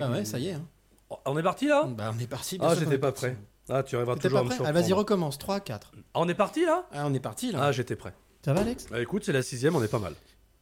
Ah 0.00 0.10
ouais, 0.10 0.24
ça 0.24 0.38
y 0.38 0.48
est. 0.48 0.52
hein. 0.54 0.64
Oh, 1.10 1.16
On 1.26 1.36
est 1.38 1.42
parti 1.42 1.66
là? 1.68 1.84
Bah, 1.88 2.12
on 2.14 2.18
est 2.18 2.26
parti. 2.26 2.58
bien 2.58 2.66
Ah, 2.68 2.70
sûr 2.70 2.78
qu'on 2.78 2.84
j'étais 2.84 2.96
est 2.96 2.98
pas 2.98 3.08
parti. 3.12 3.26
prêt. 3.26 3.36
Ah, 3.68 3.82
tu 3.82 3.96
arriveras 3.96 4.14
T'étais 4.16 4.28
toujours 4.28 4.38
pas 4.38 4.40
à 4.40 4.44
me 4.44 4.48
prêt 4.48 4.54
Ah, 4.60 4.64
surprendre. 4.66 4.80
vas-y, 4.88 4.92
recommence. 4.92 5.38
3, 5.38 5.60
4. 5.60 5.92
Ah, 5.96 6.00
on 6.14 6.28
est 6.28 6.34
parti 6.34 6.64
là? 6.64 6.84
Ah, 6.92 7.04
on 7.06 7.14
est 7.14 7.20
parti 7.20 7.52
là. 7.52 7.58
Ah, 7.62 7.72
j'étais 7.72 7.96
prêt. 7.96 8.12
Ça 8.44 8.52
va, 8.52 8.60
Alex? 8.62 8.86
Bah 8.90 9.00
écoute, 9.00 9.22
c'est 9.24 9.32
la 9.32 9.42
sixième, 9.42 9.76
on 9.76 9.82
est 9.82 9.88
pas 9.88 9.98
mal. 10.00 10.14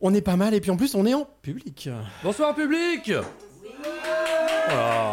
On 0.02 0.12
est 0.12 0.20
pas 0.22 0.36
mal 0.36 0.52
et 0.54 0.60
puis 0.60 0.70
en 0.70 0.76
plus, 0.76 0.94
on 0.94 1.06
est 1.06 1.14
en 1.14 1.26
public. 1.42 1.88
Bonsoir 2.22 2.54
public 2.54 3.12
Ah. 4.68 5.12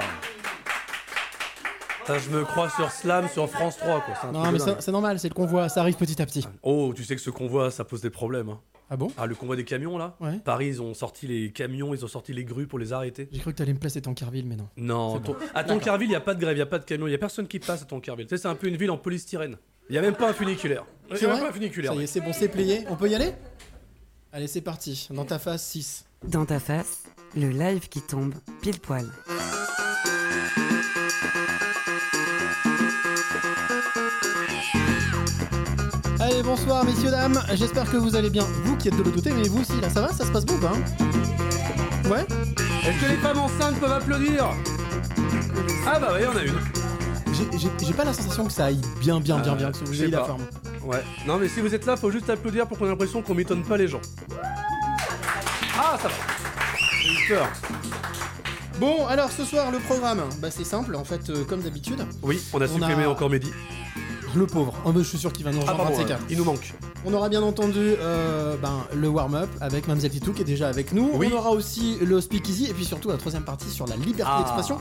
Je 2.10 2.30
me 2.30 2.46
crois 2.46 2.70
sur 2.70 2.90
Slam 2.90 3.28
sur 3.28 3.50
France 3.50 3.76
3 3.78 4.00
quoi. 4.02 4.14
c'est 4.22 4.28
un 4.28 4.32
Non, 4.32 4.50
mais 4.52 4.60
ça- 4.60 4.78
c'est 4.80 4.92
normal, 4.94 5.20
c'est 5.20 5.28
le 5.30 5.34
convoi, 5.34 5.68
ça 5.68 5.82
arrive 5.82 5.96
petit 5.96 6.22
à 6.22 6.26
petit. 6.26 6.46
Oh, 6.64 6.94
tu 6.96 7.04
sais 7.04 7.16
que 7.16 7.22
ce 7.22 7.30
convoi, 7.30 7.70
ça 7.70 7.84
pose 7.84 8.02
des 8.02 8.10
problèmes. 8.10 8.50
hein. 8.50 8.62
Ah 8.90 8.96
bon 8.98 9.12
Ah, 9.18 9.26
le 9.26 9.36
convoi 9.36 9.56
des 9.56 9.66
camions 9.66 9.98
là 9.98 10.16
Ouais. 10.20 10.40
Paris, 10.44 10.68
ils 10.68 10.82
ont 10.82 10.94
sorti 10.94 11.28
les 11.28 11.52
camions, 11.52 11.94
ils 11.94 12.06
ont 12.06 12.08
sorti 12.08 12.32
les 12.34 12.46
grues 12.46 12.68
pour 12.68 12.80
les 12.80 12.94
arrêter. 12.94 13.28
J'ai 13.32 13.40
cru 13.40 13.52
que 13.52 13.58
t'allais 13.58 13.74
me 13.74 13.80
placer 13.80 14.02
Tankerville, 14.02 14.46
mais 14.48 14.56
non. 14.56 14.70
Non, 14.78 15.16
C'est 15.16 15.24
ton- 15.24 15.34
bon. 15.34 15.40
à 15.54 15.64
Tancarville, 15.64 16.08
il 16.08 16.12
n'y 16.12 16.16
a 16.16 16.22
pas 16.22 16.34
de 16.34 16.40
grève, 16.40 16.54
il 16.56 16.60
n'y 16.60 16.62
a 16.64 16.66
pas 16.68 16.80
de 16.80 16.86
camion, 16.86 17.06
il 17.08 17.10
n'y 17.10 17.16
a 17.16 17.20
personne 17.20 17.48
qui 17.48 17.60
passe 17.60 17.82
à 17.82 17.86
Tancarville. 17.86 18.28
Tu 18.28 18.36
sais, 18.36 18.42
c'est 18.42 18.48
un 18.48 18.56
peu 18.56 18.68
une 18.68 18.78
ville 18.78 18.92
en 18.92 18.98
polystyrène. 18.98 19.58
Il 19.90 19.94
n'y 19.94 19.98
a 19.98 20.02
même 20.02 20.16
pas 20.16 20.30
un 20.30 20.34
funiculaire. 20.34 20.86
Il 21.10 21.14
n'y 21.14 21.20
C'est 21.20 21.26
a 21.26 21.30
même 21.34 21.40
pas 21.40 21.50
un 21.50 21.54
funiculaire. 21.54 21.94
Ça 21.94 22.00
y 22.00 22.04
est, 22.04 22.08
c'est 22.08 22.22
bon, 22.22 22.32
c'est 22.34 22.50
plié. 22.50 22.86
On 22.90 22.96
peut 22.96 23.10
y 23.10 23.16
aller 23.16 23.32
Allez, 24.34 24.48
c'est 24.48 24.62
parti. 24.62 25.08
Dans 25.12 25.26
ta 25.26 25.40
phase 25.40 25.62
6. 25.64 26.06
Dans 26.28 26.46
ta 26.46 26.60
face, 26.60 27.04
le 27.36 27.50
live 27.50 27.88
qui 27.90 28.02
tombe 28.02 28.34
pile 28.62 28.80
poil. 28.80 29.06
Bonsoir, 36.48 36.84
messieurs, 36.86 37.12
dames. 37.12 37.40
J'espère 37.54 37.90
que 37.92 37.98
vous 37.98 38.16
allez 38.16 38.30
bien. 38.30 38.44
Vous 38.64 38.76
qui 38.78 38.88
êtes 38.88 38.94
de 38.98 39.04
l'autre 39.04 39.16
côté, 39.16 39.32
mais 39.34 39.48
vous 39.48 39.62
aussi, 39.62 39.80
là, 39.82 39.90
ça 39.90 40.02
va? 40.02 40.08
Ça 40.14 40.26
se 40.26 40.32
passe 40.32 40.46
bon 40.46 40.56
ou 40.56 40.60
pas 40.60 40.72
hein? 40.74 42.10
Ouais? 42.10 42.26
Est-ce 42.88 43.06
que 43.06 43.10
les 43.12 43.18
femmes 43.18 43.40
enceintes 43.40 43.80
peuvent 43.80 43.92
applaudir? 43.92 44.48
Ah 45.86 46.00
bah 46.00 46.14
oui, 46.18 46.26
en 46.26 46.36
a 46.36 46.44
une. 46.44 46.56
J'ai- 47.58 47.94
pas 47.94 48.04
la 48.06 48.14
sensation 48.14 48.46
que 48.46 48.52
ça 48.54 48.66
aille 48.66 48.80
bien, 49.00 49.20
bien, 49.20 49.40
bien, 49.40 49.54
Euh, 49.54 49.56
bien, 49.56 49.72
que 49.72 49.78
vous 49.80 49.94
ayez 49.94 50.06
sais 50.06 50.12
la 50.12 50.24
forme. 50.24 50.42
Ouais. 50.86 51.04
Non 51.26 51.38
mais 51.38 51.48
si 51.50 51.60
vous 51.62 51.74
êtes 51.76 51.86
là, 51.86 51.98
faut 51.98 52.12
juste 52.12 52.30
applaudir 52.30 52.66
pour 52.68 52.78
qu'on 52.78 52.86
ait 52.86 52.90
l'impression 52.90 53.22
qu'on 53.22 53.34
m'étonne 53.34 53.64
pas 53.64 53.76
les 53.78 53.88
gens. 53.88 54.02
Ah 55.78 55.98
ça 56.02 56.08
va. 56.08 56.14
J'ai 57.02 57.10
eu 57.10 57.28
peur. 57.28 57.48
Bon, 58.80 59.06
alors 59.08 59.32
ce 59.32 59.44
soir, 59.44 59.72
le 59.72 59.80
programme, 59.80 60.22
bah 60.40 60.50
c'est 60.52 60.64
simple, 60.64 60.96
en 60.96 61.04
fait, 61.04 61.30
euh, 61.30 61.44
comme 61.46 61.62
d'habitude. 61.62 62.06
Oui, 62.22 62.40
on 62.54 62.62
a 62.62 62.66
On 62.66 62.68
supprimé 62.74 63.04
a- 63.06 63.10
encore 63.10 63.30
Mehdi. 63.30 63.52
Le 64.38 64.46
pauvre. 64.46 64.74
Oh, 64.86 64.92
bah, 64.92 65.00
je 65.02 65.08
suis 65.08 65.18
sûr 65.18 65.34
qu'il 65.34 65.44
va 65.46 65.52
nous 65.52 65.62
Ah 65.68 65.72
rejoindre 65.74 66.06
quatre. 66.06 66.22
il 66.30 66.38
nous 66.38 66.44
manque. 66.44 66.74
On 67.06 67.14
aura 67.14 67.28
bien 67.30 67.42
entendu 67.42 67.80
euh, 68.00 68.56
ben, 68.62 68.84
le 68.94 69.08
warm-up 69.08 69.50
avec 69.62 69.88
Mamzelle 69.88 70.12
Titou 70.12 70.32
qui 70.34 70.42
est 70.42 70.46
déjà 70.46 70.70
avec 70.70 70.92
nous. 70.94 71.10
Oui. 71.14 71.30
On 71.34 71.38
aura 71.38 71.52
aussi 71.52 71.98
le 72.02 72.22
speakeasy 72.22 72.66
et 72.70 72.74
puis 72.74 72.86
surtout 72.86 73.10
la 73.10 73.18
troisième 73.18 73.44
partie 73.44 73.70
sur 73.70 73.88
la 73.88 73.96
liberté 73.96 74.32
Ah. 74.36 74.40
d'expression. 74.40 74.80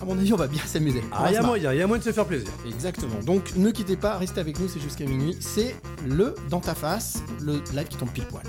À 0.00 0.04
mon 0.04 0.16
avis, 0.18 0.32
on 0.32 0.36
va 0.36 0.46
bien 0.46 0.62
s'amuser. 0.66 1.02
Ah, 1.10 1.26
il 1.30 1.34
y 1.34 1.36
a 1.36 1.42
moyen, 1.42 1.72
il 1.72 1.78
y 1.78 1.82
a 1.82 1.86
moyen 1.86 2.00
de 2.00 2.04
se 2.04 2.12
faire 2.12 2.26
plaisir. 2.26 2.48
Exactement. 2.66 3.18
Donc 3.26 3.52
ne 3.56 3.70
quittez 3.70 3.96
pas, 3.96 4.16
restez 4.18 4.40
avec 4.40 4.60
nous, 4.60 4.68
c'est 4.68 4.80
jusqu'à 4.80 5.06
minuit. 5.06 5.36
C'est 5.40 5.74
le 6.06 6.34
dans 6.50 6.60
ta 6.60 6.74
face, 6.74 7.22
le 7.40 7.54
live 7.74 7.88
qui 7.88 7.96
tombe 7.96 8.10
pile 8.10 8.26
poil. 8.26 8.44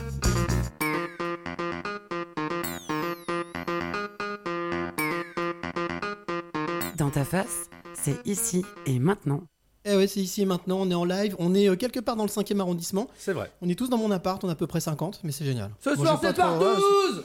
Dans 6.97 7.09
ta 7.09 7.23
face, 7.23 7.69
c'est 7.93 8.17
ici 8.27 8.65
et 8.85 8.99
maintenant. 8.99 9.43
Eh 9.91 9.95
ouais, 9.95 10.07
c'est 10.07 10.19
ici 10.19 10.41
et 10.41 10.45
maintenant, 10.45 10.77
on 10.81 10.91
est 10.91 10.93
en 10.95 11.05
live, 11.05 11.35
on 11.39 11.53
est 11.55 11.67
euh, 11.69 11.75
quelque 11.75 11.99
part 11.99 12.15
dans 12.15 12.23
le 12.23 12.29
5 12.29 12.51
arrondissement. 12.59 13.07
C'est 13.17 13.33
vrai. 13.33 13.51
On 13.61 13.69
est 13.69 13.75
tous 13.75 13.89
dans 13.89 13.97
mon 13.97 14.11
appart, 14.11 14.43
on 14.43 14.49
a 14.49 14.51
à 14.51 14.55
peu 14.55 14.67
près 14.67 14.79
50, 14.81 15.21
mais 15.23 15.31
c'est 15.31 15.45
génial. 15.45 15.71
Ce 15.79 15.95
soir 15.95 16.19
j'ai 16.21 16.27
c'est 16.27 16.33
pas 16.35 16.43
par 16.43 16.55
trop- 16.59 16.65
ouais, 16.67 16.75
12 16.75 17.23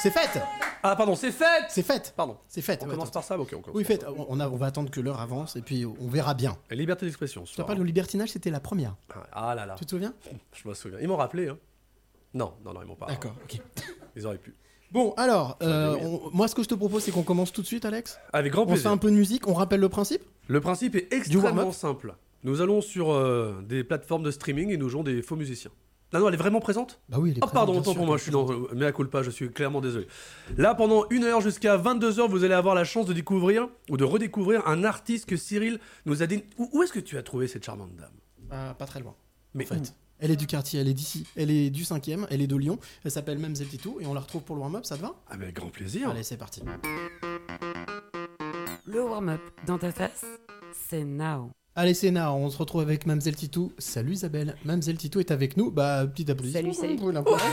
C'est 0.00 0.10
fête 0.10 0.40
Ah 0.82 0.94
pardon, 0.96 1.14
c'est 1.16 1.32
fête 1.32 1.64
C'est 1.68 1.82
fête 1.82 2.14
Pardon. 2.16 2.36
C'est 2.48 2.62
fête. 2.62 2.80
On 2.82 2.86
ouais, 2.86 2.92
commence 2.92 3.08
attends. 3.08 3.20
par 3.20 3.24
ça, 3.24 3.38
ok. 3.38 3.54
Oui, 3.74 3.84
fête. 3.84 4.06
On, 4.16 4.26
on 4.28 4.40
a- 4.40 4.48
on 4.48 4.56
va 4.56 4.66
attendre 4.66 4.90
que 4.90 5.00
l'heure 5.00 5.20
avance 5.20 5.56
et 5.56 5.60
puis 5.60 5.84
on 5.84 6.08
verra 6.08 6.34
bien. 6.34 6.56
Liberté 6.70 7.04
d'expression. 7.04 7.42
ce 7.44 7.50
Tu 7.50 7.52
te 7.52 7.54
soir. 7.56 7.66
rappelles, 7.66 7.80
le 7.80 7.86
libertinage, 7.86 8.30
c'était 8.30 8.50
la 8.50 8.60
première. 8.60 8.94
Ah 9.32 9.54
là 9.54 9.66
là, 9.66 9.74
Tu 9.78 9.84
te 9.84 9.90
souviens 9.90 10.14
je 10.52 10.68
me 10.68 10.74
souviens. 10.74 10.98
Ils 11.00 11.08
m'ont 11.08 11.16
rappelé, 11.16 11.48
hein. 11.48 11.58
Non, 12.34 12.52
non, 12.64 12.72
non, 12.74 12.82
ils 12.82 12.86
m'ont 12.86 12.94
pas. 12.94 13.06
D'accord, 13.06 13.34
ok. 13.42 13.60
Ils 14.16 14.26
auraient 14.26 14.38
pu. 14.38 14.54
Bon, 14.92 15.12
alors, 15.16 15.58
euh, 15.62 15.96
on- 16.00 16.30
moi, 16.32 16.48
ce 16.48 16.54
que 16.54 16.62
je 16.62 16.68
te 16.68 16.74
propose, 16.74 17.02
c'est 17.02 17.10
qu'on 17.10 17.22
commence 17.22 17.52
tout 17.52 17.60
de 17.62 17.66
suite, 17.66 17.84
Alex. 17.84 18.18
Avec 18.32 18.52
grand 18.52 18.62
On 18.62 18.66
se 18.66 18.70
fait 18.70 18.74
plaisir. 18.76 18.90
un 18.92 18.96
peu 18.96 19.10
de 19.10 19.16
musique, 19.16 19.46
on 19.46 19.52
rappelle 19.54 19.80
le 19.80 19.88
principe 19.88 20.22
Le 20.48 20.60
principe 20.60 20.94
est 20.96 21.12
extrêmement 21.12 21.72
simple. 21.72 22.14
Nous 22.44 22.60
allons 22.60 22.80
sur 22.80 23.12
euh, 23.12 23.62
des 23.68 23.84
plateformes 23.84 24.22
de 24.22 24.30
streaming 24.30 24.70
et 24.70 24.76
nous 24.76 24.88
jouons 24.88 25.02
des 25.02 25.20
faux 25.22 25.36
musiciens. 25.36 25.70
Non, 26.14 26.20
non, 26.20 26.28
elle 26.28 26.34
est 26.34 26.38
vraiment 26.38 26.60
présente? 26.60 27.00
Bah 27.10 27.18
oui, 27.20 27.34
les 27.34 27.40
Oh 27.42 27.48
pardon, 27.52 27.76
autant 27.78 27.92
pour 27.94 28.06
moi, 28.06 28.16
je 28.16 28.22
suis 28.22 28.32
dans... 28.32 28.50
euh, 28.50 28.68
Mea 28.74 28.92
culpa, 28.92 29.22
je 29.22 29.28
suis 29.30 29.50
clairement 29.50 29.82
désolé. 29.82 30.06
Là, 30.56 30.74
pendant 30.74 31.04
une 31.10 31.24
heure 31.24 31.42
jusqu'à 31.42 31.76
22h, 31.76 32.28
vous 32.30 32.44
allez 32.44 32.54
avoir 32.54 32.74
la 32.74 32.84
chance 32.84 33.04
de 33.04 33.12
découvrir 33.12 33.68
ou 33.90 33.98
de 33.98 34.04
redécouvrir 34.04 34.66
un 34.66 34.84
artiste 34.84 35.26
que 35.26 35.36
Cyril 35.36 35.80
nous 36.06 36.22
a 36.22 36.26
dit... 36.26 36.44
Où, 36.56 36.70
où 36.72 36.82
est-ce 36.82 36.92
que 36.94 37.00
tu 37.00 37.18
as 37.18 37.22
trouvé 37.22 37.46
cette 37.46 37.62
charmante 37.64 37.94
dame? 37.94 38.08
Bah, 38.48 38.74
pas 38.78 38.86
très 38.86 39.00
loin. 39.00 39.14
Mais 39.52 39.64
en 39.70 39.74
fait. 39.74 39.92
Elle 40.20 40.32
est 40.32 40.36
du 40.36 40.48
quartier, 40.48 40.80
elle 40.80 40.88
est 40.88 40.94
d'ici, 40.94 41.26
elle 41.36 41.48
est 41.48 41.70
du 41.70 41.84
5ème, 41.84 42.26
elle 42.30 42.42
est 42.42 42.48
de 42.48 42.56
Lyon, 42.56 42.80
elle 43.04 43.10
s'appelle 43.12 43.38
même 43.38 43.54
Zeltitou 43.54 43.98
et 44.00 44.06
on 44.06 44.14
la 44.14 44.20
retrouve 44.20 44.42
pour 44.42 44.56
le 44.56 44.62
warm-up, 44.62 44.84
ça 44.84 44.96
te 44.96 45.02
va? 45.02 45.14
Ah 45.30 45.36
mais 45.36 45.44
avec 45.44 45.56
grand 45.56 45.68
plaisir. 45.68 46.10
Allez, 46.10 46.24
c'est 46.24 46.36
parti. 46.36 46.60
Le 48.84 49.00
warm-up 49.00 49.40
dans 49.64 49.78
ta 49.78 49.92
face, 49.92 50.24
c'est 50.88 51.04
now. 51.04 51.52
Allez, 51.76 51.94
c'est 51.94 52.10
Nao, 52.10 52.34
on 52.34 52.50
se 52.50 52.58
retrouve 52.58 52.80
avec 52.80 53.06
Mamzelle 53.06 53.36
Titou. 53.36 53.72
Salut 53.78 54.14
Isabelle, 54.14 54.56
Mamzelle 54.64 54.98
Titou 54.98 55.20
est 55.20 55.30
avec 55.30 55.56
nous. 55.56 55.70
Bah, 55.70 56.04
petit 56.08 56.28
applaudissement. 56.28 56.72
Salut, 56.72 56.98
salut. 56.98 57.12
L'applaudir. 57.12 57.44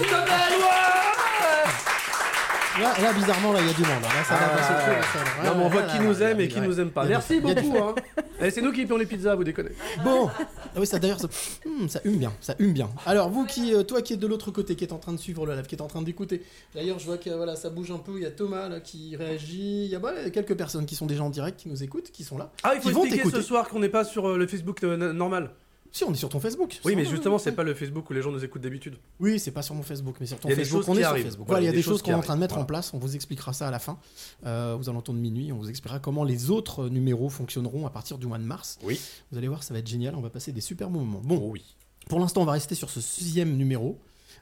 Là, 2.80 2.94
là, 3.02 3.14
bizarrement, 3.14 3.54
là, 3.54 3.60
il 3.62 3.68
y 3.68 3.70
a 3.70 3.74
du 3.74 3.82
monde. 3.82 4.02
Là, 4.02 4.24
ça 4.28 4.36
va 4.36 4.52
Ah, 4.52 4.90
ouais. 4.90 5.44
là. 5.46 5.50
Non 5.50 5.58
mais 5.58 5.64
on 5.66 5.70
voit 5.70 5.84
qui 5.84 6.00
nous 6.00 6.22
aime 6.22 6.40
et 6.42 6.48
qui 6.50 6.60
nous 6.60 6.78
aime 6.80 6.92
pas. 6.92 7.06
Merci 7.06 7.40
beaucoup. 7.40 7.78
Hein. 7.78 7.96
Eh, 8.42 8.52
c'est 8.52 8.62
nous 8.62 8.74
qui 8.74 8.84
payons 8.86 8.98
les 8.98 9.06
pizzas, 9.06 9.34
vous 9.36 9.46
déconnez. 9.46 9.70
Bon, 10.04 10.30
ah 10.30 10.78
oui, 10.78 10.86
ça 10.86 11.00
d'ailleurs, 11.00 11.20
ça, 11.22 11.30
Hmm, 11.66 11.88
ça 11.88 12.02
hume 12.04 12.18
bien, 12.18 12.34
ça 12.42 12.54
hume 12.60 12.74
bien. 12.74 12.90
Alors 13.06 13.30
vous 13.30 13.46
qui, 13.46 13.74
euh, 13.74 13.84
toi 13.84 14.02
qui 14.02 14.14
es 14.14 14.18
de 14.18 14.28
l'autre 14.28 14.52
côté, 14.52 14.76
qui 14.76 14.84
est 14.84 14.92
en 14.92 14.98
train 14.98 15.14
de 15.14 15.18
suivre 15.18 15.46
le 15.46 15.54
live, 15.56 15.66
qui 15.68 15.76
est 15.76 15.82
en 15.82 15.88
train 15.88 16.02
d'écouter. 16.02 16.44
D'ailleurs, 16.74 17.00
je 17.00 17.06
vois 17.06 17.18
que 17.18 17.30
voilà, 17.30 17.56
ça 17.56 17.70
bouge 17.70 17.92
un 17.92 17.98
peu. 17.98 18.18
Il 18.18 18.24
y 18.24 18.26
a 18.26 18.32
Thomas 18.32 18.68
là 18.68 18.82
qui 18.82 19.16
réagit. 19.16 19.86
Il 19.86 19.90
y 19.92 19.96
a 19.96 20.00
bah, 20.00 20.30
quelques 20.34 20.56
personnes 20.56 20.86
qui 20.86 20.96
sont 20.96 21.06
déjà 21.06 21.24
en 21.24 21.30
direct, 21.30 21.58
qui 21.60 21.70
nous 21.70 21.82
écoutent, 21.82 22.12
qui 22.12 22.24
sont 22.26 22.38
là. 22.38 22.52
Ah, 22.64 22.74
il 22.76 22.82
faut 22.82 22.90
expliquer 23.06 23.30
ce 23.30 23.42
soir 23.42 23.70
qu'on 23.70 23.80
n'est 23.80 23.90
pas 23.90 24.04
sur 24.04 24.28
euh, 24.30 24.38
le 24.38 24.48
Facebook 24.48 24.84
euh, 24.84 25.14
normal. 25.14 25.52
Si 25.96 26.04
on 26.04 26.12
est 26.12 26.18
sur 26.18 26.28
ton 26.28 26.42
Facebook. 26.42 26.78
Oui, 26.84 26.94
mais 26.98 27.06
justement, 27.06 27.38
c'est 27.38 27.54
pas 27.54 27.64
le 27.64 27.74
Facebook 27.74 28.10
où 28.10 28.14
les 28.14 28.22
gens 28.22 28.30
nous 28.30 28.44
écoutent 28.44 28.64
d'habitude. 28.64 28.98
Oui, 29.22 29.40
c'est 29.40 29.52
pas 29.52 29.62
sur 29.62 29.76
mon 29.76 29.82
Facebook, 29.82 30.18
mais 30.20 30.26
sur 30.26 30.38
ton 30.38 30.50
Facebook. 30.50 30.84
on 30.90 30.98
est 30.98 31.04
sur 31.04 31.18
Facebook. 31.18 31.48
Voilà, 31.48 31.62
il 31.64 31.68
y 31.68 31.70
a 31.70 31.72
des, 31.72 31.82
choses 31.82 32.02
qu'on 32.02 32.12
est 32.12 32.16
en 32.16 32.20
train 32.20 32.36
de 32.36 32.42
mettre 32.42 32.58
en 32.58 32.66
place. 32.66 32.94
On 32.94 32.98
vous 32.98 33.16
expliquera 33.16 33.54
ça 33.54 33.70
à 33.70 33.72
la 33.72 33.80
fin, 33.80 33.98
euh, 34.46 34.78
aux 34.78 34.90
alentours 34.90 35.14
de 35.14 35.20
minuit. 35.22 35.54
On 35.54 35.58
vous 35.58 35.70
expliquera 35.70 36.02
comment 36.02 36.26
les 36.26 36.52
autres 36.52 36.90
numéros 36.90 37.30
fonctionneront 37.30 37.88
à 37.88 37.92
partir 37.92 38.18
du 38.18 38.28
mois 38.28 38.40
de 38.40 38.44
mars. 38.44 38.78
Oui. 38.84 39.00
Vous 39.32 39.38
allez 39.38 39.48
voir, 39.48 39.64
ça 39.64 39.74
va 39.74 39.80
être 39.80 39.88
génial. 39.88 40.16
On 40.16 40.22
va 40.22 40.30
passer 40.30 40.52
des 40.52 40.60
super 40.60 40.90
bons 40.90 41.00
moments. 41.00 41.22
Bon, 41.24 41.40
Oh 41.42 41.52
oui. 41.54 41.78
pour 42.10 42.20
l'instant, 42.20 42.42
on 42.42 42.46
va 42.46 42.52
rester 42.52 42.76
sur 42.76 42.90
ce 42.90 43.00
sixième 43.00 43.56
numéro. 43.56 43.98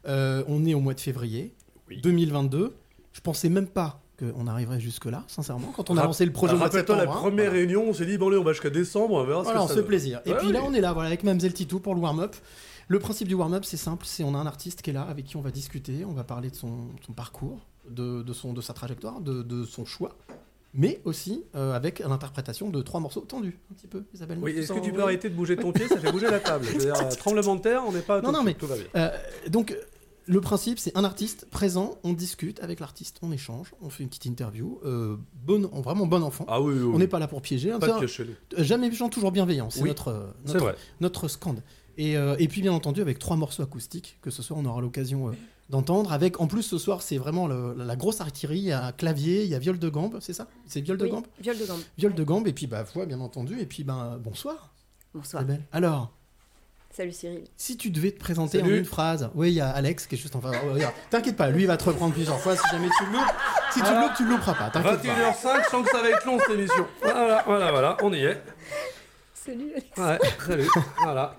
Euh, 0.07 0.43
on 0.47 0.65
est 0.65 0.73
au 0.73 0.79
mois 0.79 0.95
de 0.95 1.01
février 1.01 1.53
Oui. 1.87 2.01
2022. 2.01 2.75
Je 3.11 3.21
pensais 3.21 3.49
même 3.49 3.67
pas 3.67 4.02
qu'on 4.19 4.47
arriverait 4.47 4.79
jusque-là, 4.79 5.23
sincèrement. 5.27 5.73
Quand 5.75 5.89
on 5.89 5.97
a 5.97 6.03
lancé 6.03 6.25
le 6.25 6.31
projet 6.31 6.53
Rappelle-toi 6.53 6.79
septembre. 6.79 6.99
la 7.03 7.11
hein. 7.11 7.15
première 7.15 7.45
Voilà. 7.45 7.51
réunion, 7.59 7.83
on 7.89 7.93
s'est 7.93 8.05
dit, 8.05 8.17
bon, 8.17 8.27
allez, 8.29 8.37
on 8.37 8.43
va 8.43 8.51
jusqu'à 8.53 8.69
décembre, 8.69 9.15
on 9.15 9.23
verra 9.23 9.39
ce 9.41 9.45
Voilà, 9.45 9.59
que 9.59 9.63
on 9.65 9.67
ça 9.67 9.73
se 9.73 9.79
fait 9.79 9.85
plaisir. 9.87 10.21
Et 10.25 10.31
Ouais, 10.31 10.37
puis 10.37 10.51
là, 10.51 10.61
on 10.63 10.73
est 10.73 10.81
là, 10.81 10.93
voilà, 10.93 11.07
avec 11.07 11.23
Mamzelle 11.23 11.53
Titou 11.53 11.79
pour 11.79 11.95
le 11.95 12.01
warm-up. 12.01 12.35
Le 12.89 12.99
principe 12.99 13.27
du 13.27 13.33
warm-up, 13.33 13.63
c'est 13.65 13.77
simple, 13.77 14.05
c'est 14.05 14.23
on 14.23 14.35
a 14.35 14.37
un 14.37 14.45
artiste 14.45 14.81
qui 14.81 14.89
est 14.89 14.93
là, 14.93 15.03
avec 15.03 15.25
qui 15.25 15.37
on 15.37 15.41
va 15.41 15.51
discuter, 15.51 16.05
on 16.05 16.11
va 16.13 16.23
parler 16.23 16.49
de 16.49 16.55
son, 16.55 16.89
son 17.05 17.13
parcours, 17.13 17.59
de, 17.89 18.21
de 18.21 18.33
son, 18.33 18.53
de 18.53 18.61
sa 18.61 18.73
trajectoire, 18.73 19.19
de, 19.21 19.41
de 19.41 19.63
son 19.65 19.85
choix, 19.85 20.15
mais 20.75 20.99
aussi 21.05 21.43
euh, 21.55 21.73
avec 21.73 21.99
l'interprétation 21.99 22.69
de 22.69 22.81
trois 22.81 22.99
morceaux 22.99 23.21
tendus, 23.21 23.57
un 23.71 23.75
petit 23.75 23.87
peu, 23.87 24.03
Isabelle. 24.13 24.37
Oui, 24.41 24.51
est-ce 24.57 24.73
que 24.73 24.79
tu 24.79 24.91
peux 24.91 25.01
arrêter 25.01 25.29
de 25.29 25.35
bouger 25.35 25.55
ton 25.55 25.71
pied? 25.71 25.87
Ça 25.87 25.97
fait 25.99 26.11
bouger 26.11 26.29
la 26.29 26.39
table. 26.39 26.65
Je 26.65 26.71
veux 26.73 26.79
dire, 26.79 26.95
euh, 26.95 27.09
tremblement 27.17 27.55
de 27.55 27.61
terre, 27.61 27.83
on 27.87 27.91
n'est 27.93 28.01
pas. 28.01 28.21
Non, 28.21 28.31
non, 28.31 28.43
mais- 28.43 28.53
Tout 28.53 28.67
va 28.67 28.75
bien. 28.75 28.85
Euh, 28.95 29.09
donc, 29.49 29.75
le 30.25 30.41
principe, 30.41 30.79
c'est 30.79 30.95
un 30.97 31.03
artiste 31.03 31.47
présent, 31.51 31.97
on 32.03 32.13
discute 32.13 32.61
avec 32.61 32.79
l'artiste, 32.79 33.17
on 33.21 33.31
échange, 33.31 33.73
on 33.81 33.89
fait 33.89 34.03
une 34.03 34.09
petite 34.09 34.25
interview, 34.25 34.79
euh, 34.85 35.17
bon, 35.45 35.67
vraiment 35.81 36.05
bon 36.07 36.23
enfant. 36.23 36.45
Ah 36.47 36.61
oui, 36.61 36.73
oui. 36.75 36.91
On 36.93 36.99
n'est 36.99 37.07
pas 37.07 37.19
là 37.19 37.27
pour 37.27 37.41
piéger, 37.41 37.71
hein, 37.71 37.79
Pas 37.79 37.99
de 37.99 38.05
euh, 38.05 38.63
jamais 38.63 38.89
méchant, 38.89 39.09
toujours 39.09 39.31
bienveillant, 39.31 39.69
c'est 39.69 39.81
Oui, 39.81 39.89
notre, 39.89 40.07
euh, 40.09 40.27
C'est 40.45 40.53
notre 40.53 40.65
vrai. 40.65 40.75
notre 41.01 41.27
scande. 41.27 41.61
Et, 41.97 42.17
euh, 42.17 42.35
et 42.39 42.47
puis 42.47 42.61
bien 42.61 42.73
entendu 42.73 43.01
avec 43.01 43.19
trois 43.19 43.35
morceaux 43.37 43.61
acoustiques 43.61 44.17
que 44.23 44.31
ce 44.31 44.41
soir 44.41 44.59
on 44.59 44.65
aura 44.65 44.81
l'occasion 44.81 45.27
euh, 45.29 45.33
d'entendre. 45.69 46.11
Avec 46.11 46.41
en 46.41 46.47
plus 46.47 46.63
ce 46.63 46.79
soir 46.79 47.03
c'est 47.03 47.17
vraiment 47.19 47.45
le- 47.45 47.75
la 47.77 47.95
grosse 47.95 48.19
artillerie, 48.19 48.57
il 48.57 48.63
y 48.65 48.71
a 48.71 48.91
clavier, 48.93 49.43
il 49.43 49.49
y 49.49 49.53
a 49.55 49.59
viol 49.59 49.77
de 49.77 49.89
gambe, 49.89 50.17
c'est 50.19 50.33
ça? 50.33 50.47
C'est 50.65 50.81
viol 50.81 50.97
de 50.97 51.03
Oui, 51.03 51.11
gambe? 51.11 51.25
viol 51.39 51.55
de 51.57 51.65
gambe. 51.65 51.79
Viol 51.99 52.13
de 52.15 52.23
gambe 52.23 52.47
et 52.47 52.53
puis 52.53 52.65
bah 52.65 52.81
voix 52.81 53.05
bien 53.05 53.19
entendu 53.19 53.59
et 53.59 53.67
puis 53.67 53.83
ben 53.83 54.17
bonsoir. 54.23 54.73
Bonsoir. 55.13 55.43
Alors 55.71 56.11
Salut 56.95 57.11
Cyril. 57.11 57.43
si 57.57 57.75
tu 57.75 57.89
devais 57.89 58.11
te 58.11 58.19
présenter 58.19 58.59
Salut. 58.59 58.73
en 58.73 58.77
une 58.77 58.85
phrase, 58.85 59.29
oui 59.33 59.49
il 59.49 59.55
y 59.55 59.61
a 59.61 59.69
Alex 59.69 60.05
qui 60.05 60.13
est 60.13 60.17
juste 60.17 60.35
en 60.35 60.41
face. 60.41 60.55
Oh. 60.63 60.77
T'inquiète 61.09 61.35
pas, 61.35 61.49
lui 61.49 61.63
il 61.63 61.67
va 61.67 61.75
te 61.75 61.85
reprendre 61.85 62.13
plusieurs 62.13 62.39
fois 62.39 62.55
si 62.55 62.61
jamais 62.71 62.87
tu 62.99 63.05
le 63.07 63.11
loupes. 63.13 63.33
Si 63.71 63.81
tu 63.81 63.89
le 63.89 63.99
loupes, 64.01 64.13
tu 64.15 64.23
le 64.25 64.29
louperas 64.29 64.53
pas. 64.53 64.69
T'inquiète 64.69 65.01
pas. 65.01 65.31
21h05, 65.31 65.63
je 65.65 65.69
sens 65.69 65.85
que 65.85 65.89
ça 65.91 66.01
va 66.03 66.09
être 66.09 66.25
long 66.25 66.37
cette 66.39 66.51
émission. 66.51 66.85
Voilà, 67.01 67.43
voilà, 67.47 67.71
voilà, 67.71 67.97
on 68.03 68.13
y 68.13 68.19
est. 68.23 68.39
Salut 69.33 69.71
Alex. 69.71 69.97
Ouais, 69.97 70.19
salut. 70.45 70.67
Voilà. 71.01 71.35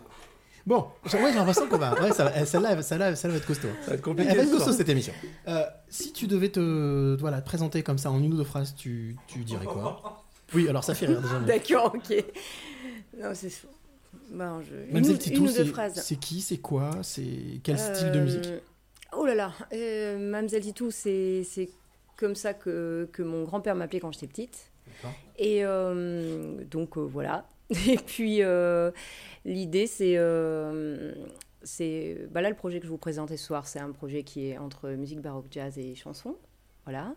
Bon, 0.67 0.87
j'ai 1.05 1.19
ouais, 1.19 1.31
j'ai 1.31 1.39
l'impression 1.39 1.69
qu'on 1.69 1.79
va. 1.79 1.93
Ouais, 2.03 2.11
ça 2.13 2.25
va- 2.25 2.45
celle-là, 2.47 2.83
celle-là, 2.83 3.15
celle-là 3.15 3.35
va 3.35 3.39
être 3.39 3.47
costaud. 3.47 3.69
Ça 3.83 3.89
va 3.91 3.93
être 3.93 3.93
Elle 3.93 4.01
compliqué. 4.01 4.31
va 4.35 4.43
être 4.43 4.51
costaud 4.51 4.65
soir. 4.65 4.75
cette 4.77 4.89
émission. 4.89 5.13
Euh, 5.47 5.63
si 5.89 6.13
tu 6.13 6.27
devais 6.27 6.49
te, 6.49 7.17
voilà, 7.21 7.41
te 7.43 7.47
présenter 7.47 7.83
comme 7.83 7.99
ça 7.99 8.11
en 8.11 8.19
une 8.21 8.33
ou 8.33 8.37
deux 8.39 8.45
phrases, 8.45 8.75
tu, 8.77 9.15
tu 9.29 9.41
dirais 9.41 9.67
quoi? 9.67 10.25
Oui, 10.55 10.69
alors 10.69 10.83
ça 10.83 10.95
fait 10.95 11.07
rire 11.07 11.21
déjà. 11.21 11.39
mais- 11.39 11.47
D'accord, 11.47 11.95
ok. 11.95 12.25
Non, 13.21 13.31
c'est 13.35 13.51
fou. 13.51 13.69
Ben, 14.31 14.63
je... 14.63 14.75
Même 14.93 14.99
une, 14.99 15.05
si 15.05 15.11
ou- 15.11 15.13
le 15.13 15.19
titre, 15.19 15.37
une 15.41 15.43
ou 15.49 15.53
deux 15.53 15.73
c'est 15.95 16.17
qui, 16.17 16.41
c'est 16.41 16.59
quoi, 16.59 16.91
c'est 17.03 17.61
quel 17.63 17.79
style 17.79 18.13
de 18.13 18.19
Euh, 18.19 18.25
musique 18.25 18.49
Oh 19.17 19.25
là 19.27 19.35
là, 19.35 19.53
euh, 19.73 20.19
Mamselle 20.19 20.63
Titou, 20.63 20.91
c'est 20.91 21.45
comme 22.17 22.35
ça 22.35 22.53
que, 22.55 23.09
que 23.13 23.23
mon 23.23 23.45
grand-père 23.45 23.75
m'appelait 23.77 24.01
quand 24.01 24.13
j'étais 24.13 24.27
petite. 24.27 24.71
Et 25.39 25.65
euh, 25.65 26.65
donc 26.71 26.97
euh, 26.97 27.01
voilà. 27.03 27.47
Et 27.89 27.97
puis 27.97 28.43
euh, 28.43 28.91
l'idée, 29.45 29.87
c'est. 29.87 30.15
euh, 30.17 31.13
c'est 31.63 32.27
bah 32.31 32.43
là, 32.43 32.51
le 32.51 32.55
projet 32.57 32.79
que 32.81 32.87
je 32.87 32.91
vous 32.91 32.99
présentais 32.99 33.37
ce 33.37 33.47
soir, 33.47 33.67
c'est 33.67 33.79
un 33.81 33.91
projet 33.93 34.23
qui 34.23 34.49
est 34.51 34.59
entre 34.59 34.91
musique 34.91 35.21
baroque, 35.21 35.47
jazz 35.51 35.79
et 35.79 35.95
chanson. 35.95 36.37
Voilà. 36.85 37.15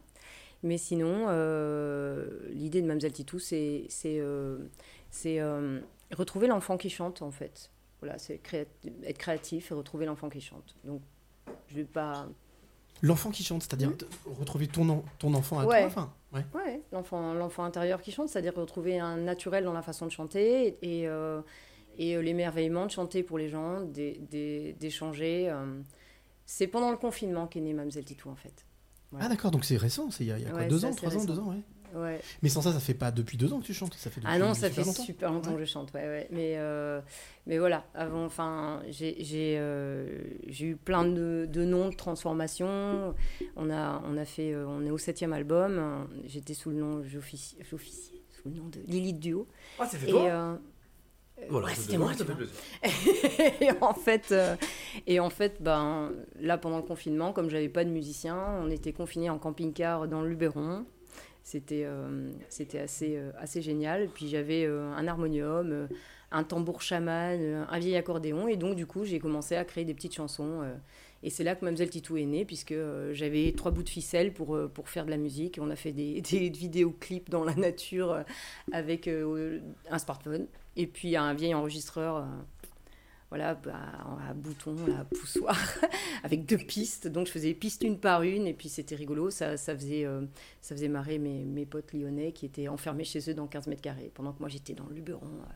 Mais 0.63 0.77
sinon, 0.77 1.25
euh, 1.29 2.25
l'idée 2.51 2.81
de 2.81 2.87
Mamselle 2.87 3.11
Titou, 3.11 3.39
c'est 3.39 3.85
c'est, 3.89 4.19
retrouver 6.15 6.47
l'enfant 6.47 6.77
qui 6.77 6.89
chante, 6.89 7.21
en 7.21 7.31
fait. 7.31 7.71
Voilà, 8.01 8.17
c'est 8.19 8.39
être 9.03 9.17
créatif 9.17 9.71
et 9.71 9.73
retrouver 9.73 10.05
l'enfant 10.05 10.29
qui 10.29 10.41
chante. 10.41 10.75
Donc, 10.83 11.01
je 11.67 11.75
vais 11.75 11.83
pas. 11.83 12.27
L'enfant 13.01 13.29
qui 13.31 13.43
chante, 13.43 13.63
c'est-à-dire 13.63 13.95
te- 13.97 14.05
retrouver 14.39 14.67
ton, 14.67 14.87
en- 14.89 15.03
ton 15.19 15.33
enfant 15.33 15.59
à 15.59 15.65
Ouais. 15.65 15.79
toi. 15.81 15.87
Enfin, 15.87 16.13
ouais. 16.33 16.45
Ouais, 16.53 16.81
l'enfant, 16.91 17.63
intérieur 17.63 18.01
qui 18.01 18.11
chante, 18.11 18.29
c'est-à-dire 18.29 18.53
retrouver 18.55 18.99
un 18.99 19.17
naturel 19.17 19.63
dans 19.63 19.73
la 19.73 19.81
façon 19.83 20.05
de 20.05 20.11
chanter 20.11 20.77
et, 20.81 21.01
et, 21.01 21.07
euh, 21.07 21.41
et, 21.97 22.15
euh, 22.15 22.21
l'émerveillement 22.21 22.85
de 22.85 22.91
chanter 22.91 23.23
pour 23.23 23.37
les 23.37 23.49
gens, 23.49 23.81
d'é- 23.81 24.19
d'é- 24.29 24.73
d'échanger. 24.79 25.49
euh. 25.49 25.79
C'est 26.45 26.67
pendant 26.67 26.91
le 26.91 26.97
confinement 26.97 27.45
qu'est 27.47 27.59
née 27.59 27.73
Mamselle 27.73 28.05
Titou, 28.05 28.29
en 28.29 28.35
fait. 28.35 28.65
Ah 29.19 29.29
d'accord, 29.29 29.51
donc 29.51 29.63
c'est 29.65 29.77
récent, 29.77 30.09
c'est 30.11 30.23
il 30.25 30.27
y 30.27 30.31
a, 30.31 30.37
il 30.37 30.43
y 30.43 30.47
a 30.47 30.49
quoi, 30.51 30.59
Ouais, 30.61 30.67
deux 30.67 30.83
ans, 30.85 30.93
trois 30.93 31.15
ans, 31.15 31.23
deux 31.25 31.39
ans, 31.39 31.49
ouais. 31.49 31.61
Ouais. 31.95 32.19
Mais 32.41 32.49
sans 32.49 32.61
ça, 32.61 32.71
ça 32.73 32.79
fait 32.79 32.93
pas 32.93 33.11
depuis 33.11 33.37
deux 33.37 33.51
ans 33.53 33.59
que 33.59 33.65
tu 33.65 33.73
chantes, 33.73 33.93
ça 33.95 34.09
fait 34.09 34.19
depuis 34.21 34.31
Ah 34.33 34.39
non, 34.39 34.53
ça 34.53 34.67
super 34.67 34.71
fait 34.75 34.83
longtemps. 34.89 35.03
super 35.03 35.31
longtemps 35.31 35.53
que 35.53 35.59
je 35.59 35.65
chante, 35.65 35.93
ouais, 35.93 36.01
ouais. 36.05 36.27
Mais, 36.31 36.53
euh, 36.57 37.01
mais 37.45 37.57
voilà, 37.57 37.85
avant, 37.93 38.25
enfin, 38.25 38.81
j'ai 38.89 39.15
j'ai, 39.23 39.55
euh, 39.57 40.19
j'ai 40.47 40.65
eu 40.67 40.75
plein 40.75 41.05
de, 41.05 41.47
de 41.49 41.63
noms 41.63 41.89
de 41.89 41.95
transformations. 41.95 43.13
On 43.55 43.69
a, 43.69 44.01
on 44.05 44.17
a 44.17 44.25
fait, 44.25 44.53
euh, 44.53 44.65
on 44.67 44.85
est 44.85 44.91
au 44.91 44.97
septième 44.97 45.33
album. 45.33 46.07
J'étais 46.25 46.53
sous 46.53 46.69
le 46.71 46.77
nom, 46.77 47.03
j'officiais 47.03 47.63
sous 47.63 48.49
le 48.49 48.55
nom 48.55 48.67
de 48.67 48.79
Lilith 48.87 49.19
Duo. 49.19 49.47
Ah, 49.79 49.87
c'est 49.89 49.97
fait 49.97 50.07
Et, 50.09 50.11
toi? 50.11 50.23
euh, 50.23 50.55
Voilà, 51.49 51.67
ouais, 51.67 51.75
c'était 51.75 51.97
moi, 51.97 52.13
ça 52.13 52.25
tu 52.25 52.31
fait 52.31 52.33
vois. 52.33 52.35
plaisir. 52.35 53.61
et 53.61 53.71
en 53.83 53.93
fait, 53.93 54.31
euh, 54.31 54.55
et 55.05 55.19
en 55.19 55.29
fait, 55.29 55.61
ben 55.61 56.11
là 56.39 56.57
pendant 56.57 56.77
le 56.77 56.83
confinement, 56.83 57.31
comme 57.33 57.49
j'avais 57.49 57.69
pas 57.69 57.83
de 57.85 57.89
musicien, 57.89 58.37
on 58.61 58.69
était 58.71 58.91
confinés 58.93 59.29
en 59.29 59.37
camping-car 59.37 60.07
dans 60.07 60.21
le 60.21 60.29
Luberon. 60.29 60.85
C'était 61.47 61.85
euh, 61.85 62.29
c'était 62.49 62.79
assez 62.79 63.15
euh, 63.15 63.31
assez 63.39 63.61
génial. 63.61 64.09
Puis 64.13 64.27
j'avais 64.27 64.65
euh, 64.65 64.91
un 64.91 65.07
harmonium, 65.07 65.87
un 66.29 66.43
tambour 66.43 66.81
chaman, 66.81 67.65
un 67.69 67.79
vieil 67.79 67.95
accordéon, 67.95 68.49
et 68.49 68.57
donc 68.57 68.75
du 68.75 68.85
coup 68.85 69.05
j'ai 69.05 69.19
commencé 69.19 69.55
à 69.55 69.63
créer 69.63 69.85
des 69.85 69.93
petites 69.93 70.13
chansons. 70.13 70.61
et 71.23 71.29
c'est 71.29 71.45
là 71.45 71.55
que 71.55 71.63
Mamselle 71.63 71.89
Titou 71.89 72.17
est 72.17 72.25
née, 72.25 72.43
puisque 72.43 72.75
j'avais 73.13 73.53
trois 73.55 73.71
bouts 73.71 73.83
de 73.83 73.89
ficelle 73.89 74.33
pour, 74.33 74.59
pour 74.73 74.89
faire 74.89 75.05
de 75.05 75.09
la 75.09 75.15
musique. 75.15 75.57
On 75.61 75.69
a 75.69 75.77
fait 75.77 75.93
des, 75.93 76.19
des 76.31 76.49
vidéoclips 76.49 77.29
dans 77.29 77.45
la 77.45 77.55
nature 77.55 78.25
avec 78.73 79.07
un 79.07 79.99
smartphone 79.99 80.47
et 80.75 80.85
puis 80.85 81.15
un 81.15 81.33
vieil 81.33 81.53
enregistreur. 81.53 82.27
Voilà, 83.29 83.55
bah, 83.55 83.75
à 84.29 84.33
bouton, 84.33 84.75
à 84.99 85.03
poussoir, 85.03 85.57
avec 86.23 86.45
deux 86.45 86.57
pistes. 86.57 87.07
Donc 87.07 87.27
je 87.27 87.31
faisais 87.31 87.53
piste 87.53 87.83
une 87.83 87.97
par 87.99 88.23
une, 88.23 88.47
et 88.47 88.53
puis 88.53 88.69
c'était 88.69 88.95
rigolo. 88.95 89.29
Ça, 89.29 89.57
ça, 89.57 89.75
faisait, 89.75 90.05
euh, 90.05 90.21
ça 90.61 90.75
faisait 90.75 90.87
marrer 90.87 91.17
mes, 91.19 91.43
mes 91.43 91.65
potes 91.65 91.91
lyonnais 91.93 92.31
qui 92.31 92.45
étaient 92.45 92.67
enfermés 92.69 93.03
chez 93.03 93.19
eux 93.29 93.33
dans 93.33 93.47
15 93.47 93.67
mètres 93.67 93.81
carrés, 93.81 94.11
pendant 94.13 94.31
que 94.33 94.39
moi 94.39 94.47
j'étais 94.49 94.73
dans 94.73 94.85
le 94.87 94.95
Luberon, 94.95 95.25
euh, 95.25 95.51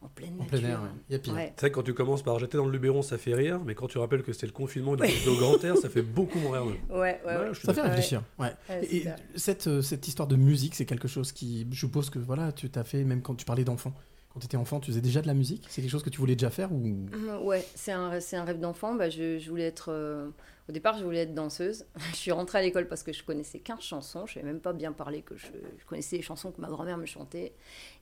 en 0.00 0.06
pleine 0.08 0.34
En 0.38 0.44
nature. 0.44 0.60
plein 0.60 0.68
air, 0.68 0.80
ouais. 0.82 0.88
Il 1.08 1.12
y 1.14 1.16
a 1.16 1.18
pire. 1.18 1.34
Ouais. 1.34 1.52
C'est 1.56 1.60
vrai 1.62 1.70
que 1.70 1.74
quand 1.74 1.82
tu 1.82 1.92
commences 1.92 2.22
par 2.22 2.38
j'étais 2.38 2.56
dans 2.56 2.66
le 2.66 2.70
Luberon, 2.70 3.02
ça 3.02 3.18
fait 3.18 3.34
rire, 3.34 3.58
mais 3.66 3.74
quand 3.74 3.88
tu 3.88 3.98
rappelles 3.98 4.22
que 4.22 4.32
c'était 4.32 4.46
le 4.46 4.52
confinement 4.52 4.94
et 4.94 4.98
que 4.98 5.22
tu 5.24 5.28
au 5.28 5.36
grand 5.38 5.62
air, 5.64 5.76
ça 5.76 5.88
fait 5.88 6.02
beaucoup 6.02 6.38
moins 6.38 6.60
rire. 6.60 6.76
Ouais, 6.88 6.96
ouais, 6.96 7.20
Ouais, 7.26 7.36
ouais. 7.48 7.54
Ça 7.54 7.74
fait 7.74 7.80
Ouais. 7.80 7.88
réfléchir. 7.88 8.22
Ouais. 8.38 8.52
Ouais, 8.68 8.84
Et 8.94 9.04
cette, 9.34 9.66
euh, 9.66 9.82
cette 9.82 10.06
histoire 10.06 10.28
de 10.28 10.36
musique, 10.36 10.76
c'est 10.76 10.86
quelque 10.86 11.08
chose 11.08 11.32
qui, 11.32 11.66
je 11.72 11.76
suppose 11.80 12.10
que 12.10 12.20
voilà, 12.20 12.52
tu 12.52 12.70
t'as 12.70 12.84
fait 12.84 13.02
même 13.02 13.22
quand 13.22 13.34
tu 13.34 13.44
parlais 13.44 13.64
d'enfant. 13.64 13.92
Quand 14.38 14.42
tu 14.42 14.46
étais 14.46 14.56
enfant, 14.56 14.78
tu 14.78 14.92
faisais 14.92 15.00
déjà 15.00 15.20
de 15.20 15.26
la 15.26 15.34
musique? 15.34 15.66
C'est 15.68 15.82
quelque 15.82 15.90
chose 15.90 16.04
que 16.04 16.10
tu 16.10 16.20
voulais 16.20 16.36
déjà 16.36 16.48
faire 16.48 16.70
ou? 16.72 16.78
Mm, 16.78 17.38
Ouais, 17.42 17.66
c'est 17.74 17.90
un, 17.90 18.10
rêve 18.44 18.60
d'enfant. 18.60 18.94
Bah, 18.94 19.10
je, 19.10 19.36
je 19.36 19.50
voulais 19.50 19.64
être. 19.66 19.88
euh, 19.90 20.30
au 20.68 20.72
départ, 20.72 20.98
je 20.98 21.04
voulais 21.04 21.20
être 21.20 21.34
danseuse. 21.34 21.86
je 22.10 22.16
suis 22.16 22.30
rentrée 22.32 22.58
à 22.58 22.62
l'école 22.62 22.88
parce 22.88 23.02
que 23.02 23.12
je 23.12 23.22
connaissais 23.24 23.58
15 23.58 23.80
chansons. 23.80 24.26
Je 24.26 24.34
savais 24.34 24.46
même 24.46 24.60
pas 24.60 24.72
bien 24.72 24.92
parler 24.92 25.22
que 25.22 25.36
je, 25.36 25.46
je 25.78 25.84
connaissais 25.86 26.16
les 26.16 26.22
chansons 26.22 26.52
que 26.52 26.60
ma 26.60 26.68
grand-mère 26.68 26.98
me 26.98 27.06
chantait. 27.06 27.54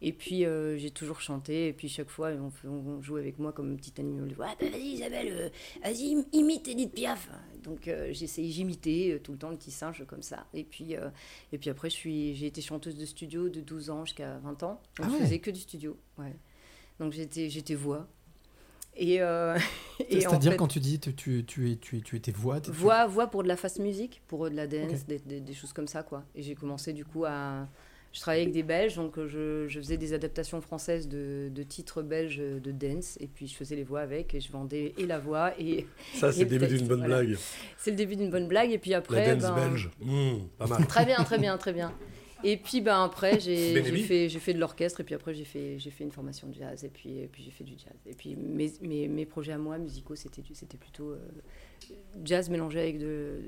Et 0.03 0.13
puis, 0.13 0.45
euh, 0.45 0.77
j'ai 0.77 0.91
toujours 0.91 1.21
chanté. 1.21 1.69
Et 1.69 1.73
puis, 1.73 1.89
chaque 1.89 2.09
fois, 2.09 2.31
on, 2.65 3.01
jouait 3.03 3.21
avec 3.21 3.39
moi 3.39 3.53
comme 3.53 3.73
un 3.73 3.77
petit 3.77 3.93
animal. 4.01 4.25
On 4.25 4.27
dit, 4.27 4.35
bah, 4.35 4.55
vas-y, 4.61 4.95
Isabelle, 4.95 5.29
euh, 5.31 5.49
vas-y, 5.85 6.15
im- 6.15 6.25
imite 6.33 6.67
Edith 6.69 6.93
Piaf. 6.93 7.29
Donc, 7.63 7.89
euh, 7.89 8.09
j'essayais, 8.13 8.51
j'imitais 8.51 9.21
tout 9.23 9.33
le 9.33 9.39
temps 9.39 9.51
le 9.51 9.57
petit 9.57 9.71
singe 9.71 10.05
comme 10.07 10.23
ça. 10.23 10.47
Et 10.53 10.65
puis, 10.65 10.95
et 11.53 11.59
puis 11.59 11.71
après, 11.71 11.91
je 11.91 11.95
suis, 11.95 12.35
j'ai 12.35 12.47
été 12.47 12.61
chanteuse 12.61 12.97
de 12.97 13.05
studio 13.05 13.49
de 13.49 13.61
12 13.61 13.91
ans 13.91 14.05
jusqu'à 14.05 14.39
20 14.39 14.63
ans. 14.63 14.81
Donc, 14.97 15.07
Ah 15.09 15.09
je 15.13 15.25
faisais 15.25 15.39
que 15.39 15.51
du 15.51 15.61
studio. 15.61 15.97
Ouais. 16.19 16.35
Donc, 16.99 17.13
j'étais, 17.13 17.49
j'étais 17.49 17.75
voix. 17.75 18.09
Et, 18.97 19.21
euh, 19.21 19.55
en 20.01 20.05
C'est-à-dire 20.11 20.53
fait- 20.53 20.57
quand 20.57 20.69
tu 20.69 20.81
dis 20.81 20.99
tu, 20.99 21.15
tu, 21.15 21.45
tu, 21.45 21.71
es- 21.73 21.77
tu, 21.77 21.99
es- 21.99 22.01
tu 22.01 22.17
étais 22.17 22.33
voix, 22.33 22.61
tu- 22.61 22.71
voix, 22.71 23.07
voix 23.07 23.27
pour 23.29 23.43
de 23.43 23.49
la 23.49 23.57
fast 23.57 23.79
music, 23.79 24.23
pour 24.27 24.47
euh, 24.47 24.51
de 24.51 24.57
la 24.57 24.67
dance, 24.67 25.07
des, 25.07 25.19
des- 25.19 25.41
des 25.41 25.55
choses 25.55 25.73
comme 25.73 25.87
ça, 25.89 26.03
quoi. 26.03 26.25
Et 26.35 26.43
j'ai 26.43 26.55
commencé 26.55 26.93
du 26.93 27.05
coup 27.05 27.25
à. 27.27 27.67
Je 28.13 28.21
travaillais 28.23 28.45
avec 28.45 28.55
des 28.55 28.63
Belges, 28.63 28.95
donc 28.97 29.19
euh, 29.19 29.29
je, 29.29 29.69
je 29.69 29.79
faisais 29.79 29.99
des 29.99 30.15
adaptations 30.15 30.63
françaises 30.63 31.07
de, 31.07 31.51
de 31.55 31.63
titres 31.63 32.01
belges 32.01 32.39
de 32.39 32.71
dance, 32.73 33.19
et 33.21 33.27
puis 33.27 33.47
je 33.47 33.55
faisais 33.55 33.77
les 33.77 33.85
voix 33.85 34.01
avec, 34.01 34.35
et 34.35 34.41
je 34.41 34.51
vendais 34.51 34.95
et 34.97 35.05
la 35.05 35.19
voix, 35.19 35.53
et 35.61 35.87
Ça, 36.15 36.33
c'est 36.33 36.45
le 36.45 36.47
début 36.49 36.67
d'une 36.67 36.87
bonne 36.87 37.01
voilà. 37.01 37.23
blague. 37.25 37.37
c'est 37.77 37.91
le 37.91 37.97
début 37.99 38.17
d'une 38.17 38.31
bonne 38.31 38.49
blague, 38.49 38.71
et 38.73 38.79
puis 38.79 38.93
La 38.93 38.99
après. 38.99 39.37
dance 39.37 39.53
ben, 39.55 39.69
belge. 39.69 39.91
Mmh, 40.01 40.31
pas 40.57 40.67
mal. 40.67 40.87
Très 40.87 41.05
bien, 41.05 41.17
très 41.25 41.39
bien, 41.39 41.59
très 41.59 41.75
bien. 41.75 41.93
Et 42.49 42.57
puis 42.57 42.81
ben 42.81 43.03
après 43.05 43.41
j'ai 43.41 43.83
fait 44.09 44.29
j'ai 44.29 44.39
fait 44.39 44.55
de 44.55 44.59
l'orchestre 44.59 45.01
et 45.01 45.05
puis 45.05 45.15
après 45.15 45.35
j'ai 45.35 45.45
fait 45.45 45.79
j'ai 45.79 45.91
fait 45.91 46.05
une 46.05 46.13
formation 46.13 46.49
de 46.49 46.55
jazz 46.55 46.85
et 46.85 46.89
puis 46.89 47.19
et 47.19 47.27
puis 47.27 47.43
j'ai 47.43 47.51
fait 47.51 47.65
du 47.65 47.75
jazz 47.79 47.97
et 48.07 48.15
puis 48.15 48.37
mes, 48.37 48.73
mes, 48.83 49.09
mes 49.09 49.27
projets 49.27 49.53
à 49.53 49.59
moi 49.59 49.79
musicaux 49.79 50.15
c'était 50.17 50.43
plutôt 50.79 51.11
euh, 51.11 51.19
jazz 52.25 52.49
mélangé 52.51 52.81
avec 52.81 52.99
de 52.99 53.41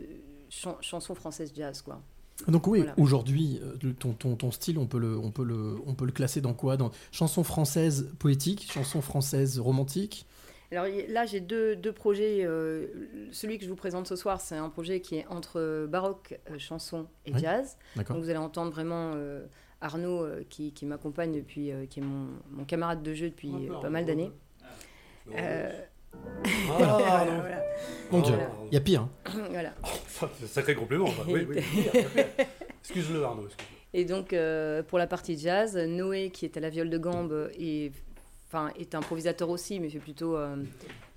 chan- 0.50 0.78
chansons 0.80 1.14
françaises 1.14 1.52
jazz 1.56 1.82
quoi. 1.82 2.02
Donc 2.46 2.68
oui, 2.68 2.78
Voilà. 2.78 2.94
aujourd'hui, 2.98 3.58
euh, 3.64 3.92
ton, 3.98 4.12
ton, 4.12 4.36
ton 4.36 4.52
style, 4.52 4.78
on 4.78 4.86
peut, 4.86 5.00
le, 5.00 5.18
on, 5.18 5.32
peut 5.32 5.42
le, 5.42 5.74
on 5.86 5.94
peut 5.94 6.06
le 6.06 6.12
classer 6.12 6.40
dans 6.40 6.54
quoi? 6.54 6.76
Dans 6.76 6.92
chanson 7.10 7.42
française 7.42 8.12
poétique, 8.20 8.70
chanson 8.72 9.00
française 9.00 9.58
romantique 9.58 10.24
Alors 10.70 10.86
là 11.08 11.24
j'ai 11.26 11.40
deux, 11.40 11.76
deux 11.76 11.92
projets. 11.92 12.44
euh, 12.44 12.86
celui 13.32 13.58
que 13.58 13.64
je 13.64 13.70
vous 13.70 13.76
présente 13.76 14.06
ce 14.06 14.16
soir 14.16 14.40
c'est 14.40 14.56
un 14.56 14.68
projet 14.68 15.00
qui 15.00 15.16
est 15.16 15.26
entre 15.28 15.86
baroque, 15.86 16.38
euh, 16.50 16.58
chanson 16.58 17.06
et 17.26 17.32
Oui. 17.32 17.40
jazz. 17.40 17.76
D'accord 17.96 18.16
Donc 18.16 18.24
vous 18.24 18.30
allez 18.30 18.38
entendre 18.38 18.70
vraiment 18.70 19.12
euh, 19.14 19.46
Arnaud 19.80 20.26
qui, 20.50 20.72
qui 20.72 20.84
m'accompagne 20.86 21.32
depuis, 21.32 21.72
euh, 21.72 21.86
qui 21.86 22.00
est 22.00 22.02
mon, 22.02 22.28
mon 22.50 22.64
camarade 22.64 23.02
de 23.02 23.14
jeu 23.14 23.30
depuis 23.30 23.52
pas 23.80 23.88
mal 23.90 24.04
d'années. 24.04 24.32
Euh, 25.36 25.70
Ah, 26.80 27.24
non. 27.26 27.40
voilà. 27.40 27.62
Mon 28.10 28.20
Dieu, 28.22 28.34
Voilà. 28.34 28.50
il 28.70 28.74
y 28.74 28.76
a 28.76 28.80
pire. 28.80 29.02
hein. 29.02 29.10
Voilà. 29.50 29.74
Ça, 30.06 30.28
c'est 30.38 30.44
un 30.44 30.48
sacré. 30.48 30.76
Oui, 31.28 31.46
oui. 31.48 31.56
Excuse-le, 32.80 33.22
Arnaud. 33.22 33.46
excuse-le. 33.46 33.98
Et 33.98 34.04
donc, 34.04 34.32
euh, 34.32 34.82
pour 34.82 34.98
la 34.98 35.06
partie 35.06 35.38
jazz, 35.38 35.76
Noé, 35.76 36.30
qui 36.30 36.44
est 36.46 36.56
à 36.56 36.60
la 36.60 36.70
viole 36.70 36.88
de 36.90 36.98
gambe, 36.98 37.50
est, 37.58 37.92
enfin, 38.48 38.72
est 38.78 38.94
improvisateur 38.94 39.50
aussi, 39.50 39.78
mais 39.78 39.90
fait 39.90 39.98
plutôt, 39.98 40.36
euh, 40.36 40.56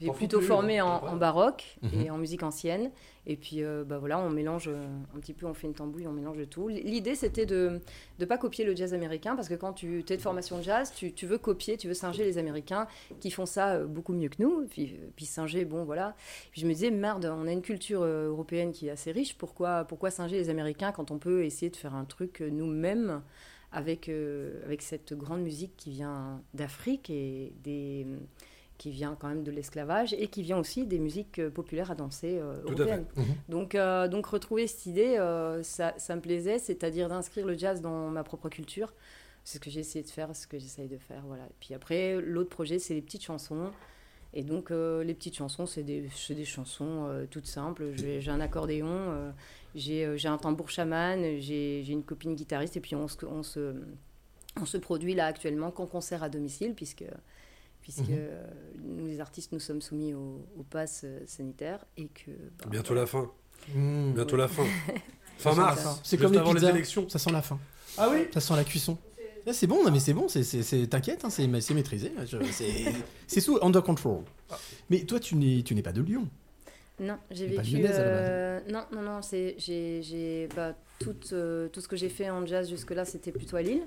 j'ai 0.01 0.11
plutôt 0.11 0.39
plus, 0.39 0.47
formé 0.47 0.79
hein, 0.79 0.85
en, 0.85 1.15
baroque 1.15 1.77
Mhm. 1.81 2.01
et 2.01 2.09
en 2.11 2.17
musique 2.17 2.43
ancienne. 2.43 2.91
Et 3.27 3.37
puis, 3.37 3.63
euh, 3.63 3.83
bah 3.85 3.99
voilà, 3.99 4.19
on 4.19 4.29
mélange 4.29 4.67
euh, 4.67 4.83
un 5.15 5.19
petit 5.19 5.33
peu, 5.33 5.45
on 5.45 5.53
fait 5.53 5.67
une 5.67 5.73
tambouille, 5.75 6.07
on 6.07 6.11
mélange 6.11 6.37
de 6.37 6.43
tout. 6.43 6.67
L'idée, 6.69 7.13
c'était 7.15 7.45
de 7.45 7.79
ne 8.19 8.25
pas 8.25 8.37
copier 8.37 8.65
le 8.65 8.75
jazz 8.75 8.93
américain, 8.93 9.35
parce 9.35 9.47
que 9.47 9.53
quand 9.53 9.73
tu 9.73 9.99
es 9.99 10.17
de 10.17 10.21
formation 10.21 10.57
de 10.57 10.63
jazz, 10.63 10.91
tu, 10.93 11.13
tu 11.13 11.27
veux 11.27 11.37
copier, 11.37 11.77
tu 11.77 11.87
veux 11.87 11.93
singer 11.93 12.23
les 12.23 12.37
Américains 12.37 12.87
qui 13.19 13.29
font 13.31 13.45
ça 13.45 13.75
euh, 13.75 13.85
beaucoup 13.85 14.13
mieux 14.13 14.29
que 14.29 14.41
nous. 14.41 14.65
Puis, 14.67 14.99
puis 15.15 15.25
singer, 15.25 15.65
bon, 15.65 15.83
voilà. 15.85 16.15
Puis 16.51 16.61
je 16.61 16.67
me 16.67 16.73
disais, 16.73 16.91
merde, 16.91 17.25
on 17.25 17.47
a 17.47 17.51
une 17.51 17.61
culture 17.61 18.03
européenne 18.03 18.71
qui 18.71 18.87
est 18.87 18.91
assez 18.91 19.11
riche, 19.11 19.37
pourquoi, 19.37 19.85
pourquoi 19.85 20.09
singer 20.09 20.37
les 20.37 20.49
Américains 20.49 20.91
quand 20.91 21.11
on 21.11 21.19
peut 21.19 21.45
essayer 21.45 21.69
de 21.69 21.75
faire 21.77 21.93
un 21.95 22.05
truc 22.05 22.41
nous-mêmes 22.41 23.21
avec, 23.71 24.09
euh, 24.09 24.61
avec 24.65 24.81
cette 24.81 25.13
grande 25.13 25.41
musique 25.41 25.75
qui 25.77 25.91
vient 25.91 26.41
d'Afrique 26.53 27.09
et 27.09 27.53
des 27.63 28.05
qui 28.81 28.89
vient 28.89 29.15
quand 29.19 29.27
même 29.27 29.43
de 29.43 29.51
l'esclavage 29.51 30.13
et 30.13 30.25
qui 30.25 30.41
vient 30.41 30.57
aussi 30.57 30.87
des 30.87 30.97
musiques 30.97 31.39
populaires 31.49 31.91
à 31.91 31.95
danser 31.95 32.39
euh, 32.39 32.61
à 32.61 32.63
européennes. 32.63 33.05
Mhm. 33.15 33.25
Donc, 33.47 33.75
euh, 33.75 34.07
donc 34.07 34.25
retrouver 34.25 34.65
cette 34.65 34.87
idée, 34.87 35.17
euh, 35.19 35.61
ça, 35.61 35.93
ça 35.97 36.15
me 36.15 36.21
plaisait, 36.21 36.57
c'est-à-dire 36.57 37.07
d'inscrire 37.07 37.45
le 37.45 37.55
jazz 37.55 37.79
dans 37.79 38.09
ma 38.09 38.23
propre 38.23 38.49
culture. 38.49 38.91
C'est 39.43 39.59
ce 39.59 39.63
que 39.63 39.69
j'ai 39.69 39.81
essayé 39.81 40.03
de 40.03 40.09
faire, 40.09 40.35
ce 40.35 40.47
que 40.47 40.57
j'essaye 40.57 40.87
de 40.87 40.97
faire. 40.97 41.21
Voilà. 41.27 41.43
Et 41.43 41.55
puis 41.59 41.75
après, 41.75 42.19
l'autre 42.19 42.49
projet, 42.49 42.79
c'est 42.79 42.95
les 42.95 43.03
petites 43.03 43.23
chansons. 43.23 43.69
Et 44.33 44.43
donc, 44.43 44.71
euh, 44.71 45.03
les 45.03 45.13
petites 45.13 45.35
chansons, 45.35 45.65
c'est 45.65 45.83
des, 45.83 46.09
c'est 46.15 46.35
des 46.35 46.45
chansons 46.45 47.05
euh, 47.07 47.25
toutes 47.29 47.47
simples. 47.47 47.91
J'ai 47.95 48.29
un 48.29 48.39
accordéon, 48.39 48.87
euh, 48.89 49.31
j'ai 49.75 50.05
euh, 50.05 50.15
j'ai 50.17 50.29
un 50.29 50.37
tambour 50.37 50.69
chaman, 50.69 51.19
j'ai 51.39 51.83
j'ai 51.83 51.91
une 51.93 52.03
copine 52.03 52.35
guitariste, 52.35 52.77
et 52.77 52.79
puis 52.79 52.95
on 52.95 53.07
se, 53.09 53.25
on 53.25 53.43
se, 53.43 53.75
on 54.59 54.65
se 54.65 54.77
produit 54.77 55.15
là 55.15 55.25
actuellement 55.25 55.69
qu'en 55.71 55.85
concert 55.85 56.23
à 56.23 56.29
domicile, 56.29 56.73
puisque, 56.75 57.03
puisque 57.81 57.99
Mhm. 58.07 58.17
nous, 58.85 59.05
les 59.07 59.19
artistes, 59.19 59.51
nous 59.51 59.59
sommes 59.59 59.81
soumis 59.81 60.13
au, 60.13 60.45
au 60.57 60.63
pass 60.63 61.05
sanitaire. 61.25 61.83
Et 61.97 62.07
que, 62.07 62.31
bah, 62.59 62.65
Bientôt 62.69 62.93
la 62.93 63.05
fin. 63.05 63.29
Mmh. 63.75 64.13
Bientôt 64.13 64.37
la 64.37 64.47
fin. 64.47 64.63
Fin 65.37 65.55
mars. 65.55 65.99
C'est 66.03 66.17
comme 66.17 66.31
les 66.33 66.37
avant 66.37 66.53
les 66.53 66.59
pizzas. 66.59 66.69
élections. 66.69 67.09
Ça 67.09 67.17
sent 67.19 67.31
la 67.31 67.41
fin. 67.41 67.59
Ah 67.97 68.09
oui 68.11 68.27
Ça 68.31 68.39
sent 68.39 68.55
la 68.55 68.63
cuisson. 68.63 68.97
Ah, 69.47 69.53
c'est 69.53 69.67
bon, 69.67 69.83
non, 69.83 69.91
mais 69.91 69.99
c'est 69.99 70.13
bon, 70.13 70.27
c'est, 70.27 70.43
c'est, 70.43 70.61
c'est- 70.63 70.87
t'inquiète, 70.87 71.25
hein, 71.25 71.29
c'est, 71.29 71.47
c'est 71.61 71.73
maîtrisé. 71.73 72.11
Je- 72.25 72.37
c'est, 72.51 72.85
c'est 73.27 73.39
sous 73.41 73.57
under 73.61 73.81
control. 73.83 74.23
Mais 74.89 74.99
toi, 75.05 75.19
tu 75.19 75.35
n'es, 75.35 75.63
tu 75.63 75.73
n'es 75.75 75.81
pas 75.81 75.91
de 75.93 76.01
Lyon. 76.01 76.27
Non, 76.99 77.17
j'ai 77.31 77.47
vécu. 77.47 77.77
lyonnaise, 77.77 77.95
à 77.99 78.03
la 78.05 78.11
base. 78.11 78.27
euh, 78.29 78.59
non, 78.69 78.83
non, 78.93 79.01
non. 79.01 79.21
C'est 79.21 79.55
j'ai, 79.57 80.01
j'ai 80.03 80.47
bah, 80.55 80.75
tout, 80.99 81.15
euh, 81.33 81.67
tout 81.69 81.81
ce 81.81 81.87
que 81.87 81.95
j'ai 81.95 82.09
fait 82.09 82.29
en 82.29 82.45
jazz 82.45 82.69
jusque-là, 82.69 83.05
c'était 83.05 83.31
plutôt 83.31 83.55
à 83.55 83.61
Lille. 83.63 83.81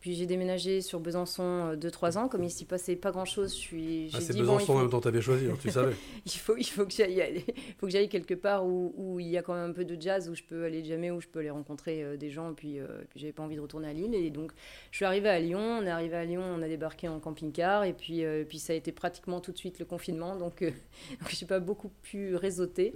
Puis 0.00 0.14
j'ai 0.14 0.26
déménagé 0.26 0.82
sur 0.82 1.00
Besançon 1.00 1.74
2-3 1.74 2.18
ans. 2.18 2.28
Comme 2.28 2.44
il 2.44 2.50
s'y 2.50 2.64
passait 2.64 2.96
pas 2.96 3.10
grand-chose, 3.10 3.54
je 3.54 3.58
suis. 3.58 4.10
Ah, 4.14 4.20
c'est 4.20 4.34
bon, 4.34 4.40
Besançon 4.40 4.74
en 4.74 4.80
même 4.80 4.90
temps, 4.90 5.00
t'avais 5.00 5.20
choisi, 5.20 5.46
hein, 5.46 5.56
tu 5.60 5.70
savais. 5.70 5.94
il 6.26 6.32
faut, 6.32 6.56
il 6.56 6.66
faut 6.66 6.84
que 6.84 6.92
j'aille 6.92 7.20
aller. 7.20 7.44
Il 7.48 7.74
faut 7.78 7.86
que 7.86 7.92
j'aille 7.92 8.08
quelque 8.08 8.34
part 8.34 8.66
où, 8.66 8.94
où 8.96 9.20
il 9.20 9.28
y 9.28 9.36
a 9.36 9.42
quand 9.42 9.54
même 9.54 9.70
un 9.70 9.72
peu 9.72 9.84
de 9.84 10.00
jazz, 10.00 10.28
où 10.28 10.34
je 10.34 10.42
peux 10.42 10.64
aller 10.64 10.84
jammer, 10.84 11.10
où 11.10 11.20
je 11.20 11.28
peux 11.28 11.40
aller 11.40 11.50
rencontrer 11.50 12.02
euh, 12.02 12.16
des 12.16 12.30
gens. 12.30 12.50
Et 12.50 12.54
puis, 12.54 12.78
euh, 12.78 12.86
puis 13.10 13.20
j'avais 13.20 13.32
pas 13.32 13.42
envie 13.42 13.56
de 13.56 13.60
retourner 13.60 13.88
à 13.88 13.92
Lille. 13.92 14.14
Et 14.14 14.30
donc, 14.30 14.52
je 14.90 14.96
suis 14.96 15.04
arrivée 15.04 15.28
à 15.28 15.40
Lyon. 15.40 15.60
On 15.80 15.86
est 15.86 15.90
arrivé 15.90 16.16
à 16.16 16.24
Lyon, 16.24 16.42
on 16.42 16.62
a 16.62 16.68
débarqué 16.68 17.08
en 17.08 17.20
camping-car. 17.20 17.84
Et 17.84 17.92
puis, 17.92 18.24
euh, 18.24 18.44
puis 18.44 18.58
ça 18.58 18.72
a 18.72 18.76
été 18.76 18.92
pratiquement 18.92 19.40
tout 19.40 19.52
de 19.52 19.58
suite 19.58 19.78
le 19.78 19.84
confinement. 19.84 20.36
Donc, 20.36 20.62
euh, 20.62 20.70
donc 21.20 21.30
j'ai 21.30 21.46
pas 21.46 21.60
beaucoup 21.60 21.90
pu 22.02 22.36
réseauter. 22.36 22.94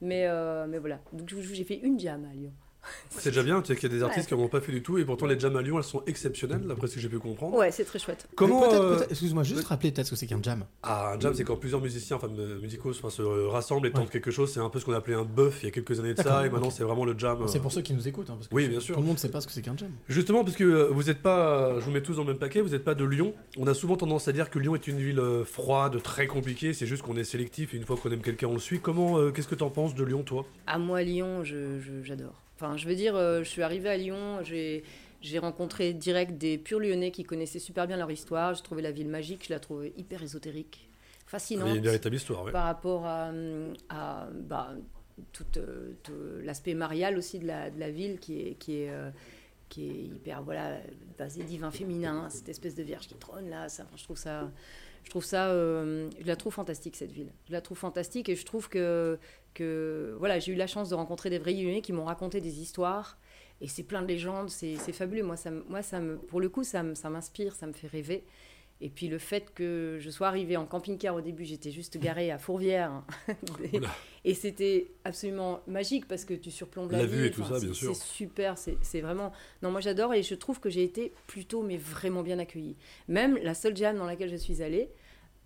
Mais, 0.00 0.26
euh, 0.26 0.66
mais 0.68 0.78
voilà. 0.78 1.00
Donc, 1.12 1.28
j'ai 1.28 1.64
fait 1.64 1.78
une 1.82 1.98
jam 1.98 2.24
à 2.30 2.34
Lyon. 2.34 2.52
C'est 3.10 3.30
déjà 3.30 3.42
bien, 3.42 3.60
tu 3.62 3.68
sais 3.68 3.78
qu'il 3.78 3.90
y 3.90 3.92
a 3.94 3.96
des 3.96 4.02
artistes 4.02 4.26
Ouais. 4.30 4.36
qui 4.36 4.40
n'en 4.40 4.46
ont 4.46 4.48
pas 4.48 4.60
fait 4.60 4.72
du 4.72 4.82
tout, 4.82 4.98
et 4.98 5.04
pourtant 5.04 5.26
les 5.26 5.38
jams 5.38 5.56
à 5.56 5.62
Lyon, 5.62 5.78
elles 5.78 5.84
sont 5.84 6.02
exceptionnelles, 6.06 6.62
d'après 6.66 6.86
ce 6.88 6.94
que 6.96 7.00
j'ai 7.00 7.08
pu 7.08 7.18
comprendre. 7.18 7.56
Ouais, 7.56 7.70
c'est 7.70 7.84
très 7.84 7.98
chouette. 7.98 8.26
Comment. 8.34 8.72
Euh, 8.72 8.98
excuse-moi, 9.10 9.42
juste 9.42 9.64
rappeler 9.64 9.92
peut-être 9.92 10.06
ce 10.06 10.10
que 10.10 10.16
c'est 10.16 10.26
qu'un 10.26 10.42
jam. 10.42 10.64
Ah, 10.82 11.12
un 11.14 11.20
jam, 11.20 11.32
c'est 11.34 11.44
quand 11.44 11.56
plusieurs 11.56 11.80
musiciens, 11.80 12.16
enfin 12.16 12.28
euh, 12.38 12.60
musicaux, 12.60 12.90
enfin, 12.90 13.10
se 13.10 13.22
euh, 13.22 13.48
rassemblent 13.48 13.86
et 13.86 13.92
tentent 13.92 14.04
Ouais. 14.06 14.10
quelque 14.10 14.30
chose. 14.30 14.52
C'est 14.52 14.60
un 14.60 14.68
peu 14.70 14.78
ce 14.80 14.84
qu'on 14.84 14.92
appelait 14.92 15.14
un 15.14 15.24
buff 15.24 15.60
il 15.62 15.66
y 15.66 15.68
a 15.68 15.70
quelques 15.72 15.98
années 16.00 16.14
de 16.14 16.22
ça, 16.22 16.46
et 16.46 16.50
maintenant 16.50 16.70
c'est 16.70 16.84
vraiment 16.84 17.04
le 17.04 17.16
jam. 17.18 17.42
euh. 17.42 17.46
C'est 17.46 17.60
pour 17.60 17.72
ceux 17.72 17.82
qui 17.82 17.94
nous 17.94 18.06
écoutent. 18.08 18.30
hein, 18.30 18.34
parce 18.36 18.48
que 18.48 18.54
Oui, 18.54 18.68
bien 18.68 18.80
sûr. 18.80 18.94
Tout 18.94 19.00
le 19.00 19.06
monde 19.06 19.16
ne 19.16 19.20
sait 19.20 19.30
pas 19.30 19.40
ce 19.40 19.46
que 19.46 19.52
c'est 19.52 19.62
qu'un 19.62 19.76
jam. 19.76 19.90
Justement, 20.08 20.44
parce 20.44 20.56
que 20.56 20.64
euh, 20.64 20.88
vous 20.90 21.04
n'êtes 21.04 21.22
pas, 21.22 21.78
je 21.80 21.84
vous 21.84 21.90
mets 21.90 22.02
tous 22.02 22.14
dans 22.16 22.22
le 22.22 22.28
même 22.28 22.38
paquet, 22.38 22.60
vous 22.60 22.70
n'êtes 22.70 22.84
pas 22.84 22.94
de 22.94 23.04
Lyon. 23.04 23.34
On 23.58 23.66
a 23.66 23.74
souvent 23.74 23.96
tendance 23.96 24.28
à 24.28 24.32
dire 24.32 24.50
que 24.50 24.58
Lyon 24.58 24.74
est 24.74 24.86
une 24.86 24.98
ville 24.98 25.20
euh, 25.20 25.44
froide, 25.44 26.02
très 26.02 26.26
compliquée. 26.26 26.72
C'est 26.72 26.86
juste 26.86 27.02
qu'on 27.02 27.16
est 27.16 27.24
sélectif 27.24 27.74
et 27.74 27.76
une 27.76 27.84
fois 27.84 27.96
qu'on 27.96 28.10
aime 28.10 28.20
quelqu'un, 28.22 28.48
on 28.48 28.54
le 28.54 28.58
suit. 28.58 28.80
Comment, 28.80 29.18
euh, 29.18 29.30
qu'est-ce 29.30 29.48
que 29.48 29.54
t'en 29.54 29.70
penses 29.70 29.94
de 29.94 30.04
Lyon, 30.04 30.22
toi? 30.22 30.44
À 30.66 30.78
moi, 30.78 31.02
Lyon, 31.02 31.44
je- 31.44 31.78
je- 31.80 32.02
j'adore. 32.02 32.34
Enfin, 32.56 32.76
je 32.76 32.86
veux 32.86 32.94
dire, 32.94 33.16
euh, 33.16 33.40
je 33.42 33.48
suis 33.48 33.62
arrivée 33.62 33.88
à 33.88 33.96
Lyon, 33.96 34.42
j'ai 34.42 34.84
j'ai 35.20 35.38
rencontré 35.38 35.94
direct 35.94 36.36
des 36.36 36.58
purs 36.58 36.78
Lyonnais 36.78 37.10
qui 37.10 37.24
connaissaient 37.24 37.58
super 37.58 37.86
bien 37.86 37.96
leur 37.96 38.10
histoire. 38.10 38.54
J'ai 38.54 38.62
trouvé 38.62 38.82
la 38.82 38.90
ville 38.92 39.08
magique, 39.08 39.46
je 39.46 39.54
la 39.54 39.58
trouve 39.58 39.86
hyper 39.96 40.22
ésotérique, 40.22 40.86
Il 40.86 41.24
y 41.24 41.26
fascinante 41.26 41.68
a 41.68 41.74
une 41.76 41.82
véritable 41.82 42.14
histoire, 42.14 42.44
ouais. 42.44 42.52
par 42.52 42.64
rapport 42.64 43.06
à, 43.06 43.32
à, 43.88 44.28
bah, 44.32 44.74
tout, 45.32 45.46
euh, 45.56 45.92
tout 46.02 46.12
l'aspect 46.42 46.74
marial 46.74 47.16
aussi 47.16 47.38
de 47.38 47.46
la, 47.46 47.70
de 47.70 47.80
la 47.80 47.90
ville 47.90 48.18
qui 48.18 48.40
est, 48.40 48.54
qui 48.54 48.82
est, 48.82 48.90
euh, 48.90 49.10
qui 49.70 49.88
est 49.88 50.02
hyper 50.14 50.42
voilà, 50.42 50.78
basé 51.18 51.42
divin 51.42 51.70
féminin, 51.70 52.28
cette 52.28 52.50
espèce 52.50 52.74
de 52.74 52.82
vierge 52.82 53.06
qui 53.08 53.14
trône 53.14 53.48
là. 53.48 53.68
Ça, 53.70 53.86
je 53.96 54.04
trouve 54.04 54.18
ça. 54.18 54.50
Je 55.04 55.10
trouve 55.10 55.24
ça, 55.24 55.50
euh, 55.50 56.08
je 56.18 56.26
la 56.26 56.36
trouve 56.36 56.54
fantastique 56.54 56.96
cette 56.96 57.12
ville. 57.12 57.30
Je 57.46 57.52
la 57.52 57.60
trouve 57.60 57.76
fantastique 57.76 58.30
et 58.30 58.36
je 58.36 58.44
trouve 58.46 58.70
que, 58.70 59.18
que 59.54 60.14
voilà, 60.18 60.38
j'ai 60.38 60.52
eu 60.52 60.56
la 60.56 60.66
chance 60.66 60.90
de 60.90 60.94
rencontrer 60.94 61.30
des 61.30 61.38
vrais 61.38 61.52
Lyonnais 61.54 61.80
qui 61.80 61.92
m'ont 61.92 62.04
raconté 62.04 62.40
des 62.40 62.60
histoires 62.60 63.16
et 63.60 63.68
c'est 63.68 63.84
plein 63.84 64.02
de 64.02 64.08
légendes, 64.08 64.50
c'est 64.50 64.76
fabuleux. 64.92 65.22
Moi, 65.22 65.36
ça, 65.36 65.50
moi, 65.50 65.80
ça 65.82 66.00
me, 66.00 66.16
pour 66.16 66.40
le 66.40 66.48
coup, 66.48 66.64
ça 66.64 66.82
m'inspire, 66.82 67.54
ça 67.54 67.66
me 67.66 67.72
fait 67.72 67.86
rêver. 67.86 68.24
Et 68.80 68.90
puis 68.90 69.06
le 69.06 69.18
fait 69.18 69.54
que 69.54 69.98
je 70.00 70.10
sois 70.10 70.26
arrivée 70.26 70.56
en 70.56 70.66
camping-car 70.66 71.14
au 71.14 71.20
début, 71.20 71.44
j'étais 71.44 71.70
juste 71.70 71.96
garée 71.96 72.32
à 72.32 72.38
Fourvière. 72.38 73.04
Et- 73.72 73.78
Oula. 73.78 73.88
et 74.24 74.34
c'était 74.34 74.88
absolument 75.04 75.60
magique 75.68 76.08
parce 76.08 76.24
que 76.24 76.34
tu 76.34 76.50
surplombes 76.50 76.90
la, 76.90 77.06
vue 77.06 77.26
et 77.26 77.30
tout 77.30 77.42
Enfin, 77.42 77.54
ça, 77.54 77.60
bien 77.60 77.68
c'est- 77.72 77.78
sûr. 77.78 77.94
C'est 77.94 78.02
super, 78.04 78.58
c'est 78.58 79.00
vraiment... 79.00 79.32
Non, 79.62 79.70
moi 79.70 79.80
j'adore 79.80 80.12
et 80.12 80.22
je 80.24 80.34
trouve 80.34 80.58
que 80.58 80.68
j'ai 80.70 80.82
été 80.82 81.12
plutôt, 81.28 81.62
mais 81.62 81.76
vraiment 81.76 82.22
bien 82.24 82.38
accueillie. 82.40 82.76
Même 83.06 83.38
la 83.42 83.54
seule 83.54 83.76
jam 83.76 83.96
dans 83.96 84.06
laquelle 84.06 84.28
je 84.30 84.36
suis 84.36 84.60
allée, 84.60 84.90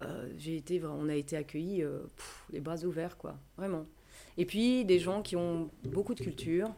euh, 0.03 0.29
j'ai 0.39 0.57
été, 0.57 0.83
on 0.83 1.09
a 1.11 1.15
été 1.15 1.37
accueillis 1.37 1.83
euh, 1.85 1.99
pff, 2.17 2.45
les 2.51 2.61
bras 2.61 2.79
ouverts, 2.85 3.19
quoi. 3.19 3.37
Vraiment. 3.59 3.85
Et 4.39 4.47
puis 4.47 4.85
des 4.87 4.99
gens 4.99 5.21
qui 5.21 5.37
ont 5.37 5.69
beaucoup 5.85 6.15
de 6.15 6.21
culture, 6.21 6.71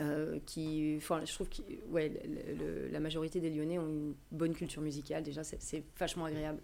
euh, 0.00 0.38
qui, 0.46 0.94
enfin, 0.96 1.20
je 1.24 1.32
trouve 1.32 1.48
que 1.48 1.62
ouais, 1.92 2.08
le- 2.24 2.54
le- 2.56 2.88
la 2.88 2.98
majorité 3.00 3.40
des 3.40 3.50
Lyonnais 3.50 3.78
ont 3.78 3.86
une 3.86 4.14
bonne 4.32 4.54
culture 4.54 4.82
musicale. 4.82 5.22
Déjà, 5.22 5.44
c'est- 5.44 5.84
vachement 5.98 6.24
agréable. 6.24 6.60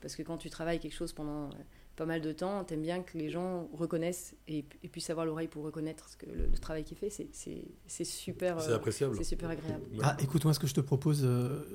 Parce 0.00 0.14
que 0.14 0.22
quand 0.22 0.36
tu 0.36 0.48
travailles 0.48 0.78
quelque 0.78 0.94
chose 0.94 1.12
pendant 1.12 1.46
euh, 1.46 1.52
pas 1.96 2.06
mal 2.06 2.20
de 2.20 2.30
temps, 2.30 2.62
t'aimes 2.62 2.82
bien 2.82 3.02
que 3.02 3.18
les 3.18 3.30
gens 3.30 3.68
reconnaissent 3.72 4.36
et, 4.46 4.64
et 4.84 4.88
puissent 4.88 5.10
avoir 5.10 5.26
l'oreille 5.26 5.48
pour 5.48 5.64
reconnaître 5.64 6.08
ce 6.08 6.16
que 6.16 6.26
le, 6.26 6.46
le 6.46 6.58
travail 6.58 6.84
qu'il 6.84 6.96
fait. 6.96 7.10
C'est- 7.10 8.04
super, 8.04 8.60
C'est 8.60 8.70
euh, 8.70 8.76
appréciable. 8.76 9.16
c'est 9.16 9.24
super 9.24 9.50
agréable. 9.50 9.82
Ah, 10.04 10.16
écoute-moi 10.22 10.54
ce 10.54 10.60
que 10.60 10.68
je 10.68 10.74
te 10.74 10.80
propose, 10.80 11.24
euh, 11.24 11.28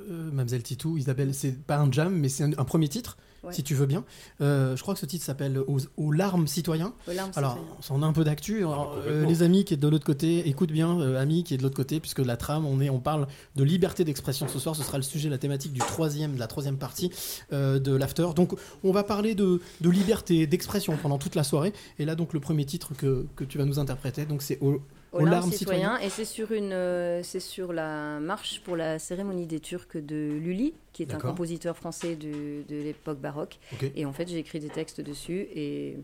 euh, 0.09 0.23
Mademoiselle 0.31 0.63
Titou, 0.63 0.95
Isabelle. 0.97 1.33
C'est 1.33 1.61
pas 1.65 1.79
un 1.79 1.91
jam, 1.91 2.15
mais 2.17 2.29
c'est 2.29 2.45
un, 2.45 2.51
un 2.57 2.63
premier 2.65 2.87
titre, 2.87 3.17
Ouais. 3.43 3.53
si 3.53 3.61
tu 3.63 3.75
veux 3.75 3.85
bien. 3.85 4.05
Euh, 4.39 4.75
je 4.77 4.81
crois 4.81 4.93
que 4.93 4.99
ce 4.99 5.05
titre 5.05 5.25
s'appelle 5.25 5.57
aux, 5.57 5.79
aux 5.97 6.11
larmes 6.11 6.47
citoyens. 6.47 6.93
Aux 7.09 7.11
larmes, 7.13 7.31
Alors, 7.35 7.59
on 7.89 8.01
a 8.01 8.05
un 8.05 8.13
peu 8.13 8.23
d'actu. 8.23 8.63
Ah, 8.65 8.87
euh, 9.05 9.25
les 9.25 9.43
amis 9.43 9.65
qui 9.65 9.73
est 9.73 9.77
de 9.77 9.87
l'autre 9.87 10.05
côté, 10.05 10.47
écoute 10.47 10.71
bien, 10.71 10.99
euh, 10.99 11.21
amis 11.21 11.43
qui 11.43 11.53
est 11.53 11.57
de 11.57 11.63
l'autre 11.63 11.75
côté, 11.75 11.99
puisque 11.99 12.19
la 12.19 12.37
trame, 12.37 12.65
on, 12.65 12.79
est, 12.79 12.89
on 12.89 12.99
parle 12.99 13.27
de 13.55 13.63
liberté 13.63 14.05
d'expression 14.05 14.47
ce 14.47 14.59
soir. 14.59 14.75
Ce 14.75 14.83
sera 14.83 14.97
le 14.97 15.03
sujet, 15.03 15.29
la 15.29 15.37
thématique 15.37 15.73
du 15.73 15.79
troisième, 15.81 16.35
de 16.35 16.39
la 16.39 16.47
troisième 16.47 16.77
partie 16.77 17.11
euh, 17.51 17.79
de 17.79 17.93
l'after. 17.93 18.27
Donc, 18.35 18.53
on 18.83 18.91
va 18.91 19.03
parler 19.03 19.35
de, 19.35 19.59
de 19.81 19.89
liberté 19.89 20.47
d'expression 20.47 20.95
pendant 20.95 21.17
toute 21.17 21.35
la 21.35 21.43
soirée. 21.43 21.73
Et 21.99 22.05
là, 22.05 22.15
donc, 22.15 22.33
le 22.33 22.39
premier 22.39 22.63
titre 22.65 22.93
que, 22.95 23.25
que 23.35 23.43
tu 23.43 23.57
vas 23.57 23.65
nous 23.65 23.79
interpréter, 23.79 24.25
donc 24.25 24.41
c'est 24.41 24.57
aux, 24.61 24.81
aux 25.13 25.25
larmes 25.25 25.51
citoyens. 25.59 25.97
Et 25.99 26.09
c'est 26.09 26.25
sur, 26.25 26.51
une, 26.51 26.71
euh, 26.73 27.21
c'est 27.23 27.39
sur 27.39 27.71
la 27.73 28.19
marche 28.19 28.61
pour 28.65 28.75
la 28.75 28.99
cérémonie 28.99 29.45
des 29.45 29.59
Turcs 29.59 29.95
de 29.95 30.37
Lully, 30.39 30.73
qui 30.91 31.03
est 31.03 31.13
un 31.13 31.17
compositeur 31.29 31.77
français 31.77 32.15
de, 32.15 32.63
de 32.67 32.81
l'époque 32.83 33.19
baroque. 33.19 33.59
Et 33.95 34.05
en 34.05 34.13
fait, 34.13 34.27
j'ai 34.27 34.37
écrit 34.39 34.59
des 34.59 34.69
textes 34.69 35.01
dessus 35.01 35.47
et 35.55 35.97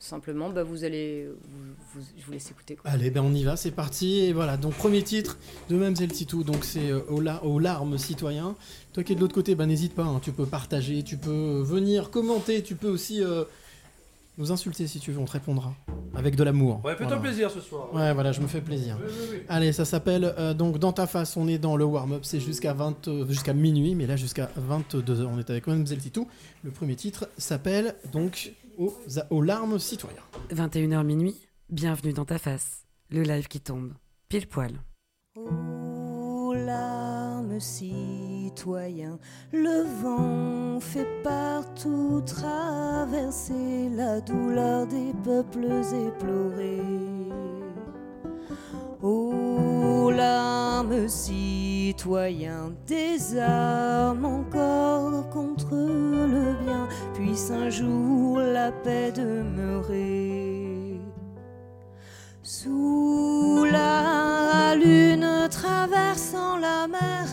simplement, 0.00 0.48
bah, 0.50 0.62
vous 0.62 0.84
allez, 0.84 1.26
vous, 1.26 1.74
vous- 2.00 2.06
je 2.16 2.24
vous 2.24 2.30
laisse 2.32 2.48
écouter. 2.52 2.76
Quoi. 2.76 2.88
Allez, 2.90 3.10
ben 3.10 3.20
on 3.22 3.34
y 3.34 3.42
va, 3.42 3.56
c'est 3.56 3.72
parti. 3.72 4.20
Et 4.20 4.32
voilà, 4.32 4.56
donc 4.56 4.74
premier 4.74 5.02
titre 5.02 5.38
de 5.68 5.74
Mademoiselle 5.76 6.12
Titou, 6.12 6.44
donc 6.44 6.64
c'est 6.64 6.90
euh, 6.90 7.00
aux, 7.08 7.20
la- 7.20 7.42
aux 7.44 7.58
larmes 7.58 7.98
citoyens. 7.98 8.54
Toi 8.92 9.02
qui 9.02 9.12
es 9.12 9.16
de 9.16 9.20
l'autre 9.20 9.34
côté, 9.34 9.56
ben 9.56 9.66
n'hésite 9.66 9.94
pas, 9.96 10.04
hein, 10.04 10.20
tu 10.22 10.30
peux 10.30 10.46
partager, 10.46 11.02
tu 11.02 11.16
peux 11.16 11.62
venir 11.64 12.10
commenter, 12.10 12.62
tu 12.62 12.76
peux 12.76 12.88
aussi 12.88 13.22
euh, 13.24 13.42
nous 14.38 14.52
insulter 14.52 14.86
si 14.86 15.00
tu 15.00 15.12
veux, 15.12 15.18
on 15.20 15.24
te 15.24 15.32
répondra. 15.32 15.74
Avec 16.14 16.36
de 16.36 16.42
l'amour. 16.44 16.80
Ouais, 16.84 16.92
fais-toi 16.92 17.06
Voilà. 17.16 17.22
plaisir 17.22 17.50
ce 17.50 17.60
soir. 17.60 17.92
Ouais, 17.94 18.14
voilà, 18.14 18.32
je 18.32 18.40
me 18.40 18.46
fais 18.46 18.60
plaisir. 18.60 18.96
Oui, 19.00 19.10
oui, 19.10 19.26
oui. 19.32 19.38
Allez, 19.48 19.72
ça 19.72 19.84
s'appelle 19.84 20.32
euh, 20.38 20.54
donc 20.54 20.78
Dans 20.78 20.92
ta 20.92 21.06
face, 21.06 21.36
on 21.36 21.46
est 21.48 21.58
dans 21.58 21.76
le 21.76 21.84
warm-up, 21.84 22.24
c'est 22.24 22.40
jusqu'à 22.40 22.72
20, 22.72 23.08
euh, 23.08 23.26
jusqu'à 23.28 23.52
minuit, 23.52 23.94
mais 23.94 24.06
là 24.06 24.16
jusqu'à 24.16 24.48
22h, 24.58 25.24
on 25.26 25.38
est 25.38 25.50
avec 25.50 25.66
Mademoiselle 25.66 25.98
Titou. 25.98 26.26
Le 26.62 26.70
premier 26.70 26.96
titre 26.96 27.28
s'appelle 27.36 27.94
donc 28.12 28.52
aux, 28.78 28.94
aux 29.30 29.42
larmes 29.42 29.78
citoyens. 29.78 30.22
21h 30.52 31.04
minuit, 31.04 31.36
bienvenue 31.68 32.12
dans 32.12 32.24
ta 32.24 32.38
face. 32.38 32.84
Le 33.10 33.22
live 33.22 33.48
qui 33.48 33.60
tombe, 33.60 33.92
pile 34.28 34.46
poil. 34.46 34.72
Ô 35.36 36.54
larmes 36.54 37.60
citoyens, 37.60 38.17
le 39.52 39.84
vent 40.02 40.80
fait 40.80 41.06
partout 41.22 42.22
traverser 42.26 43.88
la 43.94 44.20
douleur 44.20 44.86
des 44.86 45.12
peuples 45.22 45.82
éplorés. 46.08 46.82
Ô 49.02 50.10
larmes 50.10 51.08
citoyens, 51.08 52.72
des 52.86 53.38
armes 53.38 54.24
encore 54.24 55.28
contre 55.30 55.74
le 55.74 56.54
bien, 56.64 56.88
puisse 57.14 57.50
un 57.50 57.70
jour 57.70 58.40
la 58.40 58.72
paix 58.72 59.12
demeurer. 59.12 60.67
Sous 62.50 63.66
la 63.70 64.74
lune 64.74 65.48
traversant 65.50 66.56
la 66.56 66.88
mer, 66.88 67.26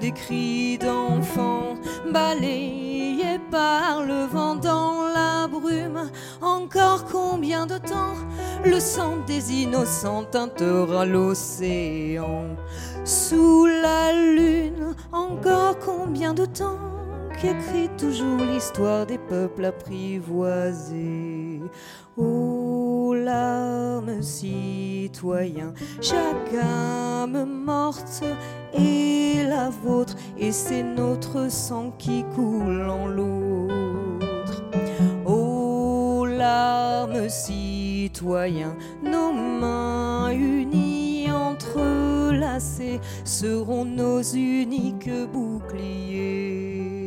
des 0.00 0.12
cris 0.12 0.78
d'enfants 0.78 1.74
balayés 2.12 3.40
par 3.50 4.04
le 4.04 4.26
vent 4.26 4.54
dans 4.54 5.08
la 5.12 5.48
brume. 5.48 6.08
Encore 6.40 7.04
combien 7.06 7.66
de 7.66 7.78
temps 7.78 8.14
le 8.64 8.78
sang 8.78 9.16
des 9.26 9.52
innocents 9.54 10.22
teintera 10.30 11.04
l'océan? 11.04 12.44
Sous 13.04 13.66
la 13.66 14.12
lune, 14.12 14.94
encore 15.10 15.80
combien 15.80 16.32
de 16.32 16.44
temps 16.44 16.78
qui 17.40 17.48
écrit 17.48 17.88
toujours 17.98 18.38
l'histoire 18.38 19.04
des 19.04 19.18
peuples 19.18 19.64
apprivoisés? 19.64 21.60
Ô 22.20 23.14
larmes 23.14 24.20
citoyens, 24.20 25.72
chaque 26.02 26.54
âme 26.54 27.46
morte 27.64 28.22
est 28.74 29.48
la 29.48 29.70
vôtre, 29.70 30.14
et 30.38 30.52
c'est 30.52 30.82
notre 30.82 31.50
sang 31.50 31.92
qui 31.98 32.24
coule 32.34 32.82
en 32.88 33.06
l'autre. 33.06 34.62
Ô 35.24 36.26
larmes 36.26 37.28
citoyens, 37.30 38.76
nos 39.02 39.32
mains 39.32 40.30
unies 40.30 41.30
entrelacées 41.30 43.00
seront 43.24 43.86
nos 43.86 44.20
uniques 44.20 45.10
boucliers. 45.32 46.99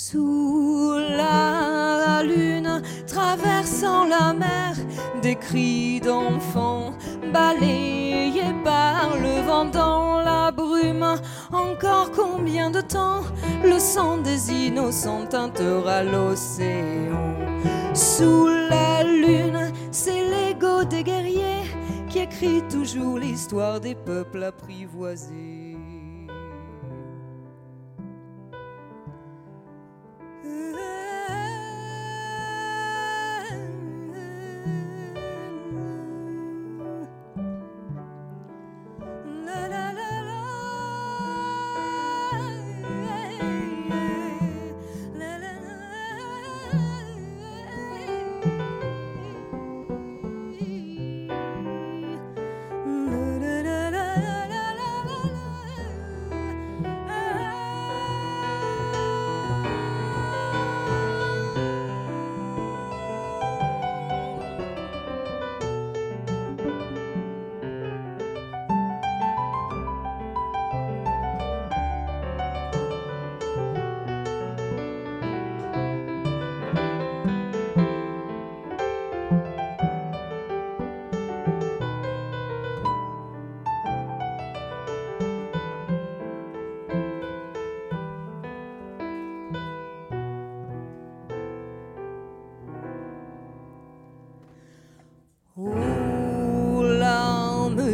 Sous 0.00 0.92
la 0.96 2.22
lune, 2.22 2.82
traversant 3.08 4.06
la 4.06 4.32
mer, 4.32 4.76
des 5.22 5.34
cris 5.34 6.00
d'enfants 6.00 6.92
balayés 7.32 8.54
par 8.62 9.16
le 9.16 9.44
vent 9.44 9.64
dans 9.64 10.20
la 10.20 10.52
brume. 10.52 11.16
Encore 11.52 12.12
combien 12.12 12.70
de 12.70 12.80
temps 12.80 13.22
le 13.64 13.80
sang 13.80 14.18
des 14.18 14.52
innocents 14.52 15.26
teintera 15.26 16.04
l'océan? 16.04 17.34
Sous 17.92 18.46
la 18.46 19.02
lune, 19.02 19.72
c'est 19.90 20.22
l'ego 20.30 20.84
des 20.84 21.02
guerriers 21.02 21.66
qui 22.08 22.20
écrit 22.20 22.62
toujours 22.70 23.18
l'histoire 23.18 23.80
des 23.80 23.96
peuples 23.96 24.44
apprivoisés. 24.44 25.57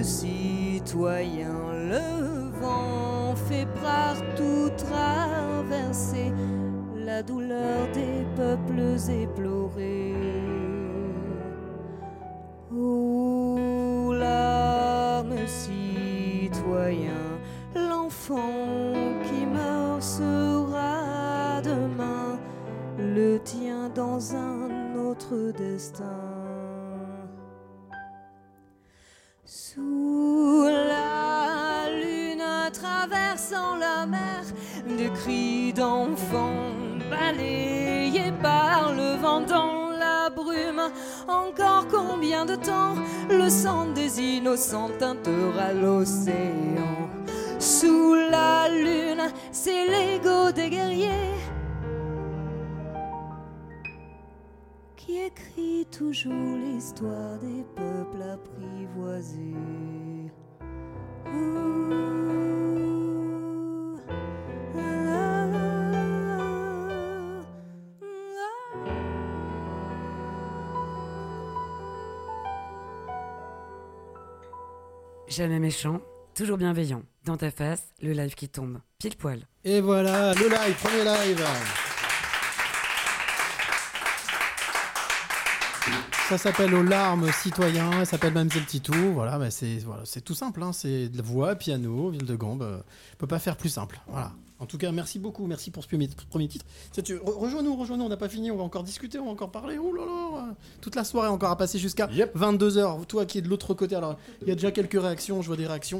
Larmes 0.05 0.83
citoyens, 0.83 1.73
le 1.73 2.51
vent 2.61 3.35
fait 3.35 3.67
partout 3.83 4.71
traverser 4.77 6.33
la 6.97 7.23
douleur 7.23 7.89
des 7.95 8.27
peuples 8.37 8.97
éplorés. 9.11 10.15
Ô 12.71 14.13
larmes 14.13 15.47
citoyens, 15.47 17.11
l'enfant 17.75 18.93
qui 19.23 19.47
meurt 19.47 20.03
sera 20.03 21.63
demain 21.63 22.39
le 22.99 23.39
tien 23.39 23.89
dans 23.95 24.35
un 24.35 24.97
autre 24.97 25.53
destin. 25.57 26.14
Encore 41.27 41.87
combien 41.91 42.45
de 42.45 42.55
temps 42.55 42.95
le 43.31 43.49
sang 43.49 43.87
des 43.93 44.21
innocents 44.21 44.91
teintera 44.99 45.73
l'océan? 45.73 47.09
Sous 47.59 48.15
la 48.15 48.69
lune, 48.69 49.33
c'est 49.51 49.87
l'ego 49.87 50.53
des 50.53 50.69
guerriers 50.69 51.35
qui 54.97 55.19
écrit 55.19 55.87
toujours 55.91 56.57
l'histoire 56.57 57.39
des 57.39 57.65
peuples 57.75 58.23
apprivoisés. 58.23 59.55
Jamais 75.37 75.59
méchant, 75.59 76.01
toujours 76.35 76.59
bienveillant. 76.59 77.03
Dans 77.25 77.37
ta 77.37 77.51
face, 77.51 77.83
le 78.03 78.13
live 78.13 78.35
qui 78.35 78.49
tombe. 78.49 78.79
Pile 78.99 79.17
poil. 79.17 79.47
Et 79.65 79.81
voilà, 79.81 80.35
le 80.35 80.49
live, 80.49 80.75
premier 80.83 81.05
live. 81.05 81.45
Ça 86.29 86.39
s'appelle 86.39 86.75
Aux 86.75 86.83
larmes 86.83 87.31
citoyens, 87.33 87.91
ça 88.01 88.05
s'appelle 88.05 88.33
Mamselle 88.33 88.65
Titou. 88.65 88.95
Voilà, 89.13 89.39
bah 89.39 89.51
c'est 89.51 90.21
tout 90.25 90.35
simple, 90.35 90.63
hein, 90.63 90.73
c'est 90.73 91.09
de 91.09 91.17
la 91.17 91.23
voix, 91.23 91.55
piano, 91.55 92.11
ville 92.11 92.25
de 92.25 92.35
Gombe. 92.37 92.63
euh, 92.63 92.79
On 93.15 93.17
peut 93.19 93.27
pas 93.27 93.39
faire 93.39 93.57
plus 93.57 93.69
simple. 93.69 94.01
Voilà. 94.07 94.33
En 94.61 94.67
tout 94.67 94.79
cas, 94.79 94.93
merci 94.93 95.19
beaucoup, 95.19 95.47
merci 95.47 95.71
pour 95.71 95.83
ce 95.83 95.89
premier, 95.89 96.07
titre. 96.49 96.65
Rejoins-nous, 97.25 97.75
rejoins-nous, 97.77 98.05
on 98.05 98.09
n'a 98.09 98.17
pas 98.17 98.29
fini, 98.29 98.51
on 98.53 98.57
va 98.57 98.63
encore 98.63 98.85
discuter, 98.85 99.19
on 99.19 99.25
va 99.27 99.33
encore 99.33 99.51
parler. 99.51 99.79
Oh 99.79 99.93
là 99.93 100.05
là, 100.07 100.55
toute 100.81 100.95
la 100.95 101.03
soirée 101.05 101.29
encore 101.29 101.51
à 101.51 101.57
passer 101.59 101.79
jusqu'à 101.79 102.09
Yep. 102.11 102.37
22h. 102.37 103.05
Toi 103.07 103.27
qui 103.27 103.39
es 103.39 103.43
de 103.43 103.49
l'autre 103.49 103.75
côté, 103.75 103.97
alors 103.97 104.17
il 104.43 104.49
y 104.49 104.53
a 104.53 104.55
déjà 104.55 104.71
quelques 104.71 105.01
réactions, 105.01 105.43
je 105.43 105.49
vois 105.49 105.57
des 105.57 105.67
réactions. 105.67 105.99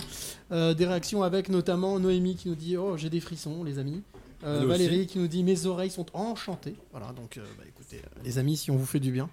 Euh, 0.53 0.73
des 0.73 0.87
réactions 0.87 1.23
avec 1.25 1.49
notamment 1.49 1.99
Noémie 1.99 2.37
qui 2.37 2.49
nous 2.49 2.55
dit 2.55 2.77
Oh, 2.77 2.97
j'ai 2.97 3.11
des 3.11 3.21
frissons, 3.21 3.65
les 3.65 3.79
amis. 3.79 4.03
Euh, 4.45 4.65
Valérie 4.67 4.99
aussi. 5.01 5.07
qui 5.09 5.19
nous 5.19 5.27
dit 5.29 5.43
Mes 5.43 5.67
oreilles 5.67 5.91
sont 5.91 6.07
enchantées. 6.15 6.77
Voilà, 6.93 7.13
donc 7.13 7.39
euh, 7.39 7.45
bah, 7.59 7.65
écoutez, 7.67 8.01
les 8.25 8.39
amis, 8.39 8.57
si 8.57 8.71
on 8.71 8.77
vous 8.77 8.87
fait 8.87 9.01
du 9.01 9.11
bien. 9.11 9.29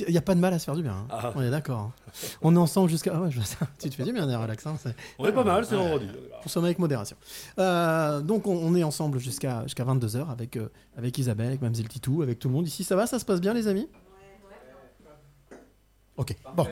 Il 0.00 0.08
n'y 0.10 0.16
a 0.16 0.22
pas 0.22 0.34
de 0.34 0.40
mal 0.40 0.54
à 0.54 0.58
se 0.58 0.64
faire 0.64 0.74
du 0.74 0.82
bien. 0.82 0.92
hein. 0.94 1.06
Ah. 1.10 1.32
On 1.34 1.42
est 1.42 1.50
d'accord. 1.50 1.78
hein. 1.80 1.92
On 2.40 2.54
est 2.56 2.58
ensemble 2.58 2.88
jusqu'à. 2.88 3.12
Ah 3.14 3.20
ouais, 3.20 3.30
je 3.30 3.36
vois 3.36 3.44
ça. 3.44 3.58
Tu 3.78 3.90
te 3.90 3.94
fais 3.94 4.04
du 4.04 4.12
bien, 4.12 4.24
d'ailleurs, 4.26 4.40
Alex. 4.42 4.66
hein, 4.66 4.76
c'est- 4.82 4.94
On 5.18 5.26
est 5.26 5.32
pas 5.32 5.44
mal, 5.44 5.66
c'est 5.66 5.76
vendredi. 5.76 6.08
Consommer 6.42 6.68
avec 6.68 6.78
modération. 6.78 7.16
Euh, 7.58 8.20
donc 8.22 8.46
on, 8.46 8.56
on 8.56 8.74
est 8.74 8.82
ensemble 8.84 9.18
jusqu'à 9.18 9.62
jusqu'à 9.64 9.84
22h 9.84 10.30
avec, 10.30 10.56
euh, 10.56 10.70
avec 10.96 11.18
Isabelle, 11.18 11.48
avec 11.48 11.60
Mamselle 11.62 11.88
Titou, 11.88 12.22
avec 12.22 12.38
tout 12.38 12.48
le 12.48 12.54
monde 12.54 12.66
ici. 12.66 12.84
Ça 12.84 12.96
va 12.96 13.06
Ça 13.06 13.18
se 13.18 13.24
passe 13.24 13.40
bien 13.40 13.52
les 13.52 13.68
amis? 13.68 13.88
Ok, 16.16 16.36
bon, 16.54 16.66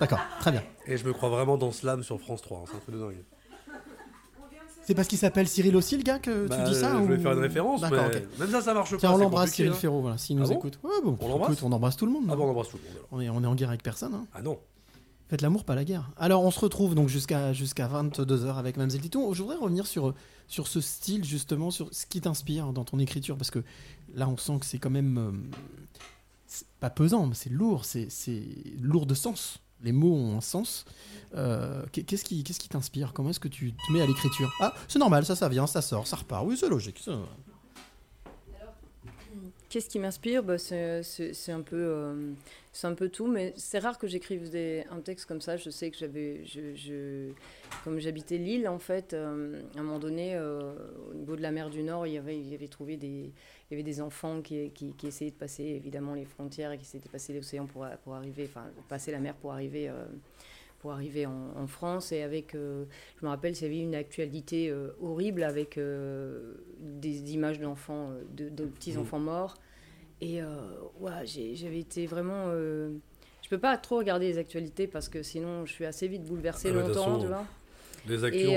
d'accord, 0.00 0.20
très 0.40 0.50
bien. 0.52 0.62
Et 0.86 0.96
je 0.96 1.04
me 1.06 1.12
crois 1.12 1.28
vraiment 1.28 1.58
dans 1.58 1.70
Slam 1.70 2.02
sur 2.02 2.18
France 2.18 2.40
3, 2.40 2.58
hein, 2.60 2.64
c'est 2.66 2.76
un 2.76 2.80
truc 2.80 2.94
de 2.94 3.00
dingue. 3.00 3.24
C'est 4.86 4.94
parce 4.94 5.08
qu'il 5.08 5.18
s'appelle 5.18 5.48
Cyril 5.48 5.74
aussi 5.76 5.96
le 5.96 6.02
gars 6.04 6.18
que 6.20 6.46
Bah, 6.46 6.58
tu 6.64 6.70
dis 6.70 6.76
ça 6.78 6.92
Je 6.92 7.02
voulais 7.02 7.16
ou- 7.18 7.20
faire 7.20 7.32
une 7.32 7.40
référence, 7.40 7.82
mais 7.82 7.90
même 8.38 8.50
ça, 8.50 8.60
ça 8.62 8.72
marche 8.72 8.90
Tiens, 8.96 9.10
pas. 9.10 9.14
on 9.16 9.18
l'embrasse 9.18 9.50
Cyril 9.52 9.72
hein. 9.72 9.74
Ferraud, 9.74 10.00
voilà, 10.00 10.16
s'il 10.16 10.36
nous 10.36 10.44
Ah 10.44 10.48
bon 10.48 10.54
écoute. 10.54 10.78
Ouais, 10.84 10.90
bon, 11.04 11.18
On 11.20 11.28
l'embrasse 11.28 11.62
on 11.62 11.72
embrasse 11.72 11.96
tout 11.96 12.06
le 12.06 12.12
monde. 12.12 12.26
Ah 12.30 12.36
bon, 12.36 12.44
on 12.46 12.50
embrasse 12.50 12.68
tout 12.68 12.76
le 12.76 12.84
monde. 12.84 12.92
alors. 12.92 13.08
on, 13.10 13.20
est, 13.20 13.28
on 13.28 13.42
est 13.42 13.46
en 13.46 13.54
guerre 13.56 13.68
avec 13.70 13.82
personne. 13.82 14.14
hein. 14.14 14.26
Ah 14.32 14.42
non. 14.42 14.58
Faites 15.28 15.42
l'amour, 15.42 15.64
pas 15.64 15.74
la 15.74 15.82
guerre. 15.84 16.08
Alors, 16.16 16.44
on 16.44 16.52
se 16.52 16.60
retrouve 16.60 16.94
donc 16.94 17.08
jusqu'à 17.08 17.52
jusqu'à 17.52 17.88
22h 17.88 18.54
avec 18.58 18.76
Mamselle 18.76 19.00
Titon. 19.00 19.34
Je 19.34 19.42
voudrais 19.42 19.56
revenir 19.56 19.84
sur, 19.88 20.14
sur 20.46 20.68
ce 20.68 20.80
style, 20.80 21.24
justement, 21.24 21.72
sur 21.72 21.88
ce 21.92 22.06
qui 22.06 22.20
t'inspire 22.20 22.72
dans 22.72 22.84
ton 22.84 23.00
écriture, 23.00 23.36
parce 23.36 23.50
que 23.50 23.64
là, 24.14 24.28
on 24.28 24.36
sent 24.36 24.58
que 24.60 24.66
c'est 24.66 24.78
quand 24.78 24.90
même. 24.90 25.18
euh, 25.18 25.32
pas 26.78 26.90
pesant, 26.90 27.26
mais 27.26 27.34
c'est 27.34 27.50
lourd, 27.50 27.84
c'est 27.84 28.08
lourd 28.80 29.06
de 29.06 29.14
sens. 29.14 29.58
Les 29.86 29.92
mots 29.92 30.12
ont 30.14 30.36
un 30.36 30.40
sens. 30.40 30.84
Euh, 31.36 31.84
qu'est- 31.92 32.02
Qu'est-ce 32.02 32.24
qui 32.24 32.68
t'inspire? 32.68 33.12
Comment 33.12 33.30
est-ce 33.30 33.38
que 33.40 33.46
tu 33.46 33.72
te 33.72 33.92
mets 33.92 34.02
à 34.02 34.06
l'écriture? 34.06 34.52
Ah, 34.60 34.74
c'est 34.88 34.98
normal, 34.98 35.24
ça, 35.24 35.36
ça 35.36 35.48
vient, 35.48 35.68
ça 35.68 35.80
sort, 35.80 36.08
ça 36.08 36.16
repart. 36.16 36.44
Oui, 36.44 36.56
c'est 36.58 36.68
logique. 36.68 36.98
ça- 36.98 37.12
Qu'est-ce 39.68 39.88
qui 39.88 39.98
m'inspire? 39.98 40.42
Bah, 40.42 40.58
c'est, 40.58 41.02
un 41.50 41.60
peu, 41.60 41.76
euh, 41.76 42.32
un 42.82 42.94
peu 42.94 43.08
tout, 43.08 43.26
mais 43.26 43.52
c'est 43.56 43.78
rare 43.78 43.98
que 43.98 44.06
j'écrive 44.08 44.50
un 44.90 45.00
texte 45.00 45.26
comme 45.26 45.40
ça. 45.40 45.56
Je 45.56 45.70
sais 45.70 45.90
que 45.90 45.98
j'avais, 45.98 46.42
comme 47.84 47.98
j'habitais 48.00 48.38
Lille, 48.38 48.68
en 48.68 48.78
fait, 48.78 49.12
euh, 49.12 49.60
à 49.76 49.80
un 49.80 49.82
moment 49.82 49.98
donné, 50.00 50.36
au 50.38 51.14
niveau 51.14 51.36
de 51.36 51.42
la 51.42 51.52
mer 51.52 51.70
du 51.70 51.82
Nord, 51.84 52.06
il 52.08 52.14
y 52.14 52.18
avait, 52.18 52.38
il 52.38 52.48
y 52.48 52.54
avait 52.54 52.68
trouvé 52.68 52.96
des, 52.96 53.30
il 53.70 53.74
y 53.74 53.74
avait 53.74 53.82
des 53.82 54.00
enfants 54.00 54.42
qui, 54.42 54.70
qui, 54.70 54.92
qui, 54.92 55.08
essayaient 55.08 55.30
de 55.30 55.36
passer 55.36 55.64
évidemment 55.64 56.14
les 56.14 56.24
frontières 56.24 56.72
et 56.72 56.78
qui 56.78 56.84
essayaient 56.84 57.02
de 57.04 57.08
passer 57.08 57.34
l'océan 57.34 57.66
pour, 57.66 57.86
pour 58.04 58.14
arriver, 58.14 58.44
enfin, 58.48 58.66
passer 58.88 59.10
la 59.12 59.18
mer 59.18 59.34
pour 59.34 59.52
arriver 59.52 59.90
pour 60.86 60.92
arriver 60.92 61.26
en, 61.26 61.66
France. 61.66 62.12
Et 62.12 62.22
avec, 62.22 62.54
euh, 62.54 62.84
je 63.18 63.24
me 63.24 63.30
rappelle, 63.30 63.54
il 63.54 63.62
y 63.62 63.64
avait 63.64 63.80
une 63.80 63.94
actualité 63.94 64.70
euh, 64.70 64.90
horrible 65.02 65.42
avec 65.42 65.78
euh, 65.78 66.54
des 66.78 67.32
images 67.32 67.58
d'enfants, 67.58 68.10
de, 68.36 68.64
petits-enfants 68.64 69.18
mmh. 69.18 69.24
morts. 69.24 69.54
Et 70.20 70.40
ouais, 71.00 71.26
j'avais 71.26 71.80
été 71.80 72.06
vraiment. 72.06 72.50
je 72.50 73.48
peux 73.50 73.58
pas 73.58 73.76
trop 73.76 73.98
regarder 73.98 74.28
les 74.28 74.38
actualités 74.38 74.86
parce 74.86 75.10
que 75.10 75.22
sinon 75.22 75.66
je 75.66 75.72
suis 75.72 75.84
assez 75.84 76.08
vite 76.08 76.24
bouleversée 76.24 76.70
ah 76.70 76.80
longtemps, 76.80 77.18
tu 77.18 77.26
vois. 77.26 77.44
Les 78.08 78.24
actions 78.24 78.52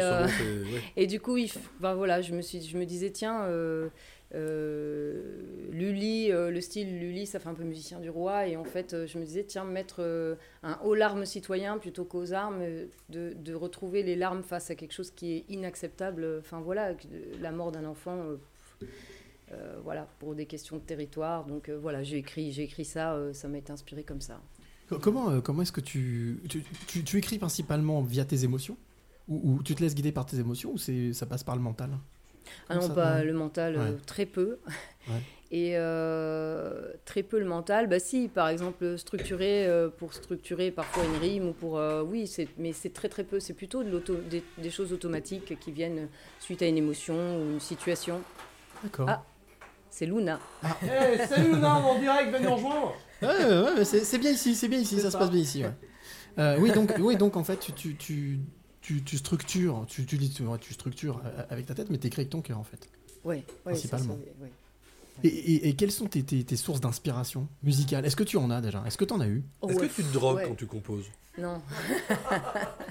et, 0.96 1.04
et 1.04 1.08
du 1.08 1.20
coup, 1.20 1.38
il, 1.38 1.50
ben 1.80 1.96
voilà, 1.96 2.22
je 2.22 2.34
me, 2.34 2.42
suis, 2.42 2.62
je 2.62 2.78
me 2.78 2.86
disais, 2.86 3.10
tiens, 3.12 3.44
euh, 3.44 3.90
Lully, 4.32 6.32
euh, 6.32 6.52
le 6.52 6.62
style 6.62 7.00
Lully, 7.00 7.26
ça 7.26 7.40
fait 7.40 7.50
un 7.50 7.54
peu 7.54 7.64
musicien 7.64 8.00
du 8.00 8.10
roi. 8.10 8.48
Et 8.48 8.58
en 8.58 8.64
fait, 8.64 8.94
euh, 8.94 9.08
je 9.08 9.18
me 9.18 9.26
disais, 9.26 9.44
tiens, 9.44 9.64
mettre 9.64 10.38
un 10.64 10.80
haut 10.84 10.96
larmes 10.96 11.26
citoyen 11.26 11.78
plutôt 11.78 12.06
qu'aux 12.06 12.34
armes, 12.34 12.64
de, 13.10 13.54
retrouver 13.54 14.04
les 14.04 14.16
larmes 14.16 14.44
face 14.44 14.70
à 14.70 14.76
quelque 14.76 14.94
chose 14.94 15.12
qui 15.12 15.34
est 15.34 15.46
inacceptable. 15.50 16.26
Enfin 16.40 16.62
voilà, 16.62 16.94
la 17.42 17.52
mort 17.52 17.72
d'un 17.72 17.86
enfant. 17.86 18.18
voilà, 19.84 20.08
pour 20.20 20.36
des 20.36 20.46
questions 20.46 20.78
de 20.78 20.82
territoire. 20.82 21.46
Donc 21.46 21.70
voilà, 21.70 22.04
j'ai 22.04 22.18
écrit, 22.18 22.52
j'ai 22.52 22.64
écrit 22.64 22.86
ça, 22.86 23.18
ça 23.34 23.48
m'a 23.48 23.58
été 23.58 23.72
inspiré 23.72 24.04
comme 24.04 24.22
ça. 24.22 24.40
Comment, 25.02 25.40
comment 25.42 25.62
est-ce 25.62 25.72
que 25.72 25.82
tu 25.82 26.42
tu, 26.50 27.04
tu, 27.04 27.18
écris 27.18 27.38
principalement 27.38 28.02
via 28.02 28.26
tes 28.26 28.44
émotions? 28.44 28.78
Ou, 29.28 29.40
ou, 29.44 29.64
tu 29.64 29.76
te 29.76 29.84
laisses 29.84 29.94
guider 29.94 30.12
par 30.12 30.26
tes 30.26 30.40
émotions 30.40 30.74
ou 30.74 31.14
ça 31.14 31.26
passe 31.26 31.44
par 31.44 31.56
le 31.56 31.62
mental? 31.62 31.92
Ah 32.70 32.76
non, 32.76 32.90
pas 32.90 33.24
le 33.24 33.34
mental, 33.34 33.76
euh, 33.78 33.92
très 34.06 34.26
peu. 34.26 34.60
Et 35.52 35.72
euh, 35.74 36.92
très 37.06 37.24
peu 37.24 37.40
le 37.40 37.46
mental. 37.46 37.88
Bah 37.88 38.00
si, 38.00 38.28
par 38.28 38.50
exemple, 38.50 39.00
structurer 39.00 39.66
euh, 39.66 39.90
pour 39.90 40.14
structurer 40.14 40.70
parfois 40.70 41.04
une 41.04 41.20
rime 41.20 41.48
ou 41.48 41.54
pour... 41.54 41.82
oui, 42.06 42.32
mais 42.60 42.72
c'est 42.72 42.94
très 42.94 43.10
très 43.10 43.24
peu. 43.24 43.40
C'est 43.40 43.56
plutôt 43.56 43.84
de 43.84 44.00
des, 44.30 44.44
des, 44.60 44.70
choses 44.70 44.94
automatiques 44.94 45.58
qui 45.60 45.72
viennent 45.72 46.08
suite 46.40 46.62
à 46.62 46.68
une 46.68 46.78
émotion 46.78 47.16
ou 47.16 47.54
une 47.54 47.60
situation. 47.60 48.22
D'accord. 48.84 49.08
Ah, 49.10 49.24
c'est 49.90 50.06
Luna. 50.06 50.40
Ah. 50.62 50.78
Hey, 50.84 51.28
salut 51.28 51.54
Luna, 51.54 51.78
en 51.78 51.98
direct, 51.98 52.32
venez 52.32 52.46
nous 52.46 52.56
rejoindre. 52.56 52.94
Ouais, 53.24 53.74
ouais, 53.76 53.86
c'est 53.86 54.20
bien 54.20 54.32
ici, 54.32 54.54
c'est 54.54 54.68
bien 54.68 54.80
ici, 54.80 55.00
ça 55.00 55.10
se 55.10 55.18
passe 55.18 55.32
bien 55.32 55.42
ici. 55.42 55.64
oui, 56.60 56.72
donc, 56.72 56.94
oui, 57.00 57.16
donc 57.16 57.38
en 57.38 57.44
fait, 57.44 57.58
tu, 57.58 57.74
tu 57.74 57.96
tu, 57.96 58.40
structures, 59.16 59.86
tu, 59.88 60.06
tu, 60.06 60.18
dis, 60.18 60.30
tu, 60.30 60.74
structures 60.74 61.22
avec 61.50 61.66
ta 61.66 61.76
tête, 61.76 61.90
mais 61.90 61.98
tu 61.98 62.08
écris 62.08 62.22
avec 62.22 62.30
ton 62.30 62.42
cœur 62.42 62.60
en 62.60 62.64
fait. 62.64 62.90
Oui, 63.24 63.44
principalement. 63.64 64.18
et, 65.24 65.74
quelles 65.76 65.92
sont 65.92 66.08
tes, 66.08 66.24
tes, 66.24 66.56
sources 66.56 66.80
d'inspiration 66.80 67.48
musicale 67.64 68.06
Est-ce 68.06 68.16
que 68.16 68.24
tu 68.24 68.38
en 68.38 68.50
as 68.50 68.62
déjà? 68.62 68.84
Est-ce 68.86 68.98
que 68.98 69.06
tu 69.06 69.14
en 69.14 69.20
as 69.20 69.28
eu? 69.28 69.44
Est-ce 69.68 69.80
que 69.80 69.86
tu 69.86 70.04
te 70.04 70.14
drogues 70.14 70.44
quand 70.48 70.56
tu 70.56 70.66
composes? 70.66 71.06
Non. 71.38 71.62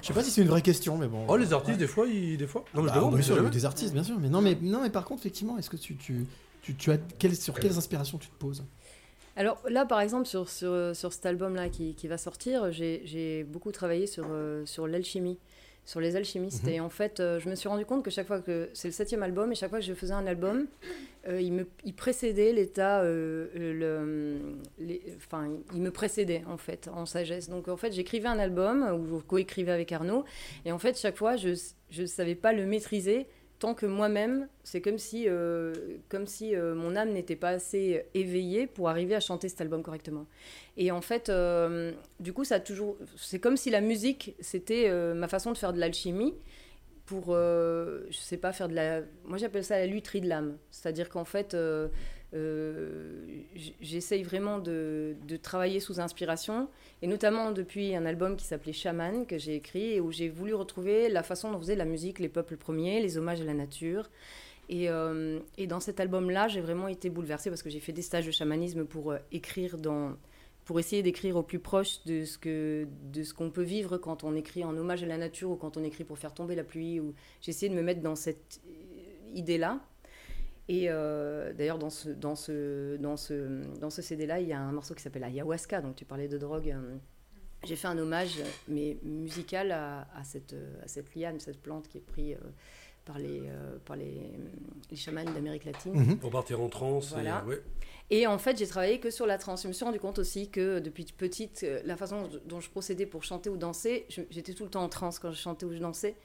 je 0.01 0.07
sais 0.07 0.13
pas 0.13 0.23
si 0.23 0.31
c'est 0.31 0.41
une 0.41 0.47
vraie 0.47 0.61
question, 0.61 0.97
mais 0.97 1.07
bon. 1.07 1.25
Oh, 1.27 1.37
les 1.37 1.53
artistes, 1.53 1.77
des 1.77 1.87
fois, 1.87 2.07
ils... 2.07 2.37
des 2.37 2.47
fois. 2.47 2.65
Non, 2.73 2.81
mais 2.81 2.89
bah, 2.89 3.09
bien 3.11 3.21
sûr, 3.21 3.49
des 3.49 3.65
artistes, 3.65 3.93
bien 3.93 4.03
sûr. 4.03 4.17
Mais 4.19 4.29
non, 4.29 4.41
mais, 4.41 4.57
non, 4.61 4.81
mais 4.81 4.89
par 4.89 5.05
contre, 5.05 5.21
effectivement, 5.21 5.57
est-ce 5.57 5.69
que 5.69 5.77
tu, 5.77 5.95
tu, 5.95 6.25
tu, 6.75 6.91
as 6.91 6.97
sur 7.35 7.53
quelles 7.53 7.77
inspirations 7.77 8.17
tu 8.17 8.29
te 8.29 8.35
poses? 8.35 8.63
Alors 9.35 9.61
là, 9.69 9.85
par 9.85 10.01
exemple, 10.01 10.27
sur, 10.27 10.49
sur, 10.49 10.95
sur 10.95 11.13
cet 11.13 11.25
album-là 11.25 11.69
qui, 11.69 11.93
qui, 11.93 12.07
va 12.07 12.17
sortir, 12.17 12.71
j'ai 12.71 13.45
beaucoup 13.47 13.71
travaillé 13.71 14.07
sur, 14.07 14.25
euh, 14.29 14.65
sur 14.65 14.87
l'alchimie 14.87 15.37
sur 15.89 15.99
les 15.99 16.15
alchimistes. 16.15 16.65
Mhm. 16.65 16.69
Et 16.69 16.79
en 16.79 16.89
fait, 16.89 17.19
euh, 17.19 17.39
je 17.39 17.49
me 17.49 17.55
suis 17.55 17.67
rendu 17.67 17.83
compte 17.83 18.03
que 18.05 18.11
chaque 18.11 18.27
fois 18.27 18.41
que 18.41 18.69
c'est 18.73 18.89
le 18.89 18.91
septième 18.91 19.23
album, 19.23 19.51
et 19.51 19.55
chaque 19.55 19.71
fois 19.71 19.79
que 19.79 19.85
je 19.85 19.95
faisais 19.95 20.13
un 20.13 20.27
album, 20.27 20.67
euh, 21.27 21.41
il, 21.41 21.51
me, 21.51 21.67
il 21.83 21.95
précédait 21.95 22.53
l'état, 22.53 23.01
euh, 23.01 23.47
le, 24.77 25.15
enfin, 25.17 25.49
il 25.73 25.81
me 25.81 25.89
précédait 25.89 26.43
en 26.45 26.57
fait 26.57 26.89
en 26.93 27.07
sagesse. 27.07 27.49
Donc 27.49 27.69
en 27.69 27.75
fait, 27.75 27.91
j'écrivais 27.91 28.27
un 28.27 28.37
album 28.37 28.83
où 28.83 29.17
je 29.17 29.23
coécrivais 29.23 29.71
avec 29.71 29.91
Arnaud, 29.91 30.25
et 30.63 30.71
en 30.71 30.77
fait, 30.77 30.95
chaque 30.95 31.17
fois, 31.17 31.37
je 31.37 31.55
ne 31.97 32.05
savais 32.05 32.35
pas 32.35 32.53
le 32.53 32.67
maîtriser 32.67 33.25
tant 33.59 33.73
que 33.73 33.85
moi-même, 33.85 34.47
c'est 34.63 34.81
comme 34.81 34.97
si, 34.97 35.25
euh, 35.27 35.73
comme 36.07 36.25
si 36.25 36.55
euh, 36.55 36.73
mon 36.73 36.95
âme 36.95 37.09
n'était 37.09 37.35
pas 37.35 37.49
assez 37.49 38.05
éveillée 38.13 38.67
pour 38.67 38.89
arriver 38.89 39.15
à 39.15 39.19
chanter 39.19 39.49
cet 39.49 39.59
album 39.61 39.83
correctement. 39.83 40.25
Et 40.77 40.91
en 40.91 41.01
fait, 41.01 41.29
euh, 41.29 41.91
du 42.19 42.31
coup, 42.31 42.45
ça 42.45 42.59
toujours, 42.61 42.97
c'est 43.17 43.39
comme 43.39 43.57
si 43.57 43.69
la 43.69 43.81
musique, 43.81 44.35
c'était 44.39 44.89
ma 45.13 45.27
façon 45.27 45.51
de 45.51 45.57
faire 45.57 45.73
de 45.73 45.79
l'alchimie 45.79 46.33
pour, 47.05 47.35
je 47.35 48.17
sais 48.17 48.37
pas, 48.37 48.53
faire 48.53 48.69
de 48.69 48.75
la, 48.75 49.01
moi 49.25 49.37
j'appelle 49.37 49.63
ça 49.63 49.77
la 49.77 49.87
lutherie 49.87 50.21
de 50.21 50.29
l'âme. 50.29 50.57
C'est-à-dire 50.71 51.09
qu'en 51.09 51.25
fait, 51.25 51.55
euh, 52.35 53.25
j'essaye 53.81 54.23
vraiment 54.23 54.59
de, 54.59 55.15
travailler 55.41 55.79
sous 55.79 55.99
inspiration, 55.99 56.69
et 57.01 57.07
notamment 57.07 57.51
depuis 57.51 57.95
un 57.95 58.05
album 58.05 58.35
qui 58.35 58.45
s'appelait 58.45 58.73
Shaman, 58.73 59.25
que 59.25 59.37
j'ai 59.37 59.55
écrit, 59.55 59.99
où 59.99 60.11
j'ai 60.11 60.29
voulu 60.29 60.53
retrouver 60.53 61.09
la 61.09 61.23
façon 61.23 61.51
dont 61.51 61.59
faisaient 61.59 61.75
la 61.75 61.85
musique 61.85 62.19
les 62.19 62.29
peuples 62.29 62.57
premiers, 62.57 63.01
les 63.01 63.17
hommages 63.17 63.41
à 63.41 63.45
la 63.45 63.53
nature. 63.53 64.09
Et, 64.69 64.89
euh, 64.89 65.39
et 65.57 65.65
dans 65.65 65.79
cet 65.79 65.99
album-là, 65.99 66.47
j'ai 66.47 66.61
vraiment 66.61 66.87
été 66.87 67.09
bouleversée 67.09 67.49
parce 67.49 67.63
que 67.63 67.71
j'ai 67.71 67.79
fait 67.79 67.93
des 67.93 68.03
stages 68.03 68.27
de 68.27 68.31
chamanisme 68.31 68.85
pour 68.85 69.11
euh, 69.11 69.17
écrire 69.31 69.75
pour 70.65 70.79
essayer 70.79 71.01
d'écrire 71.01 71.35
au 71.35 71.41
plus 71.41 71.57
proche 71.57 72.03
de 72.05 72.25
ce 72.25 73.33
qu'on 73.33 73.49
peut 73.49 73.63
vivre 73.63 73.97
quand 73.97 74.23
on 74.23 74.35
écrit 74.35 74.63
en 74.63 74.77
hommage 74.77 75.01
à 75.01 75.07
la 75.07 75.17
nature 75.17 75.49
ou 75.49 75.55
quand 75.55 75.77
on 75.77 75.83
écrit 75.83 76.03
pour 76.03 76.19
faire 76.19 76.31
tomber 76.31 76.53
la 76.53 76.63
pluie 76.63 76.99
ou 76.99 77.15
j'ai 77.41 77.49
essayé 77.49 77.71
de 77.71 77.75
me 77.75 77.81
mettre 77.81 78.01
dans 78.01 78.13
cette 78.15 78.61
idée 79.33 79.57
là 79.57 79.79
et 80.69 80.85
euh, 80.87 81.51
d'ailleurs, 81.51 81.79
dans 81.79 81.89
ce, 81.89 82.09
dans 82.09 82.35
ce, 82.35 82.95
dans 82.97 83.17
ce, 83.17 83.63
dans 83.79 83.89
ce 83.89 84.03
CD-là, 84.03 84.39
il 84.39 84.47
y 84.47 84.53
a 84.53 84.59
un 84.59 84.71
morceau 84.71 84.93
qui 84.93 85.01
s'appelle 85.01 85.23
Ayahuasca. 85.23 85.81
Donc, 85.81 85.95
tu 85.95 86.05
parlais 86.05 86.27
de 86.27 86.37
drogue. 86.37 86.69
Euh, 86.69 86.95
j'ai 87.63 87.75
fait 87.75 87.87
un 87.87 87.97
hommage, 87.97 88.39
mais 88.67 88.99
musical, 89.01 89.71
à, 89.71 90.07
à, 90.15 90.23
cette, 90.23 90.55
à 90.83 90.87
cette 90.87 91.15
liane, 91.15 91.39
cette 91.39 91.59
plante 91.59 91.87
qui 91.87 91.97
est 91.97 92.01
prise 92.01 92.35
euh, 92.35 92.49
par, 93.03 93.17
les, 93.17 93.49
par 93.83 93.95
les, 93.95 94.29
les 94.91 94.95
chamans 94.95 95.23
d'Amérique 95.25 95.65
latine. 95.65 95.95
Mhm. 95.95 96.19
Pour 96.19 96.29
partir 96.29 96.61
en 96.61 96.69
transe. 96.69 97.13
Voilà. 97.13 97.43
Et, 98.11 98.19
et 98.19 98.27
en 98.27 98.37
fait, 98.37 98.55
j'ai 98.55 98.67
travaillé 98.67 98.99
que 98.99 99.09
sur 99.09 99.25
la 99.25 99.39
transe. 99.39 99.63
Je 99.63 99.69
me 99.69 99.73
suis 99.73 99.85
rendu 99.85 99.99
compte 99.99 100.19
aussi 100.19 100.51
que 100.51 100.77
depuis 100.77 101.03
petite, 101.05 101.65
la 101.83 101.97
façon 101.97 102.29
dont 102.45 102.59
je 102.59 102.69
procédais 102.69 103.07
pour 103.07 103.23
chanter 103.23 103.49
ou 103.49 103.57
danser, 103.57 104.05
j'étais 104.29 104.53
tout 104.53 104.65
le 104.65 104.69
temps 104.69 104.83
en 104.83 104.89
transe 104.89 105.17
quand 105.17 105.31
je 105.31 105.41
chantais 105.41 105.65
ou 105.65 105.73
je 105.73 105.79
dansais. 105.79 106.15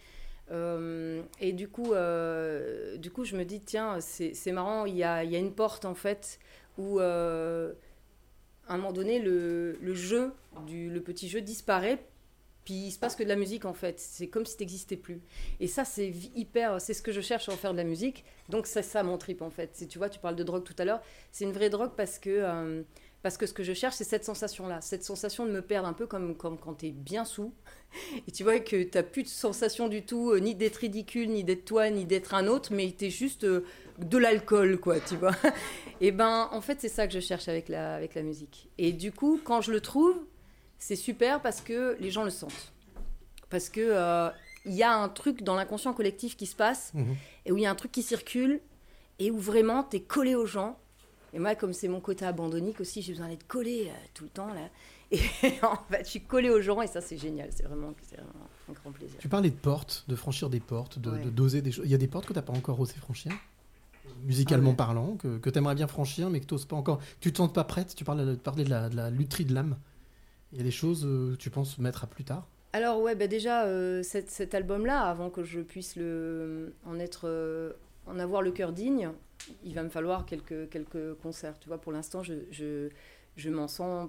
Euh, 0.51 1.23
et 1.41 1.53
du 1.53 1.69
coup, 1.69 1.93
euh, 1.93 2.97
du 2.97 3.11
coup, 3.11 3.25
je 3.25 3.37
me 3.37 3.45
dis, 3.45 3.61
tiens, 3.61 3.99
c'est 4.01 4.53
marrant, 4.53 4.85
il 4.85 4.97
y 4.97 5.05
a, 5.05 5.25
y 5.25 5.37
a, 5.37 5.39
une 5.39 5.55
porte 5.55 5.85
en 5.85 5.95
fait 5.95 6.39
où, 6.79 7.01
euh, 7.01 7.73
à 8.69 8.75
un 8.75 8.77
moment 8.77 8.93
donné, 8.93 9.19
le, 9.21 9.79
le, 9.81 9.95
jeu, 9.95 10.33
du, 10.67 10.91
le 10.91 11.01
petit 11.01 11.29
jeu 11.29 11.41
disparaît, 11.41 12.07
puis 12.65 12.75
il 12.75 12.91
se 12.91 12.99
passe 12.99 13.15
que 13.15 13.23
de 13.23 13.29
la 13.29 13.37
musique 13.37 13.65
en 13.67 13.75
fait. 13.75 14.01
C'est 14.01 14.29
comme 14.29 14.47
si 14.47 14.57
tu 14.57 14.63
n'existais 14.63 14.97
plus. 14.97 15.21
Et 15.61 15.67
ça, 15.67 15.85
c'est 15.85 16.11
hyper, 16.35 16.81
c'est 16.81 16.95
ce 16.95 17.03
que 17.03 17.13
je 17.13 17.21
cherche 17.21 17.49
en 17.49 17.57
faire 17.57 17.73
de 17.73 17.79
la 17.79 17.85
musique. 17.85 18.25
Donc, 18.49 18.67
c'est 18.67 18.83
ça 18.83 19.03
mon 19.03 19.19
trip 19.19 19.43
en 19.43 19.51
fait. 19.51 19.87
Tu 19.89 19.99
vois, 19.99 20.09
tu 20.09 20.19
parles 20.19 20.37
de 20.37 20.45
drogue 20.45 20.65
tout 20.65 20.77
à 20.79 20.85
l'heure. 20.85 21.03
C'est 21.31 21.45
une 21.45 21.53
vraie 21.53 21.71
drogue 21.71 21.93
parce 21.97 22.19
que 22.19 22.85
parce 23.25 23.39
que 23.39 23.47
ce 23.47 23.55
que 23.55 23.63
je 23.63 23.73
cherche, 23.73 23.95
c'est 23.95 24.05
cette 24.05 24.27
sensation-là. 24.27 24.83
Cette 24.83 25.03
sensation 25.03 25.47
de 25.47 25.51
me 25.51 25.63
perdre 25.63 25.89
un 25.89 25.95
peu 25.95 26.07
comme, 26.07 26.37
comme 26.37 26.59
quand 26.59 26.75
tu 26.75 26.89
es 26.89 26.91
bien 26.91 27.25
sous. 27.25 27.55
Et 28.29 28.31
tu 28.31 28.43
vois 28.43 28.61
que 28.61 28.83
tu 28.83 28.91
n'as 28.93 29.03
plus 29.03 29.23
de 29.23 29.29
sensation 29.29 29.89
du 29.89 30.05
tout, 30.05 30.31
euh, 30.31 30.41
ni 30.41 30.55
d'être 30.55 30.77
ridicule, 30.77 31.31
ni 31.31 31.43
d'être 31.43 31.65
toi, 31.65 31.89
ni 31.89 32.05
d'être 32.05 32.35
un 32.35 32.47
autre, 32.47 32.75
mais 32.75 32.95
tu 32.97 33.07
es 33.07 33.11
juste 33.11 33.45
euh, 33.45 33.65
de 33.99 34.19
l'alcool, 34.19 34.79
quoi, 34.79 35.01
tu 35.01 35.17
vois. 35.17 35.35
Et 36.03 36.13
ben, 36.13 36.51
en 36.53 36.61
fait, 36.61 36.83
c'est 36.83 36.91
ça 36.91 37.07
que 37.07 37.15
je 37.15 37.21
cherche 37.21 37.49
avec 37.49 37.71
la, 37.71 37.95
avec 37.95 38.15
la 38.15 38.23
musique. 38.23 38.69
Et 38.77 38.93
du 38.93 39.11
coup, 39.11 39.41
quand 39.43 39.63
je 39.63 39.73
le 39.73 39.81
trouve, 39.81 40.17
c'est 40.77 40.95
super 40.95 41.41
parce 41.41 41.63
que 41.63 41.97
les 42.01 42.11
gens 42.11 42.25
le 42.25 42.31
sentent. 42.31 42.75
Parce 43.49 43.71
que 43.71 43.81
euh, 43.81 44.29
il 44.67 44.75
y 44.75 44.83
a 44.83 44.95
un 44.95 45.09
truc 45.09 45.43
dans 45.43 45.55
l'inconscient 45.55 45.95
collectif 45.95 46.37
qui 46.37 46.45
se 46.45 46.57
passe, 46.57 46.93
mhm. 46.93 47.17
et 47.47 47.53
où 47.53 47.57
il 47.57 47.63
y 47.63 47.67
a 47.67 47.71
un 47.71 47.75
truc 47.75 47.91
qui 47.91 48.03
circule, 48.03 48.61
et 49.19 49.31
où 49.31 49.39
vraiment 49.39 49.83
tu 49.83 49.97
es 49.97 50.01
collé 50.01 50.35
aux 50.35 50.45
gens 50.45 50.79
et 51.35 51.41
moi, 51.41 51.57
comme 51.57 51.73
c'est 51.73 51.89
mon 51.89 52.01
côté 52.01 52.25
abandonnique 52.25 52.81
aussi, 52.81 53.03
j'ai 53.03 53.13
besoin 53.13 53.29
d'être 53.29 53.47
collé 53.49 53.89
euh, 53.89 53.97
tout 54.15 54.23
le 54.25 54.31
temps. 54.31 54.55
Là. 54.55 54.69
Et 55.11 55.19
en 55.63 55.77
fait, 55.91 56.05
je 56.05 56.11
suis 56.11 56.21
collée 56.21 56.49
aux 56.49 56.61
gens 56.61 56.81
et 56.81 56.87
ça, 56.87 57.01
c'est 57.01 57.19
génial. 57.19 57.49
C'est 57.51 57.65
vraiment, 57.65 57.93
un 58.69 58.73
grand 58.73 58.93
plaisir. 58.93 59.19
Tu 59.19 59.29
parlais 59.29 59.51
de 59.51 59.57
portes, 59.57 60.05
de 60.07 60.15
franchir 60.15 60.49
des 60.49 60.61
portes, 60.61 61.01
de, 61.01 61.29
doser 61.31 61.61
des 61.61 61.73
choses. 61.73 61.87
Il 61.87 61.91
y 61.91 61.95
a 61.95 61.99
des 61.99 62.07
portes 62.07 62.27
que 62.27 62.33
tu 62.33 62.39
n'as 62.39 62.45
pas 62.45 62.53
encore 62.53 62.79
osé 62.79 62.95
franchir 62.95 63.33
musicalement 64.23 64.71
ah 64.73 64.77
parlant, 64.77 65.17
que, 65.17 65.39
que 65.39 65.51
tu 65.51 65.59
aimerais 65.59 65.75
bien 65.75 65.87
franchir, 65.87 66.31
mais 66.31 66.41
que 66.41 66.47
tu 66.47 66.67
pas 66.67 66.77
encore. 66.77 67.01
Tu 67.21 67.33
te 67.33 67.39
sens 67.39 67.53
pas 67.53 67.65
prête? 67.65 67.95
Tu 67.95 68.05
parlais, 68.05 68.25
de 68.25 68.71
la, 68.71 68.89
de 68.89 68.97
la 68.97 69.11
lutherie 69.11 69.45
de 69.45 69.55
l'âme. 69.55 69.77
Il 70.53 70.59
y 70.59 70.61
a 70.61 70.65
des 70.65 70.71
choses 70.71 71.05
euh, 71.05 71.33
que 71.33 71.37
tu 71.37 71.51
penses 71.51 71.79
mettre 71.79 72.05
à 72.05 72.07
plus 72.07 72.25
tard? 72.25 72.47
Alors 72.73 73.01
ouais, 73.01 73.15
bah 73.15 73.27
déjà 73.27 73.65
euh, 73.65 74.03
cet, 74.03 74.55
album-là, 74.55 75.03
avant 75.03 75.31
que 75.31 75.43
je 75.43 75.61
puisse 75.61 75.97
le, 75.97 76.75
en 76.87 76.99
être, 76.99 77.75
en 78.07 78.19
avoir 78.19 78.41
le 78.41 78.53
cœur 78.53 78.73
digne, 78.73 79.11
il 79.65 79.75
va 79.75 79.83
me 79.83 79.89
falloir 79.89 80.27
quelques, 80.27 80.69
quelques 80.71 81.15
concerts. 81.23 81.59
Tu 81.61 81.69
vois, 81.69 81.79
pour 81.79 81.93
l'instant, 81.93 82.23
je, 82.23 82.35
je, 82.51 82.89
je 83.37 83.51
m'en 83.51 83.69
sens. 83.69 84.09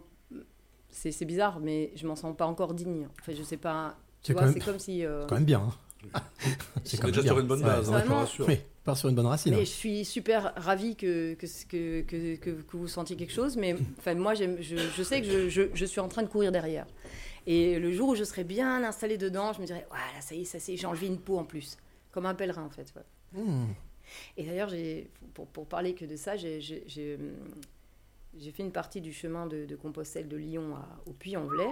C'est 0.90 1.12
c'est 1.12 1.26
bizarre, 1.26 1.60
mais 1.60 1.92
je 1.96 2.08
m'en 2.08 2.16
sens 2.16 2.36
pas 2.38 2.46
encore 2.46 2.74
digne. 2.74 3.08
Enfin, 3.22 3.34
je 3.38 3.44
sais 3.44 3.58
pas. 3.58 3.98
Tu 4.22 4.28
C'est 4.28 4.34
vois, 4.34 4.42
quand 4.44 4.48
même- 4.48 4.54
c'est 4.56 4.66
comme 4.66 4.80
si. 4.80 5.06
euh, 5.06 5.26
Quand 5.28 5.36
même 5.36 5.46
bien. 5.46 5.62
hein. 5.62 5.74
C'est 6.84 7.02
déjà 7.04 7.22
bien. 7.22 7.32
sur 7.32 7.40
une 7.40 7.48
bonne 7.48 7.60
Ouais, 7.62 7.66
base, 7.66 7.90
hein, 7.90 7.94
Vraiment. 7.94 8.18
rassure. 8.20 8.48
Oui, 8.48 8.60
part 8.84 8.96
sur 8.96 9.10
une 9.10 9.16
bonne 9.16 9.26
racine. 9.26 9.52
Mais 9.56 9.62
hein. 9.62 9.64
je 9.64 9.70
suis 9.72 10.06
super 10.06 10.54
ravie 10.56 10.96
que, 10.96 11.34
que, 11.34 11.48
que, 11.68 12.02
que, 12.02 12.36
que- 12.36 12.62
que 12.62 12.78
vous 12.78 12.88
sentiez 12.88 13.16
quelque 13.16 13.34
chose. 13.34 13.58
Mais 13.58 13.76
enfin, 13.98 14.14
moi, 14.14 14.36
j'aime- 14.36 14.62
je, 14.62 14.76
je 14.78 15.04
sais 15.04 15.22
que 15.22 15.28
je, 15.28 15.50
je, 15.50 15.64
je 15.74 15.86
suis 15.86 16.00
en 16.00 16.08
train 16.08 16.22
de 16.22 16.28
courir 16.28 16.52
derrière. 16.52 16.86
Et 17.48 17.80
le 17.80 17.92
jour 17.92 18.10
où 18.10 18.16
je 18.16 18.24
serai 18.24 18.44
bien 18.44 18.84
installée 18.84 19.18
dedans, 19.18 19.52
je 19.54 19.62
me 19.62 19.66
dirais, 19.66 19.86
voilà, 19.90 20.22
ça 20.22 20.36
y 20.36 20.42
est, 20.42 20.46
ça 20.46 20.60
c'est, 20.60 20.78
j'ai 20.78 20.86
enlevé 20.88 21.08
une 21.08 21.20
peau 21.20 21.38
en 21.40 21.44
plus. 21.44 21.78
Comme 22.12 22.26
un 22.28 22.36
pèlerin, 22.36 22.64
en 22.66 22.70
fait. 22.70 22.94
ouais. 22.96 23.42
Hmm. 23.42 23.66
Et 24.38 24.44
d'ailleurs, 24.46 24.72
pour, 25.34 25.48
pour 25.48 25.66
parler 25.68 25.94
que 25.96 26.06
de 26.06 26.16
ça, 26.16 26.36
j'ai, 26.38 26.60
hum, 27.16 27.34
j'ai 28.38 28.52
fait 28.52 28.64
une 28.64 28.72
partie 28.72 29.02
du 29.02 29.14
chemin 29.14 29.46
de, 29.48 29.66
de 29.66 29.76
Compostelle 29.76 30.28
de 30.28 30.38
Lyon 30.38 30.76
à- 30.76 31.10
au 31.10 31.14
Puy-en-Velay. 31.14 31.70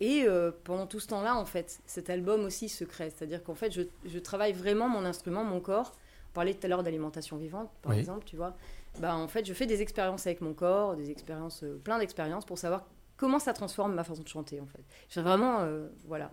Et 0.00 0.24
euh, 0.26 0.50
pendant 0.64 0.86
tout 0.86 0.98
ce 1.00 1.06
temps-là, 1.08 1.36
en 1.36 1.44
fait, 1.44 1.80
cet 1.86 2.10
album 2.10 2.44
aussi 2.44 2.68
se 2.68 2.84
crée. 2.84 3.10
C'est-à-dire 3.10 3.42
qu'en 3.44 3.54
fait, 3.54 3.70
je, 3.72 3.82
je 4.04 4.18
travaille 4.18 4.52
vraiment 4.52 4.88
mon 4.88 5.04
instrument, 5.04 5.44
mon 5.44 5.60
corps. 5.60 5.92
On 6.30 6.34
parlait 6.34 6.54
tout 6.54 6.64
à 6.66 6.68
l'heure 6.68 6.82
d'alimentation 6.82 7.36
vivante, 7.36 7.70
par 7.82 7.92
Oui. 7.92 7.98
exemple, 8.00 8.24
tu 8.24 8.36
vois. 8.36 8.56
Bah, 8.98 9.14
en 9.14 9.28
fait, 9.28 9.44
je 9.44 9.52
fais 9.54 9.66
des 9.66 9.80
expériences 9.80 10.26
avec 10.26 10.40
mon 10.40 10.54
corps, 10.54 10.96
des 10.96 11.10
expériences, 11.10 11.62
euh, 11.62 11.78
plein 11.84 11.98
d'expériences 11.98 12.44
pour 12.44 12.58
savoir 12.58 12.86
comment 13.16 13.38
ça 13.38 13.52
transforme 13.52 13.94
ma 13.94 14.02
façon 14.02 14.22
de 14.22 14.28
chanter, 14.28 14.60
en 14.60 14.66
fait. 14.66 14.82
J'ai 15.08 15.20
vraiment, 15.22 15.60
euh, 15.60 15.88
voilà. 16.06 16.30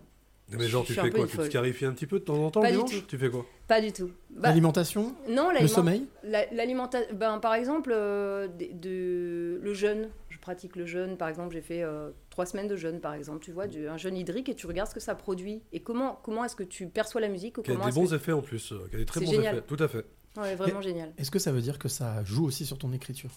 Mais 0.58 0.68
genre, 0.68 0.84
tu 0.86 0.94
fais 0.94 1.10
quoi 1.10 1.28
Tu 1.28 1.38
te 1.38 1.44
scarifies 1.44 1.86
un 1.86 1.94
petit 1.94 2.08
peu 2.08 2.20
de 2.20 2.24
temps 2.26 2.44
en 2.46 2.50
temps 2.52 2.62
Pas 2.62 2.72
le 2.72 2.78
dimanche. 2.78 3.06
Tu 3.08 3.18
fais 3.18 3.30
quoi 3.30 3.46
Pas 3.68 3.82
du 3.82 3.92
tout. 3.92 4.10
Bah, 4.32 4.50
L'alimentation, 4.50 5.16
non, 5.30 5.50
le 5.52 5.68
sommeil. 5.68 6.08
La- 6.24 6.52
L'alimentation, 6.52 7.08
ben, 7.16 7.38
par 7.40 7.54
exemple, 7.54 7.92
euh, 7.94 8.48
de, 8.48 9.60
le 9.62 9.74
jeûne. 9.74 10.10
Je 10.30 10.38
pratique 10.40 10.76
le 10.76 10.86
jeûne. 10.86 11.18
Par 11.18 11.28
exemple, 11.30 11.54
j'ai 11.54 11.62
fait 11.62 11.84
euh, 11.84 12.10
trois 12.30 12.46
semaines 12.46 12.68
de 12.68 12.76
jeûne, 12.76 13.00
par 13.00 13.14
exemple. 13.14 13.44
Tu 13.44 13.52
vois, 13.52 13.68
du- 13.68 13.88
un 13.88 13.98
jeûne 13.98 14.18
hydrique 14.18 14.50
et 14.50 14.56
tu 14.56 14.68
regardes 14.68 14.90
ce 14.90 14.96
que 14.96 15.00
ça 15.02 15.16
produit. 15.16 15.62
Et 15.74 15.82
comment, 15.82 16.20
comment 16.24 16.44
est-ce 16.46 16.56
que 16.56 16.64
tu 16.64 16.88
perçois 16.88 17.22
la 17.22 17.30
musique 17.30 17.58
ou 17.58 17.62
Qui 17.62 17.72
a 17.72 17.76
des 17.76 17.92
bons 17.92 18.08
que- 18.08 18.16
effets 18.16 18.32
en 18.32 18.42
plus, 18.42 18.72
euh, 18.72 18.88
qui 18.90 18.96
a 18.96 19.00
des 19.00 19.06
très 19.06 19.20
C'est 19.20 19.26
bons 19.28 19.32
génial. 19.34 19.58
effets. 19.58 19.66
Tout 19.68 19.84
à 19.84 19.88
fait. 19.88 20.06
Ouais, 20.38 20.56
vraiment 20.56 20.82
génial. 20.82 21.12
Est-ce 21.18 21.32
que 21.32 21.40
ça 21.40 21.52
veut 21.52 21.62
dire 21.62 21.78
que 21.80 21.90
ça 21.90 22.24
joue 22.24 22.46
aussi 22.46 22.66
sur 22.66 22.78
ton 22.78 22.94
écriture? 22.94 23.30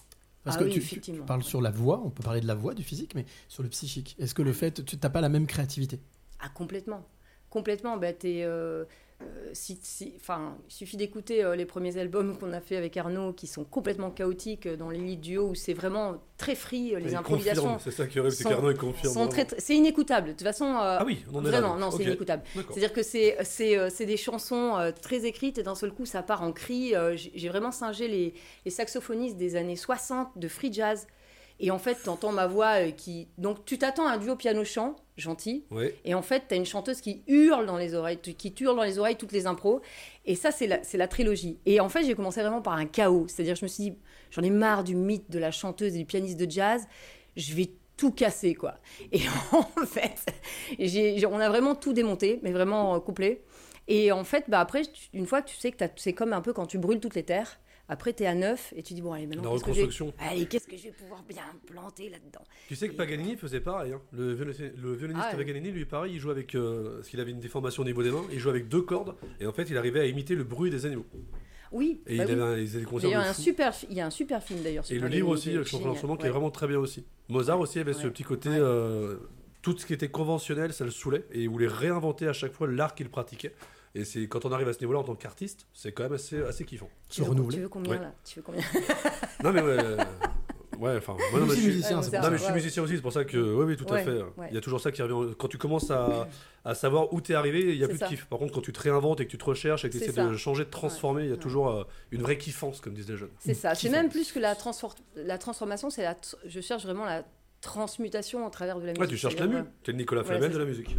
Parce 0.43 0.57
Ah 0.57 0.59
que 0.59 0.65
oui, 0.65 0.71
tu, 0.71 0.79
tu- 0.79 0.85
effectivement. 0.85 1.21
tu 1.21 1.25
parles 1.25 1.43
sur 1.43 1.61
la 1.61 1.71
voix, 1.71 2.01
on 2.05 2.09
peut 2.09 2.21
parler 2.23 2.41
de 2.41 2.47
la 2.47 2.53
voix, 2.55 2.73
du 2.73 2.83
physique, 2.83 3.15
mais 3.15 3.25
sur 3.47 3.63
le 3.63 3.69
psychique. 3.69 4.15
Est-ce 4.19 4.33
que 4.35 4.41
le 4.41 4.51
fait, 4.51 4.83
tu 4.85 4.97
n'as 5.01 5.09
pas 5.09 5.21
la 5.21 5.29
même 5.29 5.47
créativité? 5.47 5.99
Ah, 6.43 6.49
complètement. 6.53 7.07
Complètement. 7.49 7.97
Bah, 7.97 8.13
t'es, 8.13 8.41
euh, 8.43 8.85
euh, 9.23 9.49
si, 9.53 9.79
il 9.99 10.11
suffit 10.67 10.97
d'écouter 10.97 11.43
euh, 11.43 11.55
les 11.55 11.65
premiers 11.65 11.97
albums 11.97 12.37
qu'on 12.37 12.51
a 12.51 12.59
fait 12.59 12.75
avec 12.75 12.97
Arnaud, 12.97 13.33
qui 13.33 13.47
sont 13.47 13.63
complètement 13.63 14.09
chaotiques 14.11 14.65
euh, 14.65 14.75
dans 14.75 14.89
l'élite 14.89 15.21
duo, 15.21 15.49
où 15.49 15.55
c'est 15.55 15.73
vraiment 15.73 16.15
très 16.37 16.55
free, 16.55 16.95
les 16.99 17.15
improvisations. 17.15 17.77
C'est 17.79 17.91
ça 17.91 18.07
qui 18.07 18.19
arrive, 18.19 18.31
c'est 18.31 18.43
qu'Arnaud 18.43 18.73
confirme. 18.73 19.29
c'est 19.57 19.75
inécoutable. 19.75 20.29
De 20.29 20.33
toute 20.33 20.43
façon, 20.43 20.73
Ah 20.75 21.03
oui, 21.05 21.23
on 21.31 21.37
en 21.39 21.45
est 21.45 21.51
là. 21.51 21.61
non, 21.61 21.91
c'est 21.91 22.03
inécoutable. 22.03 22.43
C'est-à-dire 22.53 22.93
que 22.93 23.03
c'est, 23.03 23.37
c'est, 23.43 23.89
c'est 23.89 24.05
des 24.05 24.17
chansons 24.17 24.91
très 25.01 25.25
écrites 25.25 25.57
et 25.57 25.63
d'un 25.63 25.75
seul 25.75 25.93
coup 25.93 26.05
ça 26.05 26.23
part 26.23 26.41
en 26.41 26.51
cri. 26.51 26.93
J'ai 27.15 27.31
j'ai 27.35 27.49
vraiment 27.49 27.71
singé 27.71 28.07
les, 28.07 28.33
les 28.65 28.71
saxophonistes 28.71 29.37
des 29.37 29.55
années 29.55 29.75
60 29.75 30.37
de 30.37 30.47
free 30.47 30.73
jazz. 30.73 31.07
Et 31.63 31.71
en 31.71 31.79
fait, 31.79 31.97
tu 32.03 32.09
entends 32.09 32.33
ma 32.33 32.45
voix 32.45 32.81
euh, 32.81 32.91
qui. 32.91 33.29
Donc 33.37 33.63
tu 33.63 33.77
t'attends 33.77 34.05
à 34.05 34.11
un 34.11 34.17
duo 34.17 34.35
piano-chant, 34.35 34.97
gentil. 35.15 35.63
Ouais. 35.71 35.95
Et 36.03 36.13
en 36.13 36.21
fait, 36.21 36.43
tu 36.49 36.53
as 36.53 36.57
une 36.57 36.65
chanteuse 36.65 36.99
qui 36.99 37.23
hurle 37.25 37.65
dans 37.65 37.77
les 37.77 37.95
oreilles, 37.95 38.17
qui 38.17 38.53
hurle 38.59 38.75
dans 38.75 38.83
les 38.83 38.99
oreilles 38.99 39.15
toutes 39.15 39.31
les 39.31 39.47
impros. 39.47 39.81
Et 40.25 40.35
ça, 40.35 40.51
c'est 40.51 40.67
la, 40.67 40.83
c'est 40.83 40.97
la 40.97 41.07
trilogie. 41.07 41.59
Et 41.65 41.79
en 41.79 41.87
fait, 41.87 42.03
j'ai 42.03 42.15
commencé 42.15 42.41
vraiment 42.41 42.61
par 42.61 42.73
un 42.73 42.85
chaos. 42.85 43.29
C'est-à-dire, 43.29 43.55
je 43.55 43.63
me 43.63 43.69
suis 43.69 43.83
dit, 43.83 43.97
j'en 44.29 44.41
ai 44.41 44.49
marre 44.49 44.83
du 44.83 44.93
mythe 44.93 45.31
de 45.31 45.39
la 45.39 45.51
chanteuse 45.51 45.95
et 45.95 45.99
du 45.99 46.05
pianiste 46.05 46.37
de 46.37 46.51
jazz. 46.51 46.85
Je 47.37 47.53
vais 47.53 47.69
tout 47.95 48.11
casser, 48.11 48.55
quoi. 48.55 48.75
Et 49.13 49.21
en 49.53 49.85
fait, 49.85 50.33
on 51.25 51.39
a 51.39 51.47
vraiment 51.47 51.75
tout 51.75 51.93
démonté, 51.93 52.41
mais 52.43 52.51
vraiment 52.51 52.95
euh, 52.95 52.99
complet. 52.99 53.41
Et 53.87 54.11
en 54.11 54.25
fait, 54.25 54.49
bah, 54.49 54.59
après, 54.59 54.81
une 55.13 55.27
fois 55.27 55.41
que 55.41 55.49
tu 55.49 55.55
sais 55.55 55.71
que 55.71 55.85
c'est 55.95 56.13
comme 56.13 56.33
un 56.33 56.41
peu 56.41 56.51
quand 56.51 56.65
tu 56.65 56.77
brûles 56.77 56.99
toutes 56.99 57.15
les 57.15 57.23
terres. 57.23 57.57
Après, 57.89 58.13
tu 58.13 58.23
es 58.23 58.25
à 58.27 58.33
neuf 58.33 58.73
et 58.77 58.81
tu 58.81 58.93
dis, 58.93 59.01
bon, 59.01 59.11
allez, 59.11 59.27
maintenant, 59.27 59.57
qu'est-ce 59.59 59.99
que. 60.03 60.03
Allez, 60.19 60.45
qu'est-ce 60.45 60.67
que 60.67 60.77
je 60.77 60.83
vais 60.83 60.91
pouvoir 60.91 61.21
bien 61.23 61.43
planter 61.67 62.09
là-dedans 62.09 62.41
Tu 62.69 62.75
sais 62.75 62.87
que 62.87 62.93
Paganini 62.93 63.35
faisait 63.35 63.59
pareil. 63.59 63.91
hein. 63.93 64.01
Le, 64.13 64.33
violon- 64.33 64.71
le 64.81 64.93
violoniste 64.93 65.27
Ah. 65.31 65.35
Paganini, 65.35 65.69
lui, 65.71 65.85
pareil, 65.85 66.13
il 66.13 66.19
jouait 66.19 66.31
avec. 66.31 66.55
euh, 66.55 66.95
parce 66.97 67.09
qu'il 67.09 67.19
avait 67.19 67.31
une 67.31 67.41
déformation 67.41 67.83
au 67.83 67.85
niveau 67.85 68.01
des 68.01 68.11
mains, 68.11 68.23
il 68.31 68.39
jouait 68.39 68.51
avec 68.51 68.69
deux 68.69 68.81
cordes. 68.81 69.15
Et 69.41 69.45
en 69.47 69.51
fait, 69.51 69.69
il 69.69 69.77
arrivait 69.77 69.99
à 69.99 70.05
imiter 70.05 70.33
le 70.35 70.43
bruit 70.45 70.69
des 70.71 70.85
animaux. 70.85 71.05
Oui, 71.73 72.01
Et 72.07 72.17
bah 72.17 72.23
il 72.23 72.27
oui. 72.27 72.31
avait 72.33 72.41
un, 72.41 72.57
ils 72.57 72.75
avaient 72.77 72.85
des 72.85 73.07
Il 73.07 73.09
y, 73.09 73.13
a 73.15 73.21
un 73.21 73.33
super, 73.33 73.73
il 73.89 73.97
y 73.97 74.01
a 74.01 74.05
un 74.05 74.09
super 74.11 74.41
film 74.43 74.61
d'ailleurs. 74.61 74.85
sur 74.85 74.95
Et 74.95 74.99
le 74.99 75.07
livre 75.07 75.29
aussi, 75.29 75.51
je 75.53 75.63
suis 75.63 75.75
en 75.77 75.95
ce 75.95 76.01
moment, 76.03 76.15
qui 76.17 76.25
est 76.25 76.29
vraiment 76.29 76.51
très 76.51 76.67
bien 76.67 76.77
aussi. 76.79 77.03
Mozart 77.29 77.59
aussi 77.59 77.79
avait 77.79 77.93
ce 77.93 78.07
petit 78.07 78.23
côté. 78.23 78.49
Ouais. 78.49 78.55
euh, 78.59 79.17
tout 79.61 79.77
ce 79.77 79.85
qui 79.85 79.93
était 79.93 80.09
conventionnel, 80.09 80.71
ça 80.73 80.83
le 80.85 80.91
saoulait. 80.91 81.25
Et 81.31 81.41
il 81.43 81.49
voulait 81.49 81.67
réinventer 81.67 82.27
à 82.27 82.33
chaque 82.33 82.51
fois 82.53 82.67
l'art 82.67 82.95
qu'il 82.95 83.09
pratiquait. 83.09 83.53
Et 83.95 84.05
c'est 84.05 84.27
quand 84.27 84.45
on 84.45 84.51
arrive 84.51 84.67
à 84.67 84.73
ce 84.73 84.79
niveau-là 84.79 84.99
en 84.99 85.03
tant 85.03 85.15
qu'artiste, 85.15 85.67
c'est 85.73 85.91
quand 85.91 86.03
même 86.03 86.13
assez, 86.13 86.41
assez 86.41 86.65
kiffant. 86.65 86.89
Tu 87.09 87.21
veux- 87.21 87.29
renouveler 87.29 87.57
Tu 87.57 87.61
veux 87.63 87.69
combien 87.69 87.91
Ouais. 87.91 87.99
là? 87.99 88.13
Tu 88.25 88.39
veux 88.39 88.43
combien? 88.43 88.61
Non 89.43 89.51
mais 89.53 89.61
ouais. 89.61 89.77
euh, 89.79 89.97
ouais, 90.79 90.95
enfin. 90.97 91.15
moi, 91.31 91.39
non, 91.41 91.45
mais 91.45 91.51
aussi 91.51 91.57
je 91.57 91.61
suis- 91.61 91.71
musicien, 91.75 91.99
Ouais, 92.01 92.19
Non 92.19 92.29
mais 92.31 92.37
je 92.37 92.41
suis 92.41 92.47
Ouais. 92.47 92.53
musicien 92.55 92.81
aussi, 92.83 92.95
c'est 92.95 93.01
pour 93.03 93.13
ça 93.13 93.23
que 93.23 93.37
oui 93.37 93.65
oui 93.65 93.77
tout 93.77 93.85
à 93.93 93.99
fait. 93.99 94.21
ouais. 94.37 94.47
Il 94.49 94.55
y 94.55 94.57
a 94.57 94.61
toujours 94.61 94.81
ça 94.81 94.91
qui 94.91 95.01
revient 95.03 95.35
quand 95.37 95.47
tu 95.47 95.57
commences 95.59 95.91
à, 95.91 96.27
à 96.65 96.73
savoir 96.73 97.13
où 97.13 97.21
t'es 97.21 97.35
arrivé, 97.35 97.59
il 97.73 97.77
y 97.77 97.83
a 97.83 97.87
plus 97.87 97.97
ça. 97.99 98.05
de 98.07 98.09
kiff. 98.15 98.25
Par 98.25 98.39
contre 98.39 98.53
quand 98.53 98.61
tu 98.61 98.73
te 98.73 98.79
réinventes 98.81 99.19
et 99.21 99.25
que 99.25 99.31
tu 99.31 99.37
te 99.37 99.45
recherches 99.45 99.85
et 99.85 99.89
que 99.89 99.97
tu 99.97 100.03
essaies 100.03 100.11
ça. 100.13 100.25
de 100.27 100.35
changer, 100.37 100.65
de 100.65 100.69
transformer, 100.71 101.23
il 101.23 101.27
y 101.27 101.31
a 101.31 101.33
Ouais. 101.35 101.39
toujours 101.39 101.69
euh, 101.69 101.83
une 102.11 102.21
vraie 102.23 102.37
kiffance 102.39 102.81
comme 102.81 102.93
disent 102.95 103.09
les 103.09 103.17
jeunes. 103.17 103.29
C'est 103.39 103.53
ça. 103.53 103.75
C'est 103.75 103.89
même 103.89 104.09
plus 104.09 104.31
que 104.31 104.39
la, 104.39 104.55
transfor- 104.55 104.95
la 105.15 105.37
transformation. 105.37 105.91
C'est 105.91 106.01
la. 106.03 106.15
Je 106.45 106.61
cherche 106.61 106.83
vraiment 106.83 107.05
la 107.05 107.23
transmutation 107.61 108.45
au 108.45 108.49
travers 108.49 108.75
de 108.79 108.81
la 108.85 108.93
musique. 108.93 109.01
Ouais, 109.01 109.07
tu 109.07 109.17
cherches 109.17 109.37
la 109.37 109.45
mue. 109.47 109.63
T'es 109.83 109.91
le 109.91 109.99
Nicolas 109.99 110.23
Flamel 110.23 110.51
de 110.51 110.57
la 110.57 110.65
musique. 110.65 110.97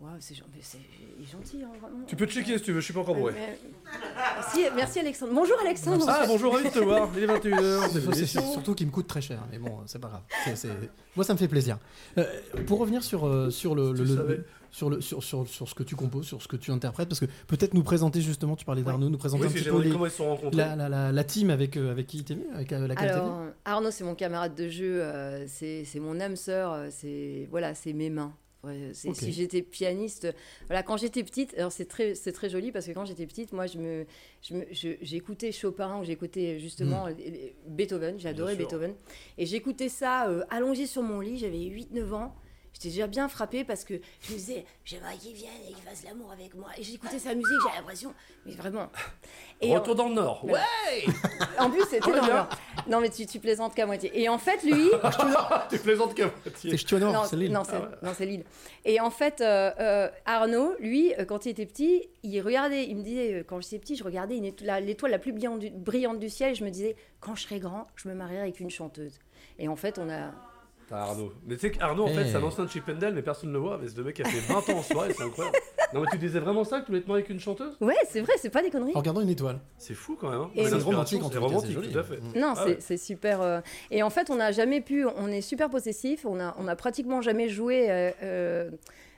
Ouais, 0.00 0.10
c'est 0.20 0.36
gentil, 0.36 1.60
hein, 1.64 1.70
vraiment. 1.80 2.04
Tu 2.06 2.14
peux 2.14 2.26
checker 2.26 2.56
si 2.58 2.62
tu 2.64 2.72
veux, 2.72 2.78
je 2.78 2.84
suis 2.84 2.94
pas 2.94 3.00
encore 3.00 3.16
bourré. 3.16 3.32
Mais- 3.34 3.58
Merci, 4.36 4.60
merci 4.76 5.00
Alexandre. 5.00 5.32
Bonjour 5.34 5.56
Alexandre. 5.60 6.04
Ah 6.08 6.24
bonjour, 6.28 6.54
ravi 6.54 6.68
de 6.68 6.72
te 6.72 6.78
voir. 6.78 7.08
Il 7.16 7.24
est 7.24 7.26
21h, 7.26 8.14
C'est 8.14 8.26
surtout 8.26 8.74
qu'il 8.76 8.86
me 8.86 8.92
coûte 8.92 9.08
très 9.08 9.20
cher, 9.20 9.40
mais 9.50 9.58
bon, 9.58 9.78
c'est 9.86 9.98
pas 9.98 10.08
grave. 10.08 10.22
Moi, 11.16 11.24
ça 11.24 11.32
me 11.32 11.38
fait 11.38 11.48
plaisir. 11.48 11.78
Euh, 12.16 12.24
pour 12.66 12.78
revenir 12.78 13.02
sur, 13.02 13.26
euh, 13.26 13.50
sur, 13.50 13.74
le, 13.74 13.92
sur, 14.70 14.88
le, 14.88 15.00
sur, 15.00 15.24
sur, 15.24 15.48
sur 15.48 15.68
ce 15.68 15.74
que 15.74 15.82
tu 15.82 15.96
composes, 15.96 16.26
sur 16.28 16.40
ce 16.42 16.46
que 16.46 16.54
tu 16.56 16.70
interprètes, 16.70 17.08
parce 17.08 17.18
que 17.18 17.26
peut-être 17.48 17.74
nous 17.74 17.82
présenter 17.82 18.20
justement, 18.20 18.54
tu 18.54 18.64
parlais 18.64 18.82
d'Arnaud, 18.82 19.08
nous 19.08 19.18
présenter 19.18 19.46
Oui, 19.46 19.50
un 19.50 19.52
petit 19.52 19.64
peu 19.68 19.82
les- 19.82 19.90
comment 19.90 20.06
ils 20.06 20.10
se 20.12 20.18
sont 20.18 20.28
rencontrés. 20.28 20.56
la, 20.58 20.76
la, 20.76 20.88
la, 20.88 21.10
la 21.10 21.24
team 21.24 21.50
avec, 21.50 21.76
euh, 21.76 21.90
avec 21.90 22.06
qui 22.06 22.22
t'es 22.22 22.34
venu, 22.34 22.46
avec 22.54 22.72
euh, 22.72 22.86
laquelle 22.86 23.08
t'es 23.08 23.14
venu. 23.18 23.24
Alors, 23.30 23.40
Arnaud, 23.64 23.90
c'est 23.90 24.04
mon 24.04 24.14
camarade 24.14 24.54
de 24.54 24.68
jeu, 24.68 25.02
euh, 25.02 25.44
c'est 25.48 25.84
c'est 25.84 25.98
mon 25.98 26.20
âme 26.20 26.36
sœur, 26.36 26.72
euh, 26.72 26.86
c'est 26.90 27.48
voilà, 27.50 27.74
c'est 27.74 27.92
mes 27.92 28.10
mains. 28.10 28.32
Ouais. 28.64 28.90
Si 28.92 29.32
j'étais 29.32 29.62
pianiste, 29.62 30.26
voilà, 30.66 30.82
quand 30.82 30.96
j'étais 30.96 31.22
petite, 31.22 31.54
alors 31.56 31.70
c'est 31.70 31.84
très, 31.84 32.14
c'est 32.16 32.32
très 32.32 32.48
joli 32.50 32.72
parce 32.72 32.86
que 32.86 32.92
quand 32.92 33.04
j'étais 33.04 33.26
petite, 33.26 33.52
moi, 33.52 33.66
je 33.66 33.78
me, 33.78 34.04
je 34.42 34.54
me- 34.54 34.66
je- 34.72 34.96
j'écoutais 35.00 35.52
Chopin 35.52 36.00
ou 36.00 36.04
j'écoutais 36.04 36.58
justement 36.58 37.06
les- 37.06 37.54
Beethoven, 37.66 38.18
j'adorais 38.18 38.54
Hmm. 38.54 38.58
Beethoven, 38.58 38.94
et 39.38 39.46
j'écoutais 39.46 39.88
ça 39.88 40.28
euh, 40.28 40.42
allongé 40.50 40.86
sur 40.86 41.02
mon 41.02 41.20
lit, 41.20 41.38
j'avais 41.38 41.64
8-9 41.66 42.12
ans. 42.12 42.34
J'étais 42.74 42.88
déjà 42.90 43.06
bien 43.06 43.28
frappée 43.28 43.64
parce 43.64 43.84
que 43.84 43.94
je 44.20 44.32
me 44.32 44.36
disais, 44.38 44.64
j'aimerais 44.84 45.16
qu'il 45.16 45.32
vienne 45.34 45.50
et 45.68 45.72
qu'il 45.72 45.82
fasse 45.82 46.04
l'amour 46.04 46.30
avec 46.32 46.54
moi. 46.54 46.68
Et 46.78 46.82
j'écoutais 46.82 47.18
sa 47.18 47.34
musique, 47.34 47.56
j'avais 47.64 47.78
l'impression, 47.78 48.14
mais 48.46 48.52
vraiment. 48.52 48.88
Et 49.60 49.74
Retour 49.76 49.94
dans 49.96 50.08
le 50.08 50.14
Nord. 50.14 50.44
Ouais. 50.44 50.60
en 51.58 51.70
plus, 51.70 51.82
c'était 51.90 52.06
Ouais, 52.10 52.20
dans 52.20 52.26
le- 52.26 52.90
Non, 52.90 53.00
mais 53.00 53.10
tu, 53.10 53.26
tu 53.26 53.40
plaisantes 53.40 53.74
qu'à 53.74 53.86
moitié. 53.86 54.10
Et 54.20 54.28
en 54.28 54.38
fait, 54.38 54.62
lui. 54.62 54.90
tu 55.70 55.78
plaisantes 55.78 56.14
qu'à 56.14 56.26
moitié. 56.44 56.70
C'est 56.70 56.76
Ch'tionor, 56.76 57.12
non, 57.12 57.24
c'est 57.24 57.36
l'île. 57.36 57.52
non, 57.52 57.62
c'est 57.64 57.78
non, 58.06 58.12
c'est 58.16 58.26
Lille. 58.26 58.44
Et 58.84 59.00
en 59.00 59.10
fait, 59.10 59.40
euh, 59.40 59.72
euh, 59.80 60.08
Arnaud, 60.24 60.74
lui, 60.78 61.12
euh, 61.18 61.24
quand 61.24 61.46
il 61.46 61.50
était 61.50 61.66
petit, 61.66 62.08
il 62.22 62.40
regardait, 62.40 62.84
il 62.86 62.96
me 62.96 63.02
disait, 63.02 63.44
quand 63.48 63.60
j'étais 63.60 63.78
petit, 63.78 63.96
je 63.96 64.04
regardais 64.04 64.40
la- 64.60 64.80
l'étoile 64.80 65.10
la 65.10 65.18
plus 65.18 65.32
brillante 65.32 65.58
du, 65.58 65.70
brillante 65.70 66.18
du 66.20 66.28
ciel, 66.30 66.52
et 66.52 66.54
je 66.54 66.64
me 66.64 66.70
disais, 66.70 66.94
quand 67.20 67.34
je 67.34 67.42
serai 67.42 67.58
grand, 67.58 67.88
je 67.96 68.08
me 68.08 68.14
marierai 68.14 68.42
avec 68.42 68.60
une 68.60 68.70
chanteuse. 68.70 69.18
Et 69.58 69.66
en 69.68 69.76
fait, 69.76 69.98
on 69.98 70.08
a. 70.08 70.30
T'as 70.88 70.98
Arnaud. 71.00 71.32
Mais 71.46 71.54
tu 71.56 71.60
sais 71.62 71.70
qu'Arnaud, 71.70 72.04
en 72.04 72.08
fait, 72.08 72.22
Eh. 72.26 72.30
c'est 72.30 72.36
un 72.36 72.42
ancien 72.42 72.64
de 72.64 72.70
Chippendale, 72.70 73.12
mais 73.14 73.20
personne 73.22 73.50
ne 73.50 73.54
le 73.54 73.60
voit. 73.60 73.78
Mais 73.80 73.88
c'est 73.88 73.98
le 73.98 74.04
mec 74.04 74.16
qui 74.16 74.22
a 74.22 74.24
fait 74.24 74.40
20 74.52 74.70
ans 74.70 74.78
en 74.78 74.82
soirée, 74.82 75.12
c'est 75.14 75.22
incroyable. 75.22 75.56
Non, 75.92 76.00
mais 76.00 76.06
tu 76.10 76.18
disais 76.18 76.38
vraiment 76.40 76.64
ça 76.64 76.80
que 76.80 76.86
tu 76.86 76.92
voulais 76.92 77.02
te 77.02 77.08
marier 77.08 77.22
avec 77.24 77.30
une 77.32 77.40
chanteuse? 77.40 77.76
Ouais, 77.80 77.94
c'est 78.08 78.20
vrai, 78.22 78.32
c'est 78.38 78.48
pas 78.50 78.62
des 78.62 78.70
conneries. 78.70 78.92
En 78.94 78.98
regardant 79.00 79.20
une 79.20 79.28
étoile. 79.28 79.60
C'est 79.76 79.94
fou 79.94 80.16
quand 80.18 80.30
même. 80.30 80.40
Hein. 80.40 80.50
Et- 80.54 80.64
C'est 80.66 80.74
romantique, 80.76 81.20
C'est 81.22 81.32
cas, 81.34 81.38
romantique, 81.40 81.66
c'est 81.68 81.72
joli. 81.74 81.92
tout 81.92 81.98
à 81.98 82.02
fait. 82.02 82.16
Mm. 82.16 82.40
Non, 82.40 82.52
Ah 82.56 82.60
c'est 82.64 82.70
ouais. 82.70 82.76
c'est 82.80 82.96
super. 82.96 83.40
euh, 83.42 83.60
Et 83.90 84.02
en 84.02 84.10
fait, 84.10 84.30
on 84.30 84.36
n'a 84.36 84.50
jamais 84.52 84.80
pu, 84.80 85.04
on 85.06 85.28
est 85.28 85.40
super 85.42 85.68
possessif, 85.70 86.24
on 86.26 86.40
a, 86.40 86.54
on 86.58 86.66
a 86.68 86.76
pratiquement 86.76 87.20
jamais 87.22 87.48
joué. 87.48 87.90
euh, 87.90 88.10
euh, 88.22 88.70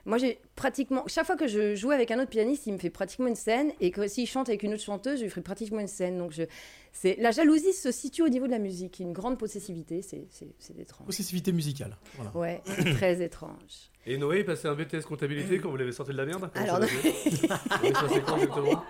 moi, 0.06 0.18
j'ai 0.18 0.38
pratiquement. 0.56 1.04
Chaque 1.06 1.26
fois 1.26 1.36
que 1.36 1.46
je 1.46 1.74
jouais 1.74 1.94
avec 1.94 2.10
un 2.10 2.18
autre 2.18 2.30
pianiste, 2.30 2.66
il 2.66 2.72
me 2.72 2.78
fait 2.78 2.90
pratiquement 2.90 3.26
une 3.28 3.34
scène, 3.34 3.72
et 3.80 3.90
que 3.90 4.06
s'il 4.08 4.26
chante 4.26 4.48
avec 4.48 4.62
une 4.62 4.72
autre 4.74 4.82
chanteuse, 4.82 5.18
je 5.18 5.24
lui 5.24 5.30
ferai 5.30 5.42
pratiquement 5.42 5.80
une 5.80 5.86
scène. 5.88 6.18
Donc, 6.18 6.32
je, 6.32 6.42
c'est 6.92 7.16
la 7.20 7.30
jalousie 7.30 7.72
se 7.72 7.90
situe 7.92 8.22
au 8.22 8.28
niveau 8.28 8.46
de 8.46 8.52
la 8.52 8.58
musique, 8.58 8.98
une 9.00 9.12
grande 9.12 9.38
possessivité, 9.38 10.02
c'est 10.02 10.26
c'est- 10.30 10.54
c'est 10.58 10.78
étrange. 10.78 11.06
Possessivité 11.06 11.52
musicale. 11.52 11.96
Voilà. 12.16 12.36
Ouais, 12.36 12.62
c'est 12.66 12.92
très 12.94 13.22
étrange. 13.22 13.90
Et 14.06 14.16
Noé, 14.16 14.38
il 14.40 14.44
passait 14.46 14.66
un 14.68 14.74
BTS 14.74 15.02
comptabilité 15.06 15.58
quand 15.58 15.68
vous 15.70 15.76
l'avez 15.76 15.92
sorti 15.92 16.12
de 16.12 16.16
la 16.16 16.24
merde 16.24 16.50
Alors, 16.54 16.78
ça 16.78 16.86
Oui, 17.82 17.92
ça 17.92 18.06
c'est 18.12 18.22
quoi 18.22 18.34
exactement? 18.38 18.82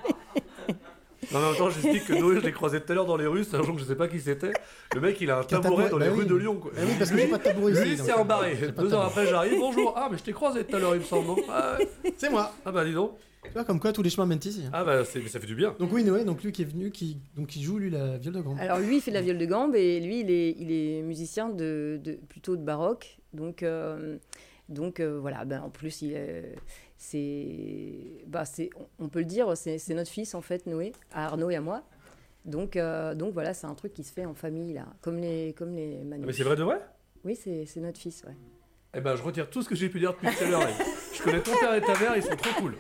Non, 1.33 1.39
mais 1.39 1.45
en 1.47 1.49
même 1.51 1.57
temps, 1.59 1.71
j'explique 1.71 2.07
que 2.07 2.13
Noé, 2.15 2.37
je 2.41 2.47
l'ai 2.47 2.53
croisé 2.53 2.81
tout 2.81 2.91
à 2.91 2.95
l'heure 2.95 3.05
dans 3.07 3.17
les 3.17 3.27
rues, 3.27 3.45
c'est 3.45 3.57
un 3.57 3.63
jour 3.63 3.75
que 3.75 3.81
je 3.83 3.87
sais 3.87 3.95
pas 3.95 4.09
qui 4.09 4.19
c'était. 4.21 4.53
Le 4.95 5.01
mec, 5.01 5.21
il 5.21 5.31
a 5.31 5.39
un 5.39 5.43
tabouret 5.45 5.85
tabouret, 5.85 5.91
dans 5.91 5.99
les 5.99 6.07
bah 6.07 6.13
rues 6.15 6.23
oui. 6.23 6.27
de 6.27 6.35
Lyon, 6.35 6.57
quoi. 6.57 6.71
Ah 6.77 6.81
oui, 6.87 6.93
parce 6.99 7.11
que 7.11 7.19
j'ai 7.19 7.27
pas 7.29 7.39
de 7.39 7.43
tabouret 7.43 7.73
Lui, 7.73 7.93
ici. 7.93 8.03
c'est 8.05 8.09
donc, 8.09 8.19
un 8.19 8.21
euh, 8.23 8.25
barré. 8.25 8.57
Deux 8.57 8.89
de 8.89 8.93
heures 8.95 9.05
après, 9.05 9.27
j'arrive. 9.27 9.59
Bonjour. 9.59 9.93
Ah, 9.97 10.09
mais 10.11 10.17
je 10.19 10.23
t'ai 10.23 10.33
croisé 10.33 10.65
tout 10.65 10.75
à 10.75 10.79
l'heure, 10.79 10.95
il 10.95 11.01
me 11.01 11.05
semble. 11.05 11.27
non 11.29 11.37
Ah, 11.51 11.77
ouais. 11.79 11.89
C'est 12.17 12.31
moi. 12.31 12.53
Ah, 12.65 12.73
bah 12.73 12.85
dis 12.85 12.95
donc. 12.95 13.13
Tu 13.45 13.53
vois, 13.53 13.65
comme 13.65 13.81
quoi 13.81 13.93
tous 13.93 14.03
les 14.03 14.11
chemins 14.11 14.27
mènent 14.27 14.39
ici. 14.45 14.63
hein. 14.67 14.71
Ah, 14.73 14.85
bah 14.85 15.05
c'est- 15.05 15.27
ça 15.29 15.41
fait 15.41 15.47
du 15.47 15.55
bien. 15.55 15.75
Donc 15.79 15.93
oui, 15.93 16.05
Noé, 16.05 16.25
donc 16.25 16.43
lui 16.43 16.53
qui 16.53 16.63
est 16.63 16.67
venu, 16.67 16.91
qui, 16.91 17.19
donc, 17.37 17.47
qui 17.49 17.63
joue 17.63 17.79
lui 17.79 17.91
la 17.91 18.19
viole 18.19 18.35
de 18.35 18.41
gambe. 18.41 18.59
Alors 18.61 18.79
lui, 18.79 18.97
il 18.97 19.01
fait 19.01 19.11
de 19.11 19.17
la 19.17 19.23
viole 19.23 19.39
de 19.39 19.47
gambe 19.47 19.75
et 19.77 19.99
lui, 20.01 20.21
il 20.21 20.31
est, 20.31 20.55
il 20.59 20.71
est 20.73 21.03
musicien 21.03 21.49
de, 21.49 21.99
de- 22.03 22.19
plutôt 22.29 22.57
de 22.57 22.63
baroque. 22.63 23.19
Donc, 23.33 23.63
euh, 23.63 24.17
donc 24.69 25.01
euh, 25.01 25.19
voilà, 25.21 25.45
ben, 25.45 25.63
en 25.63 25.71
plus, 25.71 26.03
il 26.03 26.13
est- 26.13 26.55
c'est, 27.03 28.25
bah, 28.27 28.45
c'est, 28.45 28.69
on- 28.77 29.05
on 29.07 29.09
peut 29.09 29.21
le 29.21 29.25
dire, 29.25 29.57
c'est 29.57 29.79
c'est 29.79 29.95
notre 29.95 30.11
fils 30.11 30.35
en 30.35 30.43
fait, 30.43 30.67
Noé, 30.67 30.93
à 31.13 31.25
Arnaud 31.27 31.49
et 31.49 31.57
à 31.57 31.61
moi. 31.63 31.83
Donc, 32.45 32.77
euh, 32.77 33.15
donc 33.15 33.33
voilà, 33.33 33.55
c'est 33.55 33.67
un 33.67 33.75
truc 33.75 33.95
qui 33.95 34.05
se 34.05 34.13
fait 34.13 34.27
en 34.27 34.35
famille 34.35 34.75
là, 34.75 34.85
comme 35.01 35.17
les, 35.19 35.55
comme 35.57 35.75
les 35.75 35.99
Ah, 36.01 36.05
manouches. 36.05 36.27
Mais 36.27 36.33
c'est 36.35 36.45
vrai 36.45 36.57
de 36.57 36.63
vrai? 36.63 36.79
Oui, 37.25 37.37
c'est 37.43 37.65
c'est 37.65 37.81
notre 37.81 37.99
fils, 37.99 38.23
ouais. 38.27 38.37
Eh 38.95 39.01
ben, 39.01 39.17
je 39.17 39.23
retire 39.23 39.49
tout 39.49 39.63
ce 39.63 39.69
que 39.69 39.75
j'ai 39.75 39.89
pu 39.89 39.99
dire 39.99 40.13
depuis 40.13 40.29
tout 40.29 40.45
à 40.45 40.47
l'heure. 40.49 40.61
là. 40.61 40.69
Je 41.15 41.23
connais 41.23 41.41
ton 41.41 41.57
père 41.59 41.75
et 41.75 41.81
ta 41.81 41.99
mère, 41.99 42.17
ils 42.17 42.23
sont 42.23 42.37
trop 42.37 42.51
cool. 42.61 42.75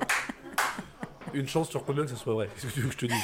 Une 1.32 1.46
chance 1.48 1.70
sur 1.70 1.84
combien 1.84 2.04
que 2.04 2.10
ce 2.10 2.16
soit 2.16 2.34
vrai 2.34 2.48
Qu'est-ce 2.54 2.66
que 2.66 2.72
tu 2.72 2.80
veux 2.80 2.88
que 2.88 2.94
je 2.94 2.98
te 2.98 3.06
dise? 3.06 3.22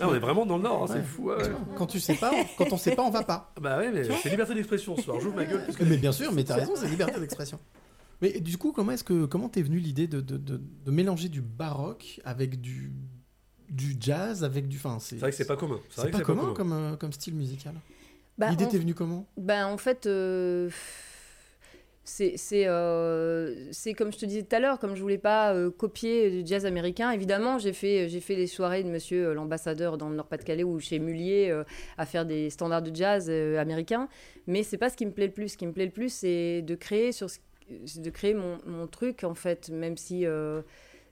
Ah, 0.00 0.08
on 0.08 0.14
est 0.14 0.18
vraiment 0.18 0.44
dans 0.44 0.56
le 0.56 0.64
Nord, 0.64 0.82
hein, 0.82 0.86
c'est 0.92 1.02
fou. 1.02 1.28
ouais, 1.30 1.36
ouais. 1.36 1.50
Quand 1.76 1.86
tu 1.86 1.98
sais 2.00 2.16
pas, 2.16 2.32
quand 2.58 2.72
on 2.72 2.76
sait 2.76 2.94
pas, 2.94 3.02
on 3.02 3.10
va 3.10 3.22
pas. 3.22 3.52
Bah 3.60 3.78
ouais, 3.78 3.90
mais 3.92 4.02
c'est 4.04 4.28
liberté 4.28 4.52
d'expression 4.54 4.96
ce 4.96 5.04
soir. 5.04 5.18
J'ouvre 5.20 5.36
ma 5.36 5.44
gueule. 5.46 5.64
parce 5.64 5.78
que- 5.78 5.84
Mais 5.84 5.96
bien 5.96 6.12
sûr, 6.12 6.30
mais 6.32 6.44
t'as 6.44 6.56
raison, 6.56 6.72
c'est 6.76 6.88
liberté 6.88 7.18
d'expression. 7.20 7.58
Mais 8.24 8.40
du 8.40 8.56
coup, 8.56 8.72
comment 8.72 8.92
est-ce 8.92 9.04
que 9.04 9.26
comment 9.26 9.50
t'es 9.50 9.60
venue 9.60 9.76
l'idée 9.78 10.06
de, 10.06 10.22
de, 10.22 10.38
de, 10.38 10.58
de 10.86 10.90
mélanger 10.90 11.28
du 11.28 11.42
baroque 11.42 12.22
avec 12.24 12.58
du 12.62 12.90
du 13.68 13.96
jazz 14.00 14.44
avec 14.44 14.66
du 14.66 14.78
enfin 14.78 14.98
c'est 14.98 15.16
C'est 15.16 15.20
vrai 15.20 15.30
que 15.30 15.36
c'est 15.36 15.46
pas 15.46 15.56
commun. 15.56 15.78
c'est 15.90 16.10
pas 16.10 16.20
commun 16.22 16.54
comme 16.54 16.72
euh, 16.72 16.96
comme 16.96 17.12
style 17.12 17.34
musical? 17.34 17.74
Bah, 18.38 18.48
L'idée 18.50 18.64
en- 18.64 18.68
t'est 18.68 18.78
venue 18.78 18.94
comment? 18.94 19.26
Ben, 19.36 19.66
en 19.66 19.76
fait, 19.76 20.06
euh, 20.06 20.70
c'est 22.06 22.36
c'est 22.36 22.66
euh, 22.66 23.72
c'est 23.72 23.94
comme 23.94 24.12
je 24.12 24.18
te 24.18 24.26
disais 24.26 24.42
tout 24.42 24.56
à 24.56 24.60
l'heure, 24.60 24.78
comme 24.78 24.94
je 24.94 25.02
voulais 25.02 25.18
pas 25.18 25.54
euh, 25.54 25.70
copier 25.70 26.42
du 26.42 26.46
jazz 26.46 26.66
américain, 26.66 27.10
évidemment, 27.10 27.58
j'ai 27.58 27.72
fait, 27.72 28.08
j'ai 28.08 28.20
fait 28.20 28.36
les 28.36 28.46
soirées 28.46 28.84
de 28.84 28.88
monsieur 28.90 29.28
euh, 29.28 29.34
l'ambassadeur 29.34 29.96
dans 29.98 30.08
le 30.08 30.16
Nord-Pas-de-Calais 30.16 30.64
ou 30.64 30.80
chez 30.80 30.98
Mullier 30.98 31.48
euh, 31.50 31.64
à 31.98 32.04
faire 32.06 32.26
des 32.26 32.50
standards 32.50 32.82
de 32.82 32.94
jazz 32.94 33.26
euh, 33.28 33.58
américains, 33.58 34.08
mais 34.46 34.62
c'est 34.62 34.78
pas 34.78 34.90
ce 34.90 34.96
qui 34.96 35.06
me 35.06 35.12
plaît 35.12 35.26
le 35.28 35.32
plus. 35.32 35.48
Ce 35.50 35.56
qui 35.56 35.66
me 35.66 35.72
plaît 35.72 35.86
le 35.86 35.92
plus, 35.92 36.10
c'est 36.12 36.62
de 36.62 36.74
créer, 36.74 37.12
sur 37.12 37.30
ce- 37.30 37.38
de 37.70 38.10
créer 38.10 38.34
mon, 38.34 38.58
mon 38.66 38.86
truc, 38.86 39.24
en 39.24 39.34
fait, 39.34 39.68
même 39.70 39.96
si. 39.96 40.26
euh, 40.26 40.62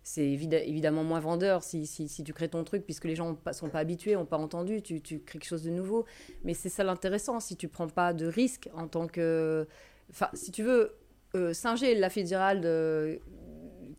c'est 0.04 0.24
évid- 0.24 0.52
évidemment 0.66 1.04
moins 1.04 1.20
vendeur 1.20 1.62
si, 1.62 1.86
si, 1.86 2.08
si 2.08 2.24
tu 2.24 2.32
crées 2.32 2.48
ton 2.48 2.64
truc, 2.64 2.84
puisque 2.84 3.04
les 3.04 3.14
gens 3.14 3.36
pas- 3.36 3.52
sont 3.52 3.68
pas 3.68 3.78
habitués, 3.78 4.14
n'ont 4.14 4.26
pas 4.26 4.36
entendu, 4.36 4.82
tu, 4.82 5.00
tu 5.00 5.20
crées 5.20 5.38
quelque 5.38 5.48
chose 5.48 5.62
de 5.62 5.70
nouveau. 5.70 6.06
Mais 6.42 6.54
c'est 6.54 6.68
ça 6.70 6.82
l'intéressant, 6.82 7.38
si 7.38 7.54
tu 7.56 7.68
prends 7.68 7.86
pas 7.86 8.12
de 8.12 8.26
risque 8.26 8.68
en 8.74 8.88
tant 8.88 9.06
que... 9.06 9.68
Enfin, 10.10 10.28
si 10.34 10.50
tu 10.50 10.64
veux, 10.64 10.96
euh, 11.36 11.52
Singer, 11.52 11.94
la 11.94 12.10
Fitzgerald, 12.10 12.66
euh, 12.66 13.16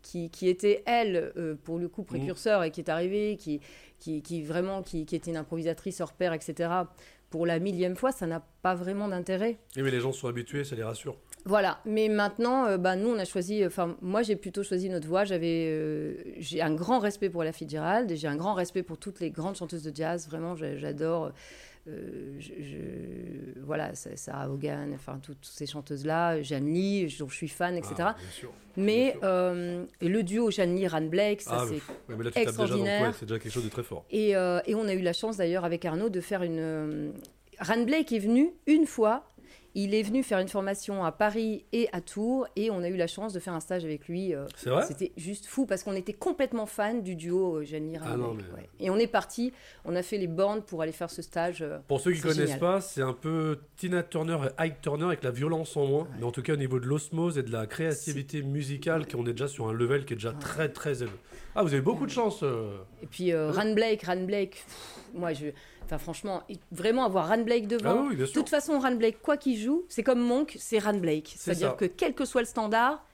qui, 0.02 0.30
qui 0.30 0.50
était, 0.50 0.84
elle, 0.86 1.32
euh, 1.38 1.56
pour 1.64 1.80
le 1.80 1.88
coup, 1.88 2.04
précurseur 2.04 2.66
et 2.66 2.72
qui 2.72 2.82
est 2.82 2.90
arrivée, 2.90 3.38
qui, 3.38 3.62
qui, 4.00 4.22
qui 4.22 4.44
vraiment, 4.44 4.84
qui, 4.84 5.06
qui 5.06 5.16
était 5.16 5.32
une 5.32 5.38
improvisatrice 5.38 6.02
hors 6.02 6.12
pair, 6.12 6.34
etc., 6.34 6.70
pour 7.34 7.48
la 7.48 7.58
millième 7.58 7.96
fois, 7.96 8.12
ça 8.12 8.28
n'a 8.28 8.46
pas 8.62 8.76
vraiment 8.76 9.08
d'intérêt. 9.08 9.58
Oui, 9.76 9.82
mais 9.82 9.90
les 9.90 10.00
gens 10.00 10.12
sont 10.12 10.28
habitués, 10.28 10.64
ça 10.64 10.76
les 10.76 10.84
rassure. 10.84 11.18
Voilà, 11.46 11.80
mais 11.84 12.08
maintenant, 12.08 12.68
euh, 12.68 12.78
bah, 12.78 12.96
nous, 12.96 13.10
on 13.10 13.18
a 13.18 13.26
choisi, 13.26 13.66
enfin, 13.66 13.98
moi, 14.04 14.22
j'ai 14.22 14.36
plutôt 14.36 14.62
choisi 14.62 14.88
notre 14.88 15.08
voix. 15.08 15.24
J'avais, 15.24 15.66
euh, 15.72 16.14
j'ai 16.38 16.62
un 16.62 16.76
grand 16.76 17.00
respect 17.00 17.32
pour 17.32 17.44
la 17.44 17.52
Fitzgerald, 17.52 18.12
et 18.12 18.18
j'ai 18.18 18.28
un 18.28 18.36
grand 18.36 18.54
respect 18.54 18.84
pour 18.84 19.00
toutes 19.00 19.20
les 19.20 19.32
grandes 19.32 19.56
chanteuses 19.56 19.82
de 19.82 19.92
jazz. 19.96 20.28
Vraiment, 20.30 20.56
j'a- 20.56 20.78
j'adore. 20.78 21.32
Euh, 21.88 22.36
je, 22.40 22.52
je- 22.62 23.60
voilà, 23.62 23.94
Sa- 23.96 24.16
Sarah 24.16 24.48
Vaughan, 24.48 24.88
enfin, 24.94 25.20
toutes, 25.22 25.42
toutes 25.42 25.52
ces 25.52 25.66
chanteuses-là, 25.66 26.42
Jeanne 26.42 26.74
Lee, 26.74 27.14
dont 27.20 27.28
je 27.28 27.36
suis 27.36 27.48
fan, 27.50 27.76
etc. 27.78 27.94
Ah, 28.00 28.16
bien 28.20 28.30
sûr. 28.32 28.52
mais 28.78 29.12
sûr. 29.12 29.20
euh, 29.24 29.86
le 30.02 30.24
duo 30.24 30.50
Jeanne 30.52 30.76
Lee, 30.76 30.88
Ran 30.88 31.02
Blake, 31.02 31.42
ça, 31.42 31.60
Ah, 31.62 31.66
c'est 31.68 31.74
déjà 31.76 32.16
dans 32.16 32.30
extraordinaire. 32.42 33.16
C'est 33.20 33.26
déjà 33.26 33.40
quelque 33.40 33.52
chose 33.52 33.66
de 33.66 33.70
très 33.70 33.84
fort. 33.84 34.06
et, 34.12 34.36
euh, 34.36 34.60
et 34.66 34.76
on 34.76 34.88
a 34.88 34.94
eu 34.94 35.02
la 35.02 35.14
chance 35.14 35.38
d'ailleurs 35.38 35.66
avec 35.66 35.84
Arnaud 35.86 36.10
de 36.10 36.22
faire 36.22 36.44
une. 36.44 36.60
euh, 36.60 37.12
Ran 37.60 37.84
Blake 37.84 38.12
est 38.12 38.20
venu 38.20 38.52
une 38.68 38.86
fois. 38.86 39.30
Il 39.76 39.96
est 39.96 40.04
venu 40.04 40.22
faire 40.22 40.38
une 40.38 40.48
formation 40.48 41.04
à 41.04 41.12
Paris 41.12 41.66
et 41.74 41.90
à 41.94 42.00
Tours 42.02 42.46
et 42.56 42.70
on 42.70 42.84
a 42.84 42.90
eu 42.90 42.96
la 42.96 43.08
chance 43.08 43.34
de 43.34 43.40
faire 43.40 43.54
un 43.54 43.60
stage 43.60 43.84
avec 43.84 44.08
lui. 44.08 44.36
euh, 44.36 44.46
C'est 44.56 44.70
vrai? 44.70 44.86
C'était 44.88 45.12
juste 45.18 45.48
fou 45.48 45.66
parce 45.66 45.82
qu'on 45.84 45.94
était 45.96 46.14
complètement 46.14 46.68
fans 46.68 46.94
du 47.00 47.16
duo 47.16 47.58
euh, 47.58 47.64
Jeanne 47.64 47.98
Ran 47.98 48.06
Ah 48.08 48.18
mais- 48.18 48.44
ouais. 48.56 48.70
Et 48.80 48.90
on 48.92 48.98
est 48.98 49.08
parti, 49.08 49.52
on 49.84 49.96
a 49.96 50.04
fait 50.04 50.20
les 50.20 50.28
bornes 50.28 50.62
pour 50.62 50.84
aller 50.84 50.92
faire 50.92 51.10
ce 51.10 51.24
stage. 51.24 51.64
euh, 51.64 51.80
Pour 51.88 52.00
ceux 52.02 52.12
qui 52.12 52.18
C'est 52.18 52.24
connaissent 52.28 52.40
génial. 52.42 52.60
pas, 52.60 52.82
c'est 52.82 53.02
un 53.02 53.14
peu 53.14 53.60
Tina 53.78 54.04
Turner 54.04 54.38
et 54.60 54.62
Ike 54.66 54.82
Turner 54.82 55.06
avec 55.06 55.24
la 55.24 55.32
violence 55.32 55.76
en 55.76 55.86
moins. 55.88 56.08
Mais 56.20 56.24
en 56.26 56.32
tout 56.32 56.44
cas, 56.44 56.54
au 56.54 56.58
niveau 56.58 56.80
de 56.80 56.86
l'osmose 56.86 57.40
et 57.40 57.44
de 57.44 57.52
la 57.52 57.66
créativité 57.66 58.44
musicale, 58.44 59.08
qu'on 59.08 59.26
est 59.26 59.32
déjà 59.34 59.48
sur 59.48 59.68
un 59.68 59.74
level 59.74 60.06
qui 60.06 60.14
est 60.14 60.18
déjà 60.18 60.34
très 60.34 60.70
très 60.70 61.02
élevé. 61.02 61.18
Ah, 61.56 61.64
vous 61.64 61.74
avez 61.74 61.82
beaucoup 61.82 62.06
de 62.06 62.12
chance. 62.12 62.42
euh. 62.44 62.78
Et 63.02 63.08
puis 63.08 63.32
euh, 63.34 63.52
Ran 63.52 63.74
Blake, 63.74 64.04
Ran 64.04 64.24
Blake, 64.24 64.52
pff, 64.52 65.00
moi 65.16 65.34
je. 65.34 65.48
Enfin 65.94 66.00
franchement, 66.04 66.42
vraiment 66.72 67.06
avoir 67.06 67.28
Ran 67.28 67.44
Blake 67.44 67.68
devant. 67.68 67.90
Ah 67.92 68.06
oui, 68.10 68.16
De 68.18 68.26
toute 68.26 68.50
façon, 68.50 68.80
Ran 68.80 68.96
Blake, 68.96 69.22
quoi 69.22 69.38
qu'il 69.38 69.58
joue, 69.60 69.86
c'est 69.90 70.02
comme 70.04 70.20
Monk, 70.20 70.56
c'est 70.60 70.80
Ran 70.80 70.94
Blake. 70.98 71.34
C'est 71.38 71.44
C'est-à-dire 71.54 71.76
que 71.76 71.86
quel 71.86 72.14
que 72.16 72.26
soit 72.26 72.42
le 72.42 72.48
standard, 72.48 73.06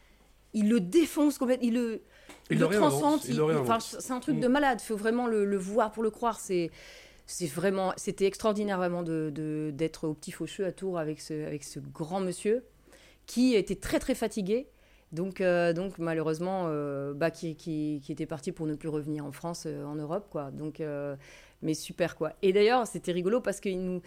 il 0.54 0.70
le 0.70 0.80
défonce 0.80 1.38
complètement, 1.38 1.68
il 1.68 1.74
le, 1.74 2.02
Il 2.50 2.58
il 2.58 2.60
le 2.60 2.68
transcende. 2.70 3.20
c'est 3.22 4.12
un 4.13 4.20
truc 4.22 4.38
Mm. 4.38 4.39
de 4.39 4.48
malade. 4.48 4.80
Il 4.82 4.86
faut 4.86 4.96
vraiment 4.96 5.28
le, 5.28 5.44
le 5.44 5.58
voir 5.58 5.92
pour 5.92 6.04
le 6.04 6.10
croire. 6.10 6.39
C'est, 6.39 6.72
c'est 7.26 7.48
vraiment, 7.48 7.92
c'était 7.98 8.26
extraordinaire 8.26 8.78
vraiment 8.78 9.04
de, 9.04 9.72
d'être 9.74 10.08
au 10.08 10.13
petit 10.13 10.32
faucheux 10.32 10.65
à 10.65 10.72
Tours 10.72 10.98
avec 10.98 11.20
ce, 11.20 11.46
avec 11.46 11.63
ce 11.63 11.80
grand 11.80 12.22
monsieur 12.22 12.63
qui 13.26 13.56
était 13.56 13.76
très 13.76 14.00
très 14.00 14.15
fatigué. 14.15 14.68
Donc, 15.12 15.42
euh, 15.42 15.74
donc 15.74 15.98
malheureusement, 15.98 16.65
euh, 16.68 17.13
bah, 17.15 17.32
qui, 17.32 17.56
qui, 17.56 18.00
qui 18.04 18.12
était 18.12 18.28
parti 18.28 18.52
pour 18.52 18.68
ne 18.68 18.76
plus 18.76 18.89
revenir 18.89 19.26
en 19.26 19.32
France, 19.32 19.63
euh, 19.65 19.84
en 19.84 19.96
Europe, 19.96 20.28
quoi. 20.30 20.52
Donc, 20.52 20.82
mais 21.62 21.74
super, 21.74 22.15
quoi. 22.15 22.34
Et 22.41 22.54
d'ailleurs, 22.54 22.88
c'était 22.88 23.12
rigolo 23.12 23.41
parce 23.41 23.60
qu'il 23.60 23.80
nous, 23.82 24.02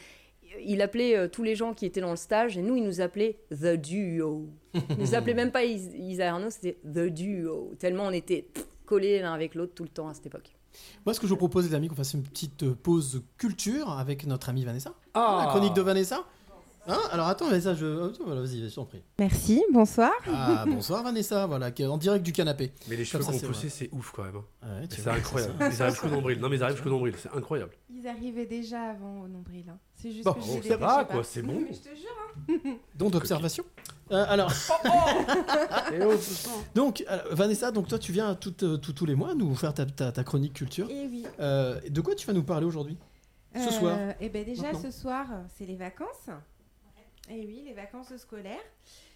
il 0.64 0.80
appelait 0.82 1.16
euh, 1.16 1.28
tous 1.28 1.42
les 1.42 1.54
gens 1.54 1.72
qui 1.74 1.86
étaient 1.86 2.00
dans 2.00 2.10
le 2.10 2.16
stage 2.16 2.56
et 2.58 2.62
nous, 2.62 2.76
il 2.76 2.84
nous 2.84 3.00
appelait 3.00 3.38
The 3.50 3.76
Duo. 3.76 4.48
Il 4.90 4.96
nous 4.98 5.14
appelait 5.14 5.34
même 5.34 5.50
pas 5.52 5.64
Is- 5.64 5.92
Isa 5.96 6.30
Arnaud, 6.32 6.50
c'était 6.50 6.78
The 6.84 7.06
Duo. 7.08 7.72
Tellement 7.78 8.04
on 8.04 8.10
était 8.12 8.42
pff, 8.52 8.66
collés 8.86 9.20
l'un 9.20 9.32
avec 9.34 9.54
l'autre 9.54 9.72
tout 9.74 9.82
le 9.84 9.88
temps 9.88 10.08
à 10.08 10.14
cette 10.14 10.26
époque. 10.26 10.50
Moi, 11.04 11.12
ce 11.12 11.20
que 11.20 11.26
je 11.26 11.30
vous 11.30 11.36
propose, 11.36 11.68
les 11.68 11.74
amis, 11.74 11.88
qu'on 11.88 11.94
fasse 11.94 12.14
une 12.14 12.22
petite 12.22 12.62
euh, 12.62 12.74
pause 12.74 13.22
culture 13.36 13.90
avec 13.90 14.26
notre 14.26 14.48
amie 14.48 14.64
Vanessa. 14.64 14.94
Ah 15.14 15.42
La 15.44 15.50
chronique 15.50 15.74
de 15.74 15.82
Vanessa. 15.82 16.24
Hein 16.88 16.98
Alors 17.12 17.28
attends, 17.28 17.46
Vanessa, 17.48 17.74
je... 17.74 17.86
oh, 17.86 18.12
voilà, 18.26 18.40
vas-y, 18.40 18.68
je 18.68 18.74
t'en 18.74 18.84
prie. 18.84 19.00
Merci, 19.18 19.62
bonsoir. 19.72 20.10
Ah, 20.26 20.64
bonsoir 20.66 21.04
Vanessa, 21.04 21.46
voilà, 21.46 21.70
en 21.88 21.96
direct 21.96 22.24
du 22.24 22.32
canapé. 22.32 22.72
Mais 22.88 22.96
les 22.96 23.04
cheveux 23.04 23.22
qu'on 23.22 23.32
c'est 23.32 23.46
poussé, 23.46 23.68
c'est 23.68 23.88
ouf 23.92 24.10
quand 24.10 24.24
même. 24.24 24.34
hein. 24.62 24.80
Ouais, 24.80 24.86
C'est 24.90 25.06
incroyable. 25.06 25.54
ça. 25.60 25.68
Ils 25.70 25.80
arrivent 25.82 25.94
jusqu'au 25.94 26.08
nombril. 26.08 26.40
Non, 26.40 26.48
mais 26.48 26.56
ils 26.56 26.62
arrivent 26.62 26.74
jusqu'au 26.76 26.90
nombril. 26.90 27.14
C'est 27.18 27.32
incroyable. 27.36 27.70
Ils 27.88 28.08
arrivaient 28.08 28.46
déjà 28.46 28.82
avant 28.90 29.20
au 29.20 29.28
nombril. 29.28 29.64
hein. 29.70 29.78
C'est 29.94 30.10
juste 30.10 30.24
Bon, 30.24 30.32
que 30.32 30.40
je 30.40 30.46
bon, 30.46 30.60
les 30.60 30.68
ça 30.70 30.76
va, 30.76 31.04
quoi, 31.04 31.22
c'est 31.22 31.42
bon. 31.42 31.60
Mais 31.60 31.72
je 31.72 31.78
te 31.78 31.94
jure. 31.94 32.74
Don 32.96 33.10
d'observation. 33.10 33.62
Euh, 34.10 34.24
alors, 34.28 34.50
Et 35.92 36.02
oh, 36.04 36.14
tout 36.14 36.20
ça. 36.20 36.50
donc 36.74 37.04
alors, 37.06 37.26
Vanessa, 37.30 37.70
donc 37.70 37.86
toi, 37.86 37.98
tu 38.00 38.10
viens 38.10 38.34
tout, 38.34 38.54
euh, 38.64 38.76
tout- 38.76 38.92
tous 38.92 39.06
les 39.06 39.14
mois 39.14 39.34
nous 39.36 39.54
faire 39.54 39.72
ta, 39.72 39.86
ta- 39.86 40.10
ta 40.10 40.24
chronique 40.24 40.54
culture. 40.54 40.90
Et 40.90 41.06
oui. 41.06 41.24
Euh, 41.38 41.78
de 41.88 42.00
quoi 42.00 42.16
tu 42.16 42.26
vas 42.26 42.32
nous 42.32 42.42
parler 42.42 42.66
aujourd'hui? 42.66 42.98
Ce 43.54 43.70
soir. 43.70 43.96
Et 44.20 44.30
ben 44.30 44.44
déjà 44.46 44.62
Maintenant. 44.72 44.80
ce 44.82 44.90
soir, 44.90 45.26
c'est 45.56 45.66
les 45.66 45.76
vacances. 45.76 46.30
Et 47.30 47.46
oui, 47.46 47.62
les 47.64 47.72
vacances 47.72 48.14
scolaires. 48.16 48.58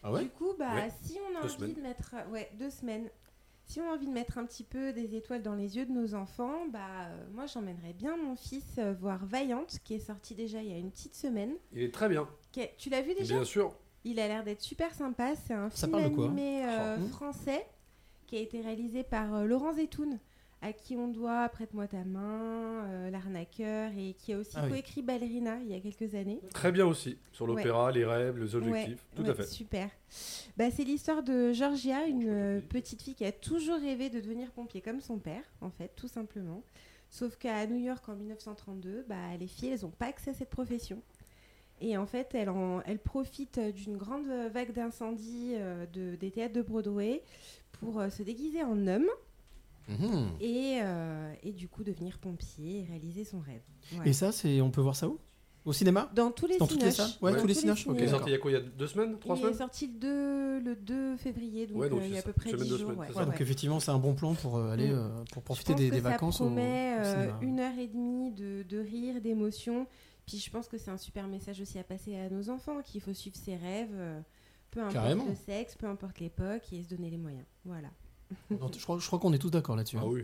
Ah 0.03 0.13
ouais 0.13 0.23
Du 0.25 0.31
coup, 0.31 0.55
bah 0.59 0.75
Ouais. 0.75 0.91
si 1.03 1.19
on 1.31 1.37
a 1.37 1.43
Deux 1.43 1.47
envie 1.49 1.55
semaines. 1.57 1.75
de 1.75 1.81
mettre, 1.81 2.15
ouais, 2.31 2.51
deux 2.59 2.71
semaines. 2.71 3.11
Si 3.65 3.81
on 3.81 3.91
a 3.91 3.95
envie 3.95 4.07
de 4.07 4.13
mettre 4.13 4.39
un 4.39 4.45
petit 4.47 4.63
peu 4.63 4.93
des 4.93 5.17
étoiles 5.17 5.43
dans 5.43 5.57
les 5.57 5.77
yeux 5.77 5.87
de 5.87 5.91
nos 5.91 6.15
enfants, 6.15 6.67
bah 6.69 6.79
euh, 7.09 7.25
moi 7.35 7.47
j'emmènerais 7.47 7.95
bien 7.95 8.17
mon 8.17 8.37
fils 8.37 8.65
euh, 8.79 8.93
voir 8.95 9.27
Vaillante, 9.27 9.79
qui 9.83 9.95
est 9.95 9.99
sorti 9.99 10.37
déjà 10.37 10.63
il 10.63 10.71
y 10.71 10.73
a 10.73 10.79
une 10.79 10.93
petite 10.93 11.17
semaine. 11.17 11.55
Il 11.73 11.83
est 11.83 11.93
très 11.93 12.09
bien. 12.09 12.29
Qui 12.53 12.63
Tu 12.79 12.91
l'as 12.91 13.03
vu 13.03 13.13
déjà? 13.15 13.35
Bien 13.35 13.45
sûr. 13.45 13.75
Il 14.05 14.21
a 14.21 14.29
l'air 14.29 14.45
d'être 14.45 14.61
super 14.63 14.95
sympa. 14.95 15.35
C'est 15.35 15.55
un 15.55 15.69
Ça 15.71 15.89
film 15.89 15.91
parle 15.99 16.11
de 16.11 16.15
quoi? 16.15 16.25
animé 16.27 16.65
euh, 16.65 16.97
Oh. 17.03 17.07
français 17.09 17.67
qui 18.29 18.37
a 18.37 18.41
été 18.41 18.61
réalisé 18.61 19.03
par 19.03 19.35
euh, 19.35 19.45
Laurent 19.45 19.73
Zetoun, 19.73 20.21
à 20.63 20.73
qui 20.73 20.97
on 20.97 21.09
doit 21.09 21.49
Prête-moi 21.49 21.87
ta 21.87 22.05
main, 22.05 22.85
euh, 22.87 23.11
L'arnaqueur, 23.11 23.91
et 23.97 24.15
qui 24.15 24.33
a 24.33 24.39
aussi 24.39 24.53
Ah 24.57 24.63
oui. 24.65 24.71
coécrit 24.71 25.03
Ballerina 25.03 25.59
il 25.61 25.69
y 25.69 25.75
a 25.75 25.81
quelques 25.81 26.15
années. 26.15 26.41
Très 26.53 26.73
bien 26.73 26.87
aussi. 26.87 27.19
Sur 27.33 27.47
l'opéra, 27.47 27.93
les 27.93 28.05
rêves, 28.05 28.39
les 28.39 28.55
objectifs. 28.55 28.87
Ouais, 28.95 29.17
Tout 29.17 29.23
ouais, 29.23 29.31
à 29.31 29.35
fait. 29.35 29.47
Super. 29.47 29.91
Bah, 30.57 30.71
c'est 30.71 30.85
l'histoire 30.85 31.23
de 31.23 31.53
Georgia, 31.53 32.07
une 32.07 32.29
euh, 32.29 32.61
petite 32.61 33.03
fille 33.03 33.15
qui 33.15 33.25
a 33.25 33.33
toujours 33.33 33.79
rêvé 33.79 34.09
de 34.11 34.21
devenir 34.21 34.51
pompier 34.51 34.81
comme 34.81 35.01
son 35.01 35.19
père, 35.19 35.45
en 35.61 35.71
fait, 35.71 35.93
tout 35.97 36.09
simplement. 36.09 36.63
Sauf 37.11 37.37
qu'à 37.37 37.67
New 37.67 37.79
York 37.79 38.09
en 38.09 38.17
1932, 38.17 39.05
bah, 39.09 39.15
les 39.39 39.47
filles, 39.47 39.71
elles 39.71 39.83
n'ont 39.83 39.91
pas 39.91 40.07
accès 40.07 40.31
à 40.31 40.35
cette 40.35 40.51
profession. 40.51 41.03
Et 41.81 41.97
en 41.99 42.07
fait, 42.07 42.35
elle, 42.35 42.49
en, 42.49 42.81
elle 42.87 42.99
profite 42.99 43.61
d'une 43.61 43.97
grande 43.97 44.27
vague 44.51 44.73
d'incendie 44.73 45.53
euh, 45.55 45.85
de, 45.93 46.17
des 46.17 46.31
théâtres 46.31 46.55
de 46.55 46.63
Broadway 46.63 47.23
pour 47.73 48.01
euh, 48.01 48.09
se 48.09 48.23
déguiser 48.23 48.63
en 48.63 48.87
homme 48.87 49.07
Mhm. 49.89 50.31
et, 50.41 50.79
euh, 50.83 51.33
et 51.43 51.53
du 51.53 51.69
coup 51.69 51.85
devenir 51.85 52.19
pompier 52.19 52.81
et 52.81 52.85
réaliser 52.85 53.25
son 53.25 53.41
rêve. 53.41 53.63
Et 54.05 54.13
ça, 54.13 54.33
c'est 54.33 54.61
on 54.61 54.71
peut 54.71 54.81
voir 54.81 54.97
ça 54.97 55.09
où? 55.09 55.19
Au 55.65 55.73
cinéma? 55.73 56.09
Dans 56.15 56.31
tous 56.31 56.47
les 56.47 56.59
Dans 56.59 56.67
toutes 56.69 56.81
les 56.83 56.93
salles? 56.93 57.11
Ouais, 57.21 57.33
Dans 57.33 57.41
tous 57.41 57.47
les 57.49 57.55
cinoches. 57.55 57.87
Il 57.93 58.01
est 58.01 58.07
sorti 58.09 58.29
il 58.29 58.33
y 58.33 58.35
a 58.37 58.39
quoi? 58.39 58.51
Il 58.53 58.55
y 58.55 58.57
a 58.57 58.61
deux 58.61 58.87
semaines? 58.87 59.19
Trois 59.19 59.35
Il 59.35 59.39
semaines? 59.41 59.55
est 59.55 59.59
sorti 59.59 59.87
le 59.89 59.93
2, 59.95 60.61
le 60.61 60.77
2 60.77 61.17
février, 61.17 61.67
donc, 61.67 61.79
Ouais, 61.79 61.89
donc 61.89 62.03
euh, 62.03 62.07
il 62.07 62.13
y 62.13 62.17
a 62.17 62.21
à 62.21 62.23
peu 62.23 62.33
près 62.33 62.51
semaine, 62.51 62.63
10 62.65 62.71
deux 62.71 62.79
jours. 62.79 62.91
semaines, 62.93 63.01
ouais. 63.11 63.17
Ouais, 63.17 63.25
donc 63.25 63.35
Ouais. 63.35 63.43
effectivement, 63.43 63.81
c'est 63.81 63.91
un 63.91 63.99
bon 63.99 64.15
plan 64.15 64.35
pour 64.35 64.57
euh, 64.59 64.71
aller 64.71 64.91
euh, 64.93 65.09
pour 65.33 65.43
Je 65.43 65.45
profiter 65.45 65.73
pense 65.73 65.81
des, 65.83 65.89
que 65.91 65.95
des 65.97 66.01
ça 66.03 66.11
vacances 66.11 66.41
au, 66.41 66.45
au 66.45 66.47
promet 66.51 66.97
euh, 67.01 67.13
cinéma. 67.15 67.39
une 67.43 67.59
heure 67.61 67.79
et 67.81 67.89
demie 67.89 68.31
de, 68.31 68.63
de 68.63 68.79
rire, 68.79 69.21
d'émotion. 69.21 69.89
Puis 70.25 70.39
je 70.39 70.49
pense 70.51 70.69
que 70.69 70.79
c'est 70.79 70.91
un 70.93 70.99
super 70.99 71.27
message 71.27 71.61
aussi 71.61 71.79
à 71.81 71.85
passer 71.85 72.17
à 72.17 72.31
nos 72.31 72.49
enfants, 72.49 72.81
qu'il 72.83 73.01
faut 73.01 73.13
suivre 73.13 73.37
ses 73.37 73.57
rêves, 73.57 73.91
euh, 73.95 74.21
peu 74.71 74.79
importe 74.81 74.95
Carrément. 74.95 75.27
le 75.27 75.35
sexe, 75.35 75.75
peu 75.75 75.87
importe 75.87 76.21
l'époque, 76.21 76.63
et 76.73 76.83
se 76.85 76.89
donner 76.89 77.11
les 77.11 77.19
moyens. 77.19 77.45
Voilà. 77.65 77.89
Non, 78.51 78.71
je 78.77 78.83
crois, 78.83 78.99
je 78.99 79.07
crois 79.07 79.19
qu'on 79.19 79.33
est 79.33 79.39
tous 79.39 79.51
d'accord 79.51 79.77
là-dessus. 79.77 79.97
Ah 80.01 80.05
hein. 80.05 80.09
oui. 80.11 80.23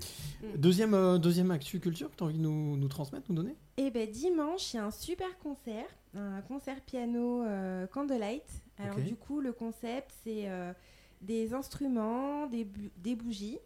Deuxième, 0.57 0.95
euh, 0.95 1.19
deuxième 1.19 1.51
actu 1.51 1.79
culture 1.81 2.11
que 2.11 2.17
tu 2.17 2.23
as 2.25 2.27
envie 2.27 2.37
de 2.39 2.43
nous, 2.43 2.77
nous 2.77 2.89
transmettre, 2.89 3.27
nous 3.29 3.37
donner? 3.37 3.55
Et 3.77 3.91
ben 3.91 4.11
dimanche, 4.11 4.75
il 4.75 4.77
y 4.77 4.81
a 4.81 4.85
un 4.87 4.91
super 4.91 5.39
concert, 5.39 5.87
un 6.17 6.41
concert 6.43 6.81
piano 6.81 7.43
euh, 7.43 7.87
Candlelight. 7.87 8.45
Alors 8.79 8.97
du 8.97 9.15
coup, 9.15 9.41
le 9.41 9.53
concept, 9.53 10.13
c'est 10.25 10.49
euh, 10.49 10.73
des 11.21 11.55
instruments, 11.55 12.47
des, 12.49 12.65
bu- 12.65 12.91
des 12.97 13.15
bougies 13.15 13.59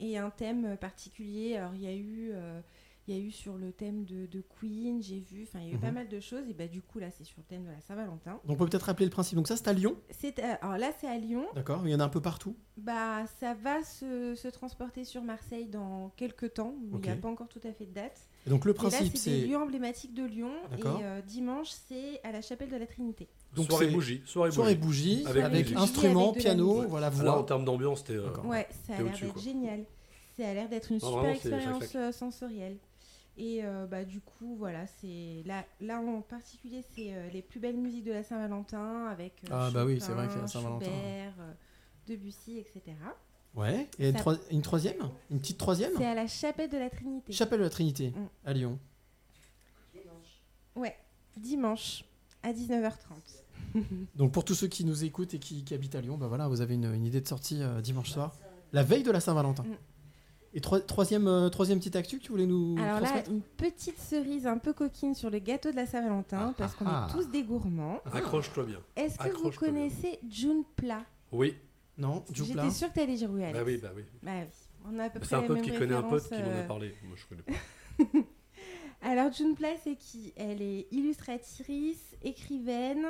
et 0.00 0.16
un 0.16 0.30
thème 0.30 0.76
particulier. 0.78 1.56
Alors 1.56 1.74
il 1.74 1.82
y 1.82 1.86
a 1.86 1.94
eu, 1.94 2.30
euh, 2.32 2.60
il 3.08 3.16
y 3.16 3.20
a 3.20 3.22
eu 3.22 3.30
sur 3.30 3.56
le 3.56 3.70
thème 3.72 4.04
de, 4.04 4.26
de 4.26 4.42
Queen, 4.58 5.02
j'ai 5.02 5.20
vu, 5.20 5.44
enfin 5.44 5.60
il 5.60 5.68
y 5.68 5.72
a 5.72 5.74
eu 5.74 5.78
pas 5.78 5.88
Mhm. 5.88 5.94
mal 5.94 6.08
de 6.08 6.18
choses. 6.20 6.48
Et 6.48 6.54
ben 6.54 6.68
du 6.68 6.82
coup 6.82 6.98
là, 6.98 7.08
c'est 7.10 7.24
sur 7.24 7.36
le 7.38 7.44
thème 7.44 7.64
de 7.64 7.70
la 7.70 7.80
Saint-Valentin. 7.80 8.32
Donc 8.32 8.40
on 8.48 8.56
peut 8.56 8.66
peut-être 8.68 8.82
rappeler 8.84 9.06
le 9.06 9.10
principe. 9.12 9.36
Donc 9.36 9.46
ça, 9.48 9.56
c'est 9.56 9.68
à 9.68 9.72
Lyon, 9.72 9.96
C'est 10.10 10.38
euh, 10.40 10.54
alors 10.60 10.78
là, 10.78 10.90
c'est 11.00 11.06
à 11.06 11.16
Lyon. 11.18 11.46
d'accord 11.54 11.82
Il 11.84 11.90
y 11.90 11.94
en 11.94 12.00
a 12.00 12.04
un 12.04 12.08
peu 12.08 12.20
partout? 12.20 12.56
Bah, 12.76 13.24
ça 13.40 13.54
va 13.54 13.82
se, 13.84 14.34
se 14.34 14.48
transporter 14.48 15.04
sur 15.04 15.22
Marseille 15.22 15.66
dans 15.66 16.10
quelques 16.16 16.54
temps. 16.54 16.74
mais 16.80 16.98
Il 16.98 17.00
n'y 17.02 17.08
a 17.10 17.16
pas 17.16 17.28
encore 17.28 17.48
tout 17.48 17.60
à 17.64 17.72
fait 17.72 17.86
de 17.86 17.92
date. 17.92 18.20
Et 18.46 18.50
donc 18.50 18.64
le 18.64 18.70
Et 18.72 18.74
là, 18.74 18.78
principe, 18.78 19.16
c'est 19.16 19.30
des 19.30 19.40
c'est 19.40 19.46
lieux 19.46 19.56
emblématiques 19.56 20.14
de 20.14 20.24
Lyon. 20.24 20.50
Et 20.78 20.82
euh, 20.84 21.20
dimanche, 21.22 21.68
c'est 21.70 22.20
à 22.24 22.32
la 22.32 22.42
chapelle 22.42 22.70
de 22.70 22.76
la 22.76 22.86
Trinité. 22.86 23.28
Donc 23.54 23.66
soirée 23.70 23.86
c'est- 23.86 23.92
bougie. 23.92 24.22
Soirée, 24.26 24.50
soirée 24.50 24.74
bougie. 24.74 25.24
Avec 25.26 25.44
avec, 25.44 25.72
instruments, 25.76 26.32
piano, 26.32 26.74
musique. 26.74 26.88
voilà 26.90 27.10
Là, 27.10 27.32
en 27.32 27.36
voix. 27.36 27.44
termes 27.44 27.64
d'ambiance, 27.64 28.00
c'était. 28.00 28.14
euh. 28.14 28.28
Ouais, 28.44 28.66
ça 28.86 28.94
a 28.94 28.96
T'es 28.96 29.02
l'air 29.04 29.12
d'être 29.20 29.38
génial. 29.40 29.84
Ça 30.36 30.46
a 30.48 30.52
l'air 30.52 30.68
d'être 30.68 30.90
une 30.92 30.98
Non, 30.98 31.06
super 31.06 31.18
vraiment, 31.20 31.34
expérience 31.34 31.94
euh, 31.96 32.12
sensorielle. 32.12 32.76
Et 33.38 33.60
euh, 33.64 33.86
bah, 33.86 34.04
du 34.04 34.20
coup, 34.20 34.56
voilà, 34.56 34.86
c'est 34.86 35.42
là, 35.44 35.64
là 35.80 36.00
en 36.00 36.22
particulier, 36.22 36.82
c'est 36.94 37.12
euh, 37.14 37.28
les 37.30 37.42
plus 37.42 37.60
belles 37.60 37.76
musiques 37.76 38.04
de 38.04 38.12
la 38.12 38.22
Saint-Valentin 38.22 39.06
avec 39.08 39.34
euh, 39.44 39.48
Ah, 39.52 39.70
bah 39.72 39.84
oui, 39.84 40.00
c'est 40.00 40.12
vrai 40.12 40.24
que 40.26 40.30
Chopin, 40.32 40.42
la 40.42 40.48
Saint-Valentin. 40.48 40.86
Schubert, 40.86 41.34
Debussy, 42.06 42.58
etc. 42.58 42.96
Ouais. 43.54 43.88
Et 43.98 44.08
une, 44.08 44.14
Ça- 44.14 44.20
troi- 44.20 44.38
une 44.50 44.62
troisième? 44.62 44.96
Une 45.30 45.38
petite 45.40 45.58
troisième? 45.58 45.92
C'est 45.96 46.06
à 46.06 46.14
la 46.14 46.26
chapelle 46.26 46.70
de 46.70 46.78
la 46.78 46.88
Trinité. 46.88 47.32
Chapelle 47.32 47.58
de 47.58 47.64
la 47.64 47.70
Trinité 47.70 48.10
Mm. 48.10 48.26
à 48.46 48.52
Lyon. 48.54 48.78
ouais, 50.76 50.94
dimanche 51.36 52.04
à 52.42 52.52
19h30. 52.52 52.94
Donc 54.14 54.32
pour 54.32 54.44
tous 54.44 54.54
ceux 54.54 54.68
qui 54.68 54.84
nous 54.84 55.04
écoutent 55.04 55.34
et 55.34 55.38
qui, 55.38 55.64
qui 55.64 55.74
habitent 55.74 55.94
à 55.94 56.00
Lyon, 56.00 56.16
bah 56.16 56.28
voilà, 56.28 56.48
vous 56.48 56.60
avez 56.60 56.74
une, 56.74 56.92
une 56.94 57.04
idée 57.06 57.20
de 57.20 57.28
sortie 57.28 57.60
dimanche 57.82 58.10
soir, 58.10 58.34
la 58.72 58.82
veille 58.82 59.02
de 59.02 59.10
la 59.10 59.20
Saint-Valentin. 59.20 59.62
Mm. 59.64 59.76
Et 60.56 60.60
troi- 60.60 60.80
troisième, 60.80 61.28
euh, 61.28 61.50
troisième 61.50 61.78
petite 61.78 61.96
actu 61.96 62.18
que 62.18 62.22
tu 62.24 62.30
voulais 62.30 62.46
nous 62.46 62.76
Alors 62.78 63.00
là, 63.00 63.22
une 63.28 63.42
petite 63.42 63.98
cerise 63.98 64.46
un 64.46 64.56
peu 64.56 64.72
coquine 64.72 65.14
sur 65.14 65.28
le 65.28 65.38
gâteau 65.38 65.70
de 65.70 65.76
la 65.76 65.84
Saint-Valentin, 65.84 66.48
Ah, 66.48 66.54
parce 66.56 66.74
qu'on 66.74 66.86
ah, 66.86 67.06
est 67.06 67.12
tous 67.12 67.28
des 67.28 67.42
gourmands. 67.42 68.00
Accroche-toi 68.10 68.64
bien. 68.64 68.80
Est-ce 68.96 69.18
que 69.18 69.28
vous 69.36 69.50
connaissez 69.50 70.18
June 70.30 70.64
Plat 70.74 71.04
Oui. 71.30 71.54
Non, 71.98 72.24
Joupla. 72.32 72.62
J'étais 72.62 72.74
sûre 72.74 72.88
que 72.88 72.94
t'allais 72.94 73.16
dire 73.16 73.30
oui, 73.30 73.44
Alex. 73.44 73.58
Bah 73.58 73.64
oui, 73.66 73.76
bah 73.76 73.90
oui. 73.94 74.02
Bah 74.22 74.30
oui. 74.34 74.46
On 74.88 74.98
a 74.98 75.04
à 75.04 75.10
peu 75.10 75.18
C'est 75.20 75.26
près 75.26 75.36
un 75.36 75.40
les 75.42 75.46
pote 75.46 75.56
mêmes 75.56 75.64
qui 75.66 75.78
connaît 75.78 75.94
un 75.94 76.02
pote 76.02 76.26
qui 76.26 76.34
m'en 76.34 76.38
a 76.38 76.42
euh. 76.42 76.66
parlé. 76.66 76.94
Moi, 77.04 77.16
je 77.16 77.26
connais 77.26 77.42
pas. 77.42 78.18
Alors, 79.02 79.32
June 79.32 79.54
Pla, 79.54 79.68
c'est 79.84 79.96
qui? 79.96 80.32
Elle 80.36 80.62
est 80.62 80.86
illustratrice, 80.90 82.16
écrivaine, 82.22 83.04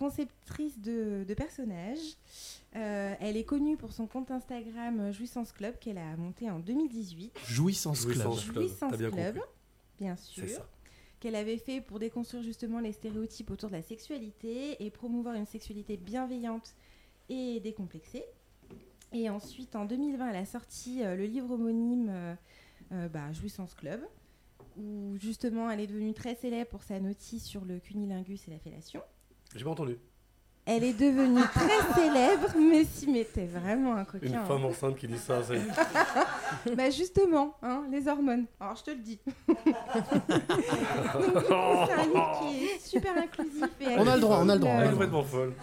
conceptrice 0.00 0.78
de, 0.80 1.24
de 1.28 1.34
personnages. 1.34 2.16
Euh, 2.74 3.14
elle 3.20 3.36
est 3.36 3.44
connue 3.44 3.76
pour 3.76 3.92
son 3.92 4.06
compte 4.06 4.30
Instagram 4.30 5.00
euh, 5.00 5.12
Jouissance 5.12 5.52
Club 5.52 5.78
qu'elle 5.78 5.98
a 5.98 6.16
monté 6.16 6.50
en 6.50 6.58
2018. 6.58 7.38
Jouissance 7.46 8.04
Club. 8.04 8.14
Jouissance 8.14 8.44
Club. 8.44 8.54
Jouissance 8.54 8.90
T'as 8.90 8.96
bien 8.96 9.10
Club, 9.10 9.40
bien 9.98 10.16
sûr. 10.16 10.44
Qu'elle 11.20 11.36
avait 11.36 11.58
fait 11.58 11.80
pour 11.80 11.98
déconstruire 11.98 12.42
justement 12.42 12.80
les 12.80 12.92
stéréotypes 12.92 13.50
autour 13.50 13.68
de 13.68 13.74
la 13.74 13.82
sexualité 13.82 14.82
et 14.82 14.90
promouvoir 14.90 15.34
une 15.34 15.46
sexualité 15.46 15.98
bienveillante 15.98 16.74
et 17.28 17.60
décomplexée. 17.60 18.24
Et 19.12 19.28
ensuite, 19.28 19.74
en 19.74 19.84
2020, 19.86 20.30
elle 20.30 20.36
a 20.36 20.46
sorti 20.46 21.02
euh, 21.02 21.16
le 21.16 21.24
livre 21.24 21.50
homonyme 21.50 22.08
euh, 22.10 22.34
euh, 22.92 23.08
bah, 23.08 23.32
Jouissance 23.32 23.74
Club, 23.74 24.00
où 24.76 25.16
justement 25.18 25.70
elle 25.70 25.80
est 25.80 25.86
devenue 25.86 26.14
très 26.14 26.36
célèbre 26.36 26.70
pour 26.70 26.82
sa 26.82 27.00
notice 27.00 27.44
sur 27.44 27.64
le 27.64 27.80
cunilingus 27.80 28.46
et 28.46 28.50
la 28.52 28.58
fellation. 28.58 29.02
J'ai 29.54 29.64
pas 29.64 29.70
entendu. 29.70 29.96
Elle 30.66 30.84
est 30.84 30.92
devenue 30.92 31.40
très 31.42 31.94
célèbre, 32.00 32.48
mais 32.56 32.84
si, 32.84 33.10
mais 33.10 33.24
t'es 33.24 33.46
vraiment 33.46 33.94
un 33.96 34.00
Une 34.00 34.04
coquin. 34.20 34.44
femme 34.44 34.64
enceinte 34.66 34.96
qui 34.96 35.08
dit 35.08 35.18
ça, 35.18 35.42
c'est. 35.42 35.56
hein. 35.56 36.24
Bah 36.76 36.90
justement, 36.90 37.56
hein, 37.62 37.84
les 37.90 38.06
hormones. 38.06 38.44
Alors 38.60 38.76
je 38.76 38.84
te 38.84 38.90
le 38.90 38.98
dis. 38.98 39.18
Donc, 39.48 39.56
c'est 41.48 41.92
un 41.94 42.02
livre 42.04 42.40
qui 42.40 42.64
est 42.66 42.78
super 42.78 43.16
inclusif. 43.16 43.64
Et 43.80 43.86
On 43.98 44.06
a 44.06 44.14
le 44.16 44.20
droit, 44.20 44.38
on 44.42 44.48
a 44.48 44.54
le 44.54 44.60
droit, 44.60 44.72
Elle 44.74 44.88
est 44.88 44.90
complètement 44.92 45.24
folle. 45.24 45.54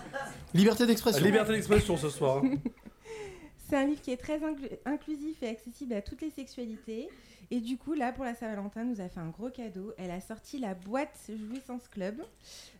Liberté 0.53 0.85
d'expression. 0.85 1.23
liberté 1.23 1.53
d'expression 1.53 1.95
ce 1.97 2.09
soir. 2.09 2.43
hein. 2.43 2.55
C'est 3.69 3.75
un 3.75 3.85
livre 3.85 4.01
qui 4.01 4.11
est 4.11 4.17
très 4.17 4.39
inclu- 4.39 4.77
inclusif 4.85 5.43
et 5.43 5.49
accessible 5.49 5.93
à 5.93 6.01
toutes 6.01 6.21
les 6.21 6.29
sexualités. 6.31 7.09
Et 7.49 7.61
du 7.61 7.77
coup, 7.77 7.93
là, 7.93 8.11
pour 8.11 8.25
la 8.25 8.35
Saint-Valentin, 8.35 8.83
nous 8.83 8.99
a 8.99 9.07
fait 9.07 9.19
un 9.21 9.29
gros 9.29 9.49
cadeau. 9.49 9.93
Elle 9.97 10.11
a 10.11 10.19
sorti 10.19 10.59
la 10.59 10.73
boîte 10.73 11.17
Jouissance 11.29 11.87
Club. 11.89 12.21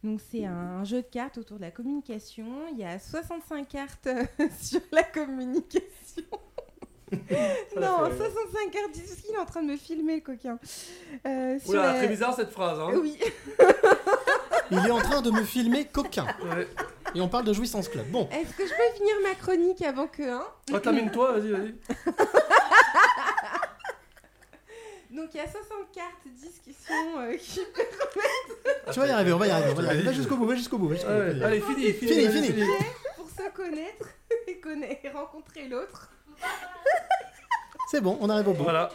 Donc, 0.03 0.19
c'est 0.29 0.45
un 0.45 0.83
jeu 0.83 0.97
de 1.01 1.07
cartes 1.07 1.37
autour 1.37 1.55
de 1.57 1.61
la 1.61 1.71
communication. 1.71 2.45
Il 2.73 2.77
y 2.79 2.83
a 2.83 2.99
65 2.99 3.67
cartes 3.67 4.09
sur 4.61 4.81
la 4.91 5.03
communication. 5.03 6.23
non, 7.11 8.09
65 8.09 8.71
cartes. 8.71 8.97
Est 8.97 9.37
en 9.37 9.45
train 9.45 9.61
de 9.61 9.67
me 9.67 9.77
filmer, 9.77 10.15
le 10.15 10.21
coquin 10.21 10.59
Euh, 11.25 11.57
sur 11.59 11.69
Oula, 11.69 11.93
la- 11.93 11.99
très 11.99 12.07
bizarre 12.09 12.35
cette 12.35 12.51
phrase. 12.51 12.79
Hein. 12.79 12.91
Oui. 13.01 13.17
Il 14.71 14.79
est 14.79 14.91
en 14.91 14.99
train 14.99 15.21
de 15.21 15.31
me 15.31 15.43
filmer 15.43 15.85
coquin. 15.85 16.25
Ouais. 16.43 16.67
Et 17.15 17.21
on 17.21 17.29
parle 17.29 17.45
de 17.45 17.53
Jouissance 17.53 17.87
Club. 17.87 18.05
Bon, 18.11 18.27
Est-ce 18.33 18.53
que 18.53 18.65
je 18.67 18.71
peux 18.73 18.97
finir 18.97 19.13
ma 19.23 19.33
chronique 19.35 19.81
avant 19.81 20.07
que... 20.07 20.23
Hein? 20.29 20.43
Oh, 20.73 20.79
termine-toi, 20.79 21.31
vas-y, 21.39 21.51
vas-y. 21.51 21.75
Donc, 25.17 25.33
il 25.33 25.37
y 25.37 25.39
a 25.39 25.47
60 25.47 25.65
cartes 25.95 26.27
discussion 26.27 27.19
euh, 27.19 27.35
qui 27.37 27.59
tu 28.93 28.99
vas 28.99 29.07
y 29.07 29.09
arriver, 29.09 29.33
on 29.33 29.39
va 29.39 29.47
y 29.47 29.49
arriver. 29.49 29.71
On 29.71 29.73
va, 29.73 29.81
y 29.81 29.87
arriver. 29.87 30.09
dit. 30.09 30.15
jusqu'au 30.15 30.37
bout, 30.37 30.45
va 30.45 30.55
jusqu'au 30.55 30.77
bout. 30.77 30.89
va 30.89 30.93
jusqu'au 30.93 31.09
Ah 31.09 31.17
ouais, 31.17 31.33
bout. 31.33 31.43
Allez, 31.43 31.59
fini, 31.59 31.91
fini. 31.91 32.27
Fini. 32.29 32.63
pour 33.15 33.27
se 33.27 33.49
connaître 33.51 34.09
et, 34.47 34.59
connaître, 34.59 35.05
et 35.05 35.09
rencontrer 35.09 35.67
l'autre. 35.67 36.11
C'est 37.91 38.01
bon, 38.01 38.17
on 38.21 38.29
arrive 38.29 38.47
au 38.49 38.53
bout. 38.53 38.63
Voilà. 38.63 38.89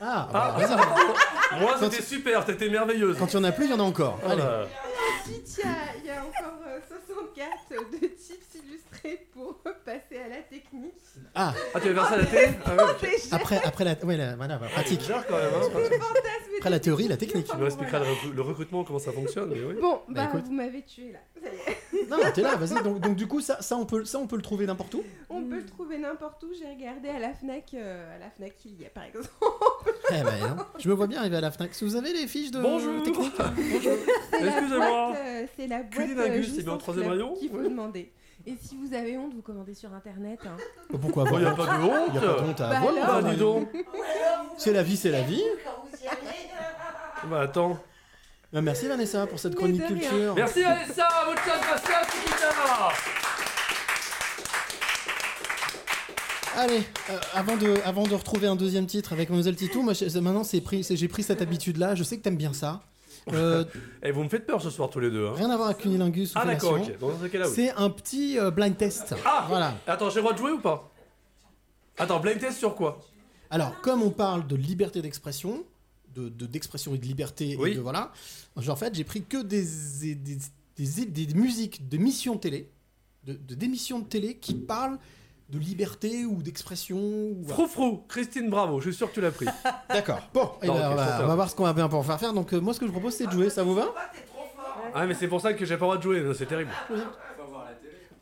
Ah, 0.00 0.28
Ah. 0.32 0.32
bah, 0.32 0.54
vas-y. 0.66 0.76
Moi, 1.60 1.74
Quand 1.78 1.90
c'était 1.90 2.02
super, 2.02 2.44
t'étais 2.44 2.68
merveilleuse. 2.68 3.16
Quand 3.18 3.32
il 3.32 3.36
y 3.36 3.40
en 3.40 3.44
a 3.44 3.52
plus, 3.52 3.64
il 3.66 3.70
y 3.70 3.74
en 3.74 3.80
a 3.80 3.82
encore. 3.84 4.18
Allez. 4.24 4.42
Voilà. 4.42 4.66
Ensuite, 5.22 5.58
il 5.58 5.64
y 5.64 5.68
a, 5.68 5.74
il 6.00 6.06
y 6.06 6.10
a 6.10 6.20
encore 6.22 6.58
euh, 6.66 6.78
60 7.06 7.34
cartes 7.34 7.92
de 7.92 8.06
tips 8.08 8.54
illustrés 8.64 9.26
pour 9.32 9.56
passer 9.84 10.18
à 10.24 10.28
la 10.28 10.42
technique. 10.42 10.94
Ah, 11.34 11.54
Ah, 11.74 11.80
tu 11.80 11.90
vas 11.90 12.02
faire 12.04 12.08
ça 12.08 12.14
à 12.14 12.18
la 12.18 12.26
télé? 12.26 12.48
Ah, 12.66 12.74
ouais, 12.74 12.82
ok. 12.82 13.00
Déjà, 13.00 13.36
après, 13.36 13.60
après 13.64 13.84
la, 13.84 13.94
ouais, 14.04 14.16
la- 14.16 14.36
voilà, 14.36 14.58
pratique. 14.58 15.00
Bizarre 15.00 15.24
quand 15.26 15.36
même. 15.36 15.46
Hein. 15.54 15.60
fantasme 15.62 16.50
Après 16.58 16.70
la 16.70 16.80
théorie, 16.80 17.08
la 17.08 17.16
technique. 17.16 17.46
Tu 17.48 17.56
nous 17.56 17.66
expliqueras 17.66 18.00
le, 18.00 18.04
recru- 18.06 18.32
le 18.34 18.42
recrutement, 18.42 18.84
comment 18.84 18.98
ça 18.98 19.12
fonctionne. 19.12 19.50
Mais 19.50 19.62
oui. 19.64 19.74
Bon, 19.80 20.00
Bah, 20.08 20.24
bah, 20.24 20.24
écoute. 20.28 20.44
vous 20.46 20.52
m'avez 20.52 20.82
tué 20.82 21.12
là. 21.12 21.18
Ça 21.42 21.48
y 21.48 21.70
est. 21.70 21.78
Non, 22.10 22.18
t'es 22.34 22.42
là, 22.42 22.56
vas-y. 22.56 22.82
Donc, 22.82 23.00
donc 23.00 23.16
du 23.16 23.26
coup, 23.26 23.40
ça, 23.40 23.62
ça, 23.62 23.76
on 23.76 23.86
peut, 23.86 24.04
ça, 24.04 24.18
on 24.18 24.26
peut 24.26 24.36
le 24.36 24.42
trouver 24.42 24.66
n'importe 24.66 24.92
où? 24.94 25.02
On 25.30 25.42
peut 25.42 25.56
le 25.56 25.64
trouver 25.64 25.96
n'importe 25.96 26.42
où. 26.42 26.48
J'ai 26.52 26.68
regardé 26.68 27.08
à 27.08 27.18
la 27.18 27.32
Fnac, 27.32 27.63
euh, 27.74 28.16
à 28.16 28.18
la 28.18 28.30
Fnac 28.30 28.52
il 28.66 28.80
y 28.82 28.84
a 28.86 28.90
par 28.90 29.04
exemple. 29.04 29.28
Eh 30.10 30.22
ben, 30.22 30.38
non. 30.56 30.64
Je 30.78 30.88
me 30.88 30.94
vois 30.94 31.06
bien 31.06 31.20
arriver 31.20 31.36
à 31.36 31.40
la 31.40 31.50
Fnac. 31.50 31.74
Si 31.74 31.84
vous 31.84 31.96
avez 31.96 32.12
les 32.12 32.26
fiches 32.26 32.50
de 32.50 32.60
Bonjour. 32.60 33.02
technique. 33.02 33.32
La 33.38 34.46
Excusez-moi. 34.46 35.14
euh, 35.16 35.46
c'est 35.56 35.66
la 35.66 35.82
boîte 35.82 35.98
euh, 35.98 36.06
c'est 36.06 36.14
bien 36.14 36.24
en 36.24 36.42
Jouissance 36.42 36.78
troisième 36.82 37.08
rayon 37.10 37.34
qu'il 37.34 37.50
faut 37.50 37.62
demander. 37.62 38.12
Et 38.46 38.54
si 38.62 38.76
vous 38.76 38.92
avez 38.94 39.16
honte, 39.16 39.32
vous 39.34 39.40
commandez 39.40 39.72
sur 39.74 39.92
internet. 39.94 40.38
hein. 40.44 40.56
Pourquoi 41.00 41.24
Oh, 41.32 41.38
y 41.38 41.44
a 41.46 41.52
pas 41.52 41.64
de 41.64 41.82
honte. 41.84 42.08
Il 42.08 42.14
y 42.14 42.18
a 42.18 42.20
pas 42.20 42.26
de 42.42 42.46
honte 42.50 42.60
à 42.60 42.68
Bah 42.68 42.76
avoir. 42.76 42.92
alors. 43.16 43.22
Bah, 43.22 43.30
dis 43.30 43.36
donc. 43.38 43.68
C'est 44.58 44.72
la 44.72 44.82
vie, 44.82 44.96
c'est 44.98 45.10
la 45.10 45.22
vie. 45.22 45.42
Bah, 47.30 47.40
attends. 47.42 47.78
Bah, 48.52 48.60
merci 48.60 48.86
Vanessa 48.86 49.26
pour 49.26 49.38
cette 49.38 49.52
Mais 49.54 49.58
chronique 49.58 49.86
culture. 49.86 50.34
Merci 50.36 50.62
Vanessa, 50.62 51.08
muchas 51.30 51.58
gracias, 51.58 53.33
Allez, 56.56 56.82
euh, 57.10 57.18
avant, 57.34 57.56
de, 57.56 57.74
avant 57.84 58.04
de 58.06 58.14
retrouver 58.14 58.46
un 58.46 58.56
deuxième 58.56 58.86
titre 58.86 59.12
avec 59.12 59.28
Mademoiselle 59.28 59.56
Titou, 59.56 59.82
moi 59.82 59.92
je- 59.92 60.18
maintenant 60.20 60.44
c'est 60.44 60.60
pris, 60.60 60.84
c'est- 60.84 60.96
j'ai 60.96 61.08
pris 61.08 61.22
cette 61.22 61.42
habitude-là. 61.42 61.94
Je 61.94 62.04
sais 62.04 62.16
que 62.16 62.22
t'aimes 62.22 62.36
bien 62.36 62.52
ça. 62.52 62.82
Euh, 63.32 63.64
Eh, 64.02 64.10
vous 64.12 64.22
me 64.22 64.28
faites 64.28 64.46
peur 64.46 64.60
ce 64.62 64.70
soir 64.70 64.90
tous 64.90 65.00
les 65.00 65.10
deux. 65.10 65.26
Hein. 65.26 65.32
rien 65.36 65.50
à 65.50 65.56
voir 65.56 65.68
avec 65.70 65.80
Cunilingus 65.82 66.30
ou 66.34 66.38
Ah 66.38 66.44
d'accord, 66.44 66.74
fellation. 66.74 66.94
ok. 66.94 67.00
Dans 67.00 67.20
ce 67.22 67.26
cas-là, 67.26 67.48
oui. 67.48 67.52
C'est 67.54 67.70
un 67.72 67.90
petit 67.90 68.38
euh, 68.38 68.50
blind 68.50 68.76
test. 68.76 69.14
Ah 69.24 69.46
Voilà. 69.48 69.74
Attends, 69.86 70.10
j'ai 70.10 70.16
le 70.16 70.20
droit 70.22 70.32
de 70.34 70.38
jouer 70.38 70.52
ou 70.52 70.60
pas? 70.60 70.90
Attends, 71.98 72.20
blind 72.20 72.38
test 72.38 72.58
sur 72.58 72.74
quoi? 72.74 73.00
Alors, 73.50 73.80
comme 73.80 74.02
on 74.02 74.10
parle 74.10 74.46
de 74.46 74.56
liberté 74.56 75.00
d'expression, 75.02 75.64
de 76.14 76.28
de- 76.28 76.46
d'expression 76.46 76.94
et 76.94 76.98
de 76.98 77.06
liberté, 77.06 77.56
Oui. 77.58 77.70
et 77.72 77.74
de 77.76 77.80
voilà, 77.80 78.12
en 78.56 78.76
fait, 78.76 78.94
j'ai 78.94 79.04
pris 79.04 79.22
que 79.24 79.42
des, 79.42 79.64
des, 80.00 80.14
des, 80.14 80.38
des- 80.76 81.26
des 81.26 81.34
musiques 81.34 81.88
de 81.88 81.96
missions 81.96 82.36
télé, 82.36 82.68
de 83.24 83.32
de- 83.32 83.54
d'émissions 83.54 83.98
de 84.00 84.04
télé 84.04 84.36
qui 84.36 84.54
parlent 84.54 84.98
de 85.50 85.58
liberté 85.58 86.24
ou 86.24 86.42
d'expression. 86.42 86.96
ou. 86.98 87.44
Froufrou, 87.46 88.04
Christine 88.08 88.48
Bravo, 88.50 88.80
je 88.80 88.90
suis 88.90 88.96
sûr 88.96 89.08
que 89.08 89.14
tu 89.14 89.20
l'as 89.20 89.30
pris. 89.30 89.46
D'accord. 89.88 90.20
Bon, 90.32 90.50
Non, 90.64 90.74
ok, 90.74 90.80
on, 90.82 90.94
va, 90.94 91.04
super. 91.06 91.20
on 91.22 91.26
va 91.28 91.34
voir 91.34 91.50
ce 91.50 91.54
qu'on 91.54 91.64
va 91.64 91.72
bien 91.72 91.86
pouvoir 91.88 92.04
faire 92.06 92.18
faire. 92.20 92.32
Donc, 92.32 92.52
euh, 92.54 92.60
moi, 92.60 92.74
ce 92.74 92.80
que 92.80 92.86
je 92.86 92.92
propose, 92.92 93.14
c'est 93.14 93.26
de 93.26 93.32
jouer. 93.32 93.50
Ça 93.50 93.62
vous 93.62 93.74
va? 93.74 93.94
Ah, 94.94 95.06
mais 95.06 95.14
c'est 95.14 95.28
pour 95.28 95.40
ça 95.40 95.52
que 95.54 95.64
j'ai 95.64 95.76
pas 95.76 95.86
le 95.86 95.86
droit 95.86 95.96
de 95.98 96.02
jouer, 96.02 96.34
c'est 96.36 96.46
terrible. 96.46 96.70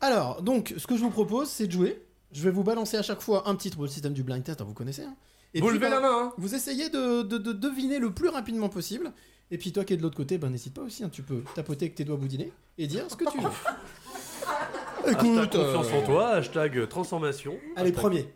Alors, 0.01 0.41
donc, 0.41 0.73
ce 0.77 0.85
que 0.87 0.97
je 0.97 1.01
vous 1.01 1.09
propose, 1.11 1.49
c'est 1.49 1.67
de 1.67 1.71
jouer. 1.71 2.03
Je 2.31 2.43
vais 2.43 2.51
vous 2.51 2.63
balancer 2.63 2.97
à 2.97 3.03
chaque 3.03 3.21
fois 3.21 3.47
un 3.47 3.55
petit 3.55 3.69
truc. 3.69 3.83
Le 3.83 3.87
système 3.87 4.13
du 4.13 4.23
blind 4.23 4.43
test, 4.43 4.59
hein, 4.59 4.65
vous 4.67 4.73
connaissez. 4.73 5.03
hein. 5.03 5.15
Et 5.53 5.61
Vous 5.61 5.67
puis, 5.67 5.77
levez 5.77 5.87
bah, 5.89 5.95
la 5.95 6.01
main, 6.01 6.17
hein 6.23 6.33
Vous 6.37 6.55
essayez 6.55 6.89
de, 6.89 7.21
de- 7.21 7.37
de 7.37 7.51
deviner 7.53 7.99
le 7.99 8.11
plus 8.11 8.29
rapidement 8.29 8.69
possible. 8.69 9.11
Et 9.51 9.57
puis 9.59 9.71
toi 9.71 9.85
qui 9.85 9.93
es 9.93 9.97
de 9.97 10.01
l'autre 10.01 10.17
côté, 10.17 10.39
ben 10.39 10.49
n'hésite 10.49 10.73
pas 10.73 10.81
aussi, 10.81 11.03
hein, 11.03 11.09
tu 11.11 11.21
peux 11.21 11.43
tapoter 11.53 11.85
avec 11.85 11.95
tes 11.95 12.05
doigts 12.05 12.17
boudinés 12.17 12.51
et 12.79 12.87
dire 12.87 13.05
ce 13.07 13.15
que 13.15 13.29
tu 13.29 13.37
veux. 13.39 13.49
Hashtag 15.05 15.25
Écoute, 15.25 15.51
confiance 15.51 15.87
euh, 15.93 15.99
en 15.99 16.05
toi, 16.05 16.29
hashtag 16.29 16.77
euh, 16.77 16.87
transformation. 16.87 17.57
allez, 17.75 17.91
Hashtag- 17.91 17.95
premier. 17.95 18.29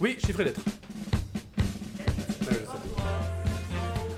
Oui, 0.00 0.16
chiffre 0.24 0.40
et 0.40 0.44
lettres. 0.44 0.60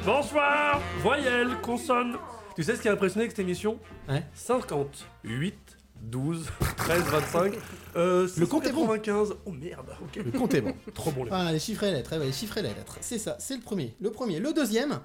Bonsoir, 0.04 0.80
voyelle, 1.00 1.60
consonne. 1.62 2.16
Tu 2.56 2.62
sais 2.64 2.76
ce 2.76 2.82
qui 2.82 2.88
a 2.88 2.92
impressionné 2.92 3.22
avec 3.24 3.30
cette 3.32 3.38
émission? 3.44 3.78
Ouais. 4.08 4.24
58, 4.34 5.54
12, 6.02 6.48
13, 6.76 7.02
25. 7.04 7.54
Euh, 7.96 8.28
Le 8.36 8.46
compte 8.46 8.66
est 8.66 8.72
bon. 8.72 8.86
95. 8.88 9.34
Oh 9.46 9.52
merde, 9.52 9.86
ok. 10.02 10.24
Le 10.24 10.32
compte 10.32 10.54
est 10.54 10.60
bon. 10.60 10.74
Trop 10.94 11.12
bon 11.12 11.24
les 11.24 11.30
Voilà, 11.30 11.52
les 11.52 11.60
chiffres 11.60 11.84
et 11.84 11.90
les 11.90 11.96
lettres, 11.98 12.10
eh 12.14 12.18
ouais, 12.18 12.26
les 12.26 12.32
chiffres 12.32 12.58
et 12.58 12.62
les 12.62 12.68
lettres. 12.74 12.98
C'est 13.00 13.18
ça, 13.18 13.36
c'est 13.38 13.54
le 13.56 13.62
premier. 13.62 13.94
Le 14.00 14.10
premier. 14.10 14.40
Le 14.40 14.52
deuxième. 14.52 14.98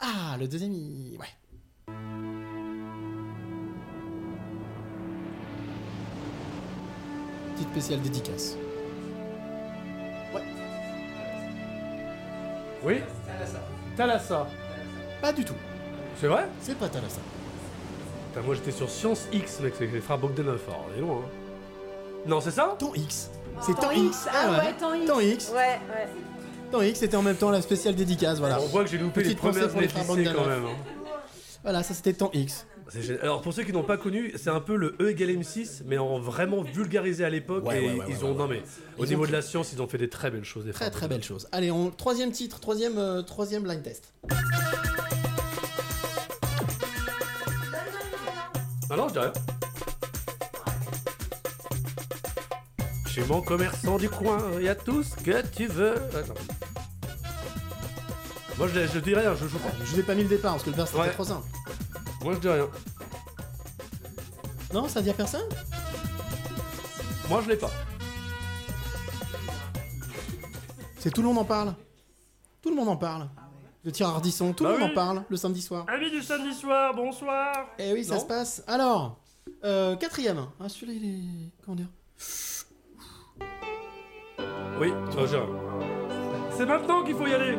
Ah, 0.00 0.36
le 0.40 0.48
deuxième, 0.48 0.72
il... 0.72 1.16
ouais. 1.18 1.94
Petite 7.54 7.68
spéciale 7.70 8.00
dédicace. 8.00 8.56
Oui 12.82 13.00
Thalassa. 13.96 14.46
Pas 15.22 15.32
du 15.32 15.44
tout. 15.44 15.54
C'est 16.20 16.26
vrai? 16.26 16.46
C'est 16.60 16.76
pas 16.76 16.88
Thalassa. 16.88 17.20
Putain, 18.32 18.44
Moi 18.46 18.54
j'étais 18.56 18.72
sur 18.72 18.90
Science 18.90 19.26
X, 19.32 19.60
mec, 19.60 19.74
c'est 19.78 19.86
les 19.86 20.00
frères 20.00 20.18
Bogdanov. 20.18 20.60
Alors, 20.66 20.86
on 20.92 20.98
est 20.98 21.00
loin. 21.00 21.16
hein. 21.24 21.28
Non, 22.26 22.40
c'est 22.40 22.50
ça? 22.50 22.74
Temps 22.78 22.92
X. 22.94 23.30
C'est 23.62 23.74
Temps 23.74 23.90
X. 23.92 24.26
Ah 24.32 24.50
ouais, 24.50 24.72
temps 24.78 24.94
X. 24.94 25.06
Temps 25.06 25.20
X. 25.20 25.50
Ouais, 25.50 25.56
ouais. 25.56 26.08
Temps 26.72 26.82
X, 26.82 26.98
c'était 26.98 27.16
en 27.16 27.22
même 27.22 27.36
temps 27.36 27.50
la 27.50 27.62
spéciale 27.62 27.94
dédicace, 27.94 28.38
voilà. 28.38 28.60
On 28.60 28.66
voit 28.66 28.82
que 28.84 28.90
j'ai 28.90 28.98
loupé 28.98 29.20
les 29.22 29.26
Petite 29.34 29.40
pensée 29.40 29.52
premières 29.60 29.70
pour 29.72 29.80
les 29.80 29.88
frères 29.88 30.16
lycée 30.16 30.32
quand 30.34 30.46
même. 30.46 30.64
hein. 30.64 30.76
Voilà, 31.62 31.82
ça 31.82 31.94
c'était 31.94 32.12
Temps 32.14 32.30
X. 32.34 32.66
Alors 33.22 33.40
pour 33.40 33.52
ceux 33.52 33.62
qui 33.64 33.72
n'ont 33.72 33.82
pas 33.82 33.96
connu, 33.96 34.32
c'est 34.36 34.50
un 34.50 34.60
peu 34.60 34.76
le 34.76 34.94
E 35.00 35.10
égale 35.10 35.30
M6, 35.30 35.82
mais 35.86 35.98
en 35.98 36.18
vraiment 36.18 36.62
vulgarisé 36.62 37.24
à 37.24 37.30
l'époque. 37.30 37.66
Ouais, 37.66 37.82
et 37.82 37.88
ouais, 37.88 37.98
ouais, 38.00 38.06
ils 38.08 38.24
ont, 38.24 38.34
non 38.34 38.46
mais 38.46 38.62
au 38.98 39.04
Ils 39.04 39.08
niveau 39.10 39.24
ont 39.24 39.26
de 39.26 39.32
la 39.32 39.42
science, 39.42 39.72
ils 39.72 39.80
ont 39.82 39.88
fait 39.88 39.98
des 39.98 40.08
très 40.10 40.30
belles 40.30 40.44
choses. 40.44 40.64
Des 40.64 40.72
Très 40.72 40.90
très 40.90 41.08
belle 41.08 41.22
chose. 41.22 41.48
Allez, 41.52 41.70
on... 41.70 41.90
troisième 41.90 42.30
titre, 42.30 42.60
troisième, 42.60 42.98
euh, 42.98 43.22
troisième 43.22 43.62
blind 43.62 43.82
test. 43.82 44.12
Ah 48.90 48.96
non, 48.96 49.08
je 49.08 49.12
dis 49.14 49.18
rien. 49.18 49.32
Chez 53.08 53.24
mon 53.24 53.40
commerçant 53.42 53.96
du 53.96 54.08
coin, 54.10 54.38
il 54.58 54.64
y 54.64 54.68
a 54.68 54.74
tout 54.74 55.02
ce 55.02 55.14
que 55.16 55.40
tu 55.46 55.66
veux. 55.66 55.94
Attends. 56.16 56.34
Moi 58.58 58.68
je, 58.72 58.86
je 58.86 58.98
dis 59.00 59.14
rien, 59.14 59.34
je 59.34 59.48
joue 59.48 59.58
pas. 59.58 59.70
Je 59.84 59.90
vous 59.92 60.00
ai 60.00 60.02
pas 60.02 60.14
mis 60.14 60.22
le 60.22 60.28
départ 60.28 60.52
parce 60.52 60.64
que 60.64 60.70
le 60.70 60.76
verre 60.76 60.86
c'était 60.86 61.10
trop 61.10 61.24
simple. 61.24 61.46
Moi 62.24 62.32
je 62.34 62.38
dis 62.38 62.48
rien. 62.48 62.68
Non, 64.72 64.88
ça 64.88 65.02
dit 65.02 65.10
à 65.10 65.14
personne? 65.14 65.46
Moi 67.28 67.42
je 67.44 67.50
l'ai 67.50 67.56
pas. 67.56 67.70
C'est 70.98 71.10
tout 71.12 71.20
le 71.20 71.28
monde 71.28 71.36
en 71.38 71.44
parle. 71.44 71.74
Tout 72.62 72.70
le 72.70 72.76
monde 72.76 72.88
en 72.88 72.96
parle. 72.96 73.28
Le 73.84 73.92
tir 73.92 74.08
Ardisson, 74.08 74.54
tout 74.54 74.64
Bah 74.64 74.70
le 74.72 74.78
monde 74.78 74.86
oui. 74.88 74.92
en 74.92 74.94
parle 74.94 75.24
le 75.28 75.36
samedi 75.36 75.60
soir. 75.60 75.84
Amis 75.88 76.10
du 76.10 76.22
samedi 76.22 76.54
soir, 76.54 76.94
bonsoir. 76.94 77.52
Eh 77.78 77.92
oui, 77.92 78.02
ça 78.02 78.14
Non. 78.14 78.20
se 78.20 78.24
passe. 78.24 78.64
Alors, 78.66 79.18
euh, 79.62 79.94
quatrième. 79.96 80.46
Ah, 80.58 80.70
celui-là, 80.70 80.92
il 80.94 81.04
est. 81.04 81.50
Comment 81.62 81.76
dire? 81.76 81.88
Oui, 84.80 84.92
tu. 85.10 85.18
C'est 86.56 86.64
maintenant 86.64 87.04
qu'il 87.04 87.14
faut 87.14 87.26
y 87.26 87.34
aller. 87.34 87.56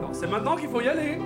Non, 0.00 0.14
c'est 0.14 0.26
maintenant 0.26 0.56
qu'il 0.56 0.70
faut 0.70 0.80
y 0.80 0.88
aller. 0.88 1.18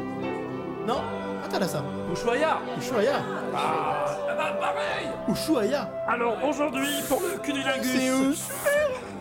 Non 0.88 1.02
Attends 1.44 1.58
là 1.58 1.68
ça. 1.68 1.84
Ushuaïa. 2.12 2.58
Ushuaïa 2.78 3.22
Ah, 3.54 4.16
bah 4.36 4.52
pareil. 4.58 5.06
Ushuaïa 5.28 5.82
Alors 6.08 6.42
aujourd'hui, 6.44 6.88
pour 7.06 7.20
le 7.20 7.28
C'est 7.32 7.42
cunilingus, 7.42 8.48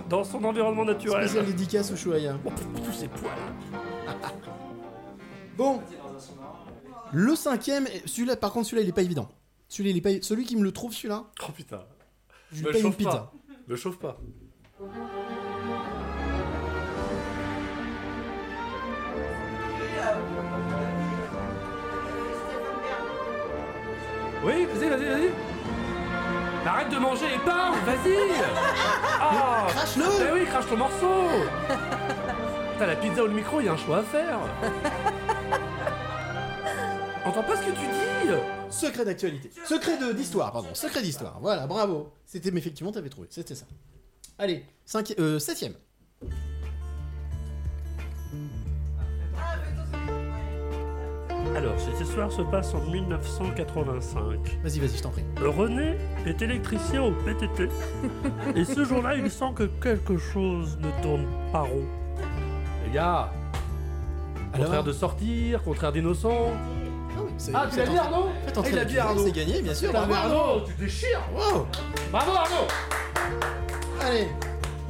dans 0.10 0.24
son 0.24 0.42
environnement 0.46 0.86
naturel. 0.86 1.28
Spécial 1.28 1.46
dédicace 1.46 1.92
Ushuaïa. 1.92 2.36
Tous 2.86 2.94
ces 2.94 3.10
poils. 3.10 3.32
Bon. 5.58 5.82
Le 7.12 7.36
cinquième, 7.36 7.88
celui-là, 8.06 8.36
par 8.36 8.52
contre, 8.54 8.68
celui-là, 8.68 8.84
il 8.84 8.90
est 8.90 8.94
pas 8.94 9.02
évident. 9.02 9.28
Celui-là, 9.68 9.90
il 9.90 9.98
est 9.98 10.02
pas... 10.20 10.24
Celui 10.26 10.46
qui 10.46 10.56
me 10.56 10.64
le 10.64 10.72
trouve, 10.72 10.94
celui-là, 10.94 11.24
Oh 11.48 11.52
putain. 11.52 11.82
je 12.52 12.62
Me 12.62 12.66
lui 12.68 12.72
paye 12.74 12.82
une 12.82 12.88
chauffe 12.88 12.98
pizza. 12.98 13.12
pas. 13.12 13.34
Me 13.68 13.76
chauffe 13.76 13.98
pas. 13.98 14.18
Oui, 24.48 24.66
vas-y, 24.66 24.90
vas-y, 24.90 25.06
vas-y. 25.06 25.30
Arrête 26.66 26.90
de 26.90 26.98
manger 26.98 27.30
les 27.30 27.38
pains, 27.40 27.72
vas-y 27.86 28.18
Ah 29.22 29.68
Crache-le 29.70 30.04
Eh 30.28 30.32
oui, 30.34 30.46
crache 30.46 30.68
ton 30.68 30.78
morceau 30.78 31.28
T'as 32.80 32.88
la 32.88 32.96
pizza 32.96 33.24
ou 33.24 33.28
le 33.28 33.34
micro, 33.34 33.60
il 33.62 33.68
y 33.68 33.70
a 33.70 33.74
un 33.74 33.78
choix 33.78 34.00
à 34.00 34.04
faire 34.04 34.40
Entends 37.26 37.44
pas 37.44 37.56
ce 37.58 37.62
que 37.62 37.72
tu 37.72 37.78
dis 37.78 38.30
Secret 38.70 39.06
d'actualité. 39.06 39.50
Secret 39.66 39.98
de- 39.98 40.12
d'histoire, 40.14 40.52
pardon. 40.52 40.70
Secret 40.74 41.02
d'histoire. 41.02 41.38
Voilà, 41.42 41.68
bravo. 41.68 42.12
C'était, 42.26 42.52
mais 42.52 42.60
effectivement, 42.60 42.92
t'avais 42.92 43.10
trouvé. 43.10 43.28
C'était 43.32 43.56
ça. 43.56 43.66
Allez, 44.38 44.66
cinqui... 44.86 45.16
euh, 45.20 45.40
septième. 45.40 45.74
Alors, 51.58 51.74
cette 51.80 52.00
histoire 52.00 52.32
se 52.32 52.44
passe 52.44 52.72
en 52.76 52.82
1985. 52.82 54.60
Vas-y, 54.64 54.80
vas-y, 54.80 54.98
je 54.98 55.02
t'en 55.02 55.10
prie. 55.10 55.24
René 55.42 55.98
est 56.28 56.40
électricien 56.44 57.02
au 57.02 57.12
PTT. 57.12 57.68
et 58.56 58.64
ce 58.64 58.86
jour-là, 58.86 59.16
il 59.16 59.32
sent 59.32 59.54
que 59.56 59.64
quelque 59.64 60.18
chose 60.20 60.78
ne 60.80 60.92
tourne 61.02 61.26
pas 61.52 61.62
rond. 61.62 61.84
Les 62.86 62.92
gars 62.92 63.32
Contraire 64.52 64.72
Alors 64.72 64.84
de 64.84 64.92
sortir, 64.92 65.64
contraire 65.64 65.92
d'innocent. 65.92 66.52
Ah, 67.52 67.64
Ah, 67.64 67.68
tu 67.72 67.78
l'as 67.80 67.88
dit 67.88 67.98
Arnaud 67.98 68.28
entrer 68.56 68.72
Il 68.72 68.78
a 68.78 68.84
la 68.84 68.86
dit 68.86 69.00
Arnaud 69.00 69.24
C'est 69.26 69.32
gagné, 69.32 69.62
bien 69.64 69.74
sûr. 69.74 69.92
Bravo, 69.92 70.14
Arnaud. 70.14 70.36
Arnaud, 70.36 70.62
tu 70.68 70.74
déchires 70.76 71.22
Wow. 71.34 71.66
Bravo 72.12 72.32
Arnaud 72.34 72.68
Allez, 74.02 74.28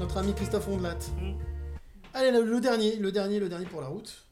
notre 0.02 0.18
ami 0.18 0.34
Christophe 0.34 0.68
Ondelat. 0.68 0.98
Mm. 1.22 1.32
Allez, 2.14 2.32
le, 2.32 2.44
le 2.44 2.60
dernier, 2.60 2.98
le 2.98 3.10
dernier, 3.14 3.40
le 3.40 3.48
dernier 3.48 3.66
pour 3.66 3.80
la 3.80 3.88
route. 3.88 4.27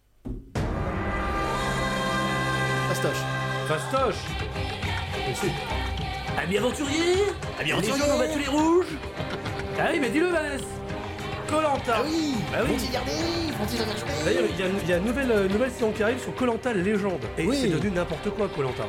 Fastoche. 2.96 3.24
Fastoche 3.68 4.16
Ami 6.42 6.58
aventurier 6.58 7.16
Ami 7.60 7.72
aventurier, 7.74 8.04
on 8.10 8.18
va 8.18 8.28
tous 8.28 8.40
les 8.40 8.48
rouges? 8.48 8.86
Ah 9.78 9.88
oui, 9.92 10.00
mais 10.00 10.10
dis-le, 10.10 10.28
Vanessa 10.28 10.64
Colanta 11.50 11.96
Ah 11.98 12.02
oui 12.06 12.36
Bah 12.54 12.60
oui. 12.66 12.76
Garder 12.94 13.12
D'ailleurs, 14.24 14.44
il 14.50 14.60
y 14.60 14.64
a, 14.64 14.66
il 14.82 14.90
y 14.90 14.94
a 14.94 14.98
une 14.98 15.04
nouvelle, 15.06 15.32
euh, 15.32 15.48
nouvelle 15.50 15.72
saison 15.72 15.92
qui 15.92 16.04
arrive 16.04 16.22
sur 16.22 16.34
Colanta 16.36 16.72
Légende. 16.74 17.20
Et 17.38 17.46
Oui. 17.46 17.58
c'est 17.62 17.68
devenu 17.68 17.92
n'importe 17.92 18.30
quoi, 18.30 18.48
Colanta. 18.56 18.84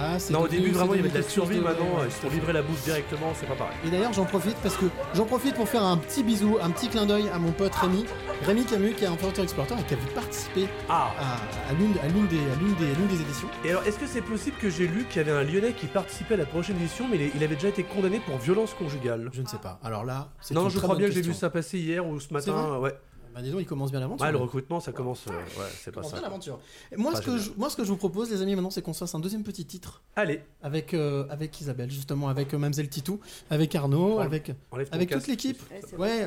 Ah, 0.00 0.18
c'est 0.18 0.32
Non, 0.32 0.42
au 0.42 0.48
début, 0.48 0.70
vraiment, 0.70 0.94
il 0.94 0.98
y 0.98 1.00
avait 1.00 1.08
de 1.08 1.14
la 1.16 1.22
survie. 1.22 1.58
Maintenant, 1.58 1.86
ouais, 1.98 2.06
ils 2.06 2.12
se 2.12 2.18
font 2.18 2.30
livrer 2.30 2.52
la 2.52 2.62
bouffe 2.62 2.84
directement, 2.84 3.32
c'est 3.34 3.46
pas 3.46 3.56
pareil. 3.56 3.76
Et 3.84 3.90
d'ailleurs, 3.90 4.12
j'en 4.12 4.24
profite 4.24 4.56
parce 4.62 4.76
que 4.76 4.86
j'en 5.14 5.24
profite 5.24 5.54
pour 5.56 5.68
faire 5.68 5.82
un 5.82 5.96
petit 5.96 6.22
bisou, 6.22 6.58
un 6.62 6.70
petit 6.70 6.88
clin 6.88 7.04
d'œil 7.06 7.28
à 7.32 7.38
mon 7.38 7.50
pote 7.50 7.74
Rémi, 7.74 8.04
Rémi 8.44 8.64
Camus, 8.64 8.94
qui 8.94 9.04
est 9.04 9.08
un 9.08 9.16
Frontier 9.16 9.42
Explorateur 9.42 9.78
et 9.78 9.82
qui 9.82 9.94
avait 9.94 10.14
participé 10.14 10.68
Ah 10.88 11.10
à, 11.18 11.70
à 11.70 11.72
l'une 11.74 12.26
des, 12.28 13.22
éditions. 13.22 13.48
Et 13.64 13.70
alors, 13.70 13.82
est-ce 13.84 13.98
que 13.98 14.06
c'est 14.06 14.22
possible 14.22 14.56
que 14.60 14.70
j'ai 14.70 14.86
lu 14.86 15.04
qu'il 15.10 15.16
y 15.16 15.28
avait 15.28 15.32
un 15.32 15.42
Lyonnais 15.42 15.72
qui 15.72 15.86
participait 15.86 16.34
à 16.34 16.38
la 16.38 16.46
prochaine 16.46 16.76
édition, 16.76 17.06
mais 17.10 17.30
il, 17.34 17.42
avait 17.42 17.56
déjà 17.56 17.68
été 17.68 17.82
condamné 17.82 18.20
pour 18.20 18.38
violence 18.38 18.74
conjugale? 18.74 19.30
Je 19.32 19.42
ne 19.42 19.46
sais 19.46 19.58
pas. 19.58 19.80
Alors 19.82 20.04
là, 20.04 20.28
c'est 20.40 20.54
Non, 20.54 20.64
une 20.64 20.70
je 20.70 20.76
très 20.76 20.84
crois 20.84 20.94
bonne 20.94 21.04
bien 21.04 21.08
que 21.08 21.14
j'ai 21.14 21.22
vu 21.22 21.34
ça 21.34 21.50
passer 21.50 21.78
hier 21.78 22.06
ou 22.06 22.20
ce 22.20 22.32
matin. 22.32 22.78
Ouais. 22.78 22.94
Bah, 23.38 23.44
dis 23.44 23.52
donc, 23.52 23.60
il 23.60 23.66
commence 23.66 23.92
bien 23.92 24.00
l'aventure. 24.00 24.26
Ouais, 24.26 24.32
le 24.32 24.38
recrutement, 24.38 24.80
ça 24.80 24.90
commence. 24.90 25.24
euh, 25.28 25.30
ouais, 25.30 25.66
c'est 25.80 25.92
pas 25.94 26.02
ça. 26.02 26.20
l'aventure. 26.20 26.58
Moi, 26.96 27.12
Pas 27.12 27.18
ce 27.20 27.22
que 27.24 27.38
je, 27.38 27.50
moi, 27.56 27.70
ce 27.70 27.76
que 27.76 27.84
je 27.84 27.88
vous 27.90 27.96
propose, 27.96 28.32
les 28.32 28.42
amis, 28.42 28.56
maintenant, 28.56 28.70
c'est 28.70 28.82
qu'on 28.82 28.92
se 28.92 28.98
fasse 28.98 29.14
un 29.14 29.20
deuxième 29.20 29.44
petit 29.44 29.64
titre 29.64 30.02
Allez, 30.16 30.42
avec, 30.60 30.92
euh, 30.92 31.24
avec 31.30 31.60
Isabelle, 31.60 31.88
justement, 31.88 32.28
avec 32.30 32.52
euh, 32.52 32.58
Mamselle 32.58 32.88
Titou, 32.88 33.20
avec 33.48 33.76
Arnaud, 33.76 34.18
avec. 34.18 34.50
Avec 34.90 35.10
toute 35.10 35.28
l'équipe. 35.28 35.62
Ouais. 35.96 36.26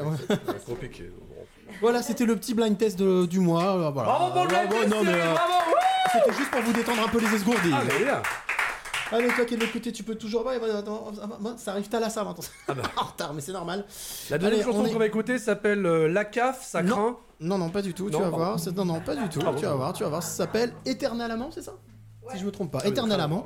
Voilà, 1.82 2.01
c'était 2.01 2.26
le 2.26 2.38
petit 2.38 2.53
blind 2.53 2.78
test 2.78 2.97
de- 2.97 3.26
du 3.26 3.39
mois. 3.41 3.76
euh, 3.76 3.89
voilà. 3.89 4.09
Bravo 4.09 4.32
pour 4.34 4.43
le 4.43 4.47
blind 4.47 4.70
test, 4.70 4.93
C'était 6.14 6.38
juste 6.38 6.51
pour 6.51 6.62
vous 6.62 6.72
détendre 6.74 7.03
un 7.03 7.09
peu 7.09 7.20
les 7.20 7.34
esgourdis. 7.36 7.72
Ah, 7.74 7.84
mais 7.86 8.05
bien 9.12 9.20
Allez, 9.28 9.36
toi 9.36 9.45
qui 9.45 9.53
es 9.53 9.57
de 9.57 9.62
l'autre 9.62 9.74
côté, 9.74 9.91
tu 9.91 10.03
peux 10.03 10.16
toujours. 10.16 10.45
Ouais, 10.45 10.59
ça 11.57 11.72
arrive 11.72 11.88
à 11.93 11.99
la 11.99 12.09
ça 12.09 12.24
maintenant. 12.24 12.43
Ah 12.68 12.74
bah. 12.74 12.84
en 12.97 13.03
retard, 13.05 13.34
mais 13.34 13.41
c'est 13.41 13.51
normal. 13.51 13.86
La 14.30 14.38
deuxième 14.38 14.53
Allez, 14.62 14.64
chanson 14.64 14.86
est- 14.86 14.93
qu'on 14.93 14.99
va 14.99 15.05
écouter 15.07 15.38
s'appelle 15.39 15.86
euh, 15.86 16.07
La 16.07 16.26
CAF, 16.26 16.66
ça 16.66 16.82
Non. 16.82 16.95
craint. 16.95 17.18
Non, 17.39 17.57
non, 17.57 17.70
pas 17.70 17.82
du 17.82 17.93
tout. 17.93 18.09
Non, 18.09 18.18
tu 18.20 18.24
vas 18.24 18.30
voir. 18.30 18.57
Non, 18.76 18.86
non, 18.86 18.99
pas 19.01 19.16
du 19.16 19.28
tout. 19.30 19.39
Ah 19.41 19.51
bon, 19.51 19.57
tu 19.59 19.66
vas 19.66 19.74
voir, 19.76 19.93
tu 19.93 20.03
vas 20.03 20.09
voir. 20.09 20.24
Ça 20.24 20.30
s'appelle 20.30 20.74
Éternel 20.86 21.32
Amant, 21.32 21.49
c'est 21.51 21.64
ça? 21.64 21.74
Si 22.32 22.38
je 22.39 22.45
me 22.45 22.51
trompe 22.51 22.72
pas. 22.72 22.80
Ah 22.84 22.88
Éternel 22.88 23.20
Amant. 23.20 23.45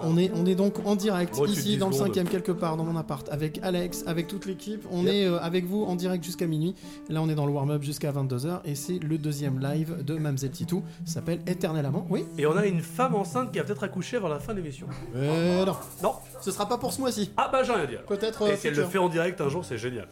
On 0.00 0.16
est, 0.18 0.30
on 0.34 0.44
est 0.46 0.54
donc 0.54 0.84
en 0.86 0.96
direct 0.96 1.36
Moi, 1.36 1.46
ici 1.48 1.76
dans 1.76 1.88
le 1.88 1.92
cinquième 1.94 2.28
quelque 2.28 2.52
part 2.52 2.76
dans 2.76 2.84
mon 2.84 2.96
appart 2.96 3.28
avec 3.30 3.60
Alex, 3.62 4.02
avec 4.06 4.26
toute 4.28 4.46
l'équipe. 4.46 4.84
On 4.90 5.02
Yep. 5.04 5.12
est 5.12 5.26
euh, 5.26 5.38
avec 5.40 5.66
vous 5.66 5.84
en 5.84 5.94
direct 5.94 6.24
jusqu'à 6.24 6.46
minuit. 6.46 6.74
Là 7.08 7.22
on 7.22 7.28
est 7.28 7.34
dans 7.34 7.46
le 7.46 7.52
warm-up 7.52 7.82
jusqu'à 7.82 8.10
22h 8.12 8.60
et 8.64 8.74
c'est 8.74 8.98
le 8.98 9.18
deuxième 9.18 9.60
live 9.60 10.02
de 10.04 10.14
Mamzelle 10.16 10.50
Titou. 10.50 10.82
S'appelle 11.04 11.40
Éternel 11.46 11.84
Amant. 11.86 12.06
Oui 12.10 12.24
Et 12.38 12.46
on 12.46 12.56
a 12.56 12.66
une 12.66 12.80
femme 12.80 13.14
enceinte 13.14 13.52
qui 13.52 13.58
va 13.58 13.64
peut-être 13.64 13.84
accoucher 13.84 14.16
avant 14.16 14.28
la 14.28 14.40
fin 14.40 14.52
de 14.54 14.60
l'émission. 14.60 14.86
Euh, 15.14 15.64
non, 15.64 15.76
Non 16.02 16.14
ce 16.40 16.50
sera 16.50 16.68
pas 16.68 16.78
pour 16.78 16.92
ce 16.92 17.00
mois-ci. 17.00 17.30
Ah 17.36 17.48
bah 17.52 17.62
j'ai 17.62 17.72
rien 17.72 17.82
à 17.84 17.86
dire. 17.86 18.02
Peut-être. 18.04 18.42
euh, 18.42 18.52
Et 18.52 18.56
si 18.56 18.66
elle 18.68 18.74
le 18.74 18.84
fait 18.84 18.98
en 18.98 19.08
direct 19.08 19.40
un 19.40 19.48
jour, 19.48 19.64
c'est 19.64 19.78
génial. 19.78 20.08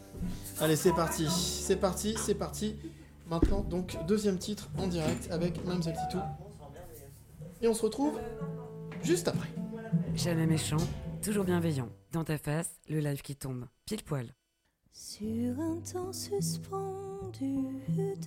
Allez, 0.61 0.77
c'est 0.77 0.93
parti. 0.93 1.27
C'est 1.29 1.77
parti, 1.77 2.15
c'est 2.19 2.35
parti. 2.35 2.77
Maintenant, 3.29 3.65
donc, 3.69 3.97
deuxième 4.07 4.37
titre 4.39 4.69
en 4.79 4.87
direct 4.87 5.29
avec 5.31 5.65
Mamzelle 5.67 5.95
Titou. 5.95 6.23
Et 7.63 7.69
on 7.69 7.75
se 7.75 7.83
retrouve 7.83 8.19
juste 9.03 9.29
après. 9.29 9.49
Jamais 10.15 10.47
méchant, 10.47 10.77
toujours 11.23 11.45
bienveillant. 11.45 11.89
Dans 12.13 12.25
ta 12.25 12.39
face, 12.39 12.81
le 12.89 13.01
live 13.01 13.23
qui 13.23 13.35
tombe. 13.37 13.67
Pile 13.87 14.03
poil. 14.03 14.35
Sur 14.93 15.59
un 15.59 15.77
temps 15.81 16.13
suspendu 16.13 17.57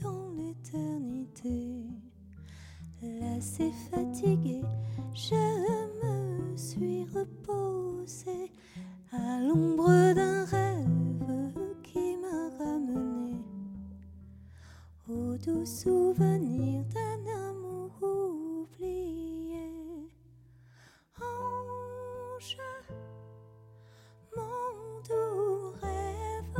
dans 0.02 0.30
l'éternité, 0.36 1.84
lassé, 3.02 3.72
fatigué, 3.92 4.62
je 5.14 5.36
me 6.04 6.58
suis 6.58 7.06
reposé 7.14 8.52
à 9.12 9.40
l'ombre 9.42 10.14
d'un 10.16 10.46
rêve 10.46 11.76
qui 11.84 12.18
m'a 12.18 12.50
ramené 12.58 13.38
au 15.08 15.38
doux 15.38 15.66
souvenir 15.66 16.84
d'un 16.86 17.50
amour 17.50 17.92
oublié. 18.02 19.75
Mon 24.36 25.02
doux 25.08 25.74
rêve 25.82 26.58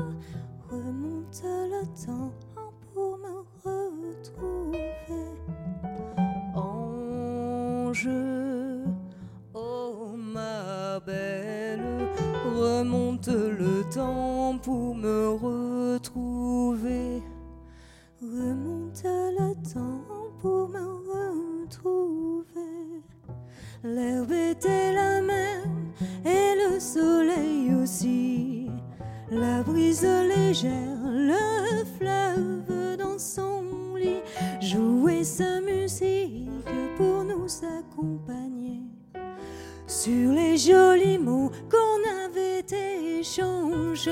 remonte 0.72 1.44
le 1.44 1.86
temps 2.06 2.34
pour 2.94 3.18
me 3.18 3.44
retrouver. 3.64 4.94
Ange, 6.56 8.10
oh 9.54 10.16
ma 10.18 11.00
belle, 11.02 12.10
remonte 12.46 13.28
le 13.28 13.84
temps 13.94 14.58
pour 14.64 14.96
me 14.96 15.30
retrouver. 15.30 17.22
Remonte 18.22 19.04
le 19.04 19.54
temps 19.72 20.02
pour 20.42 20.70
me 20.70 21.64
retrouver. 21.64 23.04
L'herbe 23.88 24.32
était 24.32 24.94
la 24.94 25.22
même 25.22 25.92
et 26.26 26.56
le 26.58 26.80
soleil 26.80 27.72
aussi. 27.76 28.72
La 29.30 29.62
brise 29.62 30.02
légère, 30.04 30.98
le 31.06 31.86
fleuve 31.96 32.98
dans 32.98 33.20
son 33.20 33.94
lit 33.96 34.24
jouait 34.60 35.24
sa 35.24 35.62
musique 35.62 36.50
pour 36.98 37.24
nous 37.26 37.46
accompagner. 37.78 38.82
Sur 39.86 40.32
les 40.32 40.58
jolis 40.58 41.20
mots 41.20 41.52
qu'on 41.70 42.26
avait 42.26 42.66
échangés. 43.20 44.12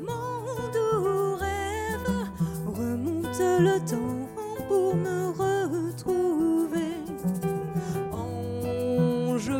Mon 0.00 0.54
doux 0.72 1.34
rêve, 1.34 2.28
remonte 2.76 3.40
le 3.40 3.78
temps 3.80 4.29
pour 4.70 4.94
me 4.94 5.18
retrouver. 5.42 6.94
Ange, 8.12 9.50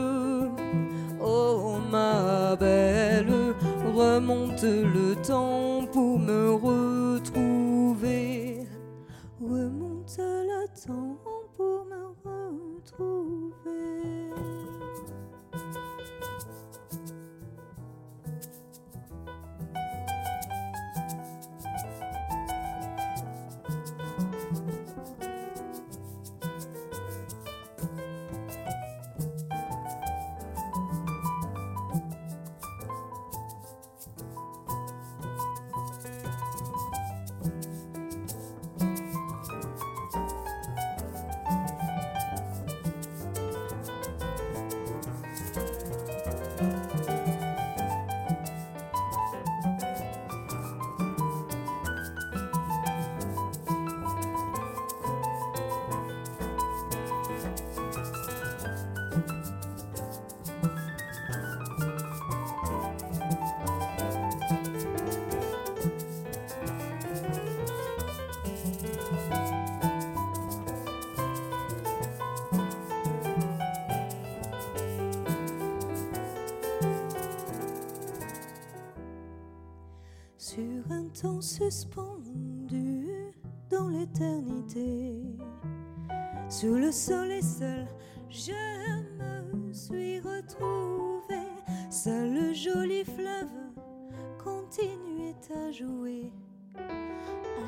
oh 1.20 1.78
ma 1.90 2.54
belle, 2.54 3.56
remonte 3.92 4.62
le 4.62 5.16
temps 5.16 5.84
pour 5.92 6.16
me 6.16 6.52
retrouver. 6.52 8.68
Remonte 9.40 10.18
le 10.18 10.66
temps 10.86 11.18
pour 11.56 11.84
me 11.92 12.02
retrouver. 12.24 14.29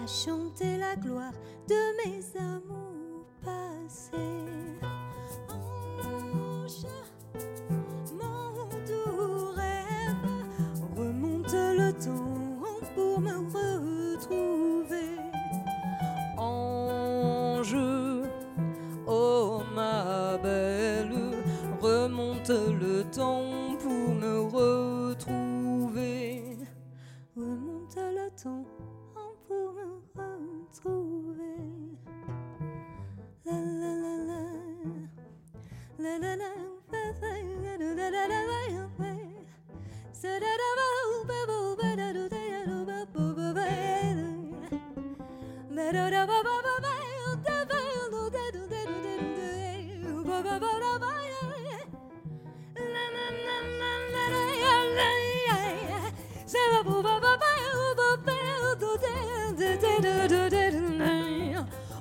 Chanter 0.06 0.76
la 0.78 0.96
gloire 0.96 1.32
de 1.68 1.74
mes 1.98 2.22
amours 2.38 3.26
passés. 3.44 4.16
Ange, 5.48 6.86
mon 8.12 8.68
doux 8.86 9.52
rêve, 9.54 10.16
remonte 10.96 11.52
le 11.52 11.92
temps 11.92 12.88
pour 12.94 13.20
me 13.20 13.36
retrouver. 14.16 15.18
Ange, 16.36 17.76
oh 19.06 19.62
ma 19.74 20.36
belle, 20.38 21.12
remonte 21.80 22.50
le 22.50 23.04
temps 23.04 23.51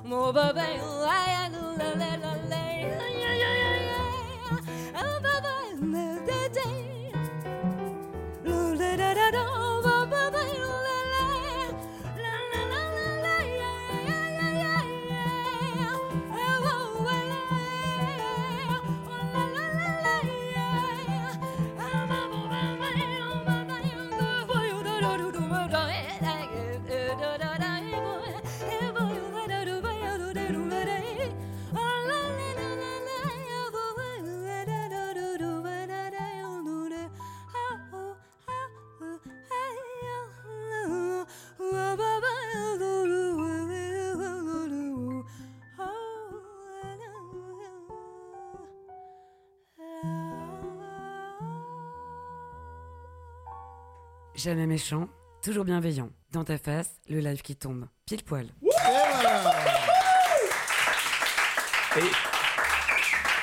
Mo 0.04 0.28
ba 0.32 0.52
ba 0.52 0.66
la 1.00 1.48
la 1.78 1.88
la 2.00 2.10
la 2.22 2.41
Jamais 54.42 54.66
méchant, 54.66 55.08
toujours 55.42 55.64
bienveillant. 55.64 56.10
Dans 56.32 56.42
ta 56.44 56.58
face, 56.58 56.90
le 57.08 57.20
live 57.20 57.42
qui 57.42 57.54
tombe. 57.54 57.86
Pile 58.06 58.24
poil. 58.24 58.46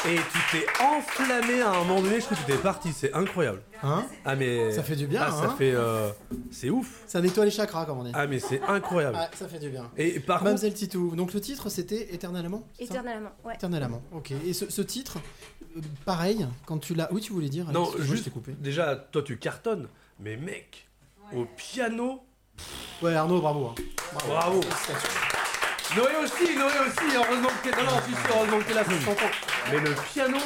Et 0.07 0.15
tu 0.15 0.39
t'es 0.51 0.65
enflammé 0.81 1.61
à 1.61 1.71
un 1.71 1.83
moment 1.83 2.01
donné, 2.01 2.19
je 2.19 2.25
crois 2.25 2.37
que 2.37 2.43
tu 2.45 2.51
étais 2.51 2.61
parti, 2.61 2.91
c'est 2.93 3.13
incroyable. 3.13 3.61
Hein 3.83 4.05
Ah 4.25 4.35
mais 4.35 4.71
Ça 4.71 4.81
fait 4.81 4.95
du 4.95 5.07
bien, 5.07 5.21
Ah, 5.25 5.31
ça 5.31 5.43
hein. 5.49 5.55
fait 5.57 5.73
euh, 5.73 6.09
c'est 6.51 6.69
ouf. 6.69 7.03
Ça 7.05 7.21
nettoie 7.21 7.45
les 7.45 7.51
chakras, 7.51 7.85
comme 7.85 7.99
on 7.99 8.03
dit. 8.05 8.11
Ah 8.13 8.25
mais 8.25 8.39
c'est 8.39 8.61
incroyable. 8.63 9.17
Ça 9.35 9.47
fait 9.47 9.59
du 9.59 9.69
bien. 9.69 9.91
Et 9.97 10.19
par 10.19 10.39
contre, 10.39 10.51
Mamselle 10.51 10.73
Titou. 10.73 11.15
Donc 11.15 11.33
le 11.33 11.41
titre 11.41 11.69
c'était 11.69 12.13
Éternel 12.13 12.45
Amant 12.45 12.65
c'est 12.73 12.85
ça 12.85 12.93
Éternellement, 12.95 13.31
ouais. 13.43 13.55
Éternel 13.55 13.83
Amant. 13.83 14.01
Ok. 14.13 14.31
Et 14.31 14.53
ce, 14.53 14.69
ce 14.69 14.81
titre, 14.81 15.19
euh, 15.77 15.81
pareil, 16.05 16.47
quand 16.65 16.77
tu 16.79 16.95
l'as. 16.95 17.11
Oui, 17.13 17.21
tu 17.21 17.33
voulais 17.33 17.49
dire 17.49 17.65
Alex 17.69 17.73
non, 17.77 17.85
Excuse-moi, 17.85 18.05
je 18.07 18.11
juste 18.11 18.23
t'ai 18.25 18.31
coupé. 18.31 18.53
déjà 18.57 18.95
toi 18.95 19.21
tu 19.21 19.37
cartonnes, 19.37 19.89
mais 20.19 20.37
mec, 20.37 20.87
au 21.35 21.45
piano, 21.55 22.21
Ouais, 23.01 23.13
Arnaud, 23.15 23.39
bravo. 23.39 23.67
hein. 23.67 23.75
bravo. 24.27 24.59
Noé 25.95 26.05
aussi, 26.23 26.55
Noé 26.55 26.71
aussi, 26.87 27.15
heureusement 27.15 27.49
que 27.63 27.69
t'es 27.69 27.75
non, 27.75 27.83
non, 27.83 27.97
sais, 27.99 28.29
heureusement 28.35 28.59
que 28.59 28.63
t'es 28.65 28.73
là, 28.75 28.83
ça 28.83 28.91
s'entend. 29.05 29.31
Mais 29.71 29.79
le 29.79 29.95
piano, 30.13 30.37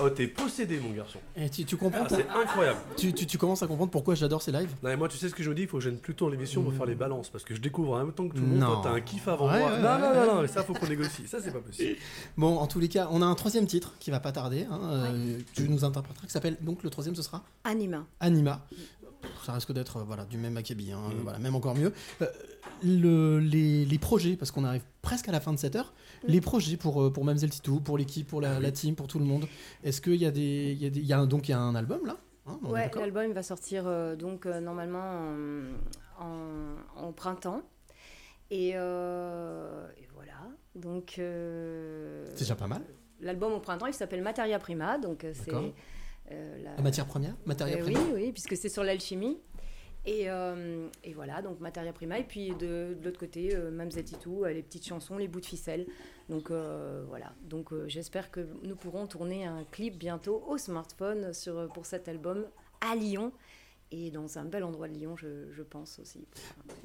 oh 0.00 0.08
t'es 0.08 0.26
possédé 0.26 0.78
mon 0.78 0.90
garçon. 0.94 1.18
Et 1.36 1.50
tu, 1.50 1.66
tu 1.66 1.76
comprends 1.76 2.00
Ah, 2.04 2.08
pour- 2.08 2.16
c'est 2.16 2.26
incroyable. 2.30 2.78
tu, 2.96 3.12
tu- 3.12 3.26
tu 3.26 3.36
commences 3.36 3.62
à 3.62 3.66
comprendre 3.66 3.90
pourquoi 3.90 4.14
j'adore 4.14 4.40
ces 4.40 4.52
lives 4.52 4.70
Non, 4.82 4.88
mais 4.88 4.96
moi, 4.96 5.08
tu 5.08 5.18
sais 5.18 5.28
ce 5.28 5.34
que 5.34 5.42
je 5.42 5.50
me 5.50 5.54
dis, 5.54 5.62
il 5.62 5.68
faut 5.68 5.76
que 5.76 5.82
je 5.84 5.90
vienne 5.90 6.00
plus 6.00 6.14
tôt 6.14 6.28
à 6.28 6.30
l'émission 6.30 6.62
pour 6.62 6.72
faire 6.72 6.86
les 6.86 6.94
balances 6.94 7.28
parce 7.28 7.44
que 7.44 7.54
je 7.54 7.60
découvre 7.60 7.92
en 7.92 7.98
même 8.04 8.12
temps 8.12 8.26
que 8.26 8.36
tout 8.36 8.40
le 8.40 8.46
monde. 8.46 8.58
Non. 8.58 8.66
Toi, 8.74 8.80
t'as 8.84 8.90
un 8.92 9.00
kiff 9.02 9.28
avant 9.28 9.50
Ouais, 9.52 9.58
moi. 9.58 9.70
ouais, 9.72 9.78
non, 9.80 9.84
ouais, 9.90 9.98
non, 9.98 10.08
ouais. 10.20 10.26
non, 10.26 10.34
non, 10.36 10.40
mais 10.42 10.48
ça, 10.48 10.62
faut 10.62 10.72
qu'on 10.72 10.86
négocie. 10.86 11.28
Ça, 11.28 11.38
c'est 11.42 11.52
pas 11.52 11.60
possible. 11.60 11.96
Bon, 12.38 12.56
en 12.56 12.66
tous 12.66 12.80
les 12.80 12.88
cas, 12.88 13.08
on 13.10 13.20
a 13.20 13.26
un 13.26 13.34
troisième 13.34 13.66
titre 13.66 13.92
qui 14.00 14.10
va 14.10 14.20
pas 14.20 14.32
tarder. 14.32 14.66
hein, 14.70 14.80
euh, 14.82 15.38
tu 15.54 15.68
nous 15.68 15.84
interpréteras, 15.84 16.24
qui 16.26 16.32
s'appelle. 16.32 16.56
Donc 16.62 16.82
le 16.82 16.88
troisième, 16.88 17.14
ce 17.16 17.22
sera 17.22 17.42
Anima. 17.64 18.06
Anima. 18.20 18.62
Ça 19.46 19.52
risque 19.52 19.72
d'être 19.72 19.98
euh, 19.98 20.02
voilà, 20.04 20.24
du 20.24 20.38
même 20.38 20.56
acabit, 20.56 20.90
hein, 20.90 20.98
Mhm. 21.08 21.20
voilà, 21.22 21.38
même 21.38 21.54
encore 21.54 21.76
mieux. 21.76 21.92
Euh, 22.20 22.26
le- 22.82 23.38
les, 23.38 23.84
les 23.84 23.98
projets, 23.98 24.34
parce 24.36 24.50
qu'on 24.50 24.64
arrive 24.64 24.82
presque 25.02 25.28
à 25.28 25.32
la 25.32 25.38
fin 25.38 25.52
de 25.52 25.58
cette 25.58 25.76
heure, 25.76 25.94
les 26.26 26.40
projets 26.40 26.76
pour, 26.76 27.00
euh, 27.00 27.12
pour 27.12 27.24
Mamselle 27.24 27.50
Titou, 27.50 27.78
pour 27.78 27.96
l'équipe, 27.96 28.26
pour 28.26 28.40
la, 28.40 28.58
la 28.58 28.72
team, 28.72 28.96
pour 28.96 29.06
tout 29.06 29.20
le 29.20 29.24
monde. 29.24 29.46
Est-ce 29.84 30.00
qu'il 30.00 30.16
y 30.16 30.26
a 30.26 30.32
des. 30.32 30.72
il 30.72 30.82
y 30.82 30.86
a 30.86 30.90
des- 30.90 30.98
il 30.98 31.06
y 31.06 31.12
a 31.12 31.18
un- 31.20 31.26
donc 31.28 31.46
il 31.48 31.52
y 31.52 31.54
a 31.54 31.60
un 31.60 31.76
album 31.76 32.04
là 32.06 32.16
hein, 32.46 32.58
Ouais, 32.64 32.90
l'album 32.96 33.30
va 33.32 33.42
sortir 33.44 33.84
euh, 33.86 34.16
donc 34.16 34.46
euh, 34.46 34.58
normalement 34.60 34.98
en, 36.18 36.24
en- 36.26 37.06
en 37.06 37.12
printemps. 37.12 37.62
Et, 38.50 38.72
euh, 38.74 39.86
et 39.98 40.08
voilà. 40.14 40.32
Donc 40.74 41.20
euh, 41.20 42.26
C'est 42.34 42.40
déjà 42.40 42.56
pas 42.56 42.66
mal. 42.66 42.82
l'album 43.20 43.52
au 43.52 43.60
printemps, 43.60 43.86
il 43.86 43.94
s'appelle 43.94 44.22
Materia 44.22 44.58
Prima. 44.58 44.98
Donc 44.98 45.24
c'est 45.34 45.54
euh, 45.54 45.68
la- 46.30 46.76
La 46.76 46.82
matière 46.82 47.06
première 47.06 47.34
Euh, 47.78 47.84
oui, 48.14 48.22
oui, 48.24 48.32
puisque 48.32 48.56
c'est 48.56 48.68
sur 48.68 48.84
l'alchimie. 48.84 49.38
Et, 50.08 50.30
euh, 50.30 50.86
et 51.02 51.14
voilà, 51.14 51.42
donc 51.42 51.58
Materia 51.58 51.92
Prima. 51.92 52.18
Et 52.18 52.24
puis 52.24 52.50
de, 52.50 52.94
de 52.94 53.04
l'autre 53.04 53.18
côté, 53.18 53.54
euh, 53.56 53.70
Mamzelle 53.72 54.04
Titou, 54.04 54.44
euh, 54.44 54.52
les 54.52 54.62
petites 54.62 54.86
chansons, 54.86 55.18
les 55.18 55.26
bouts 55.26 55.40
de 55.40 55.46
ficelle. 55.46 55.86
Donc 56.28 56.50
euh, 56.52 57.04
voilà, 57.08 57.32
donc 57.42 57.72
euh, 57.72 57.88
j'espère 57.88 58.30
que 58.30 58.46
nous 58.62 58.76
pourrons 58.76 59.06
tourner 59.08 59.44
un 59.46 59.64
clip 59.72 59.98
bientôt 59.98 60.44
au 60.46 60.58
smartphone 60.58 61.32
sur, 61.32 61.68
pour 61.74 61.86
cet 61.86 62.06
album 62.08 62.46
à 62.80 62.94
Lyon. 62.94 63.32
Et 63.92 64.10
dans 64.10 64.36
un 64.38 64.44
bel 64.44 64.64
endroit 64.64 64.88
de 64.88 64.94
Lyon, 64.94 65.16
je, 65.16 65.28
je 65.56 65.62
pense 65.62 66.00
aussi. 66.00 66.26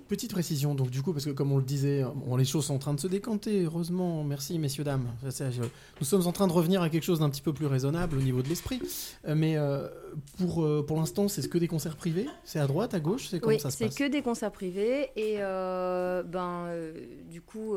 Petite 0.07 0.31
précision, 0.31 0.75
donc 0.75 0.91
du 0.91 1.01
coup, 1.01 1.13
parce 1.13 1.25
que 1.25 1.31
comme 1.31 1.51
on 1.51 1.57
le 1.57 1.63
disait, 1.63 2.03
bon, 2.15 2.35
les 2.35 2.45
choses 2.45 2.65
sont 2.65 2.75
en 2.75 2.79
train 2.79 2.93
de 2.93 2.99
se 2.99 3.07
décanter, 3.07 3.63
heureusement, 3.63 4.23
merci 4.23 4.59
messieurs, 4.59 4.83
dames. 4.83 5.07
Nous 5.99 6.05
sommes 6.05 6.27
en 6.27 6.31
train 6.31 6.45
de 6.47 6.53
revenir 6.53 6.83
à 6.83 6.89
quelque 6.89 7.03
chose 7.03 7.19
d'un 7.19 7.31
petit 7.31 7.41
peu 7.41 7.53
plus 7.53 7.65
raisonnable 7.65 8.17
au 8.17 8.21
niveau 8.21 8.43
de 8.43 8.49
l'esprit. 8.49 8.79
Euh, 9.27 9.33
mais 9.35 9.57
euh, 9.57 9.87
pour, 10.37 10.63
euh, 10.63 10.85
pour 10.85 10.97
l'instant, 10.97 11.27
c'est 11.27 11.41
ce 11.41 11.47
que 11.47 11.57
des 11.57 11.67
concerts 11.67 11.95
privés? 11.95 12.27
C'est 12.43 12.59
à 12.59 12.67
droite, 12.67 12.93
à 12.93 12.99
gauche? 12.99 13.29
C'est 13.29 13.39
comment 13.39 13.55
Oui, 13.55 13.59
ça 13.59 13.71
se 13.71 13.77
c'est 13.77 13.85
passe? 13.85 13.95
que 13.95 14.07
des 14.07 14.21
concerts 14.21 14.51
privés. 14.51 15.09
Et 15.15 15.37
euh, 15.39 16.21
ben, 16.21 16.67
du 17.31 17.41
coup, 17.41 17.73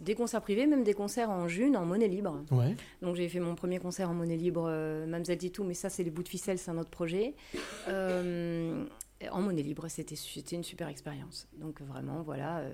des 0.00 0.14
concerts 0.14 0.42
privés, 0.42 0.66
même 0.66 0.84
des 0.84 0.94
concerts 0.94 1.30
en 1.30 1.48
june, 1.48 1.76
en 1.76 1.84
monnaie 1.84 2.08
libre. 2.08 2.40
Ouais. 2.52 2.76
Donc 3.02 3.16
j'ai 3.16 3.28
fait 3.28 3.40
mon 3.40 3.56
premier 3.56 3.78
concert 3.80 4.08
en 4.10 4.14
monnaie 4.14 4.36
libre, 4.36 4.70
Mamzelle 5.08 5.38
Titou, 5.38 5.64
mais 5.64 5.74
ça 5.74 5.90
c'est 5.90 6.04
les 6.04 6.10
bouts 6.10 6.22
de 6.22 6.28
ficelle, 6.28 6.58
c'est 6.58 6.70
un 6.70 6.78
autre 6.78 6.90
projet. 6.90 7.34
Euh, 8.12 8.84
en 9.30 9.40
monnaie 9.42 9.62
libre, 9.62 9.86
c'était 9.88 10.16
une 10.52 10.64
super 10.64 10.88
expérience. 10.88 11.48
Donc 11.58 11.80
vraiment, 11.82 12.22
voilà. 12.22 12.58
euh, 12.58 12.72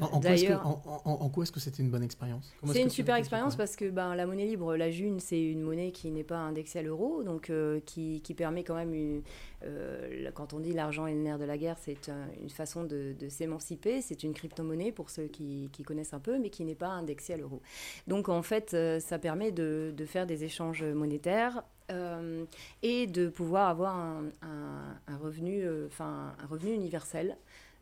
En, 0.00 0.04
en 0.04 0.20
quoi 0.20 0.30
est-ce 0.32 0.42
que, 0.42 0.48
D'ailleurs, 0.48 0.66
en- 0.66 0.82
en- 1.06 1.12
en 1.12 1.28
quoi 1.30 1.44
est-ce 1.44 1.52
que 1.52 1.60
c'était 1.60 1.82
une 1.82 1.90
bonne 1.90 2.02
expérience? 2.02 2.52
C'est 2.74 2.82
une 2.82 2.90
super 2.90 3.16
expérience 3.16 3.56
parce 3.56 3.74
que 3.74 3.88
ben, 3.88 4.14
la 4.14 4.26
monnaie 4.26 4.44
libre, 4.44 4.76
la 4.76 4.90
June, 4.90 5.18
c'est 5.18 5.42
une 5.42 5.62
monnaie 5.62 5.92
qui 5.92 6.10
n'est 6.10 6.24
pas 6.24 6.36
indexée 6.36 6.78
à 6.80 6.82
l'euro, 6.82 7.22
donc 7.22 7.48
euh, 7.48 7.80
qui, 7.80 8.20
qui 8.20 8.34
permet 8.34 8.64
quand 8.64 8.74
même, 8.74 8.92
une- 8.92 9.22
euh, 9.64 10.30
quand 10.34 10.52
on 10.52 10.60
dit 10.60 10.74
l'argent 10.74 11.06
est 11.06 11.14
le 11.14 11.20
nerf 11.22 11.38
de 11.38 11.44
la 11.44 11.56
guerre, 11.56 11.76
c'est 11.78 12.10
un- 12.10 12.28
une 12.42 12.50
façon 12.50 12.84
de, 12.84 13.14
de 13.18 13.28
s'émanciper. 13.30 14.02
C'est 14.02 14.22
une 14.24 14.34
crypto-monnaie 14.34 14.92
pour 14.92 15.08
ceux 15.08 15.26
qui, 15.26 15.70
qui 15.72 15.82
connaissent 15.84 16.12
un 16.14 16.20
peu, 16.20 16.38
mais 16.38 16.50
qui 16.50 16.64
n'est 16.64 16.74
pas 16.74 16.88
indexée 16.88 17.32
à 17.32 17.36
l'euro. 17.38 17.62
Donc 18.06 18.28
en 18.28 18.42
fait, 18.42 18.74
euh, 18.74 19.00
ça 19.00 19.18
permet 19.18 19.52
de, 19.52 19.94
de 19.96 20.04
faire 20.04 20.26
des 20.26 20.44
échanges 20.44 20.82
monétaires. 20.84 21.62
Euh, 21.90 22.44
et 22.82 23.06
de 23.06 23.28
pouvoir 23.28 23.68
avoir 23.68 23.96
un, 23.96 24.24
un- 24.42 24.96
un 25.06 25.16
revenu, 25.16 25.62
euh, 25.64 25.88
un 26.00 26.46
revenu 26.50 26.72
universel 26.72 27.36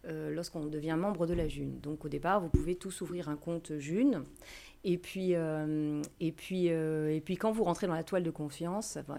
euh, 0.06 0.32
lorsqu'on 0.34 0.66
devient 0.66 0.96
membre 0.98 1.26
de 1.26 1.34
la 1.34 1.48
June. 1.48 1.80
Donc 1.80 2.04
au 2.04 2.08
départ, 2.08 2.40
vous 2.40 2.48
pouvez 2.48 2.76
tous 2.76 3.00
ouvrir 3.00 3.28
un 3.28 3.36
compte 3.36 3.72
June. 3.78 4.22
Et 4.84 4.98
puis, 4.98 5.32
et, 5.32 6.32
puis, 6.32 6.66
et 6.66 7.22
puis 7.24 7.36
quand 7.36 7.50
vous 7.50 7.64
rentrez 7.64 7.88
dans 7.88 7.94
la 7.94 8.04
toile 8.04 8.22
de 8.22 8.30
confiance, 8.30 8.96
enfin, 9.00 9.16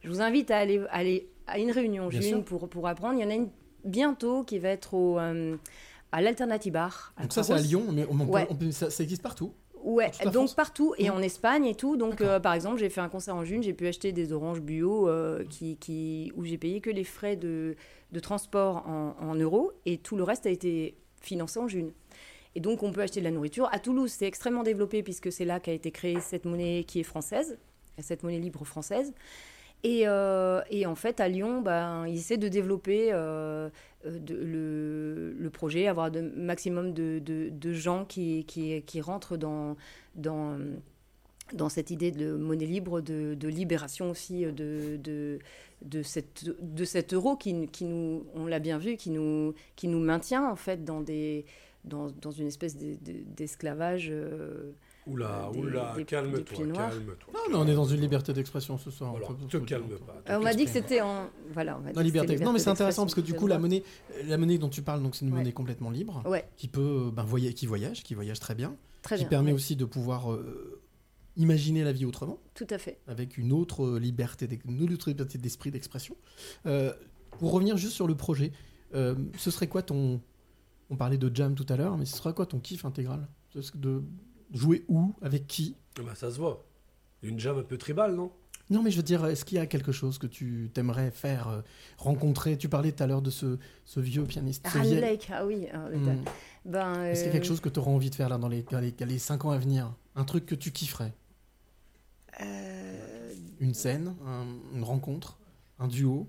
je 0.00 0.08
vous 0.08 0.20
invite 0.20 0.52
à 0.52 0.58
aller, 0.58 0.80
aller 0.90 1.28
à 1.48 1.58
une 1.58 1.72
réunion 1.72 2.06
Bien 2.06 2.20
June 2.20 2.30
sûr. 2.36 2.44
pour, 2.44 2.68
pour 2.68 2.86
apprendre. 2.86 3.18
Il 3.18 3.22
y 3.22 3.26
en 3.26 3.30
a 3.30 3.34
une 3.34 3.48
bientôt 3.84 4.44
qui 4.44 4.60
va 4.60 4.68
être 4.68 4.94
au, 4.94 5.18
à 5.18 6.20
l'Alternative 6.20 6.74
Bar. 6.74 7.12
à 7.16 7.22
Donc 7.22 7.32
ça, 7.32 7.42
c'est 7.42 7.52
à. 7.52 7.58
Lyon, 7.58 7.86
mais 7.92 8.06
on 8.08 8.16
peut- 8.16 8.24
Ouais. 8.30 8.46
on 8.48 8.54
peut- 8.54 8.70
ça, 8.70 8.90
ça 8.90 9.02
existe 9.02 9.22
partout. 9.22 9.52
Ouais, 9.82 10.10
donc 10.24 10.32
France 10.32 10.54
partout 10.54 10.94
et 10.98 11.08
Mhm. 11.10 11.16
en 11.16 11.22
Espagne 11.22 11.64
et 11.66 11.74
tout. 11.74 11.96
Donc, 11.96 12.20
euh, 12.20 12.38
par 12.40 12.54
exemple, 12.54 12.78
j'ai 12.78 12.88
fait 12.88 13.00
un 13.00 13.08
concert 13.08 13.34
en 13.34 13.44
June, 13.44 13.62
j'ai 13.62 13.72
pu 13.72 13.86
acheter 13.86 14.12
des 14.12 14.32
oranges 14.32 14.60
bio 14.60 15.08
euh, 15.08 15.44
qui, 15.50 15.76
qui, 15.76 16.32
où 16.36 16.44
j'ai 16.44 16.58
payé 16.58 16.80
que 16.80 16.90
les 16.90 17.04
frais 17.04 17.36
de, 17.36 17.74
de 18.12 18.20
transport 18.20 18.86
en, 18.86 19.16
en 19.20 19.34
euros 19.34 19.72
et 19.86 19.98
tout 19.98 20.16
le 20.16 20.22
reste 20.22 20.46
a 20.46 20.50
été 20.50 20.96
financé 21.20 21.58
en 21.58 21.68
June. 21.68 21.92
Et 22.54 22.60
donc, 22.60 22.82
on 22.82 22.92
peut 22.92 23.00
acheter 23.00 23.20
de 23.20 23.24
la 23.24 23.30
nourriture. 23.30 23.68
À 23.72 23.78
Toulouse, 23.78 24.10
c'est 24.12 24.26
extrêmement 24.26 24.62
développé 24.62 25.02
puisque 25.02 25.32
c'est 25.32 25.44
là 25.46 25.58
qu'a 25.58 25.72
été 25.72 25.90
créée 25.90 26.20
cette 26.20 26.44
monnaie 26.44 26.84
qui 26.86 27.00
est 27.00 27.04
française, 27.04 27.58
cette 27.98 28.22
monnaie 28.22 28.38
libre 28.38 28.64
française. 28.64 29.12
Et, 29.84 30.02
euh, 30.06 30.60
et 30.70 30.86
en 30.86 30.94
fait, 30.94 31.18
à 31.20 31.28
Lyon, 31.28 31.60
ben, 31.60 32.06
ils 32.06 32.16
essaient 32.18 32.36
de 32.36 32.48
développer 32.48 33.12
euh, 33.12 33.68
euh, 34.06 35.34
le, 35.38 35.50
projet, 35.50 35.88
avoir 35.88 36.10
de 36.10 36.20
maximum 36.20 36.92
de, 36.92 37.72
gens 37.72 38.04
qui, 38.04 38.46
rentrent 39.00 39.36
dans, 39.36 39.76
cette 41.68 41.90
idée 41.90 42.12
de 42.12 42.32
monnaie 42.36 42.66
libre, 42.66 43.00
de, 43.00 43.48
libération 43.48 44.10
aussi 44.10 44.44
de, 44.46 45.38
cet 46.04 47.12
euro 47.12 47.36
qui, 47.36 47.54
nous, 47.54 48.26
on 48.34 48.46
l'a 48.46 48.60
bien 48.60 48.78
vu, 48.78 48.96
qui 48.96 49.10
nous, 49.10 49.54
maintient 49.84 50.48
en 50.48 50.56
fait 50.56 50.84
dans, 50.84 51.04
une 51.04 52.46
espèce 52.46 52.76
de- 52.76 52.94
de- 53.04 53.24
d'esclavage. 53.36 54.12
Oula, 55.06 55.50
Des- 55.52 55.58
oula, 55.58 55.94
calme-toi, 56.06 56.42
calme-toi. 56.72 57.32
Non, 57.34 57.40
mais 57.50 57.56
on 57.56 57.66
est 57.66 57.74
dans 57.74 57.84
une 57.86 58.00
liberté 58.00 58.32
d'expression 58.32 58.78
ce 58.78 58.90
soir. 58.92 59.12
on 59.12 59.16
Alors, 59.16 59.34
peut- 59.34 59.46
te 59.48 59.56
calme 59.64 59.88
pas. 60.06 60.22
Euh, 60.32 60.38
on 60.38 60.42
m'a 60.44 60.54
dit 60.54 60.64
que 60.64 60.70
c'était 60.70 61.00
en. 61.00 61.28
Voilà, 61.52 61.76
on 61.76 61.80
m'a 61.80 61.88
dit 61.88 61.94
Dans 61.94 62.00
que 62.02 62.04
liberté. 62.06 62.32
c'était 62.34 62.44
Non, 62.44 62.52
mais 62.52 62.60
c'est 62.60 62.70
intéressant 62.70 63.02
parce 63.02 63.14
que 63.16 63.20
du 63.20 63.34
coup, 63.34 63.48
la 63.48 63.58
monnaie, 63.58 63.82
la 64.26 64.38
monnaie 64.38 64.58
dont 64.58 64.68
tu 64.68 64.82
parles, 64.82 65.02
donc 65.02 65.16
c'est 65.16 65.24
une 65.24 65.32
Ouais. 65.32 65.38
monnaie 65.38 65.52
complètement 65.52 65.90
libre, 65.90 66.22
Ouais, 66.24 66.48
qui 66.56 66.68
peut, 66.68 67.06
euh, 67.08 67.10
ben, 67.10 67.24
voya- 67.24 67.52
qui 67.52 67.66
voyage, 67.66 68.04
qui 68.04 68.14
voyage 68.14 68.38
très 68.38 68.54
bien, 68.54 68.76
très 69.02 69.16
qui 69.16 69.22
bien. 69.22 69.30
permet 69.30 69.50
ouais, 69.50 69.56
aussi 69.56 69.74
de 69.74 69.84
pouvoir 69.84 70.32
euh, 70.32 70.80
imaginer 71.36 71.82
la 71.82 71.90
vie 71.92 72.04
autrement, 72.04 72.38
Tout 72.54 72.66
à 72.70 72.78
fait. 72.78 73.00
avec 73.08 73.38
une 73.38 73.52
autre 73.52 73.98
liberté, 73.98 74.48
une 74.68 74.92
autre 74.92 75.08
liberté 75.08 75.36
d'esprit, 75.36 75.70
d'expression. 75.72 76.16
Euh, 76.66 76.92
Pour 77.40 77.50
revenir 77.52 77.76
juste 77.78 77.94
sur 77.94 78.06
le 78.06 78.14
projet, 78.14 78.52
euh, 78.94 79.16
ce 79.38 79.50
serait 79.50 79.66
quoi 79.66 79.82
ton. 79.82 80.20
On 80.90 80.96
parlait 80.96 81.16
de 81.18 81.34
jam 81.34 81.54
tout 81.56 81.66
à 81.70 81.76
l'heure, 81.76 81.96
mais 81.96 82.04
ce 82.04 82.16
serait 82.18 82.34
quoi 82.34 82.44
ton 82.46 82.60
kiff 82.60 82.84
intégral? 82.84 83.26
De 83.74 84.02
jouer 84.52 84.84
où 84.88 85.12
Avec 85.22 85.46
qui? 85.46 85.76
Ah 85.98 86.02
bah, 86.04 86.14
ça 86.14 86.30
se 86.30 86.38
voit. 86.38 86.64
Une 87.22 87.38
jam 87.38 87.58
un 87.58 87.62
peu 87.62 87.78
tribale, 87.78 88.14
non? 88.14 88.32
Non, 88.70 88.82
mais 88.82 88.90
je 88.90 88.96
veux 88.96 89.02
dire, 89.02 89.24
est-ce 89.26 89.44
qu'il 89.44 89.58
y 89.58 89.60
a 89.60 89.66
quelque 89.66 89.92
chose 89.92 90.18
que 90.18 90.26
tu 90.26 90.70
t'aimerais 90.72 91.10
faire 91.10 91.48
euh, 91.48 91.60
rencontrer? 91.98 92.56
Tu 92.56 92.68
parlais 92.68 92.92
tout 92.92 93.02
à 93.02 93.06
l'heure 93.06 93.20
de 93.22 93.30
ce, 93.30 93.58
ce 93.84 94.00
vieux 94.00 94.24
pianiste. 94.24 94.66
ce 94.66 94.78
Ah, 94.78 94.82
vieil- 94.82 95.00
Lake, 95.00 95.28
ah 95.32 95.44
oui. 95.46 95.66
ah, 95.72 95.88
Hmm. 95.90 96.24
Ben, 96.64 97.04
Est-ce 97.04 97.22
qu'il 97.22 97.26
y 97.26 97.28
a 97.28 97.28
euh, 97.28 97.32
quelque 97.38 97.46
chose 97.46 97.60
que 97.60 97.68
tu 97.68 97.80
auras 97.80 97.90
envie 97.90 98.08
de 98.08 98.14
faire 98.14 98.28
là 98.28 98.38
dans 98.38 98.48
les, 98.48 98.62
dans 98.62 98.80
les, 98.80 98.92
dans 98.92 99.08
les 99.08 99.18
5 99.18 99.44
ans 99.44 99.50
à 99.50 99.58
venir? 99.58 99.92
Un 100.14 100.24
truc 100.24 100.46
que 100.46 100.54
tu 100.54 100.70
kifferais? 100.70 101.12
Euh, 102.40 103.34
Une 103.60 103.74
scène 103.74 104.14
un- 104.26 104.46
Une 104.74 104.84
rencontre 104.84 105.38
Un 105.78 105.88
duo? 105.88 106.28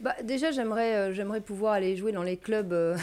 Bah, 0.00 0.14
déjà, 0.22 0.52
j'aimerais, 0.52 0.94
euh, 0.96 1.12
j'aimerais 1.12 1.40
pouvoir 1.40 1.72
aller 1.72 1.96
jouer 1.96 2.12
dans 2.12 2.22
les 2.22 2.36
clubs 2.36 2.72
euh, 2.72 2.96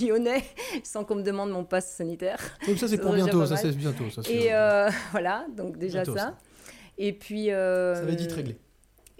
lyonnais 0.00 0.42
sans 0.84 1.04
qu'on 1.04 1.16
me 1.16 1.22
demande 1.22 1.50
mon 1.50 1.64
passe 1.64 1.90
sanitaire. 1.92 2.40
Oh, 2.68 2.76
Ça, 2.76 2.88
c'est 2.88 2.98
pour 2.98 3.12
bientôt. 3.12 3.44
Ça, 3.46 3.56
c'est 3.56 3.72
bientôt. 3.76 4.08
Ça, 4.10 4.22
Et 4.30 4.52
euh, 4.54 4.88
voilà, 5.12 5.46
donc 5.56 5.76
déjà 5.78 6.02
Bientôt, 6.02 6.18
ça. 6.18 6.24
ça. 6.24 6.38
Et 6.98 7.12
puis. 7.12 7.50
euh, 7.52 7.94
ça 7.94 8.02
va 8.02 8.12
être 8.12 8.20
vite 8.20 8.32
réglé. 8.32 8.56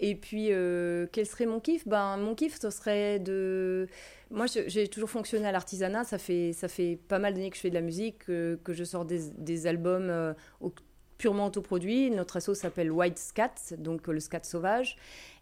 Et 0.01 0.15
puis, 0.15 0.47
euh, 0.53 1.07
quel 1.11 1.25
serait 1.25 1.45
mon 1.45 1.59
kiff? 1.59 1.85
Ben, 1.85 2.15
Mon 2.15 2.33
kiff, 2.33 2.57
ce 2.61 2.69
serait 2.69 3.19
de... 3.19 3.85
Moi, 4.31 4.45
j'ai 4.47 4.87
toujours 4.87 5.09
fonctionné 5.09 5.45
à 5.47 5.51
l'artisanat. 5.51 6.05
Ça 6.05 6.17
fait, 6.17 6.53
ça 6.53 6.69
fait 6.69 6.97
pas 7.09 7.19
mal 7.19 7.33
d'années 7.33 7.49
que 7.49 7.57
je 7.57 7.61
fais 7.61 7.69
de 7.69 7.73
la 7.75 7.81
musique, 7.81 8.19
que, 8.19 8.57
que 8.63 8.71
je 8.71 8.85
sors 8.85 9.03
des, 9.03 9.19
des 9.37 9.67
albums 9.67 10.09
euh, 10.09 10.33
au- 10.61 10.73
purement 11.17 11.47
autoproduits. 11.47 12.11
Notre 12.11 12.37
asso 12.37 12.53
s'appelle 12.53 12.91
White 12.93 13.17
Scat, 13.19 13.55
donc 13.77 14.07
le 14.07 14.21
scat 14.21 14.39
sauvage. 14.43 14.95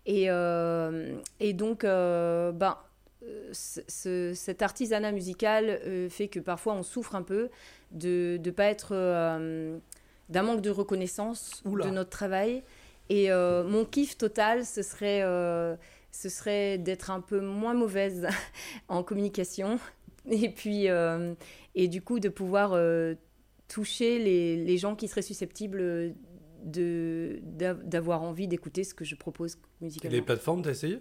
Et, 0.08 0.32
euh, 0.32 1.16
et 1.40 1.54
donc, 1.54 1.84
ben, 1.84 2.78
ce- 3.52 3.82
ce- 3.88 4.34
cet 4.36 4.62
artisanat 4.62 5.12
musical 5.12 5.70
euh, 5.86 6.10
fait 6.10 6.28
que 6.28 6.40
parfois 6.40 6.74
on 6.74 6.84
souffre 6.84 7.16
un 7.16 7.24
peu 7.24 7.50
de 7.92 8.40
ne 8.44 8.52
pas 8.52 8.66
être... 8.66 8.90
euh, 8.94 9.78
d'un 10.30 10.44
manque 10.44 10.62
de 10.62 10.70
reconnaissance 10.70 11.62
Oula. 11.66 11.86
de 11.86 11.92
notre 11.92 12.10
travail. 12.10 12.64
Et 13.10 13.32
euh, 13.32 13.64
mon 13.64 13.86
kiff 13.86 14.18
total, 14.18 14.66
ce 14.66 14.82
serait, 14.82 15.22
ce 16.12 16.28
serait 16.30 16.78
d'être 16.78 17.10
un 17.12 17.22
peu 17.22 17.40
moins 17.40 17.74
mauvaise 17.74 18.28
en 18.90 19.04
communication. 19.04 19.80
Et 20.30 20.50
puis, 20.50 20.88
et 21.76 21.88
du 21.88 22.02
coup, 22.02 22.20
de 22.20 22.28
pouvoir 22.28 22.78
toucher 23.70 24.20
les, 24.20 24.58
les 24.58 24.78
gens 24.78 24.96
qui 24.98 25.08
seraient 25.08 25.22
susceptibles 25.22 26.14
de, 26.66 27.40
d'avoir 27.86 28.22
envie 28.24 28.50
d'écouter 28.50 28.84
ce 28.84 28.94
que 28.94 29.06
je 29.06 29.16
propose 29.16 29.54
Et 29.82 29.86
musicalement. 29.86 30.16
les 30.18 30.22
plateformes, 30.22 30.62
t'as 30.62 30.72
essayé? 30.72 31.00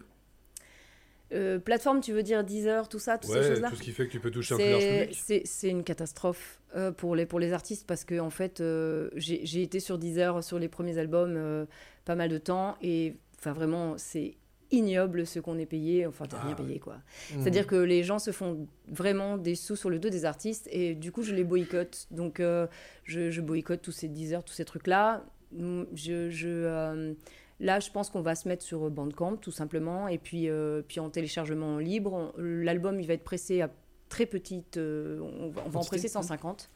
Euh, 1.32 1.58
plateforme, 1.58 2.00
tu 2.00 2.12
veux 2.12 2.22
dire 2.22 2.44
Deezer, 2.44 2.88
tout 2.88 2.98
ça, 3.00 3.18
toutes 3.18 3.32
ces 3.32 3.38
Ouais, 3.38 3.48
choses-là 3.48 3.70
tout 3.70 3.76
ce 3.76 3.82
qui 3.82 3.90
fait 3.90 4.06
que 4.06 4.12
tu 4.12 4.20
peux 4.20 4.30
toucher 4.30 4.54
un 4.54 4.58
peu 4.58 4.70
large 4.70 4.82
c'est, 5.12 5.34
public. 5.34 5.46
c'est, 5.46 5.68
une 5.68 5.82
catastrophe 5.82 6.60
euh, 6.76 6.92
pour, 6.92 7.16
les, 7.16 7.26
pour 7.26 7.40
les 7.40 7.52
artistes 7.52 7.84
parce 7.86 8.04
que 8.04 8.20
en 8.20 8.30
fait, 8.30 8.60
euh, 8.60 9.10
j'ai, 9.16 9.62
été 9.62 9.80
sur 9.80 9.98
Deezer 9.98 10.44
sur 10.44 10.58
les 10.58 10.68
premiers 10.68 10.98
albums 10.98 11.66
pas 12.04 12.14
mal 12.14 12.28
de 12.28 12.38
temps 12.38 12.76
et 12.80 13.16
enfin 13.38 13.52
vraiment, 13.52 13.94
c'est 13.98 14.36
ignoble 14.70 15.26
ce 15.26 15.40
qu'on 15.40 15.58
est 15.58 15.66
payé. 15.66 16.06
Enfin, 16.06 16.26
t'as 16.28 16.38
Ah 16.40 16.46
rien 16.46 16.54
payé 16.54 16.78
quoi. 16.78 16.94
Mmh. 16.94 17.42
C'est-à-dire 17.42 17.66
que 17.66 17.76
les 17.76 18.04
gens 18.04 18.20
se 18.20 18.30
font 18.30 18.68
vraiment 18.88 19.36
des 19.36 19.56
sous 19.56 19.74
sur 19.74 19.90
le 19.90 19.98
dos 19.98 20.10
des 20.10 20.24
artistes 20.24 20.68
et 20.70 20.94
du 20.94 21.10
coup, 21.10 21.22
je 21.24 21.34
les 21.34 21.44
boycotte. 21.44 22.06
Donc, 22.12 22.40
je, 22.40 23.30
je 23.30 23.40
boycotte 23.40 23.82
tous 23.82 23.92
ces 23.92 24.06
Deezer, 24.06 24.44
tous 24.44 24.54
ces 24.54 24.64
trucs-là. 24.64 25.24
Mm, 25.52 25.82
Je, 25.92 26.30
je, 26.30 27.14
là, 27.60 27.80
je 27.80 27.90
pense 27.90 28.10
qu'on 28.10 28.20
va 28.20 28.34
se 28.34 28.48
mettre 28.48 28.62
sur 28.62 28.90
Bandcamp, 28.90 29.36
tout 29.36 29.50
simplement. 29.50 30.08
Et 30.08 30.18
puis, 30.18 30.48
euh, 30.48 30.82
puis 30.86 31.00
en 31.00 31.10
téléchargement 31.10 31.78
libre, 31.78 32.32
l'album, 32.38 33.00
il 33.00 33.06
va 33.06 33.14
être 33.14 33.24
pressé 33.24 33.62
à 33.62 33.70
très 34.08 34.26
petite... 34.26 34.76
euh, 34.76 35.20
on, 35.20 35.48
va, 35.48 35.62
on 35.66 35.68
va 35.68 35.80
en 35.80 35.84
presser 35.84 36.08
150, 36.08 36.70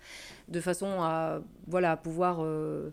de 0.48 0.60
façon 0.60 0.86
à, 1.00 1.40
voilà, 1.66 1.92
à 1.92 1.96
pouvoir... 1.96 2.38
euh, 2.40 2.90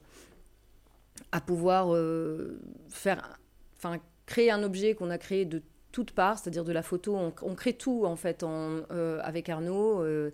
à 1.31 1.41
pouvoir 1.41 1.93
euh, 1.93 2.59
faire... 2.89 3.39
Enfin, 3.77 3.97
créer 4.25 4.51
un 4.51 4.63
objet 4.63 4.93
qu'on 4.93 5.09
a 5.09 5.17
créé 5.17 5.45
de 5.45 5.61
toutes 5.97 6.11
parts, 6.11 6.37
c'est-à-dire 6.37 6.63
de 6.63 6.71
la 6.71 6.83
photo. 6.83 7.17
On, 7.17 7.55
crée 7.55 7.73
tout 7.73 8.05
en 8.05 8.15
fait 8.15 8.43
en, 8.43 8.83
euh, 8.91 9.19
avec 9.23 9.49
Arnaud 9.49 10.03
euh, 10.03 10.29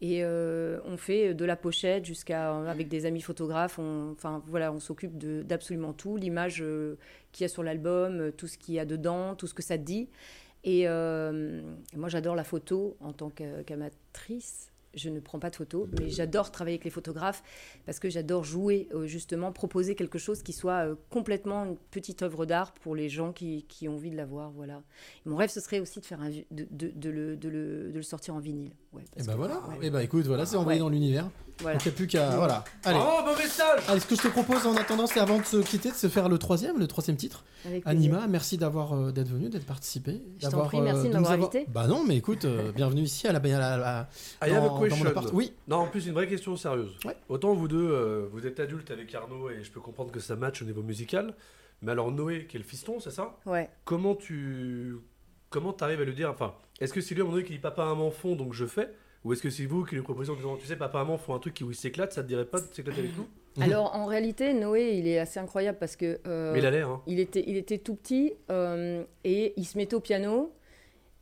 et 0.00 0.24
euh, 0.24 0.80
on 0.86 0.96
fait 0.96 1.34
de 1.34 1.44
la 1.44 1.54
pochette 1.54 2.04
jusqu'à 2.04 2.52
avec 2.68 2.88
des 2.88 3.06
amis 3.06 3.20
photographes. 3.20 3.78
On, 3.78 4.10
enfin 4.10 4.42
voilà, 4.48 4.72
on 4.72 4.80
s'occupe 4.80 5.16
d'absolument 5.16 5.92
tout, 5.92 6.16
l'image 6.16 6.64
qu'il 7.30 7.44
y 7.44 7.46
a 7.46 7.48
sur 7.48 7.62
l'album, 7.62 8.32
tout 8.32 8.48
ce 8.48 8.58
qu'il 8.58 8.74
y 8.74 8.80
a 8.80 8.84
dedans, 8.84 9.36
tout 9.36 9.46
ce 9.46 9.54
que 9.54 9.62
ça 9.62 9.76
dit. 9.78 10.08
Et, 10.64 10.88
moi 10.88 12.08
j'adore 12.08 12.34
la 12.34 12.42
photo 12.42 12.96
en 12.98 13.12
tant 13.12 13.30
qu'amatrice. 13.30 14.72
Je 14.96 15.08
ne 15.10 15.20
prends 15.20 15.38
pas 15.38 15.50
de 15.50 15.56
photos, 15.56 15.88
mais 15.98 16.08
j'adore 16.10 16.50
travailler 16.50 16.74
avec 16.76 16.84
les 16.84 16.90
photographes 16.90 17.42
parce 17.86 17.98
que 17.98 18.08
j'adore 18.10 18.44
jouer, 18.44 18.88
euh, 18.94 19.06
justement, 19.06 19.52
proposer 19.52 19.94
quelque 19.94 20.18
chose 20.18 20.42
qui 20.42 20.52
soit 20.52 20.86
euh, 20.86 20.94
complètement 21.10 21.64
une 21.64 21.76
petite 21.90 22.22
œuvre 22.22 22.46
d'art 22.46 22.72
pour 22.74 22.94
les 22.94 23.08
gens 23.08 23.32
qui, 23.32 23.64
qui 23.68 23.88
ont 23.88 23.94
envie 23.94 24.10
de 24.10 24.16
la 24.16 24.26
voir. 24.26 24.50
Voilà. 24.52 24.82
Et 25.24 25.28
mon 25.28 25.36
rêve, 25.36 25.50
ce 25.50 25.60
serait 25.60 25.80
aussi 25.80 26.00
de, 26.00 26.06
faire 26.06 26.20
un, 26.20 26.30
de, 26.30 26.66
de- 26.70 26.92
de 26.94 27.10
le, 27.10 27.36
de 27.36 27.48
le- 27.48 27.90
de 27.90 27.96
le 27.96 28.02
sortir 28.02 28.34
en 28.34 28.38
vinyle. 28.38 28.70
Ouais, 28.92 29.02
Et 29.16 29.22
bah 29.22 29.32
que- 29.32 29.36
voilà. 29.38 29.60
ouais, 29.68 29.86
Et 29.86 29.90
bah 29.90 30.02
écoute, 30.02 30.26
voilà, 30.26 30.46
c'est 30.46 30.56
envoyé 30.56 30.78
Ouais. 30.80 30.84
dans 30.84 30.90
l'univers. 30.90 31.28
Voilà. 31.60 31.76
Donc 31.76 31.84
il 31.86 31.88
n'y 31.88 31.94
a 31.94 31.96
plus 31.96 32.06
qu'à. 32.06 32.30
Voilà. 32.30 32.64
Allez. 32.84 32.98
Oh, 33.00 33.22
bon 33.24 33.36
message 33.36 33.80
Allez, 33.88 34.00
ce 34.00 34.06
que 34.06 34.16
je 34.16 34.22
te 34.22 34.28
propose 34.28 34.66
en 34.66 34.76
attendant, 34.76 35.06
c'est 35.06 35.20
avant 35.20 35.38
de 35.38 35.44
se 35.44 35.56
quitter, 35.58 35.90
de 35.90 35.94
se 35.96 36.08
faire 36.08 36.28
le 36.28 36.38
troisième, 36.38 36.78
le 36.78 36.86
troisième 36.86 37.16
titre. 37.16 37.44
Avec 37.66 37.84
plaisir. 37.84 37.98
Anima, 38.14 38.26
merci 38.28 38.58
d'avoir 38.58 38.92
euh, 38.94 39.12
d'être 39.12 39.28
venu, 39.28 39.48
d'être 39.48 39.64
participé. 39.66 40.22
Je 40.38 40.42
t'en 40.44 40.50
d'avoir, 40.50 40.66
prie, 40.68 40.80
merci 40.80 41.02
de 41.04 41.06
nous 41.08 41.12
m'avoir 41.14 41.32
avoir- 41.32 41.48
invité. 41.50 41.66
Bah 41.70 41.86
non, 41.86 42.04
mais 42.06 42.16
écoute, 42.16 42.44
euh, 42.44 42.72
bienvenue 42.72 43.02
ici 43.02 43.26
à 43.26 43.32
la. 43.32 43.38
à 43.38 43.42
la- 43.78 43.98
à- 44.00 44.46
I 44.46 44.50
have 44.50 44.52
a 44.52 44.60
dans- 44.60 44.66
dans 44.68 44.74
mon 44.80 44.80
question. 44.88 45.06
appart. 45.06 45.30
Oui. 45.32 45.52
Non, 45.68 45.76
en 45.76 45.86
plus, 45.86 46.06
une 46.06 46.12
vraie 46.14 46.26
question 46.28 46.56
sérieuse. 46.56 46.92
Ouais. 47.04 47.16
Autant 47.28 47.54
vous 47.54 47.68
deux, 47.68 47.88
euh, 47.90 48.28
vous 48.32 48.46
êtes 48.46 48.60
adultes 48.60 48.90
avec 48.90 49.14
Arnaud 49.14 49.48
et 49.50 49.62
je 49.62 49.70
peux 49.70 49.80
comprendre 49.80 50.10
que 50.10 50.20
ça 50.20 50.36
match 50.36 50.60
au 50.60 50.64
niveau 50.64 50.82
musical. 50.82 51.34
Mais 51.82 51.92
alors, 51.92 52.10
Noé, 52.12 52.46
qui 52.46 52.56
est 52.56 52.60
le 52.60 52.64
fiston, 52.64 52.98
c'est 53.00 53.10
ça? 53.10 53.36
Ouais. 53.46 53.68
Comment 53.84 54.14
tu. 54.14 54.96
Comment 55.50 55.72
t'arrives 55.72 56.00
à 56.00 56.04
lui 56.04 56.14
dire. 56.14 56.30
Enfin, 56.30 56.54
est-ce 56.80 56.92
que 56.92 57.00
c'est 57.00 57.14
lui 57.14 57.20
à 57.20 57.24
un 57.24 57.26
moment 57.26 57.36
donné 57.36 57.46
qui 57.46 57.52
dit 57.54 57.58
papa, 57.60 57.84
maman 57.84 58.10
font 58.10 58.34
donc 58.36 58.52
je 58.54 58.66
fais 58.66 58.90
Ou 59.24 59.32
est-ce 59.32 59.42
que 59.42 59.50
c'est 59.50 59.64
vous 59.64 59.84
qui 59.84 59.94
lui 59.94 60.02
proposez 60.02 60.30
en 60.30 60.36
disant 60.36 60.56
tu 60.56 60.66
sais, 60.66 60.76
papa, 60.76 60.98
maman 60.98 61.16
font 61.16 61.34
un 61.34 61.38
truc 61.38 61.54
qui 61.54 61.64
où 61.64 61.70
il 61.70 61.74
s'éclate, 61.74 62.12
ça 62.12 62.22
te 62.22 62.28
dirait 62.28 62.44
pas 62.44 62.60
de 62.60 62.66
s'éclater 62.70 63.00
avec 63.00 63.16
nous? 63.16 63.26
Alors, 63.62 63.94
en 63.94 64.04
réalité, 64.06 64.52
Noé, 64.52 64.96
il 64.98 65.06
est 65.06 65.18
assez 65.18 65.38
incroyable 65.40 65.78
parce 65.78 65.96
que. 65.96 66.18
euh, 66.26 66.52
Mais 66.52 66.58
il 66.58 66.66
a 66.66 66.70
l'air, 66.70 66.88
hein. 66.88 67.02
Il 67.06 67.20
était, 67.20 67.44
il 67.46 67.56
était 67.56 67.78
tout 67.78 67.94
petit 67.94 68.34
euh, 68.50 69.04
et 69.24 69.54
il 69.56 69.64
se 69.64 69.78
mettait 69.78 69.94
au 69.94 70.00
piano. 70.00 70.52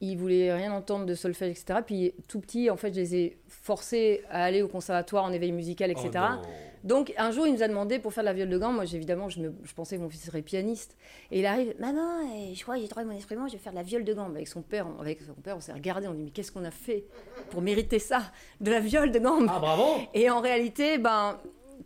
Il 0.05 0.17
voulait 0.19 0.53
rien 0.53 0.73
entendre 0.73 1.07
de 1.07 1.15
solfège, 1.15 1.53
etc. 1.53 1.79
Puis 1.87 2.13
tout 2.27 2.41
petit, 2.41 2.69
en 2.71 2.77
fait, 2.77 2.93
je 2.93 2.99
les 3.01 3.15
ai 3.15 3.39
forcés 3.47 4.23
à 4.31 4.43
aller 4.45 4.61
au 4.61 4.67
conservatoire 4.69 5.23
en 5.25 5.33
éveil 5.33 5.53
musical, 5.53 5.93
etc. 5.93 6.11
Oh. 6.15 6.47
Donc 6.83 7.13
un 7.17 7.31
jour, 7.31 7.47
il 7.47 7.53
nous 7.55 7.63
a 7.63 7.69
demandé 7.69 8.01
pour 8.01 8.13
faire 8.13 8.25
de 8.25 8.29
la 8.29 8.33
viole 8.33 8.49
de 8.49 8.59
gamme. 8.59 8.75
Moi, 8.75 8.85
évidemment, 8.93 9.29
je, 9.29 9.39
me- 9.39 9.55
je 9.63 9.73
pensais 9.73 9.97
que 9.97 10.03
mon 10.03 10.09
fils 10.11 10.25
serait 10.25 10.43
pianiste. 10.43 10.97
Et 11.31 11.39
il 11.39 11.47
arrive, 11.47 11.73
maman, 11.79 12.03
eh, 12.35 12.53
je 12.57 12.63
crois 12.65 12.75
que 12.75 12.81
j'ai 12.83 12.89
trouvé 12.89 13.07
mon 13.07 13.15
instrument, 13.17 13.47
je 13.47 13.53
vais 13.53 13.59
faire 13.61 13.73
de 13.73 13.77
la 13.79 13.85
viole 13.85 14.03
de 14.03 14.13
gamme. 14.13 14.35
Avec 14.35 14.49
son 14.49 14.63
père, 14.63 14.89
on- 14.89 15.01
avec 15.01 15.21
son 15.23 15.35
père, 15.35 15.57
on 15.57 15.61
s'est 15.61 15.73
regardé, 15.73 16.09
on 16.09 16.15
dit 16.15 16.23
mais 16.25 16.31
qu'est-ce 16.31 16.51
qu'on 16.51 16.65
a 16.65 16.73
fait 16.73 17.05
pour 17.51 17.63
mériter 17.63 18.01
ça, 18.01 18.23
de 18.61 18.73
la 18.73 18.81
viole 18.81 19.13
de 19.13 19.21
gamme 19.21 19.47
Ah, 19.49 19.61
bravo 19.61 20.01
et 20.15 20.29
en 20.29 20.41
réalité, 20.41 20.99
ben, 20.99 21.39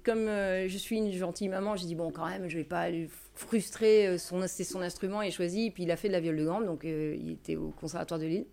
comme 0.02 0.26
euh, 0.26 0.66
je 0.68 0.78
suis 0.78 0.96
une 0.96 1.12
gentille 1.12 1.50
maman, 1.50 1.76
j'ai 1.76 1.84
dit 1.86 1.94
bon, 1.94 2.10
quand 2.10 2.26
même, 2.26 2.48
je 2.48 2.56
vais 2.56 2.64
pas 2.64 2.88
lui 2.88 3.10
frustrer. 3.36 4.08
euh, 4.08 4.18
Son, 4.18 4.44
c'est 4.48 4.64
son 4.64 4.80
instrument, 4.82 5.22
il 5.22 5.28
a 5.28 5.30
choisi. 5.30 5.70
Puis 5.70 5.84
il 5.84 5.90
a 5.90 5.96
fait 5.96 6.08
de 6.08 6.12
la 6.12 6.20
viole 6.20 6.36
de 6.36 6.44
gamme, 6.44 6.66
donc 6.66 6.84
euh, 6.84 7.16
il 7.18 7.32
était 7.32 7.56
au 7.56 7.70
conservatoire 7.70 8.18
de 8.20 8.26
Lille. 8.26 8.46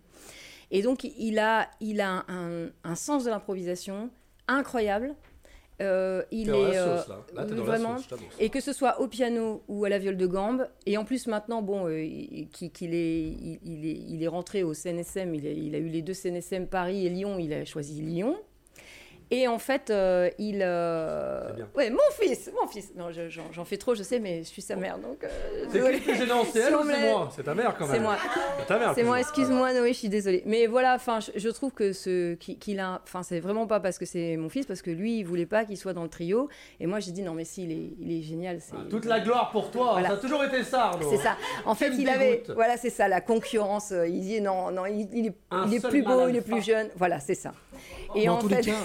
Et 0.70 0.82
donc 0.82 1.04
il 1.04 1.38
a, 1.38 1.68
il 1.80 2.00
a 2.00 2.24
un, 2.28 2.68
un 2.84 2.94
sens 2.94 3.24
de 3.24 3.30
l'improvisation 3.30 4.10
incroyable. 4.48 5.14
Euh, 5.82 6.22
il 6.30 6.48
est 6.50 6.76
euh, 6.78 6.98
sauce, 6.98 7.08
là. 7.08 7.24
Là, 7.34 7.44
vraiment. 7.62 7.96
sauce. 7.98 8.06
Et 8.38 8.48
que 8.48 8.60
ce 8.60 8.72
soit 8.72 9.00
au 9.00 9.08
piano 9.08 9.62
ou 9.66 9.84
à 9.84 9.88
la 9.88 9.98
viole 9.98 10.16
de 10.16 10.26
gambe, 10.26 10.68
et 10.86 10.96
en 10.96 11.04
plus 11.04 11.26
maintenant, 11.26 11.62
bon, 11.62 11.88
euh, 11.88 12.00
il- 12.04 12.48
qu'il 12.48 12.70
qu'il 12.70 12.94
est, 12.94 13.22
il, 13.22 13.58
il 13.64 13.84
est, 13.86 13.98
il 14.08 14.22
est 14.22 14.28
rentré 14.28 14.62
au 14.62 14.72
CNSM, 14.72 15.34
il 15.34 15.46
a, 15.46 15.50
il 15.50 15.74
a 15.74 15.78
eu 15.78 15.88
les 15.88 16.00
deux 16.02 16.14
CNSM 16.14 16.68
Paris 16.68 17.04
et 17.06 17.10
Lyon, 17.10 17.38
il 17.40 17.52
a 17.52 17.64
choisi 17.64 18.00
Lyon. 18.02 18.36
Et 19.36 19.48
en 19.48 19.58
fait, 19.58 19.90
euh, 19.90 20.30
il. 20.38 20.60
euh. 20.62 21.48
Ouais, 21.74 21.90
mon 21.90 21.98
fils, 22.20 22.50
mon 22.60 22.68
fils. 22.68 22.92
Non, 22.94 23.10
je- 23.10 23.28
j'en 23.28 23.64
fais 23.64 23.76
trop, 23.76 23.94
je 23.94 24.02
sais, 24.02 24.20
mais 24.20 24.38
je 24.44 24.48
suis 24.48 24.62
sa 24.62 24.76
mère, 24.76 24.98
donc. 24.98 25.24
euh, 25.24 25.28
C'est 25.72 25.92
qui 25.94 26.00
plus 26.00 26.14
gênant 26.16 26.44
C'est 26.44 26.60
elle 26.60 26.74
ou 26.76 26.82
c'est 26.84 27.10
moi? 27.10 27.28
C'est 27.34 27.42
ta 27.42 27.54
mère 27.54 27.74
quand 27.76 27.86
même. 27.86 27.94
C'est 27.96 28.00
moi. 28.00 28.16
C'est 28.60 28.66
ta 28.66 28.78
mère. 28.78 28.92
C'est 28.94 29.02
moi, 29.02 29.18
excuse-moi 29.20 29.72
Noé, 29.72 29.92
je 29.92 29.98
suis 29.98 30.08
désolée. 30.08 30.42
Mais 30.46 30.66
voilà, 30.66 30.94
enfin, 30.94 31.18
je, 31.20 31.32
je 31.38 31.48
trouve 31.48 31.72
que 31.72 31.92
ce 31.92 32.34
qu'il 32.34 32.78
a, 32.80 33.00
enfin, 33.04 33.22
c'est 33.22 33.40
vraiment 33.40 33.66
pas 33.66 33.80
parce 33.80 33.98
que 33.98 34.04
c'est 34.06 34.36
mon 34.36 34.48
fils, 34.48 34.66
parce 34.66 34.82
que 34.82 34.90
lui, 34.90 35.18
il 35.18 35.24
voulait 35.24 35.46
pas 35.46 35.64
qu'il 35.64 35.76
soit 35.76 35.92
dans 35.94 36.02
le 36.04 36.08
trio. 36.08 36.48
Et 36.80 36.86
moi, 36.86 37.00
j'ai 37.00 37.10
dit 37.12 37.22
non, 37.22 37.34
mais 37.34 37.44
si, 37.44 37.64
il 37.64 37.72
est, 37.72 37.90
il 38.00 38.18
est 38.18 38.22
génial. 38.22 38.60
c'est- 38.60 38.74
Ah, 38.76 38.84
Toute 38.88 39.04
la 39.06 39.20
gloire 39.20 39.50
pour 39.50 39.70
toi, 39.70 39.92
Voilà. 39.92 40.08
ça 40.08 40.14
a 40.14 40.18
toujours 40.18 40.44
été 40.44 40.62
ça. 40.62 40.92
C'est 41.10 41.16
ça. 41.18 41.36
En 41.66 41.74
fait, 41.74 41.90
il 41.98 42.08
avait, 42.08 42.32
dégoûte. 42.38 42.50
voilà, 42.54 42.76
c'est 42.76 42.90
ça, 42.90 43.08
la 43.08 43.20
concurrence. 43.20 43.90
euh, 43.92 44.06
Il 44.06 44.20
dit 44.20 44.40
non, 44.40 44.70
non, 44.70 44.86
il, 44.86 45.08
il 45.12 45.26
est, 45.26 45.34
il 45.66 45.74
est 45.74 45.88
plus 45.88 46.02
beau, 46.02 46.28
il 46.28 46.36
est 46.36 46.40
plus 46.40 46.62
jeune. 46.62 46.88
Voilà, 46.96 47.18
c'est 47.20 47.34
ça. 47.34 47.52
Et 48.14 48.28
en 48.28 48.34
en, 48.36 48.38
tous 48.38 48.48
fait, 48.48 48.62
les 48.62 48.72
cas, 48.72 48.76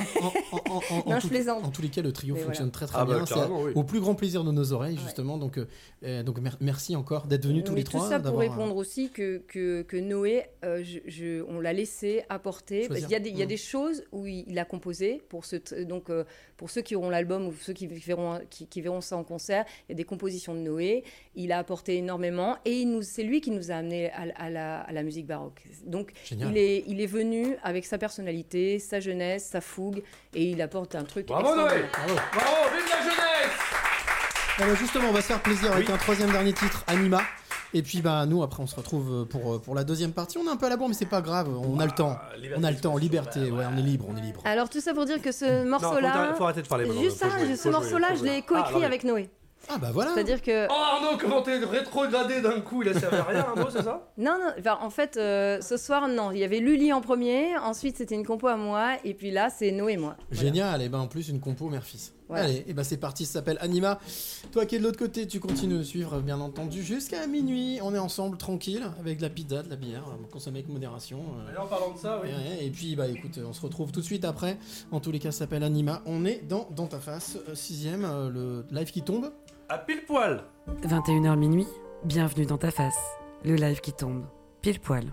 en, 0.51 0.81
Non, 1.09 1.15
je 1.17 1.21
tout- 1.21 1.27
plaisante. 1.29 1.63
en 1.63 1.69
tous 1.69 1.81
les 1.81 1.89
cas, 1.89 2.01
le 2.01 2.11
trio 2.11 2.35
Mais 2.35 2.41
fonctionne 2.41 2.71
très 2.71 2.85
très 2.87 2.97
Ah 2.99 3.05
bah, 3.05 3.23
bien. 3.25 3.47
Oui. 3.51 3.71
au 3.75 3.83
plus 3.83 3.99
grand 3.99 4.15
plaisir 4.15 4.43
de 4.43 4.51
nos 4.51 4.73
oreilles, 4.73 4.97
justement. 5.03 5.37
Donc, 5.37 5.57
euh, 5.57 5.67
euh, 6.03 6.23
donc 6.23 6.39
mer- 6.39 6.57
merci 6.61 6.95
encore 6.95 7.27
d'être 7.27 7.45
venus 7.45 7.63
tous 7.63 7.71
Mais 7.73 7.79
les 7.79 7.83
tout 7.83 7.91
trois. 7.97 8.09
ça 8.09 8.19
pour 8.19 8.35
euh, 8.35 8.39
répondre 8.39 8.75
aussi 8.75 9.09
que, 9.09 9.39
que, 9.47 9.81
que 9.83 9.97
Noé, 9.97 10.45
euh, 10.63 10.83
je, 10.83 10.99
je- 11.07 11.43
on 11.47 11.59
l'a 11.59 11.73
laissé 11.73 12.23
apporter. 12.29 12.87
Parce 12.87 12.99
Choisir. 12.99 13.07
qu'il 13.07 13.13
y 13.13 13.15
a 13.15 13.19
des, 13.19 13.29
il 13.29 13.37
y 13.37 13.41
a 13.41 13.45
Mm. 13.45 13.49
des 13.49 13.57
choses 13.57 14.03
où 14.11 14.25
il, 14.27 14.57
a 14.59 14.65
composé. 14.65 15.21
Pour, 15.29 15.45
ce, 15.45 15.55
donc, 15.83 16.09
euh, 16.09 16.23
pour 16.57 16.69
ceux 16.69 16.81
qui 16.81 16.95
auront 16.95 17.09
l'album 17.09 17.47
ou 17.47 17.53
ceux 17.53 17.73
qui 17.73 17.87
verront, 17.87 18.39
qui, 18.49 18.67
qui 18.67 18.81
verront 18.81 19.01
ça 19.01 19.17
en 19.17 19.23
concert, 19.23 19.65
il 19.87 19.91
y 19.91 19.93
a 19.93 19.95
des 19.95 20.03
compositions 20.03 20.53
de 20.53 20.59
Noé. 20.59 21.03
Il 21.35 21.51
a 21.51 21.57
apporté 21.59 21.97
énormément. 21.97 22.57
Et 22.65 22.85
c'est 23.01 23.23
lui 23.23 23.41
qui 23.41 23.51
nous 23.51 23.71
a 23.71 23.75
amené 23.75 24.11
à, 24.11 24.25
à 24.35 24.49
la, 24.49 24.81
à 24.81 24.91
la 24.91 25.03
musique 25.03 25.25
baroque. 25.27 25.61
Donc, 25.85 26.11
Génial. 26.25 26.51
il 26.51 26.57
est, 26.57 26.83
il 26.87 27.01
est 27.01 27.05
venu 27.07 27.55
avec 27.63 27.85
sa 27.85 27.97
personnalité, 27.97 28.79
sa 28.79 28.99
jeunesse, 28.99 29.45
sa 29.45 29.61
fougue. 29.61 30.01
Et 30.35 30.43
il 30.51 30.61
apporte 30.61 30.95
un 30.95 31.03
truc. 31.03 31.27
Bravo 31.27 31.55
Noé. 31.55 31.85
Bravo. 31.91 32.15
Bravo, 32.33 32.75
vive 32.75 32.89
la 32.89 33.01
jeunesse 33.01 33.59
ben, 34.59 34.75
justement, 34.75 35.07
on 35.09 35.13
va 35.13 35.21
se 35.21 35.27
faire 35.27 35.41
plaisir 35.41 35.71
avec 35.71 35.89
un 35.89 35.95
troisième 35.95 36.31
dernier 36.31 36.51
titre, 36.51 36.83
Anima. 36.87 37.21
Et 37.73 37.81
puis 37.83 38.01
bah 38.01 38.25
nous 38.25 38.41
après 38.43 38.63
on 38.63 38.67
se 38.67 38.75
retrouve 38.75 39.25
pour, 39.27 39.53
euh, 39.53 39.59
pour 39.59 39.73
la 39.75 39.83
deuxième 39.83 40.11
partie. 40.11 40.37
On 40.39 40.45
est 40.45 40.49
un 40.49 40.57
peu 40.57 40.65
à 40.65 40.69
la 40.69 40.75
bourre 40.75 40.89
mais 40.89 40.95
c'est 40.95 41.05
pas 41.05 41.21
grave, 41.21 41.47
on 41.49 41.79
a 41.79 41.85
le 41.85 41.91
temps. 41.91 42.17
Ah, 42.19 42.35
liberté 42.35 42.59
On 42.59 42.63
a 42.67 42.71
le 42.71 42.77
temps, 42.77 42.97
liberté, 42.97 43.39
ouais, 43.51 43.63
on 43.73 43.77
est 43.77 43.81
libre, 43.81 44.05
on 44.09 44.17
est 44.17 44.21
libre. 44.21 44.41
Alors, 44.43 44.67
tout 44.69 44.81
ça 44.81 44.93
pour 44.95 45.05
dire 45.05 45.21
que 45.21 45.31
ce 45.31 45.45
Non, 45.63 45.77
faut, 45.79 45.85
morceau-là. 45.85 46.13
arrêter- 46.13 46.35
faut 46.37 46.43
arrêter 46.45 46.61
de 46.63 46.67
parler. 46.67 46.85
Juste 46.99 47.19
Faut 47.23 47.29
ça, 47.29 47.37
ce 47.39 47.55
faut 47.55 47.71
morceau-là, 47.71 48.07
faut 48.09 48.15
je 48.17 48.23
l'ai 48.23 48.37
Ah, 48.39 48.41
coécrit 48.41 48.73
non, 48.73 48.79
mais- 48.79 48.85
avec 48.85 49.03
Noé. 49.03 49.29
Ah 49.67 49.77
bah 49.77 49.89
voilà. 49.93 50.13
C'est-à-dire 50.13 50.41
que. 50.41 50.67
Oh 50.67 50.71
Arnaud, 50.73 51.17
comment 51.19 51.41
t'es 51.41 51.57
rétrogradé 51.57 52.41
d'un 52.41 52.61
coup 52.61 52.81
Il 52.83 52.89
a 52.89 52.99
servi 52.99 53.17
à 53.17 53.23
rien, 53.23 53.39
Arnaud, 53.41 53.67
c'est 53.71 53.83
ça? 53.83 54.07
Non, 54.17 54.37
non, 54.39 54.51
enfin, 54.59 54.77
en 54.81 54.89
fait, 54.89 55.17
euh, 55.17 55.61
ce 55.61 55.77
soir, 55.77 56.07
non. 56.07 56.31
Il 56.31 56.39
y 56.39 56.43
avait 56.43 56.59
Lully 56.59 56.91
en 56.93 57.01
premier, 57.01 57.57
ensuite 57.57 57.97
c'était 57.97 58.15
une 58.15 58.25
compo 58.25 58.47
à 58.47 58.55
moi, 58.57 58.93
et 59.03 59.13
puis 59.13 59.31
là, 59.31 59.49
c'est 59.49 59.71
Noé 59.71 59.93
et 59.93 59.97
moi. 59.97 60.15
Voilà. 60.31 60.43
Génial, 60.47 60.81
et 60.81 60.89
ben 60.89 60.99
en 60.99 61.07
plus 61.07 61.29
une 61.29 61.39
compo 61.39 61.69
mère-fils. 61.69 62.13
Voilà. 62.27 62.45
Allez, 62.45 62.63
et 62.67 62.73
ben 62.73 62.83
c'est 62.83 62.97
parti, 62.97 63.25
ça 63.25 63.33
s'appelle 63.33 63.57
Anima. 63.59 63.97
Toi 64.51 64.65
qui 64.67 64.75
es 64.75 64.79
de 64.79 64.83
l'autre 64.83 64.99
côté, 64.99 65.25
tu 65.27 65.39
continues 65.39 65.79
de 65.79 65.83
suivre 65.83 66.19
bien 66.19 66.39
entendu 66.39 66.83
jusqu'à 66.83 67.25
minuit. 67.25 67.79
On 67.81 67.95
est 67.95 67.99
ensemble 67.99 68.37
tranquille 68.37 68.83
avec 68.99 69.17
de 69.17 69.23
la 69.23 69.29
pizza, 69.31 69.63
de 69.63 69.69
la 69.69 69.75
bière, 69.75 70.03
euh, 70.09 70.27
consommée 70.31 70.59
avec 70.59 70.69
modération. 70.69 71.19
euh, 71.47 71.55
Et 71.55 71.57
en 71.57 71.65
parlant 71.65 71.91
de 71.91 71.97
ça, 71.97 72.21
oui. 72.23 72.29
Et 72.61 72.69
puis, 72.69 72.95
bah 72.95 73.07
écoute, 73.07 73.39
on 73.47 73.53
se 73.53 73.61
retrouve 73.61 73.91
tout 73.91 74.01
de 74.01 74.05
suite 74.05 74.25
après. 74.25 74.57
En 74.91 74.99
tous 74.99 75.11
les 75.11 75.17
cas, 75.19 75.31
ça 75.31 75.39
s'appelle 75.39 75.63
Anima. 75.63 76.01
On 76.05 76.23
est 76.25 76.41
dans 76.47 76.67
Dans 76.75 76.85
ta 76.87 76.99
face, 76.99 77.37
euh, 77.49 77.55
sixième, 77.55 78.05
euh, 78.05 78.29
le 78.29 78.65
live 78.71 78.91
qui 78.91 79.01
tombe. 79.01 79.31
À 79.71 79.77
pile 79.77 80.03
poil 80.03 80.43
21h 80.81 81.37
minuit, 81.37 81.67
bienvenue 82.03 82.47
dans 82.47 82.57
ta 82.57 82.71
face. 82.71 82.97
Le 83.45 83.53
live 83.53 83.81
qui 83.81 83.93
tombe. 83.93 84.25
Pile 84.61 84.79
poil. 84.79 85.05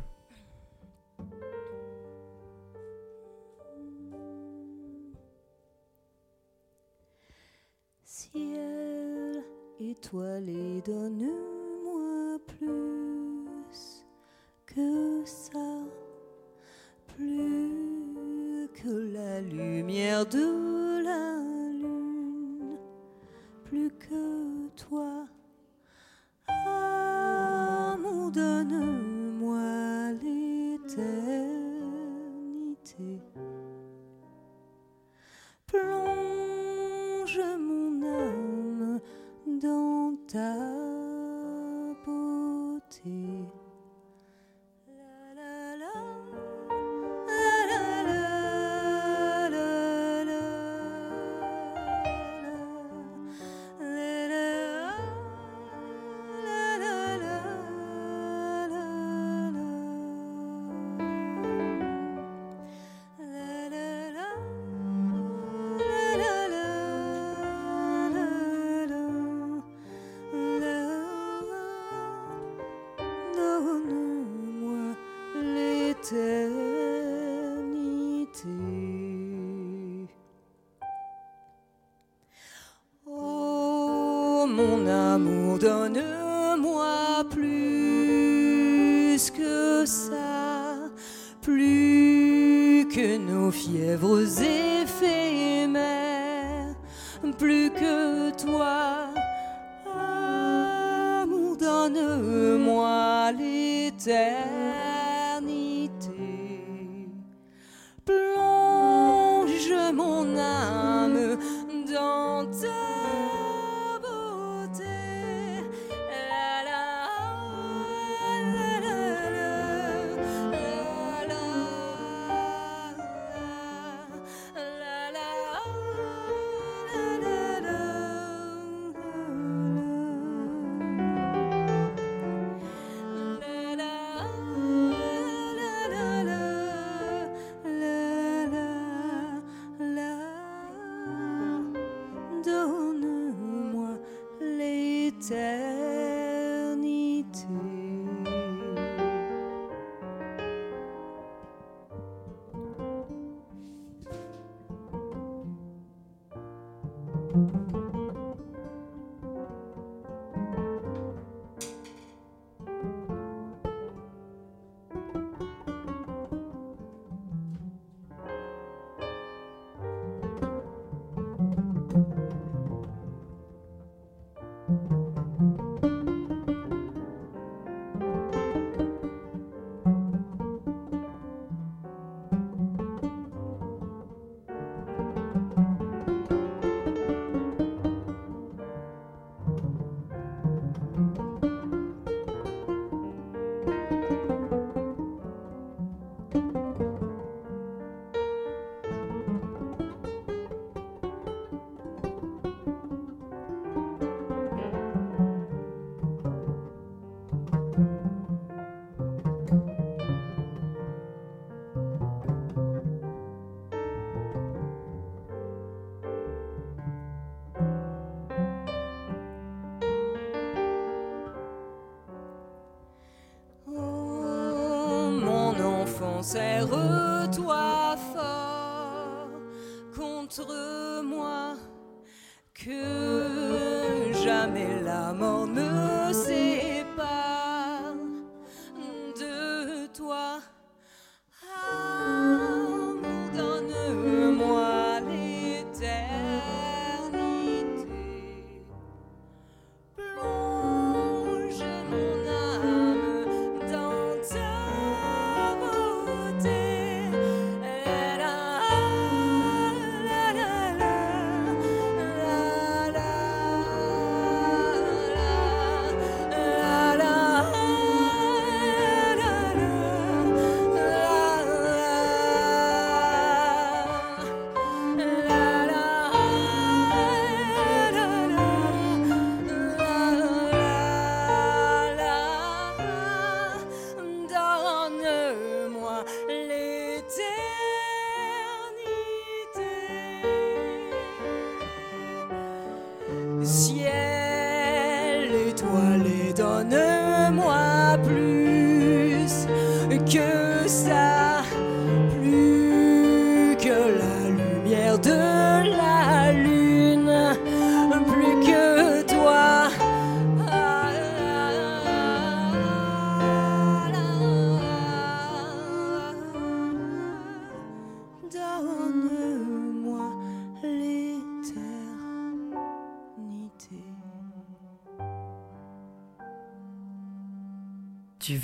Ciel 8.03 9.45
étoilé, 9.79 10.81
donne-moi 10.87 12.39
plus 12.47 14.07
que 14.65 15.23
ça, 15.27 15.83
plus 17.09 18.71
que 18.83 19.13
la 19.13 19.43
lumière 19.43 20.25
de 20.25 21.05
la 21.05 21.66
plus 23.77 23.91
que 23.99 24.69
toi. 24.77 25.27
Amour, 26.49 28.31
donne-moi 28.31 30.13
l'éternité. 30.23 31.03
Plonge 35.67 37.41
mon 37.59 38.03
âme 38.03 39.01
dans 39.47 40.17
ta 40.27 40.76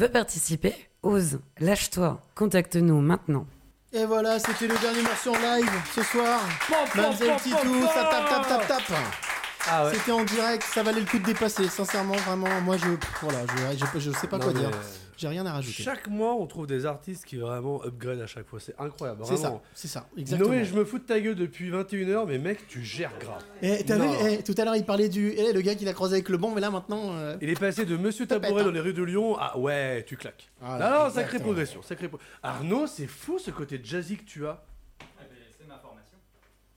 veux 0.02 0.08
participer 0.08 0.74
Ose, 1.04 1.38
lâche-toi, 1.58 2.20
contacte-nous 2.34 3.00
maintenant. 3.00 3.46
Et 3.92 4.04
voilà, 4.04 4.38
c'était 4.38 4.66
le 4.66 4.76
dernier 4.78 5.02
morceau 5.02 5.30
en 5.30 5.38
live 5.38 5.70
ce 5.94 6.02
soir. 6.02 6.40
Mademoiselle 6.70 7.36
Titou, 7.42 7.86
ça 7.86 8.04
tape, 8.10 8.28
tape, 8.28 8.48
tape, 8.48 8.66
tape. 8.66 8.98
Ah 9.68 9.84
ouais. 9.84 9.94
C'était 9.94 10.10
en 10.12 10.24
direct, 10.24 10.64
ça 10.64 10.82
valait 10.82 11.00
le 11.00 11.06
coup 11.06 11.18
de 11.18 11.24
dépasser. 11.24 11.68
Sincèrement, 11.68 12.16
vraiment, 12.16 12.48
moi 12.62 12.76
je. 12.78 12.86
Voilà, 13.20 13.40
je, 13.72 13.76
je, 13.94 14.00
je 14.00 14.10
sais 14.18 14.26
pas 14.26 14.38
Non, 14.38 14.44
quoi 14.44 14.52
mais, 14.54 14.60
dire. 14.60 14.70
J'ai 15.22 15.28
rien 15.28 15.46
à 15.46 15.52
rajouter. 15.52 15.84
Chaque 15.84 16.08
mois, 16.08 16.34
on 16.34 16.46
trouve 16.48 16.66
des 16.66 16.84
artistes 16.84 17.24
qui 17.24 17.36
vraiment 17.36 17.80
upgrade 17.84 18.20
à 18.20 18.26
chaque 18.26 18.46
fois. 18.48 18.58
C'est 18.58 18.74
incroyable. 18.76 19.22
C'est 19.24 19.36
ça, 19.36 19.60
c'est 19.72 19.86
ça, 19.86 20.08
exactement. 20.16 20.50
Noé, 20.50 20.64
je 20.64 20.74
me 20.74 20.84
fous 20.84 20.98
de 20.98 21.04
ta 21.04 21.20
gueule 21.20 21.36
depuis 21.36 21.70
21h, 21.70 22.26
mais 22.26 22.38
mec, 22.38 22.66
tu 22.66 22.82
gères 22.82 23.16
grave. 23.20 23.42
Eh, 23.62 23.84
t'as 23.84 23.94
vu, 23.98 24.06
Non. 24.08 24.14
eh, 24.28 24.42
tout 24.42 24.54
à 24.58 24.64
l'heure 24.64 24.74
il 24.74 24.84
parlait 24.84 25.08
du. 25.08 25.32
Eh, 25.36 25.52
le 25.52 25.60
gars 25.60 25.76
qui 25.76 25.84
l'a 25.84 25.92
croisé 25.92 26.14
avec 26.14 26.28
le 26.28 26.38
bon, 26.38 26.50
mais 26.52 26.60
là 26.60 26.70
maintenant. 26.70 27.14
euh, 27.14 27.36
Il 27.40 27.48
est 27.48 27.58
passé 27.60 27.84
de 27.84 27.96
Monsieur 27.96 28.26
Tabouret 28.26 28.62
hein. 28.62 28.64
dans 28.64 28.70
les 28.72 28.80
rues 28.80 28.92
de 28.94 29.02
Lyon 29.04 29.36
à 29.38 29.56
ouais, 29.56 30.04
tu 30.08 30.16
claques. 30.16 30.50
Ah 30.60 30.78
non, 30.78 30.86
sacrée 31.06 31.20
exactement. 31.20 31.42
progression, 31.44 31.82
sacrée 31.82 32.08
pro- 32.08 32.18
Arnaud, 32.42 32.88
c'est 32.88 33.06
fou 33.06 33.38
ce 33.38 33.52
côté 33.52 33.80
jazzy 33.82 34.16
que 34.16 34.24
tu 34.24 34.44
as. 34.46 34.60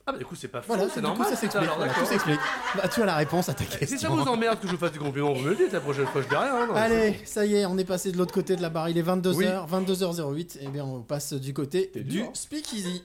C'est. 0.06 0.10
Ah 0.10 0.12
bah 0.12 0.18
du 0.20 0.26
coup 0.26 0.36
c'est 0.36 0.47
pas 0.47 0.62
fou, 0.62 0.68
Voilà, 0.68 0.84
c'est 0.84 0.99
du 0.99 1.01
coup, 1.01 1.08
normal. 1.08 1.28
ça 1.30 1.36
s'explique. 1.36 1.64
Alors, 1.68 1.93
tout 1.95 2.06
s'explique. 2.06 2.39
Bah, 2.76 2.88
tu 2.88 3.01
as 3.01 3.06
la 3.06 3.16
réponse 3.16 3.49
à 3.49 3.53
ta 3.56 3.64
Et 3.64 3.68
question. 3.68 3.97
si 3.97 4.03
ça 4.03 4.10
vous 4.10 4.22
emmerde 4.22 4.60
que 4.60 4.68
je 4.68 4.74
vous 4.74 4.78
fasse 4.78 4.91
des 4.91 4.99
compliments, 4.99 5.34
vous 5.34 5.41
me 5.41 5.49
le 5.49 5.56
dites 5.56 5.72
la 5.74 5.80
prochaine 5.82 6.06
fois, 6.06 6.22
je 6.22 6.28
dis 6.28 6.36
rien. 6.36 6.53
hein, 6.56 6.68
non, 6.68 6.76
Allez, 6.76 7.20
ça 7.26 7.43
y 7.45 7.56
est, 7.56 7.66
on 7.66 7.76
est 7.80 7.86
passé 7.86 8.12
de 8.12 8.18
l'autre 8.18 8.34
côté 8.34 8.56
de 8.56 8.62
la 8.62 8.70
barre. 8.70 8.89
Il 8.89 8.97
est 8.99 9.01
22h, 9.03 9.36
Oui. 9.36 9.45
22h08. 9.45 10.60
Et 10.62 10.68
bien, 10.68 10.86
on 10.86 11.01
passe 11.01 11.34
du 11.34 11.53
côté 11.53 11.89
T'es 11.91 12.01
du 12.01 12.18
dur. 12.20 12.30
speakeasy. 12.34 13.03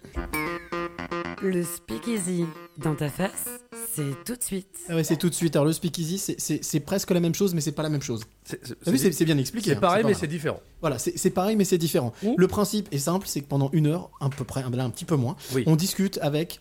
Le 1.43 1.63
speakeasy 1.63 2.45
dans 2.77 2.95
ta 2.95 3.09
face, 3.09 3.47
c'est 3.95 4.25
tout 4.27 4.37
de 4.37 4.43
suite. 4.43 4.69
Ah 4.91 4.97
ouais, 4.97 5.05
c'est 5.05 5.17
tout 5.17 5.31
de 5.31 5.35
suite. 5.35 5.57
Alors, 5.57 5.65
le 5.65 5.73
speakeasy, 5.73 6.19
c'est- 6.19 6.39
c'est 6.39 6.63
c'est 6.63 6.81
presque 6.81 7.11
la 7.13 7.21
même 7.21 7.35
chose, 7.35 7.55
mais 7.55 7.63
c'est 7.63 7.73
pas 7.73 7.83
la 7.83 7.89
même 7.89 8.03
chose. 8.03 8.25
C'est 8.45 8.61
c'est- 8.65 8.75
T'as 8.85 8.91
vu, 8.91 8.99
c'est 8.99 9.13
c'est 9.13 9.25
bien 9.25 9.39
expliqué. 9.39 9.71
c'est 9.71 9.77
hein, 9.77 9.81
pareil, 9.81 10.03
pas 10.03 10.09
mais 10.09 10.15
c'est 10.15 10.27
différent. 10.27 10.61
Voilà, 10.83 10.99
c'est 10.99 11.17
c'est 11.17 11.31
pareil, 11.31 11.57
mais 11.57 11.65
c'est 11.65 11.79
différent. 11.79 12.13
Le 12.37 12.47
principe 12.47 12.89
est 12.93 12.99
simple, 12.99 13.27
c'est 13.27 13.41
que 13.41 13.47
pendant 13.49 13.71
une 13.73 13.87
heure, 13.87 14.11
à 14.21 14.29
peu 14.29 14.45
près, 14.45 14.63
là, 14.63 14.85
un 14.85 14.91
petit 14.91 15.07
peu 15.07 15.17
moins, 15.17 15.35
Oui. 15.55 15.65
on 15.67 15.77
discute 15.77 16.19
avec 16.21 16.61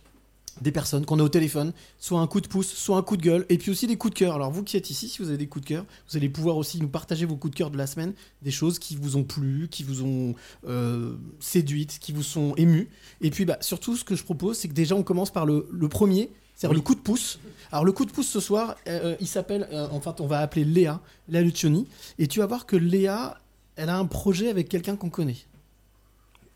des 0.60 0.72
personnes 0.72 1.06
qu'on 1.06 1.18
a 1.18 1.22
au 1.22 1.28
téléphone, 1.28 1.72
soit 1.98 2.20
un 2.20 2.26
coup 2.26 2.40
de 2.40 2.48
pouce, 2.48 2.68
soit 2.68 2.96
un 2.96 3.02
coup 3.02 3.16
de 3.16 3.22
gueule, 3.22 3.46
et 3.48 3.58
puis 3.58 3.70
aussi 3.70 3.86
des 3.86 3.96
coups 3.96 4.14
de 4.14 4.18
cœur. 4.18 4.34
Alors 4.34 4.50
vous 4.50 4.62
qui 4.62 4.76
êtes 4.76 4.90
ici, 4.90 5.08
si 5.08 5.22
vous 5.22 5.28
avez 5.28 5.38
des 5.38 5.46
coups 5.46 5.64
de 5.64 5.68
cœur, 5.68 5.84
vous 6.08 6.16
allez 6.16 6.28
pouvoir 6.28 6.56
aussi 6.56 6.80
nous 6.80 6.88
partager 6.88 7.24
vos 7.26 7.36
coups 7.36 7.52
de 7.52 7.56
cœur 7.56 7.70
de 7.70 7.78
la 7.78 7.86
semaine, 7.86 8.12
des 8.42 8.50
choses 8.50 8.78
qui 8.78 8.96
vous 8.96 9.16
ont 9.16 9.24
plu, 9.24 9.68
qui 9.70 9.84
vous 9.84 10.02
ont 10.02 10.34
euh, 10.66 11.14
séduites, 11.38 11.98
qui 12.00 12.12
vous 12.12 12.22
sont 12.22 12.54
émues. 12.56 12.88
Et 13.20 13.30
puis 13.30 13.44
bah, 13.44 13.58
surtout, 13.60 13.96
ce 13.96 14.04
que 14.04 14.16
je 14.16 14.24
propose, 14.24 14.58
c'est 14.58 14.68
que 14.68 14.74
déjà 14.74 14.96
on 14.96 15.02
commence 15.02 15.30
par 15.30 15.46
le, 15.46 15.68
le 15.70 15.88
premier, 15.88 16.30
c'est-à-dire 16.56 16.74
le 16.74 16.82
coup 16.82 16.94
de 16.94 17.00
pouce. 17.00 17.38
Alors 17.70 17.84
le 17.84 17.92
coup 17.92 18.04
de 18.04 18.10
pouce 18.10 18.28
ce 18.28 18.40
soir, 18.40 18.76
euh, 18.88 19.16
il 19.20 19.28
s'appelle, 19.28 19.68
euh, 19.72 19.86
enfin 19.92 20.14
on 20.18 20.26
va 20.26 20.40
appeler 20.40 20.64
Léa, 20.64 21.00
Léa 21.28 21.42
Lucioni, 21.42 21.86
et 22.18 22.26
tu 22.26 22.40
vas 22.40 22.46
voir 22.46 22.66
que 22.66 22.76
Léa, 22.76 23.38
elle 23.76 23.88
a 23.88 23.96
un 23.96 24.06
projet 24.06 24.50
avec 24.50 24.68
quelqu'un 24.68 24.96
qu'on 24.96 25.10
connaît. 25.10 25.38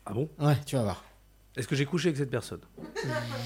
Ah 0.05 0.13
bon? 0.13 0.29
Ouais, 0.39 0.57
tu 0.65 0.75
vas 0.75 0.83
voir. 0.83 1.04
Est-ce 1.57 1.67
que 1.67 1.75
j'ai 1.75 1.85
couché 1.85 2.09
avec 2.09 2.17
cette 2.17 2.29
personne? 2.31 2.59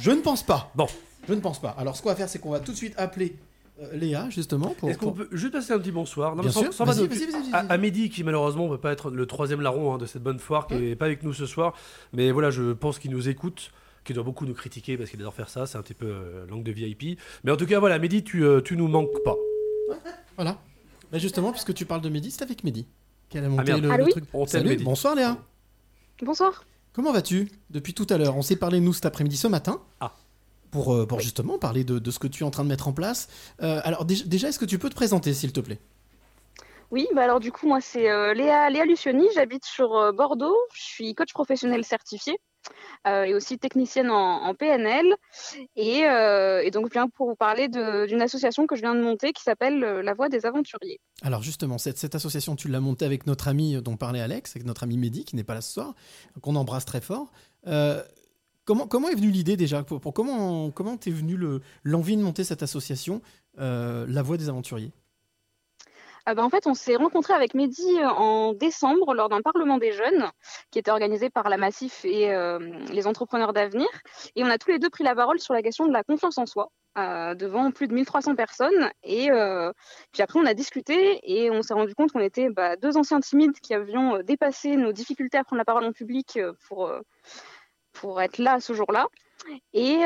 Je 0.02 0.11
ne 0.11 0.22
pense 0.22 0.44
pas. 0.44 0.72
Bon. 0.76 0.88
Je 1.27 1.34
ne 1.34 1.40
pense 1.41 1.61
pas. 1.61 1.69
Alors, 1.72 1.95
ce 1.95 2.02
qu'on 2.02 2.10
va 2.10 2.15
faire, 2.15 2.30
c'est 2.30 2.40
qu'on 2.40 2.52
va 2.52 2.60
tout 2.60 2.72
de 2.72 2.77
suite 2.77 2.94
appeler 2.98 3.36
euh, 3.81 3.94
Léa, 3.95 4.30
justement. 4.30 4.69
Pour, 4.77 4.90
Est-ce 4.90 4.98
qu'on 4.98 5.11
pour- 5.14 5.27
peut 5.27 5.30
juste 5.31 5.53
passer 5.53 5.73
un 5.73 5.80
petit 5.80 5.91
bonsoir? 5.91 6.36
Non, 6.36 6.41
Bien 6.41 6.49
mais 6.49 6.53
sans- 6.53 6.61
sûr. 6.61 6.73
sans 6.73 6.86
Vas-y, 6.86 7.07
vas-y, 7.07 7.19
vas-y, 7.31 7.31
vas-y. 7.31 7.53
à, 7.53 7.60
à 7.72 7.77
Mehdi, 7.77 8.10
qui 8.10 8.23
malheureusement 8.23 8.65
ne 8.68 8.72
peut 8.76 8.81
pas 8.81 8.91
être 8.91 9.11
le 9.11 9.26
troisième 9.26 9.61
larron 9.61 9.94
hein, 9.94 9.98
de 9.98 10.06
cette 10.06 10.23
bonne 10.23 10.40
foire, 10.40 10.65
qui 10.68 10.73
n'est 10.76 10.95
pas 10.95 11.06
avec 11.06 11.23
nous 11.23 11.34
ce 11.34 11.45
soir. 11.45 11.73
Mais 12.14 12.31
voilà, 12.31 12.49
je 12.49 12.73
pense 12.73 12.98
qu'il 12.99 13.11
nous 13.11 13.30
écoute, 13.30 13.72
qu'il 14.03 14.15
doit 14.15 14.23
beaucoup 14.23 14.45
nous 14.45 14.53
critiquer 14.56 14.98
parce 14.98 15.10
qu'il 15.11 15.19
adore 15.22 15.34
faire 15.36 15.49
ça. 15.49 15.65
C'est 15.68 15.77
un 15.77 15.81
petit 15.84 15.94
peu 15.94 16.07
euh, 16.07 16.45
langue 16.48 16.64
de 16.64 16.72
VIP. 16.72 17.19
Mais 17.44 17.52
en 17.52 17.57
tout 17.57 17.65
cas, 17.68 17.80
voilà, 17.80 17.99
Mehdi, 17.99 18.23
tu, 18.23 18.44
euh, 18.44 18.60
tu 18.61 18.76
nous 18.76 18.88
manques 18.88 19.22
pas. 19.23 19.36
Voilà. 20.36 20.57
Bah, 21.11 21.18
justement, 21.19 21.52
puisque 21.52 21.73
tu 21.73 21.86
parles 21.86 22.02
de 22.02 22.10
Mehdi, 22.10 22.31
c'est 22.31 22.44
avec 22.44 22.64
Mehdi 22.64 22.88
qu'elle 23.30 23.45
a 23.45 23.49
monté 23.49 23.64
merde. 23.72 23.84
le, 23.84 23.91
Ah 23.91 23.98
le 23.98 24.03
oui 24.06 24.11
truc. 24.11 24.23
On 24.34 24.40
t'aime, 24.45 24.48
Salut, 24.61 24.69
Mehdi. 24.69 24.84
bonsoir 24.84 25.15
Léa. 25.15 25.38
Bonsoir. 26.23 26.64
Comment 26.99 27.13
vas-tu 27.13 27.49
depuis 27.69 27.93
tout 27.93 28.05
à 28.09 28.17
l'heure? 28.17 28.35
On 28.35 28.41
s'est 28.41 28.57
parlé, 28.57 28.81
nous, 28.81 28.91
cet 28.91 29.05
après-midi, 29.05 29.38
ce 29.38 29.47
matin. 29.47 29.80
Ah. 30.01 30.11
Pour, 30.69 30.93
euh, 30.93 31.07
justement 31.19 31.57
parler 31.57 31.85
de, 31.85 31.97
de 31.97 32.11
ce 32.11 32.19
que 32.19 32.27
tu 32.27 32.43
es 32.43 32.45
en 32.45 32.51
train 32.51 32.65
de 32.65 32.67
mettre 32.67 32.89
en 32.89 32.91
place. 32.91 33.30
Euh, 33.61 33.80
alors, 33.85 34.03
déjà, 34.03 34.26
déjà, 34.26 34.49
est-ce 34.49 34.59
que 34.59 34.65
tu 34.65 34.77
peux 34.80 34.89
te 34.89 34.95
présenter, 34.95 35.34
s'il 35.34 35.53
te 35.53 35.61
plaît? 35.61 35.80
Oui, 36.91 37.07
bah 37.15 37.23
alors 37.23 37.39
du 37.39 37.53
coup, 37.53 37.67
moi 37.67 37.80
c'est 37.80 38.09
euh, 38.09 38.34
Léa, 38.34 38.69
Léa 38.69 38.84
Lucioni, 38.84 39.27
j'habite 39.34 39.63
sur 39.63 39.95
euh, 39.95 40.11
Bordeaux, 40.11 40.57
je 40.73 40.81
suis 40.81 41.15
coach 41.15 41.31
professionnel 41.31 41.85
certifié 41.85 42.38
euh, 43.07 43.23
et 43.23 43.34
aussi 43.34 43.57
technicienne 43.57 44.10
en, 44.11 44.53
PNL. 44.53 45.06
Et, 45.76 46.06
euh, 46.06 46.61
et 46.61 46.72
donc 46.72 46.88
je 46.88 46.94
viens 46.94 47.07
pour 47.07 47.30
vous 47.30 47.36
parler 47.36 47.68
d'une 47.69 48.22
association 48.22 48.68
que 48.68 48.76
je 48.76 48.81
viens 48.81 48.95
de 48.95 49.02
monter 49.02 49.31
qui 49.31 49.44
s'appelle 49.44 49.84
euh, 49.84 50.02
La 50.02 50.14
Voix 50.14 50.30
des 50.30 50.45
Aventuriers. 50.45 50.99
Alors 51.22 51.41
justement, 51.41 51.77
cette, 51.77 52.14
association, 52.14 52.56
tu 52.56 52.68
l'as 52.68 52.80
montée 52.80 53.06
avec 53.06 53.26
notre 53.26 53.48
ami 53.48 53.81
dont 53.81 53.95
parlait 53.95 54.22
Alex, 54.22 54.56
avec 54.56 54.65
notre 54.65 54.84
ami 54.84 54.98
Mehdi, 54.98 55.23
qui 55.23 55.36
n'est 55.36 55.44
pas 55.44 55.53
là 55.53 55.61
ce 55.61 55.73
soir, 55.73 55.94
qu'on 56.41 56.56
embrasse 56.56 56.86
très 56.86 57.02
fort. 57.02 57.31
Comment, 58.65 59.10
est 59.10 59.15
venue 59.15 59.31
l'idée 59.31 59.57
déjà 59.57 59.84
pour, 59.84 60.14
Comment 60.14 60.98
t'es 60.99 61.11
venu 61.11 61.36
le- 61.38 61.61
l'envie 61.84 62.18
de 62.18 62.22
monter 62.22 62.44
cette 62.44 62.64
association, 62.64 63.22
La 63.57 64.22
Voix 64.22 64.38
des 64.38 64.49
Aventuriers? 64.49 64.91
Ah 66.30 66.35
bah, 66.35 66.43
en 66.43 66.49
fait, 66.51 66.68
on 66.68 66.76
s'est 66.76 66.95
rencontré 66.95 67.34
avec 67.34 67.56
Mehdi 67.56 67.97
euh, 67.97 68.07
en 68.07 68.53
décembre 68.53 69.15
lors 69.15 69.30
d'un 69.30 69.41
Parlement 69.41 69.80
des 69.80 69.91
jeunes 69.91 70.30
qui 70.69 70.77
était 70.77 70.91
organisé 70.91 71.31
par 71.31 71.49
la 71.49 71.57
Massif 71.57 72.06
et 72.06 72.31
euh, 72.31 72.60
les 72.91 73.07
entrepreneurs 73.07 73.51
d'avenir. 73.51 73.88
Et 74.35 74.43
on 74.43 74.47
a 74.47 74.60
tous 74.60 74.69
les 74.69 74.77
deux 74.77 74.91
pris 74.91 75.03
la 75.03 75.15
parole 75.15 75.39
sur 75.39 75.56
la 75.56 75.64
question 75.64 75.88
de 75.88 75.91
la 75.91 76.03
confiance 76.03 76.38
en 76.38 76.45
soi 76.45 76.72
euh, 76.99 77.34
devant 77.34 77.72
plus 77.72 77.88
de 77.88 77.95
1300 77.95 78.35
personnes. 78.35 78.91
Et 79.01 79.30
puis 80.11 80.22
après, 80.22 80.39
on 80.39 80.45
a 80.45 80.53
discuté 80.53 81.19
et 81.23 81.49
on 81.49 81.64
s'est 81.64 81.73
rendu 81.73 81.95
compte 81.95 82.11
qu'on 82.11 82.19
était 82.19 82.51
bah, 82.51 82.76
deux 82.76 82.95
anciens 82.95 83.22
timides 83.22 83.60
qui 83.60 83.73
avions 83.73 84.22
dépassé 84.22 84.76
nos 84.76 84.91
difficultés 84.91 85.39
à 85.39 85.43
prendre 85.43 85.57
la 85.57 85.65
parole 85.65 85.85
en 85.85 85.93
public 85.93 86.39
pour, 86.68 86.91
pour 87.91 88.22
être 88.22 88.38
là 88.38 88.60
ce 88.60 88.73
jour-là. 88.73 89.07
Et, 89.73 89.97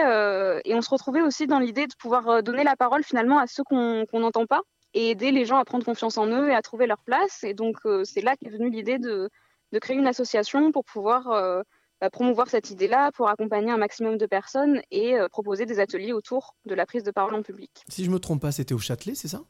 on 0.74 0.82
se 0.82 0.90
retrouvait 0.90 1.22
aussi 1.22 1.48
dans 1.48 1.60
l'idée 1.60 1.86
de 1.86 1.96
pouvoir 2.00 2.42
donner 2.44 2.64
la 2.64 2.78
parole 2.78 3.04
finalement 3.04 3.40
à 3.40 3.48
ceux 3.48 3.66
qu'on 3.66 4.06
n'entend 4.14 4.46
pas 4.46 4.62
et 4.94 5.10
aider 5.10 5.32
les 5.32 5.46
gens 5.46 5.58
à 5.58 5.66
prendre 5.66 5.86
confiance 5.86 6.18
en 6.18 6.28
eux 6.28 6.50
et 6.50 6.56
à 6.56 6.62
trouver 6.62 6.88
leur 6.88 7.02
place. 7.04 7.44
Et 7.44 7.54
donc, 7.54 7.78
euh, 7.86 8.04
c'est 8.04 8.22
là 8.22 8.36
qu'est 8.36 8.50
venue 8.50 8.70
l'idée 8.70 9.00
de, 9.00 9.30
de 9.72 9.80
créer 9.80 9.98
une 9.98 10.08
association 10.08 10.72
pour 10.72 10.86
pouvoir 10.86 11.32
euh, 11.32 11.62
bah, 12.00 12.10
promouvoir 12.10 12.50
cette 12.50 12.70
idée-là, 12.70 13.12
pour 13.12 13.30
accompagner 13.30 13.72
un 13.72 13.78
maximum 13.78 14.18
de 14.18 14.26
personnes 14.26 14.82
et 14.92 15.16
euh, 15.16 15.28
proposer 15.30 15.66
des 15.66 15.80
ateliers 15.80 16.14
autour 16.14 16.56
de 16.66 16.76
la 16.76 16.86
prise 16.86 17.04
de 17.04 17.12
parole 17.12 17.34
en 17.34 17.42
public. 17.42 17.84
Si 17.88 18.04
je 18.06 18.12
me 18.12 18.20
trompe 18.20 18.42
pas, 18.42 18.52
c'était 18.52 18.74
au 18.74 18.80
Châtelet, 18.80 19.16
c'est 19.16 19.28
ça? 19.28 19.42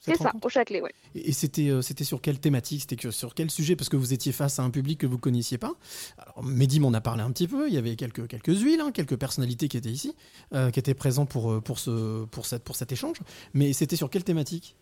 C'est 0.00 0.16
ça, 0.16 0.32
au 0.42 0.48
Châtelet, 0.48 0.80
ouais. 0.80 0.92
Et 1.14 1.32
c'était 1.32 1.68
euh, 1.68 1.82
c'était 1.82 2.04
sur 2.04 2.20
quelle 2.20 2.38
thématique? 2.38 2.82
C'était 2.88 3.10
sur 3.10 3.34
quel 3.34 3.50
sujet? 3.50 3.76
Parce 3.76 3.88
que 3.88 3.96
vous 3.96 4.12
étiez 4.12 4.32
face 4.32 4.58
à 4.58 4.62
un 4.62 4.70
public 4.70 5.00
que 5.00 5.06
vous 5.06 5.18
connaissiez 5.18 5.58
pas. 5.58 5.72
Alors, 6.18 6.44
Mehdi 6.44 6.80
m'en 6.80 6.92
a 6.92 7.00
parlé 7.00 7.22
un 7.22 7.30
petit 7.32 7.48
peu. 7.48 7.68
Il 7.68 7.74
y 7.74 7.78
avait 7.78 7.96
quelques, 7.96 8.28
quelques 8.28 8.60
huiles, 8.60 8.80
hein, 8.80 8.92
quelques 8.92 9.16
personnalités 9.16 9.68
qui 9.68 9.76
étaient 9.76 9.90
ici, 9.90 10.14
euh, 10.54 10.70
qui 10.70 10.78
étaient 10.78 10.94
présents 10.94 11.26
pour, 11.26 11.50
euh, 11.50 11.60
pour, 11.60 11.78
ce, 11.78 12.24
pour, 12.26 12.46
cette, 12.46 12.62
pour 12.62 12.76
cet 12.76 12.92
échange. 12.92 13.16
Mais 13.54 13.72
c'était 13.72 13.96
sur 13.96 14.10
quelle 14.10 14.24
thématique? 14.24 14.76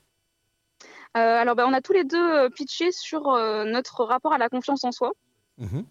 Euh, 1.16 1.20
alors, 1.20 1.54
bah, 1.54 1.64
on 1.66 1.72
a 1.72 1.80
tous 1.80 1.92
les 1.92 2.04
deux 2.04 2.50
pitché 2.50 2.92
sur 2.92 3.22
notre 3.66 4.04
rapport 4.04 4.32
à 4.32 4.38
la 4.38 4.48
confiance 4.48 4.84
en 4.84 4.92
soi. 4.92 5.12
Mhm. 5.58 5.84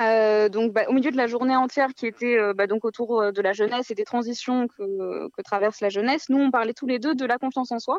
Euh, 0.00 0.48
donc, 0.48 0.72
bah, 0.72 0.82
au 0.88 0.92
milieu 0.92 1.10
de 1.10 1.16
la 1.16 1.26
journée 1.26 1.56
entière 1.56 1.88
qui 1.94 2.06
était 2.06 2.38
euh, 2.38 2.54
bah, 2.54 2.66
donc 2.66 2.84
autour 2.84 3.20
euh, 3.20 3.32
de 3.32 3.42
la 3.42 3.52
jeunesse 3.52 3.90
et 3.90 3.94
des 3.94 4.04
transitions 4.04 4.68
que, 4.68 5.28
que 5.28 5.42
traverse 5.42 5.80
la 5.80 5.88
jeunesse, 5.88 6.28
nous 6.28 6.38
on 6.38 6.50
parlait 6.50 6.72
tous 6.74 6.86
les 6.86 6.98
deux 6.98 7.14
de 7.14 7.24
la 7.24 7.38
confiance 7.38 7.72
en 7.72 7.78
soi. 7.78 7.98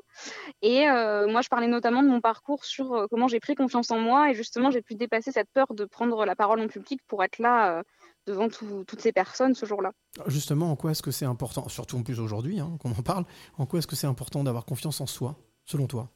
Et 0.61 0.85
moi, 0.85 1.41
je 1.41 1.49
parlais 1.49 1.67
notamment 1.67 2.01
de 2.03 2.07
mon 2.07 2.21
parcours 2.21 2.63
sur 2.65 3.07
comment 3.09 3.27
j'ai 3.27 3.39
pris 3.39 3.55
confiance 3.55 3.91
en 3.91 3.99
moi 3.99 4.31
et 4.31 4.33
justement 4.33 4.71
j'ai 4.71 4.81
pu 4.81 4.95
dépasser 4.95 5.31
cette 5.31 5.49
peur 5.53 5.67
de 5.73 5.85
prendre 5.85 6.25
la 6.25 6.35
parole 6.35 6.61
en 6.61 6.67
public 6.67 7.01
pour 7.07 7.23
être 7.23 7.39
là 7.39 7.83
devant 8.25 8.47
tout- 8.49 8.83
toutes 8.85 9.01
ces 9.01 9.11
personnes 9.11 9.55
ce 9.55 9.65
jour-là. 9.65 9.91
Justement, 10.27 10.71
en 10.71 10.75
quoi 10.75 10.91
est-ce 10.91 11.01
que 11.01 11.11
c'est 11.11 11.25
important, 11.25 11.67
surtout 11.67 11.97
en 11.97 12.03
plus 12.03 12.19
aujourd'hui 12.19 12.59
hein, 12.59 12.77
qu'on 12.79 12.91
en 12.91 13.01
parle, 13.03 13.25
en 13.57 13.65
quoi 13.65 13.79
est-ce 13.79 13.87
que 13.87 13.95
c'est 13.95 14.07
important 14.07 14.43
d'avoir 14.43 14.65
confiance 14.65 15.01
en 15.01 15.05
soi, 15.07 15.35
selon 15.65 15.87
toi? 15.87 16.09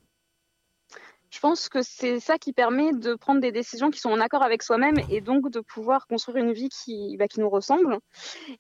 Je 1.34 1.40
pense 1.40 1.68
que 1.68 1.80
c'est 1.82 2.20
ça 2.20 2.38
qui 2.38 2.54
permet 2.54 2.94
de 2.94 3.16
prendre 3.16 3.42
des 3.42 3.52
décisions 3.52 3.90
qui 3.90 4.00
sont 4.00 4.12
en 4.12 4.20
accord 4.20 4.44
avec 4.44 4.62
soi-même 4.62 5.00
et 5.10 5.20
donc 5.20 5.50
de 5.50 5.62
pouvoir 5.62 6.06
construire 6.06 6.38
une 6.46 6.54
vie 6.54 6.70
qui, 6.70 7.18
bah, 7.18 7.26
nous 7.38 7.50
ressemble 7.50 7.98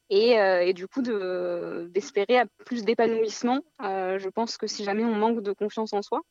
et, 0.09 0.39
euh, 0.39 0.73
du 0.73 0.87
coup 0.87 1.03
de- 1.03 1.87
d'espérer 1.93 2.39
à 2.39 2.45
plus 2.65 2.83
d'épanouissement. 2.83 3.59
Euh, 3.83 4.17
je 4.17 4.27
pense 4.27 4.57
que 4.57 4.65
si 4.65 4.83
jamais 4.83 5.05
on 5.05 5.13
manque 5.13 5.43
de 5.43 5.51
confiance 5.53 5.93
en 5.93 6.01
soi 6.01 6.21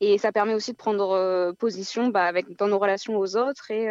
et 0.00 0.18
ça 0.18 0.32
permet 0.32 0.54
aussi 0.54 0.72
de 0.72 0.76
prendre 0.76 1.10
euh, 1.12 1.52
position 1.52 2.08
bah, 2.08 2.32
dans 2.58 2.66
nos 2.66 2.80
relations 2.80 3.16
aux 3.16 3.36
autres 3.36 3.70
et, 3.70 3.86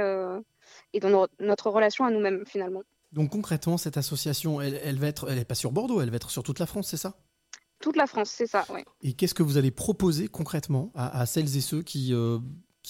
dans 1.00 1.10
no- 1.10 1.28
notre 1.40 1.70
relation 1.70 2.04
à 2.04 2.12
nous-mêmes 2.12 2.44
finalement. 2.46 2.82
Donc 3.14 3.30
concrètement, 3.30 3.78
cette 3.78 3.96
association, 3.96 4.60
elle, 4.60 4.82
elle 4.84 5.00
va 5.00 5.08
être, 5.08 5.30
elle 5.30 5.38
est 5.38 5.46
pas 5.46 5.56
sur 5.56 5.72
Bordeaux, 5.72 6.02
elle 6.02 6.10
va 6.10 6.18
être 6.18 6.30
sur 6.30 6.44
toute 6.44 6.60
la 6.60 6.66
France, 6.66 6.90
c'est 6.90 6.98
ça? 6.98 7.16
Toute 7.82 7.98
la 7.98 8.08
France, 8.08 8.32
c'est 8.32 8.48
ça, 8.48 8.66
ouais. 8.70 8.86
Et 9.02 9.14
qu'est-ce 9.14 9.34
que 9.34 9.44
vous 9.44 9.58
allez 9.58 9.72
proposer 9.72 10.28
concrètement 10.28 10.92
à, 10.96 11.26
celles 11.26 11.56
et 11.58 11.62
ceux 11.62 11.84
qui, 11.84 12.14
euh, 12.14 12.40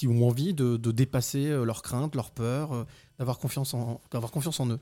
ont 0.06 0.28
envie 0.28 0.54
de, 0.54 0.78
dépasser 0.78 1.48
euh, 1.48 1.66
leurs 1.66 1.82
craintes, 1.82 2.16
leurs 2.16 2.32
peurs, 2.32 2.74
euh, 2.74 2.84
d'avoir 3.20 3.40
confiance 3.40 3.74
en 3.74 4.70
eux? 4.70 4.80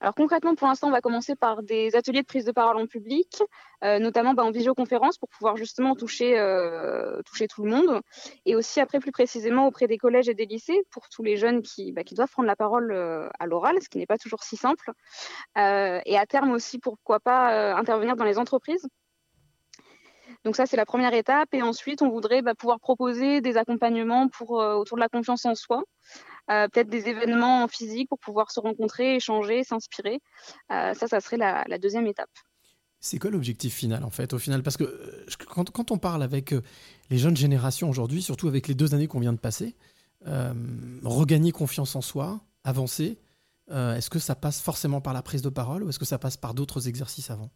Alors 0.00 0.14
concrètement, 0.14 0.54
pour 0.54 0.68
l'instant, 0.68 0.88
on 0.88 0.92
va 0.92 1.00
commencer 1.00 1.36
par 1.36 1.62
des 1.62 1.96
ateliers 1.96 2.20
de 2.20 2.26
prise 2.26 2.44
de 2.44 2.52
parole 2.52 2.76
en 2.76 2.86
public, 2.86 3.42
euh, 3.82 3.98
notamment 3.98 4.34
bah, 4.34 4.44
en 4.44 4.50
visioconférence 4.50 5.16
pour 5.16 5.28
pouvoir 5.28 5.56
justement 5.56 5.94
toucher, 5.94 6.38
euh, 6.38 7.22
toucher 7.22 7.48
tout 7.48 7.64
le 7.64 7.70
monde, 7.70 8.00
et 8.44 8.56
aussi 8.56 8.80
après 8.80 8.98
plus 8.98 9.12
précisément 9.12 9.66
auprès 9.66 9.86
des 9.86 9.96
collèges 9.98 10.28
et 10.28 10.34
des 10.34 10.46
lycées 10.46 10.82
pour 10.90 11.08
tous 11.08 11.22
les 11.22 11.36
jeunes 11.36 11.62
qui, 11.62 11.92
bah, 11.92 12.02
doivent 12.10 12.30
prendre 12.30 12.46
la 12.46 12.56
parole 12.56 12.92
euh, 12.92 13.28
à 13.38 13.46
l'oral, 13.46 13.76
ce 13.80 13.88
qui 13.88 13.98
n'est 13.98 14.06
pas 14.06 14.18
toujours 14.18 14.42
si 14.42 14.56
simple, 14.56 14.90
et 15.56 16.18
à 16.18 16.26
terme 16.26 16.50
aussi 16.52 16.78
pourquoi 16.78 17.20
pas 17.20 17.74
intervenir 17.76 18.16
dans 18.16 18.24
les 18.24 18.38
entreprises. 18.38 18.86
Donc 20.44 20.56
ça, 20.56 20.66
c'est 20.66 20.76
la 20.76 20.86
première 20.86 21.12
étape. 21.14 21.48
Et 21.52 21.62
ensuite, 21.62 22.02
on 22.02 22.08
voudrait 22.08 22.42
bah, 22.42 22.54
pouvoir 22.54 22.78
proposer 22.78 23.40
des 23.40 23.56
accompagnements 23.56 24.28
pour, 24.28 24.52
autour 24.52 24.96
de 24.96 25.00
la 25.00 25.08
confiance 25.08 25.44
en 25.44 25.54
soi, 25.54 25.82
peut-être 26.48 26.88
des 26.88 27.08
événements 27.08 27.64
en 27.64 27.68
physique 27.68 28.08
pour 28.08 28.18
pouvoir 28.18 28.50
se 28.50 28.60
rencontrer, 28.60 29.16
échanger, 29.16 29.64
s'inspirer. 29.64 30.20
Euh, 30.70 30.94
ça, 30.94 31.06
ça 31.06 31.20
serait 31.20 31.36
la, 31.36 31.78
deuxième 31.78 32.06
étape. 32.06 32.30
C'est 33.00 33.18
quoi 33.18 33.30
l'objectif 33.30 33.74
final 33.74 34.04
en 34.04 34.10
fait 34.10 34.32
au 34.32 34.38
final? 34.38 34.62
Parce 34.62 34.76
que 34.76 34.84
euh, 34.84 35.26
quand, 35.48 35.90
on 35.90 35.98
parle 35.98 36.22
avec 36.22 36.52
euh, 36.52 36.62
les 37.10 37.18
jeunes 37.18 37.36
générations 37.36 37.90
aujourd'hui, 37.90 38.22
surtout 38.22 38.48
avec 38.48 38.68
les 38.68 38.74
deux 38.74 38.94
années 38.94 39.06
qu'on 39.06 39.20
vient 39.20 39.32
de 39.32 39.38
passer, 39.38 39.76
euh, 40.26 40.52
regagner 41.04 41.52
confiance 41.52 41.94
en 41.94 42.00
soi, 42.00 42.40
avancer, 42.64 43.18
euh, 43.70 43.96
est-ce 43.96 44.10
que 44.10 44.18
ça 44.18 44.34
passe 44.34 44.60
forcément 44.60 45.00
par 45.00 45.12
la 45.12 45.22
prise 45.22 45.42
de 45.42 45.48
parole 45.48 45.82
ou 45.82 45.88
est-ce 45.88 45.98
que 45.98 46.04
ça 46.04 46.18
passe 46.18 46.36
par 46.36 46.54
d'autres 46.54 46.88
exercices 46.88 47.30
avant? 47.30 47.50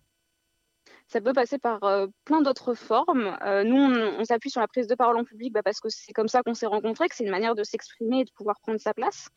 Ça 1.10 1.20
peut 1.20 1.32
passer 1.32 1.58
par 1.58 1.82
euh, 1.82 2.06
plein 2.24 2.40
d'autres 2.40 2.74
formes. 2.74 3.36
Euh, 3.42 3.64
nous, 3.64 3.76
on, 3.76 4.24
s'appuie 4.24 4.48
sur 4.48 4.60
la 4.60 4.68
prise 4.68 4.86
de 4.86 4.94
parole 4.94 5.16
en 5.16 5.24
public 5.24 5.52
bah, 5.52 5.62
parce 5.64 5.80
que 5.80 5.88
c'est 5.88 6.12
comme 6.12 6.28
ça 6.28 6.44
qu'on 6.44 6.54
s'est 6.54 6.66
rencontrés, 6.66 7.08
que 7.08 7.16
c'est 7.16 7.24
une 7.24 7.32
manière 7.32 7.56
de 7.56 7.64
s'exprimer 7.64 8.20
et 8.20 8.24
de 8.24 8.30
pouvoir 8.30 8.60
prendre 8.60 8.78
sa 8.78 8.94
place. 8.94 9.28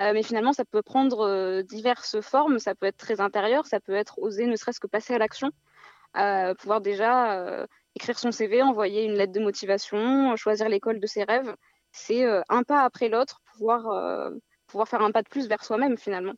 Euh, 0.00 0.14
mais 0.14 0.22
finalement, 0.22 0.54
ça 0.54 0.64
peut 0.64 0.80
prendre 0.80 1.60
diverses 1.64 2.22
formes. 2.22 2.58
Ça 2.58 2.74
peut 2.74 2.86
être 2.86 2.96
très 2.96 3.20
intérieur, 3.20 3.66
ça 3.66 3.78
peut 3.78 3.92
être 3.92 4.18
oser 4.20 4.46
ne 4.46 4.56
serait-ce 4.56 4.80
que 4.80 4.86
passer 4.86 5.12
à 5.12 5.18
l'action, 5.18 5.50
pouvoir 6.58 6.80
déjà 6.80 7.66
écrire 7.94 8.18
son 8.18 8.32
CV, 8.32 8.62
envoyer 8.62 9.04
une 9.04 9.12
lettre 9.12 9.32
de 9.32 9.40
motivation, 9.40 10.34
choisir 10.36 10.70
l'école 10.70 10.98
de 10.98 11.06
ses 11.06 11.24
rêves. 11.24 11.54
C'est 11.92 12.24
un 12.48 12.62
pas 12.62 12.84
après 12.84 13.10
l'autre, 13.10 13.42
pouvoir, 13.52 14.30
pouvoir 14.66 14.88
faire 14.88 15.02
un 15.02 15.10
pas 15.10 15.22
de 15.22 15.28
plus 15.28 15.46
vers 15.46 15.62
soi-même 15.62 15.98
finalement. 15.98 16.34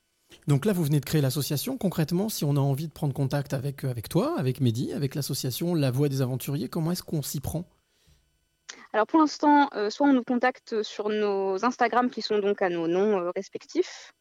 Donc 0.46 0.64
là, 0.64 0.72
vous 0.72 0.84
venez 0.84 1.00
de 1.00 1.04
créer 1.04 1.20
l'association. 1.20 1.76
Concrètement, 1.76 2.28
si 2.28 2.44
on 2.44 2.56
a 2.56 2.60
envie 2.60 2.88
de 2.88 2.92
prendre 2.92 3.14
contact 3.14 3.54
avec, 3.54 3.84
euh, 3.84 3.90
avec 3.90 4.08
toi, 4.08 4.34
avec 4.38 4.60
Mehdi, 4.60 4.92
avec 4.92 5.14
l'association 5.14 5.74
La 5.74 5.90
Voix 5.90 6.08
des 6.08 6.22
Aventuriers, 6.22 6.68
comment 6.68 6.92
est-ce 6.92 7.02
qu'on 7.02 7.22
s'y 7.22 7.40
prend? 7.40 7.64
Alors 8.94 9.08
pour 9.08 9.18
l'instant, 9.18 9.68
euh, 9.74 9.90
soit 9.90 10.06
on 10.06 10.12
nous 10.12 10.22
contacte 10.22 10.82
sur 10.84 11.08
nos 11.08 11.64
Instagram 11.64 12.10
qui 12.10 12.22
sont 12.22 12.38
donc 12.38 12.62
à 12.62 12.68
nos 12.68 12.86
noms 12.86 13.18
euh, 13.18 13.30
respectifs, 13.34 14.12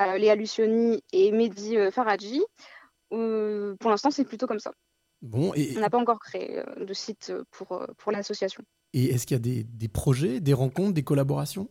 euh, 0.00 0.18
Léa 0.18 0.34
Lucioni 0.34 1.00
et 1.12 1.30
Mehdi 1.30 1.76
Faradji. 1.92 2.42
Pour 3.10 3.90
l'instant, 3.90 4.10
c'est 4.10 4.24
plutôt 4.24 4.48
comme 4.48 4.58
ça. 4.58 4.72
Bon, 5.22 5.52
et, 5.54 5.74
On 5.76 5.80
n'a 5.80 5.90
pas 5.90 5.98
encore 5.98 6.18
créé 6.18 6.60
de 6.76 6.92
site 6.92 7.32
pour, 7.52 7.86
pour 7.96 8.12
l'association. 8.12 8.62
et 8.94 9.06
est-ce 9.06 9.26
qu'il 9.26 9.36
y 9.36 9.40
a 9.40 9.42
des, 9.42 9.62
des 9.62 9.88
projets, 9.88 10.40
des 10.40 10.54
rencontres, 10.54 10.92
des 10.92 11.04
collaborations? 11.04 11.68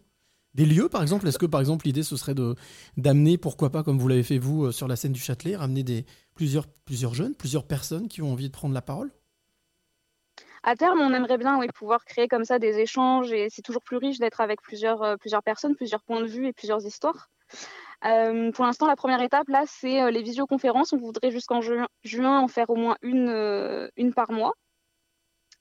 Des 0.57 0.65
lieux, 0.65 0.89
par 0.89 1.03
exemple 1.03 1.27
Est-ce 1.27 1.37
que, 1.37 1.45
par 1.45 1.59
exemple, 1.59 1.85
l'idée, 1.85 2.01
ce 2.01 2.17
serait 2.17 2.33
de 2.33 2.55
d'amener, 2.97 3.37
pourquoi 3.37 3.69
pas, 3.69 3.83
comme 3.83 3.99
vous 3.99 4.07
l'avez 4.07 4.23
fait 4.23 4.39
vous 4.39 4.65
euh, 4.65 4.71
sur 4.71 4.87
la 4.87 4.95
scène 4.95 5.13
du 5.13 5.19
Châtelet, 5.19 5.55
ramener 5.55 5.83
des, 5.83 6.03
plusieurs, 6.33 6.65
jeunes, 7.13 7.35
plusieurs 7.35 7.67
personnes 7.67 8.07
qui 8.07 8.23
ont 8.23 8.31
envie 8.31 8.47
de 8.47 8.53
prendre 8.53 8.73
la 8.73 8.81
parole? 8.81 9.11
À 10.63 10.75
terme, 10.75 10.99
on 10.99 11.13
aimerait 11.13 11.37
bien 11.37 11.59
pouvoir 11.75 12.03
créer 12.05 12.27
comme 12.27 12.43
ça 12.43 12.57
des 12.57 12.79
échanges 12.79 13.31
et 13.31 13.49
c'est 13.51 13.61
toujours 13.61 13.83
plus 13.83 13.97
riche 13.97 14.17
d'être 14.17 14.41
avec 14.41 14.59
plusieurs, 14.59 15.03
euh, 15.03 15.15
personnes, 15.45 15.75
plusieurs 15.75 16.01
points 16.01 16.21
de 16.21 16.27
vue 16.27 16.47
et 16.47 16.53
plusieurs 16.53 16.83
histoires. 16.83 17.29
Euh, 18.05 18.51
pour 18.51 18.65
l'instant, 18.65 18.87
la 18.87 18.95
première 18.95 19.21
étape, 19.21 19.47
là, 19.49 19.63
c'est 19.67 20.11
les 20.11 20.23
visioconférences. 20.23 20.91
On 20.91 20.97
voudrait 20.97 21.29
jusqu'en 21.29 21.61
juin, 21.61 22.39
en 22.39 22.47
faire 22.47 22.71
au 22.71 22.75
moins 22.75 22.97
une, 23.03 23.89
une 23.95 24.13
par 24.13 24.31
mois. 24.31 24.53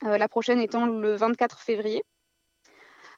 La 0.03 0.29
prochaine 0.29 0.61
étant 0.61 0.87
le 0.87 1.17
24 1.17 1.61
février. 1.61 2.03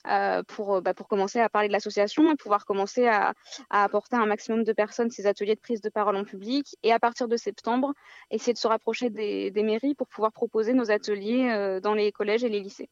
Euh, 0.06 0.42
pour, 0.44 0.76
euh, 0.76 0.80
bah, 0.80 0.94
pour 0.94 1.08
commencer 1.08 1.40
à 1.40 1.48
parler 1.48 1.68
de 1.68 1.72
l'association 1.72 2.30
et 2.30 2.36
pouvoir 2.36 2.64
commencer 2.64 3.06
à, 3.06 3.34
à 3.70 3.84
apporter 3.84 4.16
à 4.16 4.20
un 4.20 4.26
maximum 4.26 4.64
de 4.64 4.72
personnes 4.72 5.10
ces 5.10 5.26
ateliers 5.26 5.54
de 5.54 5.60
prise 5.60 5.80
de 5.80 5.88
parole 5.88 6.16
en 6.16 6.24
public. 6.24 6.76
Et 6.82 6.92
à 6.92 6.98
partir 6.98 7.28
de 7.28 7.36
septembre, 7.36 7.94
essayer 8.30 8.52
de 8.52 8.58
se 8.58 8.68
rapprocher 8.68 9.10
des, 9.10 9.50
des 9.50 9.62
mairies 9.62 9.94
pour 9.94 10.08
pouvoir 10.08 10.32
proposer 10.32 10.72
nos 10.72 10.90
ateliers 10.90 11.50
euh, 11.50 11.80
dans 11.80 11.94
les 11.94 12.12
collèges 12.12 12.44
et 12.44 12.48
les 12.48 12.60
lycées. 12.60 12.88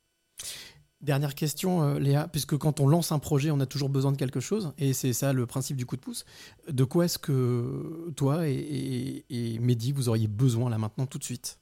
Dernière 1.03 1.35
question, 1.35 1.99
Léa, 1.99 2.27
puisque 2.27 2.57
quand 2.57 2.81
on 2.81 2.89
lance 2.89 3.13
un 3.13 3.19
projet, 3.19 3.51
on 3.51 3.61
a 3.61 3.67
toujours 3.67 3.91
besoin 3.91 4.13
de 4.13 4.17
quelque 4.17 4.41
chose, 4.41 4.73
et 4.79 4.95
c'est 4.95 5.13
ça 5.13 5.35
le 5.35 5.45
principe 5.45 5.77
du 5.77 5.85
coup 5.85 5.95
de 5.95 6.01
pouce. 6.01 6.25
De 6.69 6.85
quoi 6.85 7.05
est-ce 7.05 7.19
que 7.19 8.11
toi 8.17 8.49
et, 8.49 8.55
et, 8.55 9.25
et 9.29 9.59
Mehdi, 9.59 9.93
vous 9.93 10.09
auriez 10.09 10.27
besoin 10.27 10.71
là 10.71 10.79
maintenant 10.79 11.05
tout 11.05 11.19
de 11.19 11.25
suite? 11.25 11.59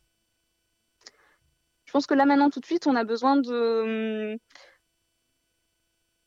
Je 1.85 1.93
pense 1.93 2.07
que 2.07 2.15
là 2.15 2.27
maintenant 2.27 2.49
tout 2.49 2.61
de 2.61 2.65
suite, 2.65 2.87
on 2.87 2.95
a 2.95 3.03
besoin 3.03 3.37
de, 3.37 4.33
hum, 4.33 4.39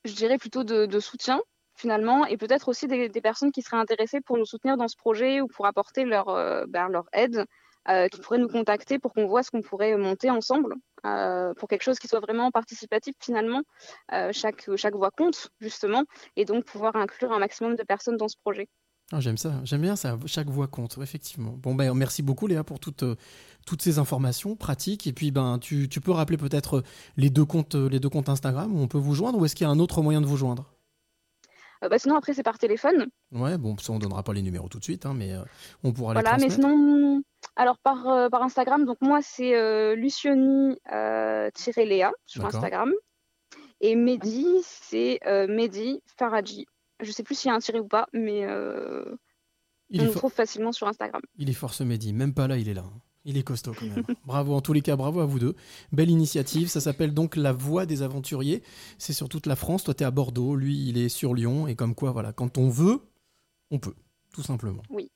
je 0.07 0.15
dirais 0.15 0.37
plutôt 0.37 0.63
de, 0.63 0.99
soutien 0.99 1.41
finalement, 1.75 2.25
et 2.25 2.37
peut-être 2.37 2.69
aussi 2.69 2.87
des, 2.87 3.09
personnes 3.21 3.51
qui 3.51 3.61
seraient 3.61 3.77
intéressées 3.77 4.19
pour 4.21 4.37
nous 4.37 4.45
soutenir 4.45 4.77
dans 4.77 4.87
ce 4.87 4.97
projet 4.97 5.41
ou 5.41 5.47
pour 5.47 5.67
apporter 5.67 6.05
leur, 6.05 6.29
euh, 6.29 6.65
ben, 6.67 6.89
aide, 7.13 7.45
euh, 7.89 8.07
qui 8.07 8.19
pourraient 8.19 8.39
nous 8.39 8.47
contacter 8.47 8.97
pour 8.97 9.13
qu'on 9.13 9.27
voit 9.27 9.43
ce 9.43 9.51
qu'on 9.51 9.61
pourrait 9.61 9.95
monter 9.95 10.31
ensemble, 10.31 10.73
euh, 11.05 11.53
pour 11.53 11.69
quelque 11.69 11.83
chose 11.83 11.99
qui 11.99 12.07
soit 12.07 12.19
vraiment 12.19 12.49
participatif 12.49 13.15
finalement. 13.21 13.61
Chaque 14.31 14.95
voix 14.95 15.11
compte 15.11 15.49
justement, 15.61 16.03
et 16.35 16.45
donc 16.45 16.65
pouvoir 16.65 16.95
inclure 16.95 17.31
un 17.31 17.39
maximum 17.39 17.75
de 17.75 17.83
personnes 17.83 18.17
dans 18.17 18.27
ce 18.27 18.37
projet. 18.41 18.67
Ah, 19.13 19.21
J'aime 19.21 19.37
ça, 19.37 19.53
j'aime 19.63 19.79
bien 19.81 19.95
ça, 19.95 20.17
chaque 20.25 20.49
voix 20.49 20.67
compte, 20.67 20.97
effectivement. 21.01 21.51
Bon, 21.57 21.73
ben, 21.75 21.93
merci 21.93 22.21
beaucoup 22.23 22.45
Léa 22.47 22.65
pour 22.65 22.81
toutes, 22.81 23.03
euh, 23.03 23.15
toutes 23.65 23.81
ces 23.81 23.99
informations 23.99 24.57
pratiques, 24.57 25.07
et 25.07 25.13
puis 25.13 25.31
ben, 25.31 25.59
tu, 25.59 25.87
tu 25.87 26.01
peux 26.01 26.11
rappeler 26.11 26.35
peut-être 26.35 26.83
les, 27.15 27.29
deux 27.29 27.45
comptes, 27.45 27.75
euh, 27.75 27.87
les 27.87 28.01
deux 28.01 28.09
comptes 28.09 28.27
Instagram 28.27 28.75
où 28.75 28.79
on 28.81 28.89
peut 28.89 28.97
vous 28.97 29.13
joindre, 29.15 29.39
ou 29.39 29.45
est-ce 29.45 29.55
qu'il 29.55 29.63
y 29.65 29.67
a 29.67 29.71
un 29.71 29.79
autre 29.79 30.01
moyen 30.01 30.19
de 30.19 30.25
vous 30.25 30.35
joindre? 30.35 30.73
Euh, 31.83 31.89
bah, 31.89 31.99
sinon 31.99 32.17
après 32.17 32.33
c'est 32.33 32.43
par 32.43 32.57
téléphone. 32.57 33.05
Ouais, 33.31 33.57
bon, 33.57 33.77
ça 33.77 33.93
on 33.93 33.99
donnera 33.99 34.23
pas 34.23 34.33
les 34.33 34.41
numéros 34.41 34.67
tout 34.67 34.79
de 34.79 34.83
suite, 34.83 35.05
hein, 35.05 35.13
mais 35.15 35.31
euh, 35.31 35.41
on 35.85 35.93
pourra 35.93 36.11
Voilà, 36.13 36.35
les 36.35 36.43
mais 36.43 36.49
transmettre. 36.49 36.69
sinon, 36.69 37.21
alors 37.55 37.77
par, 37.77 38.09
euh, 38.09 38.27
par 38.29 38.41
Instagram, 38.43 38.83
donc 38.83 38.97
moi 38.99 39.19
c'est 39.21 39.55
euh, 39.55 39.95
Lucioni-Léa 39.95 42.11
sur. 42.25 42.45
Instagram. 42.45 42.91
Et 43.79 43.95
Mehdi, 43.95 44.47
c'est 44.63 45.19
euh, 45.27 45.47
Mehdi 45.47 46.01
Faradji. 46.17 46.65
Je 47.01 47.11
sais 47.11 47.23
plus 47.23 47.35
s'il 47.35 47.49
y 47.49 47.51
a 47.51 47.55
un 47.55 47.59
tiré 47.59 47.79
ou 47.79 47.87
pas, 47.87 48.07
mais 48.13 48.45
euh, 48.45 49.05
Il 49.89 50.01
on 50.01 50.05
le 50.05 50.11
trouve 50.11 50.31
facilement 50.33 50.71
sur 50.71 50.87
Instagram. 50.87 51.21
il 51.37 51.49
est 51.49 51.53
fort 51.53 51.73
ce 51.73 51.83
Mehdi, 51.83 52.13
même 52.13 52.33
pas 52.33 52.47
là, 52.47 52.57
il 52.57 52.67
est 52.69 52.73
là. 52.73 52.83
hein. 52.85 52.99
Il 53.29 53.37
est 53.37 53.43
costaud 53.43 53.73
quand 53.77 53.85
même. 53.85 54.03
bravo, 54.25 54.53
en 54.53 54.61
tous 54.61 54.71
les 54.71 54.81
cas, 54.81 54.95
bravo 54.95 55.19
à 55.19 55.25
vous 55.25 55.37
deux. 55.37 55.53
Belle 55.91 56.09
initiative, 56.09 56.69
ça 56.69 56.79
s'appelle 56.79 57.13
donc 57.13 57.35
La 57.35 57.51
Voix 57.51 57.85
des 57.85 58.01
Aventuriers. 58.01 58.63
C'est 58.97 59.11
sur 59.11 59.27
toute 59.27 59.47
la 59.47 59.57
France. 59.57 59.83
Toi, 59.83 59.93
tu 59.93 60.03
es 60.03 60.05
à 60.05 60.11
Bordeaux, 60.11 60.55
lui, 60.55 60.87
il 60.87 60.97
est 60.97 61.09
sur 61.09 61.33
Lyon. 61.33 61.67
Et 61.67 61.75
comme 61.75 61.93
quoi, 61.93 62.11
voilà, 62.11 62.31
quand 62.31 62.57
on 62.57 62.69
veut, 62.69 63.01
on 63.69 63.79
peut, 63.79 63.95
tout 64.33 64.43
simplement. 64.43 64.81
Oui. 64.89 65.11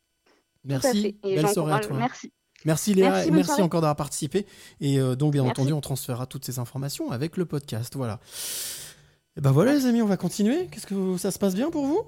Merci, 0.66 1.18
belle 1.24 1.48
soirée 1.48 1.72
à 1.72 1.76
j'encourage- 1.82 1.88
toi. 1.88 1.98
Merci. 1.98 2.34
Merci 2.66 2.94
Léa, 2.94 3.10
Merci, 3.12 3.32
merci 3.32 3.62
encore 3.64 3.82
d'avoir 3.82 3.96
participé. 3.96 4.46
Et 4.82 5.00
euh, 5.00 5.16
donc, 5.16 5.32
bien 5.32 5.42
Merci. 5.44 5.62
entendu, 5.62 5.74
on 5.74 5.82
transférera 5.82 6.28
toutes 6.28 6.46
ces 6.46 6.60
informations 6.60 7.10
avec 7.12 7.38
le 7.38 7.46
podcast. 7.46 7.96
Voilà. 7.96 8.20
Et 9.38 9.42
ben 9.42 9.52
voilà, 9.52 9.74
les 9.74 9.86
amis, 9.86 10.02
on 10.02 10.08
va 10.08 10.18
continuer. 10.18 10.68
Qu'est-ce 10.68 10.88
que 10.88 11.18
ça 11.18 11.32
se 11.32 11.40
passe 11.40 11.56
bien 11.56 11.70
pour 11.70 11.86
vous? 11.86 12.04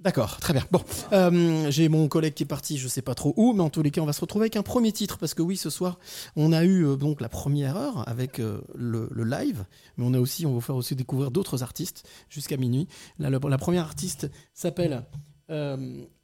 D'accord, 0.00 0.40
très 0.40 0.52
bien. 0.52 0.66
Bon, 0.72 0.82
euh, 1.12 1.70
j'ai 1.70 1.88
mon 1.88 2.08
collègue 2.08 2.34
qui 2.34 2.42
est 2.42 2.46
parti, 2.46 2.76
je 2.76 2.88
sais 2.88 3.02
pas 3.02 3.14
trop 3.14 3.34
où, 3.36 3.52
mais 3.52 3.62
en 3.62 3.70
tous 3.70 3.82
les 3.82 3.92
cas, 3.92 4.00
on 4.00 4.04
va 4.04 4.12
se 4.12 4.20
retrouver 4.20 4.44
avec 4.44 4.56
un 4.56 4.64
premier 4.64 4.90
titre 4.90 5.16
parce 5.16 5.32
que 5.32 5.42
oui, 5.42 5.56
ce 5.56 5.70
soir, 5.70 6.00
on 6.34 6.52
a 6.52 6.64
eu 6.64 6.84
euh, 6.84 6.96
donc 6.96 7.20
la 7.20 7.28
première 7.28 7.76
heure 7.76 8.08
avec 8.08 8.40
euh, 8.40 8.60
le, 8.74 9.08
live, 9.22 9.64
mais 9.96 10.04
on 10.04 10.12
a 10.12 10.18
aussi, 10.18 10.44
on 10.44 10.48
va 10.48 10.54
vous 10.56 10.60
faire 10.60 10.74
aussi 10.74 10.96
découvrir 10.96 11.30
d'autres 11.30 11.62
artistes 11.62 12.04
jusqu'à 12.28 12.56
minuit. 12.56 12.88
La 13.20 13.58
première 13.58 13.84
artiste 13.84 14.28
s'appelle 14.54 15.04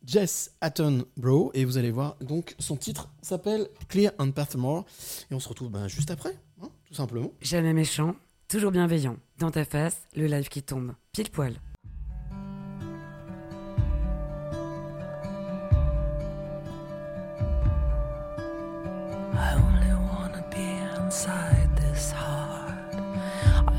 Jess 0.04 0.50
Attenborough 0.60 1.52
et 1.54 1.64
vous 1.64 1.78
allez 1.78 1.92
voir 1.92 2.16
donc 2.20 2.56
son 2.58 2.76
titre 2.76 3.10
s'appelle 3.22 3.68
Clear 3.88 4.12
and 4.18 4.32
Pathmore 4.32 4.86
et 5.30 5.34
on 5.34 5.40
se 5.40 5.48
retrouve 5.48 5.70
ben, 5.70 5.86
juste 5.86 6.10
après, 6.10 6.34
hein, 6.62 6.68
tout 6.84 6.94
simplement. 6.94 7.30
Jamais 7.42 7.74
méchant, 7.74 8.16
toujours 8.48 8.72
bienveillant. 8.72 9.16
Dans 9.38 9.50
ta 9.50 9.64
face, 9.64 10.08
le 10.16 10.26
live 10.26 10.48
qui 10.48 10.62
tombe. 10.62 10.94
Pile 11.12 11.30
poil. 11.30 11.54
I 19.34 19.54
only 19.54 19.92
wanna 19.92 20.42
be 20.50 21.04
inside 21.04 21.68
this 21.76 22.10
heart. 22.10 22.94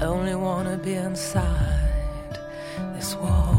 I 0.02 0.06
only 0.06 0.36
wanna 0.36 0.78
be 0.78 0.94
inside 0.94 2.40
this 2.96 3.16
waterfall. 3.16 3.59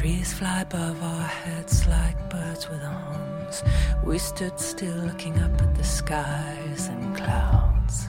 Trees 0.00 0.32
fly 0.32 0.62
above 0.62 1.02
our 1.02 1.24
heads 1.24 1.86
like 1.86 2.16
birds 2.30 2.70
with 2.70 2.82
arms. 2.82 3.62
We 4.02 4.16
stood 4.16 4.58
still 4.58 4.96
looking 4.96 5.38
up 5.40 5.60
at 5.60 5.74
the 5.74 5.84
skies 5.84 6.88
and 6.88 7.14
clouds. 7.14 8.08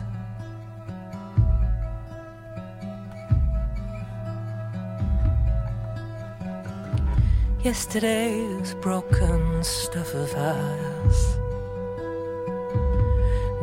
Yesterday's 7.61 8.73
broken 8.75 9.61
stuff 9.61 10.13
of 10.13 10.33
us 10.33 11.35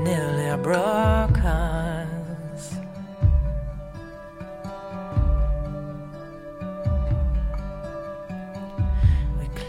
nearly 0.00 0.62
broke 0.62 1.42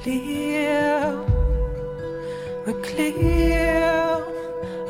clear, 0.09 1.23
we're 2.65 2.81
clear, 2.81 4.23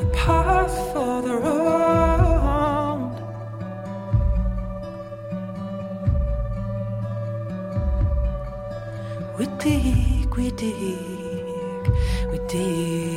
a 0.00 0.06
path 0.14 0.74
for 0.92 1.20
the 1.20 1.36
road. 1.46 3.16
We 9.38 9.44
dig, 9.58 10.34
we 10.36 10.50
dig, 10.52 11.84
we 12.30 12.38
dig, 12.48 13.09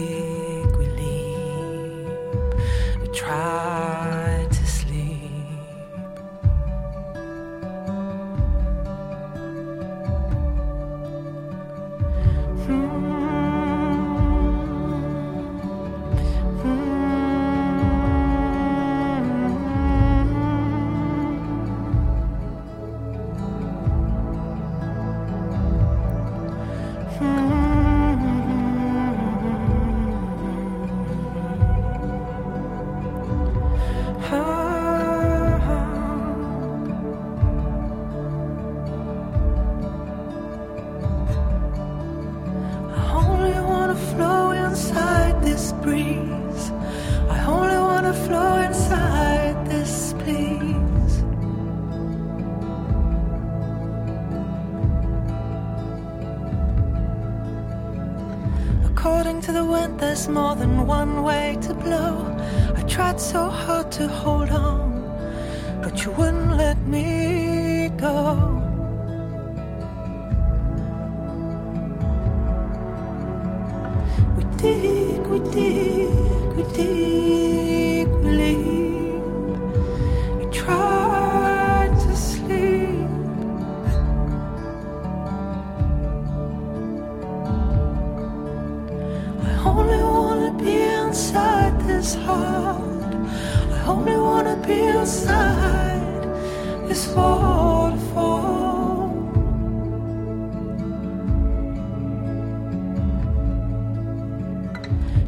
I 92.04 93.86
only 93.88 94.18
wanna 94.18 94.58
be 94.68 94.76
this. 94.76 95.26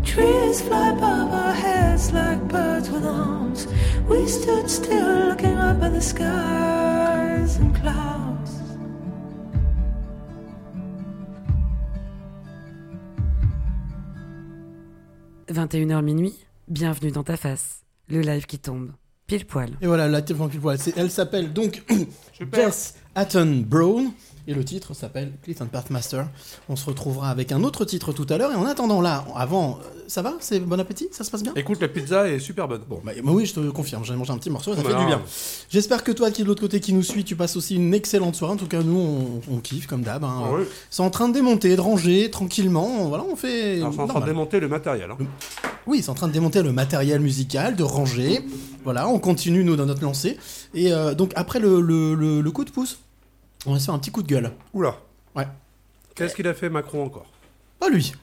Trees 0.03 0.61
fly 0.61 0.89
above 0.89 1.31
our 1.31 1.53
heads 1.53 2.11
like 2.11 2.41
birds 2.49 2.89
with 2.89 3.06
arms. 3.06 3.68
We 4.10 4.27
stood 4.27 4.69
still 4.69 5.30
looking 5.30 5.57
up 5.57 5.81
at 5.81 5.93
the 5.93 6.02
skies 6.02 7.56
and 7.56 7.73
clouds. 7.73 8.52
21h 15.47 16.03
minuit, 16.03 16.35
bienvenue 16.68 17.12
dans 17.12 17.24
ta 17.24 17.38
face. 17.38 17.82
Le 18.08 18.22
live 18.22 18.46
qui 18.46 18.60
tombe. 18.60 18.92
Pile 19.28 19.46
poil. 19.46 19.72
Et 19.82 19.88
voilà, 19.88 20.08
la 20.08 20.22
téléphone 20.22 20.50
pile 20.50 20.60
poil. 20.60 20.78
C'est- 20.78 20.94
Elle 20.98 21.10
s'appelle 21.10 21.52
donc 21.54 21.84
Jess 22.54 22.96
Attenborough 23.16 24.12
et 24.47 24.53
le 24.53 24.63
titre 24.63 24.93
s'appelle 24.93 25.31
Clifton 25.43 25.67
Pathmaster. 25.72 26.26
On 26.69 26.76
se 26.76 26.85
retrouvera 26.85 27.30
avec 27.30 27.51
un 27.51 27.63
autre 27.63 27.85
titre 27.85 28.13
tout 28.13 28.26
à 28.30 28.38
l'heure. 28.38 28.51
Et 28.51 28.55
en 28.55 28.65
attendant 28.65 29.01
là, 29.01 29.26
avant, 29.35 29.80
euh, 29.84 29.99
ça 30.07 30.22
va? 30.22 30.34
C'est 30.39 30.59
bon 30.59 30.80
appétit? 30.80 31.07
Ça 31.11 31.23
se 31.23 31.31
passe 31.31 31.43
bien? 31.43 31.53
Écoute, 31.55 31.80
la 31.81 31.88
pizza 31.88 32.30
est 32.30 32.39
super 32.39 32.67
bonne. 32.67 32.81
Bon, 32.88 33.01
bah, 33.03 33.11
bah 33.23 33.31
oui, 33.34 33.45
je 33.45 33.53
te 33.53 33.69
confirme, 33.72 34.03
j'ai 34.05 34.15
mangé 34.15 34.31
un 34.31 34.38
petit 34.38 34.49
morceau, 34.49 34.76
ça 34.76 34.81
Bah 34.84 34.89
fait 34.89 34.97
du 34.99 35.05
bien. 35.05 35.22
J'espère 35.69 36.03
que 36.03 36.11
toi 36.11 36.31
qui 36.31 36.41
est 36.41 36.43
de 36.43 36.49
l'autre 36.49 36.61
côté 36.61 36.80
qui 36.80 36.93
nous 36.93 37.03
suit, 37.03 37.23
tu 37.23 37.35
passes 37.35 37.55
aussi 37.55 37.76
une 37.76 37.93
excellente 37.93 38.35
soirée. 38.35 38.53
En 38.53 38.57
tout 38.57 38.67
cas, 38.67 38.81
nous, 38.84 39.41
on, 39.49 39.55
on 39.55 39.59
kiffe 39.59 39.88
comme 39.88 40.01
d'hab. 40.03 40.23
hein. 40.23 40.41
Ah 40.45 40.49
oui. 40.57 40.63
C'est 40.89 41.01
en 41.03 41.09
train 41.09 41.27
de 41.30 41.34
démonter, 41.34 41.76
de 41.76 41.81
ranger 41.81 42.30
tranquillement. 42.31 43.07
Voilà, 43.07 43.23
on 43.30 43.35
fait. 43.35 43.77
Alors, 43.77 43.93
c'est 43.93 43.99
en 44.01 44.07
train 44.07 44.19
de 44.22 44.26
démonter 44.26 44.59
le 44.59 44.67
matériel. 44.67 45.09
hein. 45.11 45.17
Oui, 45.88 46.01
c'est 46.01 46.09
en 46.09 46.15
train 46.15 46.27
de 46.27 46.34
démonter 46.34 46.63
le 46.63 46.72
matériel 46.72 47.19
musical, 47.19 47.76
de 47.76 47.84
ranger. 47.84 48.41
Voilà, 48.84 49.07
on 49.07 49.19
continue 49.19 49.63
nous 49.63 49.76
dans 49.76 49.85
notre 49.85 50.01
lancée. 50.03 50.38
Et 50.73 50.91
euh, 50.91 51.13
donc 51.13 51.31
après 51.35 51.59
le, 51.59 51.80
le- 51.81 52.15
le- 52.15 52.41
le 52.41 52.51
coup 52.51 52.65
de 52.65 52.72
pouce, 52.72 52.99
on 53.66 53.74
va 53.74 53.80
se 53.80 53.86
faire 53.86 53.94
un 53.94 54.00
petit 54.00 54.12
coup 54.12 54.24
de 54.24 54.28
gueule. 54.28 54.52
Oula. 54.74 54.96
Ouais. 55.36 55.48
Qu'est-ce 56.16 56.36
qu'il 56.36 56.48
a 56.48 56.54
fait 56.54 56.70
Macron 56.70 57.04
encore? 57.06 57.26
Oh 57.82 57.90
lui 57.90 58.14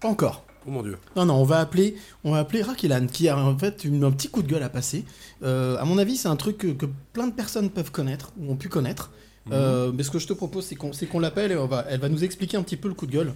Pas 0.00 0.08
encore. 0.08 0.42
Oh 0.66 0.70
mon 0.70 0.82
dieu. 0.82 0.98
Non, 1.14 1.24
non, 1.26 1.34
on 1.34 1.44
va 1.44 1.60
appeler, 1.60 1.96
on 2.24 2.32
va 2.32 2.38
appeler 2.38 2.60
Rakilan, 2.62 3.06
qui 3.06 3.28
a 3.28 3.38
en 3.38 3.56
fait 3.56 3.84
une- 3.84 4.02
un 4.02 4.10
petit 4.10 4.28
coup 4.28 4.42
de 4.42 4.48
gueule 4.48 4.64
à 4.64 4.68
passer. 4.68 5.04
Euh, 5.44 5.76
à 5.78 5.84
mon 5.84 5.96
avis, 5.96 6.16
c'est 6.16 6.26
un 6.28 6.34
truc 6.34 6.58
que, 6.58 6.66
que 6.68 6.86
plein 7.12 7.28
de 7.28 7.32
personnes 7.32 7.70
peuvent 7.70 7.92
connaître, 7.92 8.32
ou 8.40 8.50
ont 8.50 8.56
pu 8.56 8.68
connaître. 8.68 9.10
Euh, 9.52 9.92
mais 9.94 10.02
ce 10.02 10.10
que 10.10 10.18
je 10.18 10.26
te 10.26 10.32
propose, 10.32 10.66
c'est 10.66 10.74
qu'on 10.74 10.92
c'est 10.92 11.06
qu'on 11.06 11.20
l'appelle 11.20 11.52
et 11.52 11.56
on 11.56 11.68
va, 11.68 11.84
elle 11.88 12.00
va 12.00 12.08
nous 12.08 12.24
expliquer 12.24 12.56
un 12.56 12.62
petit 12.64 12.76
peu 12.76 12.88
le 12.88 12.94
coup 12.94 13.06
de 13.06 13.12
gueule 13.12 13.32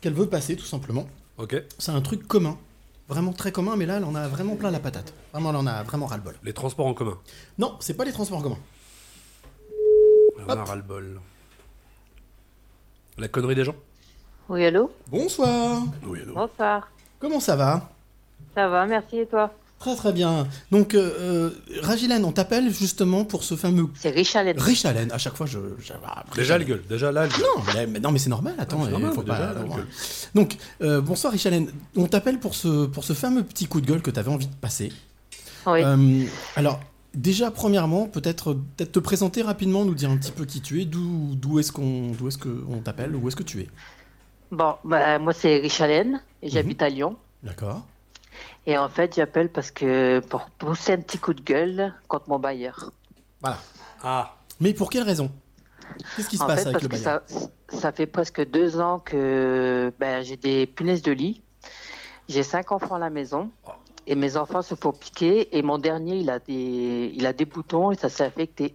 qu'elle 0.00 0.14
veut 0.14 0.26
passer, 0.28 0.56
tout 0.56 0.64
simplement. 0.64 1.06
Ok. 1.38 1.54
C'est 1.78 1.92
un 1.92 2.00
truc 2.00 2.26
commun, 2.26 2.58
vraiment 3.08 3.32
très 3.32 3.52
commun, 3.52 3.76
mais 3.76 3.86
là, 3.86 3.98
elle 3.98 4.04
en 4.04 4.16
a 4.16 4.26
vraiment 4.26 4.56
plein 4.56 4.72
la 4.72 4.80
patate. 4.80 5.14
Vraiment, 5.32 5.50
elle 5.50 5.56
en 5.56 5.66
a 5.68 5.84
vraiment 5.84 6.06
ras-le-bol. 6.06 6.34
Les 6.42 6.52
transports 6.52 6.86
en 6.86 6.94
commun. 6.94 7.16
Non, 7.58 7.76
c'est 7.78 7.94
pas 7.94 8.04
les 8.04 8.10
transports 8.10 8.38
en 8.38 8.42
commun. 8.42 8.58
On 10.46 10.52
en 10.52 10.58
a 10.58 10.64
ras-le-bol. 10.64 11.20
La 13.18 13.28
connerie 13.28 13.54
des 13.54 13.64
gens 13.64 13.74
Oui, 14.48 14.64
allô 14.64 14.92
Bonsoir 15.08 15.82
Oui, 16.06 16.20
allô. 16.22 16.34
Bonsoir. 16.34 16.88
Comment 17.20 17.40
ça 17.40 17.56
va 17.56 17.90
Ça 18.54 18.68
va, 18.68 18.86
merci 18.86 19.18
et 19.20 19.26
toi 19.26 19.52
Très 19.78 19.96
très 19.96 20.12
bien. 20.12 20.46
Donc, 20.70 20.94
euh, 20.94 21.10
euh, 21.18 21.50
Ragilan, 21.82 22.22
on 22.24 22.32
t'appelle 22.32 22.72
justement 22.72 23.24
pour 23.24 23.44
ce 23.44 23.54
fameux... 23.54 23.86
C'est 23.94 24.10
Richalen. 24.10 24.58
Richalen, 24.58 25.12
à 25.12 25.18
chaque 25.18 25.34
fois 25.36 25.46
je... 25.46 25.58
je- 25.78 25.92
ah, 26.06 26.24
Déjà 26.34 26.56
le 26.56 26.64
gueule. 26.64 26.82
Déjà 26.88 27.12
là, 27.12 27.24
le 27.26 27.30
gueule. 27.32 27.40
Non, 27.42 27.62
mais, 27.74 27.86
mais 27.86 28.00
non, 28.00 28.10
mais 28.10 28.18
c'est 28.18 28.30
normal, 28.30 28.54
attends, 28.58 28.82
Ah, 28.86 28.90
normal, 28.90 29.12
faut 29.12 29.22
pas... 29.22 29.52
déjà. 29.54 29.76
Donc, 30.34 30.56
euh, 30.80 31.00
bonsoir 31.02 31.32
Richalen, 31.32 31.70
on 31.96 32.06
t'appelle 32.06 32.38
pour 32.40 32.54
ce, 32.54 32.86
pour 32.86 33.04
ce 33.04 33.12
fameux 33.12 33.42
petit 33.44 33.66
coup 33.66 33.80
de 33.82 33.86
gueule 33.86 34.00
que 34.00 34.10
tu 34.10 34.18
avais 34.18 34.30
envie 34.30 34.46
de 34.46 34.54
passer. 34.54 34.90
Oui. 35.66 35.82
Euh, 35.84 36.24
alors, 36.56 36.80
déjà, 37.14 37.50
premièrement, 37.50 38.06
peut-être 38.06 38.56
peut 38.76 38.86
te 38.86 38.98
présenter 38.98 39.42
rapidement, 39.42 39.84
nous 39.84 39.94
dire 39.94 40.10
un 40.10 40.16
petit 40.16 40.32
peu 40.32 40.44
qui 40.44 40.60
tu 40.60 40.80
es, 40.80 40.84
d'où 40.84 41.34
d'où 41.34 41.58
est-ce 41.58 41.72
qu'on 41.72 42.10
d'où 42.12 42.28
est-ce 42.28 42.38
qu'on 42.38 42.78
t'appelle, 42.78 43.14
où 43.16 43.28
est-ce 43.28 43.36
que 43.36 43.42
tu 43.42 43.60
es? 43.60 43.68
Bon, 44.50 44.76
bah, 44.84 45.18
moi 45.18 45.32
c'est 45.32 45.56
Richalen 45.58 46.20
et 46.42 46.48
j'habite 46.48 46.82
à 46.82 46.88
Lyon. 46.88 47.16
D'accord. 47.42 47.84
Et 48.66 48.78
en 48.78 48.88
fait, 48.88 49.14
j'appelle 49.16 49.50
parce 49.50 49.70
que 49.70 50.20
pour 50.20 50.46
pousser 50.50 50.92
un 50.92 50.98
petit 50.98 51.18
coup 51.18 51.34
de 51.34 51.42
gueule 51.42 51.92
contre 52.08 52.28
mon 52.28 52.38
bailleur. 52.38 52.92
Voilà. 53.40 53.58
Ah. 54.02 54.36
Mais 54.60 54.72
pour 54.72 54.90
quelle 54.90 55.02
raison? 55.02 55.30
Qu'est-ce 56.16 56.28
qui 56.28 56.38
se 56.38 56.42
en 56.42 56.46
passe 56.46 56.62
fait, 56.62 56.68
avec 56.68 56.80
parce 56.80 56.84
le 56.84 56.88
que 56.88 56.96
bailleur? 56.96 57.22
ça, 57.26 57.78
ça 57.78 57.92
fait 57.92 58.06
presque 58.06 58.48
deux 58.50 58.80
ans 58.80 59.00
que 59.00 59.92
ben, 60.00 60.22
j'ai 60.22 60.36
des 60.36 60.66
punaises 60.66 61.02
de 61.02 61.12
lit. 61.12 61.42
J'ai 62.28 62.42
cinq 62.42 62.72
enfants 62.72 62.94
à 62.94 62.98
la 62.98 63.10
maison. 63.10 63.50
Et 64.06 64.14
mes 64.14 64.36
enfants 64.36 64.62
se 64.62 64.74
font 64.74 64.92
piquer. 64.92 65.56
Et 65.56 65.62
mon 65.62 65.78
dernier, 65.78 66.16
il 66.16 66.30
a 66.30 66.38
des, 66.38 67.12
il 67.14 67.26
a 67.26 67.32
des 67.32 67.44
boutons 67.44 67.92
et 67.92 67.96
ça 67.96 68.08
s'est 68.08 68.24
affecté. 68.24 68.74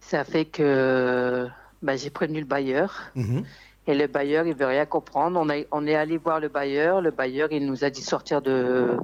Ça 0.00 0.24
fait 0.24 0.44
que 0.44 1.48
ben, 1.82 1.96
j'ai 1.96 2.10
prévenu 2.10 2.40
le 2.40 2.46
bailleur. 2.46 3.12
Mhm. 3.14 3.44
Et 3.86 3.94
le 3.94 4.06
bailleur, 4.06 4.46
il 4.46 4.54
veut 4.54 4.66
rien 4.66 4.86
comprendre. 4.86 5.38
On, 5.40 5.48
a, 5.50 5.56
on 5.70 5.86
est 5.86 5.94
allé 5.94 6.16
voir 6.16 6.40
le 6.40 6.48
bailleur. 6.48 7.00
Le 7.00 7.10
bailleur, 7.10 7.52
il 7.52 7.66
nous 7.66 7.84
a 7.84 7.90
dit 7.90 8.02
sortir 8.02 8.40
de, 8.40 8.96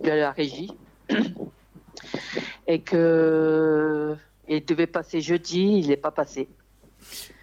de 0.00 0.10
la 0.10 0.30
régie. 0.30 0.70
Et 2.66 2.80
que 2.80 4.16
il 4.48 4.64
devait 4.64 4.86
passer 4.86 5.20
jeudi, 5.20 5.78
il 5.78 5.88
n'est 5.88 5.96
pas 5.96 6.10
passé. 6.10 6.48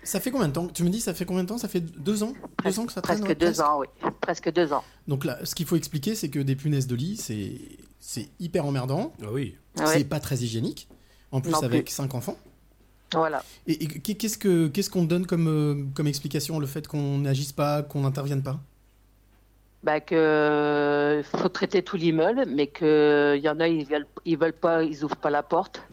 Ça 0.09 0.19
fait 0.19 0.31
combien 0.31 0.47
de 0.47 0.53
temps 0.53 0.65
Tu 0.67 0.83
me 0.83 0.89
dis, 0.89 1.01
ça 1.01 1.13
fait 1.13 1.23
combien 1.23 1.43
de 1.43 1.49
temps 1.49 1.59
Ça 1.59 1.67
fait 1.67 1.81
deux 1.81 2.23
ans 2.23 2.33
Deux 2.65 2.79
ans 2.79 2.87
que 2.87 2.91
ça 2.93 2.99
traîne 3.01 3.19
Presque 3.19 3.29
ouais, 3.29 3.35
deux 3.35 3.61
ans, 3.61 3.79
oui. 3.79 3.87
Presque 4.21 4.51
deux 4.51 4.73
ans. 4.73 4.83
Donc 5.07 5.23
là, 5.23 5.37
ce 5.45 5.53
qu'il 5.53 5.67
faut 5.67 5.75
expliquer, 5.75 6.15
c'est 6.15 6.29
que 6.29 6.39
des 6.39 6.55
punaises 6.55 6.87
de 6.87 6.95
lit, 6.95 7.15
c'est 7.15 7.61
c'est 7.99 8.29
hyper 8.39 8.65
emmerdant. 8.65 9.13
Ah 9.21 9.27
oui. 9.31 9.55
Ah 9.79 9.85
C'est 9.85 10.03
pas 10.05 10.19
très 10.19 10.37
hygiénique. 10.37 10.87
En 11.31 11.41
plus, 11.41 11.51
Non 11.51 11.59
avec 11.61 11.85
plus. 11.85 11.93
cinq 11.93 12.15
enfants. 12.15 12.37
Voilà. 13.13 13.43
Et, 13.67 13.83
et 13.83 13.87
qu'est-ce 13.87 14.39
que 14.39 14.67
qu'est-ce 14.67 14.89
qu'on 14.89 15.03
donne 15.03 15.27
comme 15.27 15.47
euh, 15.47 15.85
comme 15.93 16.07
explication 16.07 16.57
le 16.57 16.65
fait 16.65 16.87
qu'on 16.87 17.19
n'agisse 17.19 17.51
pas, 17.51 17.83
qu'on 17.83 18.01
n'intervienne 18.01 18.41
pas? 18.41 18.59
Bah 19.83 19.99
que 19.99 21.21
faut 21.23 21.49
traiter 21.49 21.83
tout 21.83 21.97
l'immeuble, 21.97 22.45
mais 22.47 22.65
que 22.65 23.35
il 23.37 23.43
y 23.43 23.49
en 23.49 23.59
a 23.59 23.67
ils 23.67 23.85
veulent 23.85 24.07
ils 24.25 24.37
veulent 24.39 24.53
pas, 24.53 24.83
ils 24.83 25.03
ouvrent 25.05 25.15
pas 25.17 25.29
la 25.29 25.43
porte, 25.43 25.83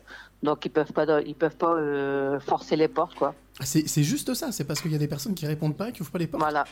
donc 0.43 0.65
ils 0.65 0.71
peuvent 0.71 0.93
pas 0.93 1.21
ils 1.21 1.35
peuvent 1.35 1.57
pas 1.57 1.75
euh, 1.75 2.41
forcer 2.41 2.77
les 2.77 2.89
portes 2.89 3.15
quoi. 3.15 3.35
C'est 3.63 3.89
c'est 3.89 4.03
juste 4.03 4.35
ça. 4.35 4.53
C'est 4.53 4.65
parce 4.65 4.81
qu'il 4.81 4.93
y 4.93 4.95
a 4.95 4.99
des 4.99 5.09
personnes 5.09 5.35
qui 5.35 5.47
répondent 5.47 5.77
pas, 5.77 5.93
qui 5.93 6.03
ouvrent 6.03 6.11
pas 6.11 6.19
les 6.19 6.27
portes. 6.27 6.43
Voilà. 6.43 6.65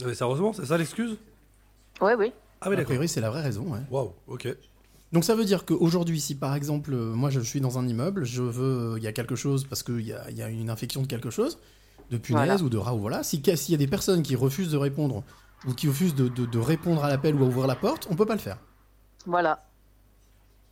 Non, 0.00 0.06
mais 0.08 0.14
sérieusement, 0.14 0.52
c'est 0.52 0.66
ça 0.66 0.76
l'excuse? 0.76 1.16
Oui 2.00 2.12
oui. 2.18 2.32
Ah 2.60 2.68
oui, 2.68 2.74
A 2.74 2.76
d'accord. 2.76 2.84
priori, 2.86 3.08
c'est 3.08 3.20
la 3.20 3.30
vraie 3.30 3.42
raison. 3.42 3.62
Ouais. 3.72 3.80
Waouh, 3.90 4.12
ok. 4.26 4.48
Donc 5.12 5.22
ça 5.24 5.36
veut 5.36 5.44
dire 5.44 5.64
qu'aujourd'hui, 5.64 6.20
si 6.20 6.34
par 6.34 6.54
exemple, 6.56 6.92
euh, 6.92 7.14
moi 7.14 7.30
je 7.30 7.38
suis 7.40 7.60
dans 7.60 7.78
un 7.78 7.86
immeuble, 7.86 8.24
je 8.24 8.42
veux, 8.42 8.94
il 8.96 9.04
y 9.04 9.06
a 9.06 9.12
quelque 9.12 9.36
chose 9.36 9.64
parce 9.64 9.84
qu'il 9.84 10.00
y 10.00 10.12
a, 10.12 10.28
il 10.30 10.36
y 10.36 10.42
a 10.42 10.48
une 10.48 10.70
infection 10.70 11.02
de 11.02 11.06
quelque 11.06 11.30
chose, 11.30 11.58
de 12.10 12.16
punaise 12.18 12.46
Voilà. 12.46 12.62
ou 12.62 12.68
de 12.68 12.76
rat 12.78 12.94
ou 12.96 12.98
voilà, 13.00 13.22
si 13.22 13.40
s'il 13.56 13.72
y 13.72 13.74
a 13.74 13.78
des 13.78 13.86
personnes 13.86 14.24
qui 14.24 14.34
refusent 14.34 14.72
de 14.72 14.76
répondre 14.76 15.22
ou 15.68 15.72
qui 15.74 15.86
refusent 15.86 16.16
de, 16.16 16.26
de- 16.26 16.46
de 16.46 16.58
répondre 16.58 17.04
à 17.04 17.08
l'appel 17.08 17.36
ou 17.36 17.44
à 17.44 17.46
ouvrir 17.46 17.68
la 17.68 17.76
porte, 17.76 18.08
on 18.10 18.16
peut 18.16 18.26
pas 18.26 18.34
le 18.34 18.40
faire. 18.40 18.58
Voilà. 19.24 19.62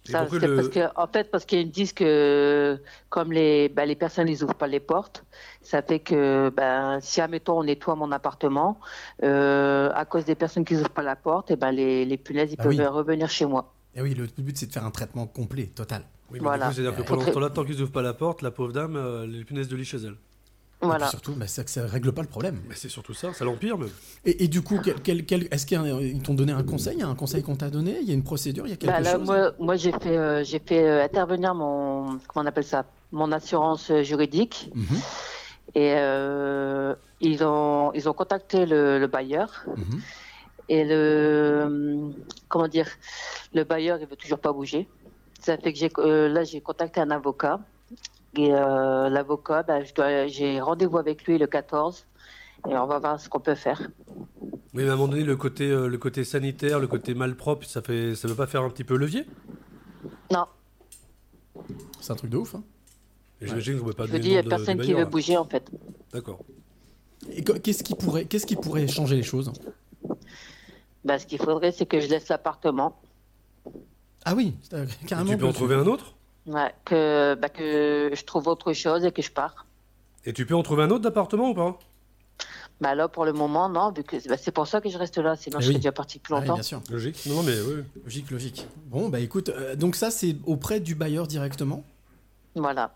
Ça, 0.04 0.18
pourquoi 0.20 0.40
c'est 0.40 0.46
le- 0.48 0.56
parce 0.56 0.68
que, 0.68 0.80
en 0.96 1.06
fait, 1.06 1.30
parce 1.30 1.44
qu'ils 1.44 1.66
me 1.66 1.70
disent 1.72 1.92
que 1.92 2.80
comme 3.08 3.32
les, 3.32 3.68
bah, 3.68 3.86
les 3.86 3.94
personnes 3.94 4.28
ils 4.28 4.42
ouvrent 4.42 4.54
pas 4.54 4.66
les 4.66 4.80
portes, 4.80 5.24
ça 5.62 5.80
fait 5.80 6.00
que 6.00 6.50
ben, 6.50 6.98
si 7.00 7.20
admettons 7.20 7.60
on 7.60 7.64
nettoie 7.64 7.94
mon 7.94 8.10
appartement, 8.10 8.80
euh, 9.22 9.90
à 9.94 10.04
cause 10.04 10.24
des 10.24 10.34
personnes 10.34 10.64
qui 10.64 10.74
ouvrent 10.74 10.90
pas 10.90 11.02
la 11.02 11.14
porte, 11.16 11.50
et 11.52 11.56
ben 11.56 11.70
les, 11.70 12.04
les 12.04 12.16
punaises 12.16 12.52
ils 12.52 12.58
Ah 12.58 12.64
peuvent 12.64 12.70
oui. 12.70 12.84
revenir 12.86 13.30
chez 13.30 13.46
moi. 13.46 13.72
Et 13.94 14.02
oui, 14.02 14.14
le 14.14 14.26
but 14.26 14.56
c'est 14.56 14.66
de 14.66 14.72
faire 14.72 14.84
un 14.84 14.90
traitement 14.90 15.26
complet, 15.26 15.66
total. 15.66 16.02
Oui, 16.30 16.38
mais 16.40 16.44
Voilà. 16.46 16.72
c'est-à-dire 16.72 16.96
que 16.96 17.02
pendant 17.02 17.24
ce 17.24 17.30
temps-là, 17.30 17.50
tant 17.50 17.64
qu'ils 17.64 17.80
ouvrent 17.82 17.92
pas 17.92 18.02
la 18.02 18.14
porte, 18.14 18.42
la 18.42 18.50
pauvre 18.50 18.72
dame, 18.72 18.96
euh, 18.96 19.26
les 19.26 19.44
punaises 19.44 19.68
de 19.68 19.76
lit 19.76 19.84
chez 19.84 19.98
elle. 19.98 20.16
Voilà. 20.82 21.06
surtout, 21.08 21.32
bah, 21.34 21.46
ça, 21.46 21.62
ça 21.66 21.86
règle 21.86 22.12
pas 22.12 22.22
le 22.22 22.28
problème. 22.28 22.60
Mais 22.68 22.74
c'est 22.74 22.88
surtout 22.88 23.14
ça, 23.14 23.32
ça 23.32 23.44
l'empire 23.44 23.78
même. 23.78 23.88
Et, 24.24 24.44
et 24.44 24.48
du 24.48 24.62
coup, 24.62 24.80
quel, 24.82 25.00
quel- 25.00 25.24
quel- 25.24 25.48
est-ce 25.50 25.64
qu'ils 25.66 26.22
t'ont 26.22 26.34
donné 26.34 26.52
un 26.52 26.64
conseil 26.64 26.94
Il 26.96 27.00
y 27.00 27.02
a 27.04 27.08
un 27.08 27.14
conseil 27.14 27.42
qu'on 27.42 27.54
t'a 27.56 27.70
donné? 27.70 27.98
Il 28.00 28.08
y 28.08 28.10
a 28.10 28.14
une 28.14 28.24
procédure 28.24 28.66
Il 28.66 28.70
y 28.70 28.72
a 28.72 28.76
quelque 28.76 28.92
Bah, 28.92 29.00
là, 29.00 29.16
chose? 29.18 29.26
moi, 29.26 29.52
moi 29.60 29.76
j'ai 29.76 29.92
fait, 29.92 30.16
euh, 30.18 30.42
j'ai 30.44 30.58
fait 30.58 30.82
euh, 30.88 31.04
intervenir 31.04 31.54
mon, 31.54 32.18
comment 32.28 32.44
on 32.44 32.46
appelle 32.46 32.64
ça, 32.64 32.84
mon 33.12 33.30
assurance 33.30 33.90
euh, 33.90 34.02
juridique. 34.02 34.70
Mhm, 34.74 34.84
Et 35.76 35.94
euh, 35.96 36.94
ils 37.20 37.44
ont, 37.44 37.92
ils 37.94 38.08
ont 38.08 38.12
contacté 38.12 38.66
le, 38.66 38.98
le 38.98 39.06
bailleur. 39.06 39.64
mhm. 39.68 40.00
Et 40.68 40.84
le, 40.84 42.10
comment 42.48 42.66
dire, 42.68 42.88
le 43.52 43.64
bailleur, 43.64 43.98
il 44.00 44.06
veut 44.08 44.16
toujours 44.16 44.38
pas 44.40 44.52
bouger. 44.52 44.88
Ça 45.40 45.56
fait 45.58 45.72
que 45.72 45.78
j'ai, 45.78 45.90
euh, 45.98 46.28
là, 46.28 46.44
j'ai 46.44 46.60
contacté 46.60 47.00
un 47.00 47.10
avocat. 47.10 47.60
Et 48.36 48.52
euh, 48.54 49.08
l'avocat, 49.10 49.62
bah, 49.62 49.82
je 49.84 49.92
dois, 49.94 50.26
j'ai 50.26 50.60
rendez-vous 50.60 50.98
avec 50.98 51.24
lui 51.24 51.38
le 51.38 51.46
14. 51.46 52.06
Et 52.70 52.74
on 52.76 52.86
va 52.86 52.98
voir 52.98 53.20
ce 53.20 53.28
qu'on 53.28 53.40
peut 53.40 53.54
faire. 53.54 53.90
Oui, 54.74 54.84
mais 54.84 54.88
à 54.88 54.92
un 54.92 54.96
moment 54.96 55.08
donné, 55.08 55.24
le 55.24 55.36
côté, 55.36 55.68
euh, 55.70 55.86
le 55.88 55.98
côté 55.98 56.24
sanitaire, 56.24 56.78
le 56.80 56.86
côté 56.86 57.14
malpropre, 57.14 57.66
ça 57.66 57.82
fait, 57.82 58.14
ça 58.14 58.26
veut 58.28 58.34
pas 58.34 58.46
faire 58.46 58.62
un 58.62 58.70
petit 58.70 58.84
peu 58.84 58.96
levier? 58.96 59.26
Non, 60.32 60.46
C'est 62.00 62.12
un 62.12 62.16
truc 62.16 62.30
de 62.30 62.38
ouf. 62.38 62.54
hein. 62.54 62.62
J'imagine 63.42 63.74
que 63.74 63.78
vous 63.78 63.84
pouvez 63.84 63.96
pas 63.96 64.06
je 64.06 64.12
vous 64.12 64.18
dis, 64.18 64.28
il 64.28 64.32
n'y 64.32 64.38
a 64.38 64.42
de- 64.42 64.48
personne 64.48 64.80
qui 64.80 64.92
veut 64.92 65.00
là. 65.00 65.04
bouger, 65.04 65.36
en 65.36 65.44
fait. 65.44 65.68
D'accord. 66.12 66.38
Et 67.36 67.42
qu- 67.44 67.58
qu'est-ce 67.60 67.82
qui 67.82 67.94
pourrait, 67.94 68.24
qu'est-ce 68.24 68.46
qui 68.46 68.56
pourrait 68.56 68.86
changer 68.86 69.16
les 69.16 69.22
choses? 69.22 69.52
Bah, 71.04 71.18
ce 71.18 71.26
qu'il 71.26 71.38
faudrait, 71.38 71.72
c'est 71.72 71.86
que 71.86 72.00
je 72.00 72.08
laisse 72.08 72.28
l'appartement. 72.28 73.00
Ah 74.24 74.34
oui, 74.36 74.54
Et 74.72 75.06
carrément. 75.06 75.32
tu 75.32 75.36
peux 75.36 75.46
en 75.46 75.52
trouver 75.52 75.74
un 75.74 75.86
autre? 75.86 76.14
Ouais, 76.46 76.72
que, 76.84 77.34
bah, 77.34 77.48
que 77.48 78.10
je 78.14 78.24
trouve 78.24 78.46
autre 78.48 78.72
chose 78.72 79.04
et 79.04 79.12
que 79.12 79.22
je 79.22 79.30
pars. 79.32 79.66
Et 80.24 80.32
tu 80.32 80.46
peux 80.46 80.56
en 80.56 80.64
trouver 80.64 80.82
un 80.82 80.90
autre 80.90 81.02
d'appartement 81.04 81.50
ou 81.50 81.54
pas? 81.54 81.78
Bah 82.80 82.94
là, 82.94 83.08
pour 83.08 83.24
le 83.24 83.32
moment, 83.32 83.68
non, 83.68 83.92
vu 83.92 84.02
que 84.02 84.16
bah, 84.28 84.36
c'est 84.36 84.50
pour 84.52 84.66
ça 84.66 84.80
que 84.80 84.88
je 84.88 84.98
reste 84.98 85.18
là, 85.18 85.36
sinon 85.36 85.58
Eh 85.58 85.62
je 85.62 85.66
oui. 85.66 85.72
serais 85.72 85.78
déjà 85.78 85.92
parti 85.92 86.18
plus 86.18 86.34
Ah 86.34 86.38
oui, 86.38 86.40
longtemps. 86.40 86.54
bien 86.54 86.62
sûr. 86.62 86.82
Logique. 86.90 87.26
Non, 87.26 87.36
non, 87.36 87.42
mais 87.42 87.60
oui. 87.60 87.82
Logique, 88.04 88.30
logique. 88.30 88.66
Bon, 88.90 89.08
bah 89.08 89.20
écoute, 89.20 89.48
euh, 89.50 89.76
donc 89.76 89.96
ça 89.96 90.10
c'est 90.10 90.36
auprès 90.46 90.80
du 90.80 90.94
bailleur 90.94 91.26
directement? 91.26 91.84
Voilà. 92.54 92.94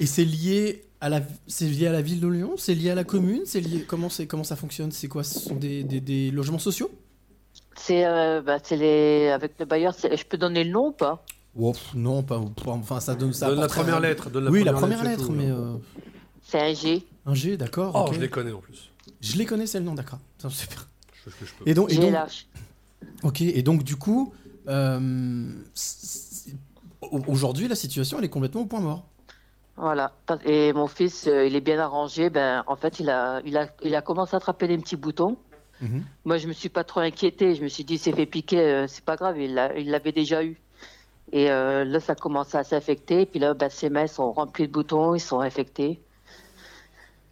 Et 0.00 0.06
c'est 0.06 0.24
lié 0.24 0.84
à 1.00 1.08
la, 1.08 1.20
c'est 1.46 1.66
lié 1.66 1.86
à 1.86 1.92
la 1.92 2.02
ville 2.02 2.20
de 2.20 2.28
Lyon, 2.28 2.54
c'est 2.56 2.74
lié 2.74 2.90
à 2.90 2.94
la 2.94 3.04
commune, 3.04 3.42
c'est 3.44 3.60
lié. 3.60 3.84
Comment 3.86 4.08
c'est, 4.08 4.26
comment 4.26 4.44
ça 4.44 4.56
fonctionne? 4.56 4.90
C'est 4.92 5.08
quoi? 5.08 5.22
Ce 5.24 5.46
sont 5.46 5.56
des, 5.56 5.84
des, 5.84 6.00
des 6.00 6.30
logements 6.30 6.58
sociaux? 6.58 6.90
C'est 7.76 8.04
euh, 8.04 8.42
bah, 8.42 8.58
c'est 8.62 8.76
les 8.76 9.28
avec 9.30 9.58
le 9.60 9.64
bailleur, 9.64 9.94
c'est- 9.94 10.16
je 10.16 10.26
peux 10.26 10.36
donner 10.38 10.64
le 10.64 10.70
nom 10.70 10.88
ou 10.88 10.92
pas? 10.92 11.24
Non, 11.94 12.22
pas. 12.22 12.40
pas- 12.40 12.70
Enfin, 12.72 13.00
ça 13.00 13.14
donne 13.14 13.32
ça. 13.32 13.48
Donne 13.48 13.60
la 13.60 13.68
première 13.68 13.96
un- 13.96 14.00
lettre, 14.00 14.30
donne 14.30 14.44
la 14.44 14.50
oui, 14.50 14.64
la 14.64 14.72
première 14.72 14.98
lettre, 15.04 15.10
lettre, 15.10 15.20
c'est 15.22 15.26
tout, 15.28 15.32
mais 15.32 15.48
là. 15.48 15.54
euh, 15.54 15.76
C'est 16.42 16.60
un 16.60 16.74
G. 16.74 17.06
un 17.26 17.34
G, 17.34 17.56
d'accord. 17.56 17.92
Oh, 17.94 18.12
je 18.12 18.20
les 18.20 18.28
connais 18.28 18.52
en 18.52 18.58
plus. 18.60 18.90
Je 19.20 19.36
les 19.36 19.46
connais, 19.46 19.66
c'est 19.66 19.78
le 19.78 19.84
nom, 19.84 19.94
d'accord. 19.94 20.18
Super. 20.48 20.88
Je 21.24 21.30
je 21.30 21.52
peux. 21.58 21.68
Et 21.70 21.74
donc, 21.74 21.90
et 21.92 21.96
donc, 21.96 22.10
GLH. 22.10 22.46
ok. 23.22 23.40
Et 23.42 23.62
donc, 23.62 23.82
du 23.84 23.96
coup, 23.96 24.32
euh, 24.68 25.48
aujourd'hui, 27.28 27.68
la 27.68 27.74
situation, 27.74 28.18
elle 28.18 28.24
est 28.24 28.28
complètement 28.28 28.62
au 28.62 28.66
point 28.66 28.80
mort. 28.80 29.06
Voilà. 29.76 30.12
Et 30.44 30.72
mon 30.72 30.86
fils, 30.86 31.26
euh, 31.26 31.46
il 31.46 31.56
est 31.56 31.60
bien 31.60 31.78
arrangé. 31.78 32.30
Ben, 32.30 32.62
en 32.66 32.76
fait, 32.76 33.00
il 33.00 33.10
a, 33.10 33.40
il 33.44 33.56
a, 33.56 33.68
il 33.82 33.94
a 33.94 34.02
commencé 34.02 34.34
à 34.34 34.36
attraper 34.36 34.68
des 34.68 34.78
petits 34.78 34.96
boutons. 34.96 35.36
Mhm. 35.80 36.04
Moi, 36.24 36.38
je 36.38 36.46
me 36.46 36.52
suis 36.52 36.68
pas 36.68 36.84
trop 36.84 37.00
inquiété. 37.00 37.54
Je 37.56 37.62
me 37.62 37.68
suis 37.68 37.84
dit, 37.84 37.98
c'est 37.98 38.12
fait 38.12 38.26
piquer, 38.26 38.60
euh, 38.60 38.86
c'est 38.86 39.04
pas 39.04 39.16
grave. 39.16 39.38
Il 39.40 39.54
l'avait 39.54 40.12
déjà 40.12 40.44
eu. 40.44 40.60
Et 41.34 41.50
euh, 41.50 41.84
là, 41.84 41.98
ça 41.98 42.14
commence 42.14 42.54
à 42.54 42.62
s'affecter. 42.62 43.22
Et 43.22 43.26
puis 43.26 43.40
là, 43.40 43.54
ben, 43.54 43.68
ses 43.68 43.90
mains 43.90 44.06
sont 44.06 44.32
remplies 44.32 44.68
de 44.68 44.72
boutons, 44.72 45.16
ils 45.16 45.20
sont 45.20 45.40
infectés. 45.40 46.00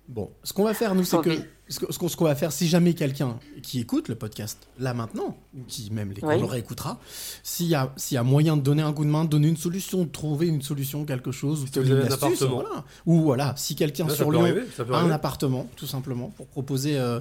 Bon, 0.08 0.28
ce 0.42 0.52
qu'on 0.52 0.64
va 0.64 0.74
faire, 0.74 0.96
nous, 0.96 1.04
c'est 1.04 1.20
que 1.22 1.30
ce 1.68 1.78
qu'on 1.96 2.08
ce 2.08 2.16
qu'on 2.16 2.24
va 2.24 2.34
faire, 2.34 2.52
si 2.52 2.66
jamais 2.66 2.94
quelqu'un 2.94 3.38
qui 3.62 3.78
écoute 3.80 4.08
le 4.08 4.16
podcast 4.16 4.66
là 4.80 4.92
maintenant, 4.92 5.36
ou 5.56 5.60
qui 5.68 5.90
même 5.92 6.10
les 6.12 6.22
Oui. 6.22 6.38
le 6.38 6.44
réécoutera, 6.44 6.98
s'il 7.44 7.68
y 7.68 7.76
a 7.76 7.92
s'il 7.96 8.16
y 8.16 8.18
a 8.18 8.24
moyen 8.24 8.56
de 8.56 8.62
donner 8.62 8.82
un 8.82 8.92
coup 8.92 9.04
de 9.04 9.10
main, 9.10 9.24
de 9.24 9.30
donner 9.30 9.46
une 9.48 9.56
solution, 9.56 10.02
de 10.02 10.10
trouver 10.10 10.48
une 10.48 10.60
solution, 10.60 11.04
quelque 11.04 11.30
chose, 11.30 11.62
ou 11.62 11.66
Si 11.68 11.78
une 11.78 11.98
astuce, 12.02 12.42
voilà. 12.42 12.84
ou 13.06 13.20
voilà, 13.22 13.54
si 13.56 13.76
quelqu'un 13.76 14.08
sur 14.08 14.32
Lyon 14.32 14.42
arriver, 14.42 14.64
a 14.92 14.96
un 14.98 15.10
appartement, 15.12 15.68
tout 15.76 15.86
simplement, 15.86 16.30
pour 16.36 16.48
proposer. 16.48 16.98
euh, 16.98 17.20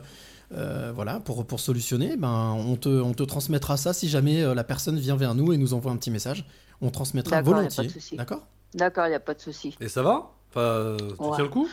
euh, 0.53 0.91
voilà, 0.93 1.21
pour, 1.21 1.45
pour 1.45 1.61
solutionner, 1.61 2.17
ben, 2.17 2.53
on, 2.57 2.75
te, 2.75 2.89
on 2.89 3.13
te 3.13 3.23
transmettra 3.23 3.77
ça 3.77 3.93
si 3.93 4.09
jamais 4.09 4.41
euh, 4.41 4.53
la 4.53 4.65
personne 4.65 4.99
vient 4.99 5.15
vers 5.15 5.33
nous 5.33 5.53
et 5.53 5.57
nous 5.57 5.73
envoie 5.73 5.93
un 5.93 5.95
petit 5.95 6.11
message. 6.11 6.43
On 6.81 6.89
transmettra 6.89 7.41
volontiers. 7.41 7.89
D'accord? 8.13 8.41
D'accord, 8.73 9.05
il 9.05 9.09
n'y 9.09 9.15
a 9.15 9.19
pas 9.19 9.33
de 9.33 9.41
souci. 9.41 9.75
Et 9.79 9.87
ça 9.89 10.01
va? 10.01 10.31
Enfin, 10.49 10.97
tu 10.99 11.03
Ouais. 11.23 11.29
tiens 11.35 11.43
le 11.43 11.49
coup? 11.49 11.67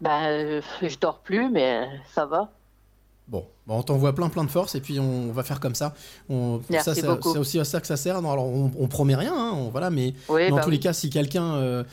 Ben, 0.00 0.22
euh, 0.24 0.60
je 0.82 0.98
dors 0.98 1.18
plus, 1.20 1.48
mais 1.50 1.86
ça 2.14 2.26
va. 2.26 2.50
Bon, 3.28 3.46
bon, 3.66 3.78
on 3.78 3.82
t'envoie 3.82 4.14
plein 4.14 4.28
plein 4.28 4.44
de 4.44 4.50
force 4.50 4.74
et 4.74 4.80
puis 4.80 5.00
on 5.00 5.32
va 5.32 5.42
faire 5.42 5.60
comme 5.60 5.74
ça. 5.74 5.94
On, 6.28 6.60
Merci 6.68 6.90
ça, 6.90 6.94
ça- 6.94 7.14
beaucoup. 7.14 7.32
c'est 7.32 7.38
aussi 7.38 7.58
à 7.58 7.64
ça 7.64 7.80
que 7.80 7.86
ça 7.86 7.96
sert. 7.96 8.20
Non, 8.20 8.32
alors 8.32 8.44
on, 8.46 8.70
on 8.78 8.86
promet 8.88 9.14
rien, 9.14 9.32
hein, 9.34 9.52
on- 9.54 9.70
voilà, 9.70 9.88
mais 9.88 10.12
Oui, 10.28 10.50
dans 10.50 10.56
bah 10.56 10.62
tous 10.62 10.68
oui. 10.68 10.74
les 10.76 10.80
cas, 10.80 10.92
si 10.92 11.08
quelqu'un, 11.08 11.54
euh, 11.54 11.84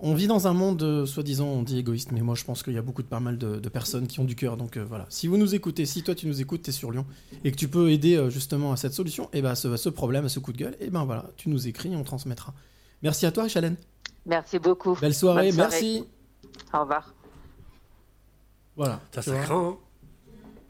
on 0.00 0.14
vit 0.14 0.26
dans 0.26 0.46
un 0.46 0.52
monde 0.52 0.82
euh, 0.82 1.06
soi-disant 1.06 1.46
on 1.46 1.62
dit 1.62 1.78
égoïste, 1.78 2.12
mais 2.12 2.20
moi 2.20 2.34
je 2.34 2.44
pense 2.44 2.62
qu'il 2.62 2.72
y 2.72 2.78
a 2.78 2.82
beaucoup 2.82 3.02
de 3.02 3.08
pas 3.08 3.20
mal 3.20 3.38
de, 3.38 3.56
de 3.56 3.68
personnes 3.68 4.06
qui 4.06 4.20
ont 4.20 4.24
du 4.24 4.36
cœur. 4.36 4.56
Donc 4.56 4.76
euh, 4.76 4.84
voilà, 4.84 5.06
si 5.08 5.26
vous 5.26 5.36
nous 5.36 5.54
écoutez, 5.54 5.86
si 5.86 6.02
toi 6.02 6.14
tu 6.14 6.26
nous 6.26 6.40
écoutes, 6.40 6.62
t'es 6.62 6.72
sur 6.72 6.90
Lyon 6.90 7.06
et 7.44 7.50
que 7.50 7.56
tu 7.56 7.68
peux 7.68 7.90
aider 7.90 8.16
euh, 8.16 8.30
justement 8.30 8.72
à 8.72 8.76
cette 8.76 8.92
solution, 8.92 9.28
et 9.32 9.42
ben 9.42 9.50
à 9.50 9.54
ce, 9.54 9.76
ce 9.76 9.88
problème, 9.88 10.24
à 10.24 10.28
ce 10.28 10.38
coup 10.38 10.52
de 10.52 10.58
gueule, 10.58 10.76
et 10.80 10.90
ben 10.90 11.04
voilà, 11.04 11.30
tu 11.36 11.48
nous 11.48 11.66
écris, 11.68 11.94
on 11.96 12.04
transmettra. 12.04 12.54
Merci 13.02 13.26
à 13.26 13.32
toi, 13.32 13.48
Chalène. 13.48 13.76
Merci 14.24 14.58
beaucoup. 14.58 14.94
Belle 15.00 15.14
soirée, 15.14 15.52
merci. 15.52 16.04
Au 16.72 16.80
revoir. 16.80 17.14
Voilà. 18.74 19.00
Ça, 19.12 19.22
craint, 19.22 19.68
hein. 19.68 19.76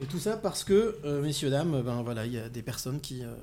Et 0.01 0.07
tout 0.07 0.19
ça 0.19 0.37
parce 0.37 0.63
que, 0.63 0.99
euh, 1.05 1.23
messieurs, 1.23 1.49
dames, 1.49 1.83
ben 1.83 2.03
voilà, 2.03 2.27
il 2.27 2.33
y 2.33 2.39
a 2.39 2.49
des 2.49 2.63
personnes 2.63 3.01
qui 3.01 3.25
euh, 3.25 3.35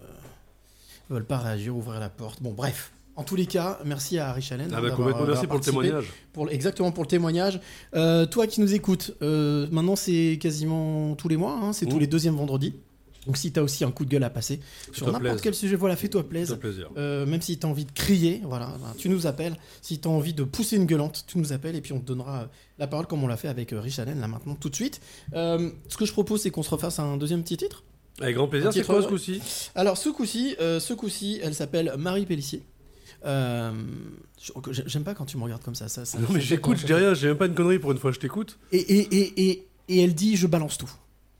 veulent 1.09 1.25
pas 1.25 1.39
réagir, 1.39 1.75
ouvrir 1.75 1.99
la 1.99 2.09
porte. 2.09 2.43
Bon, 2.43 2.53
bref. 2.53 2.93
En 3.15 3.23
tous 3.23 3.35
les 3.35 3.45
cas, 3.45 3.79
merci 3.85 4.17
à 4.17 4.29
Harry 4.29 4.41
Chalène. 4.41 4.71
Ah 4.73 4.77
hein, 4.77 4.81
bah, 4.81 4.91
complètement 4.91 5.23
euh, 5.23 5.27
merci 5.27 5.45
pour 5.45 5.57
le 5.57 5.63
témoignage. 5.63 6.11
Pour, 6.33 6.49
exactement 6.49 6.91
pour 6.91 7.03
le 7.03 7.09
témoignage. 7.09 7.59
Euh, 7.95 8.25
toi 8.25 8.47
qui 8.47 8.59
nous 8.59 8.73
écoutes, 8.73 9.15
euh, 9.21 9.67
maintenant 9.71 9.95
c'est 9.95 10.39
quasiment 10.41 11.15
tous 11.15 11.27
les 11.27 11.37
mois, 11.37 11.59
hein, 11.61 11.73
c'est 11.73 11.85
tous 11.85 11.99
les 11.99 12.07
deuxièmes 12.07 12.35
vendredis. 12.35 12.73
Donc 13.25 13.37
si 13.37 13.51
tu 13.51 13.59
as 13.59 13.63
aussi 13.63 13.83
un 13.83 13.91
coup 13.91 14.05
de 14.05 14.09
gueule 14.09 14.23
à 14.23 14.29
passer 14.29 14.59
sur 14.91 15.05
te 15.05 15.11
n'importe 15.11 15.41
quel 15.41 15.53
sujet, 15.53 15.75
voilà, 15.75 15.95
fais-toi 15.95 16.27
plaisir. 16.27 16.57
Euh, 16.97 17.25
même 17.25 17.41
si 17.41 17.57
tu 17.57 17.65
as 17.65 17.69
envie 17.69 17.85
de 17.85 17.91
crier, 17.91 18.41
voilà, 18.43 18.67
ben, 18.81 18.93
tu 18.97 19.09
nous 19.09 19.27
appelles. 19.27 19.55
Si 19.81 19.99
tu 19.99 20.07
as 20.07 20.11
envie 20.11 20.33
de 20.33 20.43
pousser 20.43 20.75
une 20.75 20.85
gueulante, 20.85 21.25
tu 21.27 21.37
nous 21.37 21.53
appelles 21.53 21.75
et 21.75 21.81
puis 21.81 21.93
on 21.93 21.99
te 21.99 22.05
donnera 22.05 22.49
la 22.79 22.87
parole 22.87 23.07
comme 23.07 23.23
on 23.23 23.27
l'a 23.27 23.37
fait 23.37 23.47
avec 23.47 23.69
Rich 23.71 23.99
Allen 23.99 24.19
là 24.19 24.27
maintenant 24.27 24.55
tout 24.55 24.69
de 24.69 24.75
suite. 24.75 24.99
Euh, 25.33 25.69
ce 25.87 25.97
que 25.97 26.05
je 26.05 26.11
propose, 26.11 26.41
c'est 26.41 26.51
qu'on 26.51 26.63
se 26.63 26.69
refasse 26.69 26.99
un 26.99 27.17
deuxième 27.17 27.43
petit 27.43 27.57
titre. 27.57 27.83
Avec 28.19 28.35
grand 28.35 28.47
plaisir. 28.47 28.71
C'est 28.71 28.85
quoi 28.85 29.01
ce 29.01 29.07
coup-ci? 29.07 29.41
Alors 29.75 29.97
ce 29.97 30.09
coup-ci, 30.09 30.55
euh, 30.59 30.79
ce 30.79 30.93
coup-ci, 30.93 31.39
elle 31.41 31.55
s'appelle 31.55 31.93
Marie 31.97 32.25
Pellissier. 32.25 32.61
Euh, 33.25 33.71
J'aime 34.71 35.03
pas 35.03 35.13
quand 35.15 35.25
tu 35.25 35.37
me 35.37 35.43
regardes 35.43 35.63
comme 35.63 35.75
ça. 35.75 35.87
ça, 35.87 36.03
ça 36.05 36.19
Non, 36.19 36.27
mais 36.31 36.41
j'écoute, 36.41 36.77
je 36.77 36.85
dis 36.85 36.93
rien, 36.93 37.13
j'ai 37.13 37.27
même 37.29 37.37
pas 37.37 37.45
une 37.45 37.55
connerie 37.55 37.79
pour 37.79 37.91
une 37.91 37.97
fois, 37.97 38.11
je 38.11 38.19
t'écoute. 38.19 38.57
Et, 38.71 38.77
et, 38.79 39.15
et, 39.15 39.49
et, 39.51 39.67
et 39.89 40.03
elle 40.03 40.13
dit 40.13 40.35
je 40.35 40.47
balance 40.47 40.77
tout. 40.77 40.91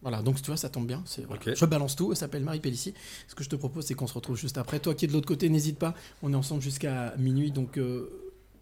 Voilà, 0.01 0.21
donc 0.21 0.41
tu 0.41 0.47
vois, 0.47 0.57
ça 0.57 0.69
tombe 0.69 0.85
bien. 0.87 1.01
c'est 1.05 1.25
voilà. 1.25 1.41
Ok. 1.45 1.53
Je 1.55 1.65
balance 1.65 1.95
tout. 1.95 2.11
Elle 2.11 2.17
s'appelle 2.17 2.43
Marie 2.43 2.59
Pellissier. 2.59 2.93
Ce 3.27 3.35
que 3.35 3.43
je 3.43 3.49
te 3.49 3.55
propose, 3.55 3.85
c'est 3.85 3.93
qu'on 3.93 4.07
se 4.07 4.13
retrouve 4.13 4.37
juste 4.37 4.57
après. 4.57 4.79
Toi 4.79 4.95
qui 4.95 5.05
es 5.05 5.07
de 5.07 5.13
l'autre 5.13 5.27
côté, 5.27 5.47
n'hésite 5.49 5.79
pas. 5.79 5.93
On 6.21 6.33
est 6.33 6.35
ensemble 6.35 6.61
jusqu'à 6.61 7.13
minuit, 7.17 7.51
donc 7.51 7.77
euh, 7.77 8.09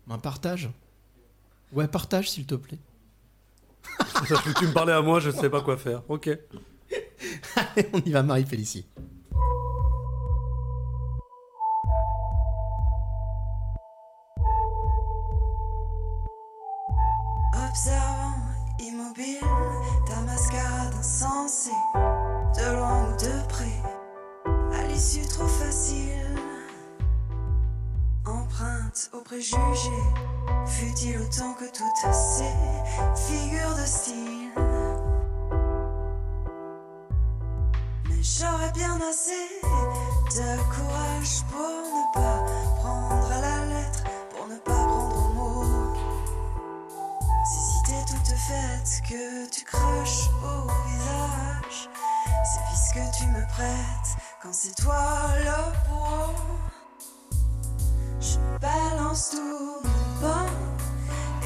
un 0.10 0.20
partage. 0.20 0.70
Ouais, 1.74 1.88
partage 1.88 2.30
s'il 2.30 2.46
te 2.46 2.56
plaît. 2.56 2.78
Tu 4.60 4.68
me 4.68 4.74
parlais 4.74 4.94
à 4.94 5.02
moi, 5.02 5.20
je 5.20 5.32
sais 5.32 5.50
pas 5.50 5.62
quoi 5.62 5.78
faire. 5.78 6.04
Ok. 6.10 6.30
On 7.94 8.00
y 8.02 8.12
va, 8.12 8.22
Marie 8.22 8.46
Pellissier. 8.46 8.86
Observant, 17.72 18.36
immobile, 18.82 19.40
ta 20.06 20.20
mascarade 20.30 20.94
insensée, 21.00 21.72
de 21.96 22.76
loin 22.76 23.06
ou 23.06 23.14
de 23.14 23.48
près, 23.48 23.82
à 24.78 24.84
l'issue 24.88 25.26
trop 25.26 25.48
facile. 25.48 26.36
Empreinte 28.26 29.10
aux 29.14 29.22
préjugés, 29.22 30.04
fut-il 30.66 31.16
autant 31.22 31.54
que 31.54 31.64
toutes 31.64 32.14
ces 32.14 32.54
figures 33.16 33.76
de 33.76 33.86
style. 33.86 34.52
Mais 38.10 38.22
j'aurais 38.22 38.72
bien 38.74 38.98
assez 38.98 39.48
de 40.36 40.58
courage 40.76 41.46
pour 41.50 41.62
ne 41.62 42.14
pas 42.16 42.51
que 49.08 49.50
tu 49.50 49.64
craches 49.64 50.30
au 50.44 50.68
visage, 50.88 51.90
ces 52.44 52.62
vices 52.70 52.92
que 52.94 53.18
tu 53.18 53.26
me 53.28 53.46
prêtes 53.48 54.18
quand 54.42 54.54
c'est 54.54 54.76
toi 54.76 55.28
le 55.40 55.90
bourreau. 55.90 56.36
Je 58.20 58.38
balance 58.60 59.32
tout 59.32 59.82
mon 59.84 60.28
bon 60.28 60.50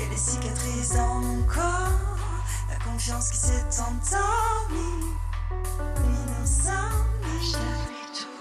et 0.01 0.09
les 0.09 0.17
cicatrices 0.17 0.93
dans 0.93 1.15
mon 1.15 1.43
corps, 1.43 2.17
la 2.69 2.77
confiance 2.83 3.29
qui 3.29 3.37
s'est 3.37 3.81
endormie, 3.81 5.13
l'insomnie. 6.39 7.55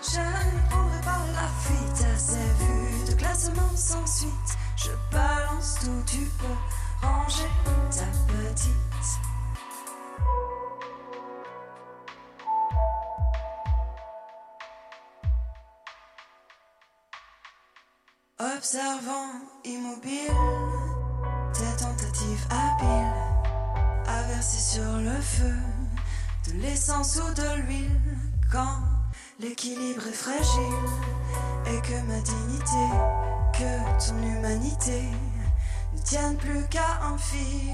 Je 0.03 0.21
ne 0.21 0.69
prendrai 0.71 1.01
pas 1.03 1.21
la 1.35 1.49
fuite 1.61 2.05
à 2.05 2.19
ces 2.19 2.65
vues 2.65 3.05
de 3.09 3.13
classement 3.13 3.75
sans 3.75 4.07
suite. 4.07 4.59
Je 4.77 4.91
balance 5.11 5.77
tout, 5.81 6.03
tu 6.07 6.21
peux 6.39 6.84
ranger 7.05 7.51
ta 7.91 8.07
petite. 8.27 8.75
Observant, 18.39 19.31
immobile, 19.65 20.33
tes 21.53 21.85
tentatives 21.85 22.47
habiles 22.51 23.25
verser 24.29 24.79
sur 24.79 24.97
le 24.99 25.21
feu 25.21 25.55
de 26.47 26.63
l'essence 26.63 27.21
ou 27.21 27.35
de 27.35 27.63
l'huile 27.63 28.01
quand 28.51 28.79
l'équilibre 29.41 30.07
est 30.07 30.13
fragile 30.13 30.89
et 31.67 31.81
que 31.81 32.07
ma 32.07 32.21
dignité, 32.21 32.87
que 33.53 34.07
ton 34.07 34.23
humanité 34.23 35.03
tiennent 36.05 36.37
plus 36.37 36.65
qu'à 36.69 37.01
un 37.03 37.19
fil. 37.19 37.73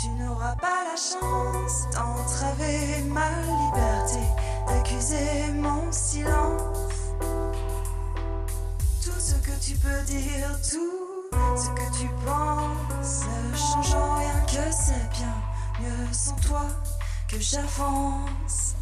Tu 0.00 0.08
n'auras 0.10 0.54
pas 0.56 0.84
la 0.84 0.96
chance 0.96 1.86
d'entraver 1.92 3.02
ma 3.08 3.28
liberté, 3.30 4.20
d'accuser 4.68 5.52
mon 5.54 5.90
silence. 5.90 7.14
Tout 9.02 9.18
ce 9.18 9.34
que 9.36 9.58
tu 9.58 9.76
peux 9.78 10.02
dire, 10.02 10.48
tout 10.70 11.36
ce 11.56 11.68
que 11.70 11.98
tu 11.98 12.08
penses, 12.26 13.22
ne 13.50 13.56
change 13.56 13.94
en 13.94 14.14
rien 14.16 14.40
que 14.46 14.70
c'est 14.70 15.08
bien 15.18 15.34
mieux 15.80 16.12
sans 16.12 16.36
toi 16.36 16.66
que 17.28 17.40
j'avance. 17.40 18.74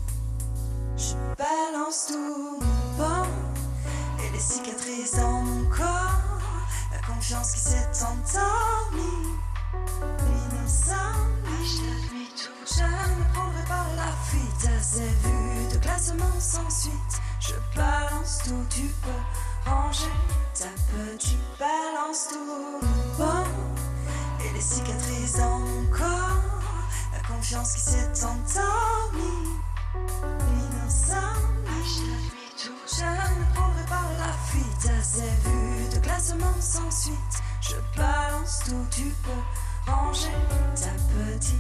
Je 0.97 1.15
balance 1.39 2.07
tout 2.09 2.59
mon 2.61 2.99
bon 2.99 3.29
et 4.25 4.31
les 4.33 4.41
cicatrices 4.41 5.17
dans 5.17 5.43
mon 5.43 5.65
corps, 5.71 6.24
confiance 7.25 7.53
qui 7.55 7.61
s'est 7.61 8.05
endormie, 8.05 9.33
l'insomnie. 10.53 11.81
Je 12.67 12.83
ne 12.83 13.33
prendrai 13.33 13.63
pas 13.67 13.87
la 13.97 14.13
fuite 14.27 14.69
à 14.69 14.83
ces 14.83 15.09
vues 15.23 15.73
de 15.73 15.79
classement 15.79 16.39
sans 16.39 16.69
suite. 16.69 17.23
Je 17.41 17.55
balance 17.75 18.41
tout, 18.45 18.67
tu 18.69 18.83
peux 19.03 19.71
ranger 19.71 20.13
ta 20.53 20.67
petite. 20.93 21.31
Je 21.31 21.59
balance 21.59 22.29
tout 22.29 22.87
bon 23.17 23.45
et 24.45 24.53
les 24.53 24.61
cicatrices 24.61 25.39
dans 25.39 25.61
mon 25.61 25.87
corps, 25.87 26.43
la 27.15 27.27
confiance 27.27 27.73
qui 27.73 27.81
s'est 27.81 28.25
endormie, 28.25 29.49
l'insomnie. 30.73 31.25
Je 31.87 32.34
ne 33.03 33.55
prendrai 33.55 33.85
pas 33.89 34.09
la 34.19 34.33
fuite 34.47 34.91
à 34.91 35.03
ces 35.03 35.23
vues 35.23 35.95
de 35.95 35.99
classement 35.99 36.55
sans 36.61 36.91
suite. 36.91 37.43
Je 37.61 37.77
balance 37.97 38.61
tout, 38.67 38.87
tu 38.91 39.13
peux 39.25 39.91
ranger 39.91 40.29
ta 40.77 40.91
petite. 41.13 41.55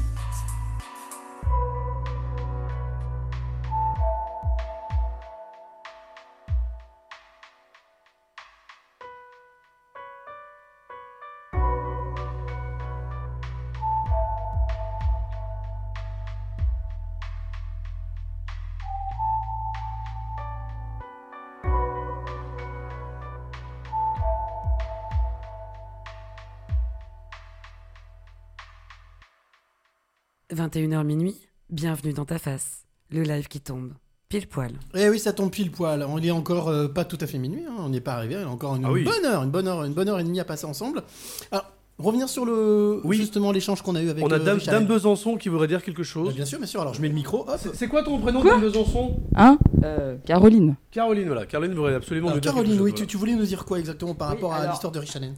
21h 30.54 31.04
minuit, 31.04 31.34
bienvenue 31.70 32.12
dans 32.12 32.24
ta 32.24 32.38
face. 32.38 32.84
Le 33.10 33.22
live 33.22 33.48
qui 33.48 33.60
tombe. 33.60 33.92
Pile 34.28 34.46
poil. 34.46 34.72
Eh 34.94 35.08
oui, 35.08 35.18
ça 35.18 35.32
tombe 35.32 35.50
pile 35.50 35.70
poil. 35.70 36.04
On 36.08 36.18
est 36.18 36.30
encore 36.30 36.68
euh, 36.68 36.86
pas 36.88 37.04
tout 37.04 37.18
à 37.20 37.26
fait 37.26 37.38
minuit, 37.38 37.64
hein, 37.68 37.74
on 37.78 37.88
n'y 37.88 37.96
est 37.98 38.00
pas 38.00 38.14
arrivé. 38.14 38.34
Il 38.34 38.40
y 38.40 38.44
a 38.44 38.48
encore 38.48 38.76
une 38.76 38.84
Ah 38.84 38.92
oui. 38.92 39.02
bonne 39.04 39.24
heure, 39.24 39.42
une 39.42 39.50
bonne 39.50 39.66
heure, 39.68 39.84
une 39.84 39.92
bonne 39.94 40.08
heure 40.08 40.20
et 40.20 40.24
demie 40.24 40.38
à 40.40 40.44
passer 40.44 40.64
ensemble. 40.64 41.02
Alors, 41.50 41.70
revenir 41.98 42.28
sur 42.28 42.44
le 42.44 43.02
justement 43.10 43.50
l'échange 43.52 43.82
qu'on 43.82 43.96
a 43.96 44.02
eu 44.02 44.10
avec. 44.10 44.24
On 44.24 44.28
a 44.30 44.38
euh, 44.38 44.58
Dame, 44.64 44.86
Besançon 44.86 45.36
qui 45.36 45.48
voudrait 45.48 45.66
dire 45.68 45.82
quelque 45.82 46.02
chose. 46.04 46.28
Bah, 46.28 46.34
bien 46.36 46.44
sûr, 46.44 46.58
bien 46.58 46.66
sûr. 46.68 46.80
Alors 46.80 46.94
je 46.94 47.02
mets 47.02 47.08
le 47.08 47.14
micro. 47.14 47.46
C'est 47.74 47.88
quoi 47.88 48.02
ton 48.04 48.18
prénom, 48.20 48.40
Quoi 48.40 48.52
Dame 48.52 48.60
Besançon? 48.62 49.16
Hein? 49.34 49.58
Euh, 49.82 50.16
Caroline. 50.24 50.76
Caroline, 50.92 51.26
voilà. 51.26 51.46
Caroline 51.46 51.74
voudrait 51.74 51.94
absolument 51.94 52.28
Alors, 52.28 52.36
nous 52.36 52.40
dire 52.40 52.52
Caroline, 52.52 52.72
quelque 52.72 52.82
oui, 52.84 52.90
chose, 52.92 53.00
tu, 53.00 53.06
tu 53.08 53.16
voulais 53.16 53.34
nous 53.34 53.44
dire 53.46 53.64
quoi 53.64 53.78
exactement 53.80 54.14
par 54.14 54.28
Oui, 54.30 54.34
rapport 54.36 54.54
à 54.54 54.66
l'histoire 54.68 54.92
de 54.92 55.00
Richalen 55.00 55.34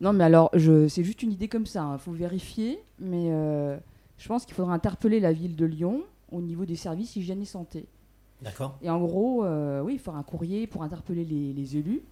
Non, 0.00 0.12
mais 0.14 0.24
alors, 0.24 0.50
je, 0.54 0.88
c'est 0.88 1.04
juste 1.04 1.22
une 1.22 1.32
idée 1.32 1.48
comme 1.48 1.66
ça, 1.66 1.88
il 1.92 1.98
faut 2.02 2.12
vérifier, 2.12 2.80
mais 2.98 3.28
euh, 3.30 3.76
je 4.18 4.28
pense 4.28 4.44
qu'il 4.46 4.54
faudra 4.54 4.72
interpeller 4.74 5.20
la 5.20 5.32
ville 5.32 5.56
de 5.56 5.64
Lyon 5.66 6.02
au 6.32 6.40
niveau 6.40 6.64
des 6.64 6.76
services 6.76 7.16
hygiène 7.16 7.42
et 7.42 7.46
santé. 7.46 7.86
D'accord. 8.42 8.76
Et 8.82 8.90
en 8.90 8.98
gros, 9.00 9.44
euh, 9.44 9.80
oui, 9.82 9.94
il 9.94 9.98
faudra 9.98 10.18
un 10.20 10.22
courrier 10.22 10.66
pour 10.66 10.82
interpeller 10.82 11.24
les, 11.24 11.52
les 11.52 11.76
élus. 11.76 12.02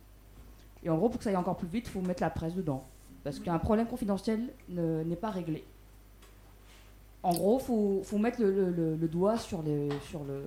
Et 0.83 0.91
en 0.91 0.97
gros, 0.97 1.09
pour 1.09 1.19
que 1.19 1.25
ça 1.25 1.31
aille 1.31 1.37
encore 1.37 1.57
plus 1.57 1.69
vite, 1.69 1.87
il 1.87 1.91
faut 1.91 2.01
mettre 2.01 2.23
la 2.23 2.31
presse 2.31 2.55
dedans. 2.55 2.85
Parce 3.25 3.39
qu'un 3.41 3.59
problème 3.59 3.87
confidentiel 3.87 4.53
ne- 4.69 5.03
n'est 5.03 5.17
pas 5.17 5.31
réglé. 5.31 5.65
En 7.23 7.33
gros, 7.33 7.59
il 7.59 7.65
faut, 7.65 8.01
faut 8.05 8.19
mettre 8.19 8.41
le, 8.43 8.51
le- 8.53 8.71
le- 8.71 8.97
le 8.97 9.09
doigt 9.09 9.39
sur, 9.39 9.63
les, 9.63 9.89
sur 10.11 10.25
le... 10.25 10.43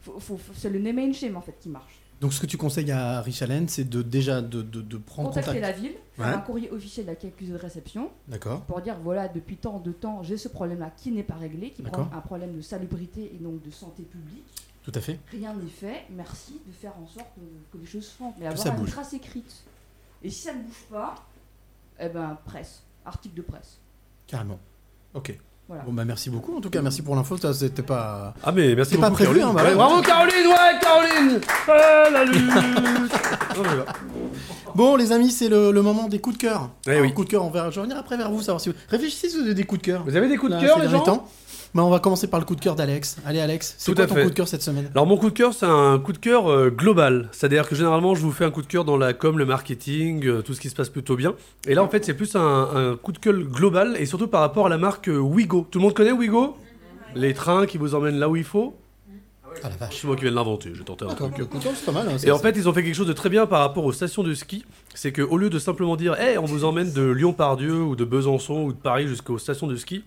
faut- 0.00 0.18
faut- 0.18 0.36
faut- 0.38 0.52
c'est 0.54 0.70
le 0.70 0.78
name 0.78 0.98
and 0.98 1.12
shame, 1.12 1.36
en 1.36 1.42
fait, 1.42 1.58
qui 1.60 1.68
marche. 1.68 2.00
Donc 2.20 2.32
ce 2.32 2.40
que 2.40 2.46
tu 2.46 2.56
conseilles 2.56 2.90
à 2.92 3.20
Richalen, 3.20 3.68
c'est 3.68 3.84
de 3.84 4.00
déjà 4.02 4.40
de, 4.40 4.62
de, 4.62 4.80
de 4.80 4.96
prendre 4.96 5.28
contacter 5.28 5.52
contact. 5.58 5.62
la 5.62 5.72
ville, 5.72 5.94
faire 6.14 6.26
Ouais. 6.26 6.32
un 6.32 6.38
courrier 6.38 6.70
officiel 6.70 7.06
à 7.10 7.12
l'accusé 7.12 7.52
de 7.52 7.58
réception. 7.58 8.10
D'accord. 8.26 8.62
Pour 8.62 8.80
dire 8.80 8.96
voilà, 9.02 9.28
depuis 9.28 9.56
tant 9.58 9.78
de 9.80 9.92
temps, 9.92 10.22
j'ai 10.22 10.38
ce 10.38 10.48
problème-là 10.48 10.90
qui 10.96 11.10
n'est 11.12 11.22
pas 11.22 11.34
réglé, 11.34 11.70
qui 11.72 11.82
prend 11.82 12.08
un 12.12 12.20
problème 12.20 12.56
de 12.56 12.62
salubrité 12.62 13.32
et 13.34 13.38
donc 13.38 13.62
de 13.62 13.70
santé 13.70 14.02
publique. 14.02 14.44
Tout 14.82 14.92
à 14.94 15.00
fait. 15.00 15.18
Rien 15.30 15.52
n'est 15.52 15.68
fait, 15.68 16.04
merci 16.10 16.60
de 16.66 16.72
faire 16.72 16.94
en 16.96 17.06
sorte 17.06 17.28
que, 17.34 17.76
que 17.76 17.82
les 17.82 17.86
choses 17.86 18.06
se 18.06 18.16
font. 18.16 18.32
Mais 18.38 18.46
Que 18.48 18.52
avoir 18.60 18.78
une 18.80 18.86
trace 18.86 19.12
écrite. 19.12 19.64
Et 20.22 20.30
si 20.30 20.42
ça 20.44 20.54
ne 20.54 20.62
bouge 20.62 20.86
pas, 20.90 21.16
eh 22.00 22.08
ben 22.08 22.38
presse, 22.46 22.82
article 23.04 23.34
de 23.34 23.42
presse. 23.42 23.78
Carrément. 24.26 24.58
Ok. 25.12 25.38
Voilà. 25.68 25.82
Bon 25.84 25.92
bah 25.92 26.04
merci 26.04 26.30
beaucoup. 26.30 26.56
En 26.56 26.60
tout 26.60 26.70
cas, 26.70 26.80
merci 26.80 27.02
pour 27.02 27.16
l'info. 27.16 27.36
Ça 27.36 27.52
c'était 27.52 27.82
pas. 27.82 28.34
Ah 28.44 28.52
mais 28.52 28.74
merci 28.76 28.96
pas 28.96 29.10
prévu. 29.10 29.40
Caroline. 29.40 29.48
hein, 29.48 29.52
bah 29.52 29.62
Ouais, 29.64 29.68
ouais. 29.70 29.74
bravo 29.74 30.00
Caroline, 30.00 30.46
ouais 30.46 30.78
Caroline 30.80 31.40
Ah, 31.66 32.10
la 32.12 32.24
lutte 32.24 32.52
Oh, 33.58 33.62
voilà. 33.64 33.84
Bon 34.76 34.94
les 34.96 35.10
amis, 35.10 35.30
c'est 35.32 35.48
le, 35.48 35.72
le 35.72 35.82
moment 35.82 36.06
des 36.08 36.20
coups 36.20 36.36
de 36.36 36.42
cœur. 36.42 36.70
Eh 36.86 36.90
Alors, 36.90 37.02
oui. 37.02 37.12
Coups 37.14 37.26
de 37.26 37.30
cœur. 37.32 37.44
On 37.44 37.50
va. 37.50 37.70
Je 37.70 37.74
vais 37.76 37.80
revenir 37.80 37.98
après 37.98 38.16
vers 38.16 38.30
vous 38.30 38.42
savoir 38.42 38.60
si 38.60 38.68
vous 38.68 38.76
réfléchissez 38.90 39.28
si 39.28 39.36
vous 39.38 39.42
avez 39.44 39.54
des 39.54 39.64
coups 39.64 39.80
de 39.80 39.86
cœur. 39.86 40.04
Vous 40.04 40.14
avez 40.14 40.28
des 40.28 40.36
coups 40.36 40.52
de 40.52 40.60
cœur, 40.60 40.78
les 40.78 40.88
gens 40.88 41.00
temps 41.00 41.28
Bah, 41.76 41.84
on 41.84 41.90
va 41.90 42.00
commencer 42.00 42.26
par 42.26 42.40
le 42.40 42.46
coup 42.46 42.56
de 42.56 42.60
cœur 42.62 42.74
d'Alex. 42.74 43.18
Allez 43.26 43.38
Alex, 43.38 43.74
c'est 43.76 43.94
quoi 43.94 44.06
ton 44.06 44.14
fait. 44.14 44.22
coup 44.22 44.30
de 44.30 44.34
cœur 44.34 44.48
cette 44.48 44.62
semaine? 44.62 44.88
Alors 44.94 45.06
mon 45.06 45.18
coup 45.18 45.28
de 45.28 45.34
cœur, 45.34 45.52
c'est 45.52 45.66
un 45.66 45.98
coup 45.98 46.14
de 46.14 46.18
cœur 46.18 46.50
euh, 46.50 46.70
global. 46.70 47.28
C'est-à-dire 47.32 47.68
que 47.68 47.74
généralement, 47.74 48.14
je 48.14 48.22
vous 48.22 48.32
fais 48.32 48.46
un 48.46 48.50
coup 48.50 48.62
de 48.62 48.66
cœur 48.66 48.86
dans 48.86 48.96
la 48.96 49.12
com, 49.12 49.36
le 49.38 49.44
marketing, 49.44 50.24
euh, 50.26 50.40
tout 50.40 50.54
ce 50.54 50.60
qui 50.62 50.70
se 50.70 50.74
passe 50.74 50.88
plutôt 50.88 51.16
bien. 51.16 51.34
Et 51.68 51.74
là, 51.74 51.82
en 51.84 51.88
fait, 51.90 52.02
c'est 52.02 52.14
plus 52.14 52.34
un, 52.34 52.40
un 52.40 52.96
coup 52.96 53.12
de 53.12 53.18
cœur 53.18 53.34
global 53.34 53.94
et 53.98 54.06
surtout 54.06 54.26
par 54.26 54.40
rapport 54.40 54.64
à 54.64 54.68
la 54.70 54.78
marque 54.78 55.08
euh, 55.08 55.18
Wigo. 55.18 55.66
Tout 55.70 55.78
le 55.78 55.82
monde 55.84 55.92
connaît 55.92 56.12
Wigo? 56.12 56.56
Les 57.14 57.34
trains 57.34 57.66
qui 57.66 57.76
vous 57.76 57.94
emmènent 57.94 58.18
là 58.18 58.30
où 58.30 58.36
il 58.36 58.44
faut? 58.44 58.74
Ah 59.62 59.68
la 59.68 59.76
vache. 59.76 59.98
C'est 60.00 60.06
moi 60.06 60.16
qui 60.16 60.22
viens 60.22 60.30
de 60.30 60.36
l'inventer, 60.36 60.72
j'ai 60.74 60.82
tenté 60.84 61.04
un 61.04 61.08
D'accord, 61.08 61.30
truc. 61.30 61.54
ok, 61.54 61.62
c'est 61.62 61.84
pas 61.84 61.92
mal. 61.92 62.08
hein, 62.08 62.16
Et 62.24 62.30
en 62.30 62.38
fait, 62.38 62.54
ils 62.56 62.68
ont 62.70 62.72
fait 62.72 62.84
quelque 62.84 62.94
chose 62.94 63.06
de 63.06 63.12
très 63.12 63.28
bien 63.30 63.46
par 63.46 63.60
rapport 63.60 63.84
aux 63.84 63.92
stations 63.92 64.22
de 64.22 64.32
ski. 64.32 64.64
C'est 64.94 65.12
qu'au 65.12 65.36
lieu 65.36 65.50
de 65.50 65.58
simplement 65.58 65.96
dire, 65.96 66.18
hey, 66.18 66.38
on 66.38 66.44
vous 66.46 66.64
emmène 66.64 66.90
de 66.92 67.02
Lyon-Pardieu 67.10 67.82
ou 67.82 67.96
de 67.96 68.04
Besançon 68.06 68.62
ou 68.64 68.72
de 68.72 68.78
Paris 68.78 69.08
jusqu'aux 69.08 69.36
stations 69.38 69.66
de 69.66 69.76
ski, 69.76 70.04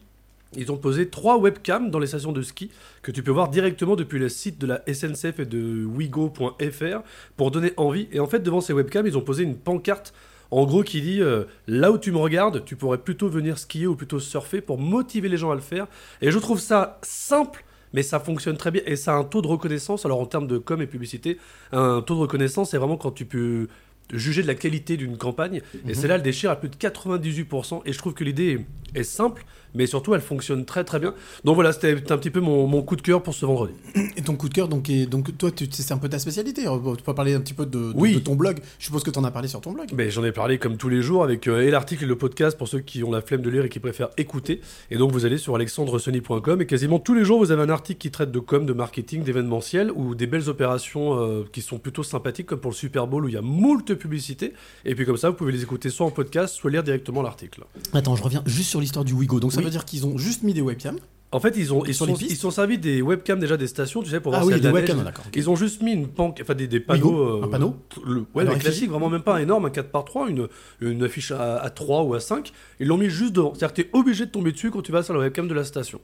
ils 0.55 0.71
ont 0.71 0.77
posé 0.77 1.09
trois 1.09 1.37
webcams 1.37 1.91
dans 1.91 1.99
les 1.99 2.07
stations 2.07 2.31
de 2.31 2.41
ski 2.41 2.71
que 3.01 3.11
tu 3.11 3.21
peux 3.23 3.31
voir 3.31 3.49
directement 3.49 3.95
depuis 3.95 4.19
le 4.19 4.29
site 4.29 4.59
de 4.59 4.67
la 4.67 4.81
SNCF 4.91 5.39
et 5.39 5.45
de 5.45 5.85
wigo.fr 5.85 7.03
pour 7.37 7.51
donner 7.51 7.73
envie. 7.77 8.07
Et 8.11 8.19
en 8.19 8.27
fait, 8.27 8.39
devant 8.39 8.61
ces 8.61 8.73
webcams, 8.73 9.05
ils 9.05 9.17
ont 9.17 9.21
posé 9.21 9.43
une 9.43 9.55
pancarte 9.55 10.13
en 10.51 10.65
gros 10.65 10.83
qui 10.83 11.01
dit 11.01 11.21
euh, 11.21 11.43
là 11.67 11.91
où 11.91 11.97
tu 11.97 12.11
me 12.11 12.17
regardes, 12.17 12.65
tu 12.65 12.75
pourrais 12.75 12.97
plutôt 12.97 13.29
venir 13.29 13.59
skier 13.59 13.87
ou 13.87 13.95
plutôt 13.95 14.19
surfer 14.19 14.61
pour 14.61 14.79
motiver 14.79 15.29
les 15.29 15.37
gens 15.37 15.51
à 15.51 15.55
le 15.55 15.61
faire. 15.61 15.87
Et 16.21 16.31
je 16.31 16.39
trouve 16.39 16.59
ça 16.59 16.99
simple. 17.03 17.63
Mais 17.91 18.03
ça 18.03 18.19
fonctionne 18.19 18.55
très 18.55 18.69
bien 18.69 18.83
et 18.85 18.95
ça 18.95 19.13
a 19.13 19.15
un 19.15 19.23
taux 19.23 19.41
de 19.41 19.47
reconnaissance. 19.47 20.05
Alors 20.05 20.19
en 20.19 20.27
termes 20.27 20.45
de 20.45 20.59
com 20.59 20.79
et 20.79 20.85
publicité, 20.85 21.39
un 21.71 22.01
taux 22.01 22.13
de 22.13 22.19
reconnaissance, 22.19 22.69
c'est 22.69 22.77
vraiment 22.77 22.97
quand 22.97 23.09
tu 23.09 23.25
peux 23.25 23.67
juger 24.13 24.43
de 24.43 24.47
la 24.47 24.53
qualité 24.53 24.95
d'une 24.95 25.17
campagne. 25.17 25.61
Et 25.87 25.95
c'est 25.95 26.07
là 26.07 26.17
le 26.17 26.23
déchire 26.23 26.51
à 26.51 26.55
plus 26.55 26.69
de 26.69 26.75
98%. 26.75 27.81
Et 27.85 27.93
je 27.93 27.97
trouve 27.97 28.13
que 28.13 28.23
l'idée 28.23 28.65
est 28.93 29.03
simple, 29.03 29.43
mais 29.75 29.85
surtout 29.87 30.13
elle 30.15 30.21
fonctionne 30.21 30.65
très 30.65 30.83
très 30.83 30.99
bien. 30.99 31.13
Donc 31.43 31.55
voilà, 31.55 31.71
c'était 31.73 31.93
un 32.11 32.17
petit 32.17 32.29
peu 32.29 32.39
mon, 32.39 32.67
mon 32.67 32.81
coup 32.81 32.95
de 32.95 33.01
cœur 33.01 33.21
pour 33.23 33.33
ce 33.33 33.45
vendredi. 33.45 33.73
Et 34.17 34.21
ton 34.21 34.35
coup 34.35 34.49
de 34.49 34.53
cœur, 34.53 34.67
donc, 34.67 34.89
donc 35.09 35.37
toi, 35.37 35.49
c'est 35.71 35.91
un 35.91 35.97
peu 35.97 36.09
ta 36.09 36.19
spécialité. 36.19 36.63
Tu 36.63 37.03
peux 37.03 37.13
parler 37.13 37.33
un 37.33 37.41
petit 37.41 37.53
peu 37.53 37.65
de, 37.65 37.71
de- 37.79 37.93
Oui. 37.95 38.13
de 38.15 38.19
ton 38.19 38.35
blog. 38.35 38.59
Je 38.79 38.85
suppose 38.85 39.03
que 39.03 39.11
tu 39.11 39.19
en 39.19 39.23
as 39.23 39.31
parlé 39.31 39.47
sur 39.47 39.61
ton 39.61 39.71
blog. 39.71 39.87
Mais 39.95 40.09
j'en 40.11 40.23
ai 40.23 40.31
parlé 40.31 40.57
comme 40.57 40.77
tous 40.77 40.89
les 40.89 41.01
jours 41.01 41.23
avec 41.23 41.47
euh, 41.47 41.61
et 41.61 41.71
l'article 41.71 42.03
et 42.03 42.07
le 42.07 42.17
podcast 42.17 42.57
pour 42.57 42.67
ceux 42.67 42.79
qui 42.79 43.03
ont 43.03 43.11
la 43.11 43.21
flemme 43.21 43.41
de 43.41 43.49
lire 43.49 43.65
et 43.65 43.69
qui 43.69 43.79
préfèrent 43.79 44.09
écouter. 44.17 44.61
Et 44.91 44.97
donc 44.97 45.11
vous 45.11 45.25
allez 45.25 45.37
sur 45.37 45.55
alexandresony.com 45.55 46.61
et 46.61 46.65
quasiment 46.65 46.99
tous 46.99 47.13
les 47.13 47.23
jours 47.25 47.39
vous 47.39 47.51
avez 47.51 47.61
un 47.61 47.69
article 47.69 47.99
qui 47.99 48.11
traite 48.11 48.31
de 48.31 48.39
com, 48.39 48.65
de 48.65 48.73
marketing, 48.73 49.23
d'événementiel 49.23 49.91
ou 49.91 50.15
des 50.15 50.27
belles 50.27 50.49
opérations 50.49 51.19
euh, 51.19 51.43
qui 51.51 51.61
sont 51.61 51.79
plutôt 51.79 52.03
sympathiques 52.03 52.47
comme 52.47 52.59
pour 52.59 52.71
le 52.71 52.75
Super 52.75 53.07
Bowl 53.07 53.25
où 53.25 53.27
il 53.27 53.33
y 53.33 53.37
a 53.37 53.41
moult 53.41 53.93
publicité. 53.95 54.53
Et 54.85 54.95
puis 54.95 55.05
comme 55.05 55.17
ça 55.17 55.29
vous 55.29 55.35
pouvez 55.35 55.51
les 55.51 55.63
écouter 55.63 55.89
soit 55.89 56.05
en 56.05 56.11
podcast, 56.11 56.55
soit 56.55 56.71
lire 56.71 56.83
directement 56.83 57.21
l'article. 57.21 57.63
Attends, 57.93 58.15
je 58.15 58.23
reviens 58.23 58.43
juste 58.45 58.69
sur 58.69 58.79
l'histoire 58.81 59.05
du 59.05 59.13
Wigo. 59.13 59.39
Donc 59.39 59.51
ça 59.59 59.61
Oui. 59.61 59.65
veut 59.65 59.71
dire 59.71 59.85
qu'ils 59.85 60.05
ont 60.05 60.17
juste 60.17 60.43
mis 60.43 60.53
des 60.53 60.61
webcams. 60.61 60.97
En 61.31 61.39
fait, 61.39 61.55
ils 61.57 61.71
ont 61.71 61.85
ils 61.85 61.93
Sur 61.93 62.07
sont, 62.07 62.15
les 62.15 62.25
ils 62.25 62.35
sont 62.35 62.49
servis 62.49 62.79
des 62.79 63.03
webcams 63.03 63.39
déjà 63.39 63.55
des 63.55 63.67
stations, 63.67 64.01
tu 64.01 64.09
sais, 64.09 64.19
pour 64.19 64.31
voir 64.31 64.41
Ah 64.41 64.45
oui, 64.47 64.53
y 64.53 64.55
a 64.55 64.57
de 64.57 64.61
des 64.63 64.67
la 64.69 64.73
webcams, 64.73 65.03
d'accord. 65.03 65.25
Ils 65.35 65.47
ont 65.47 65.55
juste 65.55 65.83
mis 65.83 65.91
une 65.93 66.07
panque, 66.07 66.39
enfin 66.41 66.55
des, 66.55 66.79
panneaux. 66.79 67.43
un 67.43 67.47
panneau 67.47 67.75
le, 68.03 68.25
Ouais, 68.33 68.45
classique, 68.57 68.89
vraiment 68.89 69.09
même 69.09 69.21
pas 69.21 69.39
énorme, 69.39 69.65
un 69.65 69.69
4x3, 69.69 70.27
une, 70.29 70.47
une 70.81 71.03
affiche 71.03 71.29
à, 71.31 71.57
à 71.57 71.69
3 71.69 72.01
ou 72.01 72.15
à 72.15 72.19
5. 72.19 72.51
Ils 72.79 72.87
l'ont 72.87 72.97
mis 72.97 73.09
juste 73.11 73.33
devant. 73.33 73.53
C'est-à-dire 73.53 73.75
que 73.75 73.81
tu 73.83 73.87
es 73.87 73.89
obligé 73.93 74.25
de 74.25 74.31
tomber 74.31 74.51
dessus 74.51 74.71
quand 74.71 74.81
tu 74.81 74.91
vas 74.91 75.03
sur 75.03 75.13
la 75.13 75.19
webcam 75.19 75.47
de 75.47 75.53
la 75.53 75.63
station. 75.65 76.01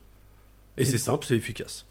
Et, 0.78 0.84
Et- 0.84 0.86
c'est 0.86 1.00
simple, 1.00 1.26
c'est 1.28 1.36
efficace. 1.36 1.88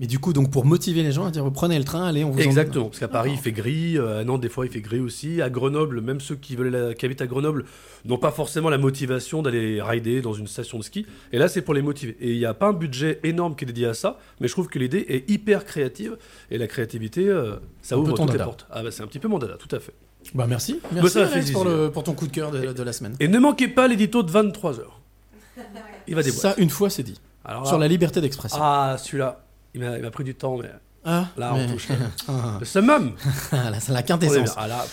Mais 0.00 0.06
du 0.06 0.20
coup, 0.20 0.32
donc 0.32 0.52
pour 0.52 0.64
motiver 0.64 1.02
les 1.02 1.10
gens 1.10 1.26
à 1.26 1.30
dire 1.32 1.50
prenez 1.52 1.76
le 1.76 1.84
train, 1.84 2.06
allez, 2.06 2.22
on 2.22 2.30
vous 2.30 2.38
Exactement, 2.40 2.84
parce 2.86 3.00
qu'à 3.00 3.08
Paris 3.08 3.32
il 3.34 3.38
fait 3.38 3.50
gris, 3.50 3.98
euh, 3.98 4.20
à 4.20 4.24
Nantes 4.24 4.40
des 4.40 4.48
fois 4.48 4.64
il 4.64 4.70
fait 4.70 4.80
gris 4.80 5.00
aussi, 5.00 5.42
à 5.42 5.50
Grenoble, 5.50 6.00
même 6.00 6.20
ceux 6.20 6.36
qui, 6.36 6.54
veulent 6.54 6.68
la- 6.68 6.94
qui 6.94 7.04
habitent 7.04 7.20
à 7.20 7.26
Grenoble 7.26 7.64
n'ont 8.04 8.16
pas 8.16 8.30
forcément 8.30 8.70
la 8.70 8.78
motivation 8.78 9.42
d'aller 9.42 9.82
rider 9.82 10.20
dans 10.22 10.34
une 10.34 10.46
station 10.46 10.78
de 10.78 10.84
ski, 10.84 11.04
et 11.32 11.38
là 11.38 11.48
c'est 11.48 11.62
pour 11.62 11.74
les 11.74 11.82
motiver. 11.82 12.16
Et 12.20 12.30
il 12.30 12.38
n'y 12.38 12.44
a 12.44 12.54
pas 12.54 12.68
un 12.68 12.72
budget 12.72 13.18
énorme 13.24 13.56
qui 13.56 13.64
est 13.64 13.66
dédié 13.66 13.86
à 13.86 13.94
ça, 13.94 14.18
mais 14.40 14.46
je 14.46 14.52
trouve 14.52 14.68
que 14.68 14.78
l'idée 14.78 15.04
est 15.08 15.28
hyper 15.28 15.64
créative, 15.64 16.16
et 16.52 16.58
la 16.58 16.68
créativité, 16.68 17.26
euh, 17.28 17.56
ça 17.82 17.98
ouvre 17.98 18.12
ton 18.14 18.26
toutes 18.26 18.38
les 18.38 18.44
portes. 18.44 18.66
Ah 18.70 18.84
bah 18.84 18.90
c'est 18.92 19.02
un 19.02 19.08
petit 19.08 19.18
peu 19.18 19.26
mon 19.26 19.38
dada, 19.40 19.56
tout 19.58 19.74
à 19.74 19.80
fait. 19.80 19.94
Bah 20.34 20.46
merci. 20.48 20.78
Bah, 20.84 20.88
Merci 21.02 21.12
fait 21.14 21.20
Alex, 21.24 21.50
pour, 21.50 21.62
plaisir. 21.64 21.78
le- 21.84 21.90
pour 21.90 22.04
ton 22.04 22.12
coup 22.12 22.26
de 22.28 22.32
cœur 22.32 22.50
de, 22.52 22.72
de 22.72 22.82
la 22.84 22.92
semaine. 22.92 23.14
Et 23.18 23.26
ne 23.26 23.38
manquez 23.40 23.66
pas 23.66 23.88
l'édito 23.88 24.22
de 24.22 24.30
23h. 24.30 24.78
Il 26.06 26.14
va 26.14 26.22
déboîter. 26.22 26.30
Ça, 26.30 26.54
une 26.58 26.70
fois, 26.70 26.88
c'est 26.90 27.02
dit. 27.02 27.20
Alors 27.44 27.66
sur 27.66 27.78
la 27.78 27.88
liberté 27.88 28.20
d'expression. 28.20 28.58
Ah, 28.60 28.96
celui-là, 29.02 29.44
il 29.74 29.80
m'a 29.80 29.96
il 29.96 30.02
m'a 30.02 30.10
pris 30.10 30.24
du 30.24 30.34
temps, 30.34 30.56
mais 30.58 30.70
Ah, 31.04 31.28
là 31.36 31.52
mais- 31.54 31.64
on 31.68 31.72
touche. 31.72 31.88
Le 32.60 32.64
summum 32.64 33.14
Ah, 33.52 33.70
là, 33.70 33.80
c'est 33.80 33.92
la 33.92 34.02
quintessence. 34.02 34.54
Ah 34.56 34.66
là. 34.68 34.84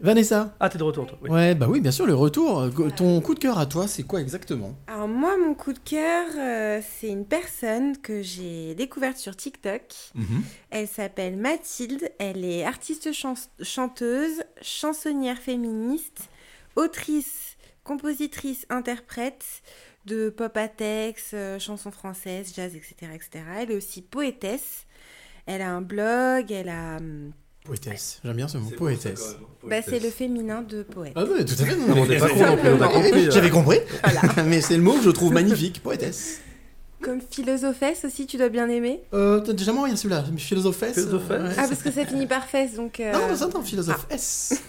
Vanessa 0.00 0.52
Ah, 0.58 0.68
t'es 0.68 0.78
de 0.78 0.82
retour, 0.82 1.06
toi. 1.06 1.16
oui. 1.22 1.30
Ouais, 1.30 1.54
bah 1.54 1.66
oui, 1.68 1.80
bien 1.80 1.92
sûr, 1.92 2.06
le 2.06 2.14
retour. 2.14 2.58
Euh, 2.62 2.70
Ton 2.96 3.20
coup 3.20 3.34
de 3.34 3.38
cœur 3.38 3.56
à 3.58 3.66
toi, 3.66 3.86
c'est 3.86 4.02
quoi 4.02 4.20
exactement? 4.20 4.74
Alors 4.88 5.06
moi, 5.06 5.36
mon 5.38 5.54
coup 5.54 5.72
de 5.72 5.78
cœur, 5.78 6.26
euh, 6.36 6.80
c'est 6.98 7.06
une 7.08 7.24
personne 7.24 7.96
que 7.98 8.20
j'ai 8.20 8.74
découverte 8.74 9.16
sur 9.18 9.36
TikTok. 9.36 9.82
Mhm. 10.16 10.42
Elle 10.70 10.88
s'appelle 10.88 11.36
Mathilde, 11.36 12.10
elle 12.18 12.44
est 12.44 12.64
artiste 12.64 13.12
chan- 13.12 13.34
chanteuse, 13.62 14.42
chansonnière 14.60 15.38
féministe, 15.38 16.28
autrice, 16.74 17.56
compositrice, 17.84 18.66
interprète 18.70 19.44
de 20.06 20.30
pop 20.30 20.56
à 20.56 20.68
texte, 20.68 21.34
euh, 21.34 21.58
chansons 21.58 21.90
françaises, 21.90 22.52
jazz, 22.54 22.74
etc., 22.74 22.94
etc. 23.14 23.44
Elle 23.60 23.70
est 23.70 23.76
aussi 23.76 24.02
poétesse. 24.02 24.86
Elle 25.46 25.62
a 25.62 25.70
un 25.70 25.80
blog, 25.82 26.50
elle 26.50 26.68
a... 26.68 26.96
hum, 26.96 27.32
Poétesse. 27.64 28.20
J'aime 28.24 28.34
bien 28.36 28.48
ce 28.48 28.58
mot, 28.58 28.70
poétesse. 28.70 29.36
Bah, 29.62 29.82
c'est 29.82 30.00
le 30.00 30.10
féminin 30.10 30.62
de 30.62 30.82
poète. 30.82 31.12
Ah 31.14 31.24
ouais, 31.24 31.44
tout 31.44 31.54
à 31.60 31.64
fait. 31.64 31.76
Non, 31.76 31.86
pas 31.86 31.94
non 31.94 32.76
on 32.78 32.82
a 32.82 32.88
compris, 32.88 33.26
euh. 33.28 33.30
J'avais 33.30 33.50
compris. 33.50 33.78
Voilà. 34.02 34.20
Mais 34.46 34.60
c'est 34.60 34.76
le 34.76 34.82
mot 34.82 34.94
que 34.94 35.02
je 35.02 35.10
trouve 35.10 35.32
magnifique, 35.32 35.80
poétesse. 35.80 36.40
Comme 37.00 37.20
philosophesse 37.20 38.04
aussi, 38.04 38.26
tu 38.26 38.36
dois 38.36 38.48
bien 38.48 38.68
aimer. 38.68 39.02
Euh, 39.14 39.40
t'as 39.40 39.52
déjà 39.52 39.72
moyen 39.72 39.94
celui-là, 39.94 40.24
philosophesse. 40.38 40.94
Philosophesse 40.94 41.30
euh, 41.40 41.48
ouais, 41.48 41.54
Ah, 41.56 41.66
parce 41.68 41.82
que 41.82 41.90
ça 41.92 42.04
finit 42.04 42.26
par 42.26 42.46
fesse, 42.46 42.74
donc... 42.74 42.98
euh, 42.98 43.12
Non, 43.12 43.28
non, 43.28 43.48
non, 43.54 43.62
philosophe. 43.62 44.06
S. 44.10 44.60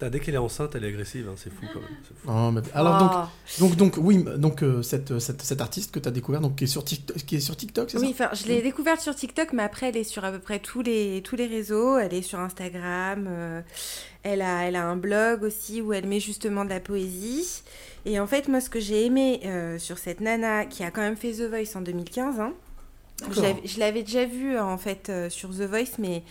Dès 0.00 0.20
qu'elle 0.20 0.36
est 0.36 0.38
enceinte, 0.38 0.76
elle 0.76 0.84
est 0.84 0.88
agressive, 0.88 1.28
hein, 1.28 1.34
c'est 1.36 1.50
fou 1.52 1.66
quand 1.74 1.80
même. 1.80 1.88
fou. 2.04 2.28
Oh, 2.28 2.50
mais- 2.52 2.60
Alors 2.72 2.94
Ah. 2.94 3.30
donc, 3.58 3.74
donc, 3.74 3.94
donc, 3.96 4.04
oui, 4.06 4.24
donc 4.36 4.62
euh, 4.62 4.80
cette, 4.82 5.18
cette, 5.18 5.42
cette 5.42 5.60
artiste 5.60 5.90
que 5.92 5.98
tu 5.98 6.06
as 6.06 6.12
découvert, 6.12 6.40
donc 6.40 6.54
qui 6.54 6.64
est 6.64 6.68
sur 6.68 6.84
TikTok, 6.84 7.16
qui 7.16 7.34
est 7.36 7.40
sur 7.40 7.56
TikTok, 7.56 7.90
c'est 7.90 7.98
Oui, 7.98 8.14
ça? 8.16 8.26
enfin, 8.26 8.34
je 8.36 8.46
l'ai 8.46 8.62
découverte 8.62 9.00
sur 9.00 9.12
TikTok, 9.16 9.52
mais 9.52 9.64
après, 9.64 9.88
elle 9.88 9.96
est 9.96 10.04
sur 10.04 10.24
à 10.24 10.30
peu 10.30 10.38
près 10.38 10.60
tous 10.60 10.82
les, 10.82 11.20
tous 11.24 11.34
les 11.34 11.46
réseaux. 11.48 11.98
Elle 11.98 12.14
est 12.14 12.22
sur 12.22 12.38
Instagram. 12.38 13.26
euh, 13.28 13.60
elle, 14.22 14.42
a, 14.42 14.66
elle 14.68 14.76
a 14.76 14.86
un 14.86 14.96
blog 14.96 15.42
aussi 15.42 15.82
où 15.82 15.92
elle 15.92 16.06
met 16.06 16.20
justement 16.20 16.64
de 16.64 16.70
la 16.70 16.78
poésie. 16.80 17.62
Et 18.06 18.20
en 18.20 18.28
fait, 18.28 18.46
moi, 18.46 18.60
ce 18.60 18.70
que 18.70 18.78
j'ai 18.78 19.04
aimé 19.06 19.40
euh, 19.46 19.78
sur 19.80 19.98
cette 19.98 20.20
nana 20.20 20.64
qui 20.64 20.84
a 20.84 20.92
quand 20.92 21.00
même 21.00 21.16
fait 21.16 21.32
The 21.32 21.48
Voice 21.48 21.76
en 21.76 21.80
2015, 21.80 22.38
hein, 22.38 22.52
je 23.32 23.40
l'avais- 23.42 23.62
je 23.66 23.80
l'avais 23.80 24.02
déjà 24.04 24.24
vue 24.26 24.56
en 24.60 24.78
fait 24.78 25.08
euh, 25.08 25.28
sur 25.28 25.48
The 25.50 25.62
Voice, 25.62 25.96
mais 25.98 26.22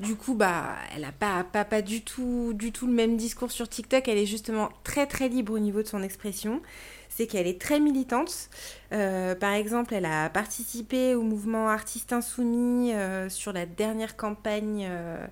du 0.00 0.16
coup, 0.16 0.34
bah, 0.34 0.74
elle 0.94 1.04
a 1.04 1.12
pas, 1.12 1.44
pas, 1.44 1.64
pas 1.64 1.82
du, 1.82 2.02
tout, 2.02 2.52
du 2.54 2.72
tout 2.72 2.86
le 2.86 2.92
même 2.92 3.16
discours 3.16 3.50
sur 3.50 3.68
TikTok. 3.68 4.08
Elle 4.08 4.18
est 4.18 4.26
justement 4.26 4.70
très 4.82 5.06
très 5.06 5.28
libre 5.28 5.52
au 5.52 5.58
niveau 5.58 5.82
de 5.82 5.86
son 5.86 6.02
expression. 6.02 6.60
C'est 7.08 7.26
qu'elle 7.26 7.46
est 7.46 7.60
très 7.60 7.78
militante. 7.78 8.50
Euh, 8.92 9.34
par 9.36 9.52
exemple, 9.52 9.94
elle 9.94 10.06
a 10.06 10.28
participé 10.30 11.14
au 11.14 11.22
mouvement 11.22 11.68
Artistes 11.68 12.12
Insoumis 12.12 12.92
euh, 12.92 13.28
sur 13.28 13.52
la 13.52 13.66
dernière 13.66 14.16
campagne 14.16 14.88
euh, 14.90 15.24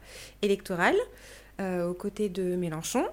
électorale 0.43 0.97
aux 1.61 1.95
côtés 1.95 2.29
de 2.29 2.57
Mélenchon. 2.57 3.05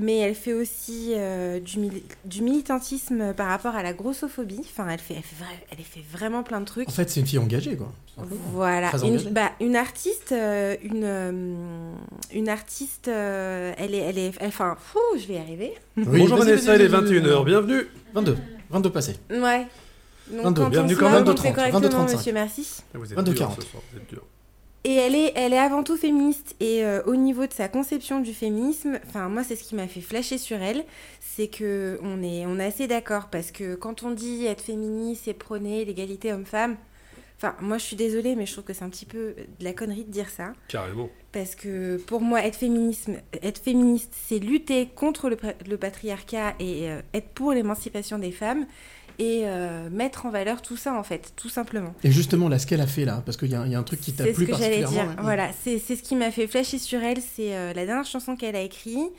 Mais 0.00 0.18
elle 0.18 0.34
fait 0.34 0.52
aussi 0.52 1.12
euh, 1.16 1.58
du, 1.60 1.78
mili- 1.78 2.02
du 2.24 2.42
militantisme 2.42 3.34
par 3.34 3.48
rapport 3.48 3.74
à 3.74 3.82
la 3.82 3.92
grossophobie. 3.92 4.60
Enfin, 4.60 4.88
elle 4.88 4.98
fait, 5.00 5.14
elle 5.14 5.22
fait, 5.22 5.42
vra- 5.44 5.58
elle 5.76 5.84
fait 5.84 6.04
vraiment 6.12 6.42
plein 6.42 6.60
de 6.60 6.66
trucs. 6.66 6.88
En 6.88 6.92
fait, 6.92 7.10
c'est 7.10 7.20
une 7.20 7.26
fille 7.26 7.38
engagée, 7.38 7.76
quoi. 7.76 7.92
Voilà, 8.52 8.90
une, 9.04 9.18
bah, 9.30 9.52
une 9.60 9.76
artiste, 9.76 10.32
euh, 10.32 10.74
une, 10.82 11.04
euh, 11.04 11.92
une 12.34 12.48
artiste, 12.48 13.06
euh, 13.08 13.72
elle 13.78 13.94
est, 13.94 13.98
elle 13.98 14.18
est, 14.18 14.32
elle- 14.40 14.48
enfin, 14.48 14.76
fou, 14.80 14.98
je 15.16 15.26
vais 15.26 15.34
y 15.34 15.38
arriver. 15.38 15.72
Oui, 15.96 16.04
Bonjour 16.20 16.38
Vanessa, 16.38 16.74
il 16.76 16.82
est 16.82 16.86
vas-y, 16.88 17.02
21h, 17.04 17.20
vas-y. 17.34 17.44
bienvenue 17.44 17.86
22, 18.14 18.36
22 18.70 18.90
passés. 18.90 19.16
Ouais. 19.30 19.66
Donc 20.30 20.42
22, 20.42 20.62
quand 20.62 20.68
bienvenue 20.70 20.96
quand 20.96 21.08
se 21.08 21.14
même. 21.14 21.24
moque, 21.24 21.38
on 21.38 21.42
fait 21.42 21.48
22, 21.52 21.54
correctement, 21.56 21.90
35. 21.90 22.16
monsieur, 22.18 22.32
merci. 22.32 22.66
Ah, 22.94 22.98
Vous 22.98 23.04
êtes 23.12 23.16
22, 23.16 23.32
dur 23.32 23.38
40. 23.40 23.62
ce 23.62 23.66
soir, 23.68 23.82
vous 23.92 23.98
êtes 23.98 24.08
dur. 24.10 24.22
Et 24.84 24.94
elle 24.94 25.14
est, 25.14 25.32
elle 25.34 25.52
est 25.52 25.58
avant 25.58 25.82
tout 25.82 25.96
féministe. 25.96 26.54
Et 26.60 26.84
euh, 26.84 27.02
au 27.04 27.16
niveau 27.16 27.46
de 27.46 27.52
sa 27.52 27.68
conception 27.68 28.20
du 28.20 28.32
féminisme, 28.32 28.98
enfin 29.06 29.28
moi 29.28 29.42
c'est 29.44 29.56
ce 29.56 29.64
qui 29.64 29.74
m'a 29.74 29.88
fait 29.88 30.00
flasher 30.00 30.38
sur 30.38 30.62
elle, 30.62 30.84
c'est 31.20 31.48
que 31.48 31.98
on 32.02 32.22
est, 32.22 32.46
on 32.46 32.58
est 32.58 32.64
assez 32.64 32.86
d'accord 32.86 33.28
parce 33.30 33.50
que 33.50 33.74
quand 33.74 34.02
on 34.02 34.10
dit 34.10 34.46
être 34.46 34.62
féministe, 34.62 35.22
c'est 35.24 35.34
prôner 35.34 35.84
l'égalité 35.84 36.32
homme-femme. 36.32 36.76
Enfin 37.36 37.54
moi 37.60 37.78
je 37.78 37.84
suis 37.84 37.96
désolée, 37.96 38.34
mais 38.36 38.46
je 38.46 38.52
trouve 38.52 38.64
que 38.64 38.72
c'est 38.72 38.84
un 38.84 38.88
petit 38.88 39.06
peu 39.06 39.34
de 39.58 39.64
la 39.64 39.72
connerie 39.72 40.04
de 40.04 40.10
dire 40.12 40.30
ça. 40.30 40.52
Carrément. 40.68 41.08
Parce 41.32 41.54
que 41.54 41.98
pour 41.98 42.20
moi, 42.20 42.44
être, 42.44 42.56
féminisme, 42.56 43.16
être 43.42 43.60
féministe, 43.62 44.14
c'est 44.26 44.38
lutter 44.38 44.86
contre 44.86 45.28
le 45.28 45.76
patriarcat 45.76 46.54
et 46.58 46.90
euh, 46.90 47.00
être 47.12 47.28
pour 47.28 47.52
l'émancipation 47.52 48.18
des 48.18 48.32
femmes 48.32 48.66
et 49.18 49.42
euh, 49.44 49.88
mettre 49.90 50.26
en 50.26 50.30
valeur 50.30 50.62
tout 50.62 50.76
ça, 50.76 50.94
en 50.94 51.02
fait, 51.02 51.32
tout 51.36 51.48
simplement. 51.48 51.94
Et 52.04 52.10
justement, 52.12 52.48
là, 52.48 52.58
ce 52.58 52.66
qu'elle 52.66 52.80
a 52.80 52.86
fait 52.86 53.04
là, 53.04 53.22
parce 53.26 53.36
qu'il 53.36 53.48
y, 53.48 53.52
y 53.52 53.54
a 53.56 53.78
un 53.78 53.82
truc 53.82 54.00
qui 54.00 54.12
t'a 54.12 54.24
C'est 54.24 54.30
ce 54.32 54.36
plu 54.36 54.46
que 54.46 54.52
j'allais 54.56 54.80
particulièrement. 54.82 55.10
dire. 55.12 55.18
ouais. 55.18 55.22
Voilà, 55.24 55.50
c'est 55.62 55.78
ce 55.78 55.94
qui 56.02 56.14
m'a 56.16 56.30
fait 56.30 56.46
flasher 56.46 56.78
sur 56.78 57.02
elle. 57.02 57.20
C'est 57.20 57.56
euh, 57.56 57.72
la 57.72 57.84
dernière 57.86 58.04
chanson 58.06 58.36
qu'elle 58.36 58.54
a 58.56 58.60
écrite, 58.62 59.10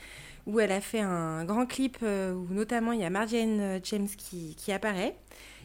où 0.46 0.58
elle 0.58 0.72
a 0.72 0.80
fait 0.80 1.00
un 1.00 1.44
grand 1.44 1.66
clip 1.66 1.98
euh, 2.02 2.32
où 2.32 2.46
notamment 2.52 2.92
il 2.92 3.00
y 3.00 3.04
a 3.04 3.10
Marjane 3.10 3.60
euh, 3.60 3.78
James 3.84 4.08
qui, 4.16 4.54
qui 4.56 4.72
apparaît. 4.72 5.16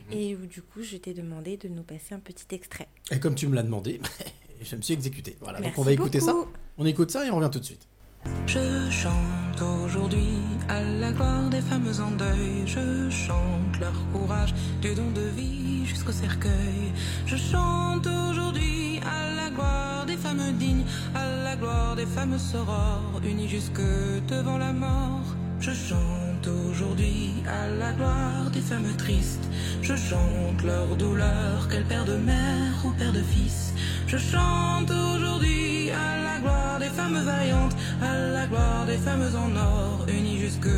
Mhm. 0.10 0.18
Et 0.18 0.36
où 0.36 0.46
du 0.46 0.62
coup, 0.62 0.84
je 0.84 0.98
t'ai 0.98 1.14
demandé 1.14 1.58
de 1.58 1.68
nous 1.70 1.84
passer 1.84 2.14
un 2.14 2.20
petit 2.20 2.46
extrait. 2.54 2.88
Et 3.12 3.20
comme 3.20 3.36
tu 3.36 3.48
me 3.48 3.56
l'as 3.56 3.64
demandé, 3.64 4.02
je 4.62 4.76
me 4.76 4.82
suis 4.82 4.94
exécuté. 4.94 5.38
Voilà, 5.40 5.58
donc 5.60 5.68
Merci 5.68 5.80
on 5.80 5.84
va 5.84 5.92
écouter 5.94 6.20
beaucoup. 6.20 6.44
ça. 6.44 6.48
On 6.78 6.86
écoute 6.86 7.10
ça 7.10 7.26
et 7.26 7.32
on 7.32 7.38
revient 7.38 7.50
tout 7.52 7.60
de 7.60 7.66
suite. 7.66 7.88
Je 8.48 8.90
chante 8.90 9.62
aujourd'hui 9.62 10.40
à 10.70 10.82
la 10.82 11.12
gloire 11.12 11.50
des 11.50 11.62
femmes 11.62 11.92
en 12.00 12.12
deuil. 12.12 12.64
Je 12.66 13.10
chante 13.10 13.80
leur 13.80 13.94
courage 14.14 14.54
du 14.82 14.94
don 14.94 15.10
de 15.12 15.28
vie 15.36 15.86
jusqu'au 15.86 16.12
cercueil. 16.12 16.94
Je 17.26 17.36
chante 17.36 18.08
aujourd'hui 18.08 19.00
à 19.06 19.36
la 19.36 19.50
gloire 19.50 20.06
des 20.06 20.18
femmes 20.18 20.52
dignes, 20.58 20.86
à 21.14 21.44
la 21.44 21.56
gloire 21.56 21.96
des 21.96 22.06
femmes 22.06 22.38
sorores, 22.38 23.22
unies 23.24 23.50
jusque 23.50 23.82
devant 24.28 24.58
la 24.58 24.74
mort. 24.74 25.28
Je 25.60 25.72
chante 25.72 26.48
aujourd'hui 26.70 27.34
à 27.48 27.68
la 27.68 27.92
gloire 27.94 28.50
des 28.52 28.62
femmes 28.62 28.96
tristes. 28.98 29.50
Je 29.82 29.96
chante 29.96 30.62
leur 30.64 30.96
douleur, 30.96 31.68
qu'elles 31.70 31.88
de 32.06 32.18
mère 32.18 32.76
ou 32.86 32.92
père 32.92 33.14
de 33.14 33.22
fils. 33.22 33.74
Je 34.08 34.18
chante 34.18 34.92
aujourd'hui 34.92 35.75
à 35.96 36.22
la 36.28 36.40
gloire 36.40 36.80
des 36.80 36.90
femmes 36.98 37.22
vaillantes, 37.24 37.76
à 38.02 38.18
la 38.36 38.46
gloire 38.48 38.86
des 38.86 38.98
femmes 38.98 39.30
en 39.44 39.56
or, 39.56 40.06
unies 40.08 40.40
jusque 40.40 40.70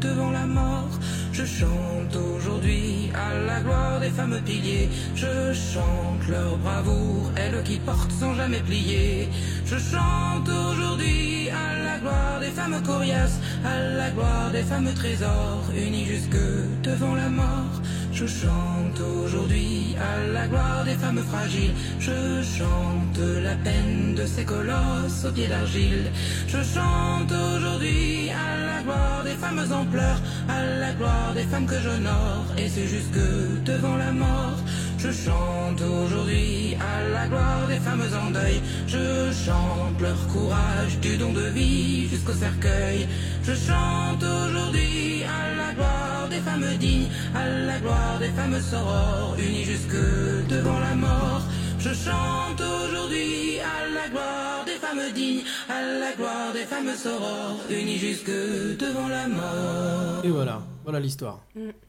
devant 0.00 0.30
la 0.30 0.46
mort. 0.46 0.90
Je 1.32 1.44
chante 1.44 2.16
aujourd'hui 2.16 3.10
à 3.14 3.34
la 3.48 3.60
gloire 3.60 4.00
des 4.00 4.08
femmes 4.08 4.40
piliers. 4.44 4.88
Je 5.14 5.52
chante 5.52 6.26
leur 6.28 6.56
bravoure, 6.56 7.30
elles 7.36 7.62
qui 7.62 7.78
portent 7.78 8.12
sans 8.12 8.34
jamais 8.34 8.60
plier. 8.60 9.28
Je 9.66 9.76
chante 9.76 10.48
aujourd'hui 10.48 11.50
à 11.50 11.78
la 11.84 11.98
gloire 11.98 12.40
des 12.40 12.50
femmes 12.58 12.82
coriaces, 12.82 13.38
à 13.64 13.78
la 13.80 14.10
gloire 14.10 14.50
des 14.50 14.62
femmes 14.62 14.92
trésors, 14.94 15.64
unies 15.76 16.06
jusque 16.06 16.42
devant 16.82 17.14
la 17.14 17.28
mort. 17.28 17.82
Je 18.16 18.26
chante 18.26 18.98
aujourd'hui 19.22 19.94
à 20.00 20.26
la 20.32 20.48
gloire 20.48 20.84
des 20.86 20.94
femmes 20.94 21.22
fragiles. 21.30 21.74
Je 22.00 22.42
chante 22.42 23.18
la 23.42 23.54
peine 23.56 24.14
de 24.14 24.24
ces 24.24 24.42
colosses 24.42 25.26
aux 25.26 25.32
pieds 25.32 25.48
d'argile. 25.48 26.10
Je 26.48 26.62
chante 26.62 27.30
aujourd'hui 27.30 28.30
à 28.30 28.48
la 28.68 28.82
gloire 28.84 29.22
des 29.22 29.36
femmes 29.42 29.66
en 29.70 29.84
pleurs, 29.84 30.22
à 30.48 30.64
la 30.64 30.92
gloire 30.94 31.34
des 31.34 31.42
femmes 31.42 31.66
que 31.66 31.78
j'honore. 31.78 32.46
Et 32.56 32.70
c'est 32.70 32.86
jusque 32.86 33.20
devant 33.66 33.96
la 33.96 34.12
mort. 34.12 34.60
Je 35.06 35.12
chante 35.12 35.80
aujourd'hui 35.82 36.76
à 36.80 37.08
la 37.08 37.28
gloire 37.28 37.68
des 37.68 37.78
femmes 37.78 38.02
en 38.22 38.30
deuil. 38.32 38.60
Je 38.88 39.30
chante 39.30 40.00
leur 40.00 40.18
courage 40.26 40.98
du 41.00 41.16
don 41.16 41.32
de 41.32 41.46
vie 41.58 42.08
jusqu'au 42.08 42.32
cercueil. 42.32 43.06
Je 43.44 43.54
chante 43.54 44.24
aujourd'hui 44.24 45.22
à 45.22 45.54
la 45.54 45.74
gloire 45.74 46.26
des 46.28 46.40
femmes 46.40 46.76
dignes, 46.80 47.06
à 47.36 47.46
la 47.48 47.78
gloire 47.78 48.18
des 48.18 48.30
femmes 48.30 48.60
sorores, 48.60 49.36
unies 49.38 49.62
jusque 49.62 50.02
devant 50.48 50.80
la 50.80 50.96
mort. 50.96 51.42
Je 51.78 51.90
chante 51.94 52.60
aujourd'hui 52.60 53.60
à 53.60 53.86
la 53.94 54.08
gloire 54.08 54.64
des 54.66 54.78
femmes 54.84 55.12
dignes, 55.14 55.44
à 55.68 55.82
la 55.82 56.12
gloire 56.16 56.52
des 56.52 56.64
femmes 56.64 56.96
sorores, 56.96 57.60
unies 57.70 57.98
jusque 57.98 58.36
devant 58.84 59.06
la 59.06 59.28
mort. 59.28 60.24
Et 60.24 60.30
voilà, 60.30 60.62
voilà 60.82 60.98
l'histoire. 60.98 61.38
Mm. 61.54 61.85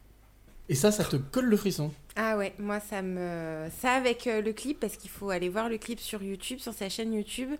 Et 0.68 0.74
ça, 0.74 0.92
ça 0.92 1.04
te 1.04 1.16
colle 1.16 1.46
le 1.46 1.56
frisson. 1.56 1.90
Ah 2.16 2.36
ouais, 2.36 2.52
moi 2.58 2.78
ça 2.80 3.00
me... 3.02 3.68
Ça 3.80 3.92
avec 3.92 4.26
euh, 4.26 4.42
le 4.42 4.52
clip, 4.52 4.80
parce 4.80 4.96
qu'il 4.96 5.10
faut 5.10 5.30
aller 5.30 5.48
voir 5.48 5.68
le 5.68 5.78
clip 5.78 5.98
sur 6.00 6.22
YouTube, 6.22 6.58
sur 6.58 6.74
sa 6.74 6.88
chaîne 6.88 7.12
YouTube, 7.14 7.50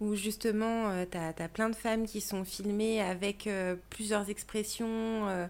où 0.00 0.14
justement 0.16 0.88
euh, 0.90 1.04
t'as 1.10 1.32
as 1.38 1.48
plein 1.48 1.70
de 1.70 1.76
femmes 1.76 2.06
qui 2.06 2.20
sont 2.20 2.44
filmées 2.44 3.00
avec 3.00 3.46
euh, 3.46 3.76
plusieurs 3.90 4.28
expressions. 4.30 4.86
euh, 5.28 5.46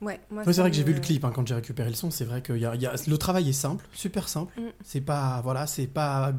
Ouais, 0.00 0.18
moi 0.30 0.40
Ouais, 0.40 0.44
c'est 0.46 0.54
ça 0.54 0.62
vrai 0.62 0.70
que 0.70 0.76
j'ai 0.76 0.82
me- 0.82 0.88
vu 0.88 0.94
le 0.94 1.00
clip 1.00 1.24
hein, 1.24 1.32
quand 1.34 1.46
j'ai 1.46 1.54
récupéré 1.54 1.88
le 1.90 1.94
son. 1.94 2.10
C'est 2.10 2.24
vrai 2.24 2.40
que 2.42 2.52
y 2.54 2.64
a, 2.64 2.74
y 2.74 2.86
a- 2.86 2.94
le 3.06 3.18
travail 3.18 3.48
est 3.48 3.52
simple, 3.52 3.86
super 3.92 4.28
simple. 4.28 4.58
Mm. 4.58 4.68
C'est 4.84 5.00
pas 5.02 5.40
voilà, 5.42 5.66
c'est 5.66 5.86
pas 5.88 6.32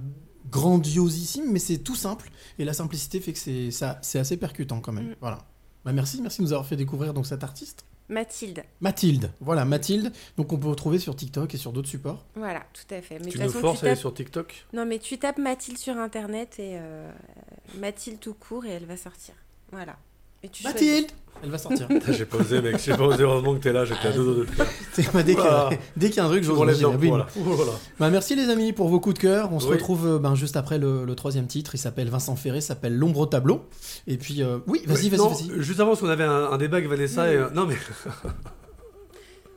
grandiosissime, 0.50 1.46
mais 1.52 1.60
c'est 1.60 1.80
tout 1.80 1.96
simple. 1.96 2.30
Et 2.60 2.66
la 2.66 2.74
simplicité 2.74 3.20
fait 3.20 3.34
que 3.34 3.40
c'est 3.40 3.72
ça, 3.72 4.00
c'est 4.02 4.20
assez 4.20 4.38
percutant 4.38 4.80
quand 4.80 4.92
même. 4.92 5.10
Mm. 5.10 5.16
Voilà. 5.22 5.40
Bah 5.86 5.92
merci, 5.94 6.22
merci 6.22 6.40
de 6.40 6.44
nous 6.44 6.54
avoir 6.54 6.68
fait 6.68 6.76
découvrir 6.76 7.14
donc 7.14 7.26
cet 7.26 7.44
artiste. 7.44 7.86
Mathilde. 8.12 8.64
Mathilde, 8.82 9.32
voilà 9.40 9.64
Mathilde. 9.64 10.12
Donc 10.36 10.52
on 10.52 10.58
peut 10.58 10.68
retrouver 10.68 11.00
sur 11.00 11.16
TikTok 11.16 11.54
et 11.56 11.58
sur 11.58 11.72
d'autres 11.72 11.88
supports. 11.88 12.26
Voilà, 12.36 12.62
tout 12.74 12.94
à 12.94 13.02
fait. 13.02 13.20
Mais 13.20 13.32
Tu 13.32 13.40
nous 13.40 13.50
forces 13.50 13.80
tu 13.80 13.86
à 13.86 13.92
aller 13.92 14.00
sur 14.00 14.14
TikTok? 14.14 14.66
Non, 14.74 14.86
mais 14.86 15.00
tu 15.00 15.18
tapes 15.18 15.38
Mathilde 15.38 15.78
sur 15.78 15.96
internet 15.98 16.60
et 16.60 16.78
euh, 16.78 17.10
Mathilde 17.78 18.20
tout 18.20 18.34
court 18.34 18.66
et 18.66 18.72
elle 18.72 18.86
va 18.86 18.98
sortir. 18.98 19.34
Voilà. 19.72 19.98
Et 20.44 20.50
tu 20.50 20.64
Mathilde 20.64 20.92
choisis. 20.92 21.08
Elle 21.44 21.50
va 21.50 21.58
sortir. 21.58 21.88
J'ai 22.10 22.26
pas 22.26 22.38
osé, 22.38 22.62
mec. 22.62 22.78
J'ai 22.84 22.94
pas 22.96 23.04
osé. 23.04 23.24
Heureusement 23.24 23.56
que 23.56 23.60
t'es 23.64 23.74
là. 23.74 23.84
J'étais 23.84 24.10
à 24.10 24.12
deux 24.12 24.24
doigts 24.24 24.34
de 24.36 24.40
le 24.42 24.46
dès 25.24 25.34
qu'il 25.34 25.44
y 25.44 25.48
a- 25.48 25.52
Voilà. 25.52 25.70
y 25.98 26.20
un 26.22 26.28
truc, 26.30 26.44
je 26.44 26.52
On 26.52 26.64
lève 26.66 26.76
j'y 26.76 26.82
dans 26.84 26.92
vais, 26.92 26.98
le 26.98 27.02
bim. 27.02 27.08
poids, 27.10 27.18
là. 27.18 27.28
Oh 27.38 27.50
là 27.60 27.66
là. 27.66 27.72
Bah, 28.00 28.10
merci 28.12 28.36
les 28.36 28.50
amis 28.50 28.74
pour 28.74 28.90
vos 28.90 29.00
coups 29.00 29.16
de 29.16 29.20
cœur. 29.22 29.52
On 29.52 29.60
se 29.60 29.66
retrouve 29.68 30.08
euh, 30.08 30.20
ben, 30.20 30.36
juste 30.36 30.56
après 30.56 30.78
le, 30.78 31.04
le 31.04 31.16
troisième 31.16 31.48
titre. 31.48 31.74
Il 31.74 31.80
s'appelle 31.80 32.10
Vincent 32.10 32.36
Ferré, 32.36 32.62
s'appelle 32.62 32.96
L'ombre 32.96 33.22
au 33.22 33.26
tableau. 33.26 33.64
Et 34.06 34.18
puis, 34.18 34.44
euh, 34.44 34.60
oui, 34.68 34.84
vas-y, 34.86 35.06
Oui, 35.06 35.10
vas-y, 35.10 35.48
vas-y. 35.50 35.62
Juste 35.64 35.80
avant, 35.80 35.92
parce 35.92 36.02
qu'on 36.02 36.10
avait 36.10 36.24
un, 36.24 36.52
un 36.52 36.58
débat 36.60 36.78
avec 36.78 36.90
Vanessa 36.90 37.32
et. 37.32 37.38
euh, 37.38 37.50
non, 37.56 37.66
mais. 37.66 37.76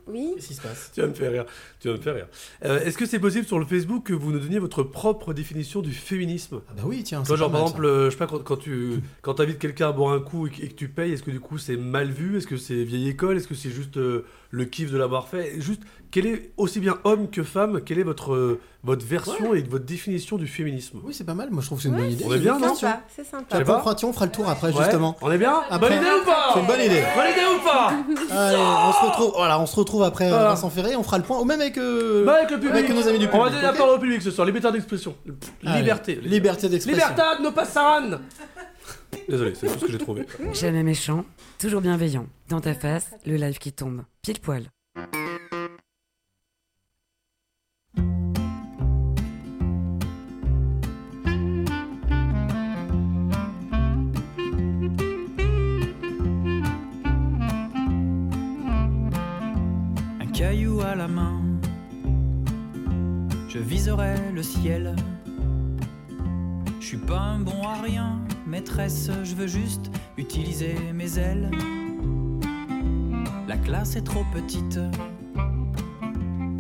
Oui. 0.07 0.33
Qu'est-ce 0.35 0.49
qui 0.49 0.55
se 0.55 0.61
passe? 0.63 0.91
Tu 0.95 1.01
vas 1.01 1.07
me 1.07 1.15
faire 1.15 1.33
rire. 1.33 1.45
Tu 1.81 1.89
vas 1.89 1.95
me 1.95 2.01
faire 2.01 2.15
rire. 2.15 2.27
Euh, 2.65 2.81
Est-ce 2.81 2.99
que 2.99 3.07
c'est 3.07 3.19
possible 3.19 3.47
sur 3.47 3.59
le 3.59 3.65
Facebook 3.67 4.05
que 4.07 4.13
vous 4.13 4.33
nous 4.33 4.39
donniez 4.39 4.59
votre 4.59 4.83
propre 4.83 5.33
définition 5.33 5.81
du 5.81 5.93
féminisme? 5.93 6.61
Ah 6.69 6.73
bah 6.77 6.83
oui, 6.87 7.03
tiens. 7.03 7.23
Toi, 7.23 7.37
genre 7.37 7.49
pas 7.51 7.59
par 7.59 7.61
mal, 7.63 7.69
exemple, 7.71 7.85
euh, 7.87 8.05
je 8.07 8.11
sais 8.11 8.17
pas, 8.19 8.27
quand, 8.27 8.39
quand 8.41 8.57
tu 8.57 9.01
quand 9.23 9.41
invites 9.41 9.59
quelqu'un 9.59 9.89
à 9.89 9.93
boire 9.93 10.13
un 10.13 10.21
coup 10.21 10.47
et 10.47 10.51
que, 10.51 10.63
et 10.63 10.69
que 10.69 10.75
tu 10.75 10.89
payes, 10.89 11.13
est-ce 11.13 11.23
que 11.23 11.31
du 11.31 11.41
coup 11.41 11.59
c'est 11.59 11.77
mal 11.77 12.11
vu? 12.11 12.37
Est-ce 12.37 12.47
que 12.47 12.57
c'est 12.57 12.85
vieille 12.85 13.09
école? 13.09 13.37
Est-ce 13.37 13.49
que 13.49 13.55
c'est 13.55 13.71
juste 13.71 13.97
euh, 13.97 14.25
le 14.55 14.65
kiff 14.65 14.91
de 14.93 14.97
l'avoir 14.99 15.29
fait 15.29 15.61
Juste, 15.61 15.83
quel 16.11 16.27
est 16.27 16.53
aussi 16.57 16.79
bien 16.79 16.97
homme 17.05 17.29
que 17.29 17.43
femme 17.43 17.81
Quelle 17.85 17.99
est 17.99 18.05
votre 18.05 18.33
euh, 18.35 18.61
votre 18.85 19.05
version 19.05 19.53
et 19.55 19.63
votre 19.63 19.85
définition 19.85 20.37
du 20.37 20.47
féminisme? 20.47 21.01
Oui, 21.03 21.13
c'est 21.13 21.25
pas 21.25 21.35
mal. 21.35 21.49
Moi, 21.51 21.61
je 21.63 21.67
trouve 21.67 21.79
que 21.79 21.83
c'est 21.83 21.89
une 21.89 21.95
Ouais, 21.97 22.03
bonne 22.03 22.13
idée. 22.13 22.25
On 22.29 22.33
est 22.35 22.39
bien, 22.39 22.59
non? 22.59 22.75
c'est 22.75 23.25
sympa. 23.25 23.59
La 23.59 23.65
on 24.09 24.13
fera 24.13 24.27
le 24.27 24.31
tour 24.31 24.49
après, 24.49 24.69
Ouais. 24.69 24.75
justement. 24.85 25.17
On 25.23 25.33
est 25.33 25.39
bien? 25.39 25.55
Après- 25.71 25.89
Bonne 25.89 25.99
idée 25.99 26.11
ou 26.23 26.25
pas? 26.25 26.51
C'est 26.53 26.61
une 26.61 26.67
bonne 26.67 26.81
idée. 26.81 27.03
Bonne 27.17 27.31
idée 27.33 27.47
ou 27.57 27.65
pas? 27.65 27.93
Allez, 28.31 28.57
on 28.59 28.93
se 28.93 29.07
retrouve. 29.07 29.33
Voilà, 29.35 29.59
on 29.61 29.67
se 29.67 29.77
retrouve 29.77 30.03
après 30.05 30.27
euh, 30.27 30.31
Voilà. 30.31 30.49
Vincent 30.51 30.71
Ferré. 30.71 30.95
On 30.97 31.03
fera 31.03 31.19
le 31.19 31.25
point, 31.25 31.41
ou 31.41 31.45
même 31.45 31.61
avec, 31.61 31.79
euh, 31.79 32.25
Bah, 32.25 32.35
avec 32.37 32.51
le 32.53 32.57
public. 32.61 32.73
avec 32.77 32.91
nos 32.91 33.09
amis 33.09 33.19
du 33.19 33.27
public. 33.27 33.41
On 33.41 33.45
va 33.45 33.51
donner 33.51 33.63
la 33.63 33.73
parole 33.73 33.97
au 33.97 34.01
public 34.01 34.23
ce 34.23 34.31
soir. 34.31 34.47
Liberté 34.47 34.71
d'expression. 34.71 35.17
Liberté. 35.63 36.21
Liberté 36.23 36.69
d'expression. 36.69 37.09
Libertad, 37.09 37.41
no 37.43 37.51
passaran 37.51 38.19
Désolé, 39.29 39.55
c'est 39.55 39.67
tout 39.67 39.79
ce 39.79 39.85
que 39.87 39.93
j'ai 39.93 39.99
trouvé. 39.99 40.27
Jamais 40.53 40.83
méchant, 40.83 41.25
toujours 41.59 41.81
bienveillant. 41.81 42.27
Dans 42.49 42.61
ta 42.61 42.75
face, 42.75 43.11
le 43.27 43.37
live 43.37 43.59
qui 43.59 43.73
tombe. 43.73 44.03
Pile 44.23 44.41
poil. 44.41 44.71
un 60.21 60.27
caillou 60.33 60.81
à 60.81 60.95
la 60.95 61.09
main. 61.09 61.41
Je 63.49 63.59
viserai 63.59 64.17
le 64.35 64.43
ciel. 64.43 64.97
Je 66.81 66.87
suis 66.87 66.97
pas 66.97 67.21
un 67.21 67.39
bon 67.39 67.63
à 67.63 67.81
rien, 67.81 68.24
maîtresse, 68.47 69.11
je 69.23 69.35
veux 69.35 69.47
juste 69.47 69.91
utiliser 70.17 70.75
mes 70.93 71.19
ailes. 71.19 71.51
La 73.49 73.57
classe 73.57 73.97
est 73.97 74.03
trop 74.03 74.25
petite, 74.33 74.79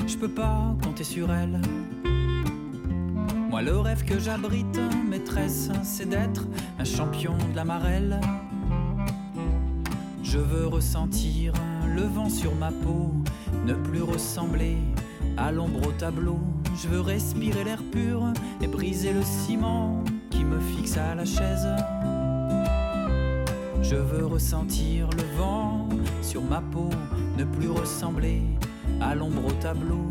je 0.06 0.16
peux 0.16 0.28
pas 0.28 0.77
compter 0.82 1.05
sur 1.05 1.32
elle. 1.32 1.61
Moi, 3.51 3.62
le 3.62 3.78
rêve 3.78 4.05
que 4.05 4.19
j'abrite, 4.19 4.81
maîtresse, 5.09 5.70
c'est 5.82 6.09
d'être 6.09 6.47
un 6.78 6.85
champion 6.85 7.36
de 7.51 7.56
la 7.56 7.65
marelle. 7.65 8.20
Je 10.23 10.39
veux 10.39 10.66
ressentir 10.66 11.52
le 11.86 12.02
vent 12.02 12.28
sur 12.28 12.55
ma 12.56 12.73
peau, 12.73 13.15
ne 13.65 13.74
plus 13.74 14.02
ressembler 14.02 14.77
à 15.36 15.52
l'ombre 15.52 15.89
au 15.89 15.93
tableau. 15.93 16.40
Je 16.82 16.89
veux 16.89 17.01
respirer 17.01 17.62
l'air 17.65 17.82
pur 17.93 18.24
et 18.61 18.66
briser 18.66 19.12
le 19.12 19.23
ciment 19.23 20.02
qui 20.35 20.44
me 20.44 20.59
fixe 20.59 20.97
à 20.97 21.15
la 21.15 21.24
chaise. 21.24 21.69
Je 23.82 23.94
veux 23.94 24.27
ressentir 24.27 25.09
le 25.11 25.23
vent 25.39 25.89
sur 26.23 26.43
ma 26.43 26.61
peau, 26.61 26.90
ne 27.39 27.44
plus 27.44 27.70
ressembler 27.70 28.43
à 29.01 29.15
l'ombre 29.15 29.47
au 29.47 29.52
tableau. 29.52 30.05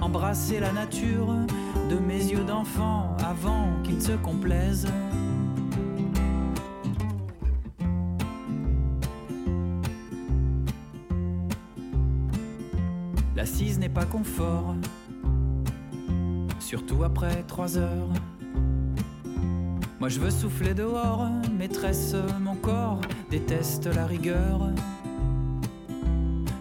Embrasser 0.00 0.60
la 0.60 0.72
nature 0.72 1.28
de 1.88 1.96
mes 1.96 2.18
yeux 2.18 2.44
d'enfant 2.44 3.16
avant 3.24 3.68
qu'il 3.82 3.96
ne 3.96 4.00
se 4.00 4.12
complaise. 4.12 4.86
L'assise 13.34 13.78
n'est 13.78 13.88
pas 13.88 14.04
confort, 14.04 14.74
surtout 16.58 17.02
après 17.04 17.42
trois 17.44 17.78
heures. 17.78 18.08
Moi 20.00 20.08
je 20.08 20.18
veux 20.18 20.30
souffler 20.30 20.72
dehors, 20.72 21.28
maîtresse, 21.58 22.16
mon 22.40 22.54
corps 22.54 23.02
déteste 23.30 23.86
la 23.94 24.06
rigueur. 24.06 24.70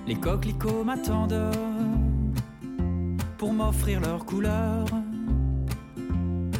Les 0.05 0.15
coquelicots 0.15 0.83
m'attendent 0.83 1.55
pour 3.37 3.53
m'offrir 3.53 4.01
leur 4.01 4.25
couleur. 4.25 4.85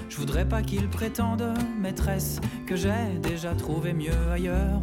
Je 0.07 0.15
voudrais 0.15 0.47
pas 0.47 0.61
qu'ils 0.61 0.87
prétendent, 0.87 1.53
maîtresse, 1.81 2.39
que 2.65 2.77
j'ai 2.77 3.19
déjà 3.21 3.53
trouvé 3.55 3.91
mieux 3.91 4.31
ailleurs. 4.31 4.81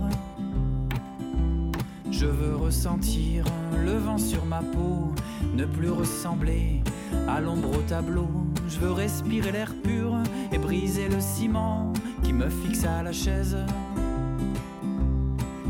Je 2.10 2.27
veux 2.27 2.56
ressentir 2.56 3.47
le 3.82 3.93
vent 3.93 4.18
sur 4.18 4.44
ma 4.44 4.60
peau, 4.60 5.12
ne 5.55 5.64
plus 5.64 5.90
ressembler 5.90 6.82
à 7.27 7.40
l'ombre 7.40 7.70
au 7.70 7.82
tableau. 7.89 8.28
Je 8.68 8.81
veux 8.81 8.93
respirer 8.93 9.52
l'air 9.52 9.73
pur 9.82 10.14
briser 10.66 11.09
le 11.09 11.20
ciment 11.20 11.93
qui 12.24 12.32
me 12.32 12.51
fixe 12.51 12.84
à 12.84 13.01
la 13.01 13.12
chaise. 13.12 13.56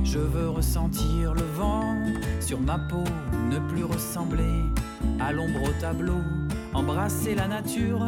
Je 0.03 0.19
veux 0.19 0.49
ressentir 0.49 1.35
le 1.35 1.43
vent 1.55 1.99
sur 2.41 2.59
ma 2.59 2.79
peau, 2.79 3.05
ne 3.51 3.59
plus 3.71 3.85
ressembler 3.85 4.63
à 5.21 5.33
l'ombre 5.33 5.65
au 5.65 5.81
tableau. 5.83 6.23
Embrasser 6.73 7.35
la 7.35 7.47
nature 7.47 8.01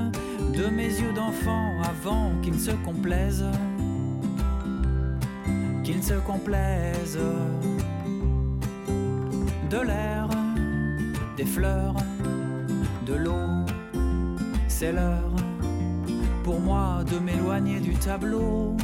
de 0.56 0.66
mes 0.74 0.89
yeux 0.89 1.12
d'enfant 1.15 1.73
avant 1.82 2.32
qu'il 2.40 2.55
ne 2.55 2.59
se 2.59 2.70
complaise. 2.70 3.44
Qu'il 5.85 5.98
ne 5.98 6.02
se 6.02 6.15
complaise 6.27 7.19
de 9.69 9.78
l'air, 9.78 10.27
des 11.36 11.44
fleurs, 11.44 11.97
de 13.06 13.12
l'eau. 13.12 13.66
C'est 14.69 14.93
l'heure 14.93 15.27
pour 16.48 16.60
moi 16.60 17.04
de 17.04 17.18
m'éloigner 17.18 17.78
du 17.78 17.92
tableau. 17.92 18.74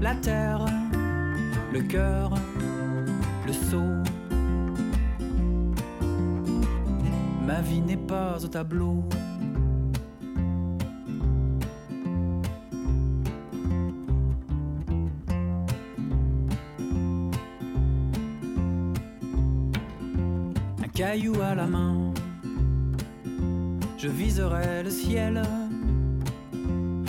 La 0.00 0.14
terre, 0.14 0.64
le 1.70 1.82
cœur, 1.82 2.32
le 3.46 3.52
seau. 3.52 3.92
Ma 7.46 7.60
vie 7.60 7.82
n'est 7.82 8.04
pas 8.14 8.42
au 8.42 8.48
tableau. 8.48 9.04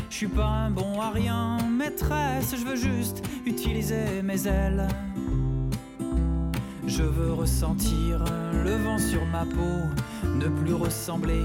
Je 0.10 0.16
suis 0.16 0.28
pas 0.28 0.46
un 0.46 0.70
bon 0.70 1.02
à 1.02 1.10
rien, 1.10 1.58
maîtresse, 1.68 2.56
je 2.56 2.64
veux 2.64 2.76
juste 2.76 3.24
utiliser 3.46 4.22
mes 4.24 4.48
ailes. 4.48 4.88
Je 6.86 7.02
veux 7.02 7.34
ressentir 7.34 8.24
le 8.64 8.76
vent 8.84 9.00
sur 9.00 9.26
ma 9.26 9.46
peau, 9.46 9.82
ne 10.36 10.48
plus 10.48 10.76
ressembler 10.76 11.44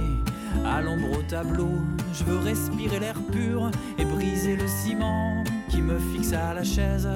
à 0.67 0.83
l'ombre 0.83 1.19
au 1.19 1.23
tableau. 1.23 1.71
Je 2.13 2.25
veux 2.25 2.39
respirer 2.39 3.01
l'air 3.01 3.17
pur 3.33 3.71
et 3.99 4.05
briser 4.05 4.57
le 4.57 4.69
ciment 4.69 5.43
qui 5.71 5.81
me 5.81 5.99
fixe 5.99 6.35
à 6.35 6.53
la 6.53 6.65
chaise. 6.65 7.09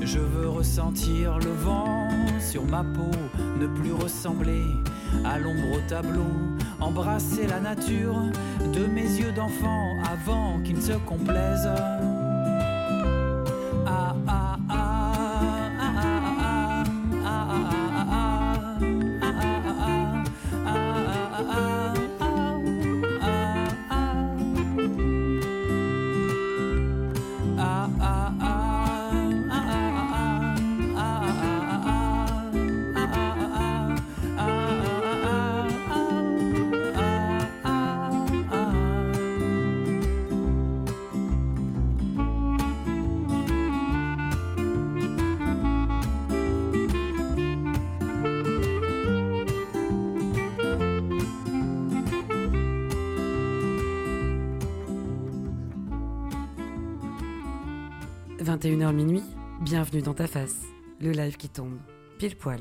Je 0.00 0.20
veux 0.20 0.48
ressentir 0.48 1.38
le 1.40 1.50
vent 1.50 2.08
sur 2.38 2.64
ma 2.64 2.84
peau, 2.84 3.10
ne 3.58 3.66
plus 3.66 3.92
ressembler 3.92 4.62
à 5.24 5.38
l'ombre 5.40 5.78
au 5.78 5.88
tableau. 5.88 6.53
Embrasser 6.84 7.46
la 7.46 7.60
nature 7.60 8.14
de 8.74 8.84
mes 8.84 9.00
yeux 9.00 9.32
d'enfant 9.32 9.96
avant 10.02 10.60
qu'il 10.62 10.76
ne 10.76 10.80
se 10.82 10.92
complaise. 10.92 11.66
Bienvenue 59.84 60.02
dans 60.02 60.14
ta 60.14 60.26
face. 60.26 60.62
le 60.98 61.10
live 61.10 61.36
qui 61.36 61.50
tombe, 61.50 61.76
pile 62.18 62.36
poil. 62.36 62.60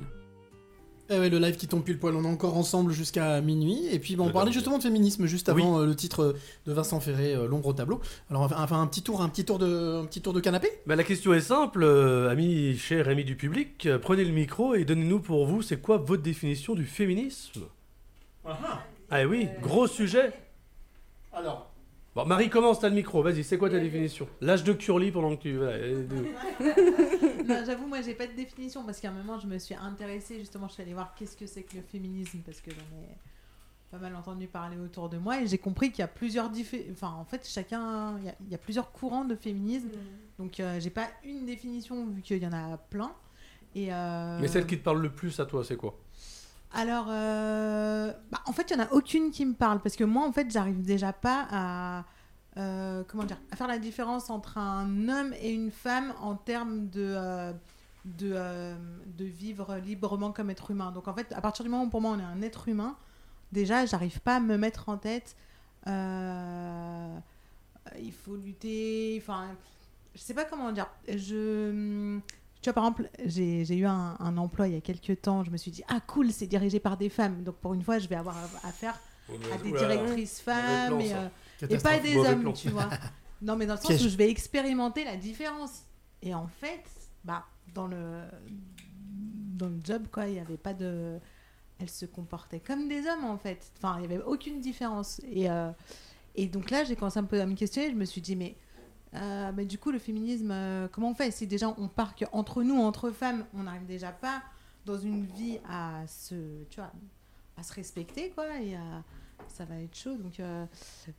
Eh 1.10 1.18
ouais, 1.18 1.30
le 1.30 1.40
live 1.40 1.56
qui 1.56 1.70
tombe 1.70 1.82
pile 1.82 1.98
poil, 1.98 2.18
on 2.18 2.26
est 2.26 2.28
encore 2.28 2.58
ensemble 2.58 2.92
jusqu'à 2.92 3.40
minuit. 3.40 3.88
Et 3.94 4.00
puis, 4.00 4.18
bon, 4.18 4.28
on 4.28 4.32
parlait 4.32 4.52
justement 4.52 4.78
de 4.78 4.84
féminisme 4.84 5.26
juste 5.26 5.48
avant 5.48 5.80
euh, 5.80 5.86
le 5.86 5.96
titre 5.96 6.36
de 6.66 6.74
Vincent 6.74 7.00
Ferré, 7.00 7.34
euh, 7.34 7.48
L'ombre 7.48 7.68
au 7.68 7.74
tableau. 7.74 8.02
Alors, 8.30 8.42
on 8.42 8.48
va 8.48 8.68
faire 8.68 8.78
un, 8.78 8.82
un 8.82 8.88
petit 8.88 9.04
tour, 9.04 9.22
un 9.22 9.30
petit 9.30 9.46
tour 9.46 9.58
de, 9.58 10.02
un 10.02 10.06
petit 10.06 10.22
tour 10.22 10.34
de 10.34 10.42
canapé? 10.42 10.68
Bah, 10.86 10.98
la 10.98 11.06
question 11.06 11.34
est 11.34 11.40
simple, 11.40 11.84
euh, 11.84 12.30
amis 12.30 12.76
chers 12.78 13.08
amis 13.08 13.24
du 13.24 13.38
public, 13.38 13.86
euh, 13.86 13.98
prenez 13.98 14.26
le 14.26 14.34
micro 14.34 14.76
et 14.76 14.84
donnez-nous 14.84 15.22
pour 15.22 15.46
vous, 15.46 15.62
c'est 15.62 15.82
quoi 15.82 15.96
votre 15.96 16.24
définition 16.24 16.76
du 16.76 16.84
féminisme? 16.86 17.62
Ah 19.10 19.26
oui, 19.26 19.48
gros 19.62 19.88
sujet. 19.88 20.34
Alors. 21.32 21.73
Bon, 22.16 22.26
Marie, 22.26 22.50
commence, 22.50 22.80
t'as 22.80 22.90
le 22.90 22.96
micro, 22.96 23.24
vas-y, 23.24 23.44
c'est 23.44 23.58
quoi 23.58 23.72
ta 23.72 23.80
définition? 23.80 24.28
L'âge 24.40 24.64
de 24.64 24.74
Curly 24.74 25.12
pendant 25.12 25.36
que 25.36 25.42
tu... 25.42 25.58
voilà, 25.58 25.72
euh, 25.74 26.06
Non, 27.48 27.64
J'avoue, 27.66 27.88
moi, 27.88 28.02
j'ai 28.02 28.14
pas 28.14 28.28
de 28.28 28.34
définition 28.34 28.84
parce 28.84 29.00
qu'à 29.00 29.10
un 29.10 29.14
moment, 29.14 29.40
je 29.40 29.48
me 29.48 29.58
suis 29.58 29.74
intéressée. 29.74 30.38
Justement, 30.40 30.68
je 30.68 30.74
suis 30.74 30.84
allée 30.84 30.94
voir 30.94 31.16
qu'est-ce 31.16 31.36
que 31.36 31.48
c'est 31.48 31.64
que 31.64 31.76
le 31.76 31.82
féminisme 31.82 32.40
parce 32.46 32.62
que 32.62 32.70
j'en 32.70 32.98
ai 33.02 33.18
pas 33.90 33.98
mal 33.98 34.16
entendu 34.16 34.48
parler 34.48 34.78
autour 34.78 35.08
de 35.10 35.18
moi 35.18 35.40
et 35.42 35.46
j'ai 35.48 35.60
compris 35.60 35.92
qu'il 35.92 36.00
y 36.00 36.04
a 36.04 36.08
plusieurs 36.08 36.50
diffé- 36.52 36.88
enfin 36.92 37.10
en 37.20 37.26
fait 37.26 37.48
chacun 37.48 38.18
il 38.18 38.26
y 38.26 38.30
a, 38.30 38.34
il 38.44 38.52
y 38.52 38.56
a 38.56 38.58
plusieurs 38.58 38.92
courants 38.92 39.24
de 39.26 39.36
féminisme. 39.36 39.90
Donc 40.40 40.60
euh, 40.60 40.80
j'ai 40.80 40.90
pas 40.90 41.08
une 41.24 41.46
définition 41.46 42.08
vu 42.08 42.22
qu'il 42.24 42.42
y 42.42 42.48
en 42.48 42.54
a 42.54 42.78
plein. 42.78 43.12
Et 43.76 43.94
euh, 43.94 44.40
Mais 44.42 44.48
celle 44.48 44.66
qui 44.66 44.80
te 44.80 44.84
parle 44.84 45.00
le 45.02 45.12
plus 45.12 45.40
à 45.40 45.46
toi, 45.46 45.64
c'est 45.64 45.76
quoi? 45.78 45.96
Alors, 46.74 47.06
euh, 47.10 48.12
bah, 48.32 48.42
en 48.48 48.52
fait, 48.52 48.72
il 48.72 48.78
n'y 48.78 48.82
en 48.82 48.86
a 48.86 48.92
aucune 48.92 49.30
qui 49.30 49.46
me 49.46 49.54
parle 49.54 49.80
parce 49.80 49.96
que 49.96 50.04
moi, 50.04 50.26
en 50.28 50.32
fait, 50.32 50.50
j'arrive 50.50 50.82
déjà 50.82 51.14
pas 51.14 51.48
à, 51.52 52.06
euh, 52.58 53.04
faire 53.56 53.68
la 53.68 53.78
différence 53.78 54.32
entre 54.32 54.58
un 54.58 55.08
homme 55.08 55.34
et 55.40 55.52
une 55.52 55.70
femme 55.72 56.14
en 56.20 56.36
termes 56.36 56.90
de, 56.90 57.14
euh, 57.16 57.54
de, 58.06 59.26
vivre 59.26 59.78
librement 59.78 60.32
comme 60.32 60.50
être 60.50 60.72
humain. 60.72 60.92
Donc, 60.92 61.08
en 61.08 61.14
fait, 61.14 61.32
à 61.34 61.42
partir 61.42 61.64
du 61.64 61.70
moment 61.70 61.84
où 61.84 61.90
pour 61.90 62.02
moi 62.02 62.12
on 62.12 62.20
est 62.20 62.24
un 62.24 62.42
être 62.42 62.68
humain, 62.68 62.98
déjà, 63.52 63.86
j'arrive 63.86 64.20
pas 64.22 64.38
à 64.38 64.40
me 64.40 64.58
mettre 64.58 64.90
en 64.90 64.98
tête. 64.98 65.36
il 65.86 65.92
faut 68.12 68.36
lutter. 68.36 69.20
Enfin, 69.22 69.50
je 70.16 70.22
sais 70.22 70.34
pas 70.34 70.46
comment 70.46 70.72
dire. 70.72 70.88
Je. 71.08 72.20
Tu 72.64 72.70
vois, 72.70 72.74
par 72.74 72.86
exemple, 72.86 73.10
j'ai 73.26 73.66
j'ai 73.66 73.76
eu 73.76 73.86
un, 73.86 74.16
un 74.20 74.38
emploi 74.38 74.70
il 74.70 74.74
y 74.74 74.78
a 74.78 74.82
quelques 74.82 75.22
temps. 75.22 75.44
Je 75.44 75.52
me 75.52 75.58
suis 75.58 75.70
dit, 75.70 75.84
ah 75.90 76.00
cool, 76.08 76.32
c'est 76.32 76.48
dirigé 76.48 76.80
par 76.80 76.96
des 76.96 77.10
femmes. 77.10 77.44
Donc 77.44 77.56
pour 77.58 77.74
une 77.74 77.84
fois, 77.84 78.00
je 78.00 78.08
vais 78.08 78.16
avoir 78.16 78.38
affaire 78.64 78.98
à 79.54 79.58
des 79.58 79.72
directrices 79.74 80.40
femmes 80.40 80.88
plan, 80.88 81.00
et, 81.00 81.14
euh, 81.14 81.28
et 81.70 81.78
pas 81.78 82.00
des 82.00 82.16
hommes, 82.18 82.42
plan. 82.42 82.54
tu 82.54 82.70
vois. 82.70 82.90
Non, 83.42 83.58
mais 83.58 83.66
dans 83.66 83.74
le 83.74 83.80
sens 83.80 83.88
Piège. 83.88 84.06
où 84.06 84.08
je 84.10 84.16
vais 84.16 84.30
expérimenter 84.30 85.04
la 85.04 85.18
différence. 85.18 85.82
Et 86.22 86.34
en 86.34 86.48
fait, 86.48 86.86
bah, 87.26 87.44
dans 87.74 87.88
le, 87.88 88.22
dans 89.58 89.68
le 89.68 89.80
job, 89.84 90.04
quoi, 90.10 90.28
il 90.28 90.36
n'y 90.36 90.40
avait 90.40 90.56
pas 90.56 90.74
de. 90.74 91.20
Elles 91.80 91.90
se 91.90 92.06
comportaient 92.06 92.62
comme 92.62 92.88
des 92.88 93.06
hommes, 93.06 93.26
en 93.26 93.38
fait. 93.38 93.70
Enfin, 93.78 93.98
il 94.02 94.08
n'y 94.08 94.14
avait 94.14 94.24
aucune 94.24 94.62
différence. 94.62 95.20
Et, 95.30 95.50
euh, 95.50 95.72
et 96.36 96.48
donc 96.48 96.70
là, 96.70 96.86
j'ai 96.86 96.96
commencé 96.96 97.20
un 97.20 97.26
peu 97.26 97.42
à 97.42 97.46
me 97.46 97.56
questionner. 97.56 97.90
Je 97.90 97.96
me 97.96 98.06
suis 98.06 98.22
dit, 98.22 98.38
mais. 98.38 98.56
Euh, 99.16 99.52
du 99.66 99.78
coup, 99.78 99.92
le 99.92 100.00
féminisme, 100.00 100.52
euh, 100.52 100.88
comment 100.92 101.12
on 101.12 101.16
fait? 101.16 101.32
Si 101.32 101.48
déjà 101.48 101.74
on 101.78 101.88
part 101.88 102.16
que 102.16 102.26
entre 102.32 102.64
nous, 102.64 102.76
entre 102.80 103.12
femmes, 103.12 103.46
on 103.54 103.64
n'arrive 103.64 103.86
déjà 103.86 104.12
pas 104.12 104.42
dans 104.86 104.98
une 104.98 105.26
vie 105.26 105.60
à 105.70 106.06
se, 106.08 106.36
tu 106.70 106.80
vois, 106.80 106.92
à 107.58 107.64
se 107.64 107.74
respecter, 107.74 108.30
quoi, 108.32 108.60
et 108.60 108.76
à- 108.76 109.04
ça 109.48 109.66
va 109.66 109.76
être 109.80 109.96
chaud. 109.96 110.16
Donc, 110.18 110.40
euh, 110.40 110.66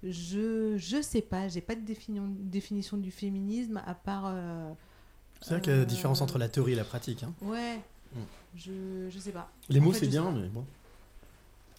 je, 0.02 0.74
je 0.76 1.00
sais 1.02 1.20
pas, 1.22 1.48
j'ai 1.48 1.60
pas 1.60 1.74
de 1.74 1.80
définition, 1.82 2.26
définition 2.40 2.96
du 2.96 3.10
féminisme 3.10 3.82
à 3.86 3.94
part. 3.94 4.24
euh, 4.26 4.70
C'est 5.40 5.54
vrai 5.54 5.60
qu'il 5.60 5.72
y 5.72 5.74
a 5.74 5.78
la 5.78 5.82
euh, 5.82 5.86
différence 5.86 6.20
entre 6.20 6.38
la 6.38 6.48
théorie 6.48 6.72
et 6.72 6.76
la 6.76 6.84
pratique. 6.84 7.22
hein. 7.22 7.32
Ouais, 7.42 7.80
Mm. 8.14 8.18
je, 8.56 8.72
je 9.10 9.18
sais 9.18 9.32
pas. 9.32 9.50
Les 9.68 9.80
En 9.80 9.82
mots, 9.82 9.92
c'est 9.92 10.06
bien, 10.06 10.30
mais 10.30 10.46
bon. 10.48 10.64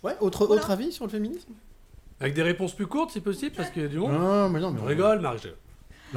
Ouais, 0.03 0.15
autre, 0.21 0.45
Voilà. 0.45 0.61
autre 0.61 0.71
avis 0.71 0.91
sur 0.91 1.05
le 1.05 1.09
féminisme? 1.11 1.53
Avec 2.19 2.33
des 2.33 2.43
réponses 2.43 2.73
plus 2.73 2.87
courtes, 2.87 3.11
si 3.11 3.21
possible, 3.21 3.55
parce 3.55 3.69
qu'il 3.71 3.81
y 3.81 3.85
a 3.85 3.87
du 3.89 3.97
monde. 3.97 4.11
Non, 4.13 4.49
mais 4.49 4.59
non, 4.59 4.71
mais 4.71 4.79
On 4.79 4.83
on- 4.83 4.87
rigole, 4.87 5.19
Marie. 5.21 5.39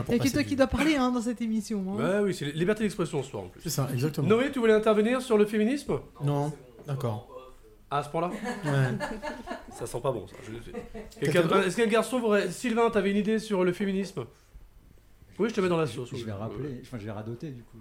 Il 0.09 0.17
y 0.17 0.21
a 0.21 0.25
que 0.25 0.33
toi 0.33 0.43
qui 0.45 0.57
dois 0.57 0.67
parler 0.67 0.97
hein, 0.97 1.11
dans 1.11 1.21
cette 1.21 1.41
émission. 1.41 1.85
hein. 1.99 2.21
Oui, 2.23 2.35
c'est 2.35 2.47
liberté 2.53 2.85
d'expression 2.85 3.23
ce 3.23 3.31
soir 3.31 3.45
en 3.45 3.49
plus. 3.49 3.61
C'est 3.63 3.71
ça, 3.71 3.89
exactement. 3.93 4.29
Noé, 4.29 4.51
tu 4.53 4.59
voulais 4.59 4.73
intervenir 4.75 5.21
sur 5.23 5.37
le 5.39 5.45
féminisme? 5.47 5.99
Non, 6.23 6.53
d'accord. 6.87 7.29
À 7.91 8.03
ce 8.03 8.11
point-là? 8.11 8.31
Ouais. 8.65 9.07
Ça 9.73 9.87
sent 9.87 10.01
pas 10.03 10.13
bon, 10.13 10.27
ça. 10.27 10.37
je 10.47 10.51
le 10.53 10.61
sais. 10.61 10.73
Quelqu'un 10.73 11.11
Quelqu'un- 11.21 11.43
d'autre 11.43 11.67
Est-ce 11.67 11.77
qu'un 11.77 11.87
garçon 11.87 12.21
voudrait... 12.21 12.51
Sylvain, 12.51 12.91
t'avais 12.91 13.11
une 13.13 13.17
idée 13.17 13.39
sur 13.39 13.65
le 13.65 13.73
féminisme? 13.73 14.25
Oui, 15.39 15.49
je 15.49 15.55
te 15.55 15.61
mets 15.61 15.69
dans 15.69 15.77
la 15.79 15.87
sauce. 15.87 16.11
Je 16.15 16.25
vais 16.25 16.33
rappeler, 16.33 16.81
enfin 16.83 16.99
je 16.99 17.05
vais 17.05 17.13
radoter 17.13 17.51
du 17.51 17.63
coup. 17.63 17.79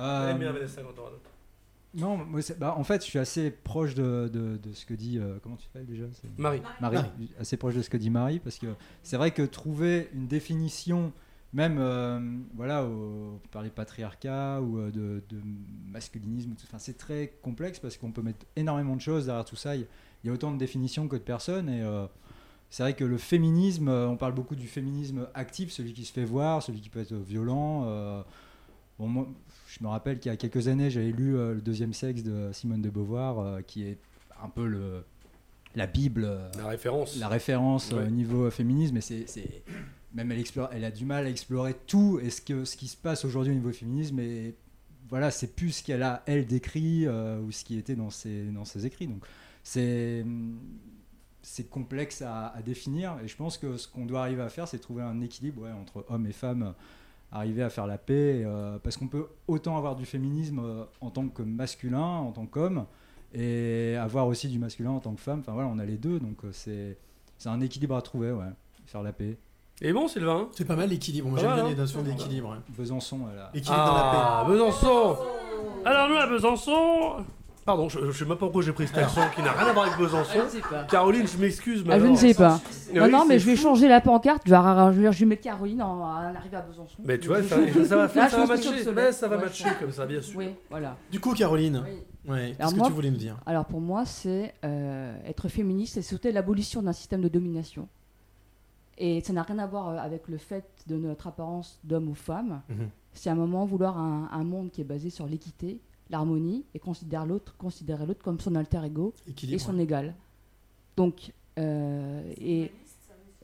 Euh... 0.00 0.02
Euh, 0.02 0.34
bien, 0.34 0.50
Vanessa, 0.52 0.80
quand 0.82 0.98
on 1.00 1.04
radote. 1.04 1.20
non, 1.94 2.16
moi, 2.16 2.40
c'est- 2.42 2.58
bah, 2.58 2.74
en 2.78 2.82
fait, 2.82 3.02
je 3.04 3.10
suis 3.10 3.18
assez 3.18 3.50
proche 3.50 3.94
de, 3.94 4.28
de, 4.32 4.56
de 4.56 4.72
ce 4.72 4.86
que 4.86 4.94
dit. 4.94 5.18
euh, 5.18 5.36
comment 5.42 5.56
tu 5.56 5.66
t'appelles 5.68 5.86
déjà 5.86 6.04
c'est-. 6.14 6.28
Marie. 6.38 6.62
Marie. 6.80 6.98
Assez 7.38 7.56
proche 7.58 7.74
de 7.74 7.82
ce 7.82 7.90
que 7.90 7.96
dit 7.98 8.10
Marie, 8.10 8.38
parce 8.40 8.58
que 8.58 8.66
c'est 9.02 9.18
vrai 9.18 9.30
que 9.32 9.42
trouver 9.42 10.08
une 10.14 10.26
définition, 10.26 11.12
même 11.52 11.76
euh, 11.78 12.20
voilà, 12.54 12.84
au, 12.84 13.40
par 13.50 13.62
les 13.62 13.70
patriarcats 13.70 14.60
ou 14.60 14.78
euh, 14.78 14.90
de, 14.90 15.22
de 15.28 15.40
masculinisme, 15.90 16.54
enfin, 16.64 16.78
c'est 16.78 16.98
très 16.98 17.32
complexe 17.42 17.78
parce 17.78 17.96
qu'on 17.96 18.12
peut 18.12 18.22
mettre 18.22 18.44
énormément 18.56 18.96
de 18.96 19.00
choses 19.00 19.26
derrière 19.26 19.44
tout 19.44 19.56
ça. 19.56 19.74
Il 19.76 19.86
y 20.24 20.28
a 20.28 20.32
autant 20.32 20.52
de 20.52 20.58
définitions 20.58 21.08
que 21.08 21.16
de 21.16 21.22
personnes 21.22 21.68
et. 21.68 21.82
euh, 21.82 22.06
c'est 22.70 22.82
vrai 22.82 22.92
que 22.92 23.04
le 23.04 23.16
féminisme, 23.16 23.88
on 23.88 24.18
parle 24.18 24.34
beaucoup 24.34 24.54
du 24.54 24.66
féminisme 24.66 25.26
actif, 25.32 25.70
celui 25.72 25.94
qui 25.94 26.04
se 26.04 26.12
fait 26.12 26.26
voir, 26.26 26.62
celui 26.62 26.82
qui 26.82 26.90
peut 26.90 27.00
être 27.00 27.14
violent. 27.14 27.84
euh, 27.86 28.22
bon, 28.98 29.06
moi, 29.08 29.26
je 29.68 29.82
me 29.82 29.88
rappelle 29.88 30.18
qu'il 30.20 30.30
y 30.30 30.34
a 30.34 30.36
quelques 30.36 30.68
années, 30.68 30.90
j'avais 30.90 31.10
lu 31.12 31.32
Le 31.32 31.62
deuxième 31.62 31.94
sexe 31.94 32.22
de 32.22 32.50
Simone 32.52 32.82
de 32.82 32.90
Beauvoir, 32.90 33.64
qui 33.66 33.84
est 33.84 33.96
un 34.44 34.50
peu 34.50 34.66
le, 34.66 35.02
la 35.76 35.86
Bible. 35.86 36.28
La 36.58 36.66
référence. 36.68 37.16
La 37.18 37.28
référence 37.28 37.90
Ouais. 37.90 38.02
au 38.06 38.10
niveau 38.10 38.50
féminisme. 38.50 38.98
Et 38.98 39.00
c'est- 39.00 39.62
même 40.14 40.32
elle, 40.32 40.40
explore, 40.40 40.70
elle 40.72 40.84
a 40.84 40.90
du 40.90 41.04
mal 41.04 41.26
à 41.26 41.30
explorer 41.30 41.74
tout 41.86 42.18
et 42.22 42.30
ce, 42.30 42.40
que, 42.40 42.64
ce 42.64 42.76
qui 42.76 42.88
se 42.88 42.96
passe 42.96 43.24
aujourd'hui 43.24 43.52
au 43.52 43.56
niveau 43.56 43.72
féminisme. 43.72 44.18
Et 44.20 44.54
voilà, 45.08 45.30
c'est 45.30 45.54
plus 45.54 45.72
ce 45.72 45.82
qu'elle 45.82 46.02
a, 46.02 46.22
elle, 46.26 46.46
décrit 46.46 47.06
euh, 47.06 47.40
ou 47.40 47.52
ce 47.52 47.64
qui 47.64 47.78
était 47.78 47.96
dans 47.96 48.10
ses, 48.10 48.44
dans 48.44 48.64
ses 48.64 48.86
écrits. 48.86 49.06
Donc 49.06 49.24
c'est 49.62 50.24
c'est 51.42 51.70
complexe 51.70 52.22
à, 52.22 52.54
définir 52.64 53.16
et 53.22 53.28
je 53.28 53.36
pense 53.36 53.56
que 53.58 53.76
ce 53.76 53.88
qu'on 53.88 54.04
doit 54.04 54.20
arriver 54.20 54.42
à 54.42 54.48
faire 54.50 54.68
c'est 54.68 54.78
trouver 54.78 55.02
un 55.02 55.20
équilibre 55.20 55.66
entre 55.80 56.04
hommes 56.08 56.26
et 56.26 56.32
femmes 56.32 56.74
arriver 57.32 57.62
à 57.62 57.70
faire 57.70 57.86
la 57.86 57.96
paix 57.96 58.42
euh, 58.44 58.78
parce 58.80 58.96
qu'on 58.96 59.08
peut 59.08 59.28
autant 59.46 59.78
avoir 59.78 59.96
du 59.96 60.04
féminisme 60.04 60.58
euh, 60.58 60.84
en 61.00 61.10
tant 61.10 61.28
que 61.28 61.42
masculin 61.42 62.00
en 62.00 62.32
tant 62.32 62.44
qu'homme 62.44 62.84
et 63.32 63.96
avoir 63.96 64.26
aussi 64.26 64.48
du 64.48 64.58
masculin 64.58 64.90
en 64.90 65.00
tant 65.00 65.14
que 65.14 65.20
femme 65.20 65.40
enfin 65.40 65.52
voilà 65.52 65.68
on 65.68 65.78
a 65.78 65.86
les 65.86 65.96
deux 65.96 66.18
donc 66.18 66.42
c'est 66.52 66.98
c'est 67.38 67.48
un 67.48 67.60
équilibre 67.60 67.96
à 67.96 68.02
trouver 68.02 68.36
faire 68.84 69.02
la 69.02 69.12
paix 69.12 69.38
Et 69.80 69.92
bon, 69.92 70.08
Sylvain 70.08 70.48
C'est 70.56 70.64
pas 70.64 70.76
mal 70.76 70.88
l'équilibre. 70.88 71.28
Moi, 71.28 71.36
Pas 71.36 71.40
j'aime 71.42 71.50
mal, 71.50 71.58
bien 71.60 71.66
hein 71.66 71.70
les 71.70 71.76
notions 71.76 72.02
d'équilibre. 72.02 72.52
hein. 72.52 72.62
Besançon 72.76 73.20
elle 73.32 73.38
a... 73.38 73.50
Équilibre 73.54 73.84
dans 73.86 73.94
la 73.94 74.02
paix. 74.10 74.16
Ah, 74.20 74.44
Besançon 74.48 75.16
Alors 75.84 76.08
nous 76.08 76.16
à 76.16 76.26
Besançon 76.26 77.24
Pardon, 77.64 77.86
je, 77.90 77.98
je 78.10 78.12
sais 78.12 78.24
même 78.24 78.30
pas 78.38 78.46
pourquoi 78.46 78.62
j'ai 78.62 78.72
pris 78.72 78.86
cet 78.88 78.96
accent 78.96 79.20
qui 79.36 79.42
n'a 79.42 79.52
rien 79.52 79.66
à 79.68 79.72
voir 79.74 79.86
avec 79.86 79.98
Besançon. 79.98 80.38
Je 80.46 80.48
sais 80.56 80.60
pas. 80.62 80.84
Caroline, 80.84 81.26
je 81.28 81.36
m'excuse. 81.36 81.84
mais 81.84 81.92
Ah, 81.92 81.98
je 81.98 82.04
alors- 82.04 82.12
ne 82.14 82.18
sais 82.18 82.32
pas. 82.34 82.60
Oui, 82.90 82.98
non, 82.98 83.08
non, 83.10 83.24
mais 83.26 83.34
c'est 83.34 83.40
je 83.40 83.46
vais 83.46 83.56
fou. 83.56 83.62
changer 83.64 83.88
la 83.88 84.00
pancarte. 84.00 84.42
Je 84.46 84.50
vais, 84.50 84.56
ra- 84.56 84.90
je 84.90 85.00
vais- 85.02 85.12
je 85.12 85.18
vais 85.20 85.26
mettre 85.26 85.42
Caroline 85.42 85.82
en, 85.82 86.02
à 86.16 86.32
l'arrivée 86.32 86.56
à 86.56 86.62
Besançon. 86.62 86.96
Mais 87.04 87.18
tu 87.18 87.28
vois, 87.28 87.42
ça, 87.42 87.56
ça 87.84 87.96
va, 87.96 88.08
faire, 88.08 88.22
Là, 88.24 88.30
ça 88.30 88.36
va 88.38 88.46
pense 88.46 88.60
que 88.60 88.66
matcher. 88.70 88.78
c'est 88.78 88.84
ça 89.12 89.28
va 89.28 89.36
Ouais, 89.36 89.42
matcher 89.42 89.64
comme 89.78 89.92
ça, 89.92 90.06
bien 90.06 90.22
sûr. 90.22 90.38
Oui, 90.38 90.48
voilà. 90.70 90.96
Du 91.12 91.20
coup, 91.20 91.34
Caroline, 91.34 91.84
Oui. 91.84 92.32
ouais, 92.32 92.40
Alors 92.40 92.56
qu'est-ce 92.56 92.70
que 92.72 92.78
moi- 92.78 92.86
tu 92.88 92.92
voulais 92.94 93.10
nous 93.10 93.16
dire? 93.18 93.36
Alors 93.44 93.66
pour 93.66 93.82
moi, 93.82 94.06
c'est 94.06 94.54
euh, 94.64 95.14
être 95.26 95.48
féministe, 95.48 95.94
c'est 95.94 96.02
sauter 96.02 96.32
l'abolition 96.32 96.80
d'un 96.80 96.94
système 96.94 97.20
de 97.20 97.28
domination. 97.28 97.86
Et 99.00 99.20
ça 99.20 99.32
n'a 99.32 99.42
rien 99.42 99.58
à 99.60 99.66
voir 99.66 99.88
euh, 99.90 99.96
avec 99.98 100.26
le 100.28 100.36
fait 100.38 100.64
de 100.88 100.96
notre 100.96 101.28
apparence 101.28 101.78
d'homme 101.84 102.08
ou 102.08 102.14
femme. 102.14 102.62
Mhm. 102.68 102.88
C'est 103.12 103.30
un 103.30 103.34
moment 103.36 103.64
vouloir 103.64 103.96
un, 103.98 104.28
un 104.32 104.44
monde 104.44 104.70
qui 104.70 104.80
est 104.80 104.84
basé 104.84 105.08
sur 105.10 105.26
l'équité, 105.26 105.80
l'harmonie 106.10 106.64
et 106.74 106.78
considérer 106.78 107.26
l'autre, 107.26 107.56
considérer 107.56 108.06
l'autre 108.06 108.22
comme 108.24 108.40
son 108.40 108.54
alter 108.54 108.84
ego 108.84 109.12
Équilibre, 109.28 109.56
et 109.56 109.58
son 109.58 109.78
égal. 109.78 110.14
Donc, 110.96 111.32
euh, 111.58 112.22
et 112.40 112.70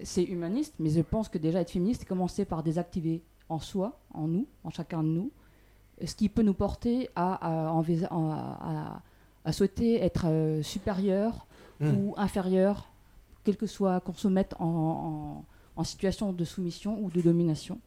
c'est 0.02 0.24
humaniste, 0.24 0.74
mais 0.80 0.90
je 0.90 1.00
pense 1.00 1.28
que 1.28 1.38
déjà 1.38 1.60
être 1.60 1.70
féministe, 1.70 2.00
c'est 2.00 2.06
commencer 2.08 2.44
par 2.44 2.62
désactiver 2.62 3.22
en 3.48 3.58
soi, 3.60 3.98
en 4.12 4.26
nous, 4.26 4.46
en 4.64 4.70
chacun 4.70 5.02
de 5.02 5.08
nous, 5.08 5.30
ce 6.04 6.14
qui 6.16 6.28
peut 6.28 6.42
nous 6.42 6.54
porter 6.54 7.08
à, 7.14 7.34
à, 7.34 7.72
envisa- 7.72 8.08
à- 8.10 8.94
à- 8.96 9.02
à 9.44 9.52
souhaiter 9.52 10.00
être 10.02 10.26
euh, 10.26 10.62
supérieur 10.62 11.46
Mm. 11.80 11.88
ou 11.98 12.14
inférieur, 12.16 12.88
quel 13.44 13.56
que 13.56 13.66
soit 13.66 14.00
qu'on 14.00 14.14
se 14.14 14.28
mette 14.28 14.54
en, 14.58 14.64
en- 14.66 15.44
en 15.76 15.84
situation 15.84 16.32
de 16.32 16.44
soumission 16.44 16.98
ou 17.02 17.10
de 17.10 17.20
domination. 17.20 17.78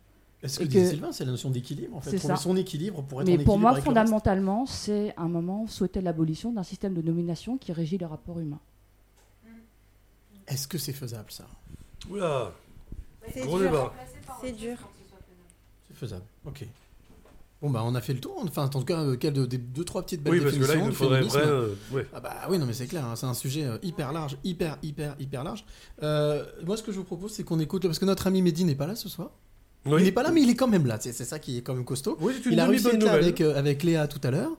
Est-ce 0.44 0.60
que, 0.60 0.70
Sylvain, 0.90 1.12
c'est 1.12 1.26
la 1.26 1.32
notion 1.32 1.50
d'équilibre 1.50 1.96
en 1.98 2.02
fait. 2.02 2.12
C'est 2.12 2.18
Trouver 2.20 2.36
ça. 2.36 2.42
son 2.44 2.56
équilibre 2.56 3.02
pour 3.04 3.22
être 3.22 3.28
Mais 3.28 3.34
en 3.34 3.44
pour 3.44 3.56
équilibre 3.56 3.72
moi, 3.72 3.82
fondamentalement, 3.82 4.66
c'est 4.68 5.14
un 5.18 5.28
moment 5.28 5.66
souhaiter 5.68 6.00
l'abolition 6.02 6.52
d'un 6.52 6.64
système 6.64 6.94
de 6.94 7.02
domination 7.02 7.58
qui 7.58 7.72
régit 7.74 7.98
les 7.98 8.06
rapports 8.06 8.40
humains. 8.40 8.60
Est-ce 10.48 10.68
que 10.68 10.78
c'est 10.78 10.94
faisable 10.94 11.32
ça? 11.32 11.46
Oula. 12.10 12.52
C'est 13.34 14.52
dur. 14.52 14.78
C'est 15.88 15.96
faisable, 15.96 16.26
ok. 16.46 16.66
Bon 17.62 17.72
bah 17.72 17.82
on 17.84 17.96
a 17.96 18.02
fait 18.02 18.14
le 18.14 18.20
tour, 18.20 18.36
enfin 18.48 18.66
en 18.66 18.70
tout 18.70 18.82
cas 18.84 19.02
euh, 19.02 19.16
quelle 19.16 19.34
de- 19.34 19.48
des 19.48 19.58
deux 19.58 19.84
trois 19.84 20.04
petites 20.04 20.22
belles 20.22 20.34
Oui, 20.34 20.42
parce 20.42 20.56
que 20.56 20.64
là, 20.64 20.76
il 20.76 20.84
nous 20.86 20.92
faudrait 20.94 21.22
vrai, 21.22 21.42
euh, 21.44 21.74
ouais. 21.92 22.06
Ah 22.14 22.20
bah 22.20 22.36
oui 22.52 22.60
non 22.60 22.68
mais 22.68 22.74
c'est 22.74 22.86
clair, 22.86 23.04
hein, 23.04 23.16
c'est 23.16 23.26
un 23.26 23.34
sujet 23.34 23.64
euh, 23.64 23.78
hyper 23.82 24.12
large, 24.14 24.38
hyper 24.44 24.78
hyper 24.84 25.16
hyper 25.20 25.44
large. 25.44 25.66
Euh, 26.04 26.46
moi 26.66 26.78
ce 26.78 26.84
que 26.84 26.92
je 26.92 26.98
vous 26.98 27.04
propose 27.04 27.32
c'est 27.32 27.44
qu'on 27.44 27.60
écoute 27.60 27.82
parce 27.88 27.98
que 27.98 28.06
notre 28.06 28.28
ami 28.28 28.44
Mehdi 28.44 28.64
n'est 28.64 28.76
pas 28.76 28.86
là 28.86 28.96
ce 28.96 29.10
soir. 29.10 29.32
Oui. 29.88 30.02
Il 30.02 30.06
n'est 30.06 30.12
pas 30.12 30.22
là 30.22 30.30
mais 30.32 30.44
il 30.44 30.50
est 30.52 30.56
quand 30.56 30.68
même 30.68 30.86
là, 30.86 30.98
c'est 31.02 31.12
ça 31.14 31.40
qui 31.40 31.58
est 31.58 31.62
quand 31.64 31.74
même 31.74 31.84
costaud. 31.86 32.16
Oui, 32.22 32.34
une 32.46 32.52
il 32.54 32.60
a 32.60 32.68
réussi 32.68 32.88
à 32.90 32.94
être 32.94 33.04
là 33.04 33.14
avec, 33.14 33.42
euh, 33.42 33.58
avec 33.58 33.82
Léa 33.82 34.08
tout 34.08 34.22
à 34.24 34.30
l'heure 34.30 34.52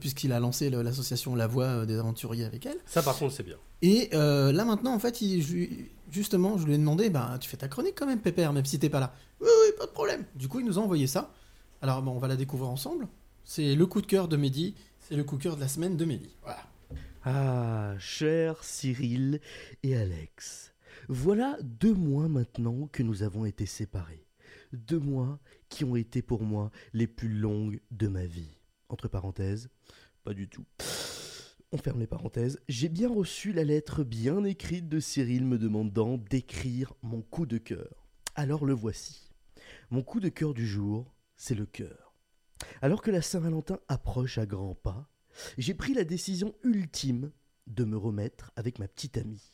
puisqu'il 0.00 0.32
a 0.32 0.38
lancé 0.40 0.68
l'association 0.70 1.34
La 1.34 1.46
Voix 1.46 1.84
des 1.86 1.98
aventuriers 1.98 2.44
avec 2.44 2.64
elle. 2.66 2.76
Ça, 2.86 3.02
par 3.02 3.16
contre, 3.18 3.34
c'est 3.34 3.42
bien. 3.42 3.56
Et 3.82 4.10
là 4.12 4.64
maintenant, 4.66 4.92
en 4.94 4.98
fait, 4.98 5.22
il- 5.22 5.88
justement, 6.10 6.58
je 6.58 6.66
lui 6.66 6.74
ai 6.74 6.78
demandé, 6.78 7.08
bah, 7.08 7.36
tu 7.40 7.48
fais 7.48 7.56
ta 7.56 7.68
chronique 7.68 7.94
quand 7.96 8.06
même, 8.06 8.20
Pépère, 8.20 8.52
même 8.52 8.64
si 8.66 8.78
t'es 8.78 8.90
pas 8.90 9.00
là. 9.00 9.14
Oui, 9.40 9.48
oui, 9.48 9.72
pas 9.78 9.86
de 9.86 9.90
problème. 9.90 10.24
Du 10.36 10.48
coup, 10.48 10.60
il 10.60 10.66
nous 10.66 10.78
a 10.78 10.82
envoyé 10.82 11.06
ça. 11.06 11.32
Alors, 11.82 12.06
on 12.06 12.18
va 12.18 12.28
la 12.28 12.36
découvrir 12.36 12.70
ensemble. 12.70 13.08
C'est 13.42 13.74
le 13.74 13.86
coup 13.86 14.00
de 14.00 14.06
cœur 14.06 14.28
de 14.28 14.36
Mehdi. 14.36 14.76
C'est 15.00 15.16
le 15.16 15.24
coup 15.24 15.36
de 15.36 15.42
cœur 15.42 15.56
de 15.56 15.60
la 15.60 15.66
semaine 15.66 15.96
de 15.96 16.04
Mehdi. 16.04 16.30
Voilà. 16.44 16.64
Ah, 17.24 17.96
cher 17.98 18.62
Cyril 18.62 19.40
et 19.82 19.96
Alex, 19.96 20.74
voilà 21.08 21.58
deux 21.60 21.92
mois 21.92 22.28
maintenant 22.28 22.86
que 22.86 23.02
nous 23.02 23.24
avons 23.24 23.46
été 23.46 23.66
séparés. 23.66 24.28
Deux 24.72 25.00
mois 25.00 25.40
qui 25.68 25.82
ont 25.82 25.96
été 25.96 26.22
pour 26.22 26.44
moi 26.44 26.70
les 26.92 27.08
plus 27.08 27.28
longues 27.28 27.80
de 27.90 28.06
ma 28.06 28.26
vie. 28.26 28.60
Entre 28.88 29.08
parenthèses, 29.08 29.68
pas 30.22 30.34
du 30.34 30.48
tout. 30.48 30.64
On 31.72 31.78
ferme 31.78 31.98
les 31.98 32.06
parenthèses. 32.06 32.60
J'ai 32.68 32.90
bien 32.90 33.12
reçu 33.12 33.52
la 33.52 33.64
lettre 33.64 34.04
bien 34.04 34.44
écrite 34.44 34.88
de 34.88 35.00
Cyril 35.00 35.44
me 35.44 35.58
demandant 35.58 36.16
d'écrire 36.16 36.92
mon 37.02 37.22
coup 37.22 37.46
de 37.46 37.58
cœur. 37.58 38.06
Alors 38.36 38.64
le 38.64 38.72
voici. 38.72 39.32
Mon 39.90 40.02
coup 40.02 40.20
de 40.20 40.28
cœur 40.28 40.54
du 40.54 40.66
jour, 40.66 41.12
c'est 41.42 41.56
le 41.56 41.66
cœur. 41.66 42.14
Alors 42.82 43.02
que 43.02 43.10
la 43.10 43.20
Saint-Valentin 43.20 43.80
approche 43.88 44.38
à 44.38 44.46
grands 44.46 44.76
pas, 44.76 45.10
j'ai 45.58 45.74
pris 45.74 45.92
la 45.92 46.04
décision 46.04 46.54
ultime 46.62 47.32
de 47.66 47.82
me 47.82 47.96
remettre 47.96 48.52
avec 48.54 48.78
ma 48.78 48.86
petite 48.86 49.16
amie, 49.18 49.50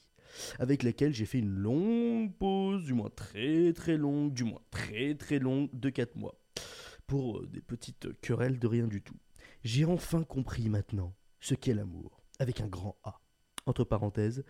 avec 0.58 0.82
laquelle 0.82 1.14
j'ai 1.14 1.24
fait 1.24 1.38
une 1.38 1.48
longue 1.48 2.36
pause, 2.36 2.84
du 2.84 2.92
moins 2.92 3.08
très 3.08 3.72
très 3.72 3.96
longue, 3.96 4.34
du 4.34 4.44
moins 4.44 4.60
très 4.70 5.14
très 5.14 5.38
longue, 5.38 5.70
de 5.72 5.88
4 5.88 6.16
mois, 6.16 6.38
pour 7.06 7.38
euh, 7.38 7.46
des 7.46 7.62
petites 7.62 8.20
querelles 8.20 8.58
de 8.58 8.66
rien 8.66 8.86
du 8.86 9.00
tout. 9.00 9.16
J'ai 9.64 9.86
enfin 9.86 10.24
compris 10.24 10.68
maintenant 10.68 11.16
ce 11.40 11.54
qu'est 11.54 11.72
l'amour, 11.72 12.22
avec 12.38 12.60
un 12.60 12.68
grand 12.68 12.98
A. 13.02 13.22
Entre 13.64 13.84
parenthèses, 13.84 14.44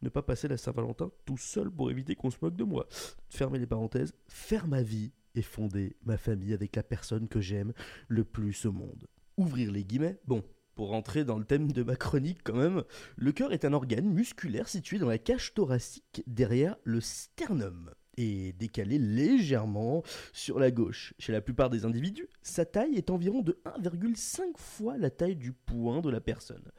ne 0.00 0.08
pas 0.08 0.22
passer 0.22 0.48
la 0.48 0.56
Saint-Valentin 0.56 1.10
tout 1.26 1.36
seul 1.36 1.70
pour 1.70 1.90
éviter 1.90 2.14
qu'on 2.14 2.30
se 2.30 2.38
moque 2.40 2.56
de 2.56 2.64
moi. 2.64 2.86
Fermer 3.28 3.58
les 3.58 3.66
parenthèses, 3.66 4.14
faire 4.26 4.66
ma 4.66 4.80
vie 4.80 5.12
et 5.38 5.42
fonder 5.42 5.96
ma 6.04 6.16
famille 6.16 6.52
avec 6.52 6.76
la 6.76 6.82
personne 6.82 7.28
que 7.28 7.40
j'aime 7.40 7.72
le 8.08 8.24
plus 8.24 8.66
au 8.66 8.72
monde. 8.72 9.06
Ouvrir 9.36 9.72
les 9.72 9.84
guillemets, 9.84 10.18
bon, 10.26 10.42
pour 10.74 10.90
rentrer 10.90 11.24
dans 11.24 11.38
le 11.38 11.44
thème 11.44 11.72
de 11.72 11.82
ma 11.82 11.96
chronique 11.96 12.40
quand 12.44 12.56
même, 12.56 12.84
le 13.16 13.32
cœur 13.32 13.52
est 13.52 13.64
un 13.64 13.72
organe 13.72 14.08
musculaire 14.08 14.68
situé 14.68 14.98
dans 14.98 15.08
la 15.08 15.18
cage 15.18 15.54
thoracique 15.54 16.22
derrière 16.26 16.76
le 16.84 17.00
sternum 17.00 17.90
et 18.16 18.52
décalé 18.52 18.98
légèrement 18.98 20.02
sur 20.32 20.58
la 20.58 20.70
gauche. 20.70 21.14
Chez 21.18 21.32
la 21.32 21.40
plupart 21.40 21.70
des 21.70 21.84
individus, 21.84 22.28
sa 22.42 22.64
taille 22.64 22.96
est 22.96 23.10
environ 23.10 23.42
de 23.42 23.60
1,5 23.64 24.56
fois 24.56 24.98
la 24.98 25.10
taille 25.10 25.36
du 25.36 25.52
poing 25.52 26.00
de 26.00 26.10
la 26.10 26.20
personne. 26.20 26.70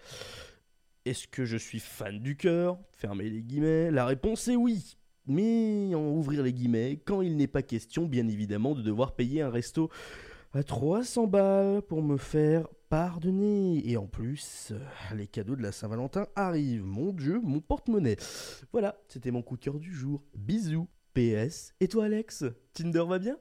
Est-ce 1.06 1.28
que 1.28 1.46
je 1.46 1.58
suis 1.58 1.80
fan 1.80 2.20
du 2.20 2.36
cœur? 2.36 2.78
Fermez 2.92 3.30
les 3.30 3.42
guillemets. 3.42 3.90
La 3.90 4.06
réponse 4.06 4.48
est 4.50 4.58
oui. 4.58 4.99
Mais 5.30 5.94
en 5.96 6.10
ouvrir 6.10 6.44
les 6.44 6.52
guillemets, 6.52 7.00
quand 7.06 7.22
il 7.22 7.38
n'est 7.38 7.48
pas 7.48 7.62
question, 7.62 8.06
bien 8.06 8.28
évidemment, 8.28 8.74
de 8.74 8.82
devoir 8.82 9.14
payer 9.14 9.42
un 9.42 9.50
resto 9.50 9.90
à 10.54 10.64
300 10.64 11.28
balles 11.28 11.82
pour 11.84 12.02
me 12.02 12.18
faire 12.18 12.68
pardonner. 12.90 13.88
Et 13.88 13.96
en 13.96 14.08
plus, 14.08 14.72
euh, 14.72 15.16
les 15.16 15.28
cadeaux 15.28 15.56
de 15.56 15.62
la 15.62 15.72
Saint-Valentin 15.72 16.26
arrivent. 16.36 16.84
Mon 16.84 17.14
Dieu, 17.14 17.40
mon 17.44 17.62
porte-monnaie. 17.62 18.18
Voilà, 18.72 19.00
c'était 19.08 19.32
mon 19.32 19.44
coup 19.44 19.56
de 19.56 19.62
cœur 19.62 19.80
du 19.80 19.94
jour. 19.94 20.24
Bisous. 20.36 20.88
PS. 21.14 21.74
Et 21.80 21.88
toi, 21.88 22.06
Alex? 22.06 22.46
Tinder 22.74 23.04
va 23.08 23.20
bien? 23.20 23.38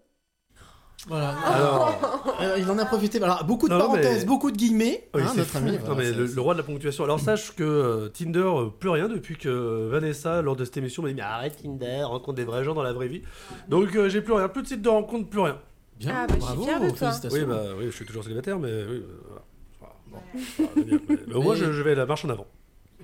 Voilà. 1.07 1.31
Alors- 1.45 2.35
Euh, 2.41 2.57
il 2.59 2.69
en 2.71 2.79
a 2.79 2.85
profité. 2.85 3.23
Alors, 3.23 3.45
beaucoup 3.45 3.69
de 3.69 3.73
Non, 3.75 3.79
parenthèses, 3.81 4.21
mais- 4.21 4.25
beaucoup 4.27 4.51
de 4.51 4.57
guillemets. 4.57 5.09
Oui, 5.15 5.23
hein, 5.23 5.29
c'est 5.31 5.39
notre 5.39 5.57
ami. 5.57 5.79
Non, 5.87 5.95
mais 5.95 6.13
le, 6.13 6.27
le 6.27 6.41
roi 6.41 6.55
de 6.55 6.59
la 6.59 6.65
ponctuation. 6.65 7.05
Alors 7.05 7.21
sache 7.21 7.55
que 7.55 7.63
euh, 7.63 8.09
Tinder, 8.09 8.41
euh, 8.41 8.67
plus 8.67 8.89
rien 8.91 9.09
depuis 9.09 9.37
que 9.37 9.89
Vanessa, 9.91 10.43
lors 10.43 10.57
de 10.57 10.65
cette 10.65 10.77
émission, 10.77 11.03
m'a 11.03 11.09
dit 11.11 11.15
mais 11.15 11.23
arrête 11.23 11.57
Tinder, 11.63 12.03
rencontre 12.03 12.35
des 12.35 12.45
vrais 12.45 12.65
gens 12.65 12.75
dans 12.75 12.83
la 12.83 12.93
vraie 12.93 13.09
vie. 13.09 13.23
Donc 13.69 13.95
euh, 13.97 14.09
j'ai 14.09 14.21
plus 14.23 14.33
rien, 14.33 14.49
plus 14.49 14.63
de 14.63 14.69
site 14.69 14.83
de 14.83 14.89
rencontre, 14.89 15.29
plus 15.31 15.41
rien. 15.41 15.59
Bien, 15.99 16.13
Ah, 16.15 16.27
bah, 16.27 16.35
je 16.37 16.41
suis 16.45 16.47
bravo, 16.47 16.63
fière 16.65 16.81
de 16.81 16.89
toi. 16.91 16.97
félicitations. 16.99 17.39
Oui, 17.41 17.45
bah 17.47 17.63
oui, 17.79 17.85
je 17.87 17.91
suis 17.91 18.05
toujours 18.05 18.23
célibataire, 18.23 18.59
mais 18.59 18.69
oui. 18.71 19.03
euh, 19.03 19.87
bon, 20.11 20.19
bien. 20.37 20.69
mais, 21.09 21.17
mais 21.27 21.35
au 21.35 21.43
moins 21.43 21.55
Mais- 21.55 21.61
je, 21.61 21.73
je 21.73 21.83
vais 21.83 21.95
la 21.95 22.07
marche 22.07 22.25
en 22.25 22.29
avant. 22.31 22.47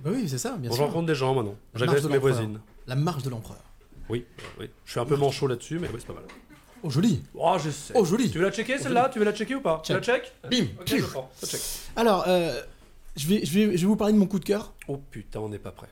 Bah 0.04 0.10
oui, 0.12 0.28
c'est 0.28 0.38
ça, 0.38 0.56
bien 0.58 0.68
Bon, 0.70 0.76
sûr. 0.76 0.84
Je 0.84 0.88
rencontre 0.88 1.06
des 1.06 1.14
gens 1.14 1.34
maintenant. 1.34 1.56
La 1.74 1.80
J'agresse 1.80 1.94
marche 1.96 2.02
de 2.04 2.08
mes 2.08 2.14
l'empereur. 2.16 2.34
voisines. 2.34 2.60
La 2.86 2.96
marche 2.96 3.22
de 3.22 3.30
l'empereur. 3.30 3.58
Oui, 4.10 4.24
euh, 4.38 4.42
oui. 4.60 4.70
Je 4.84 4.90
suis 4.90 5.00
un 5.00 5.04
peu 5.06 5.16
manchot 5.16 5.46
là-dessus, 5.46 5.78
mais 5.78 5.88
oui, 5.88 5.96
c'est 5.98 6.06
pas 6.06 6.12
mal. 6.14 6.24
Oh, 6.86 6.90
joli. 6.90 7.22
Oh, 7.34 7.56
je 7.58 7.70
sais. 7.70 7.94
Oh, 7.96 8.04
joli. 8.04 8.30
Tu 8.30 8.36
veux 8.38 8.44
la 8.44 8.52
checker 8.52 8.78
celle-là 8.78 9.08
Tu 9.10 9.18
veux 9.18 9.24
la 9.24 9.32
checker 9.32 9.54
ou 9.54 9.60
pas 9.62 9.80
Tu 9.84 9.92
la 9.94 10.00
check 10.02 10.30
Bim. 10.50 10.66
Ok, 10.80 10.86
je 10.96 11.02
prends. 11.04 11.30
Je 11.42 11.46
check. 11.46 11.60
Alors, 11.96 12.24
euh, 12.28 12.60
je, 13.16 13.26
vais, 13.26 13.40
je, 13.44 13.52
vais, 13.54 13.64
je 13.76 13.80
vais 13.82 13.86
vous 13.86 13.96
parler 13.96 14.12
de 14.12 14.18
mon 14.18 14.26
coup 14.26 14.38
de 14.38 14.44
cœur. 14.44 14.72
Oh 14.86 14.98
putain, 15.10 15.40
on 15.40 15.48
n'est 15.48 15.58
pas 15.58 15.70
prêt. 15.72 15.88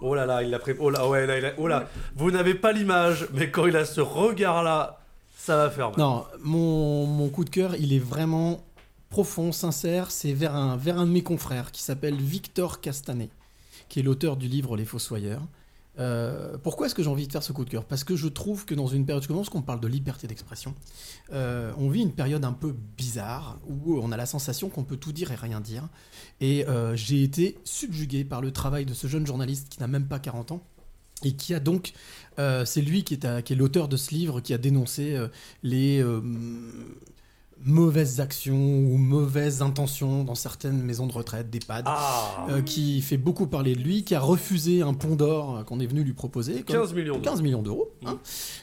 Oh 0.00 0.14
là 0.14 0.26
là, 0.26 0.42
il 0.42 0.50
l'a 0.50 0.58
pris. 0.58 0.74
Oh 0.78 0.90
là, 0.90 1.08
ouais, 1.08 1.26
là, 1.26 1.38
il 1.38 1.44
a- 1.46 1.54
Oh 1.58 1.66
là, 1.66 1.88
vous 2.14 2.30
n'avez 2.30 2.54
pas 2.54 2.72
l'image, 2.72 3.26
mais 3.32 3.50
quand 3.50 3.66
il 3.66 3.76
a 3.76 3.84
ce 3.86 4.00
regard-là, 4.00 5.00
ça 5.36 5.56
va 5.56 5.70
faire 5.70 5.88
mal. 5.90 5.98
Non, 5.98 6.24
mon, 6.42 7.06
mon 7.06 7.28
coup 7.30 7.44
de 7.44 7.50
cœur, 7.50 7.74
il 7.76 7.92
est 7.94 7.98
vraiment 7.98 8.62
profond, 9.08 9.52
sincère. 9.52 10.10
C'est 10.10 10.34
vers 10.34 10.54
un, 10.54 10.76
vers 10.76 10.98
un 10.98 11.06
de 11.06 11.10
mes 11.12 11.22
confrères 11.22 11.72
qui 11.72 11.82
s'appelle 11.82 12.14
Victor 12.16 12.80
Castanet, 12.82 13.30
qui 13.88 14.00
est 14.00 14.02
l'auteur 14.02 14.36
du 14.36 14.46
livre 14.48 14.76
Les 14.76 14.84
Fossoyeurs. 14.84 15.42
Euh, 15.98 16.56
pourquoi 16.62 16.86
est-ce 16.86 16.94
que 16.94 17.02
j'ai 17.02 17.08
envie 17.08 17.26
de 17.26 17.32
faire 17.32 17.42
ce 17.42 17.52
coup 17.52 17.64
de 17.64 17.70
cœur? 17.70 17.84
Parce 17.84 18.04
que 18.04 18.16
je 18.16 18.28
trouve 18.28 18.64
que 18.64 18.74
dans 18.74 18.86
une 18.86 19.04
période, 19.04 19.22
je 19.22 19.28
commence 19.28 19.48
qu'on 19.48 19.62
parle 19.62 19.80
de 19.80 19.88
liberté 19.88 20.26
d'expression, 20.26 20.74
euh, 21.32 21.72
on 21.76 21.88
vit 21.88 22.02
une 22.02 22.12
période 22.12 22.44
un 22.44 22.52
peu 22.52 22.74
bizarre 22.96 23.58
où 23.66 23.98
on 23.98 24.12
a 24.12 24.16
la 24.16 24.26
sensation 24.26 24.68
qu'on 24.68 24.84
peut 24.84 24.96
tout 24.96 25.12
dire 25.12 25.32
et 25.32 25.36
rien 25.36 25.60
dire. 25.60 25.88
Et 26.40 26.66
euh, 26.68 26.94
j'ai 26.94 27.22
été 27.22 27.58
subjugué 27.64 28.24
par 28.24 28.40
le 28.40 28.52
travail 28.52 28.86
de 28.86 28.94
ce 28.94 29.06
jeune 29.06 29.26
journaliste 29.26 29.68
qui 29.68 29.80
n'a 29.80 29.88
même 29.88 30.06
pas 30.06 30.18
40 30.18 30.52
ans 30.52 30.62
et 31.24 31.32
qui 31.32 31.52
a 31.52 31.58
donc, 31.58 31.94
c'est 32.36 32.80
lui 32.80 33.02
qui 33.02 33.14
est, 33.14 33.50
l'auteur 33.50 33.88
de 33.88 33.96
ce 33.96 34.14
livre, 34.14 34.40
qui 34.40 34.54
a 34.54 34.58
dénoncé 34.58 35.18
les 35.64 36.00
mauvaises 37.64 38.20
actions 38.20 38.56
ou 38.56 38.96
mauvaises 38.96 39.62
intentions 39.62 40.24
dans 40.24 40.34
certaines 40.34 40.80
maisons 40.82 41.06
de 41.06 41.12
retraite, 41.12 41.50
d'EHPAD, 41.50 41.84
Ah. 41.86 42.46
euh, 42.50 42.62
qui 42.62 43.00
fait 43.02 43.16
beaucoup 43.16 43.46
parler 43.46 43.74
de 43.74 43.80
lui, 43.80 44.04
qui 44.04 44.14
a 44.14 44.20
refusé 44.20 44.82
un 44.82 44.94
pont 44.94 45.16
d'or 45.16 45.64
qu'on 45.66 45.80
est 45.80 45.86
venu 45.86 46.02
lui 46.02 46.12
proposer. 46.12 46.62
comme- 46.62 46.76
15 46.76 46.94
millions 46.94 47.14
d'euros. 47.14 47.24
15 47.24 47.42
millions 47.42 47.62
d'euros. 47.62 47.90
hein. 48.06 48.18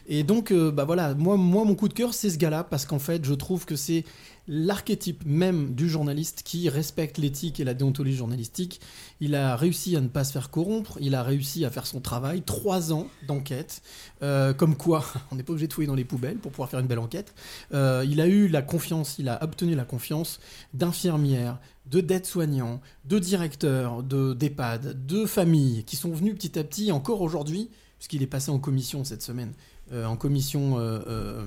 Et 0.08 0.24
donc, 0.24 0.52
euh, 0.52 0.72
bah 0.72 0.86
voilà, 0.86 1.14
moi, 1.14 1.38
moi, 1.38 1.66
mon 1.66 1.76
coup 1.76 1.88
de 1.88 1.94
cœur, 1.94 2.14
c'est 2.14 2.30
ce 2.30 2.38
gars-là, 2.38 2.64
parce 2.64 2.86
qu'en 2.86 3.00
fait, 3.00 3.24
je 3.26 3.34
trouve 3.34 3.66
que 3.66 3.76
c'est 3.76 4.04
l'archétype 4.48 5.24
même 5.26 5.74
du 5.74 5.90
journaliste 5.90 6.42
qui 6.44 6.70
respecte 6.70 7.18
l'éthique 7.18 7.60
et 7.60 7.64
la 7.64 7.74
déontologie 7.74 8.16
journalistique. 8.16 8.80
Il 9.20 9.36
a 9.36 9.56
réussi 9.56 9.96
à 9.96 10.02
ne 10.02 10.08
pas 10.08 10.24
se 10.24 10.32
faire 10.32 10.50
corrompre, 10.50 10.98
il 11.02 11.16
a 11.16 11.24
réussi 11.24 11.66
à 11.66 11.70
faire 11.70 11.88
son 11.88 12.02
travail, 12.02 12.42
trois 12.44 12.94
ans 12.94 13.08
d'enquête, 13.28 13.82
euh, 14.22 14.54
comme 14.54 14.76
quoi 14.76 15.06
on 15.32 15.36
n'est 15.36 15.44
pas 15.44 15.52
obligé 15.52 15.68
de 15.68 15.74
fouiller 15.74 15.88
dans 15.88 15.96
les 15.96 16.06
poubelles 16.06 16.38
pour 16.38 16.52
pouvoir 16.52 16.70
faire 16.70 16.80
une 16.80 16.88
belle 16.88 17.00
enquête. 17.00 17.34
Euh, 17.74 18.06
il 18.08 18.22
a 18.22 18.28
eu 18.28 18.48
la 18.48 18.62
confiance, 18.62 19.18
il 19.20 19.30
a 19.30 19.44
obtenu 19.44 19.76
la 19.76 19.86
confiance 19.86 20.40
d'infirmières, 20.74 21.60
de 21.90 22.02
d'aides-soignants, 22.02 22.82
de 23.06 23.20
directeurs, 23.20 24.04
de 24.04 24.34
d'EHPAD, 24.34 25.06
de 25.06 25.26
familles 25.26 25.84
qui 25.84 25.96
sont 25.96 26.12
venus 26.12 26.36
petit 26.36 26.58
à 26.58 26.64
petit, 26.64 26.92
encore 26.92 27.22
aujourd'hui, 27.22 27.70
puisqu'il 27.98 28.22
est 28.24 28.28
passé 28.28 28.52
en 28.52 28.60
commission 28.60 29.04
cette 29.04 29.22
semaine, 29.22 29.54
euh, 29.92 30.06
en 30.06 30.16
commission 30.18 30.80
euh, 30.80 31.42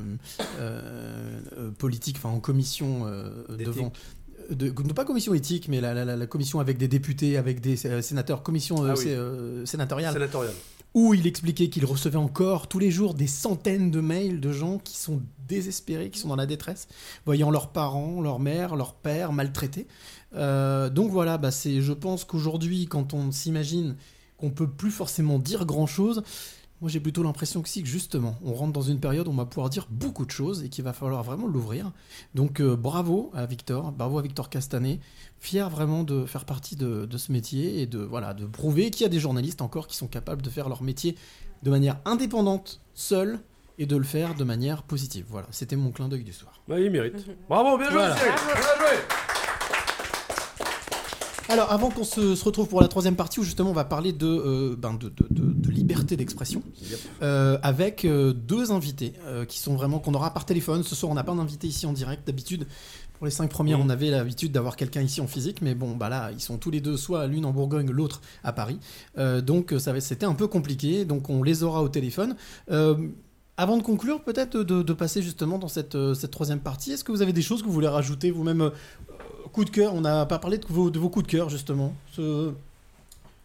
euh, 0.60 1.70
politique, 1.78 2.16
enfin 2.18 2.30
en 2.30 2.40
commission 2.40 3.06
devant. 3.58 3.92
De, 4.50 4.68
non 4.70 4.94
pas 4.94 5.04
commission 5.04 5.34
éthique, 5.34 5.68
mais 5.68 5.80
la, 5.80 5.92
la- 5.92 6.06
la- 6.06 6.16
la 6.16 6.26
commission 6.26 6.58
avec 6.58 6.78
des 6.78 6.88
députés, 6.88 7.36
avec 7.36 7.60
des 7.60 7.76
sénateurs, 7.76 8.42
commission 8.42 8.82
Ah 8.84 8.94
oui. 8.96 9.04
euh, 9.08 9.66
sénatoriale, 9.66 10.14
Sénatorial. 10.14 10.54
où 10.94 11.12
il 11.12 11.26
expliquait 11.26 11.68
qu'il 11.68 11.84
recevait 11.84 12.16
encore 12.16 12.66
tous 12.66 12.78
les 12.78 12.90
jours 12.90 13.12
des 13.12 13.26
centaines 13.26 13.90
de 13.90 14.00
mails 14.00 14.40
de 14.40 14.50
gens 14.52 14.78
qui 14.78 14.96
sont 14.96 15.20
désespérés, 15.46 16.08
qui 16.08 16.18
sont 16.18 16.28
dans 16.28 16.36
la 16.36 16.46
détresse, 16.46 16.88
voyant 17.26 17.50
leurs 17.50 17.68
parents, 17.72 18.22
leur 18.22 18.38
mère, 18.40 18.74
leur 18.74 18.94
père 18.94 19.32
maltraités. 19.34 19.86
Euh, 20.34 20.88
donc 20.88 21.10
voilà, 21.10 21.36
bah 21.36 21.50
c'est, 21.50 21.82
je 21.82 21.92
pense 21.92 22.24
qu'aujourd'hui, 22.24 22.86
quand 22.86 23.12
on 23.12 23.30
s'imagine 23.32 23.96
qu'on 24.38 24.50
peut 24.50 24.68
plus 24.68 24.90
forcément 24.92 25.38
dire 25.38 25.66
grand-chose, 25.66 26.22
moi 26.80 26.90
j'ai 26.90 27.00
plutôt 27.00 27.22
l'impression 27.22 27.62
que 27.62 27.68
si, 27.68 27.82
que 27.82 27.88
justement, 27.88 28.36
on 28.44 28.54
rentre 28.54 28.72
dans 28.72 28.82
une 28.82 29.00
période 29.00 29.26
où 29.28 29.30
on 29.30 29.34
va 29.34 29.46
pouvoir 29.46 29.70
dire 29.70 29.86
beaucoup 29.90 30.24
de 30.24 30.30
choses 30.30 30.62
et 30.62 30.68
qu'il 30.68 30.84
va 30.84 30.92
falloir 30.92 31.22
vraiment 31.22 31.46
l'ouvrir. 31.46 31.92
Donc 32.34 32.60
euh, 32.60 32.76
bravo 32.76 33.30
à 33.34 33.46
Victor, 33.46 33.92
bravo 33.92 34.18
à 34.18 34.22
Victor 34.22 34.48
Castanet, 34.50 35.00
fier 35.38 35.68
vraiment 35.70 36.04
de 36.04 36.24
faire 36.24 36.44
partie 36.44 36.76
de, 36.76 37.06
de 37.06 37.18
ce 37.18 37.32
métier 37.32 37.80
et 37.80 37.86
de, 37.86 37.98
voilà, 37.98 38.34
de 38.34 38.46
prouver 38.46 38.90
qu'il 38.90 39.02
y 39.02 39.06
a 39.06 39.10
des 39.10 39.20
journalistes 39.20 39.62
encore 39.62 39.86
qui 39.86 39.96
sont 39.96 40.08
capables 40.08 40.42
de 40.42 40.50
faire 40.50 40.68
leur 40.68 40.82
métier 40.82 41.16
de 41.62 41.70
manière 41.70 41.98
indépendante, 42.04 42.80
seuls, 42.94 43.40
et 43.78 43.86
de 43.86 43.96
le 43.96 44.04
faire 44.04 44.34
de 44.34 44.44
manière 44.44 44.82
positive. 44.82 45.24
Voilà, 45.28 45.46
c'était 45.50 45.76
mon 45.76 45.92
clin 45.92 46.08
d'œil 46.08 46.24
du 46.24 46.32
soir. 46.32 46.60
Ouais, 46.68 46.84
il 46.84 46.90
mérite. 46.90 47.14
Bravo, 47.48 47.78
bien 47.78 47.86
joué, 47.86 47.94
Voilà. 47.94 48.16
Cyril. 48.16 48.32
Bien 48.32 48.54
joué. 48.56 49.17
Alors, 51.48 51.72
avant 51.72 51.90
qu'on 51.90 52.04
se, 52.04 52.34
se 52.34 52.44
retrouve 52.44 52.68
pour 52.68 52.80
la 52.82 52.88
troisième 52.88 53.16
partie, 53.16 53.40
où 53.40 53.42
justement 53.42 53.70
on 53.70 53.74
va 53.74 53.84
parler 53.84 54.12
de, 54.12 54.26
euh, 54.26 54.76
ben, 54.76 54.92
de, 54.94 55.08
de- 55.08 55.26
de- 55.30 55.52
de 55.52 55.70
liberté 55.70 56.16
d'expression, 56.16 56.62
euh, 57.22 57.58
avec 57.62 58.04
euh, 58.04 58.32
deux 58.34 58.70
invités 58.70 59.14
qui 59.48 59.58
sont 59.58 59.74
vraiment 59.74 59.98
qu'on 59.98 60.12
aura 60.14 60.32
par 60.34 60.44
téléphone. 60.44 60.82
Ce 60.82 60.94
soir, 60.94 61.10
on 61.10 61.14
n'a 61.14 61.24
pas 61.24 61.34
d'invité 61.34 61.66
ici 61.66 61.86
en 61.86 61.92
direct. 61.94 62.26
D'habitude, 62.26 62.66
pour 63.14 63.26
les 63.26 63.32
cinq 63.32 63.50
premières, 63.50 63.80
on 63.80 63.88
avait 63.88 64.10
l'habitude 64.10 64.52
d'avoir 64.52 64.76
quelqu'un 64.76 65.00
ici 65.02 65.20
en 65.20 65.26
physique, 65.26 65.62
mais 65.62 65.74
bon, 65.74 65.96
bah 65.96 66.08
là, 66.08 66.30
ils 66.32 66.40
sont 66.40 66.58
tous 66.58 66.70
les 66.70 66.80
deux, 66.80 66.96
soit 66.96 67.26
l'une 67.26 67.44
en 67.46 67.52
Bourgogne, 67.52 67.90
l'autre 67.90 68.20
à 68.44 68.52
Paris. 68.52 68.78
Donc, 69.16 69.74
ça 69.78 69.98
c'était 70.00 70.26
un 70.26 70.34
peu 70.34 70.46
compliqué. 70.48 71.04
Donc, 71.04 71.28
on 71.30 71.42
les 71.42 71.62
aura 71.62 71.82
au 71.82 71.88
téléphone. 71.88 72.36
Avant 73.60 73.76
de 73.76 73.82
conclure, 73.82 74.22
peut-être 74.22 74.56
de, 74.58 74.82
de 74.82 74.92
passer 74.92 75.20
justement 75.20 75.58
dans 75.58 75.66
cette, 75.66 75.96
cette 76.14 76.30
troisième 76.30 76.60
partie, 76.60 76.92
est-ce 76.92 77.02
que 77.02 77.10
vous 77.10 77.22
avez 77.22 77.32
des 77.32 77.42
choses 77.42 77.60
que 77.62 77.66
vous 77.66 77.72
voulez 77.72 77.88
rajouter 77.88 78.30
vous-même 78.30 78.70
Coup 79.52 79.64
de 79.64 79.70
cœur, 79.70 79.94
on 79.94 80.00
n'a 80.00 80.26
pas 80.26 80.38
parlé 80.38 80.58
de 80.58 80.66
vos, 80.68 80.90
de 80.90 80.98
vos 80.98 81.08
coups 81.10 81.26
de 81.26 81.30
cœur 81.30 81.48
justement. 81.48 81.94
Ce- 82.12 82.52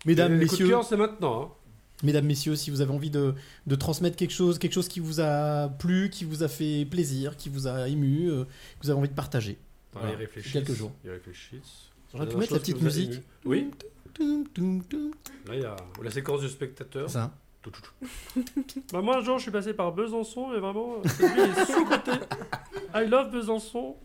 Mesdames, 0.05 0.33
Les 0.33 0.37
de 0.45 0.51
messieurs, 0.51 0.67
cœur, 0.69 0.83
c'est 0.83 0.97
maintenant. 0.97 1.43
hein. 1.43 1.49
mesdames, 2.03 2.25
messieurs, 2.25 2.55
si 2.57 2.69
vous 2.71 2.81
avez 2.81 2.91
envie 2.91 3.09
de, 3.09 3.33
de 3.67 3.75
transmettre 3.75 4.17
quelque 4.17 4.33
chose, 4.33 4.59
quelque 4.59 4.73
chose 4.73 4.89
qui 4.89 4.99
vous 4.99 5.21
a 5.21 5.69
plu, 5.79 6.09
qui 6.09 6.25
vous 6.25 6.43
a 6.43 6.49
fait 6.49 6.85
plaisir, 6.85 7.37
qui 7.37 7.47
vous 7.47 7.67
a 7.67 7.87
ému, 7.87 8.29
euh, 8.29 8.43
que 8.43 8.83
vous 8.83 8.89
avez 8.89 8.99
envie 8.99 9.07
de 9.09 9.13
partager. 9.13 9.57
Ah, 9.95 9.99
Voilà, 10.01 10.17
réfléchissent. 10.17 10.51
Quelques 10.51 10.73
jours. 10.73 10.91
Ils 11.05 11.11
réfléchissent. 11.11 11.87
J'aurais 12.11 12.27
pu 12.27 12.35
mettre 12.35 12.51
la 12.53 12.59
petite 12.59 12.81
musique. 12.81 13.21
Oui. 13.45 13.71
Là, 14.19 15.55
il 15.55 15.61
y 15.61 15.65
a 15.65 15.75
la 16.03 16.11
séquence 16.11 16.41
du 16.41 16.49
spectateur. 16.49 17.09
Ça. 17.09 17.31
Tout, 17.61 17.71
tout, 17.71 17.81
tout. 18.67 18.83
Bah, 18.91 19.01
moi, 19.01 19.17
un 19.19 19.21
jour, 19.21 19.37
je 19.37 19.43
suis 19.43 19.51
passé 19.51 19.73
par 19.73 19.93
Besançon 19.93 20.53
et 20.53 20.59
vraiment, 20.59 20.95
euh, 20.95 21.07
cette 21.07 21.31
ville 21.33 21.49
est 21.57 21.65
sous-côté. 21.65 22.11
I 22.93 23.07
love 23.07 23.31
Besançon. 23.31 23.95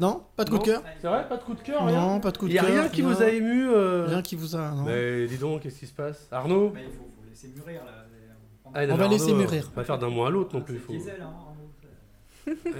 Non 0.00 0.22
Pas 0.36 0.44
de 0.44 0.50
coup 0.50 0.58
de 0.58 0.62
cœur 0.64 0.82
C'est 1.00 1.06
vrai 1.06 1.28
Pas 1.28 1.36
de 1.36 1.42
coup 1.44 1.54
de 1.54 1.60
cœur 1.60 1.84
Non, 1.86 2.20
pas 2.20 2.30
de 2.30 2.38
coup 2.38 2.46
de 2.46 2.50
Il 2.50 2.54
y 2.54 2.58
a 2.58 2.62
cœur, 2.62 2.70
rien 2.72 2.88
qui 2.88 3.02
vous 3.02 3.22
a 3.22 3.28
ému 3.28 3.68
euh, 3.68 4.06
Rien 4.06 4.22
qui 4.22 4.36
vous 4.36 4.56
a. 4.56 4.70
Non. 4.70 4.82
Mais 4.84 5.26
dis 5.26 5.38
donc, 5.38 5.62
qu'est-ce 5.62 5.78
qui 5.78 5.86
se 5.86 5.92
passe? 5.94 6.26
Arnaud? 6.32 6.72
Mais 6.74 6.82
il 6.82 6.86
faut, 6.90 7.04
faut 7.04 7.28
laisser 7.28 7.48
mûrir 7.54 7.84
là. 7.84 7.92
Ah, 8.76 8.86
non, 8.86 8.94
On 8.94 8.96
va 8.96 9.04
mais 9.04 9.10
laisser 9.10 9.26
Arnaud, 9.30 9.36
mûrir. 9.38 9.64
euh, 9.66 9.74
Pas 9.74 9.84
faire 9.84 9.98
d'un 9.98 10.08
mois 10.10 10.26
à 10.28 10.30
l'autre 10.30 10.54
non 10.56 10.62
plus. 10.62 10.78
faut- 10.78 10.92
Diesel, 10.92 11.14
hein, 11.22 11.24
Arnaud. 11.26 11.50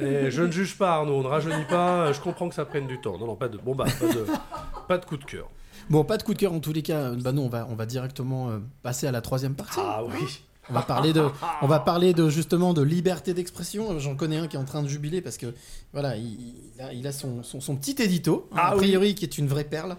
Eh, 0.02 0.30
je 0.30 0.42
ne 0.42 0.50
juge 0.50 0.76
pas 0.76 0.94
Arnaud, 0.96 1.14
on 1.14 1.22
ne 1.22 1.28
rajeunit 1.28 1.64
pas. 1.68 2.12
Je 2.12 2.20
comprends 2.20 2.48
que 2.48 2.54
ça 2.54 2.64
prenne 2.66 2.86
du 2.86 3.00
temps. 3.00 3.16
Non, 3.18 3.26
non, 3.26 3.36
pas 3.36 3.48
de. 3.48 3.56
Bon 3.58 3.74
bah, 3.74 3.84
pas 3.98 4.06
de, 4.12 4.26
pas 4.88 4.98
de 4.98 5.04
coup 5.06 5.16
de 5.16 5.24
cœur. 5.24 5.48
Bon, 5.88 6.04
pas 6.04 6.16
de 6.18 6.22
coup 6.22 6.34
de 6.34 6.38
cœur 6.38 6.52
en 6.52 6.60
tous 6.60 6.72
les 6.72 6.82
cas. 6.82 7.12
Bah 7.12 7.32
non, 7.32 7.44
on 7.44 7.48
va, 7.48 7.66
on 7.70 7.74
va 7.74 7.86
directement 7.86 8.50
euh, 8.50 8.58
passer 8.82 9.06
à 9.06 9.12
la 9.12 9.20
troisième 9.22 9.54
partie. 9.54 9.78
Ah 9.82 10.02
oui. 10.04 10.42
On 10.70 10.72
va 10.72 10.82
parler 10.82 11.12
de, 11.12 11.22
on 11.62 11.66
va 11.66 11.78
parler 11.80 12.14
de 12.14 12.28
justement 12.30 12.72
de 12.72 12.82
liberté 12.82 13.34
d'expression. 13.34 13.98
J'en 13.98 14.16
connais 14.16 14.38
un 14.38 14.46
qui 14.48 14.56
est 14.56 14.58
en 14.58 14.64
train 14.64 14.82
de 14.82 14.88
jubiler 14.88 15.20
parce 15.20 15.36
que 15.36 15.54
voilà, 15.92 16.16
il, 16.16 16.38
il 16.74 16.80
a, 16.82 16.92
il 16.92 17.06
a 17.06 17.12
son, 17.12 17.42
son, 17.42 17.60
son 17.60 17.76
petit 17.76 18.00
édito, 18.02 18.48
Ah 18.56 18.68
a 18.68 18.72
oui. 18.76 18.78
priori 18.82 19.14
qui 19.14 19.24
est 19.24 19.36
une 19.38 19.46
vraie 19.46 19.64
perle. 19.64 19.96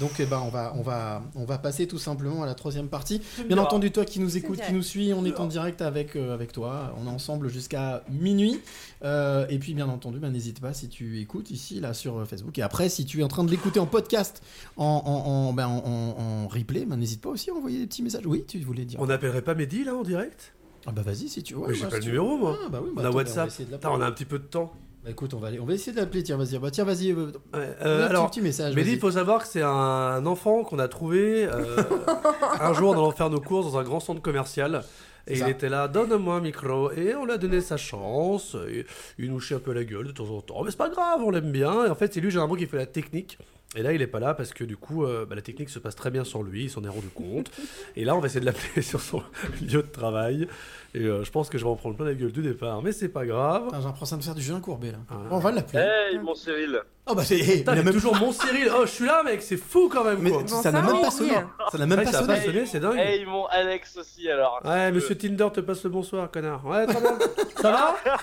Donc 0.00 0.12
eh 0.20 0.24
ben, 0.26 0.40
on, 0.44 0.48
va, 0.48 0.72
on, 0.76 0.82
va, 0.82 1.22
on 1.34 1.44
va 1.44 1.58
passer 1.58 1.86
tout 1.86 1.98
simplement 1.98 2.42
à 2.42 2.46
la 2.46 2.54
troisième 2.54 2.88
partie. 2.88 3.20
Bien 3.46 3.58
entendu, 3.58 3.90
toi 3.90 4.04
qui 4.04 4.20
nous 4.20 4.36
écoutes, 4.36 4.60
qui 4.60 4.72
nous 4.72 4.82
suis, 4.82 5.12
on 5.12 5.24
est 5.24 5.38
en 5.38 5.46
direct 5.46 5.82
avec, 5.82 6.16
euh, 6.16 6.32
avec 6.32 6.52
toi. 6.52 6.94
On 6.98 7.06
est 7.06 7.10
ensemble 7.10 7.48
jusqu'à 7.48 8.02
minuit. 8.10 8.60
Euh, 9.04 9.46
et 9.50 9.58
puis 9.58 9.74
bien 9.74 9.88
entendu, 9.88 10.18
ben, 10.18 10.30
n'hésite 10.30 10.60
pas 10.60 10.72
si 10.72 10.88
tu 10.88 11.20
écoutes 11.20 11.50
ici, 11.50 11.80
là 11.80 11.92
sur 11.92 12.18
euh, 12.18 12.24
Facebook. 12.24 12.56
Et 12.58 12.62
après, 12.62 12.88
si 12.88 13.04
tu 13.04 13.20
es 13.20 13.22
en 13.22 13.28
train 13.28 13.44
de 13.44 13.50
l'écouter 13.50 13.80
en 13.80 13.86
podcast, 13.86 14.42
en, 14.76 14.84
en, 14.84 15.30
en, 15.30 15.52
ben, 15.52 15.66
en- 15.66 15.84
en- 15.84 16.16
en 16.44 16.48
replay, 16.48 16.84
ben, 16.86 16.96
n'hésite 16.96 17.20
pas 17.20 17.28
aussi 17.30 17.50
à 17.50 17.54
envoyer 17.54 17.78
des 17.80 17.86
petits 17.86 18.02
messages. 18.02 18.26
Oui, 18.26 18.44
tu 18.48 18.58
voulais 18.60 18.84
dire. 18.84 18.98
On 19.00 19.06
n'appellerait 19.06 19.42
pas 19.42 19.54
Mehdi 19.54 19.84
là 19.84 19.94
en 19.94 20.02
direct? 20.02 20.54
Ah 20.86 20.90
bah 20.90 21.02
vas-y 21.02 21.28
si 21.28 21.42
tu 21.44 21.54
veux. 21.54 21.60
Mais 21.68 21.74
j'ai 21.74 21.82
bah, 21.82 21.90
pas 21.90 21.96
si 22.00 22.06
le 22.06 22.12
numéro 22.12 22.36
moi. 22.36 22.58
Ah, 22.64 22.68
bah 22.68 22.80
oui, 22.82 22.90
bah 22.94 23.02
on 23.02 23.04
a 23.04 23.08
attends, 23.08 23.16
WhatsApp. 23.18 23.50
on 23.84 23.88
on 23.88 24.00
a 24.00 24.06
un 24.06 24.10
petit 24.12 24.24
peu 24.24 24.38
de 24.38 24.44
temps. 24.44 24.72
Bah 25.04 25.10
écoute, 25.10 25.34
on 25.34 25.38
va, 25.38 25.48
aller- 25.48 25.58
on 25.58 25.64
va 25.64 25.74
essayer 25.74 25.92
de 25.92 25.96
l'appeler. 26.00 26.22
Tiens, 26.22 26.36
vas-y. 26.36 26.58
Bah 26.58 26.70
tiens, 26.70 26.84
vas-y. 26.84 27.10
euh, 27.10 27.32
euh, 27.56 27.72
petit- 27.74 28.10
alors, 28.10 28.30
petit 28.30 28.40
message. 28.40 28.74
Vas-y. 28.74 28.92
il 28.92 28.98
faut 29.00 29.10
savoir 29.10 29.42
que 29.42 29.48
c'est 29.48 29.62
un 29.62 30.24
enfant 30.26 30.62
qu'on 30.62 30.78
a 30.78 30.86
trouvé 30.86 31.44
euh, 31.44 31.76
un 32.60 32.72
jour 32.72 32.90
en 32.90 32.92
allant 32.92 33.10
faire 33.10 33.28
nos 33.30 33.40
courses 33.40 33.72
dans 33.72 33.78
un 33.78 33.82
grand 33.82 33.98
centre 34.00 34.22
commercial. 34.22 34.82
Et 35.28 35.38
il 35.38 35.48
était 35.48 35.68
là, 35.68 35.86
donne-moi 35.86 36.34
un 36.36 36.40
micro. 36.40 36.90
Et 36.92 37.14
on 37.14 37.24
lui 37.24 37.32
a 37.32 37.38
donné 37.38 37.60
sa 37.60 37.76
chance. 37.76 38.56
Et 38.68 38.86
il 39.18 39.30
nous 39.30 39.38
chie 39.40 39.54
un 39.54 39.60
peu 39.60 39.72
la 39.72 39.84
gueule 39.84 40.06
de 40.06 40.12
temps 40.12 40.28
en 40.30 40.40
temps. 40.40 40.62
Mais 40.64 40.70
c'est 40.72 40.76
pas 40.76 40.88
grave, 40.88 41.20
on 41.24 41.30
l'aime 41.30 41.52
bien. 41.52 41.86
Et 41.86 41.90
en 41.90 41.94
fait, 41.94 42.12
c'est 42.12 42.20
lui 42.20 42.30
généralement 42.30 42.56
qui 42.56 42.66
fait 42.66 42.76
la 42.76 42.86
technique. 42.86 43.38
Et 43.74 43.82
là, 43.82 43.92
il 43.92 44.02
est 44.02 44.06
pas 44.08 44.18
là 44.20 44.34
parce 44.34 44.52
que 44.52 44.64
du 44.64 44.76
coup, 44.76 45.04
euh, 45.04 45.24
bah, 45.24 45.34
la 45.36 45.40
technique 45.40 45.70
se 45.70 45.78
passe 45.78 45.94
très 45.96 46.10
bien 46.10 46.24
sans 46.24 46.42
lui. 46.42 46.64
Il 46.64 46.70
s'en 46.70 46.82
est 46.84 46.88
rendu 46.88 47.06
compte. 47.08 47.50
Et 47.96 48.04
là, 48.04 48.14
on 48.16 48.18
va 48.20 48.26
essayer 48.26 48.40
de 48.40 48.44
l'appeler 48.46 48.82
sur 48.82 49.00
son 49.00 49.22
lieu 49.62 49.82
de 49.82 49.86
travail. 49.86 50.46
Et 50.94 51.04
euh, 51.04 51.24
je 51.24 51.30
pense 51.30 51.48
que 51.48 51.56
je 51.56 51.64
vais 51.64 51.70
en 51.70 51.76
prendre 51.76 51.96
plein 51.96 52.04
la 52.04 52.12
gueule 52.12 52.32
du 52.32 52.42
départ. 52.42 52.82
Mais 52.82 52.92
c'est 52.92 53.08
pas 53.08 53.24
grave. 53.24 53.68
J'ai 53.74 53.82
l'impression 53.82 54.18
de 54.18 54.22
faire 54.22 54.34
du 54.34 54.42
Julien 54.42 54.60
Courbet 54.60 54.92
là. 54.92 54.98
Bon, 55.30 55.36
on 55.36 55.38
va 55.38 55.50
l'appeler. 55.50 55.78
Hey, 55.82 56.18
mon 56.18 56.34
Cyril. 56.34 56.80
Oh 57.06 57.14
bah 57.14 57.24
c'est. 57.24 57.38
Il 57.38 57.68
a 57.68 57.74
même- 57.76 57.92
toujours 57.94 58.14
mon 58.16 58.30
Cyril. 58.30 58.68
Oh, 58.76 58.82
je 58.84 58.90
suis 58.90 59.06
là, 59.06 59.22
mec. 59.22 59.40
C'est 59.40 59.56
fou 59.56 59.88
quand 59.90 60.04
même. 60.04 60.18
Mais 60.20 60.30
quoi. 60.30 60.46
ça 60.46 60.70
n'a 60.70 60.82
même 60.82 61.00
pas 61.00 61.10
sonné. 61.10 61.32
Ça 61.70 61.78
n'a 61.78 61.86
même 61.86 61.98
Ouais, 61.98 62.04
pas 62.04 62.12
ça 62.12 62.18
sonné. 62.42 62.66
c'est 62.66 62.78
dingue. 62.80 62.98
Hey, 62.98 63.24
mon 63.24 63.46
Alex 63.46 63.96
aussi, 63.96 64.30
alors. 64.30 64.60
Ouais, 64.66 64.92
monsieur 64.92 65.16
Tinder 65.16 65.48
te 65.50 65.60
passe 65.60 65.82
le 65.82 65.88
bonsoir, 65.90 66.30
connard. 66.30 66.62
Ouais, 66.66 66.86
très 66.86 67.00
bien. 67.00 67.18
Ça 67.56 67.70
va 67.72 67.96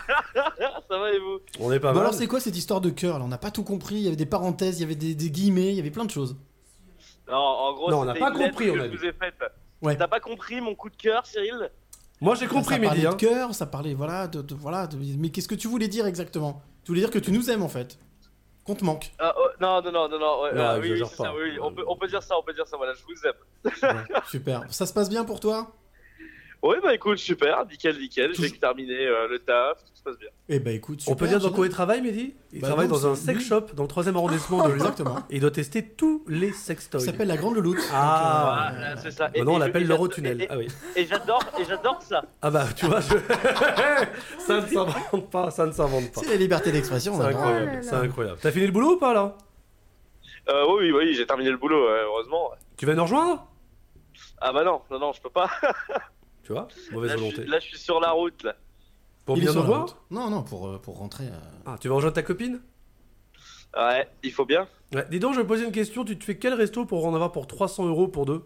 Ça 0.88 0.98
va 1.00 1.12
et 1.12 1.18
vous? 1.20 1.40
On 1.60 1.72
est 1.72 1.80
pas 1.80 1.90
Bon 1.90 1.96
mal. 1.96 2.04
alors 2.08 2.14
c'est 2.14 2.28
quoi 2.28 2.40
cette 2.40 2.56
histoire 2.58 2.82
de 2.82 2.92
cœur 2.92 3.18
là? 3.18 3.26
On 3.26 3.30
n'a 3.30 3.38
pas 3.40 3.50
tout 3.52 3.64
compris. 3.64 3.96
Il 3.96 4.02
y 4.02 4.08
avait 4.08 4.16
des 4.16 4.26
parenthèses, 4.28 4.78
il 4.78 4.82
y 4.82 4.86
avait 4.86 4.96
des, 4.96 5.16
des 5.16 5.32
guillemets, 5.32 5.70
il 5.70 5.76
y 5.76 5.80
avait 5.80 5.90
plein 5.92 6.06
de 6.06 6.12
choses. 6.12 6.36
Non, 7.28 7.36
en 7.38 7.74
gros, 7.74 7.90
Non, 7.92 8.02
on 8.02 8.06
n'a 8.06 8.14
pas 8.14 8.32
compris, 8.32 8.68
que 8.68 8.72
on 8.72 8.80
a 8.82 8.88
je 8.90 8.96
vous 8.96 9.06
ai 9.06 9.14
faite. 9.14 9.34
Ouais. 9.82 9.96
T'as 9.98 10.08
pas 10.08 10.20
compris 10.20 10.62
mon 10.62 10.76
coup 10.76 10.90
de 10.90 10.96
cœur, 10.96 11.26
Cyril? 11.26 11.70
Moi, 12.22 12.36
j'ai 12.36 12.48
compris, 12.48 12.76
ça 12.76 12.82
parlait 12.82 12.90
Mehdi. 12.90 13.02
de 13.04 13.08
Hein. 13.08 13.14
cœur, 13.16 13.54
ça 13.56 13.66
parlait 13.66 13.94
voilà 13.94 14.28
de, 14.28 14.42
de- 14.42 14.56
voilà. 14.56 14.88
de- 14.88 14.98
mais 15.18 15.30
qu'est-ce 15.30 15.48
que 15.48 15.56
tu 15.56 15.68
voulais 15.68 15.88
dire 15.88 16.06
exactement? 16.06 16.62
Tu 16.84 16.92
voulais 16.92 17.02
dire 17.02 17.12
que 17.12 17.20
tu 17.20 17.32
nous 17.32 17.50
aimes 17.50 17.64
en 17.64 17.70
fait, 17.70 17.98
qu'on 18.66 18.76
te 18.76 18.84
manque. 18.84 19.12
Ah, 19.20 19.34
oh, 19.38 19.48
Non, 19.62 19.82
non, 19.82 19.92
non, 19.92 20.10
non, 20.10 20.20
non. 20.20 20.42
ouais, 20.44 20.52
oui, 20.82 20.92
oui, 21.02 21.08
ça, 21.08 21.34
oui, 21.34 21.42
oui, 21.52 21.60
on 21.62 21.72
peut, 21.74 21.84
on 21.88 21.96
peut 21.96 22.08
dire 22.08 22.22
ça, 22.24 22.38
on 22.38 22.44
peut 22.44 22.54
dire 22.54 22.68
ça, 22.68 22.76
voilà, 22.78 22.94
je 22.94 23.04
vous 23.04 23.28
aime. 23.28 24.22
Super. 24.28 24.64
Ça 24.70 24.86
se 24.86 24.94
passe 24.94 25.10
bien 25.10 25.24
pour 25.24 25.40
toi? 25.40 25.72
Oui, 26.62 26.76
bah 26.84 26.94
écoute, 26.94 27.18
super, 27.20 27.66
nickel, 27.68 27.98
nickel. 27.98 28.34
J'ai 28.36 28.52
terminé 28.52 28.94
euh, 29.08 29.30
le 29.30 29.40
taf, 29.40 29.78
tout 29.86 29.92
se 29.96 30.04
passe 30.04 30.18
bien. 30.20 30.28
Eh 30.50 30.60
ben 30.60 30.76
écoute, 30.76 31.00
On 31.08 31.16
peut 31.16 31.26
super, 31.26 31.40
dire 31.40 31.50
dans 31.50 31.56
quoi 31.56 31.66
il 31.66 31.72
travaille, 31.72 32.02
Mehdi? 32.02 32.34
Il 32.52 32.60
Bah 32.60 32.68
travaille 32.68 32.88
non, 32.90 32.96
dans 32.96 33.08
un 33.08 33.16
sex 33.16 33.42
shop 33.46 33.68
dans 33.76 33.84
le 33.84 33.88
3 33.88 34.10
arrondissement 34.10 34.68
de 34.68 34.74
Lyon. 34.74 34.76
Exactement. 34.88 35.20
Et 35.30 35.36
il 35.36 35.40
doit 35.40 35.52
tester 35.52 35.88
tous 35.88 36.26
les 36.28 36.52
sextoys. 36.52 37.00
Ça 37.00 37.06
s'appelle 37.06 37.30
la 37.30 37.38
Grande 37.38 37.56
Louloute. 37.56 37.78
Ah, 37.94 38.72
Voilà, 38.74 38.98
c'est 38.98 39.12
ça. 39.12 39.30
Maintenant, 39.34 39.54
on 39.54 39.56
et- 39.56 39.60
l'appelle 39.60 39.84
et- 39.84 39.86
l'Eurotunnel. 39.86 40.42
et- 40.42 40.48
Ah 40.50 40.58
oui. 40.58 40.68
Et 40.98 41.06
j'adore, 41.06 41.44
et 41.58 41.64
j'adore 41.64 42.02
ça. 42.02 42.24
Ah 42.42 42.52
bah, 42.52 42.66
tu 42.76 42.88
vois, 42.88 43.00
je... 43.00 43.08
ça 44.40 44.60
ne 44.60 44.68
s'invente 44.68 45.30
pas, 45.32 45.52
ça 45.52 45.66
ne 45.66 45.72
s'invente 45.72 46.12
pas. 46.12 46.22
C'est 46.22 46.30
la 46.32 46.36
liberté 46.36 46.74
d'expression. 46.74 47.14
on 47.14 47.20
C'est 47.22 47.28
incroyable, 47.28 47.80
c'est 47.84 47.96
incroyable. 47.96 48.40
T'as 48.42 48.52
fini 48.52 48.66
le 48.66 48.74
boulot 48.74 48.96
ou 48.96 48.98
pas, 48.98 49.14
là? 49.14 49.38
Euh, 50.50 50.66
oui, 50.68 50.92
oui, 50.92 50.92
oui, 50.92 51.14
j'ai 51.14 51.26
terminé 51.26 51.52
le 51.52 51.58
boulot, 51.58 51.86
ouais, 51.88 52.02
heureusement. 52.04 52.52
Tu 52.76 52.86
vas 52.86 52.96
nous 52.96 53.04
rejoindre? 53.04 53.46
Ah 54.42 54.52
bah 54.52 54.64
non, 54.66 54.82
non, 54.92 55.00
non, 55.00 55.14
je 55.14 55.22
peux 55.22 55.30
pas. 55.30 55.50
Tu 56.50 56.54
vois 56.54 56.68
Mauvaise 56.92 57.12
là, 57.12 57.16
je 57.16 57.20
volonté. 57.22 57.42
suis, 57.44 57.52
là, 57.52 57.60
je 57.60 57.66
suis 57.68 57.78
sur 57.78 58.00
la 58.00 58.10
route, 58.10 58.42
là. 58.42 58.56
Pour 59.24 59.38
bien 59.38 59.54
nous 59.54 59.62
voir. 59.62 59.86
Non, 60.10 60.32
non, 60.32 60.42
pour, 60.42 60.68
euh, 60.68 60.80
pour 60.80 60.98
rentrer. 60.98 61.26
euh, 61.26 61.38
Ah, 61.68 61.76
tu 61.80 61.88
vas 61.90 61.94
rejoindre 61.94 62.16
ta 62.16 62.24
copine? 62.24 62.60
Ouais, 63.78 64.10
il 64.24 64.32
faut 64.32 64.46
bien. 64.46 64.68
Ouais. 64.96 65.06
Dis 65.12 65.20
donc, 65.20 65.34
je 65.34 65.38
vais 65.38 65.44
me 65.44 65.48
poser 65.48 65.66
une 65.66 65.72
question. 65.72 66.04
Tu 66.04 66.18
te 66.18 66.24
fais 66.24 66.40
quel 66.40 66.56
resto 66.56 66.86
pour 66.88 67.06
en 67.06 67.14
avoir 67.14 67.32
pour 67.32 67.46
300 67.46 67.86
euros 67.86 68.08
pour 68.08 68.26
deux? 68.26 68.44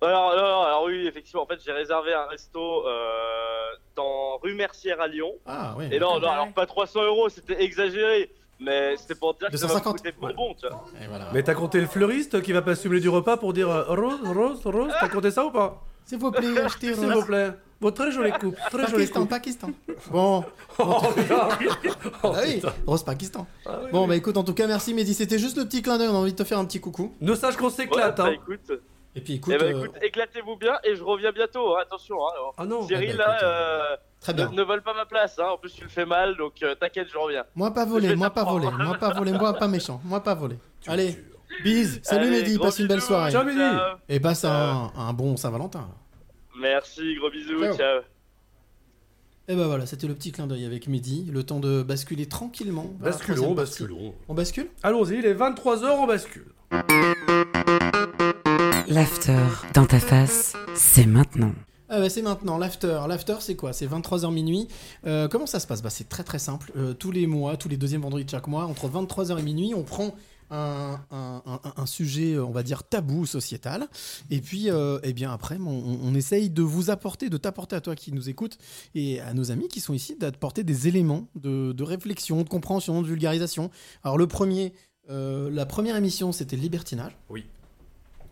Alors, 0.00 0.34
non, 0.34 0.40
non, 0.42 0.62
alors 0.62 0.84
oui, 0.84 1.06
effectivement, 1.06 1.42
en 1.42 1.46
fait, 1.46 1.60
j'ai 1.62 1.70
réservé 1.72 2.14
un 2.14 2.24
resto 2.24 2.86
euh, 2.88 3.66
dans 3.94 4.38
rue 4.38 4.54
Mercière 4.54 5.02
à 5.02 5.08
Lyon. 5.08 5.34
Ah 5.44 5.74
oui. 5.76 5.84
Et 5.92 5.98
non, 5.98 6.18
non, 6.18 6.28
alors 6.30 6.50
pas 6.54 6.64
300 6.64 7.02
euros, 7.04 7.28
c'était 7.28 7.62
exagéré. 7.62 8.30
Mais 8.58 8.96
c'était 8.96 9.16
pour 9.16 9.34
dire 9.34 9.50
que 9.50 9.56
ça 9.58 9.66
250. 9.66 9.96
coûter 9.98 10.12
bonbon, 10.18 10.54
tu 10.54 10.66
vois. 10.66 10.82
Et 11.02 11.06
voilà. 11.08 11.28
Mais 11.34 11.42
t'as 11.42 11.54
compté 11.54 11.78
le 11.78 11.86
fleuriste 11.86 12.40
qui 12.40 12.52
va 12.52 12.62
pas 12.62 12.70
assumé 12.70 13.00
du 13.00 13.10
repas 13.10 13.36
pour 13.36 13.52
dire 13.52 13.68
euh, 13.68 13.84
Rose, 13.94 14.20
Rose, 14.24 14.62
Rose 14.64 14.92
T'as 14.98 15.08
compté 15.10 15.30
ça 15.30 15.44
ou 15.44 15.50
pas? 15.50 15.84
S'il 16.04 16.18
vous 16.18 16.30
plaît, 16.30 16.60
achetez 16.64 16.94
S'il 16.94 17.12
vous 17.12 17.24
plaît. 17.24 17.52
Bon, 17.80 17.90
très 17.90 18.12
jolie 18.12 18.30
coupe. 18.32 18.56
Très 18.70 18.86
jolie 18.86 19.06
Pakistan, 19.08 19.20
coupe. 19.20 19.30
Pakistan. 19.30 19.70
Bon. 20.10 20.44
Oh. 20.78 20.84
Oh, 21.02 21.02
Ah 22.22 22.30
oui, 22.44 22.54
putain. 22.54 22.72
Rose 22.86 23.02
Pakistan. 23.02 23.46
Ah 23.66 23.80
oui, 23.84 23.90
bon, 23.92 24.02
oui. 24.02 24.08
bah 24.08 24.16
écoute, 24.16 24.36
en 24.36 24.44
tout 24.44 24.54
cas, 24.54 24.66
merci 24.68 24.94
Mehdi. 24.94 25.14
C'était 25.14 25.38
juste 25.38 25.56
le 25.56 25.64
petit 25.64 25.82
clin 25.82 25.98
d'œil. 25.98 26.08
On 26.08 26.14
a 26.14 26.18
envie 26.18 26.32
de 26.32 26.36
te 26.36 26.44
faire 26.44 26.58
un 26.58 26.64
petit 26.64 26.80
coucou. 26.80 27.12
Ne 27.20 27.34
sache 27.34 27.56
qu'on 27.56 27.64
Ouais, 27.66 27.70
s'éclate, 27.72 28.16
bah, 28.16 28.26
hein. 28.28 28.32
écoute. 28.32 28.70
Et 29.14 29.20
puis 29.20 29.34
écoute. 29.34 29.54
Eh 29.58 29.62
euh, 29.62 29.84
écoute, 29.84 29.96
éclatez-vous 30.00 30.56
bien 30.56 30.78
et 30.84 30.94
je 30.94 31.02
reviens 31.02 31.32
bientôt, 31.32 31.74
hein, 31.76 31.80
attention. 31.82 32.16
Hein, 32.24 32.30
alors. 32.34 32.54
Ah 32.56 32.64
non. 32.64 32.86
Cyril, 32.86 33.10
Eh 33.14 33.16
ben, 33.16 33.18
là, 33.18 33.34
écoute, 33.34 33.42
euh, 33.44 33.96
Très 34.20 34.32
ne, 34.32 34.36
bien. 34.38 34.50
ne 34.52 34.62
vole 34.62 34.82
pas 34.82 34.94
ma 34.94 35.04
place, 35.04 35.38
hein. 35.38 35.48
en 35.52 35.58
plus 35.58 35.72
tu 35.74 35.82
le 35.82 35.90
fais 35.90 36.06
mal, 36.06 36.36
donc 36.36 36.62
euh, 36.62 36.74
t'inquiète, 36.76 37.08
je 37.12 37.18
reviens. 37.18 37.44
Moi 37.56 37.74
pas 37.74 37.84
volé, 37.84 38.14
moi 38.14 38.30
pas 38.30 38.44
volé, 38.44 38.68
moi 38.70 38.94
pas 38.98 39.12
volé, 39.12 39.32
moi 39.32 39.52
pas 39.54 39.66
méchant, 39.68 40.00
moi 40.04 40.20
pas 40.20 40.34
volé. 40.34 40.56
Allez, 40.86 41.18
bise. 41.62 42.00
Salut 42.02 42.28
Allez, 42.28 42.42
Mehdi, 42.42 42.58
passe 42.58 42.78
une 42.78 42.86
belle 42.86 43.00
soirée. 43.02 43.30
Ciao, 43.30 43.44
Mehdi. 43.44 43.60
Et 44.08 44.20
passe 44.20 44.44
un, 44.44 44.90
un 44.96 45.12
bon 45.12 45.36
Saint-Valentin. 45.36 45.88
Merci, 46.60 47.14
gros 47.16 47.30
bisous, 47.30 47.60
Ciao. 47.62 47.76
ciao. 47.76 48.00
Et 49.48 49.56
ben 49.56 49.66
voilà, 49.66 49.86
c'était 49.86 50.06
le 50.06 50.14
petit 50.14 50.30
clin 50.30 50.46
d'œil 50.46 50.64
avec 50.64 50.86
Mehdi. 50.86 51.28
Le 51.32 51.42
temps 51.42 51.58
de 51.60 51.82
basculer 51.82 52.26
tranquillement. 52.26 52.92
vers 53.00 53.06
la 53.06 53.10
Basculons, 53.10 53.34
troisième 53.36 53.56
partie. 53.56 53.70
basculons. 53.82 54.14
On 54.28 54.34
bascule? 54.34 54.68
Allons-y, 54.82 55.18
il 55.18 55.26
est 55.26 55.34
23h, 55.34 55.90
on 55.98 56.06
bascule. 56.06 56.46
L'after 58.88 59.38
dans 59.74 59.86
ta 59.86 59.98
face, 60.00 60.54
c'est 60.74 61.06
maintenant. 61.06 61.52
Ah 61.88 61.98
bah, 62.00 62.08
c'est 62.08 62.22
maintenant, 62.22 62.56
l'after. 62.58 63.00
L'after, 63.08 63.36
c'est 63.40 63.56
quoi? 63.56 63.72
C'est 63.72 63.86
23h 63.86 64.32
minuit. 64.32 64.68
Euh, 65.06 65.28
comment 65.28 65.46
ça 65.46 65.60
se 65.60 65.66
passe? 65.66 65.82
Bah, 65.82 65.90
C'est 65.90 66.08
très 66.08 66.22
très 66.24 66.38
simple. 66.38 66.72
Euh, 66.76 66.94
tous 66.94 67.10
les 67.10 67.26
mois, 67.26 67.56
tous 67.56 67.68
les 67.68 67.76
deuxièmes 67.76 68.02
vendredis 68.02 68.24
de 68.24 68.30
chaque 68.30 68.46
mois, 68.46 68.64
entre 68.64 68.88
23h 68.88 69.38
et 69.38 69.42
minuit, 69.42 69.74
on 69.74 69.82
prend 69.82 70.14
un, 70.52 71.00
un- 71.10 71.42
un- 71.46 71.72
un 71.76 71.86
sujet, 71.86 72.34
euh, 72.34 72.44
on 72.44 72.50
va 72.52 72.62
dire, 72.62 72.84
tabou 72.84 73.26
sociétal. 73.26 73.88
Et 74.30 74.40
puis, 74.40 74.70
euh, 74.70 75.00
eh 75.02 75.12
bien, 75.12 75.32
après, 75.32 75.56
on, 75.58 76.14
essaye 76.14 76.50
de 76.50 76.62
vous 76.62 76.90
apporter, 76.90 77.30
de 77.30 77.36
t'apporter 77.38 77.74
à 77.74 77.80
toi 77.80 77.96
qui 77.96 78.12
nous 78.12 78.28
écoute 78.28 78.58
et 78.94 79.20
à 79.20 79.32
nos 79.34 79.50
amis 79.50 79.68
qui 79.68 79.80
sont 79.80 79.94
ici, 79.94 80.14
d'apporter 80.20 80.62
des 80.62 80.88
éléments 80.88 81.26
de, 81.34 81.72
de 81.72 81.82
réflexion, 81.82 82.42
de 82.42 82.48
compréhension, 82.48 83.00
de 83.02 83.06
vulgarisation. 83.08 83.70
Alors, 84.04 84.18
le 84.18 84.26
premier, 84.26 84.72
euh, 85.10 85.50
la 85.50 85.64
première 85.66 85.96
émission, 85.96 86.32
c'était 86.32 86.56
le 86.56 86.62
libertinage. 86.62 87.16
Oui. 87.30 87.44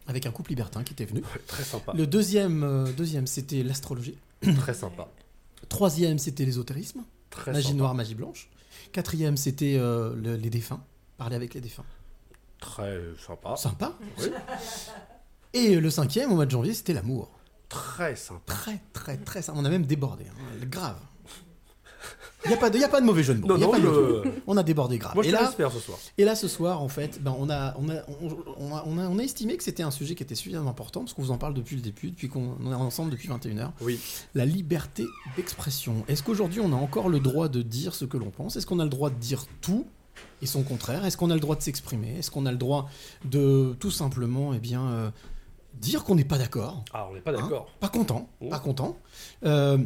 Avec 0.06 0.26
un 0.26 0.30
couple 0.30 0.50
libertin 0.50 0.82
qui 0.82 0.92
était 0.92 1.04
venu. 1.06 1.22
Très 1.46 1.64
sympa. 1.64 1.92
Le 1.96 2.06
deuxième, 2.06 2.62
euh, 2.64 2.92
deuxième 2.92 3.26
c'était 3.26 3.62
l'astrologie. 3.62 4.16
Très 4.56 4.74
sympa. 4.74 5.08
Troisième, 5.68 6.18
c'était 6.18 6.44
l'ésotérisme. 6.44 7.02
Très 7.30 7.52
magie 7.52 7.68
sympa. 7.68 7.78
noire, 7.78 7.94
magie 7.94 8.14
blanche. 8.14 8.48
Quatrième, 8.92 9.36
c'était 9.36 9.78
le- 9.78 10.36
les 10.36 10.50
défunts. 10.50 10.82
Parler 11.16 11.36
avec 11.36 11.54
les 11.54 11.60
défunts. 11.60 11.84
Très 12.60 12.98
sympa. 13.26 13.56
Sympa. 13.56 13.92
Oui. 14.18 14.26
Et 15.52 15.76
le 15.76 15.90
cinquième, 15.90 16.30
au 16.32 16.36
mois 16.36 16.46
de 16.46 16.50
janvier, 16.50 16.74
c'était 16.74 16.92
l'amour. 16.92 17.30
Très 17.68 18.16
sympa. 18.16 18.40
Très, 18.52 18.80
très, 18.92 19.16
très 19.16 19.42
sympa. 19.42 19.58
On 19.60 19.64
a 19.64 19.68
même 19.70 19.84
débordé. 19.86 20.24
hein. 20.28 20.66
Grave. 20.66 20.98
Il 22.46 22.48
n'y 22.48 22.54
a, 22.54 22.56
pas 22.56 22.70
de- 22.70 22.78
y 22.78 22.84
a 22.84 22.88
pas 22.88 23.02
de 23.02 23.06
mauvais 23.06 23.22
jeu 23.22 23.34
de 23.34 23.40
mots. 23.40 23.48
Non, 23.48 23.56
Y 23.58 23.62
a 23.62 23.66
non, 23.66 23.70
pas 23.72 23.78
je- 23.78 23.82
de. 23.82 24.22
On 24.46 24.56
a 24.56 24.62
débordé 24.62 24.96
grave. 24.96 25.14
Moi, 25.14 25.22
je 25.22 25.28
et, 25.28 25.32
là, 25.32 25.50
ce 25.50 25.78
soir. 25.78 25.98
et 26.16 26.24
là, 26.24 26.34
ce 26.34 26.48
soir, 26.48 26.80
en 26.80 26.88
fait, 26.88 27.22
ben, 27.22 27.34
on, 27.38 27.50
a, 27.50 27.74
on, 27.78 27.90
a, 27.90 27.96
on, 28.22 28.74
a, 28.74 28.84
on 28.86 28.98
a- 28.98 29.08
on 29.08 29.18
a 29.18 29.22
estimé 29.22 29.58
que 29.58 29.62
c'était 29.62 29.82
un 29.82 29.90
sujet 29.90 30.14
qui 30.14 30.22
était 30.22 30.34
suffisamment 30.34 30.70
important, 30.70 31.00
parce 31.00 31.12
qu'on 31.12 31.20
vous 31.20 31.32
en 31.32 31.36
parle 31.38 31.52
depuis 31.52 31.76
le 31.76 31.82
début, 31.82 32.10
depuis 32.10 32.28
qu'on 32.30 32.56
on 32.64 32.72
est 32.72 32.74
ensemble 32.74 33.10
depuis 33.10 33.28
21h. 33.28 33.72
Oui. 33.82 34.00
La 34.34 34.46
liberté 34.46 35.04
d'expression. 35.36 36.02
Est-ce 36.08 36.22
qu'aujourd'hui, 36.22 36.60
on 36.62 36.72
a 36.72 36.76
encore 36.76 37.10
le 37.10 37.20
droit 37.20 37.48
de 37.48 37.60
dire 37.60 37.94
ce 37.94 38.06
que 38.06 38.16
l'on 38.16 38.30
pense? 38.30 38.56
Est-ce 38.56 38.64
qu'on 38.66 38.80
a 38.80 38.84
le 38.84 38.90
droit 38.90 39.10
de 39.10 39.16
dire 39.16 39.44
tout? 39.60 39.86
Et 40.42 40.46
son 40.46 40.62
contraire 40.62 41.04
Est-ce 41.04 41.16
qu'on 41.16 41.30
a 41.30 41.34
le 41.34 41.40
droit 41.40 41.56
de 41.56 41.62
s'exprimer? 41.62 42.18
Est-ce 42.18 42.30
qu'on 42.30 42.46
a 42.46 42.52
le 42.52 42.58
droit 42.58 42.88
de 43.24 43.74
tout 43.78 43.90
simplement 43.90 44.52
eh 44.54 44.58
bien, 44.58 44.86
euh, 44.86 45.10
dire 45.74 46.04
qu'on 46.04 46.14
n'est 46.14 46.24
pas 46.24 46.38
d'accord? 46.38 46.84
Ah, 46.92 47.06
on 47.10 47.14
n'est 47.14 47.20
pas 47.20 47.32
d'accord. 47.32 47.66
Hein 47.68 47.76
Pas 47.80 47.88
content, 47.88 48.28
pas 48.48 48.58
content. 48.58 48.96
Euh, 49.44 49.78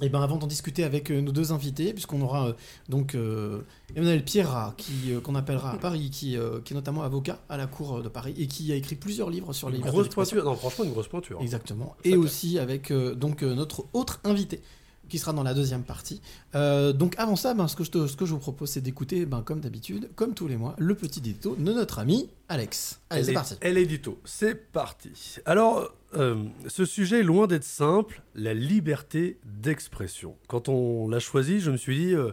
et 0.00 0.08
ben 0.08 0.22
avant 0.22 0.36
d'en 0.36 0.46
discuter 0.46 0.84
avec 0.84 1.10
euh, 1.10 1.20
nos 1.20 1.32
deux 1.32 1.52
invités, 1.52 1.92
puisqu'on 1.92 2.20
aura 2.22 2.48
euh, 2.48 2.52
donc 2.88 3.14
euh, 3.14 3.62
Emmanuel 3.96 4.24
Pierrat, 4.24 4.74
qui 4.76 5.12
euh, 5.12 5.20
qu'on 5.20 5.34
appellera 5.34 5.72
à 5.72 5.76
Paris, 5.76 6.10
qui, 6.10 6.36
qui 6.64 6.72
est 6.72 6.76
notamment 6.76 7.02
avocat 7.02 7.40
à 7.48 7.56
la 7.56 7.66
cour 7.66 8.02
de 8.02 8.08
Paris 8.08 8.34
et 8.38 8.46
qui 8.46 8.70
a 8.72 8.76
écrit 8.76 8.94
plusieurs 8.94 9.30
livres 9.30 9.52
sur 9.52 9.70
les 9.70 9.78
Une 9.78 9.84
grosse 9.84 10.08
pointure. 10.08 10.44
Non, 10.44 10.54
franchement, 10.54 10.84
une 10.84 10.92
grosse 10.92 11.08
pointure. 11.08 11.40
Exactement. 11.40 11.96
Ça 12.04 12.10
Et 12.10 12.16
aussi 12.16 12.58
avec 12.58 12.92
donc 12.92 13.42
notre 13.42 13.86
autre 13.92 14.20
invité 14.24 14.62
qui 15.08 15.18
sera 15.18 15.32
dans 15.32 15.42
la 15.42 15.54
deuxième 15.54 15.82
partie. 15.82 16.20
Euh, 16.54 16.92
donc 16.92 17.14
avant 17.18 17.36
ça, 17.36 17.54
ben, 17.54 17.66
ce, 17.68 17.76
que 17.76 17.84
je 17.84 17.90
te- 17.90 18.06
ce 18.06 18.16
que 18.16 18.26
je 18.26 18.32
vous 18.32 18.38
propose, 18.38 18.70
c'est 18.70 18.80
d'écouter, 18.80 19.26
ben, 19.26 19.42
comme 19.42 19.60
d'habitude, 19.60 20.10
comme 20.14 20.34
tous 20.34 20.46
les 20.48 20.56
mois, 20.56 20.74
le 20.78 20.94
petit 20.94 21.18
édito 21.20 21.56
de 21.58 21.72
notre 21.72 21.98
ami 21.98 22.28
Alex. 22.48 23.00
Allez, 23.10 23.24
c'est 23.24 23.32
parti. 23.32 23.54
Elle 23.60 23.78
est 23.78 23.82
édito. 23.82 24.20
C'est 24.24 24.70
parti. 24.72 25.10
Alors, 25.44 25.92
euh, 26.16 26.44
ce 26.66 26.84
sujet 26.84 27.20
est 27.20 27.24
loin 27.24 27.46
d'être 27.46 27.64
simple, 27.64 28.22
la 28.34 28.54
liberté 28.54 29.38
d'expression. 29.44 30.36
Quand 30.48 30.68
on 30.68 31.08
l'a 31.08 31.20
choisi, 31.20 31.60
je 31.60 31.70
me 31.70 31.76
suis 31.76 31.98
dit, 31.98 32.14
euh, 32.14 32.32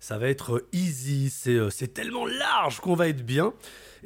ça 0.00 0.18
va 0.18 0.28
être 0.28 0.64
easy, 0.72 1.30
c'est 1.30 1.94
tellement 1.94 2.26
large 2.26 2.80
qu'on 2.80 2.94
va 2.94 3.08
être 3.08 3.24
bien. 3.24 3.52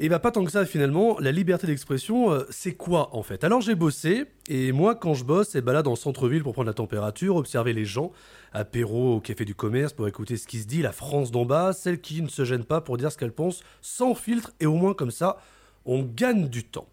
Et 0.00 0.08
bah 0.08 0.20
pas 0.20 0.30
tant 0.30 0.44
que 0.44 0.52
ça 0.52 0.64
finalement, 0.64 1.18
la 1.18 1.32
liberté 1.32 1.66
d'expression, 1.66 2.30
euh, 2.30 2.44
c'est 2.50 2.74
quoi 2.74 3.16
en 3.16 3.24
fait? 3.24 3.42
Alors 3.42 3.60
j'ai 3.60 3.74
bossé, 3.74 4.26
et 4.46 4.70
moi 4.70 4.94
quand 4.94 5.14
je 5.14 5.24
bosse, 5.24 5.48
c'est 5.48 5.60
balade 5.60 5.86
dans 5.86 5.90
le 5.90 5.96
centre-ville 5.96 6.44
pour 6.44 6.52
prendre 6.52 6.68
la 6.68 6.74
température, 6.74 7.34
observer 7.34 7.72
les 7.72 7.84
gens, 7.84 8.12
apéro 8.52 9.16
au 9.16 9.20
café 9.20 9.44
du 9.44 9.56
commerce 9.56 9.92
pour 9.92 10.06
écouter 10.06 10.36
ce 10.36 10.46
qui 10.46 10.60
se 10.60 10.68
dit, 10.68 10.82
la 10.82 10.92
France 10.92 11.32
d'en 11.32 11.44
bas, 11.44 11.72
celle 11.72 12.00
qui 12.00 12.22
ne 12.22 12.28
se 12.28 12.44
gêne 12.44 12.62
pas 12.62 12.80
pour 12.80 12.96
dire 12.96 13.10
ce 13.10 13.18
qu'elle 13.18 13.32
pense, 13.32 13.64
sans 13.82 14.14
filtre, 14.14 14.52
et 14.60 14.66
au 14.66 14.76
moins 14.76 14.94
comme 14.94 15.10
ça, 15.10 15.38
on 15.84 16.04
gagne 16.04 16.46
du 16.46 16.62
temps. 16.62 16.86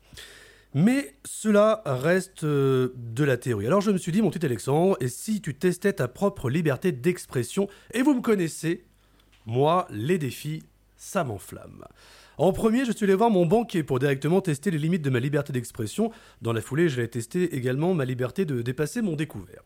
Mais 0.74 1.14
cela 1.26 1.84
reste 1.86 2.44
euh, 2.44 2.92
de 2.98 3.24
la 3.24 3.38
théorie. 3.38 3.68
Alors 3.68 3.82
je 3.82 3.92
me 3.92 4.00
suis 4.00 4.12
dit, 4.12 4.24
mon 4.24 4.32
petit 4.32 4.44
Alexandre, 4.44 4.98
et 5.00 5.10
si 5.10 5.42
tu 5.42 5.54
testais 5.54 5.94
ta 5.94 6.08
propre 6.08 6.50
liberté 6.50 6.92
d'expression? 6.92 7.68
Et 7.94 8.02
vous 8.02 8.16
me 8.16 8.22
connaissez, 8.22 8.84
moi, 9.46 9.88
les 9.92 10.18
défis, 10.18 10.64
ça 10.98 11.24
m'enflamme. 11.24 11.86
En 12.38 12.52
premier, 12.52 12.84
je 12.84 12.92
suis 12.92 13.06
allé 13.06 13.16
voir 13.16 13.30
mon 13.30 13.46
banquier 13.46 13.84
pour 13.84 14.00
directement 14.00 14.42
tester 14.42 14.70
les 14.70 14.78
limites 14.78 15.02
de 15.02 15.10
ma 15.10 15.20
liberté 15.20 15.54
d'expression. 15.54 16.12
Dans 16.42 16.52
la 16.52 16.62
foulée, 16.62 16.90
je 16.90 16.98
vais 16.98 17.08
tester 17.08 17.56
également 17.56 17.94
ma 17.94 18.04
liberté 18.04 18.44
de 18.44 18.62
dépasser 18.62 19.02
mon 19.02 19.16
découvert. 19.16 19.62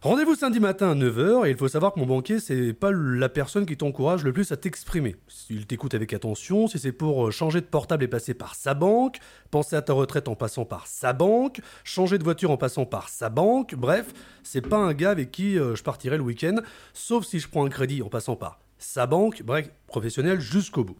Rendez-vous 0.00 0.36
samedi 0.36 0.60
matin 0.60 0.92
à 0.92 0.94
9h 0.94 1.46
et 1.46 1.50
il 1.50 1.56
faut 1.56 1.66
savoir 1.66 1.92
que 1.92 1.98
mon 1.98 2.06
banquier, 2.06 2.38
c'est 2.38 2.72
pas 2.72 2.92
la 2.92 3.28
personne 3.28 3.66
qui 3.66 3.76
t'encourage 3.76 4.22
le 4.22 4.32
plus 4.32 4.52
à 4.52 4.56
t'exprimer. 4.56 5.16
S'il 5.26 5.66
t'écoute 5.66 5.92
avec 5.92 6.12
attention, 6.12 6.68
si 6.68 6.78
c'est 6.78 6.92
pour 6.92 7.26
euh, 7.26 7.30
changer 7.32 7.60
de 7.60 7.66
portable 7.66 8.04
et 8.04 8.08
passer 8.08 8.32
par 8.32 8.54
sa 8.54 8.74
banque, 8.74 9.18
penser 9.50 9.74
à 9.74 9.82
ta 9.82 9.92
retraite 9.92 10.28
en 10.28 10.36
passant 10.36 10.64
par 10.64 10.86
sa 10.86 11.12
banque, 11.12 11.60
changer 11.82 12.16
de 12.18 12.22
voiture 12.22 12.52
en 12.52 12.56
passant 12.56 12.86
par 12.86 13.08
sa 13.08 13.28
banque, 13.28 13.74
bref, 13.74 14.12
c'est 14.44 14.60
pas 14.60 14.78
un 14.78 14.94
gars 14.94 15.10
avec 15.10 15.32
qui 15.32 15.58
euh, 15.58 15.74
je 15.74 15.82
partirai 15.82 16.16
le 16.16 16.22
week-end, 16.22 16.56
sauf 16.92 17.24
si 17.24 17.40
je 17.40 17.48
prends 17.48 17.66
un 17.66 17.68
crédit 17.68 18.00
en 18.00 18.08
passant 18.08 18.36
par 18.36 18.60
sa 18.78 19.08
banque, 19.08 19.42
bref, 19.44 19.68
professionnel 19.88 20.40
jusqu'au 20.40 20.84
bout. 20.84 20.96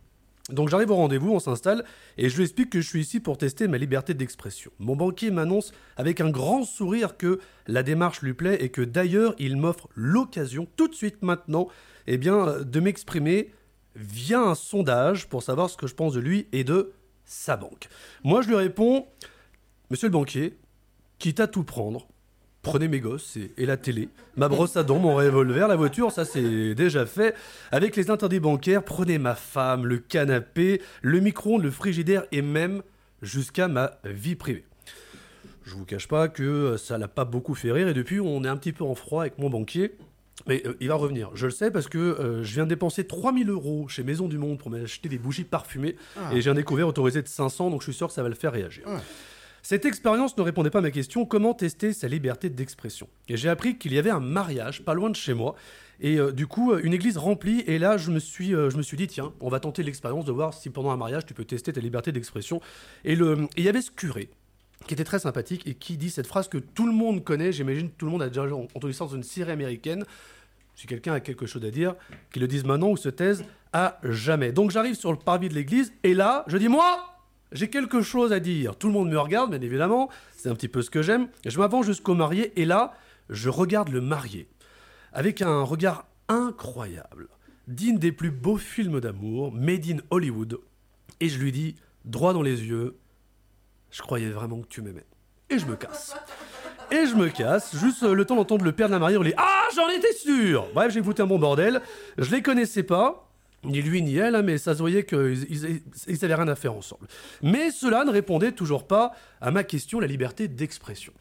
Donc 0.49 0.69
j'arrive 0.69 0.91
au 0.91 0.97
rendez-vous, 0.97 1.33
on 1.33 1.41
s'installe, 1.41 1.85
et 2.17 2.29
je 2.29 2.37
lui 2.37 2.45
explique 2.45 2.71
que 2.71 2.81
je 2.81 2.89
suis 2.89 3.01
ici 3.01 3.21
pour 3.21 3.37
tester 3.37 3.69
ma 3.69 3.77
liberté 3.77 4.15
d'expression. 4.15 4.71
Mon 4.79 4.97
banquier 4.97 5.31
m'annonce 5.31 5.73
avec 5.97 6.21
un 6.21 6.31
grand 6.31 6.65
sourire 6.65 7.17
que 7.17 7.41
la 7.67 7.83
démarche 7.83 8.23
lui 8.23 8.35
plaît 8.35 8.63
et 8.63 8.71
que 8.71 8.83
d'ailleurs 8.83 9.35
il 9.39 9.57
m'offre 9.57 9.89
l'occasion, 9.95 10.67
tout 10.77 10.89
de 10.89 10.95
suite 10.95 11.23
maintenant, 11.23 11.69
eh 12.07 12.17
bien, 12.17 12.49
euh, 12.49 12.65
de 12.65 12.81
m'exprimer 12.81 13.53
via 13.95 14.41
un 14.41 14.55
sondage 14.55 15.29
pour 15.29 15.43
savoir 15.43 15.69
ce 15.69 15.77
que 15.77 15.87
je 15.87 15.95
pense 15.95 16.15
de 16.15 16.21
lui 16.21 16.47
et 16.53 16.65
de 16.65 16.93
sa 17.25 17.57
banque. 17.57 17.89
Moi 18.25 18.41
je 18.43 18.49
lui 18.49 18.57
réponds, 18.57 19.07
Monsieur 19.91 20.09
le 20.09 20.13
banquier, 20.13 20.59
quitte 21.19 21.41
à 21.41 21.47
tout 21.47 21.65
prendre, 21.65 22.09
prenez 22.69 22.89
mes 22.89 23.01
gosses 23.01 23.37
et, 23.37 23.53
et 23.57 23.67
la 23.67 23.77
télé, 23.77 24.09
ma 24.37 24.49
brosse 24.49 24.77
à 24.77 24.83
dents, 24.83 24.99
mon 24.99 25.15
revolver, 25.17 25.69
la 25.69 25.77
voiture, 25.77 26.13
ça 26.13 26.25
c'est 26.25 26.75
déjà 26.75 27.07
fait. 27.07 27.35
Avec 27.73 27.97
les 27.97 28.11
interdits 28.11 28.41
bancaires, 28.41 28.83
prenez 28.85 29.19
ma 29.19 29.35
femme, 29.35 29.87
le 29.87 29.99
canapé, 29.99 30.81
le 31.03 31.21
micro-ondes, 31.21 31.63
le 31.63 31.71
frigidaire 31.71 32.25
et 32.33 32.43
même 32.43 32.83
jusqu'à 33.23 33.69
ma 33.69 33.93
vie 34.05 34.37
privée. 34.37 34.65
Je 35.65 35.75
vous 35.75 35.85
cache 35.85 36.09
pas 36.09 36.29
que 36.29 36.43
euh, 36.43 36.77
ça 36.79 36.97
l'a 36.99 37.09
pas 37.09 37.25
beaucoup 37.25 37.55
fait 37.55 37.73
rire 37.73 37.89
et 37.89 37.95
depuis 37.95 38.21
on 38.21 38.43
est 38.45 38.49
un 38.49 38.57
petit 38.57 38.73
peu 38.73 38.85
en 38.85 38.95
froid 38.95 39.23
avec 39.23 39.39
mon 39.39 39.51
banquier. 39.51 39.93
Mais 40.47 40.63
euh, 40.67 40.75
il 40.81 40.89
va 40.89 40.95
revenir. 40.95 41.31
Je 41.35 41.47
le 41.47 41.51
sais 41.53 41.71
parce 41.71 41.89
que 41.89 41.99
euh, 41.99 42.43
je 42.45 42.55
viens 42.55 42.65
de 42.65 42.69
dépenser 42.71 43.05
3000 43.07 43.51
euros 43.51 43.89
chez 43.89 44.03
Maison 44.05 44.29
du 44.29 44.39
Monde 44.39 44.59
pour 44.59 44.71
m'acheter 44.71 45.09
des 45.09 45.19
bougies 45.19 45.45
parfumées 45.45 45.97
Ah. 46.17 46.31
et 46.33 46.41
j'ai 46.41 46.49
un 46.49 46.55
découvert 46.55 46.87
autorisé 46.89 47.21
de 47.23 47.29
500 47.29 47.71
donc 47.71 47.81
je 47.81 47.85
suis 47.91 47.95
sûr 47.95 48.07
que 48.07 48.13
ça 48.15 48.23
va 48.23 48.29
le 48.29 48.35
faire 48.37 48.53
réagir. 48.53 48.87
Ouais. 48.87 48.99
Cette 49.63 49.85
expérience 49.85 50.37
ne 50.37 50.43
répondait 50.43 50.71
pas 50.71 50.79
à 50.79 50.83
ma 50.83 50.91
question 50.91 51.25
comment 51.27 51.55
tester 51.55 51.93
sa 51.93 52.09
liberté 52.09 52.49
d'expression? 52.51 53.09
Et 53.29 53.37
j'ai 53.37 53.49
appris 53.49 53.77
qu'il 53.77 53.93
y 53.93 53.99
avait 53.99 54.11
un 54.11 54.21
mariage 54.21 54.85
pas 54.85 54.95
loin 54.95 55.11
de 55.11 55.17
chez 55.17 55.35
moi 55.35 55.55
et 56.01 56.19
euh, 56.19 56.33
du 56.33 56.47
coup 56.47 56.73
euh, 56.73 56.81
une 56.85 56.95
église 56.95 57.17
remplie 57.17 57.65
et 57.67 57.79
là 57.79 57.97
je 57.97 58.13
me 58.13 58.21
suis 58.21 58.55
euh, 58.55 58.71
je 58.71 58.77
me 58.77 58.83
suis 58.83 58.97
dit 58.97 59.09
tiens 59.09 59.33
on 59.41 59.49
va 59.49 59.59
tenter 59.59 59.83
l'expérience 59.83 60.25
de 60.25 60.31
voir 60.31 60.55
si 60.55 60.71
pendant 60.71 60.93
un 60.93 60.97
mariage 60.97 61.27
tu 61.27 61.35
peux 61.35 61.45
tester 61.45 61.73
ta 61.73 61.81
liberté 61.81 62.13
d'expression 62.13 62.61
et 63.05 63.15
il 63.15 63.65
y 63.65 63.69
avait 63.69 63.83
ce 63.83 63.91
curé 63.91 64.29
qui 64.87 64.95
était 64.95 65.03
très 65.03 65.19
sympathique 65.19 65.67
et 65.67 65.75
qui 65.75 65.97
dit 65.97 66.11
cette 66.11 66.29
phrase 66.29 66.47
que 66.47 66.59
tout 66.59 66.87
le 66.87 66.93
monde 66.93 67.25
connaît 67.25 67.51
j'imagine 67.51 67.91
tout 67.91 68.07
le 68.07 68.13
monde 68.13 68.23
a 68.23 68.29
déjà 68.29 68.45
entendu 68.45 68.93
ça 68.93 69.07
dans 69.07 69.17
une 69.17 69.25
série 69.25 69.51
américaine 69.51 70.05
si 70.79 70.87
quelqu'un 70.87 71.15
a 71.15 71.19
quelque 71.19 71.45
chose 71.45 71.65
à 71.65 71.73
dire, 71.73 71.97
qu'il 72.31 72.41
le 72.41 72.47
dise 72.47 72.63
maintenant 72.63 72.91
ou 72.91 72.97
se 72.97 73.09
taise 73.09 73.45
à 73.73 73.99
jamais. 74.05 74.53
Donc 74.53 74.71
j'arrive 74.71 74.95
sur 74.95 75.11
le 75.11 75.19
parvis 75.19 75.49
de 75.49 75.55
l'église 75.55 75.93
et 76.05 76.15
là, 76.15 76.45
je 76.47 76.57
dis 76.57 76.69
moi, 76.69 77.18
j'ai 77.53 77.69
quelque 77.69 78.03
chose 78.03 78.33
à 78.33 78.41
dire. 78.41 78.77
Tout 78.77 78.89
le 78.89 78.93
monde 78.93 79.11
me 79.11 79.19
regarde, 79.19 79.51
bien 79.51 79.61
évidemment, 79.61 80.09
c'est 80.37 80.49
un 80.49 80.55
petit 80.55 80.69
peu 80.69 80.83
ce 80.83 80.91
que 80.91 81.03
j'aime. 81.03 81.29
Je 81.47 81.59
m'avance 81.59 81.87
jusqu'au 81.87 82.15
marié 82.15 82.53
et 82.61 82.65
là, 82.65 82.95
je 83.31 83.49
regarde 83.49 83.89
le 83.89 84.01
marié 84.01 84.49
avec 85.13 85.43
un 85.43 85.63
regard 85.63 86.07
incroyable, 86.29 87.29
digne 87.67 87.99
des 87.99 88.13
plus 88.13 88.31
beaux 88.31 88.59
films 88.59 89.01
d'amour, 89.01 89.53
made 89.53 89.87
in 89.89 89.99
Hollywood. 90.11 90.59
Et 91.21 91.29
je 91.29 91.39
lui 91.39 91.53
dis, 91.53 91.75
droit 92.05 92.33
dans 92.33 92.43
les 92.43 92.65
yeux, 92.65 92.97
je 93.91 94.03
croyais 94.03 94.31
vraiment 94.31 94.61
que 94.61 94.69
tu 94.69 94.83
m'aimais. 94.83 95.07
Et 95.51 95.59
je 95.59 95.67
me 95.67 95.77
casse. 95.77 96.15
Et 96.91 97.07
je 97.07 97.15
me 97.15 97.29
casse, 97.29 97.77
juste 97.77 98.03
euh, 98.03 98.15
le 98.15 98.25
temps 98.25 98.37
d'entendre 98.37 98.65
le 98.65 98.73
père 98.73 98.89
de 98.89 98.93
la 98.93 98.99
mariée 98.99 99.17
hurler 99.17 99.35
Ah, 99.37 99.69
j'en 99.75 99.89
étais 99.89 100.13
sûr 100.13 100.69
Bref, 100.75 100.93
j'ai 100.93 101.03
foutu 101.03 101.21
un 101.21 101.27
bon 101.27 101.39
bordel. 101.39 101.83
Je 102.17 102.31
les 102.31 102.43
connaissais 102.43 102.83
pas, 102.83 103.28
ni 103.65 103.83
lui 103.83 104.03
ni 104.03 104.17
elle, 104.17 104.35
hein, 104.35 104.43
mais 104.43 104.59
ça 104.59 104.75
se 104.75 104.79
voyait 104.79 105.05
qu'ils 105.05 105.83
ils, 106.07 106.25
avaient 106.25 106.35
rien 106.35 106.49
à 106.49 106.55
faire 106.55 106.75
ensemble. 106.75 107.07
Mais 107.43 107.71
cela 107.71 108.05
ne 108.05 108.11
répondait 108.11 108.53
toujours 108.53 108.87
pas 108.87 109.13
à 109.41 109.51
ma 109.51 109.65
question, 109.65 110.01
la 110.01 110.07
liberté 110.07 110.49
d'expression. 110.49 111.13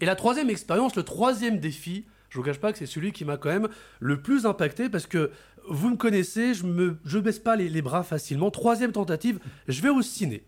Et 0.00 0.06
la 0.06 0.16
troisième 0.16 0.50
expérience, 0.50 0.96
le 0.96 1.02
troisième 1.02 1.58
défi, 1.58 2.06
je 2.30 2.38
vous 2.38 2.44
cache 2.44 2.58
pas 2.58 2.72
que 2.72 2.78
c'est 2.78 2.86
celui 2.86 3.12
qui 3.12 3.24
m'a 3.24 3.36
quand 3.36 3.50
même 3.50 3.68
le 4.00 4.20
plus 4.20 4.46
impacté 4.46 4.88
parce 4.88 5.06
que 5.06 5.30
vous 5.68 5.90
me 5.90 5.96
connaissez, 5.96 6.54
je 6.54 6.64
me 6.64 6.96
je 7.04 7.18
baisse 7.18 7.38
pas 7.38 7.56
les, 7.56 7.68
les 7.68 7.82
bras 7.82 8.02
facilement. 8.02 8.50
Troisième 8.50 8.92
tentative, 8.92 9.38
je 9.68 9.80
vais 9.82 9.88
au 9.88 10.02
ciné 10.02 10.44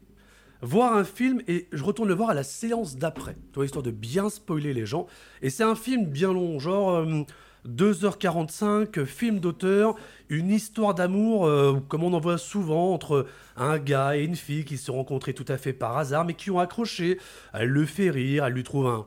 voir 0.63 0.97
un 0.97 1.05
film 1.05 1.41
et 1.47 1.69
je 1.73 1.83
retourne 1.83 2.09
le 2.09 2.15
voir 2.15 2.31
à 2.31 2.35
la 2.35 2.43
séance 2.43 2.97
d'après, 2.97 3.37
histoire 3.63 3.83
de 3.83 3.91
bien 3.91 4.31
spoiler 4.31 4.73
les 4.73 4.87
gens. 4.87 5.07
Et 5.43 5.51
c'est 5.51 5.65
un 5.65 5.75
film 5.75 6.07
bien 6.07 6.33
long, 6.33 6.59
genre 6.59 6.97
euh, 6.97 7.23
2h45, 7.69 9.05
film 9.05 9.41
d'auteur, 9.41 9.95
une 10.29 10.51
histoire 10.51 10.95
d'amour, 10.95 11.47
euh, 11.47 11.81
comme 11.89 12.03
on 12.03 12.13
en 12.13 12.21
voit 12.21 12.39
souvent, 12.39 12.93
entre 12.93 13.27
un 13.57 13.79
gars 13.79 14.17
et 14.17 14.25
une 14.25 14.37
fille 14.37 14.65
qui 14.65 14.77
se 14.77 14.87
sont 14.87 14.95
rencontrés 14.95 15.35
tout 15.35 15.45
à 15.49 15.59
fait 15.59 15.73
par 15.73 15.97
hasard, 15.99 16.25
mais 16.25 16.35
qui 16.35 16.51
ont 16.51 16.59
accroché. 16.59 17.19
Elle 17.53 17.69
le 17.69 17.87
fait 17.87 18.11
rire, 18.11 18.45
elle 18.45 18.55
lui 18.55 18.65
trouve 18.65 18.87
un, 18.87 19.07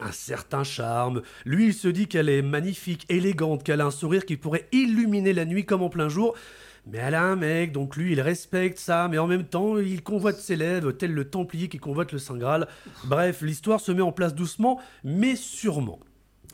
un 0.00 0.12
certain 0.12 0.64
charme. 0.64 1.22
Lui, 1.44 1.66
il 1.66 1.74
se 1.74 1.88
dit 1.88 2.06
qu'elle 2.06 2.28
est 2.28 2.42
magnifique, 2.42 3.06
élégante, 3.08 3.62
qu'elle 3.62 3.80
a 3.80 3.86
un 3.86 3.90
sourire 3.90 4.26
qui 4.26 4.36
pourrait 4.36 4.68
illuminer 4.72 5.32
la 5.32 5.44
nuit 5.44 5.64
comme 5.64 5.82
en 5.82 5.88
plein 5.88 6.08
jour. 6.08 6.34
Mais 6.86 6.98
elle 6.98 7.14
a 7.14 7.22
un 7.22 7.36
mec, 7.36 7.72
donc 7.72 7.96
lui, 7.96 8.12
il 8.12 8.20
respecte 8.20 8.78
ça, 8.78 9.08
mais 9.08 9.16
en 9.16 9.26
même 9.26 9.44
temps, 9.44 9.78
il 9.78 10.02
convoite 10.02 10.36
ses 10.36 10.54
lèvres, 10.54 10.92
tel 10.92 11.12
le 11.12 11.24
Templier 11.24 11.68
qui 11.68 11.78
convoite 11.78 12.12
le 12.12 12.18
Saint 12.18 12.36
Graal. 12.36 12.68
Bref, 13.04 13.40
l'histoire 13.40 13.80
se 13.80 13.90
met 13.90 14.02
en 14.02 14.12
place 14.12 14.34
doucement, 14.34 14.78
mais 15.02 15.34
sûrement. 15.34 15.98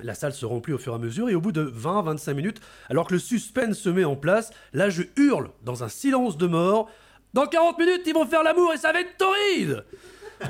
La 0.02 0.14
salle 0.14 0.32
se 0.32 0.46
remplit 0.46 0.72
au 0.72 0.78
fur 0.78 0.92
et 0.92 0.96
à 0.96 0.98
mesure, 0.98 1.28
et 1.28 1.34
au 1.34 1.40
bout 1.40 1.52
de 1.52 1.64
20-25 1.64 2.34
minutes, 2.34 2.60
alors 2.88 3.06
que 3.06 3.14
le 3.14 3.18
suspense 3.18 3.78
se 3.78 3.88
met 3.88 4.04
en 4.04 4.16
place, 4.16 4.50
là 4.72 4.90
je 4.90 5.02
hurle 5.16 5.50
dans 5.64 5.84
un 5.84 5.88
silence 5.88 6.36
de 6.36 6.46
mort. 6.46 6.88
Dans 7.32 7.46
40 7.46 7.78
minutes, 7.78 8.02
ils 8.06 8.14
vont 8.14 8.26
faire 8.26 8.42
l'amour 8.42 8.72
et 8.72 8.76
ça 8.76 8.92
va 8.92 9.00
être 9.00 9.16
torride 9.16 9.84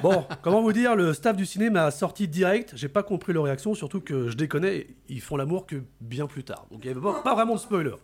Bon, 0.03 0.25
comment 0.43 0.63
vous 0.63 0.73
dire, 0.73 0.97
le 0.97 1.13
staff 1.13 1.37
du 1.37 1.45
ciné 1.45 1.69
m'a 1.69 1.91
sorti 1.91 2.29
direct, 2.29 2.73
j'ai 2.77 2.89
pas 2.89 3.03
compris 3.03 3.33
leur 3.33 3.45
réaction, 3.45 3.75
surtout 3.75 4.01
que 4.01 4.29
je 4.29 4.37
déconnais, 4.37 4.87
ils 5.09 5.21
font 5.21 5.37
l'amour 5.37 5.67
que 5.67 5.83
bien 6.01 6.27
plus 6.27 6.45
tard. 6.45 6.67
Donc 6.71 6.85
il 6.85 6.89
y 6.89 6.91
avait 6.91 7.01
pas 7.01 7.35
vraiment 7.35 7.55
de 7.55 7.61
spoiler. 7.61 7.95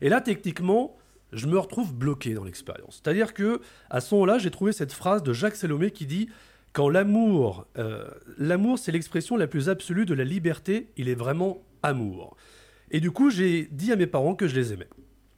Et 0.00 0.08
là, 0.08 0.20
techniquement, 0.20 0.96
je 1.32 1.46
me 1.46 1.58
retrouve 1.58 1.94
bloqué 1.94 2.34
dans 2.34 2.44
l'expérience. 2.44 3.00
C'est-à-dire 3.02 3.34
que, 3.34 3.60
à 3.90 4.00
ce 4.00 4.14
moment-là, 4.14 4.38
j'ai 4.38 4.50
trouvé 4.50 4.72
cette 4.72 4.92
phrase 4.92 5.22
de 5.22 5.32
Jacques 5.32 5.56
Salomé 5.56 5.90
qui 5.90 6.06
dit 6.06 6.28
Quand 6.74 6.88
l'amour, 6.88 7.68
euh, 7.78 8.04
l'amour, 8.36 8.80
c'est 8.80 8.90
l'expression 8.90 9.36
la 9.36 9.46
plus 9.46 9.68
absolue 9.68 10.06
de 10.06 10.12
la 10.12 10.24
liberté, 10.24 10.88
il 10.96 11.08
est 11.08 11.14
vraiment 11.14 11.62
amour. 11.84 12.36
Et 12.90 12.98
du 12.98 13.12
coup, 13.12 13.30
j'ai 13.30 13.68
dit 13.70 13.92
à 13.92 13.96
mes 13.96 14.08
parents 14.08 14.34
que 14.34 14.48
je 14.48 14.56
les 14.56 14.72
aimais. 14.72 14.88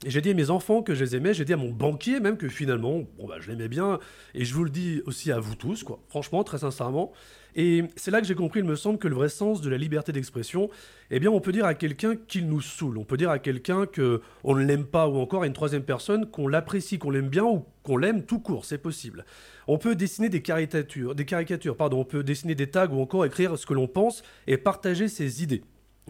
J'ai 0.06 0.22
dit 0.22 0.30
à 0.30 0.34
mes 0.34 0.48
enfants 0.48 0.82
que 0.82 0.94
je 0.94 1.04
les 1.04 1.14
aimais, 1.14 1.34
j'ai 1.34 1.44
dit 1.44 1.52
à 1.52 1.58
mon 1.58 1.72
banquier 1.72 2.20
même 2.20 2.38
que 2.38 2.48
finalement, 2.48 3.02
bon 3.18 3.26
bah, 3.28 3.36
je 3.38 3.50
l'aimais 3.50 3.68
bien, 3.68 3.98
et 4.34 4.46
je 4.46 4.54
vous 4.54 4.64
le 4.64 4.70
dis 4.70 5.02
aussi 5.04 5.30
à 5.30 5.38
vous 5.38 5.56
tous, 5.56 5.84
quoi. 5.84 6.02
Franchement, 6.08 6.42
très 6.42 6.58
sincèrement. 6.58 7.12
Et 7.58 7.84
c'est 7.96 8.10
là 8.10 8.20
que 8.20 8.26
j'ai 8.26 8.34
compris, 8.34 8.60
il 8.60 8.66
me 8.66 8.76
semble, 8.76 8.98
que 8.98 9.08
le 9.08 9.14
vrai 9.14 9.30
sens 9.30 9.62
de 9.62 9.70
la 9.70 9.78
liberté 9.78 10.12
d'expression, 10.12 10.68
eh 11.10 11.18
bien, 11.18 11.30
on 11.30 11.40
peut 11.40 11.52
dire 11.52 11.64
à 11.64 11.74
quelqu'un 11.74 12.14
qu'il 12.14 12.46
nous 12.48 12.60
saoule, 12.60 12.98
on 12.98 13.04
peut 13.04 13.16
dire 13.16 13.30
à 13.30 13.38
quelqu'un 13.38 13.86
que 13.86 14.20
on 14.44 14.54
ne 14.54 14.62
l'aime 14.62 14.84
pas, 14.84 15.08
ou 15.08 15.16
encore 15.16 15.42
à 15.42 15.46
une 15.46 15.54
troisième 15.54 15.82
personne 15.82 16.30
qu'on 16.30 16.48
l'apprécie, 16.48 16.98
qu'on 16.98 17.10
l'aime 17.10 17.30
bien, 17.30 17.44
ou 17.44 17.64
qu'on 17.82 17.96
l'aime 17.96 18.24
tout 18.24 18.40
court, 18.40 18.66
c'est 18.66 18.76
possible. 18.76 19.24
On 19.66 19.78
peut 19.78 19.96
dessiner 19.96 20.28
des 20.28 20.42
caricatures, 20.42 21.14
des 21.14 21.24
caricatures, 21.24 21.78
pardon, 21.78 22.00
on 22.00 22.04
peut 22.04 22.22
dessiner 22.22 22.54
des 22.54 22.68
tags 22.68 22.88
ou 22.88 23.00
encore 23.00 23.24
écrire 23.24 23.56
ce 23.56 23.64
que 23.64 23.74
l'on 23.74 23.88
pense 23.88 24.22
et 24.46 24.58
partager 24.58 25.08
ses 25.08 25.42
idées. 25.42 25.62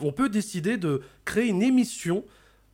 On 0.02 0.10
peut 0.10 0.28
décider 0.28 0.77
de 0.77 1.01
créer 1.24 1.47
une 1.47 1.62
émission 1.62 2.24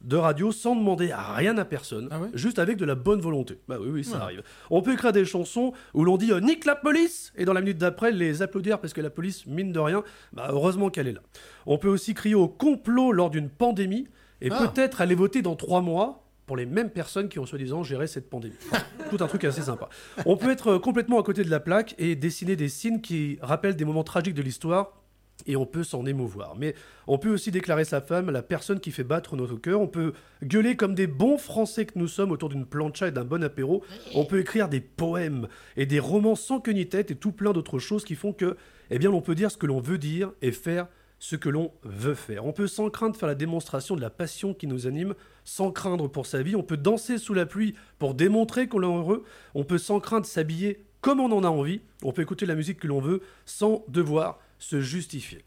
de 0.03 0.17
radio 0.17 0.51
sans 0.53 0.75
demander 0.77 1.11
à 1.13 1.33
rien 1.35 1.57
à 1.59 1.65
personne, 1.65 2.09
juste 2.35 2.59
avec 2.59 2.77
de 2.77 2.85
la 2.85 2.95
bonne 2.95 3.21
volonté. 3.21 3.59
Bah 3.69 3.77
oui, 3.81 3.89
oui, 3.91 4.05
ça 4.05 4.17
Ouais. 4.17 4.23
arrive. 4.23 4.43
On 4.71 4.83
peut 4.83 4.93
écrire 4.93 5.13
des 5.13 5.25
chansons 5.25 5.73
où 5.95 6.05
l'on 6.05 6.17
dit 6.17 6.33
euh, 6.33 6.41
nique 6.41 6.65
la 6.65 6.75
police 6.77 7.33
et 7.37 7.45
dans 7.45 7.53
la 7.53 7.61
minute 7.61 7.79
d'après 7.79 8.11
les 8.13 8.43
applaudir 8.43 8.81
parce 8.81 8.93
que 8.93 9.01
la 9.01 9.11
police, 9.11 9.47
mine 9.47 9.73
de 9.73 9.79
rien, 9.79 10.03
bah 10.33 10.49
heureusement 10.51 10.91
qu'elle 10.91 11.07
est 11.09 11.13
là. 11.13 11.23
On 11.67 11.79
peut 11.79 11.89
aussi 11.89 12.15
crier 12.15 12.35
au 12.35 12.49
complot 12.49 13.13
lors 13.13 13.31
d'une 13.31 13.49
pandémie 13.49 14.09
et 14.41 14.49
Ah. 14.51 14.67
peut-être 14.69 15.01
aller 15.01 15.15
voter 15.15 15.41
dans 15.43 15.55
trois 15.57 15.81
mois 15.81 16.19
pour 16.47 16.57
les 16.57 16.67
mêmes 16.67 16.91
personnes 16.91 17.29
qui 17.29 17.39
ont 17.39 17.47
soi-disant 17.47 17.85
géré 17.85 18.09
cette 18.09 18.29
pandémie. 18.29 18.57
Enfin, 18.71 18.83
tout 19.11 19.23
un 19.23 19.29
truc 19.29 19.45
assez 19.45 19.63
sympa. 19.63 19.89
On 20.27 20.37
peut 20.37 20.51
être 20.51 20.73
euh, 20.73 20.79
complètement 20.81 21.21
à 21.21 21.23
côté 21.23 21.45
de 21.45 21.51
la 21.51 21.61
plaque 21.61 21.95
et 21.99 22.17
dessiner 22.17 22.57
des 22.57 22.69
signes 22.69 23.01
qui 23.01 23.39
rappellent 23.41 23.77
des 23.77 23.85
moments 23.85 24.03
tragiques 24.05 24.35
de 24.35 24.43
l'histoire 24.43 25.02
et 25.47 25.57
on 25.57 25.67
peut 25.67 25.85
s'en 25.85 26.07
émouvoir. 26.07 26.57
Mais 26.57 26.75
on 27.07 27.19
peut 27.19 27.31
aussi 27.31 27.51
déclarer 27.51 27.85
sa 27.85 28.01
femme 28.01 28.31
la 28.31 28.43
personne 28.43 28.81
qui 28.81 28.91
fait 28.91 29.05
battre 29.05 29.37
notre 29.37 29.57
cœur. 29.57 29.81
On 29.81 29.89
peut 29.89 30.13
gueuler 30.43 30.77
comme 30.77 30.95
des 30.95 31.07
bons 31.07 31.39
Français 31.39 31.87
que 31.87 31.99
nous 31.99 32.09
sommes 32.09 32.31
autour 32.31 32.49
d'une 32.49 32.67
plancha 32.67 33.09
et 33.09 33.13
d'un 33.13 33.25
bon 33.25 33.43
apéro. 33.43 33.83
On 34.15 34.25
peut 34.25 34.41
écrire 34.41 34.69
des 34.69 34.81
poèmes 34.81 35.49
et 35.77 35.87
des 35.87 36.01
romans 36.01 36.37
sans 36.37 36.61
queue 36.61 36.73
ni 36.73 36.89
tête 36.89 37.11
et 37.11 37.17
tout 37.17 37.33
plein 37.33 37.53
d'autres 37.53 37.79
choses 37.79 38.05
qui 38.05 38.15
font 38.15 38.33
que, 38.33 38.57
eh 38.91 38.99
bien, 38.99 39.11
l'on 39.11 39.21
peut 39.21 39.35
dire 39.35 39.51
ce 39.51 39.57
que 39.57 39.67
l'on 39.67 39.81
veut 39.81 39.99
dire 39.99 40.33
et 40.43 40.53
faire 40.53 40.87
ce 41.23 41.37
que 41.37 41.49
l'on 41.49 41.71
veut 41.85 42.17
faire. 42.17 42.47
On 42.47 42.53
peut 42.53 42.67
sans 42.67 42.91
crainte 42.91 43.17
faire 43.17 43.29
la 43.29 43.37
démonstration 43.37 43.95
de 43.95 44.01
la 44.01 44.11
passion 44.11 44.55
qui 44.55 44.67
nous 44.67 44.89
anime, 44.89 45.15
sans 45.45 45.71
craindre 45.71 46.09
pour 46.09 46.27
sa 46.27 46.43
vie. 46.43 46.57
On 46.57 46.65
peut 46.65 46.77
danser 46.77 47.17
sous 47.17 47.33
la 47.33 47.47
pluie 47.47 47.77
pour 48.01 48.15
démontrer 48.15 48.67
qu'on 48.67 48.83
est 48.83 48.87
heureux. 48.87 49.23
On 49.55 49.63
peut 49.63 49.79
sans 49.79 50.01
crainte 50.01 50.27
s'habiller 50.27 50.85
comme 51.01 51.21
on 51.21 51.31
en 51.31 51.45
a 51.45 51.49
envie. 51.49 51.81
On 52.03 52.11
peut 52.11 52.23
écouter 52.23 52.45
la 52.45 52.57
musique 52.57 52.81
que 52.81 52.89
l'on 52.89 53.01
veut 53.01 53.21
sans 53.47 53.85
devoir 53.87 54.41
se 54.63 54.81
justifier. 54.81 55.43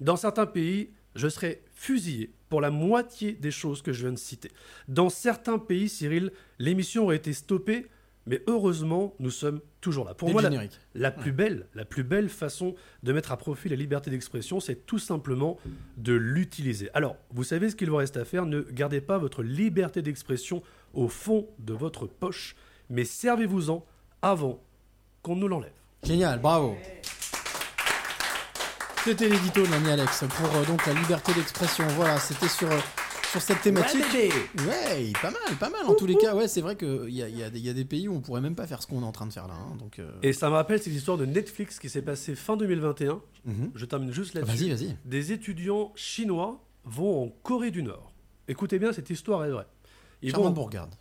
Dans 0.00 0.16
certains 0.16 0.46
pays, 0.46 0.90
je 1.14 1.28
serais 1.28 1.62
fusillé 1.74 2.30
pour 2.48 2.60
la 2.60 2.70
moitié 2.70 3.32
des 3.32 3.50
choses 3.50 3.82
que 3.82 3.92
je 3.92 4.02
viens 4.02 4.12
de 4.12 4.18
citer. 4.18 4.50
Dans 4.88 5.10
certains 5.10 5.58
pays, 5.58 5.88
Cyril, 5.88 6.32
l'émission 6.58 7.04
aurait 7.04 7.16
été 7.16 7.32
stoppée, 7.32 7.86
mais 8.26 8.42
heureusement, 8.46 9.14
nous 9.18 9.30
sommes 9.30 9.60
toujours 9.80 10.06
là. 10.06 10.14
Pour 10.14 10.30
moi, 10.30 10.42
la 10.94 11.10
plus 11.10 11.32
belle, 11.32 11.66
la 11.74 11.84
plus 11.84 12.02
belle 12.02 12.28
façon 12.28 12.74
de 13.02 13.12
mettre 13.12 13.30
à 13.30 13.36
profit 13.36 13.68
la 13.68 13.76
liberté 13.76 14.10
d'expression, 14.10 14.58
c'est 14.58 14.86
tout 14.86 14.98
simplement 14.98 15.58
de 15.98 16.14
l'utiliser. 16.14 16.88
Alors, 16.94 17.16
vous 17.30 17.44
savez 17.44 17.70
ce 17.70 17.76
qu'il 17.76 17.90
vous 17.90 17.96
reste 17.96 18.16
à 18.16 18.24
faire. 18.24 18.46
Ne 18.46 18.62
gardez 18.62 19.00
pas 19.00 19.18
votre 19.18 19.42
liberté 19.42 20.02
d'expression 20.02 20.62
au 20.94 21.08
fond 21.08 21.46
de 21.58 21.74
votre 21.74 22.06
poche, 22.06 22.56
mais 22.88 23.04
servez-vous-en 23.04 23.84
avant 24.22 24.62
qu'on 25.22 25.36
nous 25.36 25.48
l'enlève. 25.48 25.72
Génial, 26.02 26.40
bravo. 26.40 26.76
C'était 29.06 29.28
l'édito 29.28 29.64
de 29.64 29.70
l'ami 29.70 29.88
Alex 29.90 30.24
pour 30.28 30.52
euh, 30.56 30.64
donc 30.64 30.84
la 30.84 30.92
liberté 30.92 31.32
d'expression. 31.32 31.86
Voilà, 31.94 32.18
c'était 32.18 32.48
sur, 32.48 32.68
euh, 32.70 32.78
sur 33.30 33.40
cette 33.40 33.60
thématique. 33.60 34.00
Ouais, 34.12 35.12
pas 35.22 35.30
mal, 35.30 35.56
pas 35.60 35.70
mal. 35.70 35.86
En 35.86 35.94
tous 35.94 36.06
les 36.06 36.16
cas, 36.16 36.34
ouais, 36.34 36.48
c'est 36.48 36.60
vrai 36.60 36.74
qu'il 36.76 37.10
y 37.10 37.22
a, 37.22 37.28
il 37.28 37.38
y, 37.38 37.44
a 37.44 37.48
y 37.48 37.68
a 37.68 37.72
des 37.72 37.84
pays 37.84 38.08
où 38.08 38.14
on 38.16 38.20
pourrait 38.20 38.40
même 38.40 38.56
pas 38.56 38.66
faire 38.66 38.82
ce 38.82 38.88
qu'on 38.88 39.02
est 39.02 39.06
en 39.06 39.12
train 39.12 39.26
de 39.26 39.32
faire 39.32 39.46
là. 39.46 39.54
hein, 39.54 39.76
donc, 39.78 40.00
euh, 40.00 40.10
Et 40.24 40.32
ça 40.32 40.48
me 40.50 40.54
rappelle 40.54 40.82
cette 40.82 40.92
histoire 40.92 41.16
de 41.18 41.24
Netflix 41.24 41.78
qui 41.78 41.88
s'est 41.88 42.02
passée 42.02 42.34
fin 42.34 42.56
2021. 42.56 43.20
Je 43.76 43.84
termine 43.84 44.12
juste 44.12 44.34
là-dessus. 44.34 44.64
Mhm. 44.64 44.70
Vas-y, 44.70 44.86
vas-y. 44.86 44.96
Des 45.04 45.30
étudiants 45.30 45.92
chinois 45.94 46.60
vont 46.84 47.26
en 47.26 47.28
Corée 47.44 47.70
du 47.70 47.84
Nord. 47.84 48.12
Écoutez 48.48 48.80
bien, 48.80 48.92
cette 48.92 49.08
histoire 49.10 49.44
est 49.44 49.50
vraie. 49.50 49.66
Charmante 50.28 50.48
vont- 50.48 50.54
bourgade. 50.62 50.94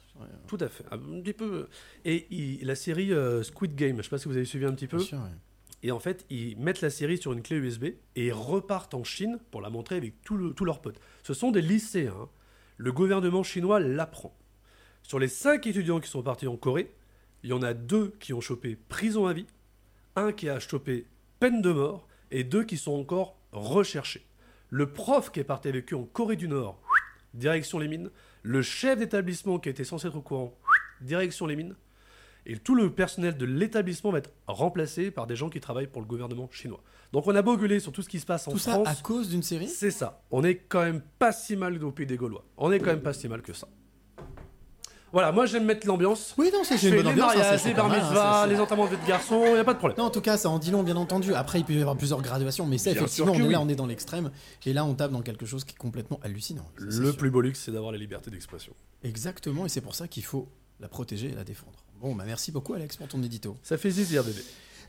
Tout 0.47 0.57
à 0.61 0.67
fait. 0.69 0.83
Un 0.91 0.97
petit 1.21 1.33
peu. 1.33 1.67
Et 2.05 2.27
ils- 2.29 2.65
la 2.67 2.75
série 2.75 3.11
euh, 3.11 3.41
Squid 3.41 3.75
Game, 3.75 3.93
je 3.93 3.97
ne 3.97 4.01
sais 4.03 4.09
pas 4.09 4.17
si 4.19 4.27
vous 4.27 4.35
avez 4.35 4.45
suivi 4.45 4.65
un 4.65 4.73
petit 4.73 4.87
peu. 4.87 4.97
Bien 4.97 5.05
sûr, 5.05 5.17
ouais. 5.17 5.29
Et 5.85 5.91
en 5.91 5.99
fait, 5.99 6.25
ils 6.31 6.57
mettent 6.57 6.81
la 6.81 6.89
série 6.89 7.19
sur 7.19 7.31
une 7.31 7.43
clé 7.43 7.57
USB 7.57 7.89
et 8.15 8.31
repartent 8.31 8.95
en 8.95 9.03
Chine 9.03 9.37
pour 9.51 9.61
la 9.61 9.69
montrer 9.69 9.97
avec 9.97 10.15
tous 10.23 10.65
leurs 10.65 10.81
potes. 10.81 10.99
Ce 11.21 11.35
sont 11.35 11.51
des 11.51 11.61
lycéens. 11.61 12.11
hein. 12.23 12.29
Le 12.77 12.91
gouvernement 12.91 13.43
chinois 13.43 13.79
l'apprend. 13.79 14.35
Sur 15.03 15.19
les 15.19 15.27
cinq 15.27 15.67
étudiants 15.67 15.99
qui 15.99 16.09
sont 16.09 16.23
partis 16.23 16.47
en 16.47 16.57
Corée, 16.57 16.91
il 17.43 17.51
y 17.51 17.53
en 17.53 17.61
a 17.61 17.75
deux 17.75 18.15
qui 18.19 18.33
ont 18.33 18.41
chopé 18.41 18.75
prison 18.89 19.27
à 19.27 19.33
vie, 19.33 19.45
un 20.15 20.31
qui 20.31 20.49
a 20.49 20.59
chopé 20.59 21.05
peine 21.39 21.61
de 21.61 21.71
mort 21.71 22.07
et 22.31 22.43
deux 22.43 22.63
qui 22.63 22.77
sont 22.77 22.93
encore 22.93 23.37
recherchés. 23.51 24.25
Le 24.71 24.91
prof 24.91 25.31
qui 25.31 25.39
est 25.39 25.43
parti 25.43 25.67
avec 25.67 25.93
eux 25.93 25.97
en 25.97 26.05
Corée 26.05 26.35
du 26.35 26.47
Nord, 26.47 26.81
direction 27.35 27.77
les 27.77 27.87
mines. 27.87 28.09
Le 28.41 28.63
chef 28.63 28.97
d'établissement 28.97 29.59
qui 29.59 29.69
était 29.69 29.83
censé 29.83 30.07
être 30.07 30.17
au 30.17 30.21
courant, 30.21 30.57
direction 31.01 31.45
les 31.45 31.55
mines. 31.55 31.75
Et 32.45 32.57
tout 32.57 32.75
le 32.75 32.91
personnel 32.91 33.37
de 33.37 33.45
l'établissement 33.45 34.11
va 34.11 34.19
être 34.19 34.31
remplacé 34.47 35.09
par 35.11 35.25
des 35.27 35.35
gens 35.35 35.49
qui 35.49 35.59
travaillent 35.59 35.87
pour 35.87 36.01
le 36.01 36.07
gouvernement 36.07 36.47
chinois. 36.51 36.81
Donc 37.11 37.25
on 37.27 37.35
a 37.35 37.41
beau 37.41 37.57
gueuler 37.57 37.79
sur 37.79 37.91
tout 37.91 38.01
ce 38.01 38.09
qui 38.09 38.19
se 38.19 38.25
passe 38.25 38.47
en 38.47 38.51
Tout 38.51 38.59
ça 38.59 38.73
France. 38.73 38.87
à 38.87 38.95
cause 38.95 39.29
d'une 39.29 39.43
série? 39.43 39.67
C'est 39.67 39.91
ça. 39.91 40.21
On 40.31 40.43
est 40.43 40.55
quand 40.55 40.83
même 40.83 41.01
pas 41.17 41.31
si 41.31 41.55
mal 41.55 41.83
au 41.83 41.91
pays 41.91 42.05
des 42.05 42.17
Gaulois. 42.17 42.45
On 42.57 42.71
est 42.71 42.79
quand 42.79 42.87
même 42.91 43.01
pas 43.01 43.13
si 43.13 43.27
mal 43.27 43.41
que 43.41 43.53
ça. 43.53 43.67
Voilà, 45.11 45.31
moi 45.31 45.45
j'aime 45.45 45.63
mettre 45.63 45.87
l'ambiance. 45.87 46.35
Oui, 46.37 46.49
non, 46.53 46.65
c'est 46.65 46.75
une 46.83 46.89
bonne 46.95 47.05
les 47.05 47.11
ambiance, 47.11 47.31
hein, 47.31 47.37
mariages, 47.37 47.59
c'est 47.61 47.69
les 47.69 47.73
bar 47.75 47.85
hein, 47.89 47.95
mitzvahs, 47.95 48.43
c'est- 48.43 48.53
les 48.53 48.59
enterrements 48.59 48.87
de 48.87 49.07
garçons, 49.07 49.43
il 49.45 49.53
n'y 49.53 49.59
a 49.59 49.63
pas 49.63 49.73
de 49.73 49.77
problème. 49.79 49.97
Non, 49.97 50.05
en 50.05 50.09
tout 50.09 50.19
cas, 50.19 50.35
ça 50.35 50.49
en 50.49 50.59
dit 50.59 50.71
long, 50.71 50.83
bien 50.83 50.97
entendu. 50.97 51.33
Après, 51.33 51.57
il 51.59 51.63
peut 51.63 51.71
y 51.71 51.79
avoir 51.79 51.95
plusieurs 51.95 52.21
graduations, 52.21 52.65
mais 52.65 52.77
ça, 52.77 52.91
Bien 52.91 53.01
effectivement, 53.01 53.31
on 53.31 53.35
est 53.35 53.49
là, 53.49 53.61
on 53.61 53.69
est 53.69 53.75
dans 53.75 53.85
l'extrême. 53.85 54.29
Et 54.65 54.73
là, 54.73 54.83
on 54.83 54.93
tape 54.93 55.11
dans 55.11 55.21
quelque 55.21 55.45
chose 55.45 55.63
qui 55.63 55.73
est 55.73 55.77
complètement 55.77 56.19
hallucinant. 56.21 56.65
Le 56.75 56.91
sûr. 56.91 57.15
plus 57.15 57.29
beau 57.29 57.39
luxe, 57.39 57.61
c'est 57.63 57.71
d'avoir 57.71 57.93
la 57.93 57.97
liberté 57.97 58.29
d'expression. 58.29 58.73
Exactement, 59.03 59.65
et 59.65 59.69
c'est 59.69 59.79
pour 59.79 59.95
ça 59.95 60.09
qu'il 60.09 60.25
faut 60.25 60.49
la 60.81 60.89
protéger 60.89 61.29
et 61.29 61.33
la 61.35 61.45
défendre. 61.45 61.84
Bon, 61.99 62.13
bah 62.15 62.23
merci 62.25 62.51
beaucoup, 62.51 62.73
Alex, 62.73 62.97
pour 62.97 63.07
ton 63.07 63.21
édito. 63.23 63.57
Ça 63.63 63.77
fait 63.77 63.89
zizir, 63.89 64.23
bébé. 64.23 64.41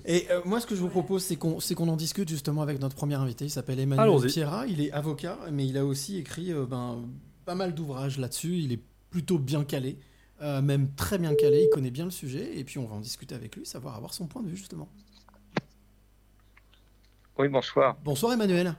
Et 0.05 0.27
euh, 0.31 0.41
moi, 0.45 0.61
ce 0.61 0.67
que 0.67 0.75
je 0.75 0.81
vous 0.81 0.89
propose, 0.89 1.23
c'est 1.25 1.37
qu'on 1.37 1.59
c'est 1.61 1.75
qu'on 1.75 1.89
en 1.89 1.97
discute 1.97 2.29
justement 2.29 2.63
avec 2.63 2.81
notre 2.81 2.95
premier 2.97 3.15
invité. 3.15 3.45
Il 3.47 3.51
s'appelle 3.51 3.81
Emmanuel. 3.81 4.31
Pierra. 4.31 4.67
Il 4.67 4.81
est 4.81 4.93
avocat, 4.93 5.39
mais 5.51 5.67
il 5.67 5.77
a 5.79 5.85
aussi 5.85 6.19
écrit 6.19 6.53
euh, 6.53 6.67
ben, 6.67 7.03
pas 7.45 7.55
mal 7.55 7.75
d'ouvrages 7.75 8.19
là-dessus. 8.19 8.59
Il 8.59 8.73
est 8.73 8.81
plutôt 9.11 9.39
bien 9.39 9.65
calé, 9.65 9.99
euh, 10.43 10.61
même 10.63 10.93
très 10.95 11.19
bien 11.19 11.35
calé. 11.35 11.65
Il 11.65 11.71
connaît 11.71 11.91
bien 11.91 12.05
le 12.05 12.11
sujet. 12.11 12.57
Et 12.59 12.65
puis, 12.65 12.79
on 12.79 12.87
va 12.87 12.97
en 12.97 13.01
discuter 13.01 13.35
avec 13.35 13.57
lui, 13.57 13.65
savoir 13.67 13.97
avoir 13.97 14.13
son 14.15 14.27
point 14.27 14.43
de 14.43 14.49
vue 14.49 14.57
justement. 14.57 14.89
Oui, 17.39 17.49
bonsoir. 17.49 17.97
Bonsoir, 18.05 18.33
Emmanuel. 18.33 18.75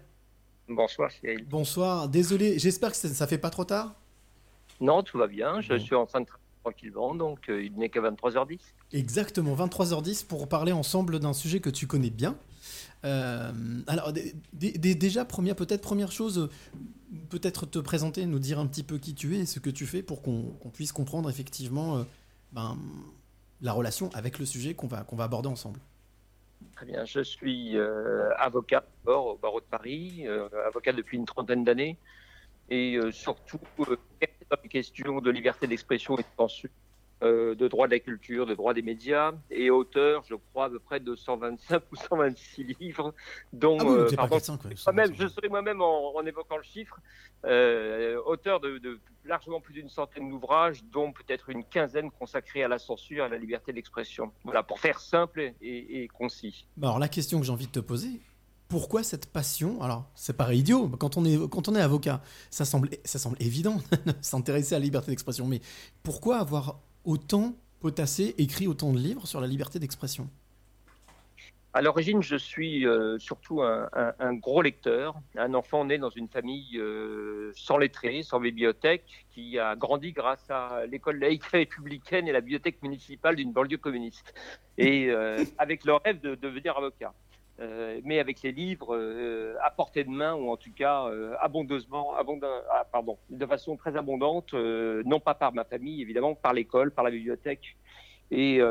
Bonsoir, 0.69 1.11
Cyril. 1.11 1.45
Bonsoir. 1.45 2.09
Désolé, 2.09 2.57
j'espère 2.59 2.91
que 2.91 2.97
ça, 2.97 3.07
ça 3.09 3.27
fait 3.27 3.37
pas 3.37 3.49
trop 3.49 3.65
tard. 3.65 3.95
Non, 4.81 5.03
tout 5.03 5.17
va 5.17 5.27
bien. 5.27 5.61
Je 5.61 5.73
Bon. 5.73 5.79
suis 5.79 5.95
en 5.95 6.05
train 6.05 6.21
de 6.21 6.25
travailler 6.25 6.46
tranquillement, 6.71 7.15
donc 7.15 7.49
euh, 7.49 7.63
il 7.63 7.73
n'est 7.77 7.89
qu'à 7.89 8.01
23h10. 8.01 8.59
Exactement, 8.91 9.55
23h10 9.55 10.25
pour 10.25 10.49
parler 10.49 10.71
ensemble 10.71 11.19
d'un 11.19 11.33
sujet 11.33 11.59
que 11.59 11.69
tu 11.69 11.87
connais 11.87 12.09
bien. 12.09 12.35
Euh, 13.05 13.51
alors 13.87 14.11
dé- 14.11 14.33
dé- 14.53 14.73
dé- 14.73 14.95
déjà, 14.95 15.23
première, 15.23 15.55
peut-être 15.55 15.81
première 15.81 16.11
chose, 16.11 16.49
peut-être 17.29 17.65
te 17.65 17.79
présenter, 17.79 18.25
nous 18.25 18.39
dire 18.39 18.59
un 18.59 18.67
petit 18.67 18.83
peu 18.83 18.97
qui 18.97 19.13
tu 19.13 19.35
es 19.35 19.39
et 19.39 19.45
ce 19.45 19.59
que 19.59 19.69
tu 19.69 19.85
fais 19.85 20.01
pour 20.01 20.21
qu'on 20.21 20.51
puisse 20.73 20.91
comprendre 20.91 21.29
effectivement 21.29 21.97
euh, 21.97 22.03
ben, 22.51 22.77
la 23.61 23.71
relation 23.71 24.09
avec 24.13 24.39
le 24.39 24.45
sujet 24.45 24.73
qu'on 24.73 24.87
va, 24.87 25.03
qu'on 25.03 25.15
va 25.15 25.23
aborder 25.23 25.47
ensemble. 25.47 25.79
Très 26.75 26.85
bien, 26.85 27.05
je 27.05 27.21
suis 27.21 27.77
euh, 27.77 28.29
avocat 28.37 28.83
d'abord, 29.05 29.27
au 29.27 29.37
barreau 29.37 29.61
de 29.61 29.65
Paris, 29.65 30.25
avocat 30.67 30.91
depuis 30.91 31.17
une 31.17 31.25
trentaine 31.25 31.63
d'années, 31.63 31.97
et 32.69 32.95
euh, 32.95 33.11
surtout 33.11 33.59
euh, 33.79 33.97
dans 34.49 34.57
les 34.63 34.69
questions 34.69 35.19
de 35.19 35.31
liberté 35.31 35.67
d'expression 35.67 36.17
et 36.17 36.21
de 36.21 36.27
censure, 36.37 36.69
euh, 37.23 37.55
de 37.55 37.67
droit 37.67 37.87
de 37.87 37.93
la 37.93 37.99
culture, 37.99 38.45
de 38.45 38.53
droit 38.53 38.75
des 38.75 38.83
médias, 38.83 39.33
et 39.49 39.71
auteur, 39.71 40.23
je 40.29 40.35
crois, 40.35 40.65
à 40.65 40.69
peu 40.69 40.77
près 40.77 40.99
de 40.99 41.15
125 41.15 41.81
ou 41.91 41.95
126 41.95 42.75
livres, 42.79 43.11
dont 43.53 43.77
Ah 43.79 43.83
oui, 43.83 43.89
donc 43.89 43.97
euh, 43.97 44.05
t'es 44.07 44.15
pas 44.15 44.21
pardon, 44.23 44.35
400, 44.35 44.57
quoi, 44.59 44.69
moi-même, 44.85 45.15
je 45.15 45.27
serai 45.27 45.49
moi-même 45.49 45.81
en, 45.81 46.15
en 46.15 46.25
évoquant 46.27 46.57
le 46.57 46.63
chiffre, 46.63 46.99
euh, 47.45 48.21
auteur 48.23 48.59
de, 48.59 48.77
de 48.77 48.99
largement 49.25 49.59
plus 49.59 49.73
d'une 49.73 49.89
centaine 49.89 50.29
d'ouvrages, 50.29 50.83
dont 50.91 51.11
peut-être 51.11 51.49
une 51.49 51.63
quinzaine 51.63 52.11
consacrés 52.11 52.63
à 52.63 52.67
la 52.67 52.77
censure 52.77 53.23
et 53.23 53.25
à 53.25 53.29
la 53.29 53.37
liberté 53.37 53.73
d'expression. 53.73 54.31
Voilà, 54.43 54.61
pour 54.61 54.79
faire 54.79 54.99
simple 54.99 55.39
et, 55.39 56.03
et 56.03 56.07
concis. 56.07 56.67
Bah 56.77 56.89
Alors 56.89 56.99
la 56.99 57.09
question 57.09 57.39
que 57.39 57.47
j'ai 57.47 57.51
envie 57.51 57.65
de 57.65 57.71
te 57.71 57.79
poser, 57.79 58.21
pourquoi 58.67 59.03
cette 59.03 59.27
passion? 59.27 59.81
Alors 59.81 60.09
c'est 60.15 60.35
pareil 60.35 60.59
idiot, 60.59 60.89
quand 60.89 61.17
on 61.17 61.25
est, 61.25 61.37
quand 61.49 61.69
on 61.69 61.75
est 61.75 61.81
avocat, 61.81 62.21
ça 62.49 62.65
semble, 62.65 62.89
ça 63.05 63.19
semble 63.19 63.37
évident 63.39 63.77
de 64.05 64.13
s'intéresser 64.21 64.75
à 64.75 64.79
la 64.79 64.85
liberté 64.85 65.11
d'expression, 65.11 65.47
mais 65.47 65.61
pourquoi 66.03 66.37
avoir 66.39 66.79
autant 67.05 67.55
potassé, 67.79 68.35
écrit 68.37 68.67
autant 68.67 68.91
de 68.91 68.97
livres 68.99 69.27
sur 69.27 69.39
la 69.41 69.47
liberté 69.47 69.79
d'expression? 69.79 70.29
À 71.73 71.81
l'origine, 71.81 72.23
je 72.23 72.35
suis 72.37 72.87
euh, 72.87 73.19
surtout 73.19 73.61
un, 73.61 73.87
un- 73.93 74.13
un 74.19 74.33
gros 74.33 74.63
lecteur, 74.63 75.15
un 75.35 75.53
enfant 75.53 75.85
né 75.85 75.99
dans 75.99 76.09
une 76.09 76.27
famille 76.27 76.77
euh, 76.79 77.51
sans 77.55 77.77
lettrés, 77.77 78.23
sans 78.23 78.39
bibliothèque, 78.39 79.05
qui 79.29 79.59
a 79.59 79.75
grandi 79.75 80.11
grâce 80.11 80.49
à 80.49 80.85
l'école 80.87 81.19
laïque 81.19 81.43
républicaine 81.45 82.27
et 82.27 82.31
la 82.31 82.41
bibliothèque 82.41 82.81
municipale 82.81 83.35
d'une 83.35 83.51
banlieue 83.53 83.77
communiste, 83.77 84.33
et 84.77 85.09
euh, 85.09 85.45
avec 85.59 85.85
le 85.85 85.93
rêve 85.95 86.19
de 86.21 86.33
devenir 86.35 86.77
avocat. 86.77 87.13
Euh, 87.59 87.99
mais 88.03 88.19
avec 88.19 88.43
les 88.43 88.51
livres 88.51 88.95
euh, 88.95 89.55
à 89.63 89.71
portée 89.71 90.03
de 90.03 90.11
main, 90.11 90.35
ou 90.35 90.51
en 90.51 90.57
tout 90.57 90.71
cas 90.71 91.07
euh, 91.07 91.35
ah, 91.41 91.49
pardon, 92.91 93.17
de 93.29 93.45
façon 93.47 93.75
très 93.75 93.95
abondante, 93.95 94.53
euh, 94.53 95.01
non 95.05 95.19
pas 95.19 95.33
par 95.33 95.53
ma 95.53 95.63
famille, 95.63 96.01
évidemment, 96.01 96.35
par 96.35 96.53
l'école, 96.53 96.91
par 96.91 97.03
la 97.03 97.11
bibliothèque. 97.11 97.75
Et, 98.29 98.61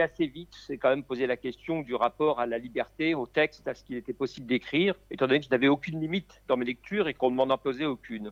assez 0.00 0.26
vite, 0.26 0.54
c'est 0.66 0.76
quand 0.76 0.90
même 0.90 1.02
posé 1.02 1.26
la 1.26 1.36
question 1.36 1.80
du 1.80 1.94
rapport 1.94 2.38
à 2.40 2.46
la 2.46 2.58
liberté, 2.58 3.14
au 3.14 3.26
texte, 3.26 3.66
à 3.66 3.74
ce 3.74 3.82
qu'il 3.82 3.96
était 3.96 4.12
possible 4.12 4.46
d'écrire, 4.46 4.94
étant 5.10 5.26
donné 5.26 5.40
que 5.40 5.46
je 5.46 5.50
n'avais 5.50 5.68
aucune 5.68 5.98
limite 5.98 6.42
dans 6.46 6.56
mes 6.56 6.66
lectures 6.66 7.08
et 7.08 7.14
qu'on 7.14 7.30
ne 7.30 7.36
m'en 7.36 7.50
imposait 7.50 7.86
aucune. 7.86 8.30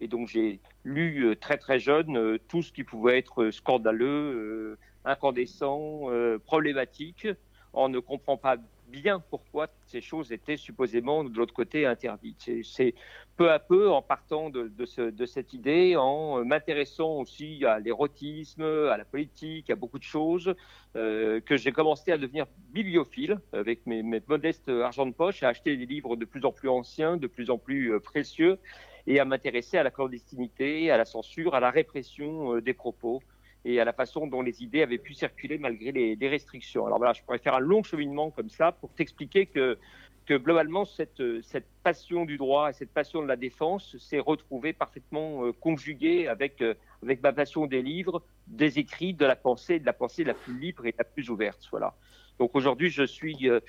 Et 0.00 0.08
donc 0.08 0.28
j'ai 0.28 0.60
lu 0.84 1.34
très 1.40 1.56
très 1.56 1.78
jeune 1.78 2.38
tout 2.48 2.62
ce 2.62 2.70
qui 2.70 2.84
pouvait 2.84 3.18
être 3.18 3.50
scandaleux, 3.50 4.78
incandescent, 5.06 6.02
problématique, 6.44 7.26
en 7.72 7.88
ne 7.88 7.98
comprenant 7.98 8.36
pas 8.36 8.56
bien 8.90 9.20
pourquoi 9.30 9.68
ces 9.86 10.00
choses 10.00 10.32
étaient 10.32 10.56
supposément 10.56 11.24
de 11.24 11.36
l'autre 11.36 11.54
côté 11.54 11.86
interdites. 11.86 12.50
C'est- 12.64 12.94
peu 13.36 13.50
à 13.50 13.58
peu, 13.58 13.90
en 13.90 14.02
partant 14.02 14.50
de, 14.50 14.68
de 14.68 14.84
ce- 14.84 15.10
de 15.10 15.26
cette 15.26 15.52
idée, 15.54 15.96
en 15.96 16.44
m'intéressant 16.44 17.18
aussi 17.20 17.64
à 17.64 17.78
l'érotisme, 17.78 18.62
à 18.62 18.96
la 18.98 19.04
politique, 19.04 19.70
à 19.70 19.76
beaucoup 19.76 19.98
de 19.98 20.04
choses, 20.04 20.54
euh, 20.96 21.40
que 21.40 21.56
j'ai 21.56 21.72
commencé 21.72 22.12
à 22.12 22.18
devenir 22.18 22.46
bibliophile 22.68 23.40
avec 23.52 23.86
mes, 23.86 24.02
mes 24.02 24.22
modestes 24.26 24.68
argent 24.68 25.06
de 25.06 25.12
poche, 25.12 25.42
à 25.42 25.48
acheter 25.48 25.76
des 25.76 25.86
livres 25.86 26.16
de 26.16 26.24
plus 26.26 26.44
en 26.44 26.52
plus 26.52 26.68
anciens, 26.68 27.16
de 27.16 27.26
plus 27.26 27.50
en 27.50 27.58
plus 27.58 27.92
euh, 27.94 28.00
précieux, 28.00 28.58
et 29.06 29.20
à 29.20 29.24
m'intéresser 29.24 29.78
à 29.78 29.82
la 29.82 29.90
clandestinité, 29.90 30.90
à 30.90 30.96
la 30.98 31.04
censure, 31.04 31.54
à 31.54 31.60
la 31.60 31.70
répression 31.70 32.56
euh, 32.56 32.60
des 32.60 32.74
propos 32.74 33.22
et 33.64 33.80
à 33.80 33.84
la 33.84 33.92
façon 33.92 34.26
dont 34.26 34.42
les 34.42 34.62
idées 34.62 34.82
avaient 34.82 34.98
pu 34.98 35.14
circuler 35.14 35.58
malgré 35.58 35.92
les, 35.92 36.28
restrictions. 36.28 36.86
Alors 36.86 36.98
voilà, 36.98 37.12
je 37.12 37.22
pourrais 37.22 37.38
faire 37.38 37.54
un 37.54 37.60
long 37.60 37.82
cheminement 37.82 38.30
comme 38.30 38.48
ça 38.48 38.72
pour 38.72 38.92
t'expliquer 38.94 39.46
que, 39.46 39.78
que 40.26 40.34
globalement, 40.34 40.84
cette, 40.84 41.22
cette 41.42 41.66
passion 41.82 42.24
du 42.24 42.36
droit 42.38 42.70
et 42.70 42.72
cette 42.72 42.92
passion 42.92 43.22
de 43.22 43.26
la 43.26 43.36
défense 43.36 43.96
s'est 43.98 44.20
retrouvée 44.20 44.72
parfaitement 44.72 45.44
euh, 45.44 45.52
conjuguée 45.52 46.28
avec, 46.28 46.62
euh, 46.62 46.74
avec 47.02 47.22
ma 47.22 47.32
passion 47.32 47.66
des 47.66 47.82
livres, 47.82 48.22
des 48.46 48.78
écrits, 48.78 49.12
de 49.12 49.26
la 49.26 49.36
pensée, 49.36 49.78
de 49.78 49.86
la 49.86 49.92
pensée 49.92 50.24
la 50.24 50.34
plus 50.34 50.58
libre 50.58 50.86
et 50.86 50.94
la 50.96 51.04
plus 51.04 51.30
ouverte. 51.30 51.66
Voilà. 51.70 51.94
Donc 52.38 52.54
aujourd'hui, 52.54 52.88
je 52.88 53.02
suis 53.02 53.48
euh, 53.48 53.60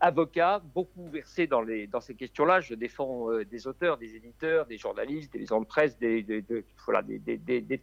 avocat, 0.00 0.62
beaucoup 0.74 1.08
versé 1.08 1.46
dans, 1.46 1.64
ces 2.00 2.14
questions-là. 2.14 2.60
Je 2.60 2.74
défends 2.74 3.30
euh, 3.30 3.44
des 3.44 3.66
auteurs, 3.66 3.98
des 3.98 4.16
éditeurs, 4.16 4.66
des 4.66 4.78
journalistes, 4.78 5.32
des 5.32 5.40
maisons 5.40 5.60
de 5.60 5.66
presse, 5.66 5.98
des, 5.98 6.24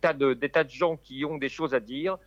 tas 0.02 0.14
de, 0.14 0.38
gens 0.70 0.98
qui 0.98 1.26
ont 1.26 1.38
des 1.38 1.50
choses 1.50 1.74
à 1.74 1.80
dire 1.80 2.18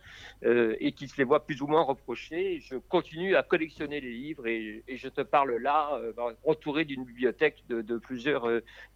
euh, 0.43 0.75
et 0.79 0.91
qui 0.91 1.07
se 1.07 1.17
les 1.17 1.23
voient 1.23 1.45
plus 1.45 1.61
ou 1.61 1.67
moins 1.67 1.81
reprocher. 1.81 2.59
Je 2.61 2.75
continue 2.75 3.35
à 3.35 3.43
collectionner 3.43 4.01
les 4.01 4.11
livres 4.11 4.47
et, 4.47 4.83
je 4.87 5.07
te 5.07 5.21
parle 5.21 5.55
là, 5.57 5.95
euh, 5.95 6.13
entouré 6.45 6.85
d'une 6.85 7.05
bibliothèque 7.05 7.63
de, 7.69 7.97
plusieurs 7.97 8.47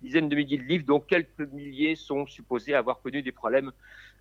dizaines 0.01 0.29
de 0.29 0.35
milliers 0.35 0.57
de 0.57 0.63
livres, 0.63 0.85
dont 0.85 0.99
quelques 0.99 1.47
milliers 1.51 1.95
sont 1.95 2.25
supposés 2.25 2.73
avoir 2.73 3.01
connu 3.01 3.21
des 3.21 3.31
problèmes 3.31 3.71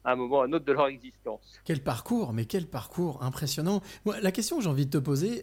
à 0.04 0.12
un 0.12 0.16
moment 0.16 0.38
ou 0.38 0.40
à 0.40 0.44
un 0.46 0.52
autre 0.52 0.64
de 0.64 0.72
leur 0.72 0.88
existence. 0.88 1.60
Quel 1.64 1.80
parcours, 1.80 2.32
mais 2.32 2.44
quel 2.44 2.66
parcours 2.66 3.22
impressionnant. 3.22 3.82
La 4.20 4.32
question 4.32 4.56
que 4.56 4.64
j'ai 4.64 4.68
envie 4.68 4.86
de 4.86 4.90
te 4.90 4.98
poser, 4.98 5.42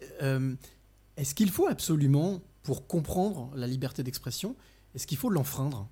est-ce 1.20 1.34
qu'il 1.34 1.50
faut 1.50 1.66
absolument, 1.68 2.40
pour 2.62 2.86
comprendre 2.86 3.50
la 3.54 3.66
liberté 3.66 4.02
d'expression, 4.02 4.56
est-ce 4.94 5.06
qu'il 5.06 5.18
faut 5.18 5.30
l'enfreindre? 5.30 5.88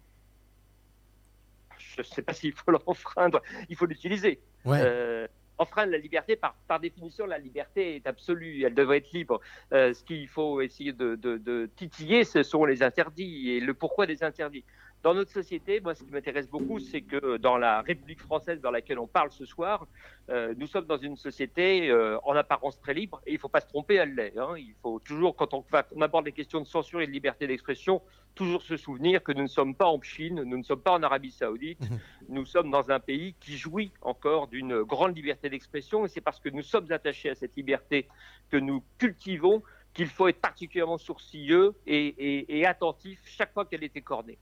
Je 1.79 2.01
ne 2.01 2.07
sais 2.07 2.23
pas 2.23 2.33
s'il 2.33 2.53
faut 2.53 2.71
l'enfreindre, 2.87 3.43
il 3.69 3.77
faut 3.77 3.87
l'utiliser. 3.87 4.41
Ouais. 4.65 4.81
Euh, 4.83 5.27
enfreindre 5.59 5.91
la 5.93 5.99
liberté, 5.99 6.37
par, 6.37 6.55
par 6.69 6.79
définition, 6.81 7.27
la 7.27 7.39
liberté 7.39 7.97
est 7.97 8.07
absolue, 8.07 8.63
elle 8.65 8.75
devrait 8.75 8.99
être 8.99 9.11
libre. 9.13 9.41
Euh, 9.73 9.93
ce 9.93 10.05
qu'il 10.05 10.29
faut 10.29 10.61
essayer 10.61 10.93
de, 10.93 11.17
de- 11.17 11.37
de 11.37 11.69
titiller, 11.77 12.25
ce 12.25 12.43
sont 12.45 12.65
les 12.65 12.83
interdits 12.83 13.51
et 13.51 13.61
le 13.61 13.75
pourquoi 13.75 14.07
des 14.07 14.23
interdits. 14.23 14.65
Dans 15.05 15.15
notre 15.15 15.31
société, 15.31 15.81
moi, 15.81 15.95
ce 15.95 16.03
qui 16.03 16.11
m'intéresse 16.11 16.49
beaucoup, 16.49 16.81
c'est 16.81 17.03
que 17.03 17.37
dans 17.37 17.57
la 17.57 17.83
République 17.83 18.21
française 18.21 18.61
dans 18.61 18.73
laquelle 18.73 18.99
on 18.99 19.07
parle 19.07 19.31
ce 19.31 19.45
soir, 19.45 19.87
euh, 20.29 20.55
nous 20.57 20.67
sommes 20.67 20.87
dans 20.87 20.97
une 20.99 21.15
société 21.17 21.89
euh, 21.89 22.19
en 22.25 22.35
apparence 22.35 22.81
très 22.81 22.95
libre 22.95 23.21
et 23.25 23.31
il 23.31 23.35
ne 23.35 23.39
faut 23.39 23.49
pas 23.49 23.61
se 23.61 23.69
tromper, 23.69 23.95
elle 23.95 24.15
l'est. 24.17 24.37
hein. 24.37 24.55
Il 24.59 24.75
faut 24.83 24.99
toujours, 24.99 25.37
quand 25.37 25.55
on, 25.55 25.65
aborde 26.03 26.27
les 26.27 26.33
questions 26.33 26.61
de 26.61 26.67
censure 26.67 27.01
et 27.01 27.07
de 27.07 27.13
liberté 27.13 27.47
d'expression, 27.47 28.03
toujours 28.35 28.63
se 28.63 28.77
souvenir 28.77 29.23
que 29.23 29.31
nous 29.31 29.43
ne 29.43 29.47
sommes 29.49 29.77
pas 29.77 29.87
en 29.87 30.03
Chine, 30.03 30.43
nous 30.43 30.59
ne 30.59 30.65
sommes 30.65 30.83
pas 30.83 30.93
en 30.93 31.03
Arabie 31.05 31.31
Saoudite, 31.31 31.81
nous 32.29 32.45
sommes 32.45 32.71
dans 32.71 32.91
un 32.91 32.99
pays 32.99 33.35
qui 33.39 33.57
jouit 33.57 33.93
encore 34.03 34.49
d'une 34.49 34.83
grande 34.83 35.17
liberté 35.17 35.49
d'expression 35.49 36.07
et 36.07 36.09
c'est 36.09 36.21
parce 36.21 36.41
que 36.41 36.49
nous 36.49 36.63
sommes 36.63 36.91
attachés 36.91 37.31
à 37.31 37.35
cette 37.37 37.55
liberté 37.57 38.09
que 38.51 38.57
nous 38.57 38.83
cultivons 38.99 39.63
qu'il 39.95 40.09
faut 40.09 40.27
être 40.27 40.41
particulièrement 40.41 40.99
sourcilleux 40.99 41.75
et, 41.87 42.07
et- 42.19 42.59
et 42.59 42.67
attentif 42.67 43.21
chaque 43.27 43.53
fois 43.53 43.65
qu'elle 43.65 43.85
est 43.85 43.97
écornée. 43.97 44.39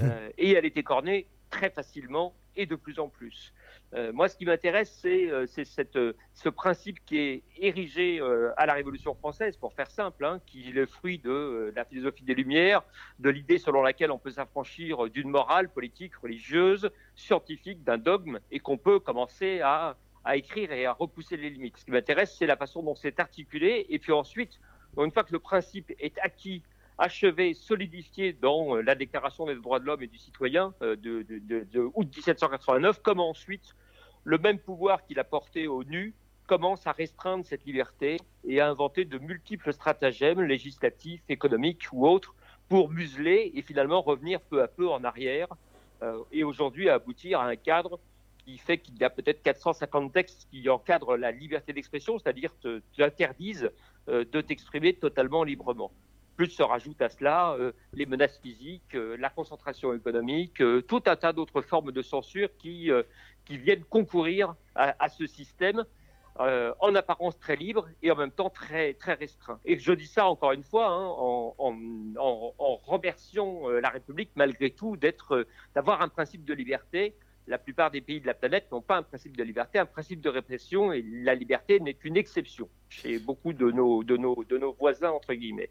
Euh, 0.00 0.30
et 0.38 0.52
elle 0.52 0.64
est 0.64 0.76
écornée 0.76 1.26
très 1.50 1.70
facilement 1.70 2.34
et 2.56 2.66
de 2.66 2.76
plus 2.76 2.98
en 2.98 3.08
plus. 3.08 3.52
Euh, 3.94 4.12
moi, 4.12 4.28
ce 4.28 4.36
qui 4.36 4.44
m'intéresse, 4.44 4.90
c'est 5.00 5.30
euh, 5.30 5.46
euh, 5.96 6.12
ce 6.34 6.48
principe 6.48 7.04
qui 7.04 7.18
est 7.18 7.42
érigé 7.58 8.20
à 8.56 8.66
la 8.66 8.74
Révolution 8.74 9.14
française, 9.14 9.56
pour 9.56 9.72
faire 9.74 9.90
simple, 9.90 10.24
hein, 10.24 10.40
qui 10.46 10.70
est 10.70 10.72
le 10.72 10.86
fruit 10.86 11.18
de 11.18 11.72
la 11.76 11.84
philosophie 11.84 12.24
des 12.24 12.34
Lumières, 12.34 12.82
de 13.18 13.30
l'idée 13.30 13.58
selon 13.58 13.82
laquelle 13.82 14.10
on 14.10 14.18
peut 14.18 14.30
s'affranchir 14.30 15.10
d'une 15.10 15.28
morale 15.28 15.68
politique, 15.68 16.16
religieuse, 16.16 16.90
scientifique, 17.16 17.84
d'un 17.84 17.98
dogme, 17.98 18.38
et 18.50 18.60
qu'on 18.60 18.78
peut 18.78 18.98
commencer 18.98 19.60
à, 19.60 19.96
à 20.24 20.36
écrire 20.36 20.72
et 20.72 20.86
à 20.86 20.92
repousser 20.92 21.36
les 21.36 21.50
limites. 21.50 21.76
Ce 21.76 21.84
qui 21.84 21.90
m'intéresse, 21.90 22.34
c'est 22.38 22.46
la 22.46 22.56
façon 22.56 22.82
dont 22.82 22.94
c'est 22.94 23.20
articulé, 23.20 23.86
et 23.88 23.98
puis 23.98 24.12
ensuite, 24.12 24.58
une 24.96 25.10
fois 25.10 25.24
que 25.24 25.32
le 25.32 25.38
principe 25.38 25.92
est 25.98 26.18
acquis, 26.18 26.62
achevé, 26.98 27.54
solidifié 27.54 28.32
dans 28.32 28.76
euh, 28.76 28.82
la 28.82 28.94
Déclaration 28.94 29.46
des 29.46 29.54
droits 29.54 29.80
de 29.80 29.84
l'homme 29.86 30.02
et 30.02 30.06
du 30.06 30.18
citoyen 30.18 30.74
euh, 30.82 30.96
de, 30.96 31.90
août 31.94 32.08
1789, 32.14 33.00
comment 33.02 33.30
ensuite 33.30 33.74
le 34.24 34.38
même 34.38 34.58
pouvoir 34.58 35.04
qu'il 35.04 35.18
a 35.18 35.24
porté 35.24 35.66
au 35.66 35.84
nu 35.84 36.14
commence 36.46 36.86
à 36.86 36.92
restreindre 36.92 37.44
cette 37.44 37.64
liberté 37.64 38.18
et 38.44 38.60
à 38.60 38.68
inventer 38.68 39.04
de 39.04 39.18
multiples 39.18 39.72
stratagèmes 39.72 40.42
législatifs, 40.42 41.22
économiques 41.28 41.84
ou 41.92 42.06
autres 42.06 42.34
pour 42.68 42.90
museler 42.90 43.52
et 43.54 43.62
finalement 43.62 44.02
revenir 44.02 44.40
peu 44.40 44.62
à 44.62 44.68
peu 44.68 44.88
en 44.88 45.02
arrière 45.04 45.48
euh, 46.02 46.22
et 46.30 46.44
aujourd'hui 46.44 46.88
aboutir 46.88 47.40
à 47.40 47.46
un 47.46 47.56
cadre 47.56 48.00
qui 48.44 48.58
fait 48.58 48.78
qu'il 48.78 48.98
y 48.98 49.04
a 49.04 49.10
peut-être 49.10 49.42
450 49.42 50.12
textes 50.12 50.48
qui 50.50 50.68
encadrent 50.68 51.16
la 51.16 51.30
liberté 51.30 51.72
d'expression, 51.72 52.18
c'est-à-dire 52.18 52.50
te- 52.58 52.82
t'interdisent 52.96 53.70
de 54.08 54.40
t'exprimer 54.40 54.94
totalement 54.94 55.44
librement. 55.44 55.92
Plus 56.42 56.50
se 56.50 56.62
rajoutent 56.62 57.02
à 57.02 57.08
cela 57.08 57.52
euh, 57.52 57.70
les 57.92 58.04
menaces 58.04 58.38
physiques, 58.38 58.96
euh, 58.96 59.16
la 59.16 59.30
concentration 59.30 59.94
économique, 59.94 60.60
euh, 60.60 60.82
tout 60.82 61.02
un 61.06 61.14
tas 61.14 61.32
d'autres 61.32 61.62
formes 61.62 61.92
de 61.92 62.02
censure 62.02 62.48
qui, 62.58 62.90
qui 63.44 63.58
viennent 63.58 63.84
concourir 63.84 64.54
à, 64.74 65.08
ce 65.08 65.26
système 65.26 65.84
en 66.36 66.94
apparence 66.94 67.38
très 67.38 67.56
libre 67.56 67.88
et 68.02 68.10
en 68.10 68.16
même 68.16 68.30
temps 68.32 68.50
très, 68.50 68.94
très 68.94 69.14
restreint. 69.14 69.60
Et 69.64 69.78
je 69.78 69.92
dis 69.92 70.06
ça 70.06 70.26
encore 70.26 70.52
une 70.52 70.64
fois 70.64 70.88
hein, 70.88 71.06
en, 71.06 71.54
en, 71.58 72.54
en, 72.58 72.76
remerciant 72.76 73.68
la 73.68 73.90
République 73.90 74.30
malgré 74.34 74.70
tout 74.70 74.96
d'avoir 75.74 76.02
un 76.02 76.08
principe 76.08 76.44
de 76.44 76.54
liberté. 76.54 77.14
La 77.48 77.58
plupart 77.58 77.90
des 77.90 78.00
pays 78.00 78.20
de 78.20 78.26
la 78.26 78.34
planète 78.34 78.66
n'ont 78.70 78.82
pas 78.82 78.96
un 78.98 79.02
principe 79.02 79.36
de 79.36 79.42
liberté, 79.42 79.78
un 79.78 79.86
principe 79.86 80.20
de 80.20 80.28
répression, 80.28 80.92
et 80.92 81.02
la 81.02 81.34
liberté 81.34 81.80
n'est 81.80 81.94
qu'une 81.94 82.16
exception 82.16 82.68
chez 82.88 83.18
beaucoup 83.18 83.52
de 83.52 83.70
nos, 83.70 84.04
de 84.04 84.16
nos, 84.16 84.44
de 84.48 84.58
nos 84.58 84.72
voisins, 84.74 85.10
entre 85.10 85.34
guillemets. 85.34 85.70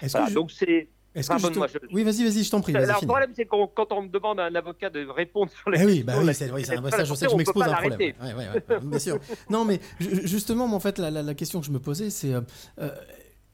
Est-ce 0.00 0.12
Voilà, 0.12 0.28
je- 0.28 0.34
Donc 0.34 0.50
c'est... 0.52 0.88
Pardonne-moi, 1.26 1.66
je- 1.66 1.78
Oui, 1.92 2.04
vas-y, 2.04 2.22
vas-y, 2.22 2.44
je 2.44 2.50
t'en 2.50 2.60
prie. 2.60 2.72
le 2.72 3.06
problème, 3.06 3.32
c'est 3.34 3.46
qu'on- 3.46 3.66
quand 3.66 3.90
on 3.92 4.02
me 4.02 4.08
demande 4.08 4.38
à 4.38 4.44
un 4.44 4.54
avocat 4.54 4.90
de 4.90 5.04
répondre 5.06 5.50
sur 5.50 5.68
les 5.70 5.80
Eh 5.82 5.84
oui, 5.86 6.02
bah 6.04 6.12
oui, 6.22 6.32
c'est 6.32 6.52
oui, 6.52 6.62
un- 6.68 6.80
la 6.80 7.04
je 7.04 7.14
sais 7.14 7.26
que 7.26 7.32
je 7.32 7.36
m'expose 7.36 7.62
à 7.64 7.70
un 7.70 7.72
problème. 7.74 7.98
l'arrêter. 7.98 8.14
Ouais, 8.22 8.34
ouais, 8.34 8.48
ouais, 8.50 8.76
ouais, 8.76 8.80
bien 8.86 8.98
sûr. 9.00 9.18
Non, 9.50 9.64
mais 9.64 9.80
ju- 9.98 10.26
justement, 10.28 10.66
en 10.72 10.78
fait, 10.80 10.98
la, 10.98 11.10
la- 11.10 11.22
la 11.24 11.34
question 11.34 11.58
que 11.60 11.66
je 11.66 11.72
me 11.72 11.80
posais, 11.80 12.10
c'est 12.10 12.32
euh, 12.34 12.42
euh, 12.78 12.90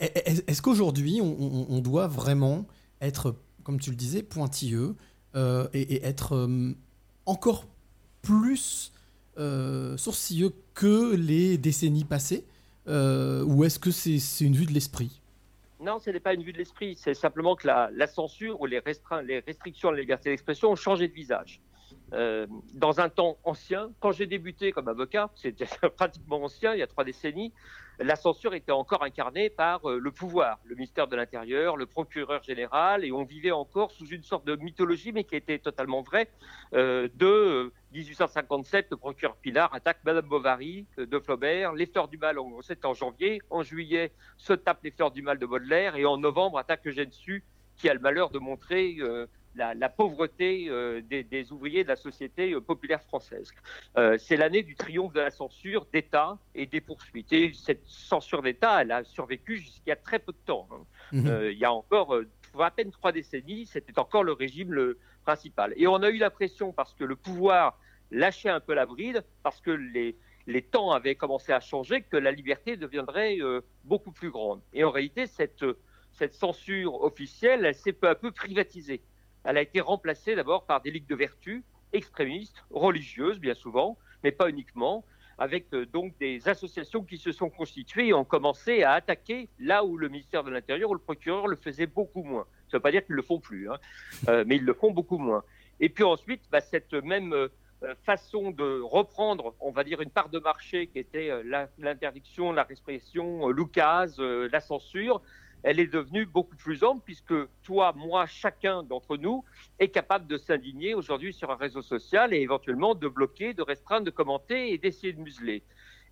est- 0.01 0.47
est-ce 0.51 0.61
qu'aujourd'hui, 0.61 1.21
on, 1.23 1.35
on- 1.41 1.67
on 1.71 1.79
doit 1.81 2.09
vraiment 2.09 2.67
être, 3.01 3.35
comme 3.63 3.81
tu 3.81 3.89
le 3.89 3.97
disais, 3.97 4.23
pointilleux 4.23 4.97
euh, 5.35 5.67
et, 5.73 5.95
et 5.95 6.05
être 6.05 6.35
euh, 6.35 6.75
encore 7.27 7.67
plus 8.23 8.93
euh, 9.39 9.97
sourcilleux 9.97 10.53
que 10.75 11.15
les 11.15 11.59
décennies 11.59 12.05
passées 12.05 12.45
euh, 12.89 13.43
Ou 13.45 13.65
est-ce 13.65 13.79
que 13.79 13.91
c'est 13.91 14.45
une 14.45 14.55
vue 14.55 14.67
de 14.67 14.73
l'esprit? 14.73 15.21
Non, 15.81 15.99
ce 15.99 16.11
n'est 16.11 16.21
pas 16.21 16.35
une 16.35 16.43
vue 16.43 16.53
de 16.53 16.59
l'esprit. 16.59 16.97
C'est 16.97 17.15
simplement 17.15 17.57
que 17.57 17.67
la, 17.67 18.07
censure 18.07 18.61
ou 18.61 18.67
les, 18.67 18.81
les 19.25 19.41
restrictions 19.41 19.89
à 19.89 19.93
la 19.93 20.01
liberté 20.01 20.31
d'expression 20.31 20.71
ont 20.71 20.77
changé 20.77 21.09
de 21.09 21.13
visage. 21.13 21.61
Euh, 22.13 22.47
dans 22.75 23.01
un 23.01 23.09
temps 23.09 23.39
ancien, 23.43 23.91
quand 23.99 24.13
j'ai 24.13 24.27
débuté 24.27 24.71
comme 24.73 24.89
avocat, 24.89 25.31
c'était 25.35 25.67
pratiquement 25.97 26.45
ancien, 26.45 26.73
il 26.75 26.79
y 26.79 26.83
a 26.83 26.87
trois 26.87 27.03
décennies, 27.05 27.53
la 27.99 28.15
censure 28.17 28.55
était 28.55 28.73
encore 28.73 29.03
incarnée 29.03 29.51
par 29.51 29.89
euh, 29.89 29.99
le 29.99 30.13
pouvoir, 30.13 30.59
le 30.65 30.75
ministère 30.75 31.09
de 31.09 31.17
l'Intérieur, 31.17 31.77
le 31.77 31.87
procureur 31.87 32.43
général, 32.43 33.05
et 33.05 33.11
on 33.13 33.25
vivait 33.25 33.51
encore 33.53 33.91
sous 33.91 34.07
une 34.07 34.23
sorte 34.23 34.45
de 34.47 34.55
mythologie, 34.57 35.13
mais 35.13 35.25
qui 35.25 35.35
était 35.37 35.59
totalement 35.59 36.03
vraie, 36.03 36.31
euh, 36.75 37.09
de 37.15 37.27
euh, 37.27 37.73
1857, 37.93 38.89
le 38.91 38.97
procureur 38.97 39.37
Pilar 39.37 39.73
attaque 39.75 39.99
Madame 40.05 40.27
Bovary 40.29 40.87
de 40.97 41.19
Flaubert, 41.19 41.73
les 41.73 41.87
fleurs 41.87 42.09
du 42.09 42.19
mal, 42.19 42.39
en- 42.39 42.63
c'était 42.63 42.87
en 42.87 42.95
janvier, 42.95 43.41
en 43.51 43.63
juillet 43.63 44.13
se 44.37 44.53
tape 44.53 44.83
les 44.85 44.91
fleurs 44.91 45.11
du 45.11 45.23
mal 45.23 45.39
de 45.39 45.47
Baudelaire, 45.47 45.97
et 45.97 46.05
en 46.05 46.17
novembre 46.19 46.59
attaque 46.59 46.87
Eugène 46.87 47.13
Sue, 47.13 47.45
qui 47.77 47.89
a 47.89 47.95
le 47.95 48.01
malheur 48.01 48.31
de 48.31 48.39
montrer 48.39 48.99
la, 49.55 49.75
la 49.75 49.89
pauvreté 49.89 50.67
euh, 50.69 51.01
des, 51.03 51.23
des 51.23 51.53
ouvriers 51.53 51.85
de 51.85 51.89
la 51.89 51.97
société 51.97 52.53
euh, 52.53 52.61
populaire 52.61 53.03
française. 53.03 53.51
Euh, 53.97 54.17
c'est 54.19 54.37
l'année 54.37 54.63
du 54.63 54.75
triomphe 54.75 55.13
de 55.13 55.21
la 55.21 55.31
censure 55.31 55.87
d'État 55.93 56.39
et 56.55 56.67
des 56.67 56.81
poursuites. 56.81 57.33
Et 57.33 57.53
cette 57.55 57.87
censure 57.87 58.43
d'État, 58.43 58.83
elle 58.83 58.93
a 58.93 59.05
survécu 59.05 59.59
jusqu'il 59.59 59.89
y 59.89 59.93
a 59.93 59.97
très 59.97 60.19
peu 60.19 60.33
de 60.33 60.39
temps. 60.45 60.69
hein. 60.73 60.85
Mhm. 61.13 61.51
Il 61.53 61.59
y 61.59 61.65
a 61.65 61.73
encore 61.73 62.17
à 62.59 62.71
peine 62.71 62.91
trois 62.91 63.13
décennies, 63.13 63.67
c'était 63.67 63.99
encore 63.99 64.25
le 64.25 64.33
régime 64.33 64.73
le 64.73 64.99
principal. 65.25 65.73
Et 65.77 65.87
on 65.87 65.97
a 65.97 66.11
eu 66.11 66.19
l'impression, 66.19 66.73
parce 66.73 66.95
que 66.95 67.05
le 67.05 67.17
pouvoir 67.17 67.79
lâchait 68.11 68.49
un 68.49 68.61
peu 68.61 68.75
la 68.75 68.87
bride, 68.87 69.25
parce 69.43 69.61
que 69.61 69.71
les, 69.71 70.17
les 70.47 70.63
temps 70.63 70.93
avaient 70.93 71.15
commencé 71.15 71.53
à 71.53 71.61
changer, 71.61 72.03
que 72.03 72.17
la 72.17 72.31
liberté 72.31 72.77
deviendrait 72.77 73.39
euh, 73.41 73.61
beaucoup 73.85 74.13
plus 74.13 74.31
grande. 74.31 74.61
Et 74.73 74.85
en 74.85 74.91
réalité, 74.91 75.27
cette, 75.27 75.65
cette 76.13 76.35
censure 76.35 77.03
officielle, 77.03 77.65
elle 77.65 77.75
s'est 77.75 77.93
peu 77.93 78.09
à 78.09 78.15
peu 78.15 78.31
privatisée. 78.31 79.01
Elle 79.45 79.59
a 79.59 79.63
été 79.63 79.81
remplacée 79.81 80.35
d'abord 80.35 80.65
par 80.65 80.81
des 80.81 80.91
ligues 80.91 81.07
de 81.07 81.15
vertu 81.15 81.65
extrémistes, 81.93 82.65
religieuses 82.71 83.39
bien 83.39 83.55
souvent, 83.55 83.97
mais 84.23 84.33
pas 84.33 84.49
uniquement, 84.49 85.05
avec 85.39 85.73
euh, 85.73 85.87
donc 85.87 86.17
des 86.19 86.49
associations 86.49 87.03
qui 87.03 87.19
se 87.19 87.33
sont 87.33 87.51
constituées 87.51 88.09
et 88.09 88.15
ont 88.15 88.25
commencé 88.25 88.83
à 88.83 88.93
attaquer 88.93 89.49
là 89.59 89.85
où 89.85 89.97
le 89.97 90.09
ministère 90.09 90.45
de 90.45 90.51
l'Intérieur 90.51 90.91
ou 90.91 90.95
le 90.95 91.01
procureur 91.01 91.47
le 91.47 91.57
faisait 91.57 91.87
beaucoup 91.87 92.23
moins. 92.23 92.47
Ça 92.69 92.77
ne 92.77 92.79
veut 92.79 92.83
pas 92.83 92.91
dire 92.91 93.05
qu'ils 93.05 93.17
le 93.17 93.23
font 93.23 93.41
plus, 93.41 93.71
hein, 93.71 93.79
euh, 94.29 94.45
mais 94.47 94.57
ils 94.57 94.65
le 94.65 94.75
font 94.75 94.91
beaucoup 94.91 95.19
moins. 95.19 95.43
Et 95.81 95.89
puis 95.89 96.05
ensuite, 96.05 96.43
bah, 96.51 96.61
cette 96.61 96.93
même 96.93 97.33
euh, 97.33 97.49
façon 98.05 98.51
de 98.51 98.81
reprendre, 98.81 99.55
on 99.61 99.71
va 99.71 99.85
dire, 99.85 100.01
une 100.01 100.11
part 100.11 100.29
de 100.29 100.39
marché 100.39 100.87
qui 100.87 100.99
était 100.99 101.31
l'interdiction, 101.79 102.53
la 102.53 102.67
euh, 102.67 103.53
l'oukase, 103.53 104.19
la 104.21 104.61
censure, 104.61 105.21
elle 105.65 105.81
est 105.81 105.87
devenue 105.87 106.27
beaucoup 106.27 106.57
plus 106.57 106.85
ample 106.85 107.01
puisque 107.05 107.35
toi, 107.63 107.95
moi, 107.97 108.27
chacun 108.27 108.83
d'entre 108.83 109.17
nous 109.17 109.45
est 109.79 109.89
capable 109.89 110.27
de 110.27 110.37
s'indigner 110.37 110.95
aujourd'hui 110.95 111.33
sur 111.33 111.51
un 111.51 111.57
réseau 111.57 111.81
social 111.81 112.35
et 112.35 112.41
éventuellement 112.41 112.95
de 112.95 113.09
bloquer, 113.09 113.55
de 113.55 113.63
restreindre, 113.63 114.05
de 114.05 114.11
commenter 114.11 114.73
et 114.75 114.79
d'essayer 114.79 115.15
de 115.15 115.21
museler. 115.21 115.63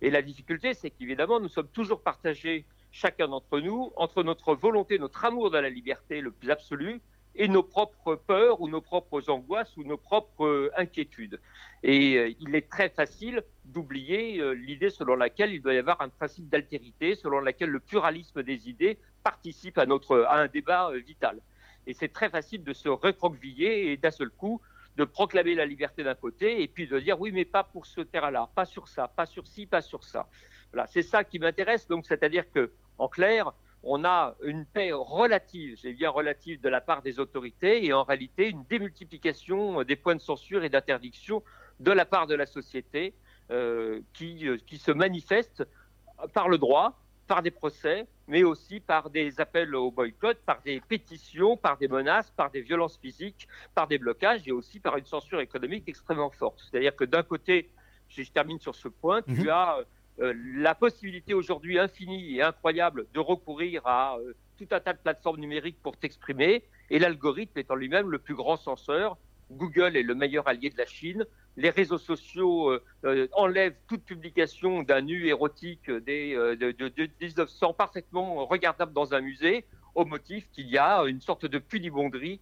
Et 0.01 0.09
la 0.09 0.23
difficulté, 0.23 0.73
c'est 0.73 0.89
qu'évidemment, 0.89 1.39
nous 1.39 1.49
sommes 1.49 1.67
toujours 1.67 2.01
partagés, 2.01 2.65
chacun 2.91 3.27
d'entre 3.27 3.59
nous, 3.59 3.93
entre 3.95 4.23
notre 4.23 4.55
volonté, 4.55 4.97
notre 4.97 5.23
amour 5.23 5.51
de 5.51 5.59
la 5.59 5.69
liberté 5.69 6.19
le 6.19 6.31
plus 6.31 6.49
absolu 6.49 6.99
et 7.35 7.47
nos 7.47 7.63
propres 7.63 8.15
peurs 8.15 8.59
ou 8.61 8.69
nos 8.69 8.81
propres 8.81 9.29
angoisses 9.29 9.75
ou 9.77 9.83
nos 9.83 9.97
propres 9.97 10.45
euh, 10.45 10.71
inquiétudes. 10.77 11.39
Et 11.81 12.17
euh, 12.17 12.33
il 12.39 12.55
est 12.55 12.69
très 12.69 12.89
facile 12.89 13.43
d'oublier 13.65 14.39
euh, 14.39 14.53
l'idée 14.53 14.89
selon 14.89 15.15
laquelle 15.15 15.53
il 15.53 15.61
doit 15.61 15.73
y 15.73 15.77
avoir 15.77 16.01
un 16.01 16.09
principe 16.09 16.49
d'altérité, 16.49 17.15
selon 17.15 17.39
laquelle 17.39 17.69
le 17.69 17.79
pluralisme 17.79 18.43
des 18.43 18.69
idées 18.69 18.97
participe 19.23 19.77
à, 19.77 19.85
un 19.85 20.47
débat 20.47 20.89
euh, 20.89 20.99
vital. 20.99 21.39
Et 21.87 21.93
c'est 21.93 22.11
très 22.11 22.29
facile 22.29 22.63
de 22.63 22.73
se 22.73 22.89
recroqueviller 22.89 23.91
et 23.91 23.97
d'un 23.97 24.11
seul 24.11 24.29
coup 24.29 24.61
de 24.95 25.05
proclamer 25.05 25.55
la 25.55 25.65
liberté 25.65 26.03
d'un 26.03 26.15
côté 26.15 26.61
et 26.61 26.67
puis 26.67 26.87
de 26.87 26.99
dire 26.99 27.19
oui 27.19 27.31
mais 27.31 27.45
pas 27.45 27.63
pour 27.63 27.85
ce 27.85 28.01
terrain-là, 28.01 28.49
pas 28.53 28.65
sur 28.65 28.87
ça, 28.87 29.07
pas 29.07 29.25
sur 29.25 29.47
ci, 29.47 29.65
pas 29.65 29.81
sur 29.81 30.03
ça. 30.03 30.27
Voilà, 30.71 30.87
c'est 30.87 31.01
ça 31.01 31.23
qui 31.23 31.39
m'intéresse. 31.39 31.87
Donc 31.87 32.05
c'est-à-dire 32.05 32.49
que 32.51 32.71
en 32.97 33.07
clair, 33.07 33.53
on 33.81 34.05
a 34.05 34.35
une 34.43 34.65
paix 34.65 34.91
relative, 34.93 35.77
j'ai 35.81 35.93
bien 35.93 36.09
relative 36.09 36.61
de 36.61 36.69
la 36.69 36.79
part 36.79 37.01
des 37.01 37.19
autorités 37.19 37.85
et 37.85 37.91
en 37.91 38.03
réalité 38.03 38.49
une 38.49 38.63
démultiplication 38.69 39.81
euh, 39.81 39.85
des 39.85 39.95
points 39.95 40.15
de 40.15 40.21
censure 40.21 40.63
et 40.63 40.69
d'interdiction 40.69 41.43
de 41.79 41.91
la 41.91 42.05
part 42.05 42.27
de 42.27 42.35
la 42.35 42.45
société 42.45 43.13
euh, 43.51 43.99
qui, 44.13 44.47
qui 44.65 44.77
se 44.77 44.91
manifeste 44.91 45.67
par 46.33 46.47
le 46.47 46.57
droit, 46.57 47.02
par 47.27 47.41
des 47.41 47.51
procès, 47.51 48.07
mais 48.27 48.43
aussi 48.43 48.79
par 48.79 49.09
des 49.09 49.39
appels 49.39 49.75
au 49.75 49.91
boycott, 49.91 50.37
par 50.45 50.61
des 50.61 50.81
pétitions, 50.81 51.57
par 51.57 51.77
des 51.77 51.87
menaces, 51.87 52.31
par 52.31 52.51
des 52.51 52.61
violences 52.61 52.97
physiques, 52.97 53.47
par 53.73 53.87
des 53.87 53.97
blocages 53.97 54.47
et 54.47 54.51
aussi 54.51 54.79
par 54.79 54.97
une 54.97 55.05
censure 55.05 55.39
économique 55.39 55.83
extrêmement 55.87 56.29
forte. 56.29 56.59
C'est-à-dire 56.59 56.95
que 56.95 57.05
d'un 57.05 57.23
côté, 57.23 57.69
si 58.09 58.23
je 58.23 58.31
termine 58.31 58.59
sur 58.59 58.75
ce 58.75 58.87
point, 58.87 59.21
tu 59.21 59.49
as 59.49 59.79
euh, 60.19 60.33
la 60.55 60.75
possibilité 60.75 61.33
aujourd'hui 61.33 61.79
infinie 61.79 62.37
et 62.37 62.41
incroyable 62.41 63.07
de 63.13 63.19
recourir 63.19 63.81
à 63.85 64.17
euh, 64.17 64.33
tout 64.57 64.67
un 64.71 64.79
tas 64.79 64.93
de 64.93 64.99
plateformes 64.99 65.39
numériques 65.39 65.81
pour 65.81 65.97
t'exprimer, 65.97 66.63
et 66.89 66.99
l'algorithme 66.99 67.59
en 67.69 67.75
lui-même 67.75 68.09
le 68.09 68.19
plus 68.19 68.35
grand 68.35 68.57
censeur. 68.57 69.17
Google 69.51 69.95
est 69.97 70.03
le 70.03 70.15
meilleur 70.15 70.47
allié 70.47 70.69
de 70.69 70.77
la 70.77 70.85
Chine. 70.85 71.25
Les 71.57 71.69
réseaux 71.69 71.97
sociaux 71.97 72.69
euh, 72.71 72.83
euh, 73.05 73.27
enlèvent 73.33 73.75
toute 73.87 74.03
publication 74.03 74.83
d'un 74.83 75.01
nu 75.01 75.27
érotique 75.27 75.89
euh, 75.89 75.99
de, 76.01 76.71
de- 76.71 76.89
de 76.89 77.09
1900 77.21 77.73
parfaitement 77.73 78.45
regardable 78.45 78.93
dans 78.93 79.13
un 79.13 79.21
musée, 79.21 79.65
au 79.95 80.05
motif 80.05 80.49
qu'il 80.51 80.67
y 80.69 80.77
a 80.77 81.03
une 81.03 81.21
sorte 81.21 81.45
de 81.45 81.59
pudibonderie 81.59 82.41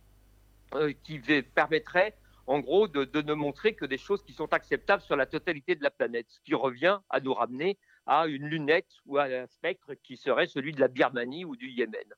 euh, 0.75 0.93
qui 1.03 1.19
permettrait, 1.53 2.15
en 2.47 2.59
gros, 2.59 2.87
de 2.87 3.21
ne 3.21 3.33
montrer 3.33 3.75
que 3.75 3.85
des 3.85 3.97
choses 3.97 4.23
qui 4.23 4.33
sont 4.33 4.53
acceptables 4.53 5.03
sur 5.03 5.15
la 5.17 5.25
totalité 5.25 5.75
de 5.75 5.83
la 5.83 5.91
planète, 5.91 6.27
ce 6.29 6.39
qui 6.41 6.53
revient 6.55 6.99
à 7.09 7.19
nous 7.19 7.33
ramener 7.33 7.77
à 8.07 8.25
une 8.27 8.45
lunette 8.47 8.89
ou 9.05 9.17
à 9.17 9.25
un 9.25 9.47
spectre 9.47 9.93
qui 9.93 10.17
serait 10.17 10.47
celui 10.47 10.71
de 10.71 10.79
la 10.79 10.87
Birmanie 10.87 11.45
ou 11.45 11.55
du 11.55 11.69
Yémen. 11.69 12.13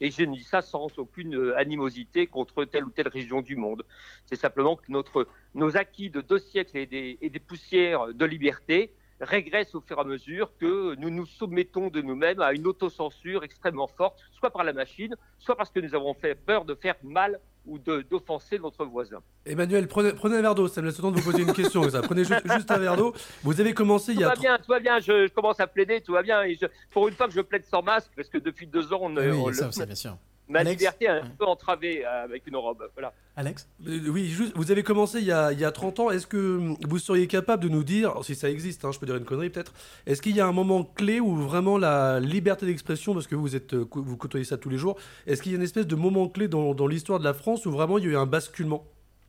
Et 0.00 0.10
je 0.10 0.24
dis 0.24 0.42
ça 0.42 0.62
sans 0.62 0.88
aucune 0.98 1.34
euh, 1.36 1.58
animosité 1.58 2.26
contre 2.26 2.64
telle 2.64 2.84
ou 2.84 2.90
telle 2.90 3.08
région 3.08 3.40
du 3.40 3.56
monde. 3.56 3.84
C'est 4.26 4.36
simplement 4.36 4.76
que 4.76 4.90
notre, 4.90 5.28
nos 5.54 5.76
acquis 5.76 6.10
de 6.10 6.20
deux 6.20 6.38
siècles 6.38 6.76
et 6.76 6.86
des, 6.86 7.18
et 7.20 7.30
des 7.30 7.38
poussières 7.38 8.12
de 8.12 8.24
liberté 8.24 8.92
régressent 9.20 9.74
au 9.74 9.80
fur 9.80 9.98
et 9.98 10.00
à 10.00 10.04
mesure 10.04 10.50
que 10.58 10.94
nous 10.96 11.10
nous 11.10 11.26
soumettons 11.26 11.88
de 11.88 12.00
nous-mêmes 12.00 12.40
à 12.40 12.52
une 12.52 12.66
autocensure 12.66 13.44
extrêmement 13.44 13.86
forte, 13.86 14.18
soit 14.32 14.50
par 14.50 14.64
la 14.64 14.72
machine, 14.72 15.14
soit 15.38 15.56
parce 15.56 15.70
que 15.70 15.80
nous 15.80 15.94
avons 15.94 16.14
fait 16.14 16.34
peur 16.34 16.64
de 16.64 16.74
faire 16.74 16.96
mal 17.02 17.38
ou 17.66 17.78
d'offenser 17.78 18.58
notre 18.58 18.84
voisin. 18.86 19.18
Emmanuel, 19.44 19.86
prenez, 19.86 20.12
prenez 20.12 20.36
un 20.38 20.42
verre 20.42 20.54
d'eau, 20.54 20.66
ça 20.68 20.80
me 20.80 20.86
laisse 20.86 20.96
le 20.96 21.02
temps 21.02 21.10
de 21.10 21.20
vous 21.20 21.30
poser 21.30 21.42
une 21.42 21.52
question. 21.52 21.88
ça. 21.90 22.00
Prenez 22.02 22.24
juste, 22.24 22.42
juste 22.52 22.70
un 22.70 22.78
verre 22.78 22.96
d'eau. 22.96 23.12
Vous 23.42 23.60
avez 23.60 23.74
commencé 23.74 24.12
il 24.12 24.16
Tout 24.16 24.20
y 24.22 24.24
a. 24.24 24.28
va 24.28 24.34
bien, 24.36 24.58
tout 24.58 24.68
va 24.70 24.80
bien, 24.80 24.98
je, 24.98 25.26
je 25.26 25.32
commence 25.32 25.60
à 25.60 25.66
plaider, 25.66 26.00
tout 26.00 26.12
va 26.12 26.22
bien. 26.22 26.42
Et 26.42 26.54
je- 26.60 26.66
pour 26.90 27.06
une 27.08 27.14
fois 27.14 27.26
que 27.28 27.34
je 27.34 27.40
plaide 27.40 27.64
sans 27.64 27.82
masque, 27.82 28.10
parce 28.16 28.28
que 28.28 28.38
depuis 28.38 28.66
deux 28.66 28.92
ans, 28.92 29.00
on, 29.02 29.16
oui, 29.16 29.28
on 29.30 29.52
ça 29.52 29.62
le- 29.64 29.68
aussi, 29.68 29.84
bien 29.86 29.94
sûr. 29.94 30.16
Ma 30.50 30.60
Alex 30.60 30.78
liberté 30.78 31.04
est 31.06 31.08
un 31.08 31.22
peu 31.38 31.46
entravée 31.46 32.04
euh, 32.04 32.24
avec 32.24 32.46
une 32.46 32.56
robe. 32.56 32.82
Voilà. 32.94 33.12
Alex 33.36 33.68
Euh, 33.86 34.08
Oui, 34.08 34.26
juste, 34.28 34.52
vous 34.56 34.70
avez 34.70 34.82
commencé 34.82 35.18
il 35.20 35.24
y, 35.26 35.32
a, 35.32 35.52
il 35.52 35.58
y 35.60 35.64
a 35.64 35.70
30 35.72 36.00
ans. 36.00 36.10
Est-ce 36.10 36.26
que 36.26 36.74
vous 36.86 36.98
seriez 36.98 37.26
capable 37.26 37.62
de 37.62 37.68
nous 37.68 37.84
dire, 37.84 38.14
si 38.22 38.34
ça 38.34 38.50
existe, 38.50 38.84
hein, 38.84 38.90
je 38.92 38.98
peux 38.98 39.06
dire 39.06 39.16
une 39.16 39.24
connerie 39.24 39.50
peut-être, 39.50 39.72
est-ce 40.06 40.20
qu'il 40.20 40.34
y 40.36 40.40
a 40.40 40.46
un 40.46 40.52
moment 40.52 40.84
clé 40.84 41.20
où 41.20 41.36
vraiment 41.36 41.78
la 41.78 42.20
liberté 42.20 42.66
d'expression, 42.66 43.14
parce 43.14 43.26
que 43.26 43.34
vous, 43.36 43.56
êtes, 43.56 43.74
euh, 43.74 43.86
vous 43.90 44.16
côtoyez 44.16 44.44
ça 44.44 44.58
tous 44.58 44.68
les 44.68 44.78
jours, 44.78 44.96
est-ce 45.26 45.40
qu'il 45.42 45.52
y 45.52 45.54
a 45.54 45.58
une 45.58 45.64
espèce 45.64 45.86
de 45.86 45.96
moment 45.96 46.28
clé 46.28 46.48
dans, 46.48 46.74
dans 46.74 46.86
l'histoire 46.86 47.18
de 47.18 47.24
la 47.24 47.34
France 47.34 47.64
où 47.66 47.70
vraiment 47.70 47.98
il 47.98 48.04
y 48.04 48.06
a 48.08 48.10
eu 48.10 48.16
un 48.16 48.26
basculement? 48.26 48.84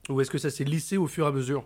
Ou 0.09 0.19
est-ce 0.19 0.32
que 0.32 0.40
ça 0.40 0.50
s'est 0.50 0.64
lissé 0.64 0.98
au 0.98 1.08
fur 1.08 1.25
et 1.25 1.30
à 1.30 1.32
mesure? 1.32 1.64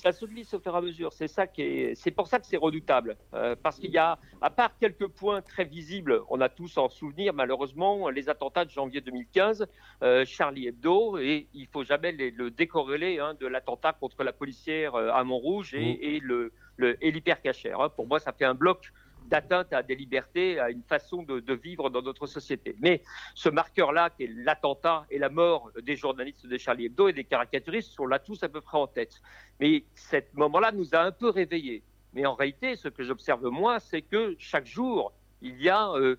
Ça 0.00 0.12
se 0.12 0.24
glisse 0.24 0.52
au 0.54 0.60
fur 0.60 0.74
et 0.74 0.78
à 0.78 0.80
mesure. 0.80 1.12
C'est 1.12 1.28
ça 1.28 1.46
qui 1.46 1.62
est, 1.62 1.94
c'est 1.94 2.10
pour 2.10 2.26
ça 2.26 2.38
que 2.40 2.46
c'est 2.46 2.56
redoutable, 2.56 3.16
Euh, 3.34 3.54
parce 3.62 3.78
qu'il 3.78 3.90
y 3.90 3.98
a, 3.98 4.18
à 4.40 4.50
part 4.50 4.72
quelques 4.78 5.08
points 5.08 5.42
très 5.42 5.64
visibles, 5.64 6.22
on 6.28 6.40
a 6.40 6.48
tous 6.48 6.76
en 6.78 6.88
souvenir 6.88 7.32
malheureusement 7.34 8.08
les 8.10 8.28
attentats 8.28 8.64
de 8.64 8.70
janvier 8.70 9.00
2015, 9.00 9.66
euh, 10.02 10.24
Charlie 10.24 10.66
Hebdo, 10.68 11.18
et 11.18 11.48
il 11.52 11.66
faut 11.66 11.84
jamais 11.84 12.12
les- 12.12 12.30
le 12.30 12.50
décorréler 12.50 13.18
hein, 13.18 13.34
de 13.38 13.46
l'attentat 13.46 13.92
contre 13.92 14.24
la 14.24 14.32
policière 14.32 14.94
euh, 14.94 15.10
à 15.12 15.22
Montrouge 15.24 15.74
et, 15.74 16.16
et 16.16 16.20
le, 16.20 16.52
le 16.76 16.96
et 17.04 17.10
l'hypercachère. 17.10 17.80
hein. 17.80 17.88
Pour 17.90 18.06
moi, 18.06 18.18
ça 18.20 18.32
fait 18.32 18.46
un 18.46 18.54
bloc 18.54 18.90
d'atteinte 19.30 19.72
à 19.72 19.82
des 19.82 19.94
libertés, 19.94 20.58
à 20.58 20.70
une 20.70 20.82
façon 20.82 21.22
de, 21.22 21.54
vivre 21.54 21.88
dans 21.88 22.02
notre 22.02 22.26
société. 22.26 22.76
Mais 22.80 23.02
ce 23.34 23.48
marqueur-là, 23.48 24.10
qui 24.10 24.24
est 24.24 24.30
l'attentat 24.34 25.06
et 25.10 25.18
la 25.18 25.28
mort 25.28 25.70
des 25.80 25.96
journalistes 25.96 26.46
de 26.46 26.58
Charlie 26.58 26.86
Hebdo 26.86 27.08
et 27.08 27.12
des 27.12 27.24
caricaturistes, 27.24 27.92
sont 27.92 28.06
là 28.06 28.18
tous 28.18 28.42
à 28.42 28.48
peu 28.48 28.60
près 28.60 28.78
en 28.78 28.86
tête. 28.86 29.14
Mais 29.60 29.84
ce 29.94 30.16
moment-là 30.34 30.72
nous 30.72 30.94
a 30.94 31.00
un 31.00 31.12
peu 31.12 31.30
réveillés. 31.30 31.82
Mais 32.12 32.26
en 32.26 32.34
réalité, 32.34 32.76
ce 32.76 32.88
que 32.88 33.04
j'observe 33.04 33.46
moi, 33.46 33.78
c'est 33.78 34.02
que 34.02 34.34
chaque 34.38 34.66
jour, 34.66 35.12
il 35.40 35.60
y 35.62 35.68
a 35.68 35.90
euh, 35.92 36.16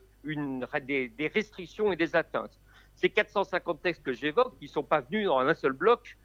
des, 0.81 1.09
des 1.09 1.27
restrictions 1.27 1.91
et 1.91 1.95
des 1.95 2.15
atteintes. 2.15 2.57
Ces 2.95 3.09
450 3.09 3.81
textes 3.81 4.03
que 4.03 4.13
j'évoque, 4.13 4.53
ils 4.61 4.65
ne 4.65 4.71
sont 4.71 4.83
pas 4.83 5.01
venus 5.01 5.27
dans 5.27 5.39
un 5.39 5.53
seul 5.53 5.73
bloc 5.73 6.17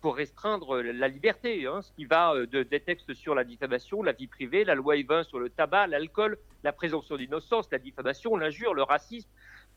pour 0.00 0.16
restreindre 0.16 0.80
la 0.80 1.08
liberté. 1.08 1.66
hein. 1.66 1.82
ce 1.82 1.90
qui 1.92 2.04
va 2.04 2.32
euh, 2.34 2.46
de, 2.46 2.62
des 2.62 2.80
textes 2.80 3.12
sur 3.14 3.34
la 3.34 3.42
diffamation, 3.42 4.02
la 4.02 4.12
vie 4.12 4.28
privée, 4.28 4.64
la 4.64 4.74
loi 4.74 4.96
Evin 4.96 5.24
sur 5.24 5.40
le 5.40 5.50
tabac, 5.50 5.88
l'alcool, 5.88 6.38
la 6.62 6.72
présomption 6.72 7.16
d'innocence, 7.16 7.68
la 7.72 7.78
diffamation, 7.78 8.36
l'injure, 8.36 8.72
le 8.72 8.84
racisme, 8.84 9.28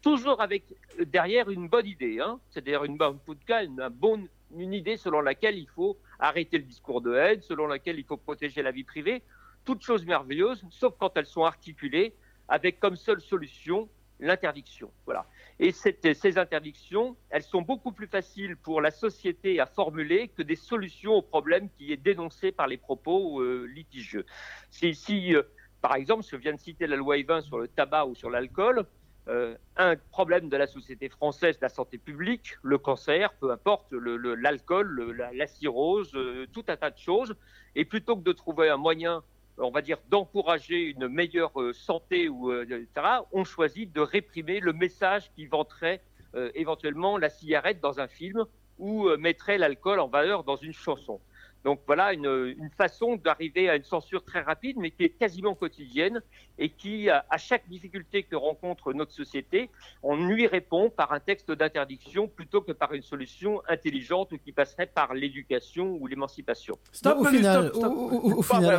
toujours 0.01 0.39
avec 0.41 0.63
euh, 0.99 1.05
derrière 1.05 1.49
une 1.49 1.67
bonne 1.67 1.87
idée. 1.87 2.19
Hein. 2.19 2.39
C'est-à-dire 2.49 2.83
une, 2.83 3.01
en 3.01 3.15
tout 3.15 3.35
cas 3.47 3.63
une, 3.63 3.81
un 3.81 3.89
bonne, 3.89 4.27
une 4.55 4.73
idée 4.73 4.97
selon 4.97 5.21
laquelle 5.21 5.57
il 5.57 5.67
faut 5.67 5.97
arrêter 6.19 6.57
le 6.59 6.63
discours 6.63 7.01
de 7.01 7.15
haine, 7.15 7.41
selon 7.41 7.65
laquelle 7.67 7.97
il 7.97 8.05
faut 8.05 8.17
protéger 8.17 8.61
la 8.61 8.71
vie 8.71 8.83
privée. 8.83 9.23
Toutes 9.65 9.81
choses 9.81 10.05
merveilleuses, 10.05 10.63
sauf 10.69 10.93
quand 10.99 11.17
elles 11.17 11.25
sont 11.25 11.43
articulées 11.43 12.13
avec 12.47 12.79
comme 12.79 12.95
seule 12.95 13.19
solution 13.19 13.89
l'interdiction. 14.19 14.91
Voilà. 15.05 15.25
Et 15.59 15.71
ces 15.71 16.37
interdictions, 16.37 17.17
elles 17.29 17.41
sont 17.41 17.63
beaucoup 17.63 17.91
plus 17.91 18.07
faciles 18.07 18.57
pour 18.57 18.79
la 18.79 18.91
société 18.91 19.59
à 19.59 19.65
formuler 19.65 20.27
que 20.27 20.43
des 20.43 20.55
solutions 20.55 21.13
aux 21.13 21.23
problèmes 21.23 21.69
qui 21.77 21.91
est 21.91 21.97
dénoncé 21.97 22.51
par 22.51 22.67
les 22.67 22.77
propos 22.77 23.41
euh, 23.41 23.65
litigieux. 23.65 24.25
Si, 24.69 25.35
euh, 25.35 25.41
par 25.81 25.95
exemple, 25.95 26.23
je 26.29 26.35
viens 26.35 26.53
de 26.53 26.59
citer 26.59 26.85
la 26.85 26.95
loi 26.95 27.17
Evin 27.17 27.41
sur 27.41 27.57
le 27.57 27.67
tabac 27.67 28.05
ou 28.05 28.13
sur 28.13 28.29
l'alcool, 28.29 28.85
euh, 29.29 29.55
un 29.77 29.95
problème 30.11 30.47
de 30.47 30.57
la 30.57 30.67
société 30.67 31.09
française, 31.09 31.57
la 31.59 31.69
santé 31.69 31.97
publique, 31.97 32.55
le 32.61 32.77
cancer, 32.77 33.33
peu 33.33 33.51
importe, 33.51 33.91
l'alcool, 33.91 35.11
la, 35.17 35.33
la 35.33 35.47
cirrhose, 35.47 36.11
tout 36.53 36.65
un 36.67 36.77
tas 36.77 36.91
de 36.91 36.97
choses. 36.99 37.35
Et 37.75 37.83
plutôt 37.83 38.15
que 38.15 38.23
de 38.23 38.31
trouver 38.31 38.69
un 38.69 38.77
moyen, 38.77 39.23
on 39.57 39.71
va 39.71 39.81
dire, 39.81 39.97
d'encourager 40.09 40.83
une 40.83 41.07
meilleure 41.07 41.59
euh, 41.59 41.73
santé, 41.73 42.29
ou, 42.29 42.51
euh, 42.51 42.63
etc., 42.63 43.07
on 43.31 43.43
choisit 43.43 43.91
de 43.91 44.01
réprimer 44.01 44.59
le 44.59 44.73
message 44.73 45.31
qui 45.35 45.45
vanterait 45.45 46.01
euh, 46.35 46.51
éventuellement 46.55 47.17
la 47.17 47.29
cigarette 47.29 47.79
dans 47.81 47.99
un 47.99 48.07
film 48.07 48.45
ou 48.79 49.09
mettrait 49.17 49.57
l'alcool 49.57 49.99
en 49.99 50.07
valeur 50.07 50.43
dans 50.43 50.55
une 50.55 50.71
chanson. 50.71 51.19
Donc 51.67 51.81
voilà 51.85 52.13
une, 52.13 52.55
une 52.57 52.69
façon 52.77 53.17
d'arriver 53.17 53.67
à 53.69 53.75
une 53.75 53.83
censure 53.83 54.23
très 54.23 54.39
rapide, 54.39 54.77
mais 54.79 54.89
qui 54.89 55.03
est 55.03 55.09
quasiment 55.09 55.53
quotidienne 55.53 56.21
et 56.57 56.69
qui, 56.69 57.09
à 57.09 57.25
à 57.29 57.37
chaque 57.37 57.67
difficulté 57.67 58.23
que 58.23 58.37
rencontre 58.37 58.93
notre 58.93 59.11
société, 59.11 59.69
on 60.01 60.15
lui 60.15 60.47
répond 60.47 60.89
par 60.89 61.11
un 61.11 61.19
texte 61.19 61.51
d'interdiction 61.51 62.29
plutôt 62.29 62.61
que 62.61 62.71
par 62.71 62.93
une 62.93 63.01
solution 63.01 63.61
intelligente 63.67 64.29
qui 64.45 64.53
passerait 64.53 64.87
par 64.87 65.13
l'éducation 65.13 65.97
ou 65.99 66.07
l'émancipation. 66.07 66.75
Stop, 66.93 67.17
Au 67.19 67.25
final- 67.25 67.71
au- 67.75 68.41
final- 68.43 68.75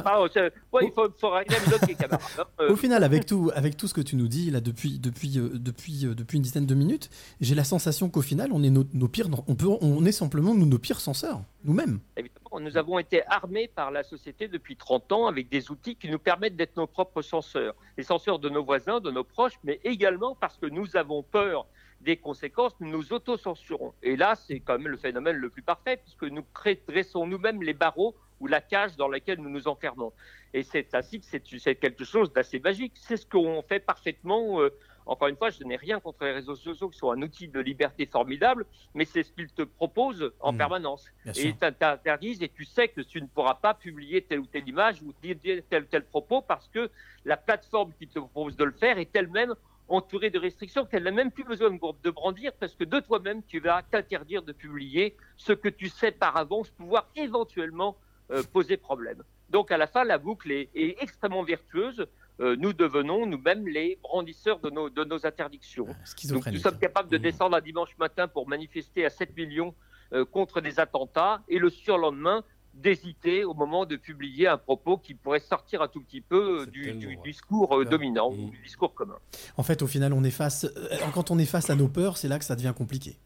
hein. 2.39 2.45
Euh, 2.61 2.71
Au 2.73 2.77
final, 2.77 3.05
avec 3.05 3.27
tout, 3.27 3.51
avec 3.55 3.77
tout 3.77 3.87
ce 3.87 3.93
que 3.93 4.01
tu 4.01 4.17
nous 4.17 4.29
dis 4.29 4.51
là 4.51 4.63
depuis, 4.63 4.99
depuis, 4.99 5.39
euh, 5.39 5.51
depuis, 5.53 6.07
euh, 6.07 6.15
depuis 6.15 6.39
une 6.39 6.43
dizaine 6.43 6.65
de 6.65 6.75
minutes, 6.75 7.11
j'ai 7.43 7.55
la 7.55 7.65
sensation 7.65 8.09
qu'au 8.09 8.23
final, 8.23 8.49
on 8.51 8.63
est 8.63 8.71
nos, 8.71 8.85
nos 8.95 9.09
pires, 9.09 9.29
on 9.47 9.55
peut, 9.55 9.67
on 9.69 10.05
est 10.07 10.13
simplement 10.13 10.55
nous, 10.55 10.65
nos 10.67 10.79
pires 10.79 11.01
censeurs, 11.01 11.43
nous-mêmes. 11.65 12.01
Évidemment, 12.17 12.48
nous 12.61 12.77
avons 12.77 12.99
été 12.99 13.25
armés 13.27 13.69
par 13.69 13.91
la 13.91 14.03
société 14.03 14.49
depuis 14.49 14.77
30 14.77 15.13
ans 15.13 15.27
avec 15.27 15.49
des 15.49 15.71
outils 15.71 15.97
qui 15.97 16.09
nous 16.09 16.19
permettent 16.19 16.57
d'être 16.57 16.77
nos 16.77 16.87
propres 16.87 17.23
censeurs. 17.23 17.75
Les 17.97 18.03
censeurs 18.03 18.39
de 18.39 18.49
nos 18.49 18.65
voisins, 18.65 19.01
de 19.01 19.11
nos 19.11 19.25
proches, 19.25 19.59
mais 19.65 19.81
également 19.85 20.35
parce 20.35 20.57
que 20.57 20.67
nous 20.67 20.97
avons 20.97 21.23
peur 21.23 21.67
des 22.01 22.17
conséquences, 22.17 22.73
nous 22.81 22.91
nous 22.91 23.13
auto-censurons. 23.13 23.93
Et 24.03 24.17
là, 24.17 24.35
c'est 24.37 24.61
quand 24.61 24.79
même 24.79 24.89
le 24.89 24.97
phénomène 24.97 25.37
le 25.37 25.51
plus 25.51 25.63
parfait, 25.63 25.97
puisque 25.97 26.25
nous 26.25 26.45
dressons 26.87 27.27
nous-mêmes 27.27 27.63
les 27.63 27.75
barreaux 27.75 28.15
ou 28.41 28.47
la 28.47 28.61
cage 28.61 28.97
dans 28.97 29.09
laquelle 29.09 29.41
nous 29.41 29.51
nous 29.51 29.67
enfermons. 29.67 30.13
Et 30.55 30.63
c'est 30.63 30.95
ainsi 30.95 31.21
que 31.21 31.27
c'est 31.27 31.75
quelque 31.75 32.05
chose 32.05 32.33
d'assez 32.33 32.61
magique. 32.61 32.93
C'est 32.95 33.17
ce 33.17 33.27
qu'on 33.27 33.63
fait 33.63 33.81
parfaitement. 33.81 34.61
euh, 34.61 34.71
encore 35.09 35.29
une 35.29 35.37
fois, 35.37 35.49
je 35.49 35.65
n'ai 35.65 35.77
rien 35.77 36.01
contre 36.01 36.25
les 36.25 36.33
réseaux 36.33 36.55
sociaux 36.55 36.91
qui 36.91 36.99
sont 36.99 37.11
un 37.11 37.23
outil 37.23 37.49
de 37.49 37.59
liberté 37.61 38.05
formidable, 38.07 38.67
mais 38.95 39.07
c'est 39.07 39.23
ce 39.23 39.33
qu'ils 39.33 39.49
te 39.49 39.63
proposent 39.63 40.33
en 40.41 40.55
permanence. 40.55 41.07
Bien 41.25 41.33
Et 41.33 41.47
ils 41.47 41.57
t'interdisent 41.57 42.43
et 42.43 42.51
tu 42.51 42.65
sais 42.65 42.89
que 42.89 43.01
tu 43.01 43.21
ne 43.23 43.27
pourras 43.27 43.55
pas 43.55 43.73
publier 43.73 44.21
telle 44.21 44.41
ou 44.41 44.47
telle 44.47 44.69
image 44.69 45.03
ou 45.03 45.15
dire 45.23 45.63
tel 45.71 45.85
ou 45.85 45.87
tel 45.87 46.05
propos 46.05 46.43
parce 46.43 46.69
que 46.69 46.91
la 47.25 47.39
plateforme 47.39 47.93
qui 47.99 48.07
te 48.07 48.19
propose 48.19 48.57
de 48.57 48.65
le 48.65 48.73
faire 48.73 48.99
est 48.99 49.09
elle-même 49.17 49.55
entourée 49.89 50.29
de 50.29 50.39
restrictions 50.39 50.85
qu'elle 50.85 51.05
n'a 51.05 51.11
même 51.11 51.31
plus 51.31 51.45
besoin 51.45 51.71
de 51.71 51.79
de 51.79 52.11
brandir 52.11 52.53
parce 52.61 52.75
que 52.75 52.85
de 52.85 53.01
toi-même, 53.01 53.43
tu 53.45 53.61
vas 53.61 53.83
t'interdire 53.83 54.43
de 54.43 54.53
publier 54.53 55.17
ce 55.37 55.55
que 55.55 55.71
tu 55.71 55.89
sais 55.89 56.13
par 56.13 56.37
avance 56.37 56.69
pouvoir 56.69 57.09
éventuellement 57.17 57.97
euh, 58.31 58.43
poser 58.53 58.77
problème. 58.77 59.23
Donc 59.49 59.71
à 59.71 59.79
la 59.79 59.87
fin, 59.87 60.05
la 60.05 60.19
boucle 60.19 60.53
est, 60.53 60.69
est 60.75 61.03
extrêmement 61.03 61.43
vertueuse. 61.43 62.07
Euh, 62.41 62.55
nous 62.57 62.73
devenons 62.73 63.27
nous-mêmes 63.27 63.67
les 63.67 63.99
brandisseurs 64.01 64.61
de 64.61 64.71
nos, 64.71 64.89
de 64.91 65.03
nos 65.05 65.27
interdictions. 65.27 65.87
Donc, 66.29 66.47
nous 66.47 66.59
sommes 66.59 66.79
capables 66.79 67.09
de 67.09 67.17
descendre 67.17 67.57
un 67.57 67.61
dimanche 67.61 67.97
matin 67.99 68.29
pour 68.29 68.47
manifester 68.49 69.05
à 69.05 69.11
7 69.11 69.37
millions 69.37 69.75
euh, 70.13 70.25
contre 70.25 70.61
des 70.61 70.79
attentats 70.79 71.43
et 71.49 71.59
le 71.59 71.69
surlendemain 71.69 72.45
d'hésiter 72.75 73.45
au 73.45 73.55
moment 73.55 73.87
de 73.87 73.97
publier 73.97 74.47
un 74.47 74.57
propos 74.59 74.99
qui 74.99 75.15
pourrait 75.15 75.41
sortir 75.41 75.83
un 75.83 75.89
tout 75.89 76.01
petit 76.01 76.21
peu 76.21 76.61
euh, 76.61 76.67
du, 76.67 76.93
du 76.93 77.17
discours 77.25 77.85
dominant 77.85 78.31
ou 78.31 78.51
du 78.51 78.59
discours 78.63 78.95
commun. 78.95 79.19
En 79.57 79.65
fait, 79.65 79.83
au 79.83 79.89
final, 79.89 80.13
on 80.13 80.23
est 80.23 80.31
face, 80.31 80.65
quand 81.13 81.33
on 81.33 81.39
est 81.39 81.45
face 81.47 81.71
à 81.71 81.75
nos 81.75 81.89
peurs, 81.89 82.17
c'est 82.19 82.29
là 82.29 82.39
que 82.39 82.45
ça 82.45 82.55
devient 82.55 82.75
compliqué. 82.77 83.17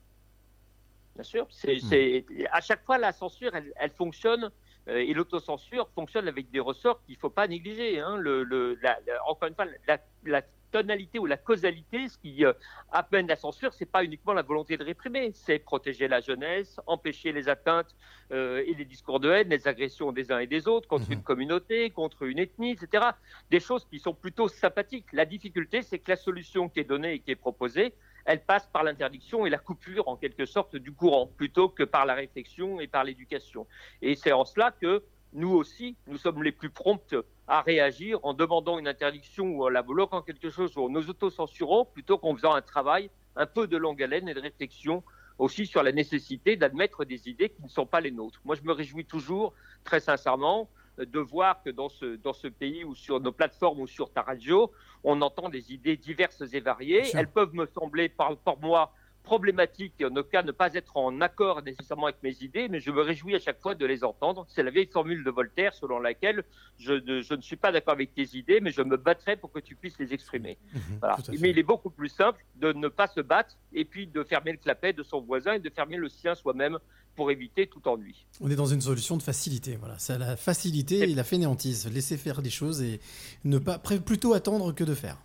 Bien 1.15 1.25
sûr, 1.25 1.47
c'est, 1.51 1.79
c'est- 1.81 2.25
à 2.51 2.63
chaque 2.63 2.83
fois 2.87 2.97
la 2.97 3.13
censure, 3.13 3.55
elle, 3.55 3.71
elle 3.77 3.91
fonctionne 3.91 4.51
et 4.89 5.13
l'autocensure 5.15 5.89
fonctionne 5.95 6.29
avec 6.29 6.51
des 6.51 6.61
ressorts 6.61 7.03
qu'il 7.05 7.15
ne 7.15 7.21
faut 7.21 7.31
pas 7.31 7.47
négliger. 7.47 8.01
hein. 8.01 8.17
Le, 8.17 8.43
le- 8.43 8.79
la- 8.83 8.99
la- 9.07 9.25
encore 9.29 9.49
une 9.49 9.55
fois, 9.55 9.67
la, 9.87 9.99
la 10.25 10.43
tonalité 10.73 11.19
ou 11.19 11.27
la 11.27 11.37
causalité, 11.37 12.09
ce 12.09 12.17
qui 12.17 12.45
euh, 12.47 12.53
amène 12.91 13.27
la 13.29 13.37
censure, 13.37 13.75
c'est 13.75 13.85
pas 13.85 14.03
uniquement 14.05 14.33
la 14.33 14.41
volonté 14.41 14.79
de 14.79 14.83
réprimer, 14.85 15.31
c'est 15.35 15.59
protéger 15.59 16.09
la 16.09 16.21
jeunesse, 16.21 16.81
empêcher 16.87 17.31
les 17.33 17.49
atteintes 17.51 17.95
euh, 18.33 18.65
et 18.67 18.73
les 18.73 18.87
discours 18.87 19.21
de 19.21 19.31
haine, 19.31 19.51
les 19.51 19.69
agressions 19.69 20.13
des 20.13 20.33
uns 20.33 20.39
et 20.39 20.47
des 20.47 20.67
autres 20.69 20.89
contre 20.89 21.11
une 21.13 21.23
communauté, 21.23 21.91
contre 21.91 22.23
une 22.23 22.39
ethnie, 22.39 22.71
etc. 22.71 23.05
Des 23.51 23.61
choses 23.61 23.85
qui 23.85 23.99
sont 23.99 24.15
plutôt 24.15 24.49
sympathiques. 24.49 25.13
La 25.13 25.27
difficulté, 25.27 25.83
c'est 25.83 25.99
que 25.99 26.11
la 26.11 26.17
solution 26.17 26.71
qui 26.71 26.81
est 26.81 26.85
donnée 26.85 27.13
et 27.15 27.19
qui 27.19 27.31
est 27.33 27.37
proposée, 27.37 27.93
elle 28.25 28.43
passe 28.45 28.67
par 28.67 28.85
l'interdiction 28.85 29.47
et 29.47 29.51
la 29.51 29.59
coupure 29.59 30.09
en 30.09 30.17
quelque 30.17 30.47
sorte 30.47 30.77
du 30.77 30.93
courant, 30.93 31.27
plutôt 31.27 31.69
que 31.69 31.83
par 31.83 32.07
la 32.07 32.15
réflexion 32.15 32.81
et 32.81 32.87
par 32.87 33.05
l'éducation. 33.05 33.67
Et 34.01 34.15
c'est 34.15 34.33
en 34.33 34.45
cela 34.45 34.71
que 34.71 35.03
nous 35.33 35.51
aussi, 35.51 35.97
nous 36.07 36.19
sommes 36.19 36.43
les 36.43 36.53
plus 36.53 36.71
promptes 36.71 37.17
à 37.49 37.63
réagir 37.63 38.19
en 38.23 38.35
demandant 38.35 38.79
une 38.79 38.89
interdiction 38.89 39.47
ou 39.47 39.65
en 39.65 39.69
la 39.69 39.83
bloquant 39.83 40.23
quelque 40.23 40.51
chose 40.51 40.77
ou 40.77 40.85
en 40.85 40.89
nous 40.89 41.09
auto-censurant, 41.09 41.85
plutôt 41.87 42.19
qu'en 42.19 42.35
faisant 42.35 42.53
un 42.53 42.63
travail 42.63 43.11
un 43.37 43.47
peu 43.47 43.67
de 43.67 43.77
longue 43.77 44.03
haleine 44.03 44.29
et 44.29 44.35
de 44.35 44.41
réflexion 44.41 45.03
aussi 45.39 45.67
sur 45.67 45.83
la 45.83 45.93
nécessité 45.93 46.57
d'admettre 46.57 47.05
des 47.05 47.29
idées 47.29 47.49
qui 47.49 47.63
ne 47.63 47.69
sont 47.69 47.87
pas 47.87 48.01
les 48.01 48.11
nôtres. 48.11 48.41
Moi, 48.45 48.55
je 48.55 48.63
me 48.63 48.73
réjouis 48.73 49.07
toujours, 49.07 49.55
très 49.85 50.01
sincèrement, 50.01 50.69
de 50.99 51.19
voir 51.19 51.63
que 51.63 51.71
dans 51.71 51.89
ce, 51.89 52.17
dans 52.17 52.33
ce 52.33 52.49
pays 52.49 52.85
ou 52.85 52.95
sur 52.95 53.21
nos 53.21 53.33
plateformes 53.33 53.81
ou 53.81 53.87
sur 53.87 54.13
ta 54.13 54.23
radio, 54.23 54.71
on 55.05 55.21
entend 55.23 55.49
des 55.49 55.73
idées 55.73 55.97
diverses 55.97 56.43
et 56.53 56.61
variées. 56.61 57.05
Elles 57.15 57.31
peuvent 57.31 57.55
me 57.55 57.67
sembler, 57.67 58.09
par, 58.09 58.37
pour 58.37 58.61
moi, 58.61 58.93
problématique 59.23 59.95
et 60.01 60.05
en 60.05 60.17
aucun 60.17 60.41
cas 60.41 60.43
ne 60.43 60.53
pas 60.53 60.73
être 60.75 60.97
en 60.97 61.21
accord 61.21 61.63
nécessairement 61.63 62.07
avec 62.07 62.23
mes 62.23 62.37
idées, 62.43 62.69
mais 62.69 62.81
je 62.81 62.91
me 62.91 63.03
réjouis 63.03 63.35
à 63.35 63.39
chaque 63.39 63.61
fois 63.61 63.75
de 63.75 63.85
les 63.87 64.03
entendre. 64.05 64.47
C'est 64.49 64.63
la 64.63 64.71
vieille 64.71 64.89
formule 64.93 65.25
de 65.25 65.31
Voltaire 65.31 65.75
selon 65.75 65.99
laquelle 65.99 66.45
je 66.79 66.95
ne, 66.95 67.21
je 67.21 67.35
ne 67.35 67.43
suis 67.43 67.57
pas 67.57 67.73
d'accord 67.73 67.95
avec 67.95 68.15
tes 68.15 68.37
idées, 68.37 68.61
mais 68.61 68.71
je 68.71 68.83
me 68.83 68.97
battrai 68.97 69.37
pour 69.37 69.53
que 69.53 69.61
tu 69.61 69.75
puisses 69.77 69.99
les 69.99 70.13
exprimer. 70.13 70.59
Voilà. 71.01 71.17
fait. 71.17 71.33
Mais 71.39 71.51
il 71.51 71.59
est 71.59 71.63
beaucoup 71.63 71.91
plus 71.91 72.09
simple 72.09 72.45
de 72.57 72.73
ne 72.73 72.89
pas 72.89 73.07
se 73.07 73.21
battre 73.21 73.57
et 73.73 73.85
puis 73.85 74.07
de 74.07 74.25
fermer 74.25 74.53
le 74.53 74.59
clapet 74.59 74.93
de 74.93 75.03
son 75.03 75.21
voisin 75.21 75.55
et 75.55 75.59
de 75.59 75.71
fermer 75.71 75.97
le 75.97 76.09
sien 76.09 76.35
soi-même 76.35 76.79
pour 77.15 77.31
éviter 77.31 77.67
tout 77.67 77.87
ennui. 77.87 78.27
On 78.41 78.51
est 78.51 78.57
dans 78.57 78.67
une 78.67 78.81
solution 78.81 79.17
de 79.17 79.23
facilité. 79.23 79.77
Voilà, 79.77 79.99
c'est 79.99 80.19
la 80.19 80.37
facilité 80.37 81.01
et 81.01 81.15
la 81.15 81.25
fainéantise. 81.25 81.87
Laisser 81.93 82.17
faire 82.17 82.43
des 82.43 82.51
choses 82.51 82.83
et 82.83 83.01
ne 83.45 83.59
pas 83.59 83.79
plutôt 83.79 84.33
attendre 84.33 84.73
que 84.73 84.85
de 84.85 84.95
faire. 84.95 85.19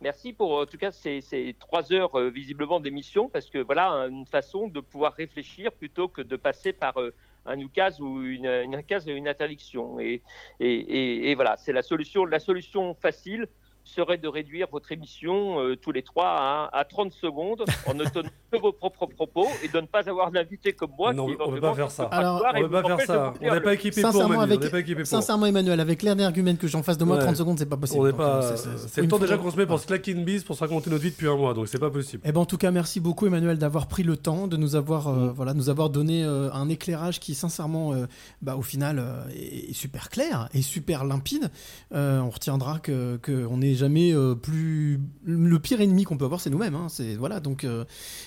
Merci 0.00 0.34
pour 0.34 0.52
en 0.58 0.66
tout 0.66 0.76
cas 0.76 0.92
ces, 0.92 1.22
trois 1.58 1.90
heures 1.92 2.14
euh, 2.18 2.28
visiblement 2.30 2.80
d'émission 2.80 3.30
parce 3.30 3.48
que 3.48 3.58
voilà 3.58 3.92
une 4.08 4.26
façon 4.26 4.68
de 4.68 4.80
pouvoir 4.80 5.14
réfléchir 5.14 5.72
plutôt 5.72 6.08
que 6.08 6.20
de 6.20 6.36
passer 6.36 6.74
par 6.74 7.00
euh, 7.00 7.14
un 7.46 7.58
oukase 7.60 8.00
ou 8.00 8.22
une, 8.22 8.44
une 8.46 8.74
et 9.08 9.12
une 9.12 9.26
interdiction. 9.28 9.98
Et, 9.98 10.22
et, 10.60 10.74
et- 10.74 11.30
et 11.30 11.34
voilà, 11.34 11.56
c'est 11.56 11.72
la 11.72 11.82
solution. 11.82 12.26
La 12.26 12.40
solution 12.40 12.94
facile 12.94 13.46
serait 13.86 14.18
de 14.18 14.28
réduire 14.28 14.66
votre 14.70 14.92
émission 14.92 15.60
euh, 15.60 15.76
tous 15.76 15.92
les 15.92 16.02
trois 16.02 16.26
à, 16.28 16.70
à 16.72 16.84
30 16.84 17.12
secondes 17.12 17.64
en 17.86 17.94
ne 17.94 18.04
tenant 18.04 18.28
que 18.52 18.58
vos 18.58 18.72
propres 18.72 19.06
propos 19.06 19.46
et 19.64 19.68
de 19.68 19.80
ne 19.80 19.86
pas 19.86 20.08
avoir 20.08 20.30
d'invité 20.30 20.72
comme 20.72 20.90
moi. 20.98 21.12
Non, 21.12 21.26
qui 21.26 21.32
on 21.32 21.36
peut 21.36 21.42
éventuellement 21.56 21.70
pas 21.70 21.74
faire 21.76 21.90
ça. 21.90 22.04
Alors, 22.04 22.42
et 22.42 22.48
on 22.64 22.68
peut 22.68 22.76
vous 22.76 22.82
pas 22.82 22.96
faire 22.96 23.06
ça. 23.06 23.34
On 23.40 23.54
n'est 23.54 23.60
pas 23.60 23.70
le- 23.70 23.74
équipé 23.74 24.02
pour, 24.02 24.10
Sincèrement, 24.12 24.28
Manu, 24.28 24.38
on 24.38 24.42
avec, 24.42 24.60
n'est 24.60 24.70
pas 24.70 24.80
équipé 24.80 25.00
pour. 25.02 25.06
sincèrement, 25.06 25.46
Emmanuel, 25.46 25.80
avec 25.80 26.02
l'air 26.02 26.16
d'argument 26.16 26.56
que 26.56 26.66
j'ai 26.66 26.76
en 26.76 26.82
face 26.82 26.98
de 26.98 27.04
moi, 27.04 27.16
Ouais. 27.16 27.22
30 27.22 27.36
secondes, 27.36 27.58
c'est 27.58 27.66
pas 27.66 27.76
possible. 27.76 28.00
On 28.00 28.06
n'est 28.06 28.12
pas. 28.12 28.56
c'est- 28.56 29.00
le 29.02 29.08
temps 29.08 29.18
déjà 29.18 29.38
qu'on 29.38 29.50
se 29.50 29.56
met 29.56 29.66
pour 29.66 29.78
se 29.80 29.86
claquer 29.86 30.12
une 30.12 30.24
bise 30.24 30.44
pour 30.44 30.56
se 30.56 30.60
raconter 30.60 30.90
notre 30.90 31.02
vie 31.02 31.10
depuis 31.10 31.28
un 31.28 31.36
mois, 31.36 31.54
donc 31.54 31.68
c'est 31.68 31.78
pas 31.78 31.90
possible. 31.90 32.22
Eh 32.26 32.32
ben, 32.32 32.40
en 32.40 32.46
tout 32.46 32.58
cas, 32.58 32.70
merci 32.70 33.00
beaucoup 33.00 33.26
Emmanuel 33.26 33.58
d'avoir 33.58 33.86
pris 33.86 34.02
le 34.02 34.16
temps 34.16 34.46
de 34.48 34.56
nous 34.56 34.74
avoir, 34.76 35.08
Mm. 35.08 35.18
euh, 35.28 35.32
voilà, 35.32 35.54
nous 35.54 35.70
avoir 35.70 35.90
donné 35.90 36.24
euh, 36.24 36.50
un 36.52 36.68
éclairage 36.68 37.20
qui, 37.20 37.34
sincèrement, 37.34 37.92
euh, 37.92 38.06
bah, 38.42 38.56
au 38.56 38.62
final, 38.62 38.98
euh, 38.98 39.22
est, 39.34 39.70
est 39.70 39.72
super 39.74 40.10
clair 40.10 40.48
et 40.54 40.62
super 40.62 41.04
limpide. 41.04 41.50
Euh, 41.94 42.20
on 42.20 42.30
retiendra 42.30 42.78
que 42.80 43.16
qu'on 43.24 43.58
n'est 43.58 43.74
jamais 43.76 44.12
euh, 44.12 44.34
plus 44.34 45.00
le 45.24 45.58
pire 45.58 45.80
ennemi 45.80 46.04
qu'on 46.04 46.16
peut 46.18 46.24
avoir, 46.24 46.40
c'est 46.40 46.50
nous-mêmes. 46.50 46.74
hein. 46.74 46.88
C'est 46.88 47.14
voilà 47.14 47.40
donc 47.40 47.64
euh, 47.64 47.84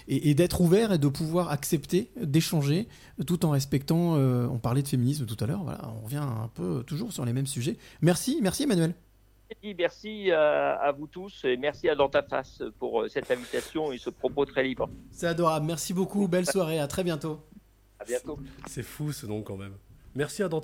et, 0.08 0.30
et 0.30 0.34
d'être 0.36 0.62
ouvert 0.62 0.94
et 0.94 0.98
de 0.98 1.08
pouvoir 1.08 1.50
accepter 1.52 2.12
d'échanger 2.22 2.88
tout 3.28 3.46
en 3.46 3.52
respectant. 3.52 4.16
euh, 4.18 4.48
on 4.48 4.60
parlait 4.60 4.82
de 4.82 4.88
féminisme 4.88 5.26
tout 5.26 5.38
à 5.44 5.48
l'heure. 5.48 5.64
Voilà, 5.64 5.92
on 6.00 6.06
revient 6.06 6.18
un 6.18 6.50
peu 6.54 6.84
toujours 6.86 7.12
sur 7.12 7.26
les 7.26 7.34
mêmes 7.34 7.48
sujets. 7.48 7.78
Merci, 8.02 8.40
merci 8.42 8.64
Emmanuel. 8.64 8.94
Merci 9.78 10.32
à, 10.32 10.74
à 10.76 10.92
vous 10.92 11.08
tous 11.08 11.42
et 11.44 11.58
merci 11.58 11.90
à 11.90 11.96
Dans 11.96 12.08
ta 12.08 12.22
face 12.22 12.62
pour 12.78 13.06
cette 13.10 13.32
invitation 13.32 13.92
et 13.92 13.98
ce 13.98 14.12
propos 14.12 14.46
très 14.46 14.64
libre. 14.64 14.88
C'est 15.12 15.26
adorable. 15.26 15.66
Merci 15.66 15.94
beaucoup. 15.94 16.28
Belle 16.28 16.46
soirée. 16.46 16.80
À 16.80 16.88
très 16.88 17.04
bientôt. 17.04 17.40
À 18.00 18.06
bientôt. 18.06 18.38
C'est 18.68 18.84
fou 18.84 19.12
ce 19.12 19.26
nom 19.26 19.42
quand 19.42 19.58
même. 19.58 19.74
Merci 20.16 20.44
à 20.44 20.50
Dans 20.50 20.62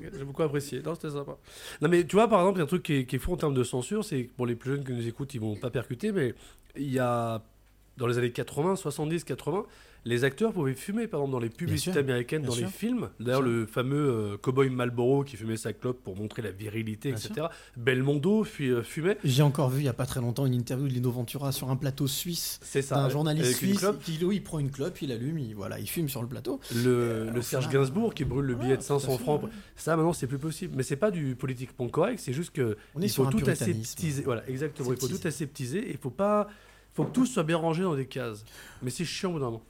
j'ai 0.00 0.24
beaucoup 0.24 0.42
apprécié. 0.42 0.80
Non, 0.82 0.94
c'était 0.94 1.10
sympa. 1.10 1.36
Non, 1.80 1.88
mais 1.88 2.04
tu 2.04 2.16
vois, 2.16 2.28
par 2.28 2.40
exemple, 2.40 2.58
il 2.58 2.60
y 2.60 2.62
a 2.62 2.64
un 2.64 2.68
truc 2.68 2.82
qui 2.82 2.94
est, 2.94 3.04
qui 3.04 3.18
fou 3.18 3.32
en 3.32 3.36
termes 3.36 3.54
de 3.54 3.64
censure, 3.64 4.04
c'est 4.04 4.28
pour 4.36 4.46
les 4.46 4.54
plus 4.54 4.72
jeunes 4.72 4.84
qui 4.84 4.92
nous 4.92 5.06
écoutent, 5.06 5.34
ils 5.34 5.40
vont 5.40 5.56
pas 5.56 5.70
percuter, 5.70 6.12
mais 6.12 6.34
il 6.76 6.90
y 6.90 6.98
a, 6.98 7.42
dans 7.96 8.06
les 8.06 8.18
années 8.18 8.32
80, 8.32 8.76
70, 8.76 9.24
80, 9.24 9.64
les 10.04 10.24
acteurs 10.24 10.52
pouvaient 10.52 10.74
fumer, 10.74 11.06
par 11.06 11.20
exemple, 11.20 11.32
dans 11.32 11.38
les 11.38 11.50
publicités 11.50 11.92
sûr, 11.92 12.00
américaines, 12.00 12.42
dans 12.42 12.54
les 12.54 12.66
films. 12.66 13.10
D'ailleurs, 13.20 13.42
le 13.42 13.66
fameux 13.66 14.08
euh, 14.10 14.36
cowboy 14.36 14.70
Marlboro 14.70 15.24
qui 15.24 15.36
fumait 15.36 15.56
sa 15.56 15.72
clope 15.72 16.02
pour 16.02 16.16
montrer 16.16 16.42
la 16.42 16.50
virilité, 16.50 17.12
Bien 17.12 17.18
etc. 17.18 17.46
Belmondo 17.76 18.46
euh, 18.60 18.82
fumait. 18.82 19.18
J'ai 19.24 19.42
encore 19.42 19.70
vu 19.70 19.80
il 19.82 19.84
y 19.84 19.88
a 19.88 19.92
pas 19.92 20.06
très 20.06 20.20
longtemps 20.20 20.46
une 20.46 20.54
interview 20.54 20.88
de 20.88 20.92
Lino 20.92 21.10
Ventura 21.10 21.52
sur 21.52 21.70
un 21.70 21.76
plateau 21.76 22.06
suisse 22.06 22.58
C'est 22.62 22.82
ça, 22.82 23.00
avec- 23.00 23.12
journaliste 23.12 23.56
suisse 23.56 23.84
qui 24.04 24.12
lui 24.18 24.36
il 24.36 24.42
prend 24.42 24.58
une 24.58 24.70
clope, 24.70 25.00
il 25.02 25.12
allume, 25.12 25.38
il, 25.38 25.54
voilà, 25.54 25.78
il 25.78 25.88
fume 25.88 26.08
sur 26.08 26.22
le 26.22 26.28
plateau. 26.28 26.60
Le, 26.74 27.30
le 27.30 27.42
Serge 27.42 27.68
Gainsbourg 27.68 28.14
qui 28.14 28.24
brûle 28.24 28.44
le 28.46 28.54
billet 28.54 28.76
de 28.76 28.82
tout 28.82 28.94
à 28.94 28.98
500 29.00 29.16
fait, 29.18 29.22
francs. 29.22 29.42
ouais. 29.44 29.50
Ça, 29.76 29.96
maintenant, 29.96 30.12
c'est 30.12 30.26
plus 30.26 30.38
possible. 30.38 30.74
Mais 30.76 30.82
c'est 30.82 30.96
pas 30.96 31.10
du 31.10 31.34
politiquement 31.36 31.88
correct, 31.88 32.18
c'est 32.22 32.32
juste 32.32 32.50
que 32.52 32.76
On 32.94 33.00
il 33.00 33.10
faut 33.10 33.24
un 33.24 33.30
tout 33.30 33.48
aseptiser. 33.48 34.22
Voilà, 34.22 34.48
exactement. 34.48 34.92
Il 34.92 34.98
faut 34.98 35.08
tout 35.08 35.26
aseptiser. 35.26 35.90
Il 35.90 35.96
faut 35.98 36.10
pas. 36.10 36.48
faut 36.94 37.04
que 37.04 37.12
tout 37.12 37.26
soit 37.26 37.42
bien 37.44 37.56
rangé 37.56 37.82
dans 37.82 37.94
des 37.94 38.06
cases. 38.06 38.44
Mais 38.82 38.90
c'est 38.90 39.04
chiant 39.04 39.30
au 39.30 39.32
bout 39.34 39.38
d'un 39.40 39.46
moment. 39.46 39.62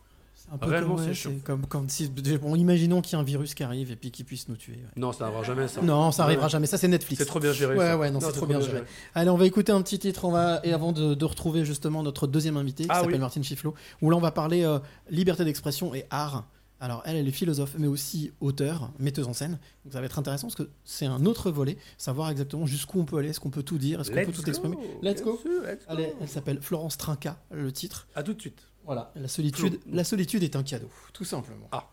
Un 0.50 0.56
peu 0.58 0.70
Réellement, 0.70 0.94
comme, 0.96 1.04
ouais, 1.04 1.08
c'est 1.10 1.14
chiant. 1.14 1.32
c'est 1.36 1.44
comme, 1.44 1.66
comme 1.66 1.88
si, 1.88 2.08
bon, 2.08 2.56
imaginons 2.56 3.02
qu'il 3.02 3.12
y 3.12 3.16
a 3.16 3.18
un 3.18 3.22
virus 3.24 3.54
qui 3.54 3.62
arrive 3.62 3.90
et 3.90 3.96
puis 3.96 4.10
qui 4.10 4.24
puisse 4.24 4.48
nous 4.48 4.56
tuer. 4.56 4.76
ouais. 4.76 4.82
Non, 4.96 5.12
ça 5.12 5.24
n'arrivera 5.24 5.42
jamais, 5.44 5.68
ça. 5.68 5.82
Non, 5.82 6.10
ça 6.10 6.24
arrivera 6.24 6.46
Ouais. 6.46 6.50
jamais. 6.50 6.66
Ça, 6.66 6.78
c'est 6.78 6.88
Netflix. 6.88 7.20
C'est 7.22 7.26
trop 7.28 7.38
bien 7.40 7.52
géré, 7.52 7.76
Ouais, 7.76 7.84
ça. 7.86 7.98
ouais, 7.98 8.08
non, 8.10 8.14
Non, 8.14 8.20
c'est 8.20 8.26
trop 8.28 8.36
trop 8.38 8.46
bien 8.46 8.58
bien 8.58 8.66
géré. 8.66 8.78
géré. 8.78 8.90
Allez, 9.14 9.30
on 9.30 9.36
va 9.36 9.44
écouter 9.46 9.72
un 9.72 9.82
petit 9.82 9.98
titre. 9.98 10.24
On 10.24 10.30
va 10.30 10.60
et 10.64 10.72
avant 10.72 10.92
de, 10.92 11.14
de 11.14 11.24
retrouver 11.24 11.64
justement 11.64 12.02
notre 12.02 12.26
deuxième 12.26 12.56
invité 12.56 12.84
qui 12.84 12.90
Ah 12.90 13.00
s'appelle 13.00 13.12
oui. 13.14 13.18
Martine 13.18 13.44
Chifflot, 13.44 13.74
où 14.00 14.10
là 14.10 14.16
on 14.16 14.20
va 14.20 14.30
parler 14.30 14.64
euh, 14.64 14.78
liberté 15.10 15.44
d'expression 15.44 15.94
et 15.94 16.06
art. 16.10 16.46
Alors 16.80 17.02
elle, 17.04 17.16
elle 17.16 17.26
est 17.26 17.32
philosophe, 17.32 17.74
mais 17.76 17.88
aussi 17.88 18.30
auteur, 18.40 18.92
metteuse 19.00 19.26
en 19.26 19.32
scène. 19.32 19.58
Donc 19.84 19.92
ça 19.94 19.98
va 20.00 20.06
être 20.06 20.16
intéressant 20.18 20.46
parce 20.46 20.54
que 20.54 20.70
c'est 20.84 21.06
un 21.06 21.26
autre 21.26 21.50
volet, 21.50 21.76
savoir 21.98 22.30
exactement 22.30 22.66
jusqu'où 22.66 23.00
on 23.00 23.04
peut 23.04 23.18
aller, 23.18 23.30
est-ce 23.30 23.40
qu'on 23.40 23.50
peut 23.50 23.64
tout 23.64 23.78
dire, 23.78 24.00
est-ce 24.00 24.10
qu'on 24.10 24.16
Let's 24.16 24.26
peut 24.26 24.32
tout 24.32 24.42
go, 24.42 24.48
exprimer. 24.48 24.76
Let's 25.02 25.22
go. 25.24 25.36
sûr, 25.42 25.50
let's 25.64 25.80
go. 25.80 25.84
Allez, 25.88 26.12
elle 26.20 26.28
s'appelle 26.28 26.58
Florence 26.62 26.96
Trinca, 26.96 27.36
le 27.50 27.72
titre. 27.72 28.06
À 28.14 28.22
tout 28.22 28.32
de 28.32 28.40
suite. 28.40 28.62
Voilà, 28.88 29.12
la 29.16 29.28
solitude, 29.28 29.78
la 29.84 30.02
solitude 30.02 30.42
est 30.44 30.56
un 30.56 30.62
cadeau, 30.62 30.88
tout 31.12 31.26
simplement. 31.26 31.68
Ah. 31.72 31.86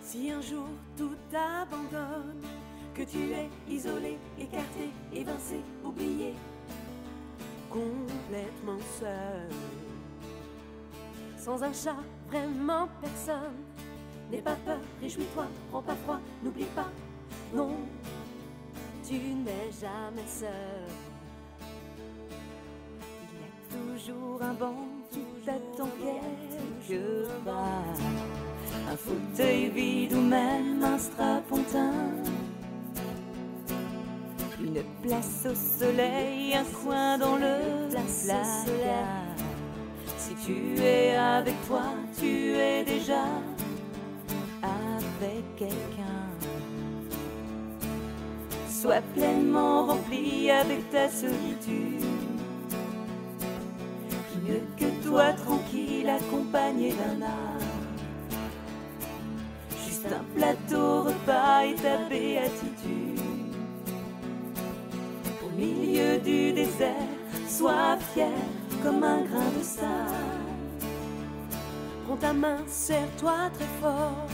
Si 0.00 0.30
un 0.30 0.40
jour 0.40 0.68
tout 0.96 1.16
t'abandonne, 1.32 2.44
que 2.94 3.02
tu 3.02 3.32
es 3.32 3.48
isolé, 3.68 4.18
écarté, 4.38 4.90
évincé, 5.12 5.56
oublié, 5.84 6.34
complètement 7.68 8.78
seul, 9.00 9.50
sans 11.36 11.60
un 11.60 11.72
chat, 11.72 11.96
vraiment 12.28 12.88
personne, 13.00 13.64
n'aie 14.30 14.42
pas 14.42 14.54
peur, 14.64 14.78
réjouis-toi, 15.02 15.48
prends 15.72 15.82
pas 15.82 15.96
froid, 16.04 16.20
n'oublie 16.40 16.66
pas, 16.66 16.92
non, 17.52 17.78
tu 19.04 19.14
n'es 19.14 19.72
jamais 19.72 20.28
seul. 20.28 21.05
Toujours 23.96 24.42
un 24.42 24.52
banc 24.52 24.88
qui 25.10 25.20
t'attend 25.42 25.88
quelque 25.96 27.28
part. 27.46 27.96
Un 28.92 28.96
fauteuil 28.96 29.70
vide 29.70 30.12
ou 30.12 30.20
même 30.20 30.82
un 30.84 30.98
strapontin. 30.98 31.92
Une 34.60 34.82
place 35.02 35.46
au 35.50 35.54
soleil, 35.54 36.54
un 36.54 36.64
coin 36.64 37.16
dans 37.16 37.36
le 37.36 37.88
placard. 37.88 38.66
Si 40.18 40.34
tu 40.44 40.78
es 40.78 41.16
avec 41.16 41.54
toi, 41.66 41.84
tu 42.18 42.50
es 42.52 42.84
déjà 42.84 43.24
avec 44.62 45.56
quelqu'un. 45.56 46.28
Sois 48.68 49.00
pleinement 49.14 49.86
rempli 49.86 50.50
avec 50.50 50.90
ta 50.90 51.08
solitude. 51.08 52.25
Que 54.46 54.84
toi, 55.04 55.32
tranquille, 55.32 56.08
accompagné 56.08 56.92
d'un 56.92 57.22
art. 57.22 57.58
Juste 59.84 60.06
un 60.06 60.38
plateau 60.38 61.02
repas 61.02 61.64
et 61.64 61.74
ta 61.74 61.96
béatitude. 62.08 63.18
Au 65.44 65.48
milieu 65.58 66.18
du 66.18 66.52
désert, 66.52 67.08
sois 67.48 67.96
fier 68.14 68.28
comme 68.84 69.02
un 69.02 69.22
grain 69.22 69.50
de 69.58 69.64
sable. 69.64 70.14
Prends 72.06 72.16
ta 72.16 72.32
main, 72.32 72.58
serre-toi 72.68 73.50
très 73.54 73.80
fort. 73.80 74.26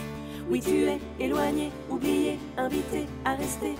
Oui, 0.47 0.59
tu 0.59 0.83
es 0.83 0.99
éloigné, 1.19 1.71
oublié, 1.89 2.37
invité 2.57 3.07
à 3.25 3.33
rester 3.33 3.75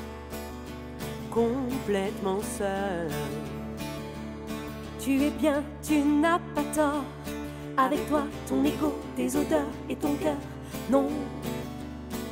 complètement 1.30 2.42
seul. 2.42 3.12
Tu 5.04 5.22
es 5.22 5.32
bien, 5.32 5.62
tu 5.86 6.00
n'as 6.00 6.40
pas 6.56 6.64
tort. 6.74 7.04
Avec 7.76 8.08
toi, 8.08 8.24
ton 8.48 8.64
ego, 8.64 8.94
tes 9.18 9.36
odeurs 9.36 9.68
et 9.90 9.98
ton 9.98 10.14
cœur. 10.16 10.38
Non, 10.90 11.10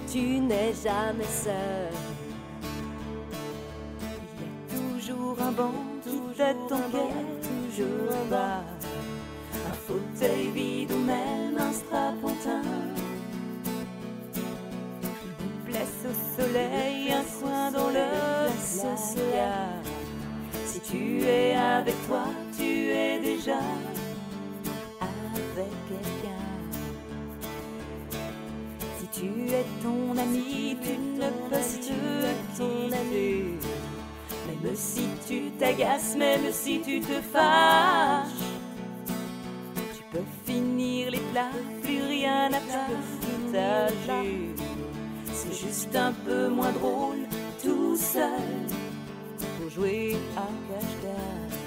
tu 0.09 0.40
n'es 0.40 0.72
jamais 0.82 1.25
seul. 1.25 1.91
Il 4.69 4.77
y 4.77 4.80
a 4.80 5.01
toujours 5.01 5.38
un 5.41 5.51
banc 5.51 5.74
qui 6.01 6.17
t'attend 6.38 6.88
toujours 6.90 8.09
en 8.09 8.25
bas. 8.30 8.64
Un 9.67 9.74
fauteuil 9.74 10.48
vide 10.56 10.93
ou 10.93 11.00
même 11.00 11.58
un 11.59 11.74
strapontin. 11.74 12.61
Une 15.41 15.74
place 15.74 16.06
au 16.06 16.41
soleil, 16.41 17.11
un 17.11 17.24
coin 17.38 17.69
dans 17.69 17.90
le 17.90 18.08
placard. 18.80 19.80
Si 20.72 20.80
tu 20.80 21.22
es 21.24 21.53
avec 21.53 21.95
toi, 22.08 22.24
tu 22.58 22.64
es 22.64 23.19
déjà 23.19 23.59
avec 25.01 25.72
quelqu'un. 25.90 26.48
Si 28.98 29.08
tu 29.08 29.50
es 29.50 29.66
ton 29.83 30.17
ami, 30.17 30.77
tu 30.82 30.98
ne 31.19 31.27
peux 31.50 31.61
si 31.61 31.80
tu 31.82 31.91
es 31.91 32.58
ton 32.58 32.85
ami. 32.85 33.58
Même 34.64 34.75
si 34.75 35.09
tu 35.27 35.51
t'agaces, 35.59 36.16
même 36.16 36.50
si 36.53 36.80
tu 36.80 37.01
te 37.01 37.19
fâches, 37.33 38.30
tu 39.75 40.03
peux 40.09 40.24
finir 40.45 41.11
les 41.11 41.24
plats, 41.33 41.51
plus 41.83 42.01
rien 42.01 42.48
à 42.48 42.61
partager. 42.61 44.56
C'est 45.33 45.67
juste 45.67 45.93
un 45.98 46.14
peu 46.14 46.48
moins 46.48 46.72
drôle 46.72 47.27
tout 47.61 47.98
seul 47.98 48.72
jouer 49.74 50.16
à 50.35 50.48
cache-cache. 50.67 51.59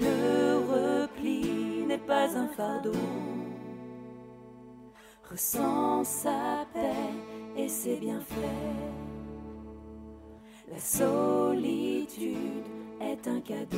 Le 0.00 0.58
repli 0.72 1.84
n'est 1.86 1.98
pas 1.98 2.36
un 2.36 2.48
fardeau. 2.48 2.92
Ressens 5.30 6.04
sa 6.04 6.66
paix 6.74 7.14
et 7.56 7.68
ses 7.68 7.96
bienfaits. 7.96 8.34
La 10.70 10.78
solitude 10.78 12.36
est 13.00 13.26
un 13.26 13.40
cadeau, 13.40 13.76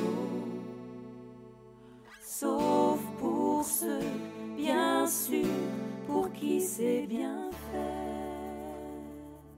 sauf 2.21 3.01
pour 3.19 3.65
ceux, 3.65 4.01
bien 4.57 5.07
sûr, 5.07 5.47
pour 6.07 6.31
qui 6.33 6.61
c'est 6.61 7.07
bien 7.07 7.51
fait. 7.71 8.13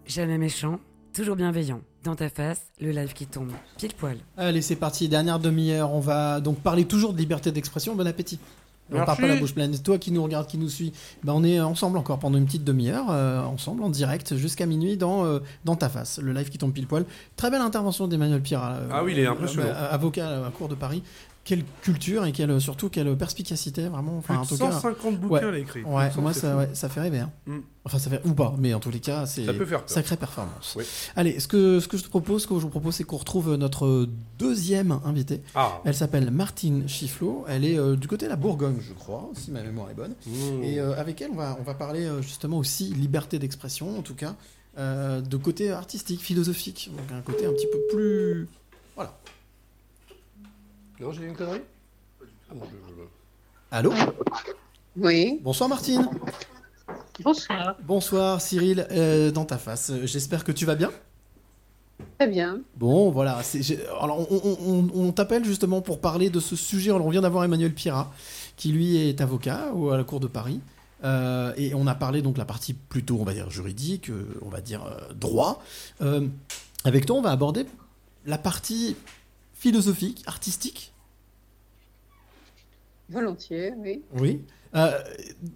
Jamais 0.07 0.39
méchant, 0.39 0.79
toujours 1.13 1.35
bienveillant. 1.35 1.81
Dans 2.05 2.15
ta 2.15 2.29
face, 2.29 2.61
le 2.81 2.91
live 2.91 3.15
qui 3.15 3.25
tombe. 3.27 3.51
Pile 3.79 3.95
poil. 3.95 4.19
Allez, 4.37 4.61
c'est 4.61 4.77
parti, 4.77 5.09
dernière 5.09 5.39
demi-heure. 5.39 5.91
On 5.93 6.01
va 6.01 6.41
donc 6.41 6.59
parler 6.59 6.85
toujours 6.85 7.15
de 7.15 7.19
liberté 7.19 7.51
d'expression. 7.51 7.95
Bon 7.95 8.07
appétit. 8.07 8.39
On 8.91 8.97
Merci. 8.97 9.07
part 9.07 9.17
pas 9.17 9.27
la 9.27 9.37
bouche 9.37 9.55
pleine. 9.55 9.79
Toi 9.79 9.97
qui 9.97 10.11
nous 10.13 10.23
regarde, 10.23 10.47
qui 10.47 10.59
nous 10.59 10.69
suit, 10.69 10.93
bah 11.23 11.33
on 11.35 11.43
est 11.43 11.59
ensemble 11.59 11.97
encore 11.97 12.19
pendant 12.19 12.37
une 12.37 12.45
petite 12.45 12.65
demi-heure, 12.65 13.07
euh, 13.09 13.43
ensemble 13.43 13.83
en 13.83 13.89
direct 13.89 14.37
jusqu'à 14.37 14.67
minuit 14.67 14.99
dans, 14.99 15.25
euh, 15.25 15.39
dans 15.65 15.77
ta 15.77 15.89
face, 15.89 16.19
le 16.23 16.35
live 16.35 16.51
qui 16.51 16.59
tombe 16.59 16.73
pile 16.75 16.87
poil. 16.87 17.07
Très 17.37 17.51
belle 17.51 17.63
intervention 17.63 18.07
d'Emmanuel 18.07 18.43
Pira. 18.43 18.73
euh, 18.75 18.89
Ah 18.93 19.03
oui, 19.03 19.13
il 19.13 19.19
est 19.21 19.27
impressionnant. 19.27 19.69
euh, 19.69 19.91
avocat 19.91 20.45
à 20.47 20.51
Cour 20.51 20.69
de 20.69 20.75
Paris. 20.75 21.03
Quelle 21.45 21.63
culture 21.83 22.25
et 22.25 22.33
quelle, 22.33 22.59
surtout 22.59 22.89
quelle 22.89 23.15
perspicacité, 23.17 23.87
vraiment. 23.89 24.17
Enfin, 24.17 24.35
Plus 24.35 24.41
en 24.41 24.43
de 24.45 24.49
tout 24.49 24.57
cas, 24.57 24.73
150 24.73 25.21
bouquins, 25.21 25.51
ouais. 25.51 25.55
a 25.55 25.59
écrit. 25.59 25.83
Ouais, 25.83 26.11
moi, 26.17 26.33
ça, 26.33 26.57
ouais, 26.57 26.69
fait 26.75 27.01
rêver. 27.01 27.19
hein. 27.19 27.31
Mm. 27.47 27.59
Enfin, 27.85 27.99
ça 27.99 28.09
fait 28.09 28.23
ou 28.25 28.33
pas, 28.33 28.55
mais 28.59 28.73
en 28.73 28.81
tous 28.81 28.91
les 28.91 29.01
cas, 29.01 29.27
c'est 29.27 29.45
sacrée 29.87 30.17
performance. 30.17 30.75
Oui. 30.75 30.85
Allez, 31.17 31.39
ce 31.39 31.47
que, 31.47 31.81
ce 31.81 31.87
que 31.89 31.99
je 31.99 32.03
te 32.05 32.09
propose, 32.09 32.43
ce 32.45 32.47
que 32.47 32.55
je 32.55 32.61
vous 32.61 32.71
propose, 32.71 32.95
c'est 32.95 33.05
qu'on 33.05 33.19
retrouve 33.19 33.57
notre 33.57 34.09
deuxième 34.39 34.99
invitée. 35.05 35.43
Ah. 35.55 35.83
Elle 35.85 35.95
s'appelle 35.95 36.31
Martine 36.31 36.89
Chifflot. 36.89 37.45
Elle 37.47 37.67
est 37.67 37.79
euh, 37.79 37.95
du 37.97 38.09
côté 38.09 38.25
de 38.25 38.31
la 38.31 38.37
Bourgogne, 38.37 38.79
je 38.81 38.95
crois, 38.95 39.31
si 39.35 39.51
ma 39.51 39.63
mémoire 39.63 39.91
est 39.91 39.95
bonne. 39.95 40.15
Mmh. 40.27 40.63
Et 40.63 40.81
euh, 40.81 40.99
avec 40.99 41.21
elle, 41.21 41.31
on 41.33 41.37
va, 41.37 41.59
on 41.61 41.63
va 41.63 41.75
parler 41.75 42.07
euh, 42.07 42.23
justement 42.23 42.57
aussi 42.57 42.85
liberté 42.95 43.39
d'expression, 43.39 43.99
en 43.99 44.03
tout 44.03 44.15
cas, 44.15 44.35
de 44.79 45.37
côté 45.37 45.71
artistique, 45.71 46.21
philosophique. 46.23 46.91
Donc 46.97 47.13
un 47.13 47.21
côté 47.21 47.45
un 47.45 47.53
petit 47.53 47.69
peu 47.71 47.79
plus. 47.95 48.49
Voilà. 48.97 49.15
Non, 51.05 51.13
j'ai 51.13 51.25
une 51.27 51.37
connerie? 51.37 51.61
Ah 52.51 52.55
non, 52.55 52.63
je- 52.65 52.95
je- 52.95 53.09
Allô? 53.71 53.93
Oui. 54.97 55.39
Bonsoir 55.43 55.69
Martine. 55.69 56.09
Bonsoir. 57.23 57.77
Bonsoir 57.83 58.41
Cyril, 58.41 58.87
euh, 58.91 59.31
dans 59.31 59.45
ta 59.45 59.59
face. 59.59 59.91
Euh, 59.91 60.07
J'espère 60.07 60.45
que 60.45 60.53
tu 60.53 60.65
vas 60.65 60.77
bien. 60.77 60.91
Très 62.19 62.27
bien. 62.27 62.61
Bon, 62.77 63.11
voilà. 63.11 63.43
c'est- 63.43 63.63
j'ai- 63.63 63.87
Alors, 64.01 64.27
on, 64.33 64.41
on- 64.45 64.59
on- 64.95 65.09
on 65.09 65.13
t'appelle 65.13 65.45
justement 65.45 65.83
pour 65.83 66.01
parler 66.01 66.31
de 66.31 66.41
ce 66.41 66.57
sujet. 66.57 66.91
Alors, 66.91 67.07
on 67.07 67.11
vient 67.11 67.21
d'avoir 67.21 67.45
Emmanuel 67.45 67.75
Pira, 67.75 68.11
qui 68.57 68.73
lui 68.73 68.97
est 68.97 69.21
avocat 69.21 69.73
au- 69.75 69.91
à 69.91 69.99
la 69.99 70.05
Cour 70.05 70.21
de 70.21 70.27
Paris. 70.27 70.61
Euh, 71.05 71.53
et 71.59 71.75
on 71.75 71.87
a 71.87 71.95
parlé 71.95 72.23
donc 72.23 72.39
la 72.39 72.47
partie 72.47 72.73
plutôt, 72.73 73.19
on 73.21 73.25
va 73.25 73.35
dire, 73.35 73.51
juridique, 73.51 74.09
euh, 74.09 74.25
on 74.41 74.49
va 74.49 74.63
dire 74.63 74.83
euh, 74.87 75.13
droit. 75.13 75.63
Euh, 76.01 76.27
avec 76.85 77.05
toi, 77.05 77.17
on 77.17 77.23
va 77.23 77.31
aborder 77.31 77.67
la 78.25 78.39
partie 78.39 78.97
philosophique, 79.53 80.23
artistique. 80.27 80.93
Volontiers, 83.15 83.73
oui. 83.79 84.03
Oui. 84.19 84.43
Euh, 84.75 84.91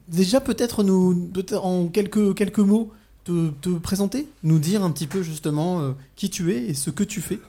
déjà, 0.08 0.40
peut-être 0.40 0.82
nous, 0.84 1.28
peut 1.28 1.56
en 1.56 1.88
quelques, 1.88 2.34
quelques 2.36 2.58
mots, 2.60 2.92
te, 3.24 3.50
te 3.50 3.70
présenter, 3.78 4.28
nous 4.44 4.58
dire 4.58 4.82
un 4.84 4.90
petit 4.90 5.06
peu 5.06 5.22
justement 5.22 5.80
euh, 5.80 5.92
qui 6.16 6.30
tu 6.30 6.52
es 6.54 6.66
et 6.68 6.74
ce 6.74 6.90
que 6.90 7.04
tu 7.04 7.20
fais. 7.20 7.40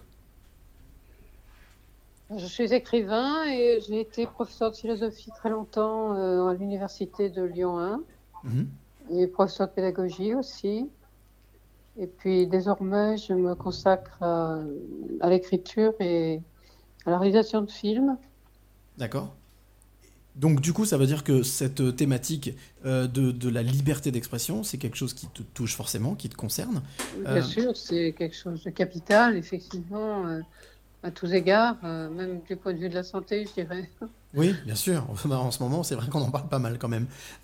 Je 2.38 2.46
suis 2.46 2.74
écrivain 2.74 3.46
et 3.46 3.80
j'ai 3.88 4.02
été 4.02 4.28
professeur 4.28 4.72
de 4.72 4.76
philosophie 4.76 5.32
très 5.36 5.50
longtemps 5.50 6.16
euh, 6.16 6.48
à 6.48 6.54
l'université 6.54 7.30
de 7.30 7.44
Lyon 7.44 7.80
1 7.80 8.02
Mhm. 8.44 8.68
et 9.12 9.28
professeur 9.28 9.68
de 9.68 9.74
pédagogie 9.74 10.34
aussi. 10.36 10.90
Et 11.98 12.08
puis 12.08 12.48
désormais, 12.48 13.18
je 13.18 13.34
me 13.34 13.54
consacre 13.56 14.22
à, 14.22 14.60
à 15.20 15.30
l'écriture 15.30 15.94
et 16.00 16.40
à 17.06 17.12
la 17.12 17.18
réalisation 17.20 17.62
de 17.62 17.70
films. 17.72 18.18
D'accord. 18.98 19.36
Donc 20.40 20.62
du 20.62 20.74
coup, 20.74 20.86
ça 20.86 20.98
veut 20.98 21.06
dire 21.08 21.24
que 21.24 21.44
cette 21.44 21.96
thématique 21.96 22.52
euh, 22.86 23.08
de, 23.08 23.32
de 23.32 23.50
la 23.50 23.62
liberté 23.64 24.12
d'expression, 24.12 24.64
c'est 24.64 24.78
quelque 24.78 24.98
chose 24.98 25.14
qui 25.14 25.28
te 25.28 25.44
touche 25.44 25.76
forcément, 25.76 26.16
qui 26.16 26.30
te 26.30 26.36
concerne. 26.36 26.82
Bien 27.30 27.42
Euh, 27.42 27.42
sûr, 27.42 27.76
c'est 27.78 28.14
quelque 28.14 28.36
chose 28.36 28.64
de 28.64 28.70
capital, 28.70 29.36
effectivement, 29.38 30.26
euh, 30.28 30.42
à 31.04 31.12
tous 31.12 31.34
égards, 31.34 31.84
même 31.84 32.42
du 32.44 32.56
point 32.58 32.74
de 32.74 32.80
vue 32.80 32.90
de 32.90 32.96
la 32.96 33.04
santé, 33.04 33.46
je 33.48 33.54
dirais. 33.64 33.90
Oui, 34.34 34.62
bien 34.66 34.76
sûr. 34.76 35.06
Bah, 35.26 35.40
en 35.40 35.52
ce 35.52 35.62
moment, 35.64 35.84
c'est 35.84 35.96
vrai 35.96 36.08
qu'on 36.10 36.22
en 36.22 36.32
parle 36.32 36.50
pas 36.50 36.60
mal 36.60 36.78
quand 36.80 36.90
même. 36.90 37.08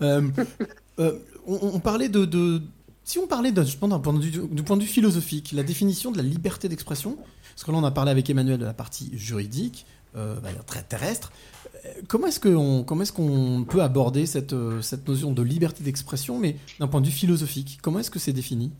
On, 1.46 1.58
on 1.74 1.80
parlait 1.80 2.08
de, 2.08 2.24
de- 2.24 2.62
Si 3.04 3.18
on 3.18 3.26
parlait 3.26 3.52
d'un 3.52 3.64
point 4.00 4.12
vue- 4.18 4.48
du 4.50 4.62
point 4.62 4.76
de 4.76 4.82
vue 4.82 4.88
philosophique, 4.88 5.52
la 5.52 5.62
définition 5.62 6.10
de 6.10 6.16
la 6.16 6.22
liberté 6.24 6.68
d'expression, 6.68 7.16
parce 7.54 7.64
que 7.64 7.70
là, 7.70 7.78
on 7.78 7.84
a 7.84 7.90
parlé 7.90 8.10
avec 8.10 8.28
Emmanuel 8.28 8.58
de 8.58 8.64
la 8.64 8.74
partie 8.74 9.10
juridique, 9.16 9.86
euh, 10.16 10.36
très 10.66 10.82
terrestre. 10.82 11.32
Comment 12.08 12.26
est-ce 12.26 12.40
qu'on 12.40 12.84
qu'on 12.84 13.64
peut 13.64 13.82
aborder 13.82 14.26
cette, 14.26 14.52
euh, 14.52 14.80
cette 14.82 15.06
notion 15.08 15.32
de 15.32 15.42
liberté 15.42 15.82
d'expression, 15.82 16.38
mais 16.38 16.56
d'un 16.80 16.86
point 16.86 17.00
de 17.00 17.06
vue 17.06 17.12
philosophique? 17.12 17.78
Comment 17.82 18.00
est-ce 18.00 18.10
que 18.10 18.18
c'est 18.18 18.32
défini? 18.32 18.72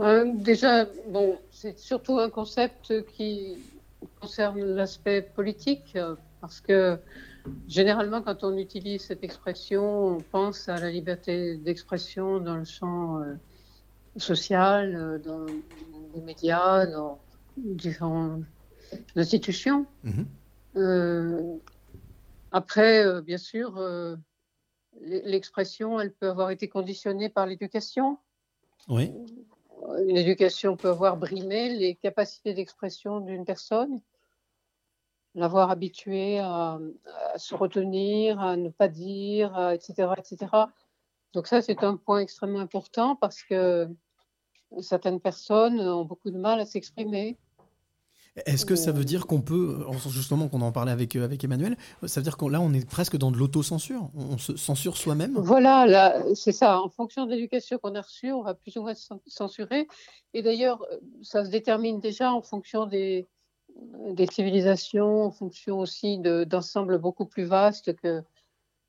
Euh, 0.00 0.32
déjà, 0.34 0.86
bon, 1.08 1.38
c'est 1.50 1.78
surtout 1.78 2.18
un 2.18 2.30
concept 2.30 3.04
qui 3.16 3.56
concerne 4.20 4.60
l'aspect 4.60 5.22
politique, 5.22 5.92
euh, 5.96 6.14
parce 6.40 6.60
que 6.60 6.98
généralement, 7.68 8.22
quand 8.22 8.44
on 8.44 8.56
utilise 8.56 9.02
cette 9.02 9.22
expression, 9.22 10.16
on 10.16 10.20
pense 10.20 10.68
à 10.68 10.78
la 10.78 10.90
liberté 10.90 11.56
d'expression 11.56 12.40
dans 12.40 12.56
le 12.56 12.64
champ 12.64 13.20
euh, 13.20 13.34
social, 14.16 15.20
dans 15.24 15.46
les 16.14 16.20
médias, 16.22 16.86
dans 16.86 17.18
différentes 17.56 18.42
institutions. 19.16 19.86
Euh, 20.06 20.10
après, 22.50 23.04
euh, 23.04 23.20
bien 23.20 23.38
sûr, 23.38 23.76
euh, 23.78 24.16
l'expression, 25.00 26.00
elle 26.00 26.12
peut 26.12 26.28
avoir 26.28 26.50
été 26.50 26.68
conditionnée 26.68 27.28
par 27.28 27.46
l'éducation. 27.46 28.18
Oui. 28.88 29.12
L'éducation 30.06 30.76
peut 30.76 30.88
avoir 30.88 31.16
brimé 31.16 31.70
les 31.70 31.94
capacités 31.96 32.54
d'expression 32.54 33.20
d'une 33.20 33.44
personne, 33.44 34.00
l'avoir 35.34 35.70
habituée 35.70 36.38
à, 36.38 36.78
à 37.32 37.38
se 37.38 37.54
retenir, 37.54 38.40
à 38.40 38.56
ne 38.56 38.68
pas 38.68 38.88
dire, 38.88 39.54
à- 39.56 39.74
etc., 39.74 40.14
etc. 40.16 40.68
Donc 41.32 41.48
ça, 41.48 41.60
c'est 41.60 41.82
un 41.82 41.96
point 41.96 42.20
extrêmement 42.20 42.60
important 42.60 43.16
parce 43.16 43.42
que 43.42 43.88
certaines 44.80 45.20
personnes 45.20 45.80
ont 45.80 46.04
beaucoup 46.04 46.30
de 46.30 46.38
mal 46.38 46.60
à 46.60 46.66
s'exprimer. 46.66 47.36
Est-ce 48.46 48.66
que 48.66 48.74
ça 48.74 48.90
veut 48.90 49.04
dire 49.04 49.26
qu'on 49.28 49.40
peut, 49.40 49.84
en- 49.86 49.92
justement, 50.10 50.48
qu'on 50.48 50.60
en 50.60 50.72
parlait 50.72 50.90
avec, 50.90 51.14
euh, 51.14 51.24
avec 51.24 51.44
Emmanuel, 51.44 51.76
ça 52.04 52.18
veut 52.20 52.24
dire 52.24 52.36
que 52.36 52.44
là, 52.46 52.60
on 52.60 52.72
est 52.72 52.88
presque 52.88 53.16
dans 53.16 53.30
de 53.30 53.36
l'autocensure 53.36 54.10
On 54.16 54.38
se 54.38 54.56
censure 54.56 54.96
soi-même 54.96 55.34
Voilà, 55.38 55.86
là, 55.86 56.20
c'est 56.34 56.50
ça. 56.52 56.80
En 56.80 56.88
fonction 56.88 57.26
de 57.26 57.30
l'éducation 57.30 57.78
qu'on 57.78 57.94
a 57.94 58.00
reçue, 58.02 58.32
on 58.32 58.42
va 58.42 58.54
plus 58.54 58.76
ou 58.76 58.82
moins 58.82 58.94
cen- 58.94 59.20
censurer. 59.28 59.86
Et 60.32 60.42
d'ailleurs, 60.42 60.84
ça 61.22 61.44
se 61.44 61.50
détermine 61.50 62.00
déjà 62.00 62.32
en 62.32 62.42
fonction 62.42 62.86
des, 62.86 63.28
des 64.10 64.26
civilisations, 64.26 65.24
en 65.26 65.30
fonction 65.30 65.78
aussi 65.78 66.18
de- 66.18 66.42
d'ensembles 66.42 66.98
beaucoup 66.98 67.26
plus 67.26 67.44
vastes 67.44 67.94
que, 67.94 68.22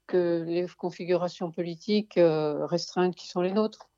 que 0.07 0.43
les 0.47 0.65
configurations 0.77 1.51
politiques 1.51 2.17
euh, 2.17 2.65
restreintes 2.65 3.15
qui 3.15 3.27
sont 3.27 3.41
les 3.41 3.51
nôtres. 3.51 3.89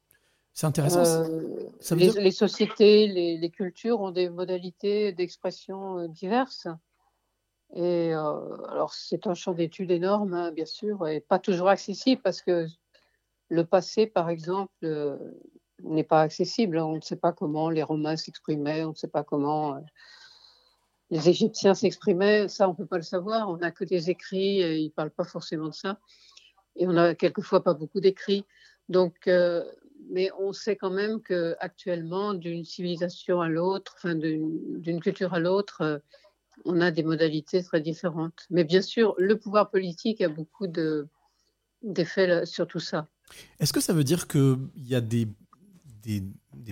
C'est 0.57 0.65
intéressant. 0.65 1.05
Euh, 1.05 1.69
ça 1.79 1.93
les, 1.93 2.09
dire- 2.09 2.19
les 2.19 2.31
sociétés, 2.31 3.07
les, 3.07 3.37
les 3.37 3.49
cultures 3.51 4.01
ont 4.01 4.09
des 4.09 4.27
modalités 4.27 5.11
d'expression 5.11 5.99
euh, 5.99 6.07
diverses. 6.07 6.65
Et 7.75 8.11
euh, 8.15 8.65
alors, 8.71 8.91
c'est 8.95 9.27
un 9.27 9.35
champ 9.35 9.53
d'études 9.53 9.91
énorme, 9.91 10.33
hein, 10.33 10.51
bien 10.51 10.65
sûr, 10.65 11.07
et 11.07 11.19
pas 11.19 11.37
toujours 11.37 11.69
accessible 11.69 12.23
parce 12.23 12.41
que 12.41 12.65
le 13.49 13.65
passé, 13.65 14.07
par 14.07 14.31
exemple, 14.31 14.73
euh, 14.83 15.15
n'est 15.83 16.03
pas 16.03 16.21
accessible. 16.21 16.79
On 16.79 16.95
ne 16.95 17.01
sait 17.01 17.17
pas 17.17 17.33
comment 17.33 17.69
les 17.69 17.83
Romains 17.83 18.17
s'exprimaient, 18.17 18.83
on 18.83 18.89
ne 18.93 18.95
sait 18.95 19.09
pas 19.09 19.23
comment 19.23 19.79
les 21.11 21.29
Égyptiens 21.29 21.75
s'exprimaient. 21.75 22.47
Ça, 22.47 22.67
on 22.67 22.71
ne 22.71 22.77
peut 22.77 22.87
pas 22.87 22.97
le 22.97 23.03
savoir. 23.03 23.47
On 23.47 23.57
n'a 23.57 23.69
que 23.69 23.83
des 23.83 24.09
écrits 24.09 24.61
et 24.61 24.77
ils 24.77 24.85
ne 24.85 24.91
parlent 24.91 25.11
pas 25.11 25.23
forcément 25.23 25.67
de 25.67 25.75
ça. 25.75 25.99
Et 26.77 26.87
on 26.87 26.93
n'a 26.93 27.13
quelquefois 27.13 27.63
pas 27.63 27.75
beaucoup 27.75 27.99
d'écrits. 27.99 28.43
Donc, 28.89 29.27
euh, 29.27 29.63
mais 30.09 30.29
on 30.39 30.53
sait 30.53 30.75
quand 30.75 30.89
même 30.89 31.21
que 31.21 31.55
actuellement, 31.59 32.33
d'une 32.33 32.63
civilisation 32.63 33.41
à 33.41 33.49
l'autre, 33.49 33.95
enfin 33.97 34.15
d'une 34.15 34.99
culture 34.99 35.33
à 35.33 35.39
l'autre, 35.39 35.81
euh, 35.81 35.99
on 36.65 36.81
a 36.81 36.91
des 36.91 37.03
modalités 37.03 37.63
très 37.63 37.81
différentes. 37.81 38.45
Mais 38.49 38.63
bien 38.63 38.81
sûr, 38.81 39.15
le 39.17 39.37
pouvoir 39.37 39.69
politique 39.69 40.21
a 40.21 40.29
beaucoup 40.29 40.67
de- 40.67 41.07
d'effets 41.81 42.27
là- 42.27 42.45
sur 42.45 42.67
tout 42.67 42.79
ça. 42.79 43.07
Est-ce 43.59 43.73
que 43.73 43.81
ça 43.81 43.93
veut 43.93 44.03
dire 44.03 44.27
qu'il 44.27 44.69
y 44.75 44.95
a 44.95 45.01
des, 45.01 45.27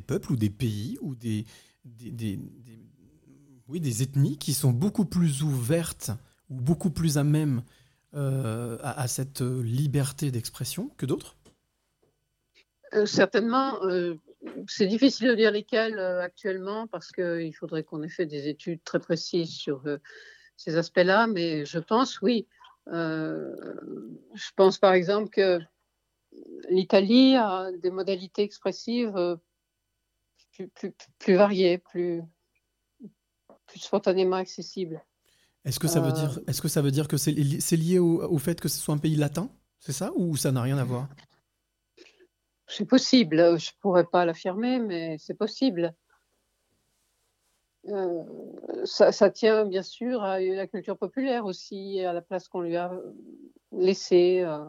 peuples 0.08 0.32
ou 0.32 0.36
des 0.36 0.50
pays 0.50 0.98
ou 1.02 1.16
des, 1.16 1.46
oui, 3.68 3.80
des 3.80 4.04
ethnies 4.04 4.38
qui 4.38 4.54
sont 4.54 4.72
beaucoup 4.72 5.06
plus 5.06 5.44
ouvertes 5.44 6.12
ou 6.50 6.56
beaucoup 6.56 6.90
plus 6.90 7.18
à 7.18 7.24
même 7.24 7.64
euh, 8.14 8.78
à, 8.82 9.08
cette 9.08 9.42
euh, 9.42 9.62
liberté 9.62 10.32
d'expression 10.32 10.90
que 10.98 11.06
d'autres? 11.06 11.36
Euh, 11.36 11.45
certainement, 13.06 13.84
euh, 13.84 14.16
c'est 14.68 14.88
difficile 14.88 15.28
de 15.30 15.36
dire 15.36 15.52
lesquels 15.52 16.00
euh, 16.00 16.22
actuellement 16.22 16.88
parce 16.88 17.12
qu'il 17.12 17.54
faudrait 17.54 17.84
qu'on 17.84 18.02
ait 18.04 18.10
fait 18.10 18.26
des 18.26 18.48
études 18.48 18.84
très 18.84 19.00
précises 19.00 19.52
sur 19.54 19.82
euh, 19.86 19.98
ces 20.56 20.78
aspects-là, 20.78 21.28
mais 21.28 21.66
je 21.66 21.80
pense 21.80 22.22
oui. 22.22 22.48
Euh, 22.88 23.54
je 24.36 24.50
pense 24.56 24.78
par 24.78 24.94
exemple 24.94 25.30
que 25.30 25.60
l'Italie 26.70 27.36
a 27.36 27.72
des 27.72 27.92
modalités 27.92 28.44
expressives 28.44 29.16
euh, 29.18 29.36
plus, 30.54 30.68
plus, 30.70 30.94
plus 31.20 31.36
variées, 31.36 31.80
plus, 31.80 32.22
plus 33.68 33.80
spontanément 33.80 34.36
accessibles. 34.38 35.04
Est-ce 35.66 35.80
que 35.80 35.88
ça 35.88 36.00
veut 36.00 36.10
Euh, 36.10 36.12
dire, 36.12 36.40
est-ce 36.48 36.62
que 36.62 36.68
ça 36.68 36.82
veut 36.82 36.92
dire 36.92 37.08
que 37.08 37.18
c'est 37.18 37.32
li- 37.32 37.60
c'est 37.60 37.76
lié 37.78 37.98
au, 38.00 38.22
au 38.24 38.38
fait 38.38 38.62
que 38.62 38.68
ce 38.70 38.78
soit 38.80 38.94
un 38.94 39.00
pays 39.00 39.16
latin? 39.16 39.50
C'est 39.80 39.94
ça 39.94 40.12
ou 40.16 40.38
ça 40.38 40.52
n'a 40.52 40.62
rien 40.62 40.78
à 40.78 40.84
voir? 40.84 41.10
C'est 42.68 42.86
possible, 42.86 43.40
euh, 43.40 43.58
je 43.58 43.72
ne 43.72 43.80
pourrais 43.80 44.06
pas 44.06 44.26
l'affirmer, 44.26 44.80
mais 44.80 45.18
c'est 45.20 45.36
possible. 45.36 45.94
Euh, 47.88 48.24
ça, 48.86 49.30
tient 49.30 49.66
bien 49.66 49.84
sûr 49.84 50.24
à 50.24 50.40
la 50.40 50.66
culture 50.66 50.98
populaire 50.98 51.46
aussi, 51.46 52.02
à 52.02 52.14
la 52.14 52.22
place 52.22 52.48
qu'on 52.48 52.62
lui 52.62 52.76
a 52.76 52.92
laissée. 53.72 54.42
euh. 54.42 54.64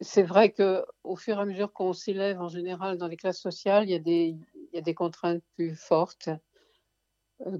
C'est 0.00 0.24
vrai 0.24 0.50
que 0.50 0.84
au 1.04 1.14
fur 1.14 1.38
et 1.38 1.40
à 1.40 1.44
mesure 1.44 1.72
qu'on 1.72 1.92
s'élève 1.92 2.40
en 2.40 2.48
général 2.48 2.98
dans 2.98 3.06
les 3.06 3.16
classes 3.16 3.40
sociales, 3.40 3.84
il 3.88 3.92
y 3.92 3.94
a 3.94 4.80
des, 4.80 4.94
contraintes 4.94 5.44
plus 5.54 5.76
fortes 5.76 6.28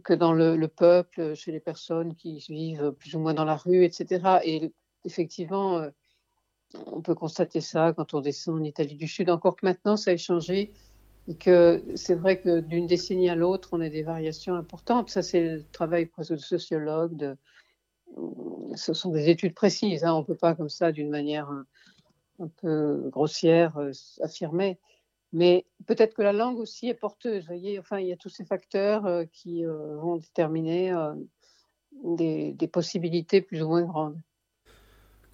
que 0.02 0.12
dans 0.12 0.32
le, 0.32 0.56
le 0.56 0.68
peuple, 0.68 1.34
chez 1.34 1.52
les 1.52 1.60
personnes 1.60 2.16
qui 2.16 2.38
vivent 2.48 2.92
plus 2.98 3.14
ou 3.14 3.20
moins 3.20 3.34
dans 3.34 3.44
la 3.44 3.56
rue, 3.56 3.84
etc. 3.84 4.40
Et 4.42 4.72
effectivement, 5.04 5.88
on 6.86 7.00
peut 7.00 7.14
constater 7.14 7.60
ça 7.60 7.92
quand 7.96 8.14
on 8.14 8.20
descend 8.20 8.60
en 8.60 8.64
Italie 8.64 8.96
du 8.96 9.08
Sud, 9.08 9.30
encore 9.30 9.56
que 9.56 9.66
maintenant 9.66 9.96
ça 9.96 10.12
a 10.12 10.16
changé 10.16 10.72
et 11.28 11.36
que 11.36 11.82
c'est 11.94 12.14
vrai 12.14 12.40
que 12.40 12.60
d'une 12.60 12.86
décennie 12.86 13.28
à 13.28 13.34
l'autre, 13.34 13.70
on 13.72 13.80
a 13.80 13.88
des 13.88 14.02
variations 14.02 14.54
importantes. 14.54 15.10
Ça, 15.10 15.22
c'est 15.22 15.40
le 15.40 15.64
travail 15.70 16.06
presque 16.06 16.32
de 16.32 16.36
sociologue. 16.36 17.36
Ce 18.74 18.92
sont 18.92 19.10
des 19.10 19.28
études 19.28 19.54
précises. 19.54 20.04
hein. 20.04 20.14
On 20.14 20.20
ne 20.20 20.24
peut 20.24 20.34
pas 20.34 20.54
comme 20.54 20.68
ça, 20.68 20.90
d'une 20.90 21.10
manière 21.10 21.48
un, 21.48 22.48
peu 22.56 23.08
grossière, 23.10 23.76
euh, 23.78 23.92
affirmer. 24.20 24.80
Mais 25.32 25.64
peut-être 25.86 26.14
que 26.14 26.22
la 26.22 26.32
langue 26.32 26.58
aussi 26.58 26.88
est 26.88 26.94
porteuse. 26.94 27.46
Voyez, 27.46 27.78
enfin, 27.78 28.00
il 28.00 28.08
y 28.08 28.12
a 28.12 28.16
tous 28.16 28.28
ces 28.28 28.44
facteurs 28.44 29.06
euh, 29.06 29.24
qui 29.32 29.64
euh, 29.64 29.96
vont 29.98 30.16
déterminer 30.16 30.92
des 32.02 32.68
possibilités 32.70 33.40
plus 33.42 33.62
ou 33.62 33.68
moins 33.68 33.82
grandes. 33.82 34.20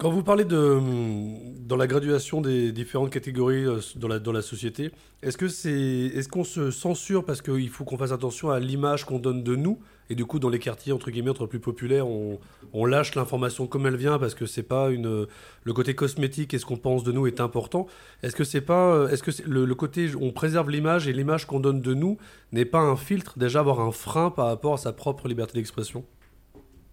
Quand 0.01 0.11
vous 0.11 0.23
parlez 0.23 0.45
de 0.45 0.55
hum, 0.55 1.35
dans 1.67 1.75
la 1.75 1.85
graduation 1.85 2.39
des 2.39 2.71
différentes 2.71 3.09
catégories 3.09 3.65
euh, 3.65 3.81
dans 3.97 4.07
la, 4.07 4.19
dans 4.19 4.31
la 4.31 4.41
société, 4.41 4.91
est-ce 5.21 5.37
que 5.37 5.49
c'est 5.49 5.69
est-ce 5.73 6.29
qu'on 6.29 6.45
se 6.45 6.71
censure 6.71 7.25
parce 7.25 7.41
qu'il 7.41 7.67
faut 7.67 7.83
qu'on 7.83 7.97
fasse 7.97 8.13
attention 8.13 8.49
à 8.49 8.61
l'image 8.61 9.03
qu'on 9.03 9.19
donne 9.19 9.43
de 9.43 9.57
nous? 9.57 9.77
Et 10.09 10.15
du 10.15 10.25
coup 10.25 10.39
dans 10.39 10.47
les 10.47 10.57
quartiers 10.57 10.93
entre 10.93 11.11
guillemets 11.11 11.31
entre 11.31 11.47
plus 11.47 11.59
populaires 11.59 12.07
on, 12.07 12.39
on 12.71 12.85
lâche 12.85 13.13
l'information 13.13 13.67
comme 13.67 13.87
elle 13.87 13.97
vient 13.97 14.19
parce 14.19 14.35
que 14.35 14.45
c'est 14.45 14.63
pas 14.63 14.89
une 14.89 15.27
le 15.63 15.73
côté 15.73 15.95
cosmétique 15.95 16.53
et 16.53 16.59
ce 16.59 16.65
qu'on 16.65 16.77
pense 16.77 17.03
de 17.03 17.11
nous 17.11 17.27
est 17.27 17.41
important. 17.41 17.85
Est-ce 18.23 18.37
que 18.37 18.45
c'est 18.45 18.61
pas 18.61 18.93
euh, 18.93 19.09
est-ce 19.09 19.21
que 19.21 19.31
le, 19.45 19.65
le 19.65 19.75
côté 19.75 20.11
on 20.17 20.31
préserve 20.31 20.69
l'image 20.69 21.09
et 21.09 21.13
l'image 21.13 21.45
qu'on 21.45 21.59
donne 21.59 21.81
de 21.81 21.93
nous 21.93 22.17
n'est 22.53 22.63
pas 22.63 22.79
un 22.79 22.95
filtre? 22.95 23.37
Déjà 23.37 23.59
avoir 23.59 23.81
un 23.81 23.91
frein 23.91 24.31
par 24.31 24.45
rapport 24.45 24.75
à 24.75 24.77
sa 24.77 24.93
propre 24.93 25.27
liberté 25.27 25.55
d'expression 25.55 26.05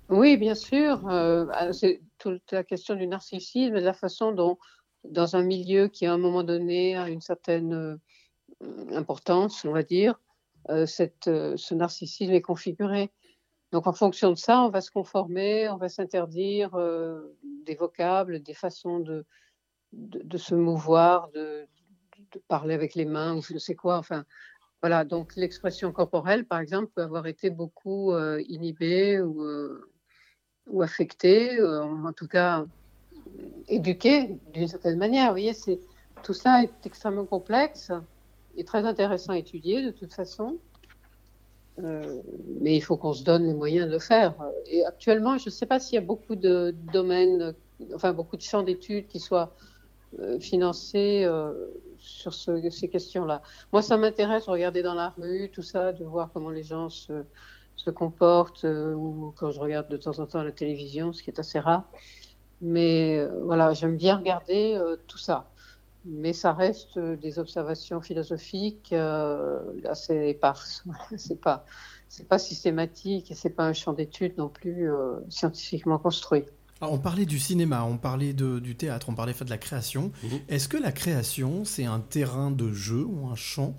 Oui, 0.09 0.37
bien 0.37 0.55
sûr. 0.55 1.09
euh, 1.09 1.47
ah, 1.53 1.73
c'est 1.73 2.01
toute 2.19 2.53
la 2.53 2.63
question 2.63 2.95
du 2.95 3.09
narcissisme 3.09 3.75
et 3.77 3.81
de 3.81 3.85
la 3.85 3.93
façon 3.93 4.31
dont, 4.33 4.57
dans 5.05 5.35
un 5.35 5.43
milieu 5.43 5.89
qui, 5.89 6.07
à 6.07 6.13
un 6.13 6.19
moment 6.19 6.45
donné, 6.45 6.97
a 6.97 7.09
une 7.09 7.21
certaine 7.21 7.75
euh, 7.75 7.97
importance, 8.93 9.65
on 9.65 9.73
va 9.73 9.83
dire, 9.83 10.21
euh, 10.71 10.87
ce 10.87 11.75
narcissisme 11.75 12.33
est 12.33 12.41
configuré. 12.41 13.11
Donc, 13.73 13.89
en 13.89 13.93
fonction 13.93 14.31
de 14.31 14.37
ça, 14.37 14.63
on 14.63 14.71
va 14.71 14.81
se 14.81 14.93
conformer, 14.93 15.69
on 15.71 15.77
va 15.77 15.89
s'interdire 15.89 16.71
des 17.65 17.75
vocables, 17.75 18.41
des 18.41 18.55
façons 18.55 19.01
de, 19.01 19.27
se 20.39 20.55
mouvoir, 20.55 21.31
de, 21.31 21.67
de 22.33 22.41
parler 22.47 22.75
avec 22.75 22.95
les 22.95 23.05
mains 23.07 23.37
ou 23.37 23.43
je 23.43 23.55
ne 23.55 23.59
sais 23.59 23.75
quoi. 23.75 23.99
Enfin, 23.99 24.25
voilà. 24.83 25.05
Donc, 25.05 25.35
l'expression 25.35 25.91
corporelle, 25.93 26.47
par 26.47 26.61
exemple, 26.61 26.93
peut 26.95 27.03
avoir 27.03 27.27
été 27.27 27.51
beaucoup 27.51 28.17
inhibée 28.49 29.21
ou. 29.21 29.43
Euh, 30.67 30.71
ou 30.73 30.83
affecté, 30.83 31.59
euh, 31.59 31.83
en 31.83 32.13
tout 32.13 32.29
cas 32.29 32.65
éduqué 33.69 34.39
d'une 34.53 34.69
certaine 34.69 34.99
manière. 34.99 35.27
Vous 35.27 35.33
voyez, 35.33 35.53
c'est, 35.53 35.81
tout 36.23 36.35
ça 36.35 36.63
est 36.63 36.71
extrêmement 36.85 37.27
complexe 37.27 37.93
et 38.57 38.65
très 38.65 38.85
intéressant 38.85 39.33
à 39.33 39.39
étudier 39.39 39.85
de 39.85 39.91
toute 39.91 40.13
façon. 40.13 40.59
Euh, 41.79 42.23
mais 42.61 42.75
il 42.75 42.81
faut 42.81 42.97
qu'on 42.97 43.13
se 43.13 43.23
donne 43.23 43.47
les 43.47 43.53
moyens 43.55 43.87
de 43.87 43.93
le 43.93 43.99
faire. 43.99 44.35
Et 44.67 44.85
actuellement, 44.87 45.37
je 45.37 45.47
ne 45.47 45.51
sais 45.51 45.67
pas 45.67 45.79
s'il 45.79 45.97
y 45.97 45.99
a 45.99 46.01
beaucoup 46.01 46.35
de 46.35 46.75
domaines, 46.75 47.55
enfin 47.95 48.13
beaucoup 48.15 48.37
de 48.37 48.43
champs 48.43 48.63
d'études 48.63 49.09
qui 49.09 49.21
soient 49.21 49.55
euh, 50.21 50.41
financés 50.41 51.25
euh, 51.25 51.53
sur 51.99 52.33
ce- 52.33 52.71
ces 52.71 52.89
questions-là. 52.89 53.43
Moi, 53.73 53.83
ça 53.83 53.99
m'intéresse 53.99 54.47
de 54.47 54.51
regarder 54.51 54.83
dans 54.83 54.95
la 54.95 55.11
rue, 55.11 55.51
tout 55.51 55.63
ça, 55.63 55.93
de 55.93 56.05
voir 56.05 56.31
comment 56.33 56.49
les 56.51 56.63
gens 56.63 56.89
se, 56.89 57.13
se 57.87 57.91
comportent, 57.91 58.65
euh, 58.65 58.95
ou 58.95 59.33
quand 59.37 59.51
je 59.53 59.61
regarde 59.61 59.89
de 59.89 59.97
temps 59.97 60.19
en 60.19 60.27
temps 60.27 60.43
la 60.43 60.53
télévision, 60.53 61.13
ce 61.13 61.23
qui 61.23 61.31
est 61.31 61.39
assez 61.39 61.59
rare. 61.61 61.85
Mais 62.61 63.19
euh, 63.19 63.29
voilà, 63.45 63.73
j'aime 63.75 63.97
bien 63.97 64.17
regarder 64.17 64.75
euh, 64.75 64.97
tout 65.07 65.19
ça. 65.19 65.51
Mais 66.05 66.33
ça 66.33 66.53
reste 66.53 66.99
des 66.99 67.39
observations 67.39 68.01
philosophiques 68.01 68.93
euh, 68.93 69.59
assez 69.89 70.29
éparses. 70.29 70.85
c'est 71.17 71.41
pas, 71.41 71.65
c'est 72.09 72.29
pas 72.29 72.39
systématique 72.39 73.31
et 73.31 73.35
c'est 73.35 73.51
pas 73.51 73.65
un 73.67 73.73
champ 73.73 73.93
d'étude 73.93 74.35
non 74.39 74.49
plus 74.49 74.91
euh, 74.91 75.17
scientifiquement 75.29 75.99
construit. 75.99 76.45
Alors, 76.81 76.93
on 76.93 76.99
parlait 76.99 77.25
du 77.25 77.39
cinéma, 77.39 77.85
on 77.85 77.97
parlait 77.97 78.35
de- 78.35 78.59
du 78.59 78.77
théâtre, 78.77 79.09
on 79.09 79.15
parlait 79.15 79.33
de 79.33 79.51
la 79.51 79.59
création. 79.59 80.13
Est-ce 80.49 80.69
que 80.69 80.77
la 80.77 80.93
création, 80.93 81.65
c'est 81.65 81.87
un 81.87 82.01
terrain 82.01 82.51
de 82.51 82.71
jeu 82.71 83.03
ou 83.05 83.29
un 83.29 83.35
champ, 83.35 83.75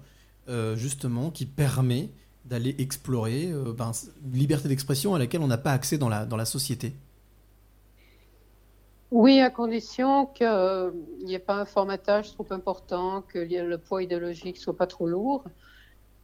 euh, 0.49 0.75
justement, 0.75 1.29
qui 1.29 1.45
permet 1.45 2.09
d'aller 2.48 2.76
explorer 2.80 3.51
euh, 3.51 3.74
ben, 3.74 3.92
une 4.26 4.40
liberté 4.40 4.67
d'expression 4.69 5.16
à 5.16 5.19
laquelle 5.19 5.42
on 5.42 5.48
n'a 5.48 5.58
pas 5.58 5.72
accès 5.72 5.98
dans 5.98 6.09
la, 6.09 6.26
dans 6.26 6.38
la 6.38 6.45
société 6.45 6.93
Oui, 9.11 9.40
à 9.40 9.50
condition 9.50 10.26
qu'il 10.27 10.93
n'y 11.24 11.34
ait 11.34 11.40
pas 11.40 11.56
un 11.61 11.66
formatage 11.66 12.34
trop 12.34 12.45
important, 12.51 13.22
que 13.22 13.40
le 13.40 13.77
poids 13.77 14.03
idéologique 14.03 14.58
soit 14.58 14.76
pas 14.76 14.88
trop 14.88 15.08
lourd, 15.08 15.45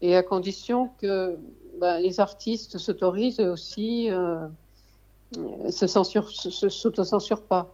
et 0.01 0.15
à 0.17 0.23
condition 0.23 0.89
que 0.99 1.37
ben, 1.79 1.99
les 1.99 2.19
artistes 2.19 2.77
s'autorisent 2.77 3.39
aussi, 3.39 4.11
euh, 4.11 4.47
se 5.69 5.87
censurent, 5.87 6.29
se- 6.29 6.69
s'autocensurent 6.69 7.43
pas, 7.43 7.73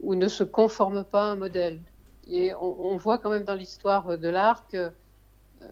ou 0.00 0.14
ne 0.14 0.28
se 0.28 0.44
conforment 0.44 1.04
pas 1.04 1.22
à 1.28 1.32
un 1.32 1.36
modèle. 1.36 1.80
Et 2.28 2.52
on, 2.60 2.96
voit 2.96 3.18
quand 3.18 3.30
même 3.30 3.44
dans 3.44 3.54
l'histoire 3.54 4.18
de 4.18 4.28
l'art 4.28 4.66
que 4.68 4.90
euh, 5.62 5.66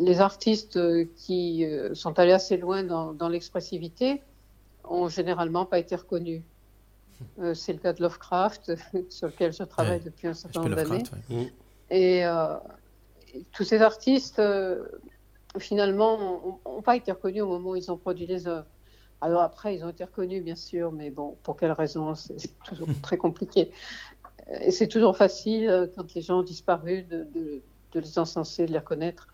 les 0.00 0.20
artistes 0.20 0.76
euh, 0.76 1.04
qui 1.16 1.64
euh, 1.64 1.94
sont 1.94 2.18
allés 2.18 2.32
assez 2.32 2.56
loin 2.56 2.82
dans, 2.82 3.12
dans 3.12 3.28
l'expressivité 3.28 4.22
ont 4.84 5.08
généralement 5.08 5.66
pas 5.66 5.78
été 5.78 5.96
reconnus. 5.96 6.42
Euh, 7.40 7.52
c'est 7.54 7.72
le 7.72 7.78
cas 7.80 7.92
de 7.92 8.00
Lovecraft, 8.02 8.72
sur 9.10 9.26
lequel 9.28 9.52
je 9.52 9.64
travaille 9.64 9.98
Ouais, 9.98 10.04
depuis 10.04 10.28
un 10.28 10.34
certain 10.34 10.62
nombre 10.62 10.76
d'années. 10.76 11.02
Ouais. 11.30 11.52
Et, 11.90 12.24
euh, 12.24 12.54
tous 13.52 13.64
ces 13.64 13.82
artistes, 13.82 14.38
euh, 14.38 14.84
finalement, 15.58 16.60
n'ont 16.64 16.82
pas 16.82 16.96
été 16.96 17.12
reconnus 17.12 17.42
au 17.42 17.48
moment 17.48 17.70
où 17.70 17.76
ils 17.76 17.90
ont 17.90 17.96
produit 17.98 18.26
les 18.26 18.46
œuvres. 18.46 18.66
Alors 19.20 19.42
après, 19.42 19.74
ils 19.74 19.84
ont 19.84 19.88
été 19.88 20.04
reconnus, 20.04 20.42
bien 20.44 20.54
sûr, 20.54 20.92
mais 20.92 21.10
bon, 21.10 21.36
pour 21.42 21.56
quelles 21.56 21.72
raisons, 21.72 22.14
c'est 22.14 22.36
toujours 22.64 22.88
très 23.02 23.16
compliqué. 23.16 23.72
Et 24.62 24.70
c'est 24.70 24.88
toujours 24.88 25.16
facile, 25.16 25.90
quand 25.96 26.14
les 26.14 26.22
gens 26.22 26.38
ont 26.38 26.42
disparu, 26.44 27.02
de, 27.02 27.24
de- 27.34 27.62
de 27.92 28.00
les 28.00 28.18
encenser, 28.18 28.66
de 28.66 28.72
les 28.72 28.78
reconnaître. 28.78 29.28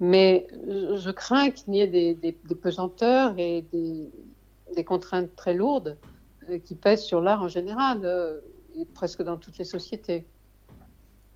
Mais 0.00 0.46
je 0.52 1.10
crains 1.10 1.50
qu'il 1.50 1.74
y 1.74 1.80
ait 1.80 1.88
des, 1.88 2.14
des- 2.14 2.38
des 2.44 2.54
pesanteurs 2.54 3.34
et 3.38 3.62
des, 3.72 4.08
des 4.76 4.84
contraintes 4.84 5.34
très 5.34 5.54
lourdes 5.54 5.96
euh, 6.48 6.58
qui 6.58 6.74
pèsent 6.76 7.02
sur 7.04 7.20
l'art 7.20 7.42
en 7.42 7.48
général, 7.48 8.02
euh, 8.04 8.40
et 8.78 8.84
presque 8.84 9.22
dans 9.22 9.36
toutes 9.36 9.58
les 9.58 9.64
sociétés. 9.64 10.26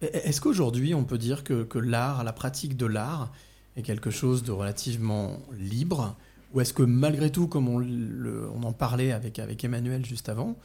Est-ce 0.00 0.40
qu'aujourd'hui, 0.40 0.94
on 0.94 1.04
peut 1.04 1.18
dire 1.18 1.44
que, 1.44 1.64
que 1.64 1.78
l'art, 1.78 2.24
la 2.24 2.32
pratique 2.32 2.76
de 2.76 2.86
l'art, 2.86 3.32
est 3.76 3.82
quelque 3.82 4.10
chose 4.10 4.42
de 4.42 4.52
relativement 4.52 5.38
libre? 5.52 6.16
Ou 6.52 6.60
est-ce 6.60 6.72
que 6.74 6.82
malgré 6.82 7.30
tout, 7.30 7.48
comme 7.48 7.68
on, 7.68 7.78
le- 7.78 8.48
on 8.54 8.62
en 8.62 8.72
parlait 8.72 9.10
avec, 9.12 9.38
avec 9.38 9.64
Emmanuel 9.64 10.04
juste 10.04 10.28
avant, 10.28 10.56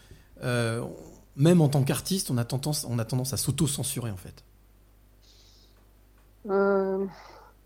euh, 0.44 0.84
même 1.36 1.62
en 1.62 1.70
tant 1.70 1.84
qu'artiste, 1.84 2.30
on, 2.30 2.38
a 2.38 2.46
tendance- 2.46 2.86
on 2.90 3.00
a 3.00 3.06
tendance 3.06 3.34
à 3.34 3.38
s'auto-censurer 3.38 4.12
en 4.12 4.18
fait? 4.18 4.44
Euh, 6.50 7.06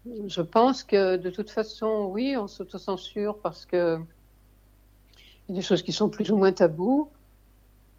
je 0.05 0.41
pense 0.41 0.83
que 0.83 1.17
de 1.17 1.29
toute 1.29 1.49
façon, 1.49 2.09
oui, 2.11 2.35
on 2.37 2.47
s'autocensure 2.47 3.37
parce 3.39 3.65
que 3.65 3.99
il 5.47 5.55
y 5.55 5.57
a 5.57 5.61
des 5.61 5.65
choses 5.65 5.83
qui 5.83 5.91
sont 5.91 6.09
plus 6.09 6.31
ou 6.31 6.37
moins 6.37 6.51
tabous. 6.51 7.09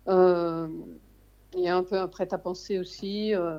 Euh, 0.08 0.68
il 1.54 1.60
y 1.60 1.68
a 1.68 1.76
un 1.76 1.82
peu 1.82 1.98
un 1.98 2.08
prêt-à-penser 2.08 2.78
aussi. 2.78 3.34
euh, 3.34 3.58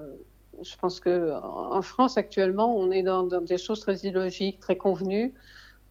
je 0.62 0.76
pense 0.78 1.00
que 1.00 1.34
en 1.42 1.82
France 1.82 2.18
actuellement, 2.18 2.76
on 2.78 2.92
est 2.92 3.04
dans, 3.04 3.24
des 3.42 3.58
choses 3.58 3.80
très 3.80 3.98
illogiques, 3.98 4.60
très 4.60 4.78
convenues, 4.78 5.34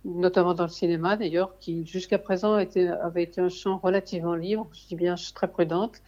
notamment 0.04 0.54
dans 0.54 0.64
le 0.64 0.70
cinéma 0.70 1.16
d'ailleurs, 1.16 1.58
qui 1.58 1.86
jusqu'à 1.86 2.18
présent 2.18 2.54
avait 2.54 3.22
été 3.22 3.40
un 3.40 3.48
champ 3.48 3.78
relativement 3.78 4.34
libre. 4.34 4.68
Je 4.72 4.88
dis 4.88 4.96
bien, 4.96 5.16
je 5.16 5.24
suis 5.24 5.32
très 5.32 5.48
prudente. 5.48 6.00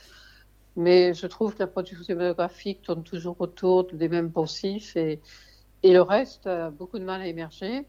Mais 0.77 1.15
je 1.15 1.27
trouve 1.27 1.55
que 1.55 1.61
la 1.61 1.69
production 1.69 2.03
cinématographique 2.05 2.83
tourne 2.83 3.05
toujours 3.05 3.37
autour 3.41 3.85
des 3.93 4.09
mêmes 4.09 4.33
poncifs 4.33 4.97
et, 4.97 5.21
et 5.85 5.93
le 5.93 6.03
reste 6.03 6.47
a 6.47 6.71
beaucoup 6.71 6.99
de 6.99 7.05
mal 7.05 7.21
à 7.21 7.27
émerger. 7.29 7.87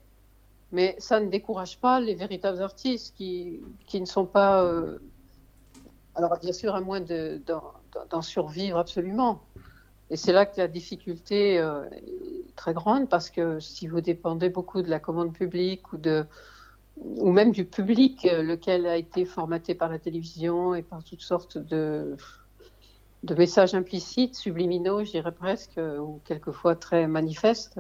Mais 0.72 0.95
ça 0.99 1.19
ne 1.22 1.30
décourage 1.30 1.80
pas 1.80 1.99
les 2.01 2.14
véritables 2.15 2.61
artistes 2.61 3.15
qui, 3.15 3.61
qui 3.88 4.01
ne 4.01 4.06
sont 4.06 4.25
pas. 4.25 4.64
euh, 4.64 4.99
Alors, 6.15 6.38
bien 6.40 6.51
sûr, 6.51 6.75
à 6.75 6.82
moins 6.82 6.99
de- 7.01 7.41
d'en 8.09 8.22
survivre 8.22 8.77
absolument. 8.77 9.41
Et 10.09 10.17
c'est 10.17 10.33
là 10.33 10.45
que 10.45 10.57
la 10.57 10.67
difficulté 10.67 11.57
euh, 11.57 11.85
est 11.91 12.56
très 12.56 12.74
grande 12.74 13.09
parce 13.09 13.30
que 13.30 13.59
si 13.61 13.88
vous 13.88 14.01
dépendez 14.01 14.49
beaucoup 14.49 14.82
de 14.82 14.90
la 14.90 14.99
commande 14.99 15.33
publique 15.33 15.93
ou, 15.93 15.98
de, 15.98 16.25
ou 16.98 17.32
même 17.32 17.51
du 17.51 17.65
public, 17.65 18.25
euh, 18.25 18.43
lequel 18.43 18.85
a 18.88 18.98
été 18.98 19.25
formaté 19.25 19.75
par 19.75 19.90
la 19.90 19.99
télévision 19.99 20.75
et 20.75 20.83
par 20.83 21.03
toutes 21.03 21.22
sortes 21.22 21.57
de, 21.57 22.17
de 23.25 23.35
messages 23.35 23.73
implicites, 23.75 24.35
subliminaux, 24.35 25.03
je 25.03 25.11
dirais 25.11 25.33
presque, 25.33 25.77
ou 25.77 26.21
quelquefois 26.25 26.75
très 26.75 27.07
manifestes. 27.07 27.79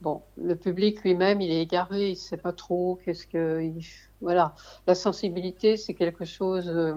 Bon, 0.00 0.22
le 0.36 0.56
public 0.56 1.02
lui-même, 1.02 1.40
il 1.40 1.50
est 1.50 1.62
égaré, 1.62 2.08
il 2.08 2.12
ne 2.12 2.16
sait 2.16 2.36
pas 2.36 2.52
trop 2.52 2.96
qu'est-ce 3.04 3.26
que. 3.26 3.62
il- 3.62 3.84
Voilà. 4.20 4.54
La 4.86 4.94
sensibilité, 4.94 5.76
c'est 5.76 5.94
quelque 5.94 6.24
chose 6.24 6.68
euh, 6.68 6.94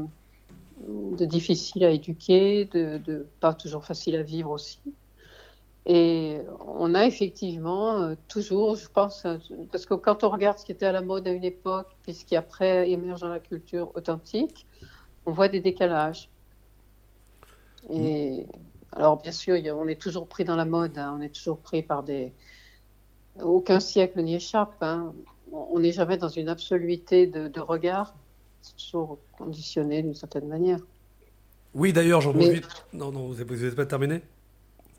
de 0.80 1.26
difficile 1.26 1.84
à 1.86 1.92
éduquer, 1.92 2.66
de, 2.66 2.98
de 3.00 3.28
pas 3.40 3.54
toujours 3.54 3.86
facile 3.86 4.16
à 4.18 4.24
vivre 4.24 4.52
aussi. 4.52 4.82
Et 5.86 6.42
on 6.66 6.94
a 6.96 7.06
effectivement 7.06 8.02
euh, 8.02 8.16
toujours, 8.28 8.76
je 8.76 8.88
pense, 8.90 9.26
euh, 9.26 9.38
parce 9.72 9.86
que 9.86 9.94
quand 9.94 10.24
on 10.24 10.30
regarde 10.30 10.58
ce 10.60 10.66
qui 10.66 10.74
était 10.74 10.86
à 10.86 10.92
la 10.92 11.02
mode 11.02 11.28
à 11.28 11.32
une 11.32 11.46
époque, 11.46 11.88
puis 12.04 12.14
ce 12.14 12.26
qui 12.26 12.36
après 12.36 12.90
émerge 12.92 13.22
dans 13.22 13.30
la 13.30 13.40
culture 13.40 13.92
authentique, 13.96 14.68
on 15.26 15.32
voit 15.34 15.50
des 15.50 15.62
décalages. 15.62 16.32
Et 17.90 18.46
alors, 18.92 19.22
bien 19.22 19.32
sûr, 19.32 19.56
on 19.76 19.88
est 19.88 20.00
toujours 20.02 20.28
pris 20.28 20.44
dans 20.44 20.56
la 20.56 20.66
mode, 20.66 20.98
hein, 20.98 21.16
on 21.18 21.22
est 21.22 21.30
toujours 21.34 21.60
pris 21.60 21.84
par 21.84 22.04
des. 22.04 22.34
Aucun 23.42 23.80
siècle 23.80 24.22
n'y 24.22 24.36
échappe. 24.36 24.76
hein. 24.82 25.14
On 25.52 25.80
n'est 25.80 25.92
jamais 25.92 26.18
dans 26.18 26.28
une 26.30 26.50
absoluité 26.50 27.28
de, 27.28 27.48
de 27.48 27.60
regard. 27.60 28.16
C'est 28.62 28.76
toujours 28.76 29.20
conditionné 29.38 30.02
d'une 30.02 30.16
certaine 30.16 30.48
manière. 30.48 30.80
Oui, 31.74 31.94
d'ailleurs, 31.94 32.22
j'en 32.22 32.34
Mais- 32.34 32.46
profite. 32.60 32.86
Non, 32.94 33.12
non, 33.12 33.28
vous 33.28 33.36
n'êtes 33.44 33.76
pas 33.76 33.86
terminé? 33.86 34.22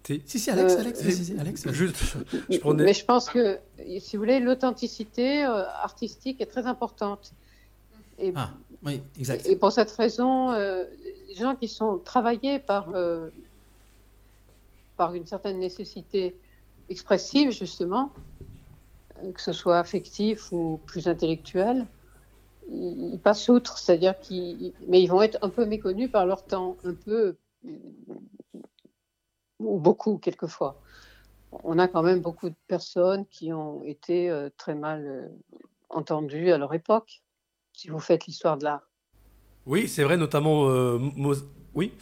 Si, 0.06 0.22
si, 0.24 0.38
si, 0.38 0.50
Alex, 0.50 0.74
Euh, 0.74 0.80
Alex, 0.80 1.00
si, 1.02 1.12
si, 1.12 1.24
si, 1.26 1.38
Alex. 1.38 1.68
Juste, 1.70 2.16
je 2.50 2.58
prenais. 2.58 2.84
Mais 2.84 2.94
je 2.94 3.04
pense 3.04 3.28
que, 3.28 3.58
si 3.98 4.16
vous 4.16 4.22
voulez, 4.22 4.40
l'authenticité 4.40 5.44
euh, 5.44 5.64
artistique 5.82 6.40
est 6.40 6.46
très 6.46 6.66
importante. 6.66 7.32
Et, 8.18 8.32
Ah, 8.34 8.50
oui, 8.84 9.02
exact. 9.18 9.46
et 9.46 9.56
pour 9.56 9.72
cette 9.72 9.90
raison, 9.92 10.50
euh, 10.50 10.84
les 11.28 11.34
gens 11.34 11.54
qui 11.54 11.68
sont 11.68 11.98
travaillés 11.98 12.58
par, 12.58 12.90
euh, 12.94 13.30
par 14.96 15.14
une 15.14 15.26
certaine 15.26 15.58
nécessité 15.58 16.36
expressive, 16.88 17.50
justement, 17.50 18.12
euh, 19.22 19.32
que 19.32 19.40
ce 19.40 19.52
soit 19.52 19.78
affectif 19.78 20.52
ou 20.52 20.80
plus 20.86 21.06
intellectuel, 21.06 21.86
ils, 22.70 23.14
ils 23.14 23.20
passent 23.20 23.48
outre, 23.48 23.78
c'est-à-dire 23.78 24.18
qu'ils, 24.18 24.72
mais 24.88 25.00
ils 25.00 25.08
vont 25.08 25.22
être 25.22 25.38
un 25.42 25.48
peu 25.48 25.64
méconnus 25.64 26.10
par 26.10 26.26
leur 26.26 26.44
temps, 26.44 26.76
un 26.84 26.94
peu, 26.94 27.36
ou 29.60 29.78
beaucoup 29.78 30.18
quelquefois. 30.18 30.80
On 31.64 31.78
a 31.78 31.88
quand 31.88 32.02
même 32.02 32.20
beaucoup 32.20 32.50
de 32.50 32.56
personnes 32.66 33.26
qui 33.26 33.52
ont 33.52 33.82
été 33.84 34.28
euh, 34.28 34.50
très 34.56 34.74
mal 34.74 35.30
entendues 35.88 36.50
à 36.52 36.58
leur 36.58 36.74
époque, 36.74 37.22
si 37.78 37.88
vous 37.88 38.00
faites 38.00 38.26
l'histoire 38.26 38.58
de 38.58 38.64
l'art. 38.64 38.82
Oui, 39.66 39.86
c'est 39.86 40.02
vrai, 40.02 40.16
notamment 40.16 40.68
euh, 40.70 40.98
Mo- 40.98 41.34
Oui, 41.74 41.92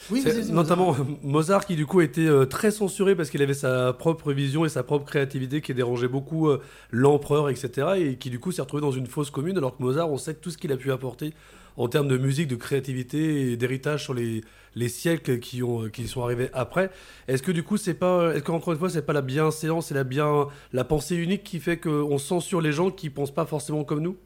notamment 0.52 0.96
Mozart 1.22 1.66
qui 1.66 1.76
du 1.76 1.84
coup 1.84 2.00
était 2.00 2.26
euh, 2.26 2.46
très 2.46 2.70
censuré 2.70 3.14
parce 3.14 3.28
qu'il 3.28 3.42
avait 3.42 3.54
sa 3.54 3.92
propre 3.92 4.32
vision 4.32 4.64
et 4.64 4.68
sa 4.70 4.82
propre 4.82 5.04
créativité 5.04 5.60
qui 5.60 5.74
dérangeait 5.74 6.08
beaucoup 6.08 6.48
euh, 6.48 6.62
l'empereur, 6.92 7.50
etc. 7.50 7.88
Et 7.98 8.16
qui 8.16 8.30
du 8.30 8.38
coup 8.38 8.52
s'est 8.52 8.62
retrouvé 8.62 8.80
dans 8.80 8.92
une 8.92 9.06
fausse 9.06 9.30
commune 9.30 9.58
alors 9.58 9.76
que 9.76 9.82
Mozart, 9.82 10.10
on 10.10 10.16
sait 10.16 10.34
que 10.34 10.40
tout 10.40 10.50
ce 10.50 10.56
qu'il 10.56 10.72
a 10.72 10.76
pu 10.76 10.92
apporter 10.92 11.34
en 11.76 11.88
termes 11.88 12.08
de 12.08 12.16
musique, 12.16 12.48
de 12.48 12.56
créativité 12.56 13.50
et 13.52 13.56
d'héritage 13.58 14.04
sur 14.04 14.14
les, 14.14 14.42
les 14.76 14.88
siècles 14.88 15.40
qui, 15.40 15.62
ont, 15.62 15.90
qui 15.90 16.08
sont 16.08 16.22
arrivés 16.22 16.48
après. 16.54 16.90
Est-ce 17.28 17.42
que 17.42 17.52
du 17.52 17.62
coup, 17.64 17.76
c'est 17.76 17.92
pas, 17.94 18.32
est-ce 18.34 18.44
qu'encore 18.44 18.72
une 18.72 18.78
fois, 18.78 18.88
c'est 18.88 19.04
pas 19.04 19.12
la 19.12 19.20
bienséance 19.20 19.90
et 19.90 19.94
la, 19.94 20.04
bien, 20.04 20.46
la 20.72 20.84
pensée 20.84 21.16
unique 21.16 21.44
qui 21.44 21.60
fait 21.60 21.76
qu'on 21.76 22.16
censure 22.16 22.62
les 22.62 22.72
gens 22.72 22.90
qui 22.90 23.10
pensent 23.10 23.34
pas 23.34 23.44
forcément 23.44 23.84
comme 23.84 24.00
nous? 24.00 24.16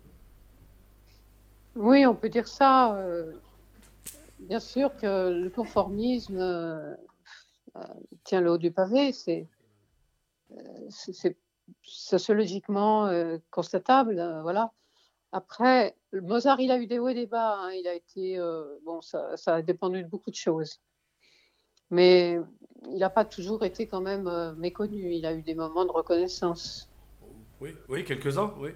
Oui, 1.76 2.06
on 2.06 2.14
peut 2.14 2.28
dire 2.28 2.48
ça. 2.48 2.96
euh, 2.96 3.32
bien 4.38 4.60
sûr 4.60 4.96
que 4.96 5.30
le 5.30 5.50
conformisme 5.50 6.38
euh, 6.38 6.94
euh, 7.76 7.80
tient 8.24 8.40
le 8.40 8.50
haut 8.50 8.58
du 8.58 8.72
pavé, 8.72 9.12
c'est 9.12 9.46
sociologiquement 11.82 13.08
constatable, 13.50 14.14
voilà. 14.42 14.72
Après, 15.32 15.94
Mozart, 16.12 16.60
il 16.60 16.72
a 16.72 16.78
eu 16.78 16.88
des 16.88 16.98
hauts 16.98 17.08
et 17.08 17.14
des 17.14 17.26
bas. 17.26 17.56
hein, 17.60 17.70
il 17.70 17.86
a 17.86 17.94
été, 17.94 18.36
euh, 18.38 18.64
bon, 18.84 19.00
ça, 19.00 19.36
ça 19.36 19.54
a 19.54 19.62
dépendu 19.62 20.02
de 20.02 20.08
beaucoup 20.08 20.30
de 20.30 20.36
choses, 20.36 20.80
mais 21.90 22.40
il 22.90 22.98
n'a 22.98 23.10
pas 23.10 23.24
toujours 23.24 23.64
été 23.64 23.86
quand 23.86 24.00
même 24.00 24.26
euh, 24.26 24.52
méconnu. 24.54 25.12
Il 25.14 25.24
a 25.24 25.32
eu 25.32 25.42
des 25.42 25.54
moments 25.54 25.84
de 25.84 25.92
reconnaissance. 25.92 26.90
Oui, 27.60 27.76
oui, 27.88 28.04
quelques-uns, 28.04 28.52
oui. 28.58 28.70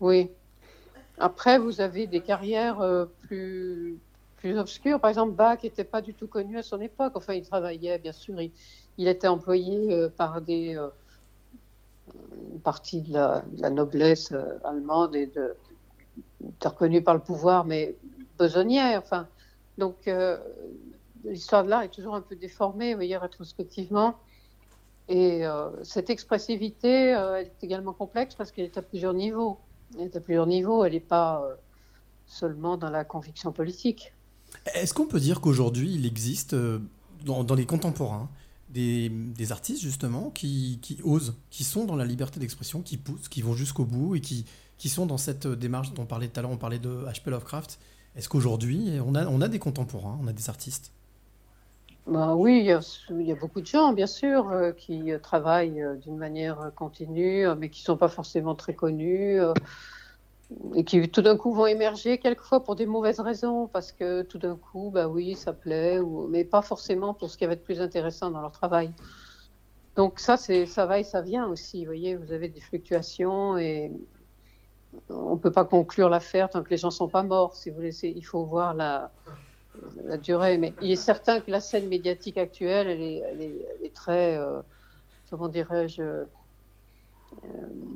Oui. 0.00 0.30
Après, 1.20 1.58
vous 1.58 1.80
avez 1.80 2.06
des 2.06 2.20
carrières 2.20 2.80
euh, 2.80 3.04
plus, 3.22 4.00
plus 4.40 4.58
obscures. 4.58 5.00
Par 5.00 5.10
exemple, 5.10 5.32
Bach 5.34 5.62
n'était 5.62 5.84
pas 5.84 6.00
du 6.00 6.14
tout 6.14 6.26
connu 6.26 6.58
à 6.58 6.62
son 6.62 6.80
époque. 6.80 7.12
Enfin, 7.14 7.34
il 7.34 7.42
travaillait, 7.42 7.98
bien 7.98 8.12
sûr, 8.12 8.40
il, 8.40 9.06
était 9.06 9.28
employé 9.28 9.92
euh, 9.92 10.08
par 10.08 10.40
des, 10.40 10.76
euh, 10.76 10.88
une 12.52 12.60
partie 12.60 13.02
de 13.02 13.12
la, 13.12 13.44
de 13.52 13.68
noblesse 13.68 14.32
euh, 14.32 14.58
allemande 14.64 15.14
et 15.14 15.26
de, 15.26 15.54
était 16.56 16.68
reconnu 16.68 17.02
par 17.02 17.14
le 17.14 17.20
pouvoir, 17.20 17.64
mais 17.64 17.94
besognière. 18.38 19.00
Enfin, 19.02 19.28
donc, 19.76 20.10
l'histoire 21.24 21.64
de 21.64 21.70
l'art 21.70 21.82
est 21.82 21.88
toujours 21.88 22.14
un 22.14 22.20
peu 22.20 22.36
déformée, 22.36 22.92
vous 22.92 22.98
voyez, 22.98 23.16
rétrospectivement. 23.16 24.14
Et 25.08 25.42
cette 25.82 26.10
expressivité, 26.10 27.10
est 27.12 27.52
également 27.62 27.94
complexe 27.94 28.34
parce 28.34 28.52
qu'elle 28.52 28.66
est 28.66 28.78
à 28.78 28.82
plusieurs 28.82 29.14
niveaux. 29.14 29.58
Est 29.98 30.16
à 30.16 30.20
plusieurs 30.20 30.46
niveaux, 30.46 30.84
elle 30.84 30.92
n'est 30.92 31.00
pas 31.00 31.42
euh, 31.42 31.54
seulement 32.26 32.76
dans 32.76 32.90
la 32.90 33.04
conviction 33.04 33.52
politique. 33.52 34.12
Est-ce 34.74 34.94
qu'on 34.94 35.06
peut 35.06 35.20
dire 35.20 35.40
qu'aujourd'hui, 35.40 35.94
il 35.94 36.06
existe 36.06 36.54
euh, 36.54 36.78
dans, 37.24 37.54
les 37.54 37.66
contemporains 37.66 38.28
des, 38.68 39.10
artistes 39.50 39.82
justement 39.82 40.30
qui, 40.30 40.78
osent, 41.02 41.34
qui 41.50 41.64
sont 41.64 41.84
dans 41.84 41.96
la 41.96 42.04
liberté 42.04 42.38
d'expression, 42.38 42.82
qui 42.82 42.96
poussent, 42.96 43.28
qui 43.28 43.42
vont 43.42 43.54
jusqu'au 43.54 43.84
bout 43.84 44.14
et 44.14 44.20
qui, 44.20 44.44
sont 44.88 45.06
dans 45.06 45.18
cette 45.18 45.46
démarche 45.46 45.92
dont 45.92 46.02
on 46.02 46.06
parlait 46.06 46.28
tout 46.28 46.38
à 46.38 46.42
l'heure, 46.42 46.52
on 46.52 46.56
parlait 46.56 46.78
de 46.78 47.04
H.P. 47.06 47.30
Lovecraft? 47.30 47.78
Est-ce 48.16 48.28
qu'aujourd'hui, 48.28 48.98
on 49.04 49.14
a 49.14 49.48
des 49.48 49.58
contemporains, 49.58 50.18
on 50.22 50.26
a 50.26 50.32
des 50.32 50.48
artistes? 50.48 50.92
Ben 52.06 52.34
oui, 52.34 52.58
il 52.60 52.64
y, 53.26 53.32
a, 53.32 53.34
beaucoup 53.34 53.60
de 53.60 53.66
gens, 53.66 53.92
bien 53.92 54.06
sûr, 54.06 54.50
euh, 54.50 54.72
qui 54.72 55.12
euh, 55.12 55.18
travaillent 55.18 55.82
euh, 55.82 55.96
d'une 55.96 56.16
manière 56.16 56.72
continue, 56.74 57.46
mais 57.58 57.68
qui 57.68 57.82
ne 57.82 57.84
sont 57.84 57.96
pas 57.96 58.08
forcément 58.08 58.54
très 58.54 58.74
connus, 58.74 59.38
et 60.74 60.84
qui 60.84 61.08
tout 61.10 61.22
d'un 61.22 61.36
coup 61.36 61.52
vont 61.52 61.66
émerger, 61.66 62.18
quelquefois 62.18 62.64
pour 62.64 62.74
des 62.74 62.86
mauvaises 62.86 63.20
raisons, 63.20 63.68
parce 63.68 63.92
que 63.92 64.22
tout 64.22 64.38
d'un 64.38 64.56
coup, 64.56 64.90
bah 64.90 65.08
oui, 65.08 65.34
ça 65.36 65.52
plaît, 65.52 66.00
mais 66.30 66.44
pas 66.44 66.62
forcément 66.62 67.14
pour 67.14 67.30
ce 67.30 67.36
qui 67.36 67.46
va 67.46 67.52
être 67.52 67.64
plus 67.64 67.80
intéressant 67.80 68.30
dans 68.30 68.40
leur 68.40 68.52
travail. 68.52 68.92
Donc 69.94 70.18
ça, 70.20 70.36
ça 70.36 70.86
va 70.86 70.98
et 70.98 71.04
ça 71.04 71.20
vient 71.20 71.46
aussi, 71.48 71.80
vous 71.80 71.90
voyez, 71.90 72.16
vous 72.16 72.32
avez 72.32 72.48
des 72.48 72.60
fluctuations, 72.60 73.58
et 73.58 73.92
on 75.10 75.34
ne 75.34 75.38
peut 75.38 75.52
pas 75.52 75.64
conclure 75.64 76.08
l'affaire 76.08 76.48
tant 76.48 76.62
que 76.62 76.70
les 76.70 76.76
gens 76.78 76.88
ne 76.88 76.92
sont 76.92 77.08
pas 77.08 77.22
morts, 77.22 77.54
si 77.54 77.70
vous 77.70 77.76
voulez, 77.76 77.94
il 78.02 78.22
faut 78.22 78.44
voir 78.44 78.74
la 78.74 79.12
la 80.04 80.16
durée, 80.18 80.58
mais 80.58 80.74
il 80.82 80.90
est 80.90 80.96
certain 80.96 81.40
que 81.40 81.50
la 81.50 81.60
scène 81.60 81.88
médiatique 81.88 82.36
actuelle, 82.38 82.88
elle 82.88 83.00
est, 83.02 83.16
elle 83.18 83.40
est, 83.42 83.66
elle 83.78 83.86
est 83.86 83.94
très, 83.94 84.36
euh, 84.36 84.60
comment 85.30 85.48
dirais-je, 85.48 86.02
euh, 86.02 86.24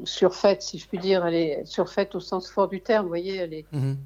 surfaite, 0.04 0.62
si 0.62 0.78
je 0.78 0.86
puis 0.88 0.98
dire. 0.98 1.26
Elle 1.26 1.34
est 1.34 1.64
surfaite 1.64 2.14
au 2.14 2.20
sens 2.20 2.50
fort 2.50 2.68
du 2.68 2.80
terme, 2.82 3.04
vous 3.04 3.08
voyez, 3.10 3.36
elle 3.36 3.54
est, 3.54 3.66
Mhm. 3.72 3.96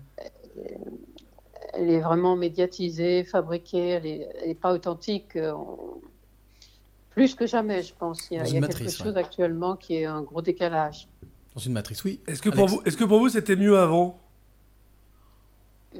elle 1.75 1.91
est 1.91 2.01
vraiment 2.01 2.37
médiatisée, 2.37 3.25
fabriquée, 3.25 3.89
elle 3.91 4.29
n'est 4.47 4.55
pas 4.55 4.73
authentique. 4.73 5.37
euh, 5.37 5.53
on- 5.53 6.01
Plus 7.11 7.35
que 7.35 7.47
jamais, 7.47 7.83
je 7.83 7.95
pense. 7.95 8.29
Il 8.31 8.35
y 8.35 8.37
a, 8.39 8.43
Dans 8.45 8.49
il 8.49 8.53
y 8.53 8.57
a 8.57 8.59
une 8.61 8.67
quelque 8.69 8.91
chose 8.91 9.17
actuellement 9.17 9.75
qui 9.77 9.97
est 9.97 10.05
un 10.05 10.23
gros 10.23 10.41
décalage. 10.41 11.09
Dans 11.53 11.61
une 11.61 11.73
matrice, 11.73 12.05
oui. 12.05 12.21
Est-ce 12.29 12.41
que, 12.41 12.49
pour 12.51 12.69
vous, 12.69 12.81
est-ce 12.85 12.97
que 12.97 13.03
pour 13.05 13.19
vous 13.19 13.29
c'était 13.29 13.57
mieux 13.57 13.77
avant? 13.77 14.21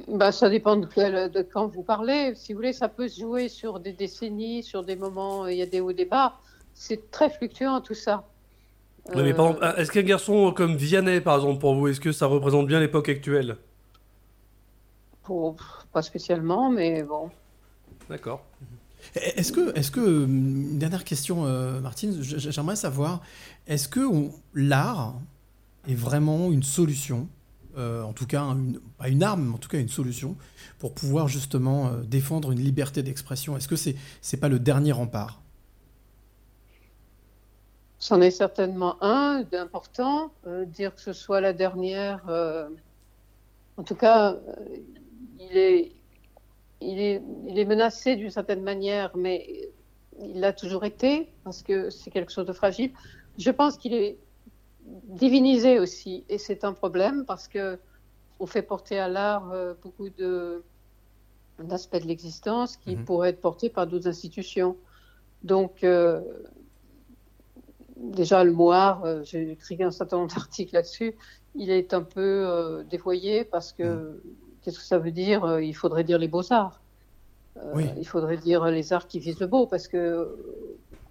Bah, 0.09 0.33
ça 0.33 0.51
dépend 0.51 0.77
de, 0.77 0.87
quel- 0.87 1.31
de 1.31 1.43
quand 1.43 1.67
vous 1.69 1.83
parlez. 1.83 2.35
Si 2.35 2.53
vous 2.53 2.59
voulez, 2.59 2.73
ça 2.75 2.89
peut 2.89 3.09
se 3.09 3.21
jouer 3.21 3.49
sur 3.49 3.81
des 3.81 3.93
décennies, 3.93 4.63
sur 4.63 4.85
des 4.85 4.97
moments, 4.97 5.47
il 5.47 5.57
y 5.57 5.63
a 5.63 5.67
des 5.67 5.81
hauts, 5.81 5.93
des 5.93 6.05
bas. 6.05 6.35
C'est 6.75 7.11
très 7.11 7.31
fluctuant 7.31 7.81
tout 7.81 7.95
ça. 7.95 8.25
Ouais, 9.15 9.23
mais 9.23 9.33
par 9.33 9.47
Euh, 9.47 9.49
exemple, 9.55 9.75
est-ce 9.81 9.91
qu'un 9.93 10.03
garçon 10.03 10.53
comme 10.53 10.77
Vianney, 10.77 11.21
par 11.23 11.37
exemple, 11.37 11.59
pour 11.61 11.75
vous, 11.75 11.89
est-ce 11.89 12.01
que 12.01 12.13
ça 12.13 12.27
représente 12.27 12.67
bien 12.67 12.79
l'époque 12.81 13.09
actuelle? 13.09 13.57
Pour- 15.23 15.57
pas 15.93 16.03
spécialement, 16.03 16.71
mais 16.71 17.03
bon. 17.03 17.31
D'accord. 18.09 18.45
Est-ce 19.15 19.53
que, 19.53 19.77
est-ce 19.77 19.91
que, 19.91 20.25
une 20.27 20.79
dernière 20.79 21.05
question, 21.05 21.45
euh, 21.47 21.81
Martine, 21.81 22.17
j'aimerais 22.21 22.77
savoir, 22.77 23.21
est-ce 23.67 23.89
que 23.89 24.01
on- 24.01 24.33
l'art 24.55 25.15
est 25.89 25.95
vraiment 25.95 26.51
une 26.51 26.63
solution, 26.63 27.27
euh, 27.79 28.03
en 28.03 28.13
tout 28.13 28.27
cas, 28.27 28.43
une, 28.43 28.81
pas 28.99 29.09
une 29.09 29.23
arme, 29.23 29.47
mais 29.47 29.55
en 29.55 29.59
tout 29.59 29.69
cas 29.69 29.79
une 29.79 29.89
solution, 29.89 30.37
pour 30.79 30.95
pouvoir 30.95 31.29
justement 31.29 31.89
euh, 31.89 32.03
défendre 32.03 32.51
une 32.51 32.61
liberté 32.61 33.03
d'expression 33.03 33.57
Est-ce 33.57 33.69
que 33.69 33.77
c'est 33.77 33.95
c'est 34.21 34.37
pas 34.37 34.49
le 34.49 34.59
dernier 34.59 34.93
rempart? 34.93 35.41
C'en 38.01 38.21
est 38.21 38.31
certainement 38.31 39.03
un 39.03 39.45
d'important. 39.51 40.33
Euh, 40.47 40.65
dire 40.65 40.95
que 40.95 41.01
ce 41.01 41.13
soit 41.13 41.41
la 41.41 41.53
dernière, 41.53 42.23
en 43.77 43.83
tout 43.85 43.95
cas, 43.95 44.37
il, 45.39 45.57
est, 45.57 45.93
il, 46.81 47.01
est, 47.01 47.23
il 47.49 47.59
est 47.59 47.65
menacé 47.65 48.17
d'une 48.17 48.31
certaine 48.31 48.63
manière, 48.63 49.17
mais 49.17 49.71
il 50.21 50.41
l'a 50.41 50.53
toujours 50.53 50.85
été, 50.85 51.29
parce 51.45 51.63
que 51.63 51.91
c'est 51.91 52.11
quelque 52.11 52.33
chose 52.33 52.47
de 52.47 52.53
fragile. 52.53 52.91
Je 53.39 53.51
pense 53.51 53.79
qu'il 53.79 53.95
est 53.95 54.19
divinisé 55.05 55.79
aussi, 55.79 56.25
et 56.29 56.39
c'est 56.39 56.65
un 56.65 56.73
problème, 56.73 57.25
parce 57.27 57.49
que 57.49 57.79
on 58.41 58.47
fait 58.47 58.63
porter 58.63 58.99
à 58.99 59.09
l'art 59.09 59.51
euh, 59.53 59.75
beaucoup 59.83 60.11
de 60.11 60.65
d'aspects 61.59 61.97
de 62.01 62.07
l'existence 62.07 62.77
qui 62.77 62.97
Mhm. 62.97 63.05
pourraient 63.05 63.31
être 63.31 63.41
portés 63.41 63.69
par 63.69 63.87
d'autres 63.89 64.09
institutions. 64.09 64.77
Donc, 65.43 65.83
euh, 65.85 66.21
déjà, 67.97 68.45
le 68.45 68.53
mot 68.53 68.71
art, 68.71 69.05
euh, 69.05 69.23
j'ai 69.25 69.53
écrit 69.53 69.83
un 69.83 69.91
certain 69.91 70.19
nombre 70.19 70.35
d'articles 70.35 70.75
là-dessus, 70.75 71.17
il 71.55 71.71
est 71.71 71.95
un 71.95 72.03
peu 72.03 72.21
euh, 72.47 72.85
dévoyé 72.85 73.45
parce 73.45 73.73
que 73.73 74.23
qu'est-ce 74.63 74.79
que 74.79 74.85
ça 74.85 74.99
veut 74.99 75.11
dire 75.11 75.59
Il 75.61 75.75
faudrait 75.75 76.05
dire 76.05 76.19
les 76.19 76.29
beaux-arts. 76.29 76.81
Euh, 77.57 77.73
Oui. 77.75 77.87
Il 77.97 78.07
faudrait 78.07 78.37
dire 78.37 78.65
les 78.67 78.93
arts 78.93 79.09
qui 79.09 79.19
visent 79.19 79.41
le 79.41 79.47
beau 79.49 79.67
parce 79.67 79.89
que 79.89 80.37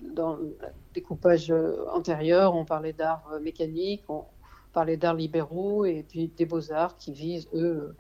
dans 0.02 0.36
le 0.36 0.58
découpage 0.94 1.52
euh, 1.52 1.86
antérieur, 1.94 2.56
on 2.56 2.66
parlait 2.66 2.94
d'art 2.94 3.24
mécanique, 3.42 4.04
on 4.10 4.26
parlait 4.74 4.98
d'arts 4.98 5.16
libéraux 5.16 5.86
et 5.86 6.06
puis 6.08 6.32
des 6.38 6.46
beaux-arts 6.46 6.98
qui 6.98 7.12
visent, 7.12 7.48
eux, 7.54 7.96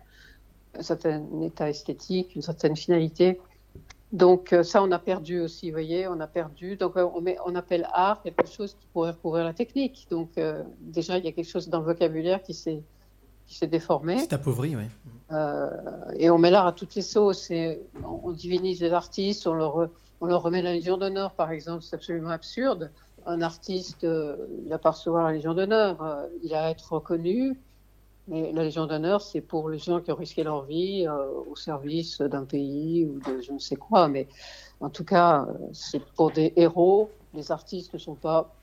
un 0.77 0.81
certain 0.83 1.23
état 1.41 1.69
esthétique, 1.69 2.35
une 2.35 2.41
certaine 2.41 2.75
finalité. 2.75 3.39
Donc 4.13 4.53
euh, 4.53 4.63
ça, 4.63 4.81
on 4.81 4.91
a 4.91 4.99
perdu 4.99 5.41
aussi, 5.41 5.69
vous 5.69 5.75
voyez, 5.75 6.07
on 6.07 6.19
a 6.19 6.27
perdu. 6.27 6.77
Donc 6.77 6.95
euh, 6.95 7.07
on, 7.13 7.21
met, 7.21 7.37
on 7.45 7.55
appelle 7.55 7.87
art 7.91 8.21
quelque 8.21 8.47
chose 8.47 8.73
qui 8.73 8.87
pourrait 8.93 9.11
recouvrir 9.11 9.43
la 9.43 9.53
technique. 9.53 10.07
Donc 10.09 10.37
euh, 10.37 10.63
déjà, 10.79 11.17
il 11.17 11.25
y 11.25 11.27
a 11.27 11.31
quelque 11.31 11.49
chose 11.49 11.67
dans 11.67 11.79
le 11.79 11.85
vocabulaire 11.85 12.41
qui 12.41 12.53
s'est 12.53 12.81
qui 13.47 13.55
s'est 13.55 13.67
déformé. 13.67 14.19
C'est 14.19 14.33
appauvri, 14.33 14.75
oui. 14.75 14.83
Euh, 15.31 15.69
et 16.17 16.29
on 16.29 16.37
met 16.37 16.51
l'art 16.51 16.67
à 16.67 16.73
toutes 16.73 16.95
les 16.95 17.01
sauces. 17.01 17.49
Et 17.49 17.81
on, 18.03 18.19
on 18.25 18.31
divinise 18.31 18.81
les 18.81 18.91
artistes, 18.91 19.47
on 19.47 19.53
leur, 19.53 19.89
on 20.21 20.25
leur 20.25 20.41
remet 20.41 20.61
la 20.61 20.73
Légion 20.73 20.97
d'honneur, 20.97 21.33
par 21.33 21.51
exemple. 21.51 21.83
C'est 21.83 21.95
absolument 21.95 22.29
absurde. 22.29 22.91
Un 23.25 23.41
artiste, 23.41 24.03
euh, 24.03 24.37
il 24.63 24.69
n'a 24.69 24.77
pas 24.79 24.91
recevoir 24.91 25.25
la 25.25 25.33
Légion 25.33 25.53
d'honneur. 25.53 26.01
euh, 26.01 26.27
il 26.43 26.53
a 26.53 26.65
à 26.65 26.69
être 26.71 26.93
reconnu. 26.93 27.59
Mais 28.27 28.51
la 28.51 28.63
Légion 28.63 28.87
d'honneur, 28.87 29.21
c'est 29.21 29.41
pour 29.41 29.69
les 29.69 29.77
gens 29.79 30.01
qui 30.01 30.11
ont 30.11 30.15
risqué 30.15 30.43
leur 30.43 30.63
vie 30.65 31.05
euh, 31.07 31.29
au 31.49 31.55
service 31.55 32.19
d'un 32.19 32.45
pays 32.45 33.05
ou 33.05 33.19
de 33.19 33.41
je 33.41 33.53
ne 33.53 33.59
sais 33.59 33.75
quoi. 33.75 34.07
Mais 34.07 34.27
en 34.81 34.89
tout 34.89 35.05
cas, 35.05 35.47
c'est 35.71 36.03
pour 36.15 36.31
des 36.31 36.51
héros. 36.55 37.09
Les 37.33 37.51
artistes 37.51 37.93
ne 37.93 37.99
sont 37.99 38.15
pas 38.15 38.53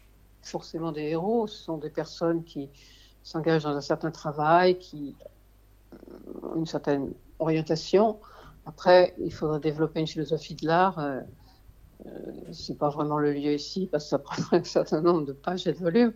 forcément 0.43 0.93
des 0.93 1.03
héros. 1.03 1.47
Ce 1.47 1.63
sont 1.65 1.79
des 1.79 1.89
personnes 1.91 2.45
qui 2.45 2.69
s'engagent 3.23 3.65
dans 3.65 3.77
un 3.77 3.81
certain 3.81 4.11
travail, 4.11 4.79
qui 4.79 5.15
ont 6.43 6.57
une 6.57 6.67
certaine 6.67 7.13
orientation. 7.39 8.19
Après, 8.67 9.15
il 9.19 9.33
faudra 9.33 9.59
développer 9.59 10.01
une 10.01 10.07
philosophie 10.07 10.55
de 10.57 10.67
l'art. 10.67 10.99
Euh, 12.07 12.11
c'est 12.53 12.79
pas 12.79 12.89
vraiment 12.89 13.19
le 13.19 13.33
lieu 13.33 13.55
ici 13.55 13.89
parce 13.91 14.05
que 14.05 14.11
ça 14.11 14.19
prendrait 14.21 14.59
un 14.59 14.65
certain 14.65 15.01
nombre 15.01 15.25
de 15.25 15.33
pages 15.33 15.67
et 15.67 15.73
de 15.73 15.79
volumes. 15.79 16.13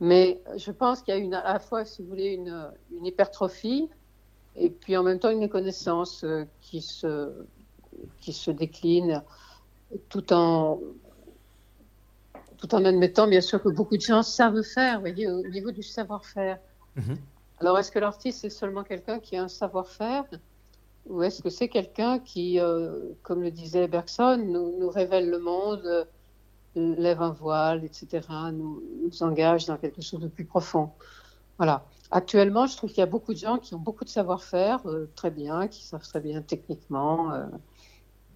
Mais 0.00 0.40
je 0.56 0.70
pense 0.72 1.02
qu'il 1.02 1.14
y 1.14 1.16
a 1.16 1.20
une, 1.20 1.34
à 1.34 1.52
la 1.52 1.58
fois, 1.60 1.84
si 1.84 2.02
vous 2.02 2.08
voulez, 2.08 2.32
une, 2.32 2.70
une 2.92 3.06
hypertrophie 3.06 3.88
et 4.56 4.68
puis 4.70 4.96
en 4.96 5.02
même 5.02 5.18
temps 5.18 5.30
une 5.30 5.38
méconnaissance 5.38 6.24
euh, 6.24 6.44
qui, 6.60 6.80
se, 6.82 7.32
qui 8.20 8.32
se 8.32 8.50
décline 8.50 9.22
tout 10.08 10.32
en, 10.32 10.80
tout 12.58 12.74
en 12.74 12.84
admettant 12.84 13.26
bien 13.26 13.40
sûr 13.40 13.62
que 13.62 13.68
beaucoup 13.68 13.96
de 13.96 14.02
gens 14.02 14.22
savent 14.22 14.62
faire, 14.62 14.96
vous 14.96 15.00
voyez, 15.00 15.28
au 15.28 15.42
niveau 15.48 15.70
du 15.70 15.82
savoir-faire. 15.82 16.58
Alors, 17.60 17.78
est-ce 17.78 17.92
que 17.92 17.98
l'artiste 17.98 18.44
est 18.44 18.50
seulement 18.50 18.82
quelqu'un 18.82 19.20
qui 19.20 19.36
a 19.36 19.42
un 19.42 19.48
savoir-faire? 19.48 20.24
Ou 21.06 21.22
est-ce 21.22 21.42
que 21.42 21.50
c'est 21.50 21.68
quelqu'un 21.68 22.18
qui, 22.18 22.60
euh, 22.60 23.10
comme 23.22 23.42
le 23.42 23.50
disait 23.50 23.88
Bergson, 23.88 24.36
nous, 24.38 24.88
révèle 24.88 25.28
le 25.28 25.38
monde, 25.38 25.82
euh, 25.84 26.04
lève 26.74 27.20
un 27.20 27.32
voile, 27.32 27.84
etc., 27.84 28.26
nous, 28.52 28.82
engage 29.20 29.66
dans 29.66 29.76
quelque 29.76 30.00
chose 30.00 30.20
de 30.20 30.28
plus 30.28 30.44
profond 30.44 30.90
Voilà. 31.58 31.84
Actuellement, 32.10 32.66
je 32.66 32.76
trouve 32.76 32.90
qu'il 32.90 32.98
y 32.98 33.02
a 33.02 33.06
beaucoup 33.06 33.32
de 33.32 33.38
gens 33.38 33.58
qui 33.58 33.74
ont 33.74 33.78
beaucoup 33.78 34.04
de 34.04 34.10
savoir-faire, 34.10 34.86
euh, 34.86 35.10
très 35.16 35.30
bien, 35.30 35.66
qui 35.68 35.84
savent 35.84 36.06
très 36.06 36.20
bien 36.20 36.42
techniquement, 36.42 37.32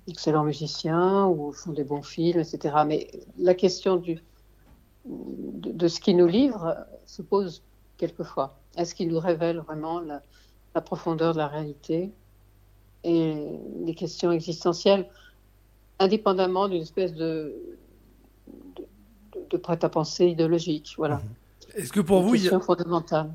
excellents 0.09 0.45
musiciens 0.45 1.27
ou 1.27 1.53
font 1.53 1.73
des 1.73 1.85
bons 1.85 2.03
films, 2.03 2.41
etc. 2.41 2.77
Mais 2.87 3.11
la 3.39 3.55
question 3.55 3.97
de, 3.97 5.89
ce 5.89 6.01
qu'ils 6.01 6.17
nous 6.17 6.27
livrent 6.27 6.67
euh, 6.67 6.75
se 7.07 7.23
pose 7.23 7.63
quelquefois. 7.97 8.59
Est-ce 8.77 8.95
qu'il 8.95 9.09
nous 9.09 9.19
révèle 9.19 9.59
vraiment 9.59 10.01
la 10.01 10.81
profondeur 10.81 11.33
de 11.33 11.39
la 11.39 11.49
réalité? 11.49 12.13
Et 13.07 13.35
les 13.85 13.95
questions 13.95 14.33
existentielles, 14.33 15.07
indépendamment 15.99 16.69
d'une 16.69 16.83
espèce 16.83 17.15
de, 17.15 17.55
de, 18.77 18.85
de 19.51 19.57
prêt-à-penser 19.57 20.27
idéologique 20.27 20.95
Voilà. 20.99 21.23
Est-ce 21.77 21.93
que 21.93 22.01
pour 22.01 22.21
Une 22.35 22.37
vous, 22.49 22.55
a- 22.55 22.61
fondamentale. 22.61 23.31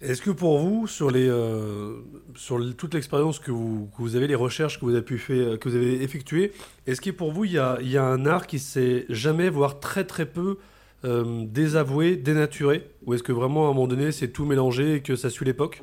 Est-ce 0.00 0.22
que 0.22 0.30
pour 0.30 0.58
vous, 0.58 0.86
sur, 0.86 1.10
les, 1.10 1.26
euh, 1.28 1.96
sur 2.36 2.58
toute 2.76 2.94
l'expérience 2.94 3.40
que 3.40 3.50
vous, 3.50 3.88
que 3.96 4.00
vous 4.02 4.14
avez, 4.14 4.28
les 4.28 4.36
recherches 4.36 4.78
que 4.78 4.84
vous 4.84 4.92
avez, 4.92 5.02
pu 5.02 5.18
faire, 5.18 5.58
que 5.58 5.68
vous 5.68 5.74
avez 5.74 6.02
effectuées, 6.04 6.52
est-ce 6.86 7.00
que 7.00 7.10
pour 7.10 7.32
vous, 7.32 7.44
il 7.46 7.52
y 7.52 7.58
a, 7.58 7.78
il 7.80 7.90
y 7.90 7.96
a 7.96 8.04
un 8.04 8.24
art 8.26 8.46
qui 8.46 8.60
s'est 8.60 9.06
jamais, 9.08 9.48
voire 9.50 9.80
très 9.80 10.04
très 10.04 10.26
peu, 10.26 10.58
euh, 11.04 11.44
désavoué, 11.46 12.14
dénaturé? 12.16 12.88
Ou 13.06 13.14
est-ce 13.14 13.24
que 13.24 13.32
vraiment, 13.32 13.66
à 13.66 13.70
un 13.70 13.72
moment 13.74 13.88
donné, 13.88 14.12
c'est 14.12 14.28
tout 14.28 14.44
mélangé 14.44 14.96
et 14.96 15.00
que 15.02 15.16
ça 15.16 15.30
suit 15.30 15.44
l'époque? 15.44 15.82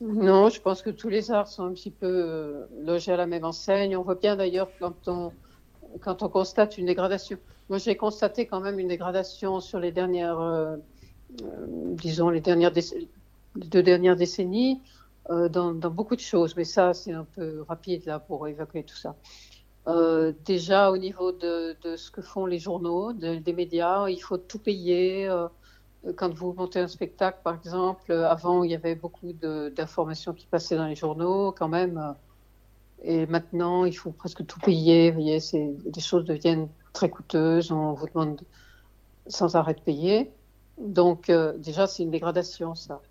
Non, 0.00 0.50
je 0.50 0.60
pense 0.60 0.82
que 0.82 0.90
tous 0.90 1.08
les 1.08 1.30
arts 1.30 1.48
sont 1.48 1.64
un 1.64 1.72
petit 1.72 1.90
peu 1.90 2.06
euh, 2.06 2.66
logés 2.82 3.12
à 3.12 3.16
la 3.16 3.26
même 3.26 3.44
enseigne. 3.44 3.96
On 3.96 4.02
voit 4.02 4.16
bien 4.16 4.36
d'ailleurs 4.36 4.70
quand 4.78 5.08
on, 5.08 5.32
quand 6.02 6.22
on 6.22 6.28
constate 6.28 6.76
une 6.76 6.86
dégradation. 6.86 7.38
Moi, 7.70 7.78
j'ai 7.78 7.96
constaté 7.96 8.46
quand 8.46 8.60
même 8.60 8.78
une 8.78 8.88
dégradation 8.88 9.60
sur 9.60 9.80
les 9.80 9.92
dernières, 9.92 10.38
euh, 10.38 10.76
euh, 11.42 11.66
disons, 11.94 12.28
les, 12.28 12.40
dernières 12.42 12.72
deux 13.56 13.82
dernières 13.82 14.16
décennies 14.16 14.82
dans, 15.30 15.72
beaucoup 15.74 16.14
de 16.14 16.20
choses. 16.20 16.54
Mais 16.56 16.64
ça, 16.64 16.92
c'est 16.94 17.12
un 17.12 17.24
peu 17.24 17.62
rapide 17.62 18.04
là 18.06 18.20
pour 18.20 18.46
évacuer 18.48 18.84
tout 18.84 18.96
ça. 18.96 19.16
Déjà, 20.44 20.90
au 20.90 20.98
niveau 20.98 21.32
de, 21.32 21.76
de 21.82 21.96
ce 21.96 22.10
que 22.10 22.20
font 22.22 22.46
les 22.46 22.58
journaux, 22.58 23.12
de- 23.12 23.36
des 23.36 23.52
médias, 23.52 24.08
il 24.08 24.18
faut 24.20 24.38
tout 24.38 24.58
payer. 24.58 25.28
Euh, 26.06 26.12
quand 26.16 26.32
vous 26.34 26.52
montez 26.54 26.80
un 26.80 26.88
spectacle, 26.88 27.40
par 27.44 27.54
exemple, 27.56 28.12
euh, 28.12 28.28
avant, 28.28 28.64
il 28.64 28.70
y 28.70 28.74
avait 28.74 28.94
beaucoup 28.94 29.32
d'informations 29.32 30.34
qui 30.34 30.46
passaient 30.46 30.76
dans 30.76 30.86
les 30.86 30.96
journaux, 30.96 31.52
quand 31.52 31.68
même. 31.68 31.98
euh, 31.98 32.12
Et 33.02 33.26
maintenant, 33.26 33.84
il 33.86 33.96
faut 33.96 34.12
presque 34.12 34.46
tout 34.46 34.60
payer. 34.60 35.10
Vous 35.12 35.20
voyez, 35.22 35.40
les 35.94 36.00
choses 36.02 36.24
deviennent 36.26 36.70
très 36.94 37.10
coûteuses. 37.10 37.72
On 37.72 37.94
vous 37.94 38.06
demande 38.08 38.42
sans 39.28 39.56
arrêt 39.56 39.74
de 39.74 39.80
payer. 39.82 40.34
Donc, 40.78 41.30
déjà, 41.58 41.86
c'est 41.88 42.02
une 42.04 42.10
dégradation, 42.12 42.74
ça. 42.74 43.02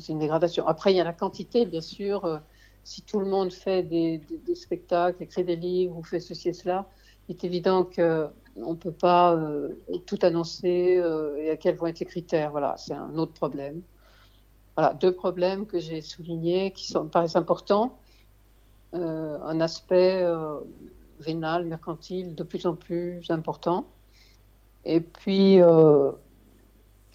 C'est 0.00 0.12
une 0.12 0.18
dégradation. 0.18 0.66
Après, 0.66 0.92
il 0.92 0.96
y 0.96 1.00
a 1.00 1.04
la 1.04 1.12
quantité, 1.12 1.66
bien 1.66 1.80
sûr. 1.80 2.40
si 2.84 3.02
tout 3.04 3.20
le 3.20 3.26
monde 3.26 3.52
fait 3.52 3.82
des- 3.82 4.18
des 4.18 4.54
spectacles, 4.54 5.22
écrit 5.22 5.44
des 5.44 5.56
livres 5.56 5.96
ou 5.98 6.02
fait 6.02 6.20
ceci 6.20 6.48
et 6.48 6.52
cela, 6.54 6.88
il 7.28 7.36
est 7.36 7.44
évident 7.44 7.84
qu'on 7.84 8.30
ne 8.56 8.74
peut 8.74 8.92
pas 8.92 9.34
euh, 9.34 9.74
tout 10.06 10.18
annoncer 10.22 10.96
euh, 10.98 11.36
et 11.36 11.50
à 11.50 11.56
quels 11.56 11.76
vont 11.76 11.86
être 11.86 12.00
les 12.00 12.06
critères. 12.06 12.50
Voilà, 12.50 12.76
c'est 12.78 12.94
un 12.94 13.16
autre 13.16 13.32
problème. 13.32 13.82
Voilà, 14.76 14.94
deux 14.94 15.12
problèmes 15.12 15.66
que 15.66 15.78
j'ai 15.80 16.00
soulignés 16.00 16.72
qui 16.72 16.86
sont, 16.86 17.04
me 17.04 17.08
paraissent 17.08 17.36
importants. 17.36 17.98
Euh, 18.94 19.38
un 19.42 19.60
aspect 19.60 20.22
euh, 20.22 20.60
vénal, 21.20 21.66
mercantile, 21.66 22.34
de 22.34 22.42
plus 22.42 22.64
en 22.66 22.74
plus 22.74 23.22
important. 23.30 23.86
Et 24.84 25.00
puis, 25.00 25.60
euh, 25.60 26.12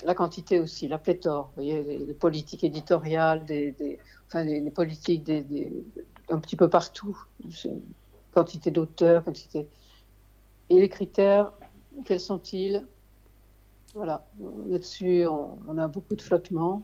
la 0.04 0.14
quantité 0.14 0.60
aussi, 0.60 0.88
la 0.88 1.00
pléthore. 1.00 1.48
Vous 1.56 1.64
voyez, 1.64 1.84
les, 1.84 2.14
politiques 2.14 2.64
éditoriales, 2.64 3.46
des, 3.46 3.98
enfin, 4.28 4.44
les, 4.44 4.70
politiques 4.70 5.24
des, 5.24 5.72
un 6.30 6.40
petit 6.40 6.56
peu 6.56 6.70
partout. 6.70 7.18
Quantité 8.34 8.72
d'auteurs, 8.72 9.24
quantité. 9.24 9.68
Et 10.74 10.80
les 10.80 10.90
critères, 10.90 11.52
quels 12.04 12.20
sont-ils? 12.20 12.84
Voilà, 13.94 14.26
là-dessus, 14.68 15.28
on, 15.28 15.78
a 15.78 15.88
beaucoup 15.88 16.16
de 16.16 16.22
flottement. 16.22 16.82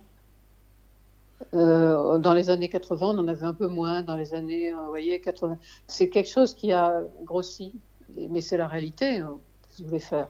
Euh, 1.56 2.20
dans 2.20 2.36
les 2.36 2.52
années 2.52 2.70
80, 2.70 3.08
on 3.08 3.18
en 3.18 3.28
avait 3.28 3.48
un 3.48 3.56
peu 3.56 3.68
moins. 3.68 4.04
Dans 4.04 4.16
les 4.16 4.36
années, 4.36 4.72
euh, 4.72 4.88
voyez, 4.90 5.20
80. 5.20 5.58
C'est 5.88 6.10
quelque 6.10 6.30
chose 6.30 6.54
qui 6.54 6.72
a 6.72 7.02
grossi, 7.24 7.74
mais 8.16 8.42
c'est 8.42 8.58
la 8.58 8.68
réalité. 8.68 9.18
hein, 9.18 9.40
que 9.76 9.82
vous 9.82 9.88
voulez 9.88 10.00
faire? 10.00 10.28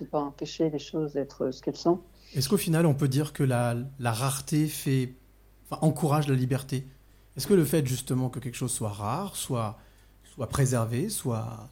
Ne 0.00 0.06
pas 0.06 0.20
empêcher 0.20 0.70
les 0.70 0.78
choses 0.78 1.14
d'être 1.14 1.50
ce 1.50 1.60
qu'elles 1.60 1.76
sont. 1.76 2.00
Est-ce 2.36 2.48
qu'au 2.48 2.56
final, 2.56 2.86
on 2.86 2.94
peut 2.94 3.08
dire 3.08 3.32
que 3.32 3.42
la, 3.42 3.74
rareté 4.00 4.68
fait, 4.68 5.16
encourage 5.72 6.28
la 6.28 6.36
liberté? 6.36 6.86
Est-ce 7.36 7.48
que 7.48 7.54
le 7.54 7.64
fait 7.64 7.84
justement 7.84 8.28
que 8.28 8.38
quelque 8.38 8.54
chose 8.54 8.70
soit 8.70 8.90
rare, 8.90 9.34
soit, 9.34 9.76
soit 10.22 10.46
préservé, 10.46 11.08
soit, 11.08 11.68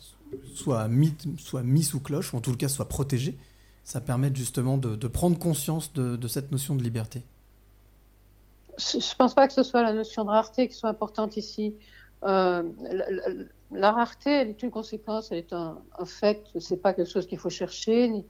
soit, 0.55 0.89
mis, 0.89 1.15
soit 1.39 1.62
mis 1.62 1.83
sous 1.83 2.00
cloche, 2.00 2.33
ou 2.34 2.36
en 2.36 2.41
tout 2.41 2.57
cas 2.57 2.68
soit 2.68 2.89
protégé, 2.89 3.36
ça 3.84 4.00
permet 4.00 4.34
justement 4.34 4.78
de, 4.78 5.09
prendre 5.09 5.39
conscience 5.39 5.92
de, 5.92 6.28
cette 6.28 6.52
notion 6.52 6.76
de 6.76 6.83
liberté 6.83 7.23
Je 8.78 8.99
ne 8.99 9.17
pense 9.17 9.34
pas 9.34 9.47
que 9.49 9.52
ce 9.52 9.62
soit 9.62 9.83
la 9.83 9.92
notion 9.92 10.25
de 10.25 10.31
rareté 10.31 10.68
qui 10.68 10.75
soit 10.75 10.91
importante 10.91 11.36
ici. 11.36 11.75
Euh, 12.25 12.62
la, 13.73 13.92
rareté, 13.92 14.31
elle 14.31 14.49
est 14.49 14.62
une 14.62 14.70
conséquence, 14.70 15.33
elle 15.33 15.39
est 15.39 15.52
un, 15.52 15.78
fait. 16.05 16.44
Ce 16.59 16.75
n'est 16.75 16.81
pas 16.81 16.92
quelque 16.92 17.10
chose 17.10 17.26
qu'il 17.26 17.39
faut 17.39 17.50
chercher. 17.50 18.25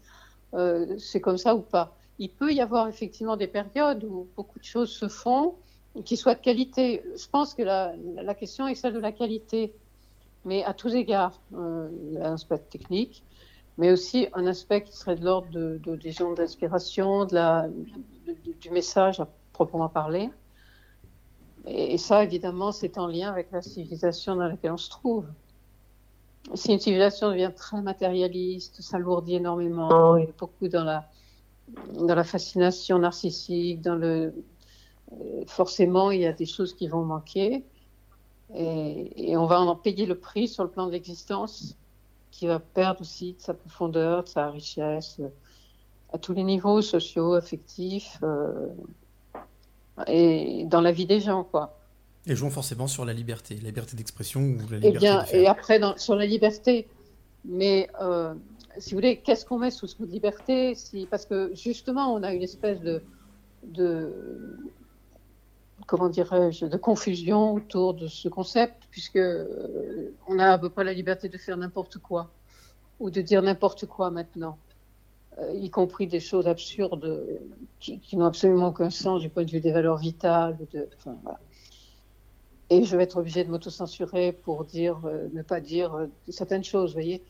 euh, 0.55 0.97
c'est 0.99 1.21
comme 1.21 1.39
ça 1.39 1.55
ou 1.55 1.61
pas. 1.61 1.97
Il 2.19 2.31
peut 2.31 2.53
y 2.53 2.61
avoir 2.61 2.89
effectivement 2.89 3.37
des 3.37 3.47
périodes 3.47 4.05
où 4.05 4.29
beaucoup 4.37 4.59
de 4.59 4.65
choses 4.65 4.91
se 4.91 5.09
font 5.09 5.55
qui 6.05 6.17
soient 6.17 6.35
de 6.35 6.41
qualité. 6.41 7.03
Je 7.17 7.27
pense 7.29 7.55
que 7.55 7.63
la 7.63 8.35
question 8.35 8.69
est 8.69 8.75
celle 8.77 8.93
de 8.93 9.01
la 9.01 9.13
qualité, 9.13 9.75
mais 10.45 10.65
à 10.65 10.75
tous 10.75 10.95
égards. 10.95 11.41
Euh, 11.55 11.89
un 12.21 12.35
aspect 12.35 12.59
technique, 12.59 13.25
mais 13.79 13.93
aussi 13.93 14.29
un 14.35 14.47
aspect 14.47 14.83
qui 14.83 14.97
serait 14.97 15.17
de 15.17 15.25
l'ordre 15.25 15.51
de, 15.51 15.81
de, 15.85 15.97
des 15.97 16.13
gens 16.13 16.33
d'inspiration, 16.33 17.25
de 17.25 17.35
la, 17.35 17.69
de- 17.69 18.53
du 18.61 18.71
message 18.71 19.21
à 19.21 19.29
proprement 19.53 19.89
parler. 19.89 20.31
Et, 21.67 21.95
et 21.95 21.99
ça, 21.99 22.23
évidemment, 22.25 22.73
c'est 22.73 22.99
en 22.99 23.07
lien 23.07 23.31
avec 23.31 23.51
la 23.53 23.63
civilisation 23.63 24.37
dans 24.37 24.49
laquelle 24.49 24.73
on 24.73 24.77
se 24.77 24.91
trouve. 24.91 25.27
Si 26.55 26.73
une 26.73 26.79
civilisation 26.81 27.31
devient 27.31 27.53
très 27.55 27.83
matérialiste, 27.83 28.81
s'alourdit 28.81 29.37
énormément, 29.37 30.17
et 30.17 30.33
beaucoup 30.39 30.69
dans 30.69 30.85
la, 30.85 31.09
dans 31.69 32.15
la 32.15 32.25
fascination 32.25 32.99
narcissique, 32.99 33.83
dans 33.83 33.95
le, 33.95 34.35
euh, 35.13 35.45
forcément, 35.47 36.11
il 36.11 36.23
y 36.23 36.27
a 36.27 36.33
des 36.33 36.47
choses 36.47 36.75
qui 36.75 36.89
vont 36.89 37.05
manquer. 37.05 37.65
Et, 38.55 39.31
et 39.33 39.37
on 39.37 39.47
va 39.47 39.61
en 39.61 39.77
payer 39.77 40.07
le 40.07 40.17
prix 40.17 40.49
sur 40.49 40.65
le 40.65 40.71
plan 40.71 40.87
de 40.87 40.93
l'existence, 40.93 41.77
qui 42.31 42.47
va 42.47 42.59
perdre 42.59 43.01
aussi 43.03 43.35
de 43.35 43.41
sa 43.41 43.55
profondeur, 43.55 44.25
de 44.25 44.29
sa 44.29 44.51
richesse, 44.51 45.17
euh, 45.21 45.29
à 46.13 46.19
tous 46.19 46.33
les 46.33 46.43
niveaux, 46.43 46.83
sociaux, 46.83 47.35
affectifs, 47.35 48.19
euh, 48.23 48.69
et 50.07 50.65
dans 50.67 50.81
la 50.81 50.93
vie 50.93 51.07
des 51.07 51.21
gens, 51.21 51.45
quoi. 51.45 51.77
Et 52.27 52.35
jouons 52.37 52.51
forcément 52.51 52.87
sur 52.87 53.05
la 53.05 53.13
liberté, 53.13 53.55
la 53.57 53.69
liberté 53.69 53.97
d'expression 53.97 54.41
ou 54.41 54.57
la 54.71 54.77
Eh 54.79 54.81
liberté 54.81 54.99
bien, 54.99 55.21
de 55.23 55.27
faire. 55.27 55.41
et 55.41 55.47
après, 55.47 55.79
dans- 55.79 55.97
sur 55.97 56.17
la 56.17 56.27
liberté, 56.27 56.87
mais 57.45 57.89
euh, 58.03 58.35
si 58.79 58.91
vous 58.91 58.97
voulez, 58.99 59.19
qu'est-ce 59.19 59.45
qu'on 59.47 59.59
met 59.59 59.71
sous 59.71 59.87
ce 59.87 59.97
mot 60.01 60.07
de 60.07 60.13
liberté 60.13 60.75
si, 60.75 61.07
Parce 61.11 61.25
que 61.27 61.53
justement, 61.55 62.13
on 62.15 62.23
a 62.23 62.33
une 62.35 62.43
espèce 62.43 62.81
de, 62.81 63.03
de 63.65 64.59
comment 65.91 66.09
dirais-je, 66.09 66.67
de 66.67 66.77
confusion 66.77 67.55
autour 67.55 67.95
de 67.95 68.07
ce 68.07 68.29
concept, 68.29 68.85
puisque 68.93 69.17
euh, 69.17 70.15
on 70.29 70.39
a 70.39 70.51
à 70.53 70.57
peu 70.57 70.71
près 70.71 70.85
la 70.85 70.93
liberté 70.93 71.29
de 71.29 71.37
faire 71.37 71.57
n'importe 71.57 71.99
quoi, 71.99 72.31
ou 73.01 73.11
de 73.11 73.21
dire 73.21 73.43
n'importe 73.43 73.87
quoi 73.87 74.13
maintenant, 74.13 74.57
euh, 75.39 75.53
y 75.53 75.69
compris 75.69 76.07
des 76.07 76.21
choses 76.21 76.47
absurdes 76.47 77.41
qui, 77.81 77.99
qui 77.99 78.17
n'ont 78.17 78.27
absolument 78.27 78.69
aucun 78.69 78.89
sens 78.91 79.21
du 79.21 79.31
point 79.31 79.43
de 79.43 79.51
vue 79.51 79.59
des 79.59 79.73
valeurs 79.73 79.97
vitales. 79.97 80.57
ou 80.61 80.69
De, 80.73 80.89
enfin, 80.97 81.17
voilà. 81.25 81.41
Et 82.71 82.85
je 82.85 82.97
vais 82.97 83.03
être 83.03 83.17
obligée 83.17 83.43
de 83.43 83.51
m'autocensurer 83.51 84.31
pour 84.31 84.65
dire, 84.65 85.01
euh, 85.07 85.27
ne 85.33 85.43
pas 85.43 85.61
dire 85.61 85.93
euh, 85.97 86.07
certaines 86.29 86.63
choses, 86.63 86.93
voyez. 86.93 87.21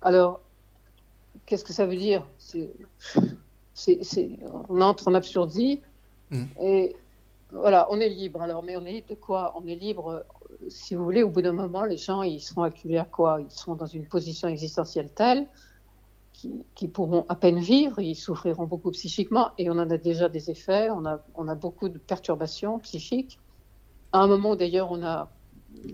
Alors, 0.00 0.40
qu'est-ce 1.44 1.66
que 1.66 1.74
ça 1.74 1.84
veut 1.84 1.96
dire? 1.96 2.26
On 4.70 4.80
entre 4.80 5.08
en 5.08 5.12
absurdie 5.12 5.82
et 6.58 6.96
voilà, 7.52 7.86
on 7.90 8.00
est 8.00 8.08
libre. 8.08 8.42
Alors, 8.42 8.62
mais 8.62 8.76
on 8.76 8.84
est 8.84 8.92
libre 8.92 9.08
de 9.08 9.14
quoi? 9.14 9.54
On 9.56 9.66
est 9.66 9.76
libre, 9.76 10.08
euh, 10.08 10.68
si 10.68 10.94
vous 10.94 11.04
voulez, 11.04 11.22
au 11.22 11.30
bout 11.30 11.42
d'un 11.42 11.52
moment, 11.52 11.84
les 11.84 11.96
gens, 11.96 12.22
ils 12.22 12.40
seront 12.40 12.62
acculés 12.62 12.98
à 12.98 13.04
quoi? 13.04 13.40
Ils 13.40 13.50
seront 13.50 13.76
dans 13.76 13.86
une 13.86 14.06
position 14.06 14.48
existentielle 14.48 15.10
telle 15.12 15.46
qui, 16.32 16.64
qui 16.74 16.88
pourront 16.88 17.24
à 17.28 17.34
peine 17.36 17.60
vivre, 17.60 18.00
ils 18.00 18.14
souffriront 18.14 18.66
beaucoup 18.66 18.90
psychiquement, 18.90 19.52
et 19.58 19.70
on 19.70 19.74
en 19.74 19.90
a 19.90 19.96
déjà 19.96 20.28
des 20.28 20.50
effets, 20.50 20.90
on 20.90 21.06
a, 21.06 21.24
on 21.34 21.48
a 21.48 21.54
beaucoup 21.54 21.88
de 21.88 21.98
perturbations 21.98 22.78
psychiques. 22.80 23.38
À 24.12 24.18
un 24.20 24.26
moment, 24.26 24.54
d'ailleurs, 24.56 24.90
on 24.90 25.02
a, 25.02 25.30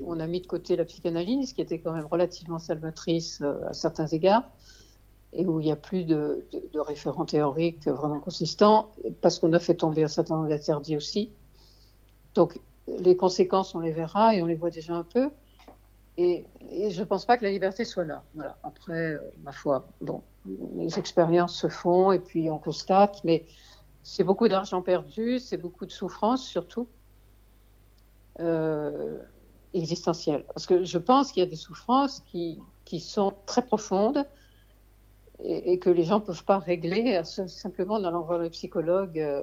on 0.05 0.19
a 0.19 0.27
mis 0.27 0.41
de 0.41 0.47
côté 0.47 0.75
la 0.75 0.85
psychanalyse, 0.85 1.53
qui 1.53 1.61
était 1.61 1.81
quand 1.81 1.93
même 1.93 2.07
relativement 2.07 2.59
salvatrice 2.59 3.41
euh, 3.43 3.69
à 3.69 3.73
certains 3.73 4.07
égards, 4.07 4.51
et 5.35 5.47
où 5.47 5.61
il 5.61 5.67
n'y 5.67 5.73
a 5.73 5.77
plus 5.77 6.05
de, 6.05 6.45
de, 6.53 6.63
de 6.73 6.81
référents 6.81 7.25
théoriques 7.25 7.87
vraiment 7.87 8.21
consistants, 8.21 8.91
parce 9.21 9.39
qu'on 9.39 9.53
a 9.53 9.59
fait 9.59 9.77
tomber 9.77 10.03
un 10.03 10.09
certain 10.09 10.37
nombre 10.37 10.49
d'interdits 10.49 10.97
aussi. 10.97 11.31
Donc, 12.35 12.59
les 12.87 13.17
conséquences, 13.17 13.75
on 13.75 13.81
les 13.81 13.93
verra, 13.93 14.35
et 14.35 14.43
on 14.43 14.47
les 14.47 14.55
voit 14.55 14.71
déjà 14.71 14.95
un 14.95 15.05
peu. 15.05 15.31
Et, 16.19 16.47
je 16.91 17.01
ne 17.01 17.05
pense 17.05 17.25
pas 17.25 17.39
que 17.39 17.45
la 17.45 17.51
liberté 17.51 17.85
soit 17.85 18.05
là. 18.05 18.23
Voilà. 18.35 18.59
Après, 18.63 19.15
euh, 19.15 19.19
ma 19.43 19.53
foi, 19.53 19.89
bon, 20.01 20.23
les 20.77 20.99
expériences 20.99 21.57
se 21.57 21.69
font, 21.69 22.13
et 22.13 22.19
puis 22.19 22.51
on 22.51 22.59
constate, 22.59 23.23
mais 23.25 23.47
c'est 24.03 24.25
beaucoup 24.25 24.49
d'argent 24.49 24.83
perdu, 24.83 25.39
c'est 25.39 25.57
beaucoup 25.57 25.87
de 25.87 25.93
souffrance 25.93 26.45
surtout 26.45 26.89
euh, 28.41 29.19
existentielle. 29.75 30.45
Parce 30.55 30.67
que 30.67 30.85
je 30.85 30.99
pense 30.99 31.33
qu'il 31.33 31.43
y 31.43 31.47
a 31.47 31.49
des 31.49 31.57
souffrances 31.57 32.21
qui, 32.21 32.59
qui 32.85 33.01
sont 33.01 33.33
très 33.47 33.65
profondes 33.65 34.27
et, 35.45 35.79
que 35.79 35.91
les 35.91 36.05
gens 36.05 36.21
ne 36.21 36.25
peuvent 36.25 36.45
pas 36.45 36.59
régler 36.59 37.17
euh, 37.17 37.25
sim- 37.25 37.49
simplement 37.49 37.95
en 37.95 38.05
allant 38.05 38.23
voir 38.23 38.39
le 38.39 38.51
psychologue 38.51 39.19
euh, 39.19 39.43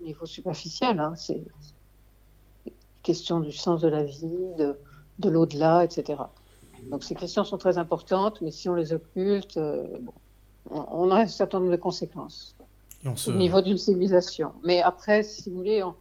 au 0.00 0.04
niveau 0.04 0.26
superficiel. 0.26 0.98
hein. 1.00 1.14
C'est 1.16 1.42
question 3.02 3.40
du 3.40 3.52
sens 3.52 3.80
de 3.80 3.88
la 3.88 4.04
vie, 4.04 4.28
de, 4.58 4.76
de 5.18 5.30
l'au-delà, 5.30 5.84
etc. 5.84 6.20
Donc 6.90 7.02
ces 7.04 7.14
questions 7.14 7.44
sont 7.44 7.58
très 7.58 7.78
importantes, 7.78 8.40
mais 8.40 8.50
si 8.50 8.68
on 8.68 8.74
les 8.74 8.92
occulte, 8.92 9.56
euh, 9.56 9.86
bon, 10.00 10.12
on, 10.70 10.84
on 11.06 11.10
a 11.10 11.20
un 11.22 11.26
certain 11.26 11.58
nombre 11.60 11.72
de 11.72 11.76
conséquences 11.76 12.54
se- 13.16 13.30
au 13.30 13.34
niveau 13.34 13.60
d'une 13.62 13.78
civilisation. 13.78 14.52
Mais 14.64 14.82
après, 14.82 15.22
si 15.22 15.48
vous 15.50 15.56
voulez, 15.56 15.82
on, 15.82 15.94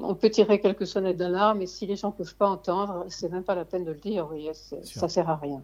on 0.00 0.14
peut 0.14 0.30
tirer 0.30 0.60
quelques 0.60 0.86
sonnettes 0.86 1.16
d'alarme, 1.16 1.62
et 1.62 1.66
si 1.66 1.86
les 1.86 1.96
gens 1.96 2.08
ne 2.08 2.12
peuvent 2.14 2.34
pas 2.36 2.48
entendre, 2.48 3.06
c'est 3.08 3.30
même 3.30 3.44
pas 3.44 3.54
la 3.54 3.64
peine 3.64 3.84
de 3.84 3.92
le 3.92 3.98
dire, 3.98 4.28
ça 4.84 5.08
sert 5.08 5.28
à 5.30 5.36
rien. 5.36 5.62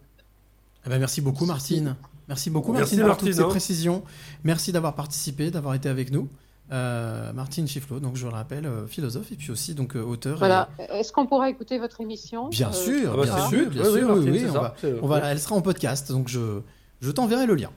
Eh 0.87 0.89
ben, 0.89 0.99
merci 0.99 1.21
beaucoup 1.21 1.45
Martine. 1.45 1.97
Merci 2.29 2.51
beaucoup 2.51 2.73
Merci, 2.73 2.97
Martine 2.97 2.99
pour 3.01 3.09
Martine, 3.09 3.29
toutes 3.29 3.37
ces 3.37 3.43
hein. 3.43 3.49
précisions. 3.49 4.03
Merci 4.45 4.71
d'avoir 4.73 4.95
participé, 4.95 5.51
d'avoir 5.51 5.75
été 5.75 5.89
avec 5.89 6.11
nous. 6.13 6.29
Euh, 6.71 7.33
Martine 7.33 7.67
Chifflot, 7.67 7.99
donc 7.99 8.17
je 8.17 8.27
le 8.27 8.33
rappelle, 8.33 8.67
euh, 8.67 8.87
philosophe 8.87 9.33
et 9.33 9.37
puis 9.37 9.51
aussi 9.51 9.75
donc 9.75 9.97
euh, 9.97 10.03
auteur. 10.03 10.35
et- 10.35 10.39
Voilà. 10.39 10.69
Est-ce 10.91 11.13
qu'on 11.13 11.27
pourra 11.27 11.49
écouter 11.49 11.79
votre 11.79 12.01
émission 12.03 12.49
Bien 12.49 12.69
euh, 12.69 12.73
sûr, 12.73 13.23
bien 13.23 13.49
sûr, 13.49 13.71
bien 13.71 13.83
Oui, 13.85 13.89
sûr, 13.89 13.95
oui, 13.95 14.03
Martine, 14.03 14.31
oui, 14.33 14.39
c'est 14.41 14.51
on 14.51 14.53
ça. 14.53 14.61
va- 14.61 14.75
on 15.03 15.17
elle 15.25 15.41
sera 15.41 15.55
en 15.55 15.63
podcast, 15.63 16.13
donc 16.13 16.29
je, 16.29 16.61
je 17.01 17.11
t'enverrai 17.11 17.47
le 17.47 17.55
lien. 17.55 17.71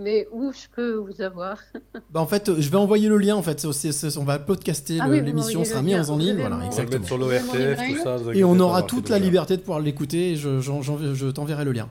Mais 0.00 0.26
où 0.32 0.50
je 0.52 0.66
peux 0.74 0.94
vous 0.94 1.20
avoir 1.22 1.58
Bah, 2.10 2.20
en 2.20 2.26
fait, 2.26 2.50
je 2.58 2.68
vais 2.70 2.76
envoyer 2.78 3.08
le 3.08 3.16
lien. 3.18 3.36
En 3.36 3.42
fait, 3.42 3.60
c'est- 3.70 3.92
c'est- 3.92 4.16
on 4.18 4.24
va 4.24 4.38
podcaster 4.40 4.98
Ah 5.00 5.06
le- 5.06 5.12
oui, 5.18 5.22
l'émission, 5.24 5.62
sera 5.64 5.82
mise 5.82 6.10
en 6.10 6.16
ligne. 6.16 6.36
Voilà, 6.36 6.56
va 6.56 6.62
le 6.62 6.66
exactement. 6.66 6.98
mettre 6.98 7.06
sur 7.06 7.18
l'ORTF, 7.18 7.78
tout 7.88 8.02
ça. 8.02 8.16
Et 8.32 8.42
on 8.44 8.58
aura 8.60 8.82
toute 8.82 9.08
la 9.10 9.18
liberté 9.18 9.56
de 9.56 9.60
pouvoir 9.60 9.80
l'écouter. 9.80 10.36
je 10.36 11.30
t'enverrai 11.30 11.64
le 11.64 11.72
lien. 11.72 11.88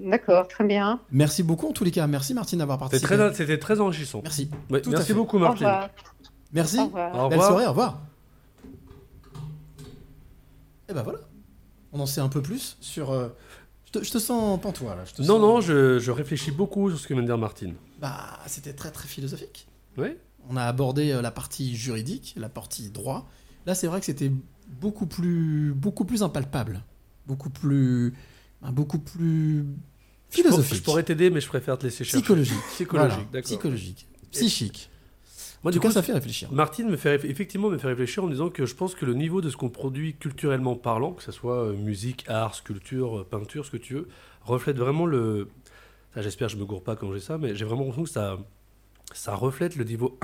D'accord, 0.00 0.46
très 0.48 0.64
bien. 0.64 1.00
Merci 1.10 1.42
beaucoup 1.42 1.68
en 1.68 1.72
tous 1.72 1.82
les 1.84 1.90
cas. 1.90 2.06
Merci 2.06 2.32
Martine 2.34 2.58
d'avoir 2.60 2.78
participé. 2.78 3.16
c'était 3.34 3.58
très 3.58 3.80
enrichissant. 3.80 4.20
Merci. 4.22 4.48
Ouais, 4.70 4.80
Tout 4.80 4.90
à 4.90 4.92
merci 4.92 5.08
fait. 5.08 5.14
beaucoup, 5.14 5.36
Au 5.36 5.40
Martine. 5.40 5.66
revoir. 5.66 5.90
Merci. 6.52 6.78
Au 6.78 6.84
revoir. 6.86 7.10
Au 7.14 7.28
Belle 7.28 7.38
revoir. 7.38 7.48
soirée. 7.48 7.66
Au 7.66 7.70
revoir. 7.70 8.00
Et 10.88 10.94
ben 10.94 11.02
voilà. 11.02 11.18
On 11.92 12.00
en 12.00 12.06
sait 12.06 12.20
un 12.20 12.28
peu 12.28 12.42
plus 12.42 12.76
sur. 12.80 13.10
euh, 13.10 13.28
Je, 13.86 13.92
te, 13.98 14.04
je 14.04 14.10
te 14.10 14.18
sens 14.18 14.60
pantois 14.60 14.94
là. 14.94 15.04
je 15.04 15.14
te 15.14 15.22
Non, 15.22 15.28
sens- 15.34 15.40
non, 15.40 15.60
je, 15.60 15.98
je 15.98 16.10
réfléchis 16.10 16.50
beaucoup 16.50 16.90
sur 16.90 16.98
ce 16.98 17.06
que 17.08 17.14
vient 17.14 17.22
de 17.22 17.28
dire 17.28 17.38
Martine. 17.38 17.74
Bah, 18.00 18.38
c'était 18.46 18.72
très 18.74 18.90
très 18.90 19.08
philosophique. 19.08 19.66
Oui. 19.96 20.16
On 20.48 20.56
a 20.56 20.62
abordé 20.64 21.10
euh, 21.10 21.20
la 21.22 21.30
partie 21.30 21.74
juridique, 21.76 22.34
la 22.38 22.48
partie 22.48 22.90
droit. 22.90 23.28
Là, 23.66 23.74
c'est 23.74 23.86
vrai 23.86 24.00
que 24.00 24.06
c'était 24.06 24.32
beaucoup 24.80 25.06
plus, 25.06 25.74
beaucoup 25.74 26.04
plus 26.04 26.22
impalpable, 26.22 26.82
beaucoup 27.26 27.50
plus, 27.50 28.14
ben, 28.62 28.70
beaucoup 28.72 28.98
plus 28.98 29.66
philosophique, 30.30 30.78
Je 30.78 30.82
pourrais 30.82 31.02
t'aider, 31.02 31.30
mais 31.30 31.40
je 31.40 31.48
préfère 31.48 31.78
te 31.78 31.84
laisser 31.84 32.04
chercher. 32.04 32.18
psychologique, 32.18 32.58
Psychologique, 32.74 33.10
Voilà, 33.16 33.28
d'accord. 33.32 33.48
psychologique, 33.50 34.06
psychique. 34.32 34.90
Moi, 35.64 35.72
du 35.72 35.80
coup, 35.80 35.90
ça 35.90 36.02
fait 36.02 36.12
réfléchir. 36.12 36.52
Martine 36.52 36.88
me 36.88 36.96
fait 36.96 37.16
effectivement 37.24 37.68
me 37.68 37.78
fait 37.78 37.88
réfléchir 37.88 38.22
en 38.22 38.26
me 38.28 38.32
disant 38.32 38.48
que 38.48 38.64
je 38.64 38.74
pense 38.76 38.94
que 38.94 39.04
le 39.04 39.14
niveau 39.14 39.40
de 39.40 39.50
ce 39.50 39.56
qu'on 39.56 39.70
produit 39.70 40.14
culturellement 40.14 40.76
parlant, 40.76 41.12
que 41.12 41.22
ce 41.22 41.32
soit 41.32 41.64
euh, 41.64 41.72
musique, 41.74 42.24
art, 42.28 42.54
sculpture, 42.54 43.18
euh, 43.20 43.24
peinture, 43.24 43.64
ce 43.66 43.72
que 43.72 43.76
tu 43.76 43.94
veux, 43.94 44.08
reflète 44.42 44.76
vraiment 44.76 45.04
le. 45.04 45.48
J'espère, 46.16 46.46
que 46.48 46.52
je 46.54 46.58
me 46.58 46.64
gourre 46.64 46.82
pas 46.84 46.94
quand 46.96 47.12
j'ai 47.12 47.18
ça, 47.20 47.38
mais 47.38 47.54
j'ai 47.56 47.64
vraiment 47.64 47.82
l'impression 47.82 48.04
que 48.04 48.08
ça, 48.10 48.38
ça 49.12 49.34
reflète 49.34 49.74
le 49.76 49.84
niveau 49.84 50.16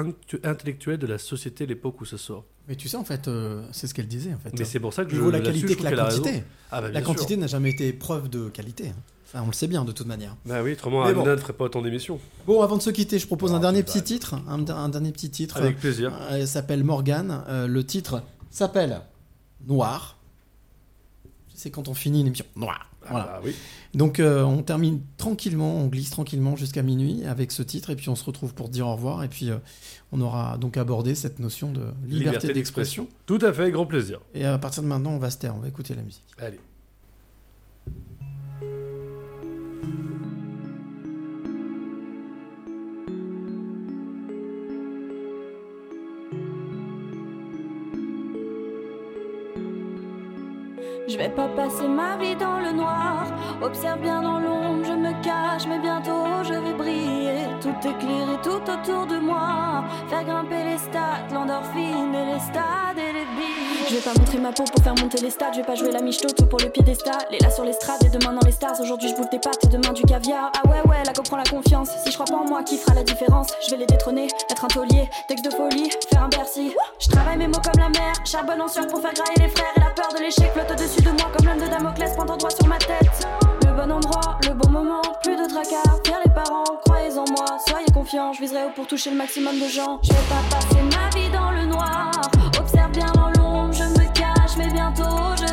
intellectuel 0.45 0.99
de 0.99 1.07
la 1.07 1.19
société 1.19 1.65
à 1.65 1.67
l'époque 1.67 2.01
où 2.01 2.05
ça 2.05 2.17
sort. 2.19 2.45
Mais 2.69 2.77
tu 2.77 2.89
sais, 2.89 2.97
en 2.97 3.05
fait, 3.05 3.27
euh, 3.29 3.67
c'est 3.73 3.87
ce 3.89 3.95
qu'elle 3.95 4.09
disait. 4.09 4.33
En 4.35 4.39
fait. 4.39 4.57
Mais 4.57 4.65
c'est 4.65 4.81
pour 4.81 4.93
ça 4.95 5.05
que 5.05 5.15
je- 5.15 5.21
vaut 5.21 5.31
la 5.33 5.41
qualité 5.41 5.75
que 5.77 5.83
la 5.83 5.93
quantité. 5.97 6.45
Ah 6.71 6.81
bah, 6.81 6.91
la 6.91 7.03
quantité 7.03 7.37
n'a 7.37 7.47
jamais 7.49 7.71
été 7.71 7.93
preuve 7.93 8.29
de 8.31 8.49
qualité. 8.51 8.89
hein. 8.91 8.97
Ça, 9.33 9.43
on 9.43 9.47
le 9.47 9.53
sait 9.53 9.67
bien 9.67 9.85
de 9.85 9.93
toute 9.93 10.07
manière. 10.07 10.37
Bah 10.47 10.63
oui, 10.63 10.73
autrement, 10.73 11.03
Hanouna 11.03 11.25
bon. 11.25 11.31
ne 11.33 11.37
ferait 11.37 11.53
pas 11.53 11.65
autant 11.65 11.83
d'émissions. 11.83 12.21
Bon, 12.47 12.63
avant 12.63 12.77
de 12.77 12.83
se 12.83 12.91
quitter, 12.91 13.19
je 13.19 13.27
propose 13.27 13.53
un 13.53 13.61
dernier 13.61 13.83
petit 13.83 14.03
titre. 14.03 14.35
Un, 14.49 14.69
un 14.69 14.89
dernier 14.89 15.13
petit 15.13 15.31
titre. 15.31 15.57
Avec 15.57 15.79
plaisir. 15.79 16.13
Euh, 16.31 16.41
il 16.41 16.49
s'appelle 16.49 16.85
Morgane. 16.85 17.43
Euh, 17.49 17.67
le 17.67 17.85
titre 17.85 18.23
s'appelle 18.51 19.01
Noir. 19.67 20.19
C'est 21.55 21.71
quand 21.71 21.89
on 21.89 21.95
finit 21.95 22.21
une 22.21 22.27
émission. 22.27 22.47
Noir. 22.57 22.91
Voilà. 23.09 23.25
bah 23.25 23.41
oui. 23.45 23.55
Donc 23.95 24.19
euh, 24.19 24.43
on 24.43 24.63
termine 24.63 25.01
tranquillement, 25.17 25.77
on 25.77 25.87
glisse 25.89 26.11
tranquillement 26.11 26.57
jusqu'à 26.57 26.83
minuit 26.83 27.25
avec 27.27 27.53
ce 27.53 27.63
titre 27.63 27.91
et 27.91 27.97
puis 27.97 28.09
on 28.09 28.17
se 28.17 28.25
retrouve 28.25 28.55
pour 28.55 28.69
dire 28.69 28.87
au 28.87 28.95
revoir 28.95 29.23
et 29.23 29.29
puis 29.29 29.51
euh, 29.51 29.59
on 30.11 30.21
aura 30.21 30.57
donc 30.59 30.77
abordé 30.77 31.15
cette 31.15 31.39
notion 31.39 31.71
de 31.71 31.83
liberté, 32.07 32.53
d'expression. 32.53 33.07
Tout 33.27 33.39
à 33.43 33.53
fait, 33.53 33.71
grand 33.71 33.87
plaisir. 33.87 34.21
Et 34.35 34.45
à 34.45 34.59
partir 34.59 34.83
de 34.83 34.89
maintenant, 34.89 35.11
on 35.11 35.19
va 35.19 35.31
se 35.31 35.39
taire, 35.39 35.55
on 35.55 35.61
va 35.61 35.69
écouter 35.69 35.95
la 35.95 36.03
musique. 36.03 36.25
Allez. 36.39 36.59
Je 51.15 51.19
vais 51.21 51.29
pas 51.29 51.47
passer 51.47 51.87
ma 51.87 52.17
vie 52.17 52.35
dans 52.35 52.59
le 52.59 52.73
noir. 52.73 53.27
Observe 53.63 54.01
bien 54.01 54.21
dans 54.21 54.41
l'ombre, 54.41 54.85
je 54.85 54.95
me 54.95 55.13
cache, 55.23 55.65
mais 55.69 55.79
bientôt 55.79 56.43
je 56.43 56.55
vais 56.55 56.73
briller. 56.73 57.47
Tout 57.61 57.77
éclairé 57.89 58.37
tout 58.43 58.65
autour 58.69 59.07
de 59.07 59.19
moi. 59.21 59.85
Faire 60.09 60.25
grimper 60.25 60.65
les 60.65 60.79
stats, 60.79 61.23
l'endorphine 61.33 62.13
et 62.13 62.33
les 62.33 62.41
stades 62.41 62.99
et 62.99 63.13
les 63.13 63.27
billes. 63.37 63.64
Je 63.87 63.97
vais 63.97 64.01
pas 64.01 64.15
montrer 64.19 64.39
ma 64.39 64.51
peau 64.51 64.65
pour 64.65 64.83
faire 64.83 64.95
monter 64.95 65.21
les 65.21 65.31
stats. 65.31 65.53
Je 65.53 65.59
vais 65.59 65.67
pas 65.67 65.75
jouer 65.75 65.91
la 65.93 66.01
michto 66.01 66.29
pour 66.47 66.59
le 66.59 66.71
piédestal. 66.71 67.19
Les 67.31 67.39
là 67.39 67.51
sur 67.51 67.65
l'estrade 67.65 68.03
et 68.05 68.09
demain 68.09 68.33
dans 68.33 68.47
les 68.47 68.53
stars. 68.53 68.81
Aujourd'hui 68.81 69.11
je 69.11 69.15
bouffe 69.15 69.29
des 69.31 69.39
pâtes 69.39 69.63
et 69.65 69.67
demain 69.67 69.93
du 69.93 70.03
caviar. 70.03 70.51
Ah 70.57 70.69
ouais, 70.69 70.81
ouais, 70.89 71.05
là 71.05 71.13
qu'on 71.13 71.23
prend 71.23 71.37
la 71.37 71.45
confiance. 71.45 71.91
Si 72.03 72.11
je 72.11 72.15
crois 72.15 72.27
pas 72.27 72.43
en 72.43 72.49
moi, 72.49 72.63
qui 72.63 72.79
fera 72.79 72.95
la 72.95 73.03
différence? 73.03 73.49
Je 73.65 73.73
vais 73.73 73.79
les 73.79 73.87
détrôner, 73.87 74.29
être 74.51 74.65
un 74.65 74.69
taulier, 74.69 75.09
texte 75.29 75.45
de 75.45 75.51
folie, 75.51 75.91
faire 76.11 76.25
un 76.25 76.29
Bercy. 76.29 76.75
Je 76.99 77.09
travaille 77.09 77.37
mes 77.37 77.47
mots 77.47 77.61
comme 77.63 77.81
la 77.81 77.91
mer, 77.91 78.15
charbonne 78.25 78.63
en 78.63 78.69
sueur 78.69 78.87
pour 78.87 79.01
faire 79.01 79.13
grailler 79.13 79.49
les 79.49 79.49
frères. 79.49 79.73
Et 79.77 79.81
la 79.81 79.91
peur 79.91 80.09
de 80.15 80.21
l'échec 80.21 80.51
flotte 80.53 80.71
au-dessus 80.71 81.03
de 81.03 81.11
moi 81.11 81.31
comme 81.37 81.47
l'homme 81.47 81.61
de 81.61 81.67
Damoclès 81.67 82.17
pendant 82.17 82.37
droit 82.37 82.51
sur 82.51 82.67
ma 82.67 82.79
tête. 82.79 83.29
Le 83.67 83.73
bon 83.73 83.93
endroit, 83.93 84.39
le 84.49 84.55
bon 84.55 84.71
moment, 84.71 85.03
plus 85.23 85.37
de 85.37 85.47
tracas. 85.47 86.01
Fier 86.05 86.21
les 86.25 86.33
parents, 86.33 86.65
croyez 86.87 87.13
en 87.19 87.25
moi, 87.31 87.59
soyez 87.69 87.87
confiants. 87.93 88.33
Je 88.33 88.41
viserai 88.41 88.65
haut 88.65 88.73
pour 88.75 88.87
toucher 88.87 89.11
le 89.11 89.17
maximum 89.17 89.59
de 89.59 89.69
gens. 89.69 90.01
Je 90.03 90.09
vais 90.09 90.29
pas 90.29 90.57
passer 90.57 90.81
ma 90.81 91.11
vie 91.19 91.31
dans 91.31 91.51
le 91.51 91.67
noir. 91.67 92.11
Je 94.55 94.59
vais 94.59 94.71
briller. 94.71 95.44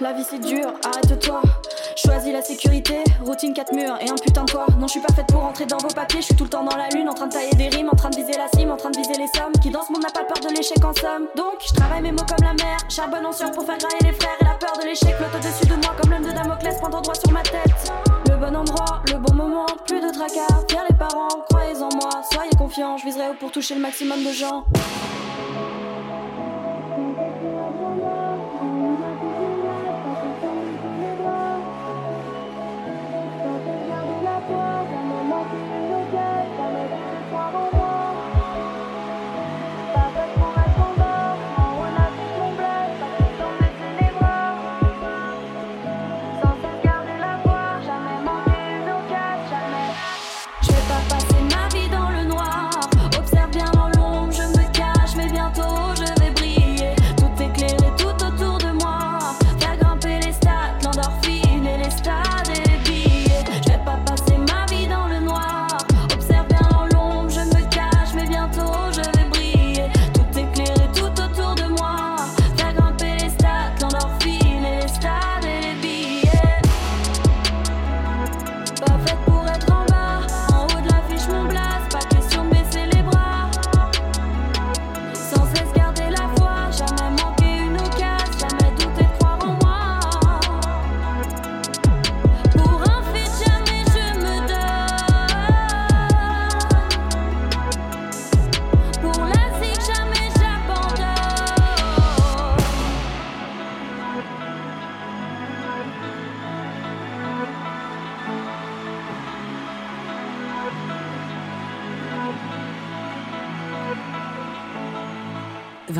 La 0.00 0.12
vie 0.12 0.24
c'est 0.28 0.38
dur, 0.38 0.72
arrête-toi. 0.84 1.40
Choisis 1.96 2.32
la 2.32 2.42
sécurité, 2.42 3.02
routine 3.24 3.54
4 3.54 3.72
murs 3.72 3.96
et 4.00 4.10
un 4.10 4.14
putain 4.14 4.44
de 4.44 4.50
toit. 4.50 4.66
Non, 4.78 4.86
je 4.86 4.92
suis 4.92 5.00
pas 5.00 5.12
faite 5.14 5.26
pour 5.28 5.40
rentrer 5.40 5.66
dans 5.66 5.78
vos 5.78 5.88
papiers, 5.88 6.20
je 6.20 6.26
suis 6.26 6.36
tout 6.36 6.44
le 6.44 6.50
temps 6.50 6.64
dans 6.64 6.76
la 6.76 6.88
lune, 6.90 7.08
en 7.08 7.14
train 7.14 7.26
de 7.26 7.32
tailler 7.32 7.54
des 7.54 7.68
rimes, 7.68 7.88
en 7.90 7.96
train 7.96 8.10
de 8.10 8.16
viser 8.16 8.36
la 8.36 8.48
cime, 8.54 8.70
en 8.70 8.76
train 8.76 8.90
de 8.90 8.96
viser 8.98 9.14
les 9.14 9.28
sommes. 9.34 9.52
Qui 9.62 9.70
dans 9.70 9.82
ce 9.82 9.92
monde 9.92 10.02
n'a 10.02 10.10
pas 10.10 10.24
peur 10.24 10.42
de 10.42 10.54
l'échec 10.54 10.84
en 10.84 10.92
somme. 10.94 11.28
Donc, 11.36 11.54
je 11.66 11.72
travaille 11.72 12.02
mes 12.02 12.12
mots 12.12 12.26
comme 12.28 12.44
la 12.44 12.54
mer, 12.54 12.76
charbonne 12.88 13.24
en 13.26 13.32
sueur 13.32 13.50
pour 13.52 13.64
faire 13.64 13.78
grailler 13.78 13.98
les 14.02 14.12
frères. 14.12 14.36
Et 14.40 14.44
la 14.44 14.54
peur 14.54 14.76
de 14.78 14.84
l'échec 14.84 15.14
flotte 15.16 15.34
au-dessus 15.34 15.66
de 15.66 15.86
moi 15.86 15.94
comme 16.00 16.10
l'homme 16.10 16.26
de 16.26 16.32
Damoclès 16.32 16.76
pendant 16.80 17.00
droit 17.00 17.14
sur 17.14 17.32
ma 17.32 17.42
tête. 17.42 17.92
Le 18.28 18.36
bon 18.36 18.54
endroit, 18.54 19.02
le 19.06 19.18
bon 19.18 19.34
moment, 19.34 19.66
plus 19.86 20.00
de 20.00 20.10
tracas. 20.10 20.64
Fier 20.68 20.84
les 20.88 20.96
parents, 20.96 21.28
croyez 21.48 21.76
en 21.80 21.88
moi, 21.94 22.22
soyez 22.30 22.50
confiants, 22.58 22.98
je 22.98 23.06
viserai 23.06 23.30
haut 23.30 23.36
pour 23.40 23.50
toucher 23.50 23.74
le 23.74 23.80
maximum 23.80 24.22
de 24.22 24.32
gens. 24.32 24.64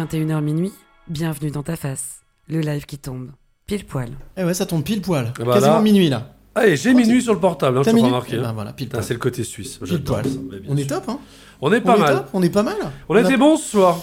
21h 0.07 0.41
minuit, 0.41 0.73
bienvenue 1.09 1.51
dans 1.51 1.63
ta 1.63 1.77
face. 1.77 2.21
Le 2.49 2.61
live 2.61 2.87
qui 2.87 2.99
tombe. 2.99 3.31
Pile 3.67 3.85
poil. 3.85 4.11
Eh 4.37 4.45
ouais, 4.45 4.55
ça 4.55 4.65
tombe 4.67 4.85
pile 4.85 5.01
poil. 5.03 5.33
Ah 5.39 5.45
bah 5.45 5.55
Quasiment 5.55 5.77
là- 5.77 5.83
minuit 5.83 6.09
là. 6.09 6.33
Allez, 6.55 6.77
j'ai 6.77 6.95
minuit 6.95 7.21
sur 7.21 7.35
le 7.35 7.41
portable, 7.41 7.79
hein, 7.79 7.83
minuit 7.87 8.03
remarqué. 8.03 8.37
Eh 8.37 8.39
ben 8.39 8.49
hein. 8.49 8.53
voilà, 8.53 8.73
pile 8.73 8.89
poil. 8.89 9.03
C'est 9.03 9.15
le 9.15 9.19
côté 9.21 9.43
suisse. 9.45 9.79
Pile 9.79 10.03
poil. 10.05 10.25
ça, 10.25 10.31
On 10.69 10.77
est 10.77 10.87
top, 10.89 11.05
hein 11.09 11.19
On 11.61 11.73
est 11.73 11.81
pas 11.81 11.93
On 11.93 11.97
est 11.97 12.01
mal. 12.01 12.15
top, 12.17 12.29
on 12.35 12.43
est 12.43 12.51
pas 12.51 12.63
mal. 12.63 12.77
On 13.09 13.15
a 13.17 13.21
On 13.21 13.25
a- 13.25 13.29
été 13.29 13.37
bons 13.37 13.57
ce 13.57 13.69
soir. 13.71 13.99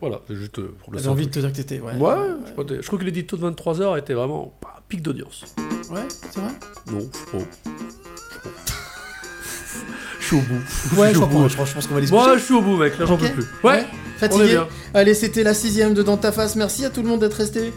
Voilà, 0.00 0.20
juste 0.28 0.58
euh, 0.58 0.74
pour 0.82 0.92
le 0.92 0.98
simple. 0.98 1.10
envie 1.10 1.26
de 1.26 1.30
te 1.30 1.38
dire 1.38 1.50
que 1.52 1.56
t'étais. 1.56 1.80
Ouais. 1.80 1.94
Ouais, 1.96 2.14
je 2.46 2.52
crois 2.52 2.64
que- 2.64 2.82
je 2.82 2.86
crois 2.86 2.98
que 2.98 3.04
l'édito 3.04 3.36
de 3.36 3.42
23h 3.42 3.96
était 3.98 4.14
vraiment 4.14 4.52
bah, 4.60 4.82
pic 4.88 5.00
d'audience. 5.00 5.44
Ouais, 5.90 6.00
c'est 6.08 6.38
vrai 6.40 6.52
Non, 6.92 6.98
je 7.00 7.26
crois. 7.26 7.40
Je 7.64 8.79
suis 10.36 10.36
au 10.36 10.40
bout. 10.40 11.00
Ouais, 11.00 11.06
suis 11.08 11.14
je 11.14 11.18
au 11.18 11.22
comprends. 11.26 11.40
bout. 11.40 11.48
Je 11.48 11.56
pense 11.56 11.68
je 11.70 11.74
pense 11.74 11.86
qu'on 11.86 11.94
va 11.94 12.00
les 12.00 12.08
Moi, 12.10 12.24
coucher. 12.24 12.38
je 12.38 12.44
suis 12.44 12.54
au 12.54 12.60
bout, 12.62 12.76
mec. 12.76 12.98
Là, 12.98 13.06
j'en 13.06 13.16
peux 13.16 13.28
plus. 13.28 13.44
Ouais. 13.62 13.86
On 13.86 13.96
est 14.16 14.18
Fatigué. 14.18 14.46
bien. 14.48 14.66
Allez, 14.94 15.14
c'était 15.14 15.42
la 15.42 15.54
sixième 15.54 15.94
de 15.94 16.02
Dans 16.02 16.16
ta 16.16 16.30
face. 16.32 16.56
Merci 16.56 16.84
à 16.84 16.90
tout 16.90 17.02
le 17.02 17.08
monde 17.08 17.20
d'être 17.20 17.34
resté. 17.34 17.72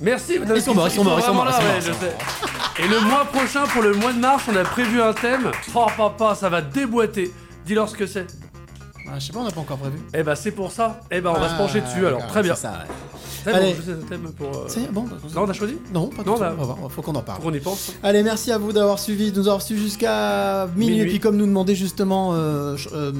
Merci. 0.00 0.38
Ils 0.54 0.62
sont 0.62 0.74
morts, 0.74 0.88
ils 0.88 0.92
sont 0.92 1.04
morts, 1.04 1.18
ils 1.20 1.22
sont 1.22 1.34
morts, 1.34 1.44
vraiment 1.44 1.44
ils 1.46 1.52
sont 1.52 1.58
là, 1.60 1.64
morts, 1.64 1.74
ouais, 1.74 1.78
ils 1.78 1.82
sont 1.82 1.92
je 1.92 2.80
sais. 2.80 2.84
Et 2.84 2.88
le 2.88 3.00
mois 3.00 3.24
prochain, 3.26 3.64
pour 3.72 3.82
le 3.82 3.92
mois 3.94 4.12
de 4.12 4.18
mars, 4.18 4.44
on 4.50 4.56
a 4.56 4.64
prévu 4.64 5.00
un 5.00 5.12
thème. 5.12 5.50
Oh 5.74 5.86
papa, 5.96 6.34
ça 6.34 6.48
va 6.48 6.60
déboîter. 6.62 7.30
Dis-leur 7.66 7.88
ce 7.88 7.96
que 7.96 8.06
c'est. 8.06 8.26
Ah, 9.08 9.18
je 9.18 9.26
sais 9.26 9.32
pas, 9.32 9.40
on 9.40 9.44
n'a 9.44 9.50
pas 9.50 9.60
encore 9.60 9.78
prévu. 9.78 9.98
Eh 10.14 10.22
bah 10.22 10.34
c'est 10.36 10.50
pour 10.52 10.72
ça. 10.72 11.00
Eh 11.10 11.20
bah 11.20 11.32
on 11.36 11.38
va 11.38 11.46
Ah, 11.46 11.52
se 11.52 11.56
pencher 11.56 11.80
dessus 11.82 11.98
alors. 12.06 12.18
d'accord, 12.20 12.28
Très 12.32 12.42
bien. 12.42 12.54
ça, 12.54 12.70
ouais. 12.70 12.94
C'est 13.44 13.52
Allez. 13.52 13.74
bon, 13.74 13.92
un 13.92 14.06
thème 14.08 14.30
pour. 14.36 14.46
euh, 14.48 14.66
bon. 14.92 15.02
bah, 15.02 15.16
Non, 15.34 15.42
on 15.42 15.48
a 15.48 15.52
choisi 15.52 15.76
Non, 15.92 16.06
pas 16.08 16.22
Non, 16.24 16.34
tout. 16.36 16.40
là. 16.42 16.54
On 16.56 16.64
va 16.64 16.74
voir, 16.74 16.92
faut 16.92 17.02
qu'on 17.02 17.14
en 17.14 17.22
parle. 17.22 17.38
Faut 17.42 17.48
qu'on 17.48 17.54
y 17.54 17.60
pense. 17.60 17.92
Allez, 18.02 18.22
merci 18.22 18.52
à 18.52 18.58
vous 18.58 18.72
d'avoir 18.72 18.98
suivi, 18.98 19.32
de 19.32 19.38
nous 19.40 19.48
avoir 19.48 19.62
suivi 19.62 19.82
jusqu'à 19.82 20.66
minuit. 20.76 20.90
Minuit. 20.94 21.02
Et 21.02 21.06
puis, 21.10 21.20
comme 21.20 21.36
nous 21.36 21.46
demandait 21.46 21.74
justement. 21.74 22.34
euh, 22.34 22.76
euh, 22.92 23.12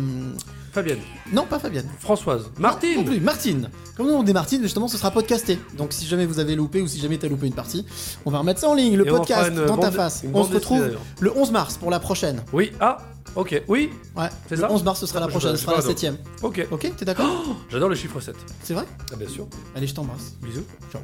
Fabienne. 0.73 0.99
Non, 1.33 1.45
pas 1.45 1.59
Fabienne. 1.59 1.89
Françoise. 2.01 2.45
Non 2.57 2.63
Martine. 2.63 3.05
plus, 3.05 3.21
Martine. 3.21 3.69
Comme 3.97 4.07
nous 4.07 4.15
on 4.15 4.23
dit 4.23 4.33
Martine, 4.33 4.63
justement, 4.63 4.89
ce 4.89 4.97
sera 4.97 5.11
podcasté. 5.11 5.59
Donc 5.77 5.93
si 5.93 6.07
jamais 6.07 6.25
vous 6.25 6.39
avez 6.39 6.57
loupé 6.57 6.81
ou 6.81 6.87
si 6.89 6.99
jamais 6.99 7.19
t'as 7.19 7.29
loupé 7.29 7.47
une 7.47 7.53
partie, 7.53 7.85
on 8.25 8.31
va 8.31 8.39
remettre 8.39 8.61
ça 8.61 8.69
en 8.69 8.75
ligne, 8.75 8.97
le 8.97 9.07
Et 9.07 9.11
podcast 9.11 9.53
dans 9.53 9.77
ta 9.77 9.91
face. 9.91 10.25
On 10.33 10.45
se 10.45 10.55
retrouve 10.55 10.97
le 11.21 11.37
11 11.37 11.51
mars 11.53 11.77
pour 11.77 11.91
la 11.91 12.01
prochaine. 12.01 12.43
Oui. 12.53 12.73
Ah. 12.81 12.97
Ok. 13.37 13.63
Oui. 13.69 13.91
Ouais. 14.17 14.29
C'est 14.49 14.57
Le 14.57 14.63
ça 14.63 14.73
11 14.73 14.85
mars, 14.85 15.01
ce 15.01 15.07
sera 15.07 15.21
la 15.21 15.27
Je 15.27 15.31
prochaine, 15.31 15.57
ce 15.57 15.63
sera 15.63 15.77
la. 15.77 15.81
7ème. 15.83 16.17
Ok. 16.43 16.67
Ok, 16.71 16.91
t'es 16.97 17.05
d'accord 17.05 17.31
J'adore 17.71 17.89
le 17.89 17.95
chiffre 17.95 18.21
7. 18.21 18.35
C'est 18.63 18.75
vrai 18.75 18.85
Ah 19.13 19.17
bien 19.17 19.29
sûr. 19.29 19.47
Allez, 19.75 19.87
je 19.87 19.95
t'embrasse. 19.95 20.35
Bisous. 20.43 20.65
Ciao. 20.91 21.03